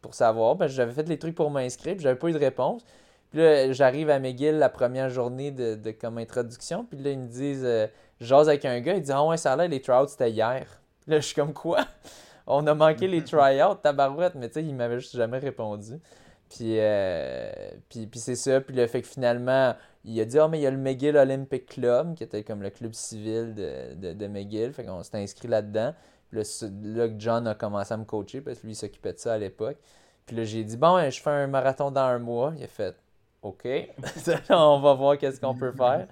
pour 0.00 0.14
savoir. 0.14 0.56
Ben, 0.56 0.66
j'avais 0.66 0.92
fait 0.92 1.08
les 1.08 1.18
trucs 1.18 1.34
pour 1.34 1.50
m'inscrire, 1.50 1.96
j'avais 1.98 2.18
pas 2.18 2.28
eu 2.28 2.32
de 2.32 2.38
réponse. 2.38 2.84
Puis 3.32 3.40
là, 3.40 3.72
j'arrive 3.72 4.10
à 4.10 4.18
McGill 4.18 4.58
la 4.58 4.68
première 4.68 5.08
journée 5.08 5.50
de, 5.50 5.90
comme 5.92 6.18
introduction. 6.18 6.84
Puis 6.84 6.98
là, 6.98 7.10
ils 7.10 7.18
me 7.18 7.28
disent, 7.28 7.64
euh, 7.64 7.86
j'ose 8.20 8.48
avec 8.48 8.64
un 8.66 8.78
gars, 8.80 8.94
il 8.94 9.02
dit, 9.02 9.12
ah 9.12 9.24
ouais, 9.24 9.38
ça 9.38 9.54
a 9.54 9.56
l'air, 9.56 9.68
les 9.68 9.80
tryouts, 9.80 10.08
c'était 10.08 10.30
hier. 10.30 10.66
là, 11.06 11.18
je 11.18 11.26
suis 11.26 11.34
comme 11.34 11.54
quoi? 11.54 11.86
On 12.46 12.66
a 12.66 12.74
manqué 12.74 13.08
les 13.08 13.24
tryouts, 13.24 13.74
tabarouette, 13.82 14.34
mais 14.34 14.48
tu 14.48 14.54
sais, 14.54 14.64
il 14.64 14.74
m'avait 14.74 15.00
juste 15.00 15.16
jamais 15.16 15.38
répondu. 15.38 15.94
Puis, 16.54 16.76
euh, 16.78 17.50
puis, 17.88 18.06
puis 18.06 18.20
c'est 18.20 18.34
ça. 18.36 18.60
Puis 18.60 18.76
le 18.76 18.86
fait 18.86 19.00
que 19.00 19.08
finalement, 19.08 19.74
il 20.04 20.20
a 20.20 20.24
dit 20.26 20.38
Ah, 20.38 20.48
mais 20.48 20.58
il 20.58 20.62
y 20.62 20.66
a 20.66 20.70
le 20.70 20.76
McGill 20.76 21.16
Olympic 21.16 21.64
Club, 21.66 22.14
qui 22.14 22.24
était 22.24 22.42
comme 22.44 22.62
le 22.62 22.68
club 22.68 22.92
civil 22.92 23.54
de, 23.54 23.94
de, 23.94 24.12
de 24.12 24.26
McGill. 24.26 24.72
Fait 24.74 24.84
qu'on 24.84 25.02
s'est 25.02 25.16
inscrit 25.16 25.48
là-dedans. 25.48 25.94
Puis 26.28 26.38
là, 26.42 26.68
là, 27.06 27.14
John 27.18 27.46
a 27.46 27.54
commencé 27.54 27.94
à 27.94 27.96
me 27.96 28.04
coacher 28.04 28.42
parce 28.42 28.58
que 28.58 28.66
lui, 28.66 28.72
il 28.72 28.76
s'occupait 28.76 29.14
de 29.14 29.18
ça 29.18 29.32
à 29.34 29.38
l'époque. 29.38 29.78
Puis 30.26 30.36
là, 30.36 30.44
j'ai 30.44 30.62
dit 30.62 30.76
Bon, 30.76 30.98
je 31.08 31.20
fais 31.22 31.30
un 31.30 31.46
marathon 31.46 31.90
dans 31.90 32.02
un 32.02 32.18
mois. 32.18 32.52
Il 32.58 32.64
a 32.64 32.68
fait 32.68 32.94
OK. 33.40 33.66
on 34.50 34.80
va 34.80 34.94
voir 34.94 35.16
qu'est-ce 35.16 35.40
qu'on 35.40 35.54
peut 35.54 35.72
faire. 35.72 36.06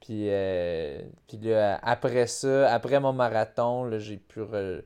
Puis, 0.00 0.26
euh, 0.28 1.00
puis 1.26 1.38
là, 1.38 1.78
après 1.82 2.26
ça, 2.26 2.70
après 2.72 3.00
mon 3.00 3.14
marathon, 3.14 3.98
j'ai 3.98 4.18
pu. 4.18 4.40
re- 4.40 4.82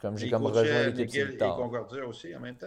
comme 0.00 0.16
j'ai 0.16 0.30
comme 0.30 0.44
rejoint 0.46 0.90
l'équipe 0.90 1.28
et. 1.30 1.38
Concordia 1.38 2.06
aussi 2.06 2.36
en 2.36 2.40
même 2.40 2.56
temps? 2.56 2.66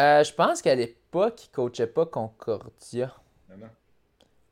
Euh, 0.00 0.24
je 0.24 0.32
pense 0.32 0.62
qu'à 0.62 0.74
l'époque, 0.74 1.44
il 1.44 1.50
coachait 1.50 1.86
pas 1.86 2.06
Concordia. 2.06 3.14
Non, 3.50 3.56
non. 3.58 3.68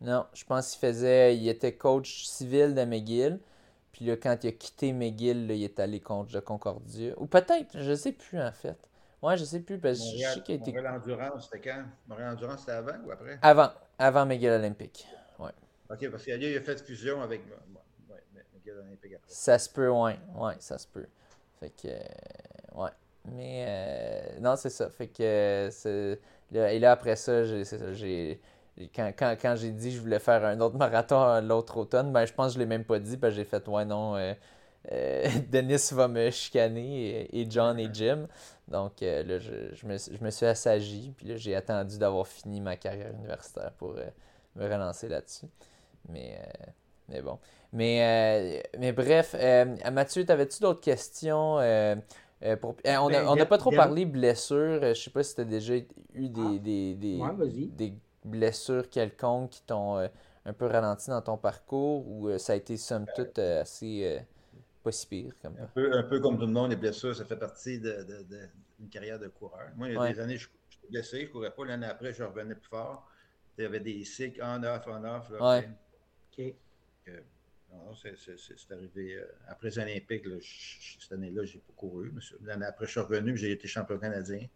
Non, 0.01 0.27
je 0.33 0.45
pense 0.45 0.71
qu'il 0.71 0.81
faisait. 0.81 1.37
Il 1.37 1.49
était 1.49 1.75
coach 1.75 2.25
civil 2.27 2.75
de 2.75 2.85
McGill. 2.85 3.41
Puis 3.93 4.05
là, 4.05 4.17
quand 4.17 4.45
il 4.45 4.49
a 4.49 4.53
quitté 4.53 4.93
McGill, 4.93 5.47
là, 5.49 5.55
il 5.55 5.65
est 5.65 5.81
allé 5.81 6.01
coach 6.01 6.31
de 6.31 6.41
Concordia. 6.41 7.15
Ou 7.17 7.27
peut-être, 7.27 7.81
je 7.81 7.95
sais 7.95 8.13
plus 8.13 8.41
en 8.41 8.53
fait. 8.53 8.77
Ouais, 9.23 9.37
je 9.37 9.45
sais 9.45 9.61
plus 9.61 9.79
parce 9.79 9.99
que 9.99 10.05
je 10.05 10.11
Montréal, 10.13 10.35
sais 10.35 10.41
qu'il 10.43 10.55
a 10.55 10.59
été. 10.59 10.73
Montréal 10.73 10.95
Endurance, 10.95 11.45
c'était 11.51 11.69
quand? 11.69 11.85
Montréal 12.07 12.35
Endurance, 12.35 12.61
c'était 12.61 12.73
avant 12.73 13.05
ou 13.05 13.11
après? 13.11 13.39
Avant, 13.43 13.71
avant 13.99 14.27
McGill 14.27 14.51
Olympique. 14.51 15.09
OK, 15.91 16.11
parce 16.11 16.23
qu'il 16.23 16.35
a, 16.35 16.37
il 16.37 16.57
a 16.57 16.61
fait 16.61 16.85
fusion 16.85 17.23
avec 17.23 17.41
ouais, 17.47 18.15
ouais, 18.15 18.45
McGill 18.55 18.75
Olympique 18.75 19.15
après. 19.15 19.27
Ça 19.33 19.59
se 19.59 19.71
peut, 19.71 19.89
ouais. 19.89 20.19
Ouais, 20.35 20.55
ça 20.61 20.77
se 20.77 20.87
peut. 20.87 21.07
Fait 21.59 21.71
que. 21.71 21.89
euh, 21.89 22.83
ouais. 22.83 22.91
Mais. 23.35 23.65
euh, 23.69 24.41
non, 24.41 24.57
c'est 24.57 24.71
ça. 24.71 24.89
Fait 24.91 25.09
que. 25.09 25.71
là- 26.53 26.73
et 26.73 26.79
là, 26.79 26.93
après 26.93 27.17
ça, 27.17 27.45
j'ai. 27.95 28.41
Quand, 28.95 29.11
quand, 29.19 29.37
quand 29.41 29.57
j'ai 29.57 29.73
dit 29.73 29.89
que 29.91 29.97
je 29.97 30.01
voulais 30.01 30.19
faire 30.21 30.45
un 30.45 30.61
autre 30.61 30.77
marathon 30.79 31.41
l'autre 31.41 31.77
automne, 31.79 32.13
ben 32.13 32.25
je 32.27 32.33
pense 32.33 32.49
que 32.53 32.55
je 32.55 32.59
l'ai 32.61 32.67
même 32.67 32.85
pas 32.85 32.99
dit, 33.01 33.17
parce 33.17 33.33
que 33.33 33.37
j'ai 33.39 33.45
fait 33.45 33.67
ouais 33.69 33.85
non, 33.85 34.15
euh, 34.17 34.35
euh, 34.93 35.29
Denis 35.51 35.77
va 35.93 36.07
me 36.09 36.31
chicaner 36.31 37.27
et, 37.33 37.41
et 37.41 37.51
John 37.51 37.79
et 37.81 37.89
Jim. 37.93 38.29
Donc 38.69 39.03
euh, 39.03 39.23
là, 39.25 39.39
je, 39.41 39.75
je 39.75 39.87
me, 39.87 39.97
je 39.99 40.25
me 40.25 40.31
suis 40.31 40.47
assagi, 40.47 41.13
puis 41.17 41.27
là 41.27 41.37
j'ai 41.37 41.55
attendu 41.57 41.99
d'avoir 41.99 42.27
fini 42.29 42.61
ma 42.61 42.77
carrière 42.77 43.13
universitaire 43.13 43.73
pour 43.79 43.95
me 44.57 44.65
relancer 44.65 45.09
là-dessus. 45.09 45.47
Mais, 46.09 46.41
mais 47.09 47.23
bon. 47.23 47.39
Mais, 47.73 48.63
mais 48.79 48.93
bref, 48.93 49.35
Mathieu, 49.93 50.25
t'avais-tu 50.25 50.61
d'autres 50.63 50.81
questions? 50.81 51.59
Euh, 52.43 52.53
euh, 52.53 52.57
pour... 52.57 52.77
euh, 52.87 52.97
on 52.97 53.11
n'a 53.11 53.35
Ben, 53.35 53.47
pas 53.47 53.59
trop 53.59 53.71
parlé 53.71 54.07
blessures. 54.07 54.81
Euh, 54.83 54.95
Je 54.95 55.01
sais 55.03 55.11
pas 55.11 55.23
si 55.23 55.35
tu 55.35 55.41
as 55.41 55.45
déjà 55.45 55.75
eu 55.77 56.29
des, 56.29 56.41
Ah. 56.41 56.59
des, 56.59 56.95
des, 56.95 57.17
Ouais, 57.19 57.33
vas-y. 57.35 57.67
des 57.69 57.95
blessures 58.25 58.89
quelconques 58.91 59.51
qui 59.51 59.63
t'ont 59.63 59.99
euh, 59.99 60.09
un 60.45 60.53
peu 60.53 60.67
ralenti 60.67 61.11
dans 61.11 61.23
ton 61.23 61.37
parcours 61.37 62.07
ou 62.09 62.29
euh, 62.29 62.39
ça 62.39 62.53
a 62.53 62.57
été 62.57 62.77
somme 62.77 63.07
toute 63.15 63.39
euh, 63.39 63.63
assez 63.63 64.03
euh, 64.05 64.21
pas 64.83 64.93
si 64.93 65.07
pire 65.07 65.33
comme 65.43 65.55
Un 65.61 65.67
peu, 65.67 65.93
un 65.93 66.03
peu 66.05 66.21
comme 66.21 66.39
tout 66.39 66.47
le 66.47 66.53
monde, 66.53 66.71
les 66.71 66.77
blessures, 66.77 67.15
ça 67.15 67.25
fait 67.25 67.37
partie 67.37 67.79
de, 67.79 67.91
de- 68.03 68.23
de- 68.23 68.49
d'une 68.79 68.89
carrière 68.89 69.19
de 69.19 69.29
coureur. 69.29 69.69
Moi, 69.77 69.89
il 69.89 69.95
y 69.95 69.97
a 69.97 70.01
Ouais. 70.01 70.13
des 70.13 70.21
années, 70.21 70.37
je 70.37 70.49
j'étais 70.71 70.89
blessé, 70.89 71.21
je 71.23 71.27
ne 71.27 71.33
courais 71.33 71.51
pas. 71.55 71.65
L'année 71.65 71.87
après, 71.87 72.13
je 72.13 72.23
revenais 72.23 72.55
plus 72.55 72.69
fort. 72.69 73.09
Il 73.59 73.63
y 73.63 73.67
avait 73.67 73.81
des 73.81 74.05
cycles 74.05 74.41
on-off, 74.43 74.87
on-off. 74.87 75.31
Ouais. 75.41 75.69
OK. 76.39 76.55
Non, 77.73 77.95
c'est, 77.95 78.15
arrivé 78.73 79.17
euh, 79.17 79.27
après 79.49 79.69
les 79.69 79.79
Olympiques. 79.79 80.27
là, 80.27 80.37
cette 81.01 81.13
année-là, 81.13 81.45
je 81.45 81.55
n'ai 81.55 81.61
pas 81.61 81.73
couru. 81.77 82.13
L'année 82.43 82.67
après, 82.67 82.87
je 82.87 82.93
suis 82.93 83.01
revenu 83.01 83.33
puis 83.35 83.43
j'ai 83.43 83.53
été 83.53 83.69
champion 83.69 83.99
canadien. 83.99 84.47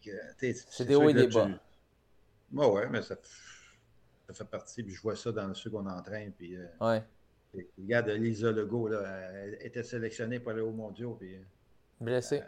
Tu 0.00 0.10
sais, 0.38 0.54
C'est 0.70 0.84
des 0.84 0.94
hauts 0.94 1.08
et 1.08 1.14
des 1.14 1.26
bas. 1.26 1.46
tu- 1.46 2.56
Ouais, 2.56 2.66
ouais, 2.66 2.88
mais 2.88 3.02
ça, 3.02 3.16
ça 4.28 4.34
fait 4.34 4.44
partie. 4.44 4.82
Puis 4.82 4.94
je 4.94 5.00
vois 5.02 5.16
ça 5.16 5.32
dans 5.32 5.52
ceux 5.54 5.70
qu'on 5.70 5.86
entraîne. 5.86 6.32
Puis, 6.32 6.56
euh, 6.56 6.66
Ouais. 6.80 7.02
puis 7.52 7.66
regarde, 7.78 8.08
Lisa 8.10 8.50
Legault, 8.52 8.88
là, 8.88 9.02
elle 9.32 9.58
était 9.60 9.82
sélectionnée 9.82 10.38
pour 10.40 10.52
aller 10.52 10.60
aux 10.60 10.72
mondiaux. 10.72 11.14
Puis, 11.14 11.34
euh, 11.36 11.42
Blessé. 12.00 12.42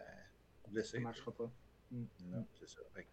blessée. 0.68 0.98
Ça 0.98 1.00
marchera 1.00 1.32
pas. 1.32 1.50
Non, 1.90 2.46
c'est 2.58 2.68
ça. 2.68 2.80
Fait 2.94 3.02
que 3.04 3.08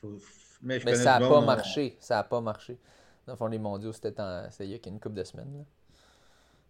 faut- 0.00 0.18
mais 0.62 0.80
je 0.80 0.84
Mais 0.84 0.92
connais 0.92 1.04
ça 1.04 1.18
n'a 1.18 1.28
pas 1.28 1.40
marché. 1.40 1.96
Ça 2.00 2.16
n'a 2.16 2.24
pas 2.24 2.40
marché. 2.40 2.78
Dans 3.26 3.32
le 3.32 3.36
fond, 3.36 3.46
les 3.46 3.58
mondiaux, 3.58 3.92
c'était 3.92 4.14
il 4.60 4.66
y 4.66 4.74
a 4.74 4.78
une 4.88 5.00
couple 5.00 5.14
de 5.14 5.24
semaines. 5.24 5.58
là. 5.58 5.64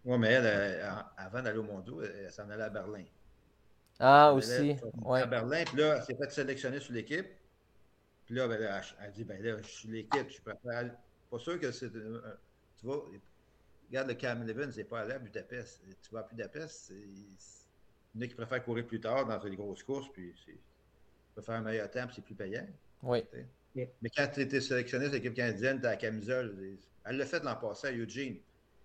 Ouais, 0.05 0.17
mais 0.17 0.27
elle, 0.33 0.45
euh, 0.45 0.91
avant 1.17 1.41
d'aller 1.41 1.57
aux 1.57 1.63
mondiaux, 1.63 2.01
elle, 2.01 2.25
elle 2.25 2.31
s'en 2.31 2.49
allait 2.49 2.63
à 2.63 2.69
Berlin. 2.69 3.03
Ah, 3.99 4.29
Elle 4.31 4.37
aussi. 4.37 4.75
Ouais. 5.03 5.21
À 5.21 5.25
Berlin, 5.25 5.63
puis 5.65 5.77
là, 5.77 5.95
elle 5.97 6.03
s'est 6.03 6.15
fait 6.15 6.31
sélectionner 6.31 6.79
sur 6.79 6.93
l'équipe. 6.93 7.27
Puis 8.25 8.35
là, 8.35 8.47
ben, 8.47 8.61
elle, 8.61 8.81
elle 9.01 9.11
dit, 9.11 9.23
ben 9.23 9.41
là, 9.41 9.61
je 9.61 9.67
suis 9.67 9.89
l'équipe, 9.89 10.29
je 10.29 10.41
préfère. 10.41 10.95
Pas 11.29 11.39
sûr 11.39 11.59
que 11.59 11.71
c'est. 11.71 11.91
tu 11.91 12.85
vois, 12.85 13.05
regarde 13.89 14.07
le 14.07 14.13
Cam 14.13 14.45
il 14.47 14.55
n'est 14.77 14.83
pas 14.83 14.99
allé 15.01 15.13
à 15.13 15.19
Budapest. 15.19 15.81
Tu 16.01 16.11
vas 16.11 16.19
à 16.21 16.23
Budapest, 16.23 16.87
c'est- 16.87 16.93
c'est- 17.37 17.65
il 18.13 18.21
y 18.21 18.23
en 18.23 18.25
a 18.25 18.27
qui 18.29 18.35
préfèrent 18.35 18.63
courir 18.63 18.85
plus 18.85 19.01
tard 19.01 19.25
dans 19.25 19.41
les 19.43 19.55
grosses 19.55 19.83
courses, 19.83 20.07
puis 20.13 20.33
c'est. 20.45 20.51
Tu 20.53 20.59
peux 21.35 21.41
faire 21.41 21.55
un 21.55 21.61
meilleur 21.61 21.89
temps, 21.89 22.05
puis 22.05 22.15
c'est 22.15 22.21
plus 22.21 22.35
payant. 22.35 22.65
Oui. 23.03 23.23
Mais 24.01 24.09
quand 24.09 24.27
tu 24.33 24.41
étais 24.41 24.61
sélectionné 24.61 25.05
sur 25.05 25.13
l'équipe 25.15 25.33
canadienne, 25.33 25.79
tu 25.79 25.85
as 25.85 25.91
la 25.91 25.95
camisole. 25.97 26.77
Elle 27.03 27.17
l'a 27.17 27.25
fait 27.25 27.43
l'an 27.43 27.55
passé 27.55 27.87
à 27.87 27.91
Eugene. 27.91 28.37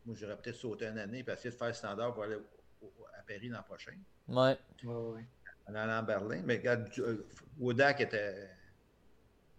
Moi, 0.04 0.16
j'aurais 0.18 0.36
peut-être 0.36 0.56
sauté 0.56 0.86
une 0.86 0.98
année 0.98 1.24
et 1.26 1.30
essayé 1.30 1.50
de 1.50 1.54
faire 1.56 1.68
le 1.68 1.74
standard 1.74 2.12
pour 2.14 2.24
aller 2.24 2.36
au- 2.36 2.86
au- 2.86 3.06
à 3.18 3.22
Paris 3.22 3.48
l'an 3.48 3.62
prochain. 3.62 3.92
Ouais. 4.28 4.58
Ouais, 4.84 4.94
ouais. 4.94 5.24
En 5.68 5.74
allant 5.74 5.98
à 5.98 6.02
Berlin. 6.02 6.42
Mais 6.44 6.56
regarde, 6.56 6.88
euh, 6.98 7.24
Wodak 7.58 8.00
était. 8.00 8.48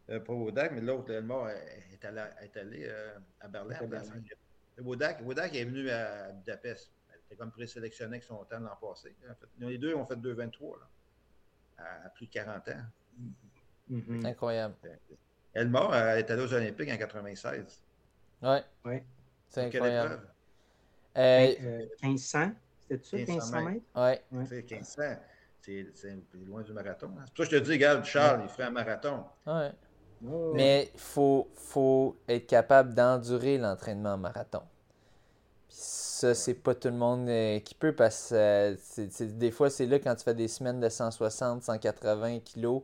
euh, 0.09 0.19
pas 0.19 0.33
Wodak, 0.33 0.71
mais 0.73 0.81
l'autre, 0.81 1.11
Elmore, 1.13 1.49
est 1.49 2.03
allé, 2.03 2.23
est 2.41 2.57
allé 2.57 2.85
euh, 2.89 3.17
à 3.39 3.47
Berlin. 3.47 3.75
À. 4.77 4.81
Wodak, 4.81 5.21
Wodak 5.23 5.55
est 5.55 5.63
venu 5.65 5.89
à 5.89 6.31
Budapest. 6.33 6.91
Elle 7.13 7.19
était 7.25 7.35
comme 7.35 7.51
présélectionné 7.51 8.15
avec 8.17 8.23
son 8.23 8.43
temps 8.45 8.59
l'an 8.59 8.75
passé. 8.81 9.15
En 9.29 9.35
fait. 9.35 9.47
Les 9.69 9.77
deux 9.77 9.93
ont 9.95 10.05
fait 10.05 10.15
2,23 10.17 10.79
là, 10.79 10.89
à, 11.77 12.05
à 12.07 12.09
plus 12.09 12.25
de 12.27 12.31
40 12.31 12.67
ans. 12.69 12.81
Mhm. 13.91 14.25
Incroyable. 14.25 14.75
Elmore 15.53 15.93
elle 15.95 16.19
est 16.19 16.31
allée 16.31 16.43
aux 16.43 16.53
Olympiques 16.53 16.89
en 16.89 16.97
96. 16.97 17.81
Ouais. 18.41 18.63
Ouais. 18.85 19.03
C'est 19.49 19.65
incroyable. 19.65 20.21
Euh, 21.17 21.53
Euh, 21.61 21.85
1500, 22.01 22.51
c'était 22.89 23.03
ça, 23.03 23.17
1500 23.17 23.61
1500 23.61 23.61
mètres? 23.69 23.85
ouais. 23.95 24.23
Ouais. 24.31 24.43
Tu 24.43 24.49
sais, 24.49 24.61
1500, 24.63 25.03
c'est 25.61 25.85
loin 26.47 26.61
du 26.61 26.71
marathon. 26.73 27.11
hein. 27.19 27.23
C'est 27.27 27.33
pour 27.35 27.45
ça 27.45 27.51
que 27.51 27.57
je 27.57 27.61
te 27.61 27.65
dis, 27.65 27.71
regarde, 27.73 28.05
Charles, 28.05 28.41
il 28.43 28.49
ferait 28.49 28.63
un 28.63 28.71
marathon. 28.71 29.25
Ouais. 29.45 29.71
Mais 30.53 30.89
il 30.93 30.99
faut, 30.99 31.49
faut 31.55 32.15
être 32.29 32.47
capable 32.47 32.93
d'endurer 32.93 33.57
l'entraînement 33.57 34.13
en 34.13 34.17
marathon. 34.17 34.61
Puis 35.67 35.77
ça, 35.77 36.33
c'est 36.35 36.53
pas 36.53 36.75
tout 36.75 36.87
le 36.89 36.93
monde 36.95 37.27
euh, 37.27 37.59
qui 37.59 37.73
peut 37.75 37.93
parce 37.93 38.29
que 38.29 38.35
euh, 38.35 38.75
des 39.33 39.51
fois, 39.51 39.69
c'est 39.69 39.85
là 39.87 39.99
quand 39.99 40.15
tu 40.15 40.23
fais 40.23 40.35
des 40.35 40.47
semaines 40.47 40.79
de 40.79 40.87
160, 40.89 41.63
180 41.63 42.39
kilos 42.39 42.83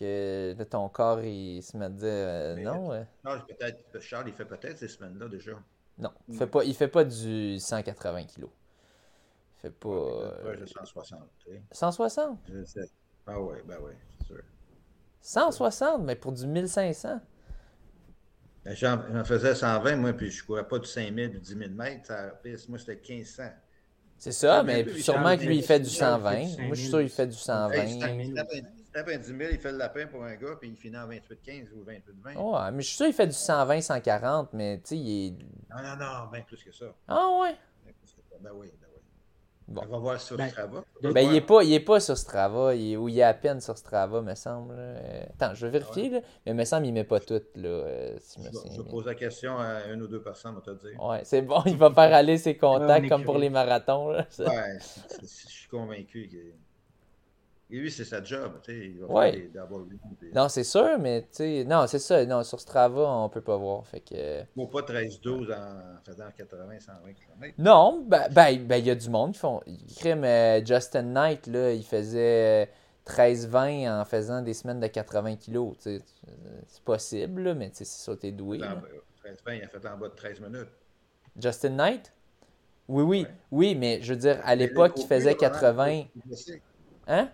que 0.00 0.54
là, 0.58 0.64
ton 0.64 0.88
corps 0.88 1.22
il 1.22 1.62
se 1.62 1.76
met 1.76 1.84
à 1.84 1.88
dire 1.90 2.06
euh, 2.08 2.54
Mais- 2.56 2.64
non. 2.64 2.92
euh, 2.92 3.02
Charles, 3.22 3.44
peut-être, 3.46 4.00
Charles, 4.00 4.28
il 4.28 4.34
fait 4.34 4.44
peut-être 4.44 4.78
ces 4.78 4.88
semaines-là 4.88 5.28
déjà. 5.28 5.52
non, 5.98 6.10
il 6.28 6.36
fait 6.36 6.46
pas, 6.46 6.64
il 6.64 6.74
fait 6.74 6.88
pas 6.88 7.04
du 7.04 7.58
180 7.58 8.24
kilos. 8.24 8.50
Il 9.58 9.60
fait 9.60 9.70
pas. 9.70 9.88
Ouais, 9.88 10.32
euh, 10.46 10.56
de 10.56 10.66
160. 10.66 11.20
tu 11.38 11.50
sais. 11.52 11.62
160 11.70 12.38
Je 12.48 12.64
sais. 12.64 12.90
Ah 13.26 13.40
ouais, 13.40 13.62
ben 13.66 13.78
ouais, 13.80 13.96
c'est 14.18 14.26
sûr. 14.26 14.42
160, 15.20 16.02
mais 16.02 16.16
pour 16.16 16.32
du 16.32 16.46
1500. 16.46 17.20
Ben, 18.64 18.74
J'en 18.74 18.98
j'en 19.12 19.24
faisais 19.24 19.54
120, 19.54 19.96
moi, 19.96 20.12
puis 20.14 20.30
je 20.30 20.44
courais 20.44 20.66
pas 20.66 20.78
du 20.78 20.86
5000 20.88 21.30
du 21.30 21.38
10 21.38 21.56
000 21.56 21.70
mètres. 21.70 22.06
Ça, 22.06 22.32
moi, 22.68 22.78
c'était 22.78 22.96
1500. 22.96 23.44
C'est 24.18 24.32
ça, 24.32 24.62
mais 24.62 24.86
sûrement 25.00 25.36
que 25.36 25.44
lui, 25.44 25.58
il 25.58 25.62
fait 25.62 25.80
du 25.80 25.86
il 25.86 25.90
fait 25.90 25.90
du 25.90 25.96
120. 25.96 26.64
Moi, 26.66 26.74
je 26.74 26.80
suis 26.80 26.88
sûr 26.90 26.98
qu'il 27.00 27.08
fait 27.08 27.26
du 27.26 27.32
Hey, 27.36 27.38
120. 27.38 28.44
Si 28.92 29.02
tape- 29.02 29.08
si 29.08 29.08
tape 29.08 29.08
un- 29.08 29.22
si 29.22 29.28
tape 29.28 29.32
un 29.32 29.34
10 29.34 29.38
000, 29.44 29.50
il 29.52 29.58
fait 29.60 29.72
le 29.72 29.78
lapin 29.78 30.06
pour 30.06 30.24
un 30.24 30.34
gars, 30.36 30.56
puis 30.60 30.68
il 30.68 30.76
finit 30.76 30.96
en 30.96 31.06
28-15 31.08 31.72
ou 31.72 31.84
28-20. 31.84 32.36
Ouais, 32.36 32.70
mais 32.72 32.82
je 32.82 32.88
suis 32.88 32.96
sûr 32.96 33.06
qu'il 33.06 33.14
fait 33.14 33.26
du 33.26 33.32
120, 33.32 33.80
140, 33.80 34.52
mais 34.52 34.78
tu 34.78 34.88
sais, 34.88 34.96
il 34.98 35.26
est. 35.26 35.30
Non, 35.74 35.82
non, 35.82 35.96
non, 35.96 36.30
bien 36.32 36.42
plus 36.42 36.62
que 36.62 36.72
ça. 36.72 36.86
Ah 37.08 37.28
ouais? 37.42 37.54
Bien 37.84 37.92
plus 37.98 38.12
que 38.12 38.20
ça. 38.28 38.36
Ben 38.40 38.50
oui, 38.54 38.66
ben 38.80 38.86
oui. 38.94 39.00
Bon. 39.68 39.82
On 39.86 39.92
va 39.92 39.98
voir 39.98 40.20
sur 40.20 40.36
Ben, 40.36 40.48
Strava. 40.48 40.82
Ben, 41.00 41.20
il 41.20 41.36
est 41.36 41.40
pas, 41.42 41.62
il 41.62 41.72
est 41.72 41.78
pas 41.78 42.00
sur 42.00 42.18
Strava, 42.18 42.74
il 42.74 42.92
est, 42.92 42.96
ou 42.96 43.08
il 43.08 43.16
est 43.20 43.22
à 43.22 43.34
peine 43.34 43.60
sur 43.60 43.78
Strava, 43.78 44.20
me 44.20 44.34
semble. 44.34 44.74
Euh, 44.76 45.22
Attends, 45.38 45.54
je 45.54 45.64
vais 45.66 45.78
vérifier, 45.78 46.10
là, 46.10 46.20
mais 46.44 46.54
me 46.54 46.64
semble 46.64 46.84
qu'il 46.86 46.92
met 46.94 47.04
pas 47.04 47.20
tout, 47.20 47.40
là, 47.54 47.68
euh, 47.68 48.16
si 48.20 48.42
je 48.42 48.48
me 48.48 48.52
je 48.74 48.82
poser 48.82 49.06
la 49.10 49.14
question 49.14 49.56
à 49.58 49.84
une 49.92 50.02
ou 50.02 50.08
deux 50.08 50.20
personnes, 50.22 50.56
on 50.56 50.60
va 50.60 50.74
te 50.74 50.88
dire. 50.88 51.00
Ouais, 51.00 51.20
c'est 51.22 51.42
bon, 51.42 51.62
il 51.66 51.76
va 51.76 51.88
faire 51.92 52.12
aller 52.12 52.36
ses 52.36 52.50
Ouais, 52.54 52.58
contacts 52.58 53.08
comme 53.08 53.22
pour 53.22 53.38
les 53.38 53.48
marathons. 53.48 54.08
Là. 54.10 54.26
Ouais, 54.40 54.78
je 55.20 55.26
suis 55.26 55.68
convaincu 55.68 56.28
que. 56.28 56.69
Lui, 57.70 57.90
c'est 57.90 58.04
sa 58.04 58.22
job, 58.22 58.52
tu 58.62 58.72
sais. 58.72 58.86
Il 58.88 59.00
va 59.00 59.06
Ouais. 59.06 59.32
faire 59.32 59.40
des 59.68 59.74
double 59.74 59.96
Non, 60.34 60.48
c'est 60.48 60.64
sûr, 60.64 60.98
mais 60.98 61.22
tu 61.22 61.28
sais, 61.32 61.64
non, 61.64 61.86
c'est 61.86 61.98
ça, 62.00 62.24
non, 62.26 62.42
sur 62.42 62.58
Strava, 62.60 63.02
on 63.08 63.28
peut 63.28 63.40
pas 63.40 63.56
voir, 63.56 63.86
fait 63.86 64.00
que... 64.00 64.14
euh, 64.14 64.42
Il 64.56 64.60
ne 64.60 64.66
vaut 64.66 64.70
pas 64.70 64.82
13-12 64.82 65.52
en 65.52 66.02
faisant 66.04 66.24
80-120 66.36 67.14
km. 67.14 67.54
Non, 67.58 68.04
ben, 68.06 68.28
ben, 68.32 68.66
ben, 68.66 68.76
il 68.76 68.86
y 68.86 68.90
a 68.90 68.94
du 68.94 69.08
monde 69.08 69.32
qui 69.32 69.38
font. 69.38 69.60
Crime, 69.98 70.24
euh, 70.24 70.64
Justin 70.64 71.02
Knight, 71.02 71.46
là, 71.46 71.72
il 71.72 71.84
faisait 71.84 72.64
euh, 72.64 72.66
13-20 73.06 74.00
en 74.00 74.04
faisant 74.04 74.42
des 74.42 74.54
semaines 74.54 74.80
de 74.80 74.86
80 74.88 75.36
kilos. 75.36 75.76
tu 75.78 75.82
sais. 75.98 76.02
Euh, 76.28 76.32
C'est 76.66 76.82
possible, 76.82 77.42
là, 77.42 77.54
mais 77.54 77.70
tu 77.70 77.76
sais, 77.76 77.84
c'est 77.84 78.04
ça, 78.04 78.16
t'es 78.16 78.32
doué. 78.32 78.58
là. 78.58 78.82
13-20, 79.24 79.56
il 79.58 79.62
a 79.62 79.68
fait 79.68 79.86
en 79.86 79.96
bas 79.96 80.08
de 80.08 80.14
13 80.14 80.40
minutes. 80.40 80.68
Justin 81.40 81.70
Knight? 81.70 82.12
Oui, 82.88 83.04
oui, 83.04 83.22
Ouais. 83.22 83.30
oui, 83.52 83.74
mais 83.76 84.02
je 84.02 84.12
veux 84.12 84.18
dire, 84.18 84.40
à 84.42 84.56
l'époque, 84.56 84.94
il 84.96 85.06
faisait 85.06 85.30
là, 85.40 85.48
vraiment, 85.48 85.84
80. 85.84 85.86
il 85.92 85.98
est 86.00 86.26
blessé. 86.26 86.62
Hein? 87.06 87.28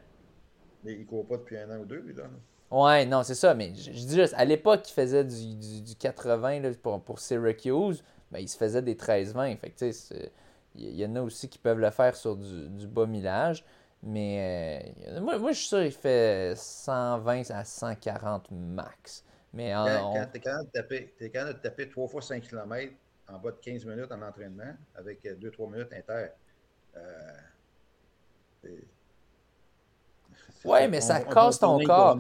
Mais 0.86 0.94
il 0.94 1.00
ne 1.00 1.04
court 1.04 1.26
pas 1.26 1.36
depuis 1.36 1.58
un 1.58 1.70
an 1.70 1.80
ou 1.80 1.84
deux, 1.84 1.98
lui, 2.00 2.14
là. 2.14 2.24
Ouais, 2.70 3.06
non, 3.06 3.22
c'est 3.22 3.34
ça, 3.34 3.54
mais 3.54 3.72
je, 3.74 3.92
je 3.92 4.06
dis 4.06 4.14
juste, 4.16 4.34
à 4.36 4.44
l'époque, 4.44 4.88
il 4.88 4.92
faisait 4.92 5.24
du, 5.24 5.54
du, 5.56 5.82
du 5.82 5.94
80 5.96 6.60
là, 6.60 6.70
pour, 6.82 7.00
pour 7.02 7.20
Syracuse, 7.20 8.02
ben, 8.30 8.40
il 8.40 8.48
se 8.48 8.56
faisait 8.56 8.82
des 8.82 8.96
13-20. 8.96 9.56
Fait 9.56 9.70
tu 9.70 9.92
sais, 9.92 10.32
il 10.74 10.96
y, 10.96 11.06
en 11.06 11.14
a 11.16 11.22
aussi 11.22 11.48
qui 11.48 11.58
peuvent 11.58 11.78
le 11.78 11.90
faire 11.90 12.16
sur 12.16 12.36
du, 12.36 12.68
du 12.70 12.86
bas 12.88 13.06
millage. 13.06 13.64
Mais 14.02 14.92
euh, 15.08 15.20
moi, 15.20 15.38
moi, 15.38 15.52
je 15.52 15.58
suis 15.58 15.68
sûr 15.68 15.82
qu'il 15.82 15.92
fait 15.92 16.54
120 16.56 17.50
à 17.50 17.64
140 17.64 18.50
max. 18.50 19.24
Mais 19.52 19.74
en- 19.74 19.84
Quand, 19.86 20.10
on- 20.10 20.12
quand 20.14 20.26
tu 20.32 20.36
es 20.38 20.40
capable 20.40 20.66
de 20.66 20.70
taper, 20.72 21.14
t'es 21.18 21.30
capable 21.30 21.54
de 21.58 21.62
taper 21.62 21.88
3 21.88 22.08
fois 22.08 22.20
5 22.22 22.42
km 22.42 22.92
en 23.28 23.38
bas 23.38 23.52
de 23.52 23.56
15 23.56 23.84
minutes 23.86 24.12
en 24.12 24.22
entraînement 24.22 24.74
avec 24.94 25.22
2-3 25.38 25.68
minutes 25.70 25.92
inter. 25.92 26.28
euh, 26.96 27.32
c'est- 30.66 30.88
mais 30.88 30.98
on- 30.98 31.01
ça 31.01 31.20
on 31.26 31.30
casse 31.32 31.59
ton 31.59 31.78
corps. 31.84 32.18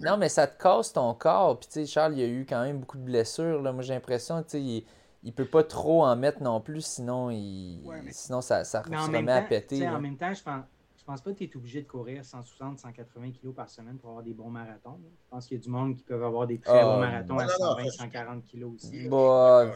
Non, 0.00 0.16
mais 0.16 0.28
ça 0.28 0.46
te 0.46 0.60
casse 0.62 0.92
ton 0.92 1.14
corps. 1.14 1.58
Puis, 1.58 1.68
tu 1.68 1.72
sais, 1.80 1.86
Charles, 1.86 2.14
il 2.14 2.20
y 2.20 2.24
a 2.24 2.28
eu 2.28 2.46
quand 2.48 2.62
même 2.62 2.80
beaucoup 2.80 2.98
de 2.98 3.04
blessures. 3.04 3.60
Là. 3.62 3.72
Moi, 3.72 3.82
j'ai 3.82 3.94
l'impression, 3.94 4.42
tu 4.42 4.48
sais, 4.50 4.60
il, 4.62 4.86
il 5.24 5.32
peut 5.32 5.44
pas 5.46 5.62
trop 5.64 6.04
en 6.04 6.16
mettre 6.16 6.42
non 6.42 6.60
plus, 6.60 6.80
sinon, 6.84 7.30
il, 7.30 7.80
Ouais, 7.84 8.00
mais- 8.04 8.12
sinon 8.12 8.40
ça, 8.40 8.64
ça 8.64 8.82
Mais 8.88 8.96
se 8.96 9.02
remet 9.06 9.32
à 9.32 9.42
péter. 9.42 9.88
en 9.88 10.00
même 10.00 10.16
temps, 10.16 10.32
je 10.34 10.42
pense, 10.42 10.64
je 10.98 11.04
pense 11.04 11.20
pas 11.20 11.32
que 11.32 11.36
tu 11.38 11.44
es 11.44 11.56
obligé 11.56 11.82
de 11.82 11.88
courir 11.88 12.24
160, 12.24 12.78
180 12.78 13.30
kilos 13.32 13.54
par 13.54 13.68
semaine 13.68 13.96
pour 13.98 14.10
avoir 14.10 14.22
des 14.24 14.32
bons 14.34 14.50
marathons. 14.50 14.90
là. 15.02 15.08
Je 15.24 15.30
pense 15.30 15.46
qu'il 15.46 15.56
y 15.58 15.60
a 15.60 15.62
du 15.64 15.68
monde 15.70 15.96
qui 15.96 16.02
peuvent 16.04 16.22
avoir 16.24 16.46
des 16.46 16.58
très 16.58 16.78
Ah, 16.80 16.84
bons 16.84 16.98
marathons 17.00 17.34
non, 17.34 17.38
à 17.40 17.44
non, 17.44 17.50
non, 17.60 17.66
120, 17.76 17.84
ça, 17.84 17.90
140 18.04 18.44
kilos 18.44 18.72
aussi. 18.76 19.08
Bah, 19.08 19.66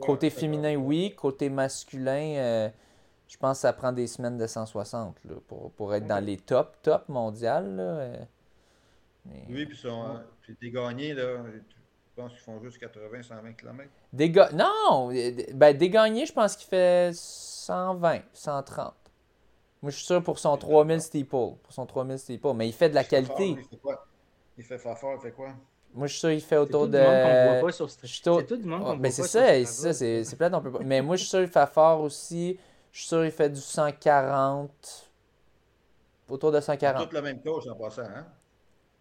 côté 0.00 0.30
féminin, 0.30 0.76
oui. 0.76 1.14
Côté 1.16 1.48
masculin, 1.50 2.34
euh, 2.36 2.68
je 3.34 3.38
pense 3.40 3.58
que 3.58 3.62
ça 3.62 3.72
prend 3.72 3.90
des 3.90 4.06
semaines 4.06 4.38
de 4.38 4.46
160 4.46 5.16
là, 5.24 5.34
pour, 5.48 5.72
pour 5.72 5.92
être 5.92 6.06
dans 6.06 6.24
les 6.24 6.36
top, 6.36 6.76
top 6.82 7.08
mondiales. 7.08 7.74
Là. 7.74 7.82
euh. 7.82 8.16
Mais- 9.26 9.44
Oui, 9.50 9.66
puis, 9.66 9.76
son, 9.76 10.20
puis 10.40 10.54
tes 10.54 10.70
gagnés, 10.70 11.14
là, 11.14 11.42
je 11.52 12.22
pense 12.22 12.30
qu'ils 12.30 12.42
font 12.42 12.62
juste 12.62 12.78
80, 12.78 13.22
120 13.22 13.52
km. 13.54 13.90
Des 14.12 14.30
ga- 14.30 14.50
Non! 14.52 15.10
euh, 15.12 15.32
Ben, 15.52 15.76
des 15.76 15.90
gagnés, 15.90 16.26
je 16.26 16.32
pense 16.32 16.54
qu'il 16.54 16.68
fait 16.68 17.10
120, 17.12 18.20
130. 18.32 18.94
Moi, 19.82 19.90
je 19.90 19.96
suis 19.96 20.06
sûr 20.06 20.22
pour 20.22 20.38
son 20.38 20.56
3000 20.56 21.00
steeple. 21.00 21.28
Pour 21.30 21.58
son 21.72 21.86
3000 21.86 22.18
steeple. 22.18 22.52
Mais 22.54 22.68
il 22.68 22.72
fait 22.72 22.88
de 22.88 22.94
la 22.94 23.02
Il 23.02 23.06
fait 23.06 23.22
fort, 23.24 23.36
qualité. 23.36 23.60
Il 23.62 23.68
fait 23.68 23.76
quoi? 23.82 24.06
Il 24.56 24.64
fait 24.64 24.78
fort, 24.78 24.96
il 25.16 25.20
fait 25.20 25.32
quoi? 25.32 25.48
Moi, 25.92 26.06
je 26.06 26.12
suis 26.12 26.20
sûr 26.20 26.30
qu'il 26.30 26.40
fait 26.40 26.46
C'est 26.50 26.56
autour 26.56 26.82
tout 26.82 26.92
de. 26.92 26.98
du 26.98 27.04
monde 27.04 27.22
qu'on 27.22 27.52
voit 27.52 27.60
pas 27.66 27.72
sur 27.72 27.90
C'est 27.90 28.46
tout 28.46 28.56
du 28.56 28.64
monde 28.68 28.80
qu'on 28.80 28.84
Ouais, 28.90 28.92
voit 28.92 28.96
ben, 28.96 29.02
pas 29.02 29.10
c'est 29.10 29.22
ça, 29.24 29.46
c'est 29.48 29.64
ça, 29.64 29.92
c'est 29.92 30.24
c'est 30.24 30.36
plate, 30.36 30.54
on 30.54 30.60
peut 30.60 30.70
pas. 30.72 30.78
Mais 30.84 31.02
moi, 31.02 31.16
je 31.16 31.20
suis 31.22 31.30
sûr 31.30 31.40
qu'il 31.40 31.48
fait 31.48 31.66
fort 31.68 32.00
aussi. 32.00 32.56
Je 32.94 33.00
suis 33.00 33.08
sûr 33.08 33.22
qu'il 33.22 33.32
fait 33.32 33.50
du 33.50 33.60
140. 33.60 35.10
Autour 36.28 36.52
de 36.52 36.60
C'est 36.60 36.66
140. 36.66 37.08
tout 37.08 37.14
le 37.14 37.22
même 37.22 37.40
coach 37.42 37.66
en 37.66 37.74
passant, 37.74 38.02
hein? 38.02 38.24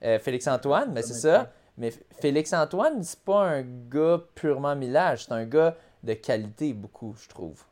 Euh, 0.03 0.17
Félix-Antoine, 0.17 0.91
mais 0.91 1.03
c'est 1.03 1.13
ça. 1.13 1.45
temps. 1.45 1.51
Mais 1.77 1.91
Félix-Antoine, 2.19 3.03
c'est 3.03 3.19
pas 3.19 3.43
un 3.43 3.61
gars 3.61 4.19
purement 4.33 4.75
millage. 4.75 5.25
C'est 5.25 5.31
un 5.31 5.45
gars 5.45 5.77
de 6.03 6.13
qualité, 6.13 6.73
beaucoup, 6.73 7.15
je 7.21 7.29
trouve. 7.29 7.63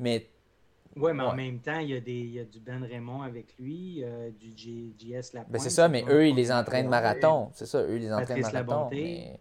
Mais 0.00 0.26
Oui, 0.96 1.12
mais 1.12 1.22
en 1.24 1.34
même 1.34 1.58
temps, 1.60 1.78
il 1.78 1.90
y, 1.90 1.96
a 1.96 2.00
des, 2.00 2.12
il 2.12 2.32
y 2.32 2.40
a 2.40 2.44
du 2.44 2.58
Ben 2.58 2.82
Raymond 2.82 3.20
avec 3.20 3.54
lui, 3.58 4.02
euh, 4.02 4.30
du 4.30 4.56
J- 4.56 4.94
JS 4.98 5.34
Lapointe. 5.34 5.50
Ben 5.52 5.58
c'est 5.60 5.70
ça, 5.70 5.88
mais 5.88 6.04
eux, 6.08 6.26
ils 6.26 6.34
les 6.34 6.50
entraînent 6.50 6.88
marathon. 6.88 7.50
C'est 7.52 7.66
ça, 7.66 7.82
eux, 7.82 7.96
ils 7.96 8.02
les 8.02 8.12
entraînent 8.14 8.40
marathon. 8.40 8.88
Mais, 8.90 9.38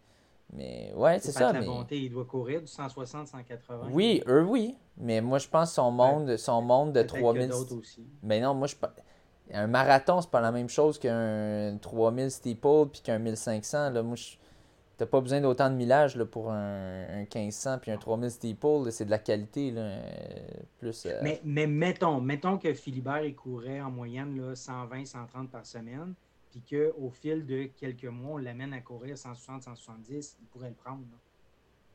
mais 0.54 0.94
ouais, 0.96 1.20
c'est 1.20 1.32
ça. 1.32 1.52
Mais... 1.52 1.60
Labonté, 1.60 2.00
il 2.02 2.10
doit 2.12 2.26
courir 2.26 2.62
du 2.62 2.68
160, 2.68 3.28
180. 3.28 3.90
Oui, 3.92 4.24
eux, 4.28 4.44
oui. 4.44 4.76
Mais 4.98 5.20
moi, 5.22 5.38
je 5.40 5.48
pense 5.48 5.70
que 5.70 5.76
son 5.76 5.92
monde, 5.92 6.38
son 6.38 6.62
monde 6.62 6.90
de 6.94 7.02
Peut-être 7.02 7.14
qu'il 7.16 7.22
y 7.24 7.28
a 7.28 7.32
3000. 7.34 7.50
d'autres 7.50 7.76
aussi. 7.78 8.06
Mais 8.24 8.40
non, 8.40 8.54
moi, 8.54 8.68
je. 8.68 8.76
Un 9.54 9.68
marathon, 9.68 10.22
c'est 10.22 10.32
pas 10.32 10.42
la 10.42 10.52
même 10.52 10.70
chose 10.70 10.98
qu'un 10.98 11.78
3000 11.80 12.32
steeple 12.32 12.88
puis 12.92 13.02
qu'un 13.02 13.20
1500. 13.20 13.92
Là. 13.92 14.02
Moi, 14.02 14.16
je... 14.16 14.38
T'as 14.98 15.06
pas 15.06 15.20
besoin 15.20 15.42
d'autant 15.42 15.70
de 15.70 15.76
millage 15.76 16.16
là, 16.16 16.26
pour 16.26 16.52
un, 16.52 17.04
un 17.10 17.20
1500 17.36 17.80
puis 17.82 17.92
un 17.92 17.98
3000 17.98 18.32
steeple. 18.32 18.90
C'est 18.92 19.06
de 19.06 19.12
la 19.12 19.20
qualité. 19.20 19.70
Là. 19.72 19.82
euh, 19.82 20.00
Plus. 20.80 21.06
euh, 21.06 21.20
Mais, 21.22 21.42
mais 21.44 21.68
mettons, 21.68 22.22
mettons 22.22 22.58
que 22.58 22.74
Philibert 22.74 23.24
il 23.26 23.36
courait 23.36 23.82
en 23.82 23.92
moyenne 23.92 24.36
là, 24.40 24.56
120, 24.56 25.06
130 25.06 25.52
par 25.52 25.66
semaine, 25.66 26.14
puis 26.56 26.64
qu'au 26.96 27.10
fil 27.10 27.46
de 27.46 27.66
quelques 27.78 28.06
mois, 28.06 28.36
on 28.36 28.38
l'amène 28.38 28.72
à 28.74 28.80
courir 28.80 29.18
160, 29.18 29.64
170, 29.64 30.38
il 30.42 30.48
pourrait 30.48 30.70
le 30.70 30.76
prendre. 30.76 31.02
là. 31.02 31.18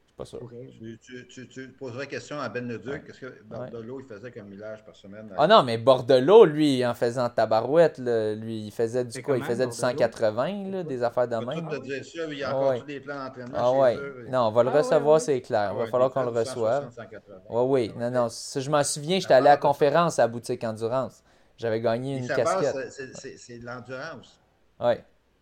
Suis 0.05 0.15
pas 0.17 0.25
sûr. 0.27 0.41
Tu, 0.79 0.99
tu, 0.99 1.27
tu, 1.29 1.49
tu 1.49 1.69
poserais 1.71 2.01
la 2.01 2.07
question 2.07 2.39
à 2.39 2.51
Ben 2.51 2.69
Leduc, 2.69 2.91
Ouais. 2.93 3.03
qu'est-ce 3.07 3.21
que 3.21 3.43
Bordelot, 3.45 4.01
il 4.01 4.07
faisait 4.07 4.31
comme 4.31 4.49
millage 4.49 4.85
par 4.85 4.95
semaine? 4.95 5.33
Ah 5.39 5.47
non, 5.47 5.63
mais 5.63 5.79
Bordelot, 5.79 6.45
lui, 6.45 6.85
en 6.85 6.93
faisant 6.93 7.31
tabarouette, 7.31 7.97
là, 7.97 8.35
lui, 8.35 8.67
il 8.67 8.71
faisait 8.71 9.03
du 9.05 9.13
C'est 9.13 9.23
quoi? 9.23 9.39
Il 9.39 9.45
faisait 9.45 9.67
du 9.67 9.71
Bordelot? 9.71 9.93
180, 9.99 10.71
là, 10.71 10.83
des 10.83 11.03
affaires 11.03 11.27
de 11.29 11.37
même? 11.37 11.67
tout 11.71 11.79
te 11.79 11.83
dire 11.83 12.05
ça, 12.05 12.25
il 12.31 12.39
y 12.39 12.43
a 12.43 12.51
Ah 12.51 12.57
encore 12.57 12.69
ouais. 12.71 12.81
tous 12.81 12.87
les 12.87 13.01
plans 13.01 13.25
d'entraînement 13.25 13.55
Ah 13.57 13.73
ouais. 13.73 13.97
eux. 13.97 14.27
Non, 14.29 14.41
on 14.41 14.51
va 14.51 14.63
le 14.65 14.69
Ah 14.69 14.79
recevoir, 14.79 15.15
ouais. 15.15 15.21
c'est 15.21 15.41
clair. 15.41 15.69
Ah 15.71 15.73
Il 15.73 15.79
va 15.79 15.85
ouais, 15.85 15.91
falloir 15.91 16.11
des 16.11 16.15
qu'on 16.15 16.23
le 16.25 16.39
reçoive. 16.39 16.83
160, 16.91 16.93
180. 16.93 17.37
Oui, 17.49 17.89
oui. 17.89 17.93
Non, 17.99 18.11
non. 18.11 18.29
ça, 18.29 18.61
je 18.61 18.69
m'en 18.71 18.85
souviens, 18.85 19.21
j'étais 19.21 19.33
allé 19.33 19.47
à 19.47 19.53
la 19.53 19.57
conférence 19.57 20.19
à 20.19 20.23
la 20.25 20.29
boutique 20.29 20.63
Endurance. 20.65 21.23
J'avais 21.57 21.81
gagné 21.81 22.19
une 22.19 22.27
casquette. 22.27 22.91
c'est- 22.91 23.15
c'est 23.15 23.37
c'est 23.39 23.59
de 23.59 23.65
l'endurance. 23.65 24.40
Oui. 24.81 24.95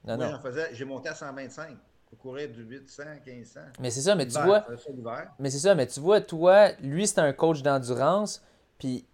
Non, 0.05 0.16
non. 0.16 0.31
j'en 0.31 0.40
faisais, 0.40 0.74
j'ai 0.74 0.85
monté 0.85 1.09
à 1.09 1.15
125 1.15 1.77
pour 2.09 2.19
courir 2.19 2.48
du 2.48 2.62
800, 2.62 3.02
1500. 3.27 3.60
Mais 3.81 3.90
c'est 3.90 4.01
ça, 4.01 4.15
mais 4.15 4.27
tu 4.27 4.40
vois, 4.40 4.66
mais 5.39 5.51
c'est 5.51 5.59
ça, 5.59 5.74
mais 5.74 5.86
tu 5.86 6.01
vois, 6.01 6.20
toi, 6.20 6.70
lui, 6.81 7.06
c'était 7.06 7.20
un 7.20 7.32
coach 7.32 7.62
d'endurance, 7.62 8.43
puis 8.78 9.05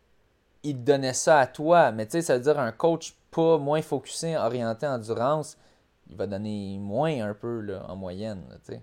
il 0.62 0.76
te 0.76 0.82
donnait 0.82 1.12
ça 1.14 1.40
à 1.40 1.46
toi. 1.46 1.90
Mais 1.92 2.06
tu 2.06 2.12
sais, 2.12 2.22
ça 2.22 2.36
veut 2.36 2.42
dire 2.42 2.58
un 2.58 2.72
coach 2.72 3.14
pas 3.30 3.58
moins 3.58 3.82
focusé, 3.82 4.36
orienté 4.36 4.86
endurance, 4.86 5.58
il 6.08 6.16
va 6.16 6.26
donner 6.26 6.78
moins 6.78 7.28
un 7.28 7.34
peu, 7.34 7.60
là, 7.60 7.84
en 7.88 7.96
moyenne, 7.96 8.44
là, 8.48 8.56
tu 8.64 8.74
sais. 8.74 8.82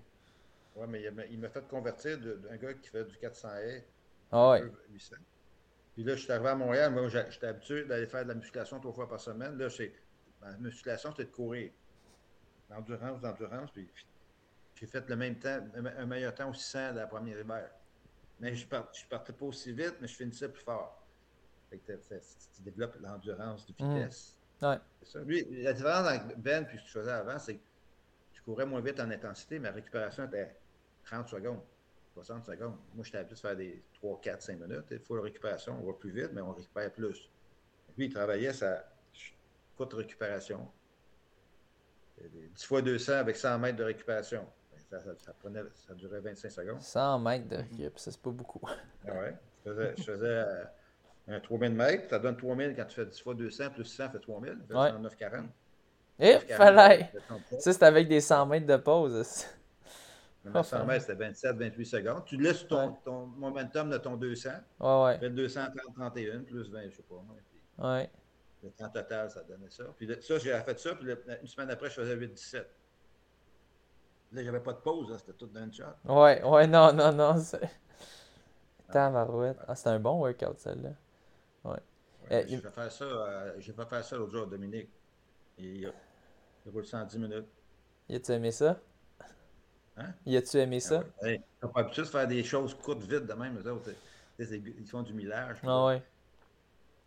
Ouais, 0.76 0.86
mais 0.86 1.02
il 1.30 1.38
m'a- 1.38 1.48
fait 1.48 1.66
convertir 1.68 2.18
d'un 2.18 2.56
gars 2.56 2.72
qui 2.74 2.88
fait 2.88 3.04
du 3.04 3.16
400 3.18 3.48
haies 3.62 3.86
Ah 4.30 4.50
ouais. 4.50 4.62
800. 4.90 5.16
Puis 5.94 6.02
là, 6.04 6.14
je 6.16 6.22
suis 6.22 6.32
arrivé 6.32 6.48
à 6.48 6.54
Montréal. 6.54 6.92
Moi, 6.92 7.08
j'étais 7.08 7.46
habitué 7.46 7.84
d'aller 7.84 8.06
faire 8.06 8.22
de 8.24 8.28
la 8.28 8.34
musculation 8.34 8.80
trois 8.80 8.92
fois 8.92 9.08
par 9.08 9.20
semaine. 9.20 9.58
Là, 9.58 9.68
c'est, 9.68 9.92
ma 10.42 10.56
musculation, 10.58 11.10
c'était 11.10 11.24
de 11.24 11.30
courir. 11.30 11.70
L'endurance, 12.70 13.22
l'endurance. 13.22 13.70
Puis 13.70 13.88
j'ai 14.74 14.86
fait 14.86 15.08
le 15.08 15.16
même 15.16 15.38
temps, 15.38 15.60
un 15.74 16.06
meilleur 16.06 16.34
temps 16.34 16.50
au 16.50 16.54
600 16.54 16.92
la 16.94 17.06
première 17.06 17.38
hiver. 17.38 17.70
Mais 18.40 18.54
je 18.54 18.66
ne 18.66 18.82
je 18.92 19.06
partais 19.06 19.32
pas 19.32 19.46
aussi 19.46 19.72
vite, 19.72 19.96
mais 20.00 20.08
je 20.08 20.16
finissais 20.16 20.48
plus 20.48 20.62
fort. 20.62 21.06
Fait 21.70 21.78
que 21.78 21.92
tu 21.92 22.62
développes 22.62 22.96
l'endurance 23.00 23.66
de 23.66 23.72
vitesse. 23.72 24.36
Ouais. 24.60 24.76
Ça. 25.02 25.20
Lui, 25.20 25.44
la 25.62 25.72
différence 25.72 26.06
avec 26.06 26.38
Ben 26.38 26.64
puis 26.64 26.78
ce 26.78 26.82
que 26.82 26.88
je 26.88 26.98
faisais 26.98 27.12
avant, 27.12 27.38
c'est 27.38 27.56
que 27.56 27.62
je 28.32 28.42
courais 28.42 28.66
moins 28.66 28.80
vite 28.80 29.00
en 29.00 29.10
intensité, 29.10 29.58
mais 29.58 29.68
la 29.68 29.74
récupération 29.74 30.24
était 30.26 30.56
30 31.04 31.28
secondes, 31.28 31.62
60 32.14 32.44
secondes. 32.44 32.76
Moi, 32.94 33.04
j'étais 33.04 33.18
habitué 33.18 33.34
de 33.34 33.40
faire 33.40 33.56
des 33.56 33.82
3, 33.94 34.20
4, 34.20 34.42
5 34.42 34.60
minutes. 34.60 34.84
Il 34.90 35.00
faut 35.00 35.16
la 35.16 35.22
récupération, 35.22 35.78
on 35.80 35.86
va 35.86 35.92
plus 35.92 36.10
vite, 36.10 36.30
mais 36.32 36.40
on 36.40 36.52
récupère 36.52 36.92
plus. 36.92 37.28
Lui, 37.96 38.06
il 38.06 38.12
travaillait 38.12 38.52
sa 38.52 38.91
courte 39.76 39.94
récupération. 39.94 40.68
10 42.54 42.64
fois 42.64 42.82
200 42.82 43.12
avec 43.14 43.36
100 43.36 43.58
mètres 43.58 43.76
de 43.78 43.84
récupération. 43.84 44.46
Ça, 44.90 45.00
ça- 45.00 45.14
ça 45.18 45.32
prenait, 45.32 45.62
ça 45.74 45.94
durait 45.94 46.20
25 46.20 46.50
secondes. 46.50 46.80
100 46.82 47.18
mètres 47.18 47.48
de 47.48 47.56
récup, 47.56 47.98
ça, 47.98 48.10
c'est 48.10 48.20
pas 48.20 48.30
beaucoup. 48.30 48.60
Ah 49.08 49.12
ouais. 49.12 49.34
Je 49.64 49.70
faisais, 49.72 49.94
je 49.96 50.02
faisais 50.02 50.26
euh, 50.26 50.64
un 51.28 51.40
3000 51.40 51.72
mètres. 51.72 52.08
Ça 52.10 52.18
donne 52.18 52.36
3000 52.36 52.74
quand 52.76 52.84
tu 52.84 52.96
fais 52.96 53.06
10 53.06 53.20
fois 53.20 53.34
200 53.34 53.70
plus 53.70 53.84
100 53.84 54.10
fait 54.10 54.18
3000. 54.20 54.58
Ça 54.60 54.66
fait 54.68 54.74
Ouais. 54.92 54.98
940. 54.98 55.46
Et 56.18 56.34
940, 56.34 56.56
fallait! 56.58 56.98
ça 57.00 57.06
fait 57.06 57.20
30. 57.26 57.40
Ça, 57.60 57.72
c'est 57.72 57.82
avec 57.84 58.08
des 58.08 58.20
100 58.20 58.46
mètres 58.46 58.66
de 58.66 58.76
pause. 58.76 59.46
Le 60.44 60.50
900 60.50 60.84
mètres, 60.84 61.06
c'était 61.06 61.14
27, 61.24 61.56
28 61.56 61.86
secondes. 61.86 62.24
Tu 62.26 62.36
laisses 62.36 62.66
ton, 62.66 62.88
Ouais. 62.90 62.94
ton 63.04 63.26
momentum 63.26 63.90
de 63.90 63.98
ton 63.98 64.16
200. 64.16 64.50
Ouais, 64.80 65.04
ouais. 65.04 65.14
Tu 65.14 65.20
fais 65.20 65.28
le 65.28 65.34
230, 65.36 65.94
31, 65.94 66.40
plus 66.42 66.68
20, 66.70 66.90
je 66.90 66.96
sais 66.96 67.02
pas. 67.02 67.14
puis 67.78 67.84
Ouais. 67.84 68.10
Le 68.62 68.70
temps 68.70 68.88
total, 68.90 69.30
ça 69.30 69.42
donnait 69.42 69.70
ça. 69.70 69.84
Puis 69.96 70.08
ça, 70.20 70.38
j'ai 70.38 70.58
fait 70.60 70.78
ça. 70.78 70.94
Puis 70.94 71.08
une 71.40 71.46
semaine 71.48 71.70
après, 71.70 71.88
je 71.90 71.94
faisais 71.94 72.14
8-17. 72.16 72.66
Là, 74.32 74.44
j'avais 74.44 74.60
pas 74.60 74.72
de 74.72 74.78
pause. 74.78 75.10
là, 75.10 75.18
C'était 75.18 75.32
tout 75.34 75.46
d'un 75.46 75.70
shot. 75.70 75.84
Ouais, 76.04 76.42
ouais, 76.42 76.66
non, 76.66 76.92
non, 76.92 77.12
non. 77.12 77.36
c'est- 77.38 77.60
Tabarouette. 78.90 79.58
Ah, 79.66 79.74
c'est 79.74 79.88
un 79.88 79.98
bon 80.00 80.18
workout, 80.20 80.58
celle-là. 80.58 80.90
Ouais, 81.64 81.76
Euh, 82.30 82.44
j'ai 82.46 82.54
il- 82.54 82.60
fait 82.60 82.70
faire 82.70 82.92
ça, 82.92 83.04
euh, 83.04 83.54
j'ai 83.58 83.72
fait 83.72 83.86
faire 83.86 84.04
ça 84.04 84.16
l'autre 84.16 84.32
jour 84.32 84.42
à 84.44 84.46
Dominique. 84.46 84.90
Il 85.58 85.86
a, 85.86 85.88
il 85.88 86.68
a 86.68 86.72
roulé 86.72 86.86
ça 86.86 86.98
en 86.98 87.04
10 87.04 87.18
minutes. 87.18 87.46
Y 88.08 88.16
a-tu 88.16 88.32
aimé 88.32 88.50
ça? 88.52 88.78
Hein? 89.96 90.12
Y 90.26 90.36
a-tu 90.36 90.56
aimé 90.58 90.80
ça? 90.80 91.04
Ah 91.04 91.22
ouais. 91.24 91.32
Hey, 91.34 91.42
T'as 91.60 91.68
pas 91.68 91.80
l'habitude 91.82 92.04
de 92.04 92.08
faire 92.08 92.26
des 92.28 92.44
choses 92.44 92.74
courtes, 92.74 93.02
vite 93.02 93.26
de 93.26 93.32
même, 93.34 93.58
eux 93.58 93.70
autres. 93.72 93.90
Ils 94.38 94.86
font 94.86 95.02
du 95.02 95.12
millage. 95.14 95.58
Ah 95.64 95.86
ouais. 95.86 96.02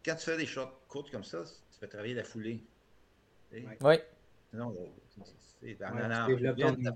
Quand 0.05 0.15
tu 0.15 0.25
fais 0.25 0.37
des 0.37 0.45
shots 0.45 0.69
courtes 0.87 1.09
comme 1.09 1.23
ça, 1.23 1.43
tu 1.43 1.79
fais 1.79 1.87
travailler 1.87 2.13
la 2.13 2.23
foulée. 2.23 2.63
Sinon, 4.51 4.71
euh, 4.71 4.85
c'est- 5.09 5.65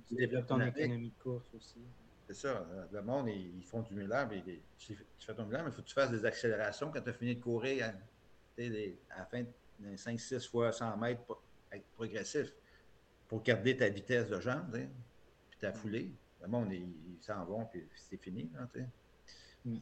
tu 0.07 0.15
développes 0.15 0.47
ton, 0.47 0.61
économie 0.61 1.09
de 1.09 1.23
course 1.23 1.45
aussi. 1.55 1.79
C'est 2.27 2.35
ça. 2.35 2.67
Le 2.91 3.01
monde, 3.01 3.27
ils, 3.29 3.63
font 3.65 3.81
du 3.81 3.95
ils- 3.99 4.61
Tu 4.77 4.95
fais 5.19 5.33
ton 5.33 5.45
millage, 5.45 5.63
mais 5.63 5.69
il 5.71 5.73
faut 5.73 5.81
que 5.81 5.87
tu 5.87 5.93
fasses 5.95 6.11
des 6.11 6.23
accélérations 6.25 6.91
quand 6.91 7.01
tu 7.01 7.09
as 7.09 7.13
fini 7.13 7.35
de 7.35 7.41
courir 7.41 7.87
à, 7.87 7.93
des- 8.55 8.99
à 9.09 9.19
la 9.19 9.25
fin 9.25 9.43
de 9.79 9.95
5-6 9.95 10.47
fois 10.47 10.71
100 10.71 10.95
mètres 10.97 11.23
pour 11.23 11.41
être 11.71 11.85
progressif. 11.95 12.53
pour 13.27 13.43
garder 13.43 13.77
ta 13.77 13.87
vitesse 13.89 14.27
de 14.27 14.39
jambe, 14.39 14.71
puis 15.51 15.59
ta 15.59 15.71
foulée. 15.71 16.11
Le 16.41 16.47
monde, 16.47 16.73
ils 16.73 17.17
s'en 17.21 17.45
vont, 17.45 17.63
puis 17.65 17.87
c'est 17.95 18.17
fini. 18.17 18.49
hein. 18.57 18.67
Mm. 19.65 19.77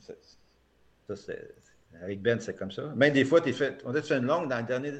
Ça, 1.07 1.15
c'est- 1.15 1.55
avec 2.01 2.21
Ben, 2.21 2.39
c'est 2.39 2.55
comme 2.55 2.71
ça. 2.71 2.83
Même 2.95 3.13
des 3.13 3.25
fois, 3.25 3.41
t'es 3.41 3.53
fait, 3.53 3.81
on 3.85 3.91
dit 3.91 4.01
tu 4.01 4.07
fais 4.07 4.17
une 4.17 4.25
longue, 4.25 4.49
dans 4.49 4.57
les 4.57 4.63
derniers 4.63 4.93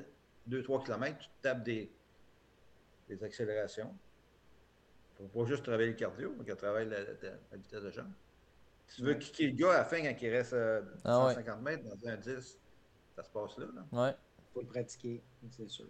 2-3 0.50 0.84
km, 0.86 1.18
tu 1.20 1.28
tapes 1.42 1.64
des, 1.64 1.92
des 3.10 3.24
accélérations. 3.24 3.94
Pour 5.16 5.30
pas 5.30 5.46
juste 5.50 5.64
travailler 5.64 5.90
le 5.90 5.96
cardio, 5.96 6.34
mais 6.38 6.56
travaille 6.56 6.88
la, 6.88 7.00
la- 7.02 7.08
la 7.52 7.58
vitesse 7.58 7.82
de 7.82 7.92
jambe. 7.92 8.12
Si 8.88 8.98
tu 8.98 9.02
veux 9.04 9.14
Ouais. 9.14 9.18
kicker 9.20 9.48
le 9.48 9.54
gars 9.58 9.72
à 9.74 9.78
la 9.80 9.86
fin 9.86 10.02
quand 10.02 10.16
il 10.22 10.30
reste 10.30 10.54
euh, 10.54 10.82
Ah 11.04 11.26
ouais. 11.26 11.34
150 11.34 11.62
mètres 11.62 11.84
dans 11.84 12.08
un 12.08 12.16
10, 12.18 12.58
ça 13.16 13.24
se 13.24 13.30
passe 13.30 13.58
là. 13.58 13.66
là. 13.76 13.86
Ouais. 14.06 14.16
faut 14.54 14.62
le 14.62 14.68
pratiquer, 14.68 15.22
c'est 15.52 15.68
sûr. 15.70 15.86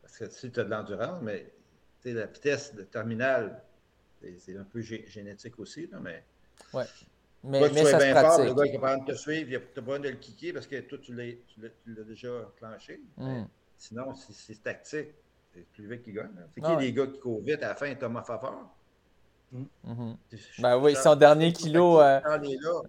Parce 0.00 0.16
que 0.18 0.28
si 0.30 0.50
tu 0.50 0.58
as 0.60 0.64
de 0.64 0.70
l'endurance, 0.70 1.20
mais 1.22 1.52
tu 2.00 2.10
sais, 2.10 2.12
la 2.14 2.26
vitesse 2.26 2.74
de 2.74 2.82
terminale, 2.84 3.62
c'est- 4.38 4.56
un 4.56 4.64
peu 4.64 4.80
gé- 4.80 5.06
génétique 5.08 5.58
aussi, 5.58 5.86
là, 5.88 5.98
mais 6.00 6.24
Mais, 7.44 7.60
Toi, 7.60 7.68
tu 7.68 7.74
mais 7.76 7.84
ça 7.84 8.00
se 8.00 8.04
fort, 8.36 8.44
le 8.44 8.54
gars 8.54 8.62
qui 8.64 8.68
est 8.68 8.72
capable 8.72 9.04
de 9.06 9.12
te 9.12 9.16
suivre, 9.16 9.50
il 9.50 9.60
pas 9.60 9.80
besoin 9.80 10.00
de 10.00 10.08
le 10.08 10.16
kicker 10.16 10.52
parce 10.52 10.66
que 10.66 10.80
toi, 10.80 10.98
tu 11.00 11.14
l'as 11.14 11.24
tu 11.46 11.60
l'as- 11.60 11.68
tu 11.84 11.94
l'as 11.94 12.02
déjà 12.02 12.28
clenché. 12.58 13.00
Mais 13.16 13.40
Mm. 13.42 13.48
Sinon, 13.76 14.14
c'est 14.16 14.32
c'est 14.32 14.62
tactique. 14.62 15.14
C'est 15.54 15.64
plus 15.72 15.88
vite 15.88 16.02
qu'il 16.02 16.14
gagne. 16.14 16.30
C'est 16.54 16.60
qui 16.60 16.66
Ah 16.66 16.74
ouais. 16.76 16.82
les 16.82 16.92
gars 16.92 17.06
qui 17.06 17.18
courent 17.20 17.40
vite 17.42 17.62
à 17.62 17.68
la 17.68 17.74
fin, 17.76 17.94
Thomas 17.94 18.22
Fafard? 18.24 18.68
Mhm. 19.52 20.16
Je- 20.32 20.60
Ben 20.62 20.76
oui, 20.78 20.94
son 20.96 21.14
dernier 21.16 21.52
kilo, 21.52 22.00
euh. 22.00 22.20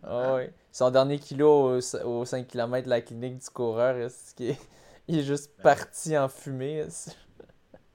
Ah. 0.03 0.39
Son 0.71 0.91
dernier 0.91 1.17
kilo 1.19 1.77
au, 1.77 1.95
au 2.05 2.26
5 2.26 2.47
km 2.47 2.85
de 2.85 2.89
la 2.89 3.01
clinique 3.01 3.38
du 3.38 3.49
coureur, 3.49 3.95
est-ce 3.97 4.34
qu'il 4.35 4.49
est- 4.49 4.59
il 5.07 5.19
est 5.19 5.23
juste 5.23 5.51
Ben. 5.57 5.63
parti 5.63 6.17
en 6.17 6.27
fumée. 6.27 6.80
est-ce- 6.80 7.11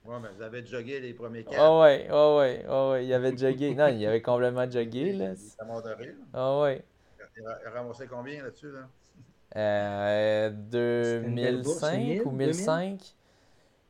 Ouais, 0.05 0.17
mais 0.21 0.29
vous 0.35 0.41
avez 0.41 0.65
jogué 0.65 0.99
les 0.99 1.13
premiers 1.13 1.43
quatre. 1.43 1.57
Ah 1.59 1.79
ouais, 1.79 2.07
ah 2.11 2.35
ouais, 2.35 2.65
ah 2.67 2.89
ouais, 2.89 3.05
il 3.05 3.13
avait 3.13 3.35
jogué. 3.35 3.73
Non, 3.73 3.87
il 3.87 4.05
avait 4.05 4.21
complètement 4.21 4.69
jogué, 4.69 5.13
là. 5.13 5.31
Est 5.31 5.65
mort 5.65 5.81
de 5.81 5.89
rire. 5.91 6.15
Ah 6.33 6.59
ouais. 6.61 6.83
Il 7.37 7.45
a, 7.45 7.59
il 7.63 7.67
a 7.67 7.71
ramassé 7.71 8.07
combien 8.07 8.43
là-dessus? 8.43 8.71
Là? 8.71 8.87
Euh, 9.55 10.49
une 10.49 11.35
belle 11.35 11.61
bourse, 11.61 11.79
2005 11.81 11.97
1000, 11.97 12.21
ou 12.25 12.31
1005? 12.31 13.15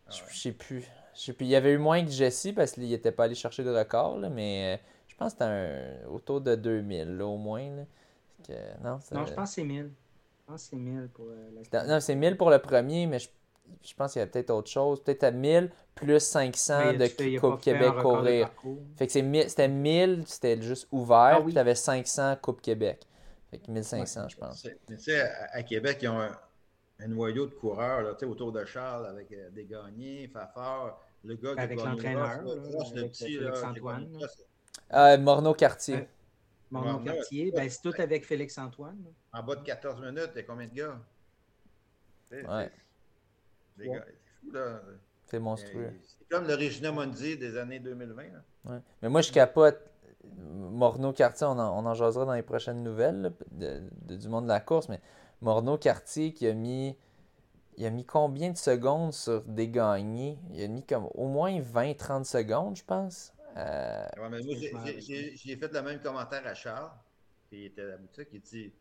Ah 0.08 0.12
Je 0.12 0.22
ouais. 0.22 0.28
je 0.32 0.38
sais 0.40 0.52
plus. 0.52 0.88
Je 1.16 1.20
sais 1.22 1.34
plus. 1.34 1.46
Il 1.46 1.50
y 1.50 1.56
avait 1.56 1.72
eu 1.74 1.78
moins 1.78 2.04
que 2.04 2.12
Jesse 2.12 2.50
parce 2.56 2.72
qu'il 2.74 2.90
n'était 2.90 3.12
pas 3.12 3.26
allé 3.26 3.36
chercher 3.36 3.64
de 3.64 3.72
record, 3.72 4.18
là, 4.18 4.30
mais 4.30 4.76
euh, 4.76 4.84
je 5.08 5.16
pense 5.16 5.34
que 5.34 5.40
c'était 5.40 5.52
un- 5.52 6.08
autour 6.10 6.42
de 6.42 6.56
2000, 6.56 7.18
là, 7.18 7.26
au 7.26 7.38
moins. 7.38 7.70
Là. 7.76 7.84
Fait 8.38 8.54
que, 8.54 8.84
non, 8.84 9.00
ça- 9.00 9.16
Non, 9.16 9.26
je 9.26 9.34
pense 9.34 9.50
que 9.50 9.56
c'est 9.56 9.64
1000. 9.64 9.92
Je 10.40 10.52
pense 10.52 10.64
que 10.64 10.70
c'est 10.70 10.76
1000 10.76 11.10
pour 11.14 11.26
euh, 11.30 11.50
la 11.74 11.86
Non, 11.88 12.00
c'est 12.00 12.16
1000 12.16 12.38
pour 12.38 12.50
le 12.52 12.60
premier, 12.60 13.08
mais 13.08 13.20
je, 13.20 13.30
je 13.84 13.94
pense 13.94 14.14
qu'il 14.14 14.20
y 14.20 14.24
avait 14.24 14.32
peut-être 14.32 14.50
autre 14.52 14.70
chose. 14.70 15.04
Peut-être 15.04 15.24
à 15.24 15.32
1000 15.32 15.72
plus 15.96 16.20
500 16.20 16.80
Mais 16.92 16.98
de 16.98 17.06
fais- 17.06 17.38
a 17.38 17.40
Coupe 17.40 17.62
Québec 17.62 17.92
courir. 18.02 18.52
Fait 18.98 19.08
que 19.08 19.12
c'est 19.14 19.22
1000 19.22 19.50
c'était 19.50 19.68
1000, 19.68 20.24
c'était 20.28 20.62
juste 20.62 20.88
ouvert, 20.92 21.18
Ah 21.18 21.36
puis 21.38 21.46
oui. 21.48 21.54
tu 21.54 21.60
avais 21.60 21.76
500 21.76 22.36
Coupe 22.42 22.62
Québec. 22.62 23.06
Fait 23.52 23.60
que 23.60 23.72
1500, 23.72 24.28
je 24.30 24.38
pense. 24.38 24.66
Mais 24.90 24.98
tu 24.98 25.04
sais, 25.04 25.22
à, 25.22 25.50
à 25.54 25.64
Québec, 25.64 26.00
ils 26.02 26.10
ont 26.10 26.20
un, 26.20 26.38
un 27.00 27.08
noyau 27.08 27.46
de 27.46 27.54
coureurs 27.54 28.02
là, 28.02 28.14
tu 28.14 28.20
sais, 28.20 28.26
autour 28.26 28.52
de 28.52 28.66
Charles 28.66 29.06
avec 29.08 29.32
euh, 29.32 29.50
des 29.52 29.66
gagnés, 29.66 30.28
Fafard, 30.28 31.00
le 31.24 31.36
gars 31.36 31.54
qui 31.54 31.60
a 31.60 31.64
Avec 31.64 31.82
l'entraîneur, 31.84 32.42
le 32.44 33.08
petit, 33.08 33.38
là, 33.38 33.52
a 33.54 33.70
Antoine, 33.70 34.10
Euh, 34.94 35.18
Morneau-Cartier. 35.18 35.96
Ouais. 35.96 36.10
Ouais, 36.72 36.82
ouais, 36.82 37.10
ouais. 37.46 37.52
ben, 37.52 37.70
c'est 37.70 37.82
tout 37.82 37.94
avec 38.00 38.26
Félix-Antoine. 38.26 38.98
En 39.32 39.44
bas 39.44 39.56
de 39.56 39.64
14 39.64 40.02
minutes, 40.02 40.32
il 40.34 40.38
y 40.38 40.40
a 40.40 40.44
combien 40.44 40.68
de 40.68 40.74
gars? 40.74 41.00
Tu 42.30 42.36
Ouais. 43.78 43.84
c'est- 43.86 43.90
Les 43.90 43.90
gars, 43.90 44.06
c'est 44.08 44.48
fou, 44.48 44.52
là. 44.52 44.82
C'est 45.26 45.40
monstrueux. 45.40 45.86
Euh, 45.86 45.92
C'est 46.04 46.30
comme 46.30 46.48
le 46.48 46.54
Regina 46.56 46.92
Mundi 46.92 47.38
des 47.38 47.58
années 47.58 47.80
2020. 47.80 48.24
là. 48.24 48.44
Ouais. 48.72 48.80
Mais 49.02 49.10
moi, 49.10 49.22
je 49.22 49.32
capote. 49.32 49.80
Morneau-Cartier, 50.40 51.46
on 51.48 51.52
en, 51.60 51.84
on 51.84 51.86
en 51.88 51.94
jasera 51.94 52.26
dans 52.26 52.34
les 52.34 52.42
prochaines 52.42 52.82
nouvelles 52.84 53.22
là, 53.22 53.30
de- 53.52 53.84
de- 54.08 54.16
du 54.16 54.28
monde 54.28 54.46
de 54.46 54.50
la 54.50 54.60
course, 54.60 54.90
mais 54.90 55.00
Morneau-Cartier 55.42 56.34
qui 56.34 56.48
a 56.48 56.54
mis. 56.54 56.98
Il 57.78 57.86
a 57.86 57.90
mis 57.90 58.06
combien 58.06 58.52
de 58.52 58.58
secondes 58.58 59.12
sur 59.14 59.42
des 59.44 59.68
gagnés? 59.68 60.40
Il 60.52 60.64
a 60.64 60.68
mis 60.70 60.84
comme 60.86 61.10
au 61.14 61.28
moins 61.28 61.60
20-30 61.60 62.26
secondes, 62.26 62.78
je 62.78 62.84
pense. 62.86 63.34
Euh, 63.58 64.06
Ouais, 64.18 64.30
mais 64.30 64.42
moi, 64.42 64.56
j'ai- 64.98 65.56
fait 65.58 65.74
le 65.74 65.82
même 65.82 66.00
commentaire 66.02 66.46
à 66.48 66.54
Charles, 66.54 66.90
qui 67.50 67.66
était 67.66 67.82
à 67.82 67.86
la 67.88 67.98
boutique. 67.98 68.30
Il 68.32 68.42
dit 68.42 68.74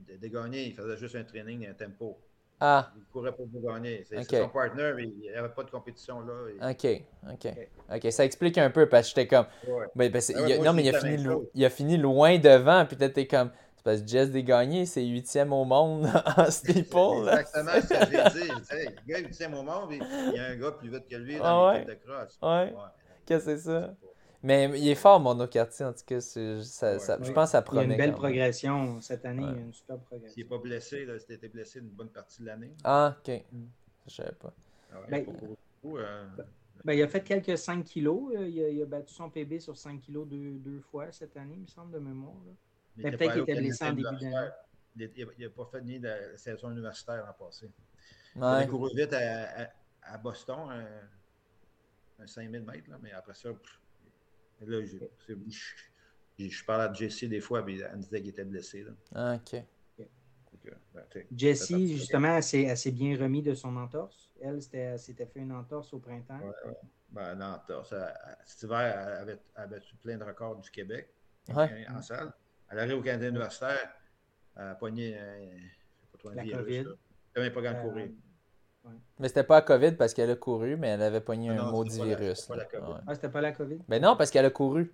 de, 0.00 0.16
de 0.16 0.26
gagner, 0.28 0.66
il 0.66 0.74
faisait 0.74 0.96
juste 0.96 1.14
un 1.14 1.22
training 1.24 1.62
et 1.62 1.68
un 1.68 1.74
tempo. 1.74 2.18
Ah, 2.60 2.90
Il 2.96 3.00
ne 3.00 3.04
courait 3.12 3.30
pas 3.30 3.42
pour 3.50 3.62
gagner. 3.72 4.04
C'est 4.08 4.18
Ok. 4.18 4.26
c'est 4.30 4.40
son 4.42 4.48
partner, 4.48 4.92
mais 4.96 5.04
il 5.04 5.18
n'y 5.20 5.30
avait 5.30 5.48
pas 5.48 5.62
de 5.62 5.70
compétition 5.70 6.20
là. 6.20 6.34
Et- 6.50 6.70
ok, 6.72 7.02
ok. 7.32 7.54
Ok, 7.94 8.12
ça 8.12 8.24
explique 8.24 8.58
un 8.58 8.70
peu 8.70 8.88
parce 8.88 9.12
que 9.12 9.20
j'étais 9.20 9.28
comme. 9.28 9.46
Ouais. 9.66 9.86
Ben, 9.94 10.10
ben, 10.10 10.20
Ah 10.34 10.42
ouais, 10.42 10.48
il 10.48 10.52
a- 10.52 10.56
moi, 10.56 10.64
non, 10.66 10.72
mais 10.72 10.82
il 10.82 10.88
a, 10.94 11.00
fini 11.70 11.94
il 11.94 12.00
a 12.00 12.02
loin 12.02 12.38
devant, 12.38 12.84
puis 12.86 12.96
peut-être 12.96 13.14
t'es 13.14 13.26
comme. 13.26 13.50
C'est 13.76 13.84
parce 13.84 14.00
que 14.02 14.08
Jess 14.08 14.30
Desgagnés, 14.32 14.86
c'est 14.86 15.04
huitième 15.04 15.52
au 15.52 15.64
monde 15.64 16.06
en 16.36 16.50
steeple. 16.50 16.96
Exactement 17.28 17.70
ce 17.80 17.86
que 17.88 17.94
j'ai 18.10 18.40
dit. 18.40 18.48
Je 18.50 18.58
disais, 18.60 18.84
le 19.06 19.12
gars, 19.22 19.28
tient 19.30 19.48
mon 19.50 19.62
monde, 19.62 19.92
il 19.92 20.34
y 20.34 20.38
a 20.40 20.46
un 20.46 20.56
gars 20.56 20.72
plus 20.72 20.90
vite 20.90 21.06
que 21.08 21.14
lui 21.16 21.36
Ah 21.36 21.42
dans 21.44 21.68
ouais? 21.68 21.84
l'équipe 21.84 21.88
de 21.90 22.10
cross. 22.10 22.38
Ouais. 22.42 22.48
Ouais. 22.48 22.72
Qu'est-ce 23.24 23.44
que 23.46 23.56
c'est 23.56 23.62
ça? 23.62 23.94
Mais 24.42 24.70
il 24.78 24.88
est 24.88 24.94
fort, 24.94 25.18
Morneau-Cartier, 25.20 25.84
en 25.84 25.92
tout 25.92 26.04
cas. 26.06 26.20
Ça, 26.20 26.40
Ouais. 26.40 26.98
ça- 26.98 27.18
je 27.20 27.32
pense 27.32 27.46
que 27.46 27.50
ça 27.50 27.58
Il 27.58 27.60
y 27.60 27.60
a 27.60 27.62
promet. 27.62 27.84
une 27.86 27.96
belle 27.96 28.12
progression 28.12 29.00
cette 29.00 29.24
année, 29.24 29.42
Ouais. 29.44 29.50
il 29.52 29.56
y 29.56 29.60
a 29.60 29.62
une 29.64 29.72
super 29.72 29.96
S'il 29.96 30.04
progression. 30.04 30.42
n'est 30.42 30.48
pas 30.48 30.58
blessé, 30.58 31.04
là, 31.04 31.18
s'il 31.18 31.34
était 31.34 31.48
blessé 31.48 31.80
une 31.80 31.88
bonne 31.88 32.08
partie 32.10 32.42
de 32.42 32.46
l'année. 32.46 32.72
Ah, 32.84 33.16
ok. 33.18 33.42
Mm. 33.52 33.64
Je 34.06 34.14
savais 34.14 34.32
pas. 34.32 34.52
Ah 34.92 35.00
ouais, 35.00 35.06
Ben, 35.10 35.24
beaucoup, 35.24 35.98
euh, 35.98 36.26
Ben, 36.84 36.92
il 36.94 37.02
a 37.02 37.08
fait 37.08 37.22
quelques 37.24 37.58
5 37.58 37.84
kilos. 37.84 38.32
euh, 38.36 38.46
Il 38.48 38.62
a, 38.62 38.68
il 38.68 38.82
a 38.82 38.86
battu 38.86 39.12
son 39.12 39.28
PB 39.28 39.58
sur 39.58 39.76
5 39.76 40.00
kilos 40.00 40.26
deux, 40.28 40.52
deux 40.58 40.80
fois 40.80 41.10
cette 41.10 41.36
année, 41.36 41.54
il 41.56 41.62
me 41.62 41.66
semble, 41.66 41.92
de 41.92 41.98
mémoire. 41.98 42.34
il 42.96 43.02
peut-être 43.02 43.32
qu'il 43.32 43.42
était 43.42 43.56
blessé 43.56 43.84
en 43.84 43.88
début 43.92 44.02
d'année. 44.02 44.48
Il 44.96 45.26
n'a 45.40 45.50
pas 45.50 45.66
fait 45.70 45.80
ni 45.82 45.98
de 45.98 46.06
la 46.08 46.36
saison 46.38 46.70
universitaire 46.70 47.24
l'an 47.26 47.32
passé. 47.46 47.68
Il 48.36 48.42
a 48.44 48.64
couru 48.66 48.90
vite 48.94 49.12
à, 49.12 49.62
à- 49.64 49.68
à 50.02 50.18
Boston, 50.18 50.58
un, 50.70 52.22
un 52.22 52.26
5000 52.26 52.62
mètres, 52.62 52.88
là, 52.90 52.98
mais 53.02 53.12
après 53.12 53.34
ça, 53.34 53.50
pff, 53.52 53.77
là, 54.66 54.84
je, 54.84 55.34
je 56.38 56.64
parle 56.64 56.82
à 56.82 56.92
Jesse 56.92 57.24
des 57.24 57.40
fois, 57.40 57.62
mais 57.62 57.78
elle 57.78 57.96
me 57.96 58.02
disait 58.02 58.20
qu'il 58.20 58.30
était 58.30 58.44
blessé. 58.44 58.82
Là. 58.84 58.90
Ah, 59.14 59.34
ok. 59.36 59.54
Euh, 59.54 60.70
ben, 60.94 61.04
Jessie, 61.34 61.96
justement, 61.96 62.36
elle 62.36 62.76
s'est 62.76 62.90
bien 62.90 63.16
remis 63.16 63.42
de 63.42 63.54
son 63.54 63.74
entorse. 63.76 64.30
Elle, 64.40 64.60
s'était 64.60 65.26
fait 65.26 65.40
une 65.40 65.52
entorse 65.52 65.92
au 65.94 65.98
printemps. 65.98 66.38
Ouais, 66.40 66.52
ouais. 66.66 66.76
Ben, 67.10 67.62
t'as- 67.66 67.84
ça- 67.84 68.14
cet 68.44 68.64
hiver, 68.64 68.78
elle 68.80 69.12
avait, 69.22 69.38
elle 69.56 69.62
avait 69.62 69.80
plein 70.02 70.18
de 70.18 70.24
records 70.24 70.56
du 70.56 70.70
Québec 70.70 71.08
Ouais. 71.48 71.86
en 71.88 72.02
salle. 72.02 72.32
Elle 72.70 72.80
arrive 72.80 72.98
au 72.98 73.02
Canada 73.02 73.28
universitaire, 73.28 73.90
elle 74.56 74.62
a 74.62 74.74
pogné 74.74 75.16
euh, 75.18 75.56
je 75.56 75.62
sais 76.02 76.08
pas 76.12 76.18
trop, 76.18 76.28
un 76.28 76.34
La 76.34 76.42
virus. 76.42 76.58
COVID. 76.64 76.84
là. 76.84 76.90
Elle 77.34 77.42
n'avait 77.42 77.54
pas 77.54 77.62
gagné 77.62 77.78
Euh, 77.78 77.82
courir. 77.82 78.08
Mais 79.18 79.28
c'était 79.28 79.42
pas 79.44 79.56
à 79.58 79.62
COVID 79.62 79.92
parce 79.92 80.14
qu'elle 80.14 80.30
a 80.30 80.36
couru, 80.36 80.76
mais 80.76 80.88
elle 80.88 81.02
avait 81.02 81.20
pogné 81.20 81.50
Ah 81.50 81.52
un 81.54 81.56
non, 81.56 81.70
maudit 81.72 81.98
la- 81.98 82.04
virus. 82.04 82.38
c'était 82.38 82.48
pas 82.48 82.56
la 82.56 82.62
là. 82.62 82.68
COVID. 82.70 82.92
Ouais. 82.92 83.00
Ah, 83.06 83.14
c'était 83.14 83.28
pas 83.28 83.40
la 83.40 83.52
COVID? 83.52 83.78
Ben 83.88 84.00
non, 84.02 84.16
parce 84.16 84.30
qu'elle 84.30 84.44
a 84.46 84.50
couru. 84.50 84.92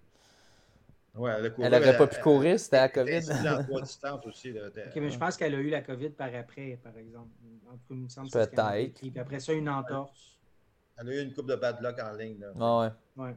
Ouais, 1.15 1.31
elle 1.37 1.47
a 1.47 1.51
couru. 1.51 1.67
Elle 1.67 1.75
aurait 1.75 1.97
pas 1.97 2.07
pu 2.07 2.17
elle- 2.17 2.23
courir, 2.23 2.59
c'était 2.59 2.77
la 2.79 2.89
COVID. 2.89 3.17
aussi. 4.27 4.53
Là, 4.53 4.67
Ok, 4.69 4.97
mais 4.97 5.11
je 5.11 5.19
pense 5.19 5.37
qu'elle 5.37 5.55
a 5.55 5.59
eu 5.59 5.69
la 5.69 5.83
COVID 5.83 6.11
par 6.11 6.35
après, 6.35 6.79
par 6.83 6.97
exemple. 6.97 7.29
En 7.69 7.73
tout 7.73 7.79
cas, 7.79 7.85
il 7.91 7.97
me 7.97 8.09
semble 8.09 8.29
que 8.29 8.33
c'est 8.33 8.45
ce 8.45 8.51
qu'elle 8.51 8.57
Peut-être. 8.57 8.77
écrit. 8.89 9.11
Puis 9.11 9.21
après 9.21 9.41
ça, 9.41 9.53
une 9.53 9.69
entorse. 9.69 10.39
Elle 10.97 11.09
a 11.09 11.13
eu 11.15 11.23
une 11.23 11.33
coupe 11.35 11.47
de 11.49 11.57
bad 11.57 11.81
luck 11.81 11.99
en 12.01 12.13
ligne. 12.15 12.41
Là, 12.41 12.53
Ah 12.59 12.79
ouais. 13.17 13.25
Ouais. 13.25 13.37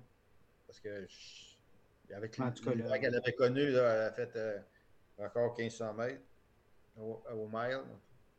Parce 0.67 0.79
que 0.79 1.05
je- 1.07 2.13
avec 2.15 2.39
En 2.39 2.51
tout 2.51 2.63
cas, 2.63 2.71
l'hiver 2.71 2.89
là- 2.89 2.99
qu'elle 2.99 3.15
avait 3.15 3.33
connu, 3.33 3.69
là, 3.71 3.93
elle 3.93 4.01
a 4.03 4.11
fait 4.11 4.31
euh, 4.35 4.57
encore 5.19 5.55
1500 5.57 5.93
mètres 5.93 6.21
au, 6.99 7.21
au 7.33 7.47
mile. 7.47 7.81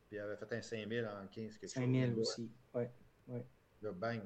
Puis 0.09 0.17
elle 0.17 0.25
avait 0.25 0.37
fait 0.37 0.53
un 0.55 0.63
5000 0.63 1.07
en 1.07 1.27
15 1.27 1.59
quelque 1.59 1.71
5000 1.71 2.15
chose. 2.15 2.19
aussi. 2.19 2.51
Ouais. 2.75 2.91
Là, 3.83 3.93
bang. 3.93 4.23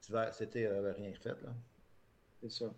C'était, 0.00 0.62
elle 0.62 0.74
n'avait 0.74 0.92
rien 0.92 1.14
fait. 1.14 1.40
Là. 1.42 1.54
C'est 2.40 2.50
ça. 2.50 2.74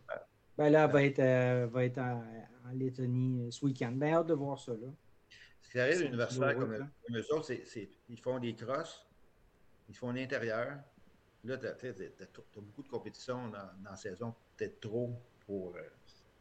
Ben 0.56 0.70
là, 0.70 0.84
elle 0.84 0.92
va 0.92 1.02
être, 1.02 1.18
euh, 1.18 1.66
va 1.66 1.84
être 1.84 1.98
en, 1.98 2.22
en 2.66 2.72
Lettonie 2.72 3.42
euh, 3.42 3.50
ce 3.50 3.64
week-end. 3.64 3.92
Ben, 3.92 4.14
hâte 4.14 4.28
de 4.28 4.34
voir 4.34 4.58
ça, 4.58 4.72
là. 4.72 4.88
Ce 5.62 5.70
qui 5.70 5.80
arrive 5.80 5.98
à 5.98 6.02
l'universitaire 6.02 6.56
comme, 6.56 6.76
comme 6.76 7.16
eux 7.16 7.34
autres, 7.34 7.46
c'est, 7.46 7.88
ils 8.08 8.20
font 8.20 8.38
des 8.38 8.54
crosses, 8.54 9.04
ils 9.88 9.96
font 9.96 10.12
l'intérieur. 10.12 10.78
Là, 11.42 11.58
tu 11.58 11.66
as, 11.66 12.60
beaucoup 12.60 12.82
de 12.82 12.88
compétitions 12.88 13.48
dans, 13.48 13.70
dans 13.82 13.90
la 13.90 13.96
saison, 13.96 14.34
peut-être 14.56 14.80
trop 14.80 15.20
pour. 15.46 15.76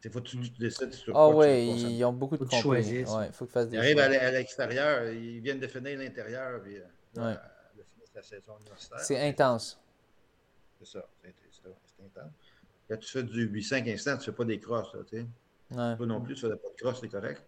Il 0.04 0.10
faut 0.10 0.20
que 0.20 0.28
tu, 0.28 0.38
tu 0.38 0.50
décides 0.60 0.92
sur 0.92 1.16
Ah 1.16 1.28
tu 1.30 1.34
concentres. 1.34 1.90
ils 1.90 2.04
ont 2.04 2.12
beaucoup 2.12 2.36
de 2.36 2.50
choisisses. 2.50 3.08
Ouais, 3.10 3.32
faut 3.32 3.44
que 3.46 3.50
tu 3.50 3.54
fasses 3.54 3.68
des 3.68 3.76
Ils 3.76 3.80
arrivent 3.80 3.96
choix. 3.96 4.04
à, 4.04 4.30
l'extérieur, 4.32 5.10
ils 5.10 5.40
viennent 5.40 5.60
de 5.60 5.66
finir 5.66 5.98
l'intérieur, 5.98 6.62
puis 6.62 6.76
euh, 6.76 6.80
là, 7.14 7.26
Ouais. 7.28 7.36
elle 7.74 7.80
a 7.80 7.84
fini 7.84 8.06
sa 8.12 8.22
saison 8.22 8.52
universitaire. 8.60 9.00
C'est 9.00 9.20
intense. 9.28 9.80
C'est 10.78 10.86
ça, 10.86 11.08
c'est, 11.22 12.04
intense. 12.04 12.32
Quand 12.88 12.96
tu 12.98 13.08
fais 13.10 13.22
du 13.22 13.48
8-5 13.48 13.88
instants, 13.94 14.12
tu 14.12 14.18
ne 14.18 14.24
fais 14.24 14.32
pas 14.32 14.44
des 14.44 14.60
crosses. 14.60 14.92
Là, 14.94 15.00
tu 15.08 15.16
sais. 15.16 15.26
Ouais. 15.70 15.96
Toi 15.96 16.06
non 16.06 16.20
plus, 16.20 16.34
tu 16.34 16.44
ne 16.44 16.50
faisais 16.50 16.60
pas 16.60 16.68
de 16.68 16.74
cross, 16.76 16.98
c'est 17.00 17.08
correct. 17.08 17.42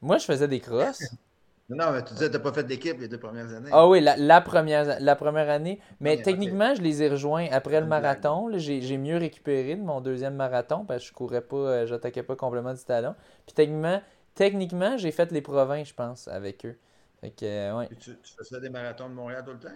Moi, 0.00 0.18
je 0.18 0.24
faisais 0.26 0.46
des 0.48 0.60
crosses. 0.60 1.02
Non, 1.70 1.92
mais 1.92 2.04
tu 2.04 2.12
disais 2.12 2.26
que 2.26 2.32
tu 2.32 2.36
n'as 2.36 2.42
pas 2.42 2.52
fait 2.52 2.64
d'équipe 2.64 3.00
les 3.00 3.08
deux 3.08 3.18
premières 3.18 3.50
années. 3.52 3.70
Ah 3.72 3.88
oui, 3.88 4.00
la, 4.00 4.40
première, 4.42 5.00
la 5.00 5.16
première 5.16 5.48
année. 5.48 5.80
Mais 5.98 6.20
techniquement, 6.20 6.74
je 6.74 6.82
les 6.82 7.02
ai 7.02 7.08
rejoints 7.08 7.46
après 7.50 7.80
le 7.80 7.86
marathon. 7.86 8.50
J'ai 8.56 8.98
mieux 8.98 9.16
récupéré 9.16 9.74
de 9.76 9.82
mon 9.82 10.02
deuxième 10.02 10.34
marathon 10.34 10.84
parce 10.84 11.02
que 11.02 11.08
je 11.08 11.14
courais 11.14 11.40
pas, 11.40 11.56
euh, 11.56 11.86
j'attaquais 11.86 12.22
pas 12.22 12.36
complètement 12.36 12.74
du 12.74 12.84
talon. 12.84 13.14
Puis 13.46 13.54
techniquement, 13.54 14.02
techniquement 14.34 14.98
j'ai 14.98 15.10
fait 15.10 15.32
les 15.32 15.40
provinces, 15.40 15.88
je 15.88 15.94
pense, 15.94 16.28
avec 16.28 16.66
eux. 16.66 16.76
Fait 17.20 17.30
que, 17.30 17.46
euh, 17.46 17.78
ouais. 17.78 17.88
tu, 17.98 18.14
tu, 18.22 18.34
faisais 18.36 18.60
des 18.60 18.68
marathons 18.68 19.08
de 19.08 19.14
Montréal 19.14 19.42
tout 19.46 19.52
le 19.52 19.58
temps? 19.58 19.68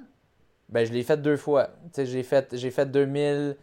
Ben, 0.68 0.84
je 0.84 0.92
l'ai 0.92 1.02
fait 1.02 1.16
deux 1.16 1.38
fois. 1.38 1.70
J'ai 1.96 2.22
fait, 2.22 2.54
fait 2.70 2.86
2000. 2.86 3.56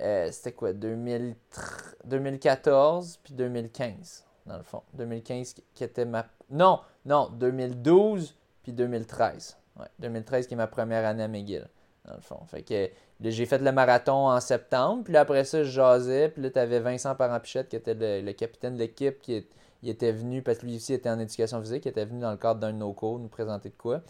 Euh, 0.00 0.28
c'était 0.32 0.52
quoi? 0.52 0.72
2014 0.72 3.20
puis 3.22 3.34
2015, 3.34 4.24
dans 4.46 4.56
le 4.56 4.64
fond. 4.64 4.82
2015 4.94 5.54
qui 5.74 5.84
était 5.84 6.04
ma 6.04 6.26
non, 6.50 6.80
non, 7.04 7.30
2012 7.30 8.36
puis 8.62 8.72
2013. 8.72 9.56
Ouais, 9.78 9.86
2013 9.98 10.46
qui 10.46 10.54
est 10.54 10.56
ma 10.56 10.66
première 10.66 11.06
année 11.06 11.22
à 11.22 11.28
McGill, 11.28 11.68
dans 12.04 12.14
le 12.14 12.20
fond. 12.20 12.40
Fait 12.46 12.62
que 12.62 12.90
j'ai 13.20 13.46
fait 13.46 13.58
le 13.58 13.72
marathon 13.72 14.28
en 14.28 14.40
septembre, 14.40 15.04
puis 15.04 15.16
après 15.16 15.44
ça, 15.44 15.62
je 15.62 15.70
jasais, 15.70 16.28
puis 16.28 16.42
là, 16.42 16.50
tu 16.50 16.58
avais 16.58 16.80
Vincent 16.80 17.14
Parampichette 17.14 17.68
qui 17.68 17.76
était 17.76 17.94
le, 17.94 18.32
capitaine 18.32 18.74
de 18.74 18.80
l'équipe, 18.80 19.20
qui 19.20 19.46
il 19.82 19.88
était 19.88 20.12
venu, 20.12 20.42
parce 20.42 20.58
que 20.58 20.66
lui 20.66 20.76
aussi 20.76 20.92
était 20.92 21.08
en 21.08 21.18
éducation 21.18 21.60
physique, 21.62 21.86
il 21.86 21.88
était 21.88 22.04
venu 22.04 22.20
dans 22.20 22.30
le 22.30 22.36
cadre 22.36 22.60
d'un 22.60 22.72
de 22.72 22.76
nos 22.76 22.92
cours 22.92 23.18
nous 23.18 23.28
présenter 23.28 23.70
de 23.70 23.76
quoi. 23.76 24.02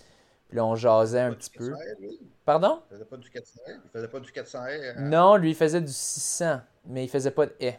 Puis 0.48 0.56
là, 0.56 0.66
on 0.66 0.74
jasait 0.74 1.20
un 1.20 1.32
petit 1.32 1.50
peu. 1.50 1.72
Pardon? 2.44 2.80
Il 2.90 2.94
faisait 2.94 3.04
pas 3.04 3.16
du 3.16 3.30
400 3.30 3.60
Il 3.68 3.90
faisait 3.92 4.08
pas 4.08 4.18
du 4.18 4.32
400 4.32 4.58
hein? 4.58 4.94
Non, 4.98 5.36
lui, 5.36 5.50
il 5.50 5.54
faisait 5.54 5.80
du 5.80 5.92
600, 5.92 6.60
mais 6.86 7.04
il 7.04 7.08
faisait 7.08 7.30
pas 7.30 7.46
de 7.46 7.54
haies. 7.60 7.78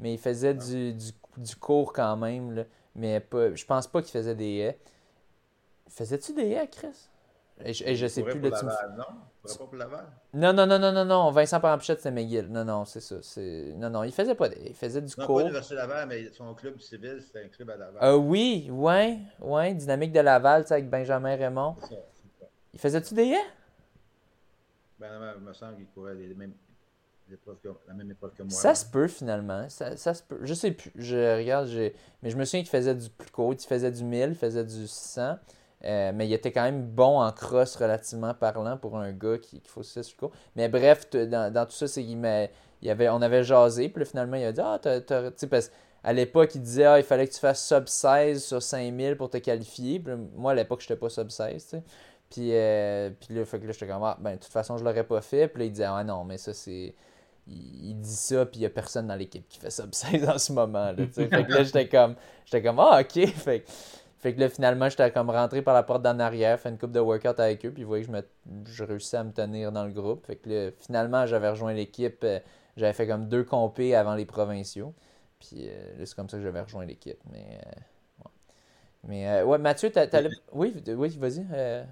Mais 0.00 0.14
il 0.14 0.18
faisait 0.18 0.54
du, 0.54 0.94
du, 0.94 1.12
du 1.36 1.54
cours 1.54 1.92
quand 1.92 2.16
même, 2.16 2.50
là. 2.50 2.64
Mais 2.94 3.20
pas, 3.20 3.54
je 3.54 3.64
pense 3.64 3.86
pas 3.86 4.02
qu'il 4.02 4.10
faisait 4.10 4.34
des 4.34 4.56
haies. 4.58 4.78
Faisais-tu 5.88 6.32
des 6.34 6.50
haies, 6.50 6.68
Chris? 6.68 7.08
Et 7.64 7.74
je, 7.74 7.94
je 7.94 8.06
sais 8.06 8.22
plus. 8.22 8.40
Pour 8.40 8.50
Laval, 8.50 8.94
non? 8.96 9.04
pas 9.42 9.54
pour 9.66 9.74
Laval? 9.76 10.06
Non, 10.34 10.52
non, 10.52 10.66
non, 10.66 10.78
non, 10.78 10.92
non, 10.92 11.04
non. 11.04 11.30
Vincent 11.30 11.60
Parampichette, 11.60 11.98
c'était 11.98 12.10
McGill. 12.10 12.48
Non, 12.48 12.64
non, 12.64 12.84
c'est 12.84 13.00
ça. 13.00 13.16
Non, 13.76 13.90
non, 13.90 14.02
il 14.02 14.12
faisait 14.12 14.34
pas 14.34 14.48
des... 14.48 14.68
Il 14.68 14.74
faisait 14.74 15.00
du 15.00 15.12
non, 15.18 15.26
cours. 15.26 15.36
pas 15.36 15.42
l'Université 15.42 15.74
Laval, 15.76 16.08
mais 16.08 16.32
son 16.32 16.54
club 16.54 16.80
civil, 16.80 17.22
c'était 17.22 17.44
un 17.44 17.48
club 17.48 17.70
à 17.70 17.76
Laval. 17.76 18.02
Euh, 18.02 18.16
oui, 18.16 18.68
ouais, 18.70 19.18
ouais. 19.40 19.74
Dynamique 19.74 20.12
de 20.12 20.20
Laval, 20.20 20.62
tu 20.62 20.68
sais, 20.68 20.74
avec 20.74 20.88
Benjamin 20.90 21.36
Raymond. 21.36 21.76
C'est 21.80 21.88
ça, 21.88 21.94
ça. 22.40 22.46
Il 22.72 22.80
faisait-tu 22.80 23.14
des 23.14 23.26
haies? 23.26 23.50
Ben, 24.98 25.34
il 25.36 25.42
me 25.42 25.52
semble 25.52 25.76
qu'il 25.76 25.86
courait 25.88 26.14
les 26.14 26.34
mêmes, 26.34 26.54
la 27.88 27.94
même 27.94 28.10
épreuve 28.10 28.32
que 28.34 28.42
moi. 28.42 28.50
Ça 28.50 28.74
se 28.74 28.84
peut 28.86 29.08
finalement. 29.08 29.68
Ça, 29.68 29.96
ça, 29.96 30.14
se 30.14 30.22
peut. 30.22 30.38
Je 30.42 30.54
sais 30.54 30.72
plus. 30.72 30.92
Je 30.96 31.38
regarde, 31.38 31.68
mais 32.22 32.30
je 32.30 32.36
me 32.36 32.44
souviens 32.44 32.60
qu'il 32.60 32.70
faisait 32.70 32.94
du 32.94 33.08
plus 33.10 33.30
court. 33.30 33.52
Il 33.52 33.60
faisait 33.60 33.90
du 33.90 34.04
1000, 34.04 34.30
il 34.30 34.34
faisait 34.34 34.64
du 34.64 34.86
600. 34.86 35.36
Euh, 35.84 36.12
mais 36.14 36.28
il 36.28 36.32
était 36.32 36.52
quand 36.52 36.62
même 36.62 36.82
bon 36.82 37.20
en 37.20 37.32
cross 37.32 37.74
relativement 37.74 38.34
parlant 38.34 38.76
pour 38.76 38.96
un 38.96 39.10
gars 39.10 39.38
qui, 39.38 39.60
qui 39.60 39.68
faut 39.68 39.82
6 39.82 40.14
court. 40.14 40.30
Mais 40.54 40.68
bref, 40.68 41.10
dans, 41.10 41.52
dans, 41.52 41.66
tout 41.66 41.72
ça, 41.72 41.88
c'est 41.88 42.04
qu'il 42.04 42.48
il 42.82 42.90
avait, 42.90 43.08
on 43.08 43.20
avait 43.20 43.42
jasé. 43.42 43.88
Puis 43.88 44.04
finalement, 44.04 44.36
il 44.36 44.44
a 44.44 44.52
dit 44.52 44.60
Ah, 44.62 44.78
tu 44.80 44.88
sais, 45.36 45.46
parce 45.48 45.70
à 46.04 46.12
l'époque, 46.12 46.54
il 46.54 46.62
disait 46.62 46.84
Ah, 46.84 46.98
il 46.98 47.04
fallait 47.04 47.26
que 47.26 47.32
tu 47.32 47.40
fasses 47.40 47.66
sub 47.66 47.86
16 47.86 48.44
sur 48.44 48.62
5000 48.62 49.16
pour 49.16 49.30
te 49.30 49.38
qualifier. 49.38 50.00
Puis 50.00 50.14
moi, 50.36 50.52
à 50.52 50.54
l'époque, 50.54 50.80
je 50.80 50.86
n'étais 50.86 50.96
pas 50.96 51.08
sub 51.08 51.30
16. 51.30 51.62
sais. 51.62 51.82
Puis, 52.30 52.48
euh, 52.52 53.10
puis 53.20 53.34
là, 53.34 53.44
fait 53.44 53.60
que 53.60 53.66
là, 53.66 53.72
j'étais 53.72 53.86
comme 53.86 54.02
Ah, 54.02 54.16
ben, 54.20 54.32
de 54.32 54.36
toute 54.36 54.52
façon, 54.52 54.78
je 54.78 54.84
l'aurais 54.84 55.04
pas 55.04 55.20
fait. 55.20 55.48
Puis 55.48 55.60
là, 55.60 55.64
il 55.66 55.72
disait 55.72 55.84
Ah, 55.84 56.02
non, 56.02 56.24
mais 56.24 56.38
ça, 56.38 56.52
c'est 56.54 56.94
il, 57.46 57.94
dit 58.00 58.14
ça, 58.14 58.46
puis 58.46 58.58
il 58.58 58.60
n'y 58.60 58.66
a 58.66 58.70
personne 58.70 59.06
dans 59.06 59.14
l'équipe 59.14 59.46
qui 59.48 59.58
fait 59.58 59.70
ça 59.70 59.84
16 59.90 60.28
en 60.28 60.38
ce 60.38 60.52
moment. 60.52 60.92
Là, 60.92 61.06
fait 61.12 61.28
que 61.28 61.52
là, 61.52 61.62
j'étais 61.64 61.88
comme, 61.88 62.14
j'étais 62.44 62.62
comme, 62.62 62.78
ah, 62.78 63.00
ok. 63.00 63.26
Fait, 63.28 63.64
fait 64.18 64.34
que 64.34 64.40
là, 64.40 64.48
finalement, 64.48 64.88
j'étais 64.88 65.10
comme 65.10 65.30
rentré 65.30 65.62
par 65.62 65.74
la 65.74 65.82
porte 65.82 66.02
d'en 66.02 66.18
arrière, 66.20 66.58
fait 66.60 66.68
une 66.68 66.78
coupe 66.78 66.92
de 66.92 67.00
workout 67.00 67.40
avec 67.40 67.66
eux, 67.66 67.72
puis 67.72 67.82
vous 67.82 67.88
voyez 67.88 68.04
que 68.04 68.12
je, 68.12 68.16
me, 68.16 68.22
je 68.66 68.84
réussissais 68.84 69.16
à 69.16 69.24
me 69.24 69.32
tenir 69.32 69.72
dans 69.72 69.84
le 69.84 69.92
groupe. 69.92 70.24
Fait 70.26 70.36
que 70.36 70.48
là, 70.48 70.70
finalement, 70.78 71.26
j'avais 71.26 71.50
rejoint 71.50 71.72
l'équipe. 71.72 72.22
Euh, 72.22 72.38
j'avais 72.76 72.92
fait 72.92 73.06
comme 73.06 73.28
deux 73.28 73.44
compés 73.44 73.94
avant 73.94 74.14
les 74.14 74.24
provinciaux. 74.24 74.94
Puis 75.38 75.68
euh, 75.68 76.04
c'est 76.04 76.14
comme 76.14 76.28
ça 76.28 76.36
que 76.36 76.42
j'avais 76.42 76.60
rejoint 76.60 76.84
l'équipe. 76.84 77.18
Mais 77.32 77.60
euh, 77.66 77.80
mais 79.08 79.28
euh, 79.28 79.44
ouais, 79.44 79.58
Mathieu, 79.58 79.90
tu 79.90 79.98
oui, 80.52 80.74
oui 80.86 81.16
vas-y. 81.18 81.44
Euh, 81.52 81.84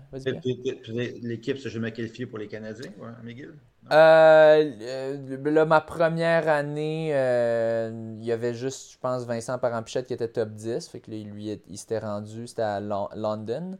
L'équipe, 1.22 1.56
je 1.56 1.78
me 1.80 1.90
qualifié 1.90 2.26
pour 2.26 2.38
les 2.38 2.46
Canadiens, 2.46 2.92
ouais, 3.00 3.10
McGill? 3.24 3.54
Euh, 3.90 5.38
là, 5.44 5.64
ma 5.64 5.80
première 5.80 6.48
année, 6.48 7.08
il 7.08 8.24
y 8.24 8.30
avait 8.30 8.54
juste, 8.54 8.92
je 8.92 8.98
pense, 8.98 9.24
Vincent 9.24 9.58
Parampichette 9.58 10.06
qui 10.06 10.14
était 10.14 10.28
top 10.28 10.50
10. 10.50 10.88
Fait 10.88 11.00
que 11.00 11.10
lui, 11.10 11.60
il 11.68 11.78
s'était 11.78 11.98
rendu, 11.98 12.46
c'était 12.46 12.62
à 12.62 12.78
London. 12.80 13.76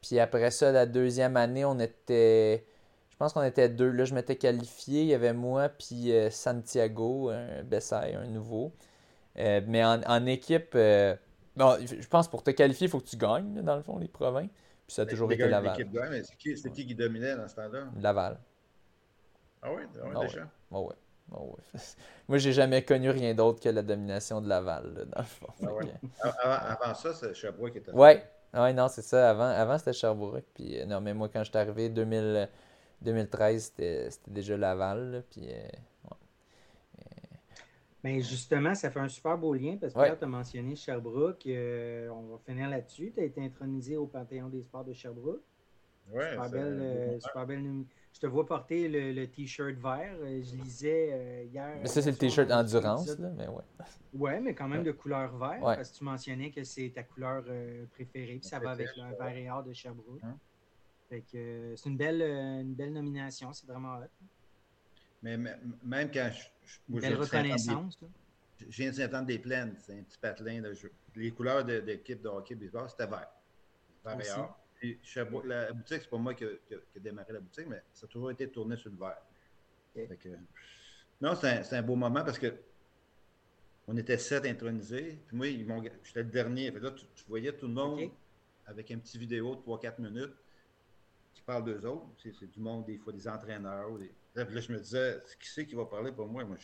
puis 0.00 0.18
après 0.18 0.50
ça, 0.50 0.72
la 0.72 0.86
deuxième 0.86 1.36
année, 1.36 1.66
on 1.66 1.78
était. 1.78 2.64
Je 3.10 3.16
pense 3.18 3.34
qu'on 3.34 3.42
était 3.42 3.68
deux. 3.68 3.90
Là, 3.90 4.06
je 4.06 4.14
m'étais 4.14 4.36
qualifié. 4.36 5.02
Il 5.02 5.08
y 5.08 5.14
avait 5.14 5.34
moi, 5.34 5.68
puis 5.68 6.10
Santiago, 6.30 7.28
un 7.28 7.62
Bessay, 7.64 8.14
un 8.14 8.28
nouveau. 8.28 8.72
mais 9.36 9.84
en, 9.84 10.00
en 10.06 10.24
équipe. 10.24 10.74
Non, 11.56 11.76
je 11.80 12.06
pense 12.08 12.28
pour 12.28 12.42
te 12.42 12.50
qualifier, 12.50 12.86
il 12.86 12.90
faut 12.90 13.00
que 13.00 13.08
tu 13.08 13.16
gagnes, 13.16 13.60
dans 13.62 13.76
le 13.76 13.82
fond, 13.82 13.98
les 13.98 14.08
provinces. 14.08 14.50
Puis 14.86 14.94
ça 14.94 15.02
a 15.02 15.06
toujours 15.06 15.30
été 15.32 15.48
Laval. 15.48 15.76
C'est 16.24 16.36
qui, 16.36 16.54
qui, 16.54 16.86
qui 16.86 16.94
dominait 16.94 17.36
dans 17.36 17.48
ce 17.48 17.56
temps-là? 17.56 17.84
Laval. 18.00 18.38
Ah 19.62 19.72
oui, 19.72 19.82
ah 19.94 20.06
oui 20.08 20.26
déjà? 20.26 20.48
Ah 20.72 20.80
ouais. 20.80 20.94
Ah 21.32 21.40
ouais. 21.40 21.80
Moi, 22.28 22.38
j'ai 22.38 22.52
jamais 22.52 22.82
connu 22.84 23.10
rien 23.10 23.34
d'autre 23.34 23.60
que 23.60 23.68
la 23.68 23.82
domination 23.82 24.40
de 24.40 24.48
Laval, 24.48 25.06
dans 25.14 25.20
le 25.20 25.26
fond. 25.26 25.46
Ah 26.42 26.72
avant, 26.72 26.94
ça, 26.94 27.14
c'est 27.14 27.34
Sherbrooke 27.34 27.72
qui 27.72 27.78
était. 27.78 27.92
Ouais, 27.92 28.24
ouais 28.54 28.72
non, 28.72 28.88
c'est 28.88 29.02
ça. 29.02 29.30
Avant, 29.30 29.48
avant 29.48 29.78
c'était 29.78 29.92
Sherbrooke. 29.92 30.44
Puis, 30.54 30.80
euh, 30.80 30.86
non, 30.86 31.00
mais 31.00 31.14
moi, 31.14 31.28
quand 31.32 31.44
je 31.44 31.50
suis 31.50 31.58
arrivé, 31.58 31.88
2000, 31.88 32.48
2013, 33.02 33.62
c'était 33.62 34.08
déjà 34.26 34.56
Laval. 34.56 35.24
puis, 35.30 35.48
euh, 35.48 35.68
mais 38.02 38.14
ben, 38.14 38.22
justement, 38.22 38.74
ça 38.74 38.90
fait 38.90 38.98
un 38.98 39.08
super 39.08 39.38
beau 39.38 39.54
lien 39.54 39.76
parce 39.80 39.94
que 39.94 40.16
tu 40.16 40.24
as 40.24 40.26
mentionné 40.26 40.74
Sherbrooke. 40.74 41.46
Euh, 41.46 42.08
on 42.08 42.32
va 42.32 42.38
finir 42.44 42.68
là-dessus. 42.68 43.12
Tu 43.14 43.20
as 43.20 43.24
été 43.24 43.44
intronisé 43.44 43.96
au 43.96 44.06
Panthéon 44.06 44.48
des 44.48 44.62
sports 44.62 44.84
de 44.84 44.92
Sherbrooke. 44.92 45.42
Ouais, 46.10 46.30
super, 46.30 46.50
belle, 46.50 46.78
euh, 46.82 47.20
super 47.20 47.46
belle. 47.46 47.84
Je 48.12 48.18
te 48.18 48.26
vois 48.26 48.44
porter 48.44 48.88
le, 48.88 49.24
t-shirt 49.26 49.76
vert. 49.76 50.16
Euh, 50.20 50.42
je 50.42 50.56
lisais 50.56 51.46
hier. 51.52 51.78
Mais 51.80 51.86
ça, 51.86 52.02
c'est 52.02 52.10
le 52.10 52.16
t-shirt 52.16 52.50
endurance, 52.50 53.16
là, 53.18 53.30
mais 53.36 53.46
ouais. 53.46 53.62
Ouais, 54.14 54.40
mais 54.40 54.54
quand 54.54 54.68
même 54.68 54.82
de 54.82 54.92
couleur 54.92 55.36
vert, 55.36 55.60
parce 55.60 55.92
que 55.92 55.98
tu 55.98 56.04
mentionnais 56.04 56.50
que 56.50 56.64
c'est 56.64 56.90
ta 56.90 57.04
couleur 57.04 57.44
préférée, 57.92 58.38
puis 58.38 58.48
ça 58.48 58.58
va 58.58 58.72
avec 58.72 58.88
le 58.96 59.16
vert 59.16 59.36
et 59.36 59.48
or 59.48 59.62
de 59.62 59.72
Sherbrooke. 59.72 60.20
Hein? 60.24 60.36
Fait 61.08 61.20
que 61.20 61.74
c'est 61.76 61.88
une 61.88 61.96
belle, 61.96 62.20
une 62.20 62.74
belle 62.74 62.92
nomination, 62.92 63.52
c'est 63.52 63.66
vraiment 63.66 63.94
hot. 63.98 64.26
Mais 65.22 65.36
même 65.36 66.10
quand 66.12 66.30
je, 66.32 66.48
je 66.64 66.78
Belle 66.88 67.16
reconnaissance. 67.16 67.98
J'ai 68.68 68.88
un 68.88 68.92
saint 68.92 69.22
des 69.22 69.38
Plaines, 69.38 69.74
c'est 69.78 69.98
un 69.98 70.02
petit 70.02 70.18
patelin. 70.18 70.62
les 71.16 71.30
couleurs 71.32 71.64
de, 71.64 71.74
l'équipe 71.74 72.22
de, 72.22 72.28
hockey 72.28 72.54
baseball, 72.54 72.88
c'était 72.88 73.06
vert. 73.06 73.28
Vert 74.04 74.20
et 74.20 74.30
or. 74.30 74.58
Puis, 74.74 74.98
la 75.44 75.72
boutique, 75.72 76.02
c'est 76.02 76.10
pas 76.10 76.18
moi 76.18 76.34
qui 76.34 76.44
ai 76.44 77.00
démarré 77.00 77.32
la 77.32 77.40
boutique, 77.40 77.66
mais 77.68 77.82
ça 77.92 78.06
a 78.06 78.08
toujours 78.08 78.30
été 78.30 78.48
tourné 78.48 78.76
sur 78.76 78.90
le 78.90 78.96
vert. 78.96 79.22
non, 81.20 81.36
c'est 81.36 81.74
un, 81.74 81.78
un, 81.78 81.82
beau 81.82 81.94
moment 81.94 82.24
parce 82.24 82.38
que 82.38 82.52
on 83.86 83.96
était 83.96 84.18
sept 84.18 84.44
intronisés. 84.44 85.18
Puis 85.26 85.36
moi, 85.36 85.82
j'étais 86.02 86.22
le 86.22 86.30
dernier. 86.30 86.70
Fait 86.72 86.80
là, 86.80 86.90
tu, 86.90 87.06
voyais 87.26 87.52
tout 87.52 87.66
le 87.66 87.74
monde 87.74 88.10
avec 88.66 88.90
un 88.90 88.98
petit 88.98 89.18
vidéo 89.18 89.56
de 89.56 89.60
3-4 89.60 90.00
minutes 90.00 90.34
qui 91.34 91.42
parle 91.42 91.64
d'eux 91.64 91.84
autres. 91.86 92.06
C'est 92.18 92.50
du 92.50 92.60
monde, 92.60 92.86
des 92.86 92.98
fois, 92.98 93.12
des 93.12 93.26
entraîneurs. 93.26 93.98
Des... 93.98 94.12
Là, 94.34 94.46
je 94.48 94.72
me 94.72 94.78
disais, 94.78 95.20
qui 95.38 95.48
c'est 95.48 95.66
qui 95.66 95.74
va 95.74 95.84
parler 95.84 96.10
pour 96.10 96.26
moi? 96.26 96.44
moi 96.44 96.56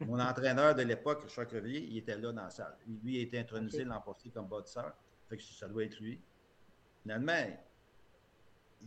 Mon 0.00 0.18
entraîneur 0.18 0.74
de 0.74 0.82
l'époque, 0.82 1.22
Richard 1.22 1.46
Crevier, 1.46 1.80
il 1.80 1.98
était 1.98 2.16
là 2.16 2.32
dans 2.32 2.42
la 2.42 2.50
salle. 2.50 2.76
Lui, 2.86 3.14
il 3.14 3.18
a 3.20 3.22
été 3.22 3.38
intronisé 3.38 3.84
l'an 3.84 4.00
passé 4.00 4.30
comme 4.30 4.48
bâtisseur. 4.48 4.92
Fait 5.28 5.36
que 5.36 5.42
ça 5.42 5.68
doit 5.68 5.84
être 5.84 6.00
lui. 6.00 6.20
Finalement, 7.02 7.46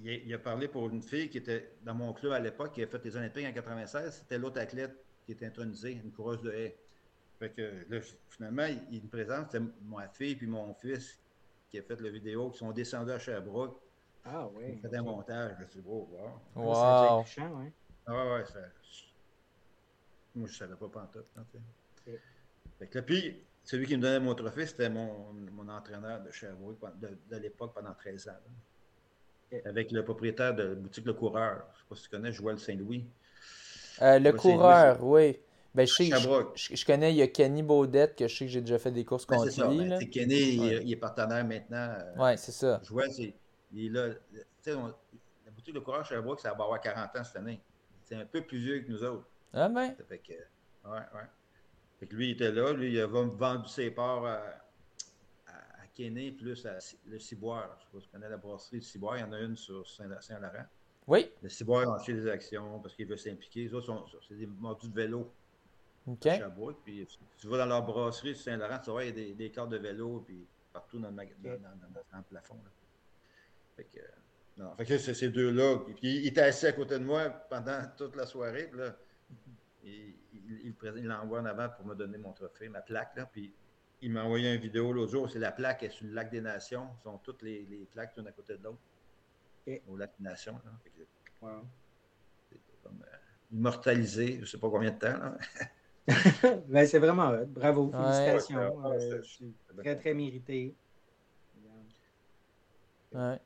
il 0.04 0.34
a, 0.34 0.40
parlé 0.40 0.68
pour 0.68 0.90
une 0.90 1.02
fille 1.02 1.30
qui 1.30 1.38
était 1.38 1.72
dans 1.84 1.94
mon 1.94 2.14
club 2.14 2.34
à 2.34 2.40
l'époque, 2.40 2.74
qui 2.74 2.84
a 2.84 2.88
fait 2.88 3.04
les 3.06 3.16
Olympiques 3.16 3.46
en 3.46 3.54
96. 3.54 4.20
C'était 4.20 4.38
l'autre 4.38 4.60
athlète 4.60 4.96
qui 5.26 5.32
était 5.32 5.46
intronisé, 5.46 5.92
une 5.92 6.12
coureuse 6.12 6.42
de 6.42 6.52
haie. 6.52 6.78
Fait 7.40 7.52
que 7.52 7.86
là, 7.90 8.00
finalement, 8.30 8.66
il, 8.92 9.04
me 9.04 9.08
présente, 9.08 9.52
c'était 9.52 9.66
ma 9.84 10.08
fille 10.10 10.36
puis 10.36 10.48
mon 10.48 10.74
fils 10.74 11.20
qui 11.70 11.78
a 11.78 11.84
fait 11.84 12.00
la 12.02 12.10
vidéo, 12.10 12.50
qui 12.50 12.60
sont 12.60 12.72
descendus 12.72 13.12
à 13.12 13.20
Sherbrooke 13.20 13.80
ah 14.30 14.48
oui. 14.54 14.64
Il 14.74 14.80
fait 14.80 14.96
un 14.96 15.02
montage, 15.04 15.56
c'est 15.74 15.82
beau, 15.82 16.10
wow. 16.12 16.64
Wow. 16.64 17.24
C'est 17.26 17.42
touchant, 17.42 17.60
ouais. 17.60 17.72
Ah 18.06 18.34
ouais, 18.34 18.46
ça... 18.46 18.60
Moi, 20.36 20.48
je 20.48 20.54
ne 20.54 20.58
savais 20.58 20.76
pas 20.76 20.88
pantoute. 20.88 21.26
Hein, 21.38 21.46
okay. 22.06 22.20
Fait 22.80 22.88
que 22.88 22.98
là, 23.00 23.02
puis, 23.04 23.42
celui 23.64 23.88
qui 23.88 23.98
me 23.98 24.02
donnait 24.02 24.20
mon 24.20 24.36
trophée, 24.36 24.66
c'était 24.66 24.90
mon, 24.90 25.34
mon, 25.52 25.68
entraîneur 25.68 26.22
de 26.22 26.32
Sherbrooke 26.32 26.78
de, 27.00 27.18
de 27.30 27.38
l'époque 27.38 27.74
pendant 27.74 27.94
13 27.94 28.30
ans. 28.30 29.54
Avec 29.66 29.92
le 29.92 30.04
propriétaire 30.04 30.54
de 30.54 30.64
la 30.64 30.76
boutique 30.76 31.06
Le 31.06 31.14
Coureur. 31.14 31.64
Je 31.74 31.78
ne 31.78 31.78
sais 31.80 31.86
pas 31.90 31.96
si 31.96 32.04
tu 32.04 32.10
connais, 32.10 32.32
Joël 32.32 32.60
Saint-Louis. 32.60 33.08
Euh, 34.02 34.20
le 34.20 34.32
Coureur, 34.34 35.04
oui. 35.04 35.40
Ben, 35.74 35.86
je, 35.86 35.94
sais, 35.94 36.06
je, 36.06 36.76
je 36.76 36.86
connais, 36.86 37.14
il 37.14 37.18
y 37.18 37.22
a 37.22 37.28
Kenny 37.28 37.62
Baudette, 37.62 38.16
que 38.16 38.28
je 38.28 38.36
sais 38.36 38.46
que 38.46 38.52
j'ai 38.52 38.62
déjà 38.62 38.80
fait 38.80 38.92
des 38.92 39.06
courses 39.06 39.28
Ben, 39.28 39.38
contre 39.38 39.52
c'est 39.52 39.62
ça. 39.62 39.70
lui. 39.70 39.88
Ben, 39.88 40.10
Kenny, 40.10 40.36
il, 40.36 40.60
Ouais. 40.60 40.80
il 40.84 40.92
est 40.92 40.96
partenaire 40.96 41.46
maintenant. 41.46 41.96
euh, 42.00 42.16
Ouais, 42.24 42.36
c'est 42.38 42.52
ça. 42.52 42.80
Je 42.84 42.90
vois, 42.90 43.10
c'est, 43.10 43.34
il 43.74 43.86
est 43.86 43.90
là. 43.90 44.14
Tu 44.32 44.40
sais, 44.62 44.74
la 44.74 45.52
boutique 45.52 45.74
de 45.74 45.80
courage 45.80 46.10
Sherbrooke, 46.10 46.40
ça 46.40 46.54
va 46.54 46.64
avoir 46.64 46.80
40 46.82 47.16
ans 47.16 47.24
cette 47.24 47.36
année. 47.38 47.62
C'est 48.04 48.16
un 48.16 48.26
peu 48.26 48.42
plus 48.42 48.58
vieux 48.60 48.80
que 48.82 48.92
nous 48.92 49.04
autres. 49.04 49.28
Ah 49.54 49.70
ben, 49.70 49.96
Ça 49.98 50.04
fait 50.04 50.20
que, 50.20 50.34
ouais, 50.34 51.00
ouais. 51.14 51.28
Fait 52.00 52.08
que 52.08 52.16
lui, 52.16 52.30
il 52.30 52.32
était 52.32 52.52
là. 52.52 52.74
Lui, 52.74 52.94
il 52.94 53.00
a 53.02 53.08
vendu 53.08 53.68
ses 53.68 53.90
parts 53.92 54.26
à, 54.26 54.36
à, 55.48 55.52
à 55.52 55.88
Kenny 55.94 56.32
plus 56.32 56.66
à 56.66 56.78
le 57.08 57.20
Ciboire. 57.20 57.76
Je 57.80 57.84
sais 57.86 57.90
pas 57.92 58.00
si 58.00 58.06
tu 58.06 58.12
connais 58.12 58.30
la 58.30 58.38
brasserie 58.38 58.80
du 58.80 58.86
Ciboire. 58.86 59.18
Il 59.18 59.22
y 59.22 59.24
en 59.24 59.34
a 59.34 59.40
une 59.40 59.56
sur 59.56 59.86
Saint- 59.88 60.22
Saint-Laurent. 60.22 60.66
oui, 61.08 61.32
Le 61.42 61.50
Ciboire 61.50 61.90
a 61.92 61.96
acheté 61.98 62.14
des 62.14 62.30
actions 62.30 62.80
parce 62.80 62.96
qu'il 62.96 63.08
veut 63.08 63.18
s'impliquer. 63.18 63.64
Les 63.64 63.74
autres, 63.74 63.88
sont, 63.88 64.06
c'est 64.28 64.36
des 64.36 64.46
mordus 64.48 64.90
de 64.90 64.94
vélo 64.96 65.34
ok. 66.06 66.26
à 66.28 66.38
Sherbrooke. 66.38 66.78
Puis, 66.86 67.06
si 67.10 67.18
tu 67.38 67.48
vas 67.48 67.58
dans 67.58 67.66
leur 67.66 67.84
brasserie 67.84 68.36
sur 68.36 68.44
Saint-Laurent, 68.46 68.80
tu 68.80 68.86
vas 68.88 68.92
voir, 68.92 69.04
il 69.04 69.08
y 69.08 69.10
a 69.10 69.14
des, 69.14 69.34
des 69.34 69.50
cartes 69.50 69.70
de 69.70 69.78
vélo 69.78 70.24
puis 70.26 70.46
partout 70.72 71.00
dans 71.00 71.10
le, 71.10 71.16
maga- 71.16 71.34
dans, 71.44 71.50
dans- 71.50 71.58
dans- 71.58 72.02
dans 72.12 72.18
le 72.20 72.24
plafond. 72.24 72.56
là. 72.64 72.70
Fait 73.78 73.86
que, 73.86 74.00
euh, 74.00 74.04
non, 74.58 74.76
fait 74.76 74.86
que 74.86 74.98
c'est 74.98 75.14
ces 75.14 75.30
deux-là. 75.30 75.78
Puis, 75.86 75.96
il 76.18 76.28
était 76.28 76.42
assis 76.42 76.66
à 76.66 76.74
côté 76.74 76.98
de 77.00 77.04
moi 77.06 77.30
pendant 77.30 77.80
toute 77.98 78.16
la 78.18 78.26
soirée. 78.26 78.68
puis 78.72 78.80
là, 78.80 78.96
il, 79.84 80.16
il, 80.34 80.74
il 80.98 81.06
l'envoie 81.06 81.40
en 81.42 81.46
avant 81.46 81.70
pour 81.70 81.86
me 81.86 81.96
donner 81.96 82.18
mon 82.18 82.34
trophée, 82.34 82.68
ma 82.68 82.82
plaque. 82.82 83.16
Là, 83.16 83.26
puis 83.32 83.54
il 84.02 84.12
m'a 84.12 84.24
envoyé 84.24 84.54
une 84.54 84.60
vidéo 84.62 84.92
l'autre 84.92 85.12
jour. 85.12 85.30
C'est 85.30 85.40
la 85.40 85.52
plaque 85.52 85.84
est 85.84 85.90
sur 85.90 86.06
le 86.08 86.14
lac 86.14 86.30
des 86.30 86.42
Nations. 86.42 86.88
Ce 86.98 87.04
sont 87.04 87.18
toutes 87.20 87.42
les, 87.44 87.66
les 87.70 87.86
plaques 87.86 88.14
l'une 88.18 88.28
à 88.28 88.32
côté 88.32 88.58
de 88.58 88.64
l'autre. 88.64 88.80
Et- 89.66 89.82
Au 89.88 89.96
lac 89.96 90.12
des 90.20 90.24
Nations. 90.24 90.60
là. 90.66 90.72
Fait 90.84 90.90
que 90.90 91.04
Wow. 91.40 91.62
c'est 92.50 92.58
comme 92.84 93.04
euh, 93.04 93.16
immortalisé, 93.52 94.36
je 94.38 94.42
ne 94.42 94.46
sais 94.46 94.58
pas 94.58 94.70
combien 94.72 94.90
de 94.92 94.98
temps. 95.00 95.18
Là. 95.18 95.38
Ben, 96.68 96.88
c'est 96.88 97.00
vraiment 97.00 97.30
hot. 97.30 97.46
Bravo, 97.48 97.92
Ouais. 97.94 97.98
félicitations. 98.02 98.78
Ouais, 98.78 98.90
ouais, 98.90 99.04
Euh, 99.14 99.22
c'est- 99.22 99.44
c'est 99.68 99.78
très, 99.84 99.96
très 99.98 100.14
mérité. 100.14 100.74
Ouais. 103.14 103.40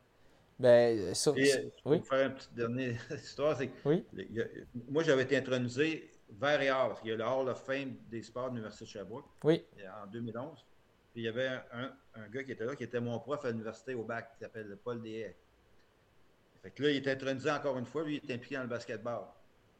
Ben, 0.61 1.13
sur... 1.15 1.37
Et, 1.37 1.51
euh, 1.53 1.69
pour 1.81 1.91
oui, 1.93 2.01
faire 2.07 2.27
une 2.27 2.35
petite 2.35 2.53
dernière 2.53 3.01
histoire, 3.15 3.57
c'est 3.57 3.67
que 3.67 3.89
oui, 3.89 4.05
il 4.13 4.41
a- 4.41 4.45
moi, 4.89 5.03
j'avais 5.03 5.23
été 5.23 5.35
intronisé 5.37 6.09
vers 6.29 6.61
et 6.61 6.71
hors, 6.71 6.89
parce 6.89 7.01
qu'il 7.01 7.09
y 7.09 7.13
a 7.13 7.17
le 7.17 7.23
Hall 7.25 7.49
of 7.49 7.61
Fame 7.65 7.95
des 8.09 8.21
sports 8.21 8.49
de 8.49 8.55
l'Université 8.55 8.85
de 8.85 8.89
Sherbrooke 8.89 9.25
oui. 9.43 9.65
en 10.03 10.07
2011. 10.07 10.65
Puis 11.13 11.23
il 11.23 11.25
y 11.25 11.27
avait 11.27 11.49
un, 11.73 11.91
gars 12.29 12.43
qui 12.43 12.51
était 12.53 12.63
là, 12.63 12.75
qui 12.75 12.83
était 12.83 13.01
mon 13.01 13.19
prof 13.19 13.43
à 13.43 13.49
l'université 13.51 13.93
au 13.95 14.03
bac, 14.03 14.31
qui 14.33 14.39
s'appelle 14.39 14.77
Paul 14.83 15.01
Deshaies. 15.01 15.35
Fait 16.61 16.71
que 16.71 16.83
là, 16.83 16.91
il 16.91 16.97
était 16.97 17.11
intronisé 17.11 17.49
encore 17.51 17.77
une 17.77 17.85
fois, 17.85 18.03
lui, 18.03 18.15
il 18.15 18.17
était 18.23 18.33
impliqué 18.35 18.55
dans 18.55 18.61
le 18.61 18.67
basketball. 18.69 19.23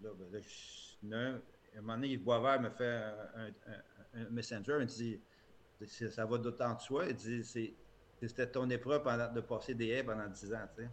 Là, 0.02 0.10
ben, 0.18 0.28
là, 0.34 0.40
je- 0.40 1.08
il 1.08 1.14
un, 1.14 1.36
à 1.36 1.78
un 1.78 1.82
moment 1.82 1.94
donné, 1.96 2.08
Yves 2.10 2.24
Boisvert 2.24 2.60
me 2.60 2.70
fait 2.70 3.02
un, 3.36 4.30
messenger, 4.30 4.78
il 4.82 4.86
dit 4.88 5.20
C'est- 5.86 6.10
Ça 6.12 6.26
va 6.26 6.38
d'autant 6.38 6.74
de 6.76 6.82
soi. 6.82 7.06
Il 7.08 7.16
dit 7.16 7.44
C'est- 7.46 7.74
C'était 8.28 8.48
ton 8.48 8.70
épreuve 8.70 9.02
pendant, 9.04 9.32
de 9.32 9.42
passer 9.42 9.74
des 9.74 9.88
haies 9.90 10.04
pendant 10.04 10.28
10 10.28 10.54
ans, 10.54 10.58
tu 10.78 10.84
sais. 10.84 10.90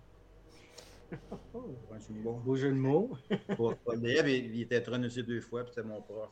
Oh, 1.55 1.65
bon. 2.11 2.33
beau 2.45 2.55
jeu 2.57 2.69
de 2.69 2.75
mots. 2.75 3.11
Pour 3.57 3.75
Paul 3.77 3.99
il, 4.03 4.55
il 4.55 4.63
était 4.63 4.77
intronisé 4.77 5.23
deux 5.23 5.41
fois, 5.41 5.65
puis 5.65 5.73
c'était 5.75 5.87
mon 5.89 6.03
prof. 6.03 6.29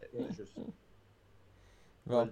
Fait 0.00 0.06
que, 0.06 0.22
c'était 0.22 0.34
juste 0.44 0.54
Bon. 2.06 2.24
Paul. 2.26 2.30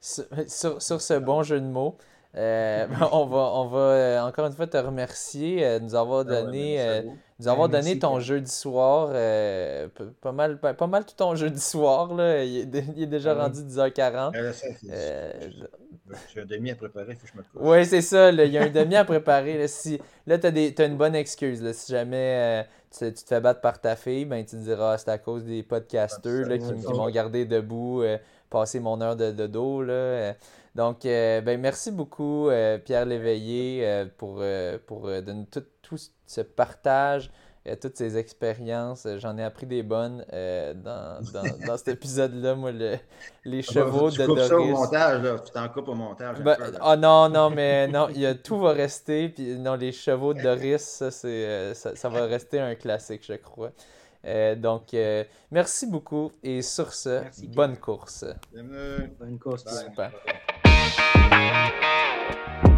Sur, 0.00 0.24
sur- 0.48 0.80
sur 0.82 1.00
ce 1.00 1.14
bon 1.14 1.42
jeu 1.42 1.60
de 1.60 1.66
mots, 1.66 1.96
euh, 2.36 2.86
on 3.12 3.26
va, 3.26 3.38
on 3.38 3.66
va 3.66 3.78
euh, 3.78 4.20
encore 4.22 4.46
une 4.46 4.52
fois 4.52 4.66
te 4.68 4.76
remercier 4.76 5.66
euh, 5.66 5.78
de 5.80 5.84
nous 5.84 5.94
avoir 5.96 6.20
Ah 6.20 6.30
ouais, 6.30 6.42
donné, 6.42 6.80
euh, 6.80 7.02
nous 7.40 7.48
avoir 7.48 7.68
ton 7.98 8.10
Pierre. 8.10 8.20
jeudi 8.20 8.50
soir. 8.50 9.10
euh, 9.12 9.88
pas, 10.20 10.30
mal, 10.32 10.60
pas, 10.60 10.72
pas 10.74 10.86
mal 10.86 11.04
tout 11.04 11.16
ton 11.16 11.34
jeudi 11.34 11.60
soir. 11.60 12.14
Là. 12.14 12.44
Il, 12.44 12.58
est, 12.58 12.66
dé- 12.66 12.84
il 12.96 13.02
est 13.02 13.06
déjà 13.06 13.32
Ah 13.32 13.42
rendu 13.42 13.60
10h40. 13.62 14.30
Euh, 16.10 16.14
J'ai 16.34 16.40
un 16.42 16.46
demi 16.46 16.70
à 16.70 16.74
préparer, 16.74 17.12
il 17.12 17.16
faut 17.16 17.26
que 17.26 17.32
je 17.32 17.38
me 17.38 17.42
couche. 17.42 17.60
Oui, 17.60 17.86
c'est 17.86 18.02
ça. 18.02 18.32
là, 18.32 18.44
il 18.44 18.52
y 18.52 18.58
a 18.58 18.62
un 18.62 18.70
demi 18.70 18.96
à 18.96 19.04
préparer. 19.04 19.58
Là, 19.58 19.68
si, 19.68 20.00
là 20.26 20.38
tu 20.38 20.46
as, 20.46 20.86
une 20.86 20.96
bonne 20.96 21.14
excuse. 21.14 21.62
Là, 21.62 21.72
si 21.72 21.92
jamais 21.92 22.62
euh, 22.62 22.62
tu, 22.90 23.12
tu 23.12 23.22
te 23.22 23.28
fais 23.28 23.40
battre 23.40 23.60
par 23.60 23.80
ta 23.80 23.96
fille, 23.96 24.24
ben, 24.24 24.44
tu 24.44 24.56
te 24.56 24.62
diras 24.62 24.94
ah, 24.94 24.98
c'est 24.98 25.10
à 25.10 25.18
cause 25.18 25.44
des 25.44 25.62
podcasteurs 25.62 26.48
là, 26.48 26.58
qui, 26.58 26.72
m'ont 26.92 27.10
gardé 27.10 27.44
debout, 27.44 28.02
euh, 28.02 28.18
passer 28.48 28.80
mon 28.80 29.00
heure 29.00 29.16
de 29.16 29.30
dodo. 29.30 29.82
Là, 29.82 29.92
euh. 29.92 30.32
Donc, 30.74 31.04
euh, 31.04 31.40
ben, 31.40 31.60
merci 31.60 31.90
beaucoup, 31.90 32.48
euh, 32.48 32.78
Pierre 32.78 33.04
Léveillé, 33.04 33.80
euh, 33.84 34.06
pour, 34.16 34.38
euh, 34.40 34.78
pour 34.86 35.08
euh, 35.08 35.20
donner 35.20 35.46
tout, 35.50 35.64
tout 35.82 35.96
ce 36.26 36.40
partage, 36.42 37.28
euh, 37.28 37.49
toutes 37.80 37.96
ces 37.96 38.16
expériences. 38.16 39.04
Euh, 39.06 39.18
J'en 39.18 39.36
ai 39.38 39.42
appris 39.44 39.66
des 39.66 39.82
bonnes 39.82 40.24
euh, 40.32 40.72
dans, 40.74 41.20
dans, 41.32 41.42
dans 41.66 41.76
cet 41.76 41.88
épisode-là. 41.88 42.54
Moi, 42.54 42.72
le- 42.72 42.96
les 43.44 43.62
chevaux 43.62 44.10
tu 44.10 44.18
de 44.18 44.26
coupes 44.26 44.38
ça 44.38 44.54
au 44.56 44.58
Doris. 44.58 44.70
montage, 44.72 45.22
là. 45.22 45.38
Tu 45.38 45.52
t'en 45.52 45.68
coupes 45.68 45.88
au 45.88 45.94
montage. 45.94 46.38
Ben, 46.40 46.56
oh 46.84 46.96
non, 46.96 47.28
non, 47.28 47.50
mais 47.54 47.86
non, 47.88 48.08
il 48.08 48.20
y 48.20 48.26
a, 48.26 48.34
tout 48.34 48.58
va 48.58 48.72
rester. 48.72 49.28
Puis 49.28 49.58
non, 49.58 49.74
les 49.74 49.92
chevaux 49.92 50.32
de 50.34 50.40
Doris, 50.42 50.82
ça, 50.82 51.10
c'est, 51.10 51.28
euh, 51.28 51.74
ça, 51.74 51.94
ça 51.96 52.08
va 52.08 52.24
rester 52.26 52.58
un 52.60 52.74
classique, 52.74 53.22
je 53.26 53.34
crois. 53.34 53.72
Euh, 54.26 54.54
donc, 54.54 54.92
euh, 54.94 55.24
merci 55.50 55.86
beaucoup. 55.86 56.32
Et 56.42 56.60
sur 56.62 56.92
ce, 56.92 57.20
Merci, 57.22 57.46
bonne 57.48 57.76
course. 57.78 58.24
Bienvenue. 58.52 59.10
Bonne 59.18 59.38
course. 59.38 59.64
Bye. 59.64 59.74
Super. 59.88 60.12
Bye. 61.30 62.69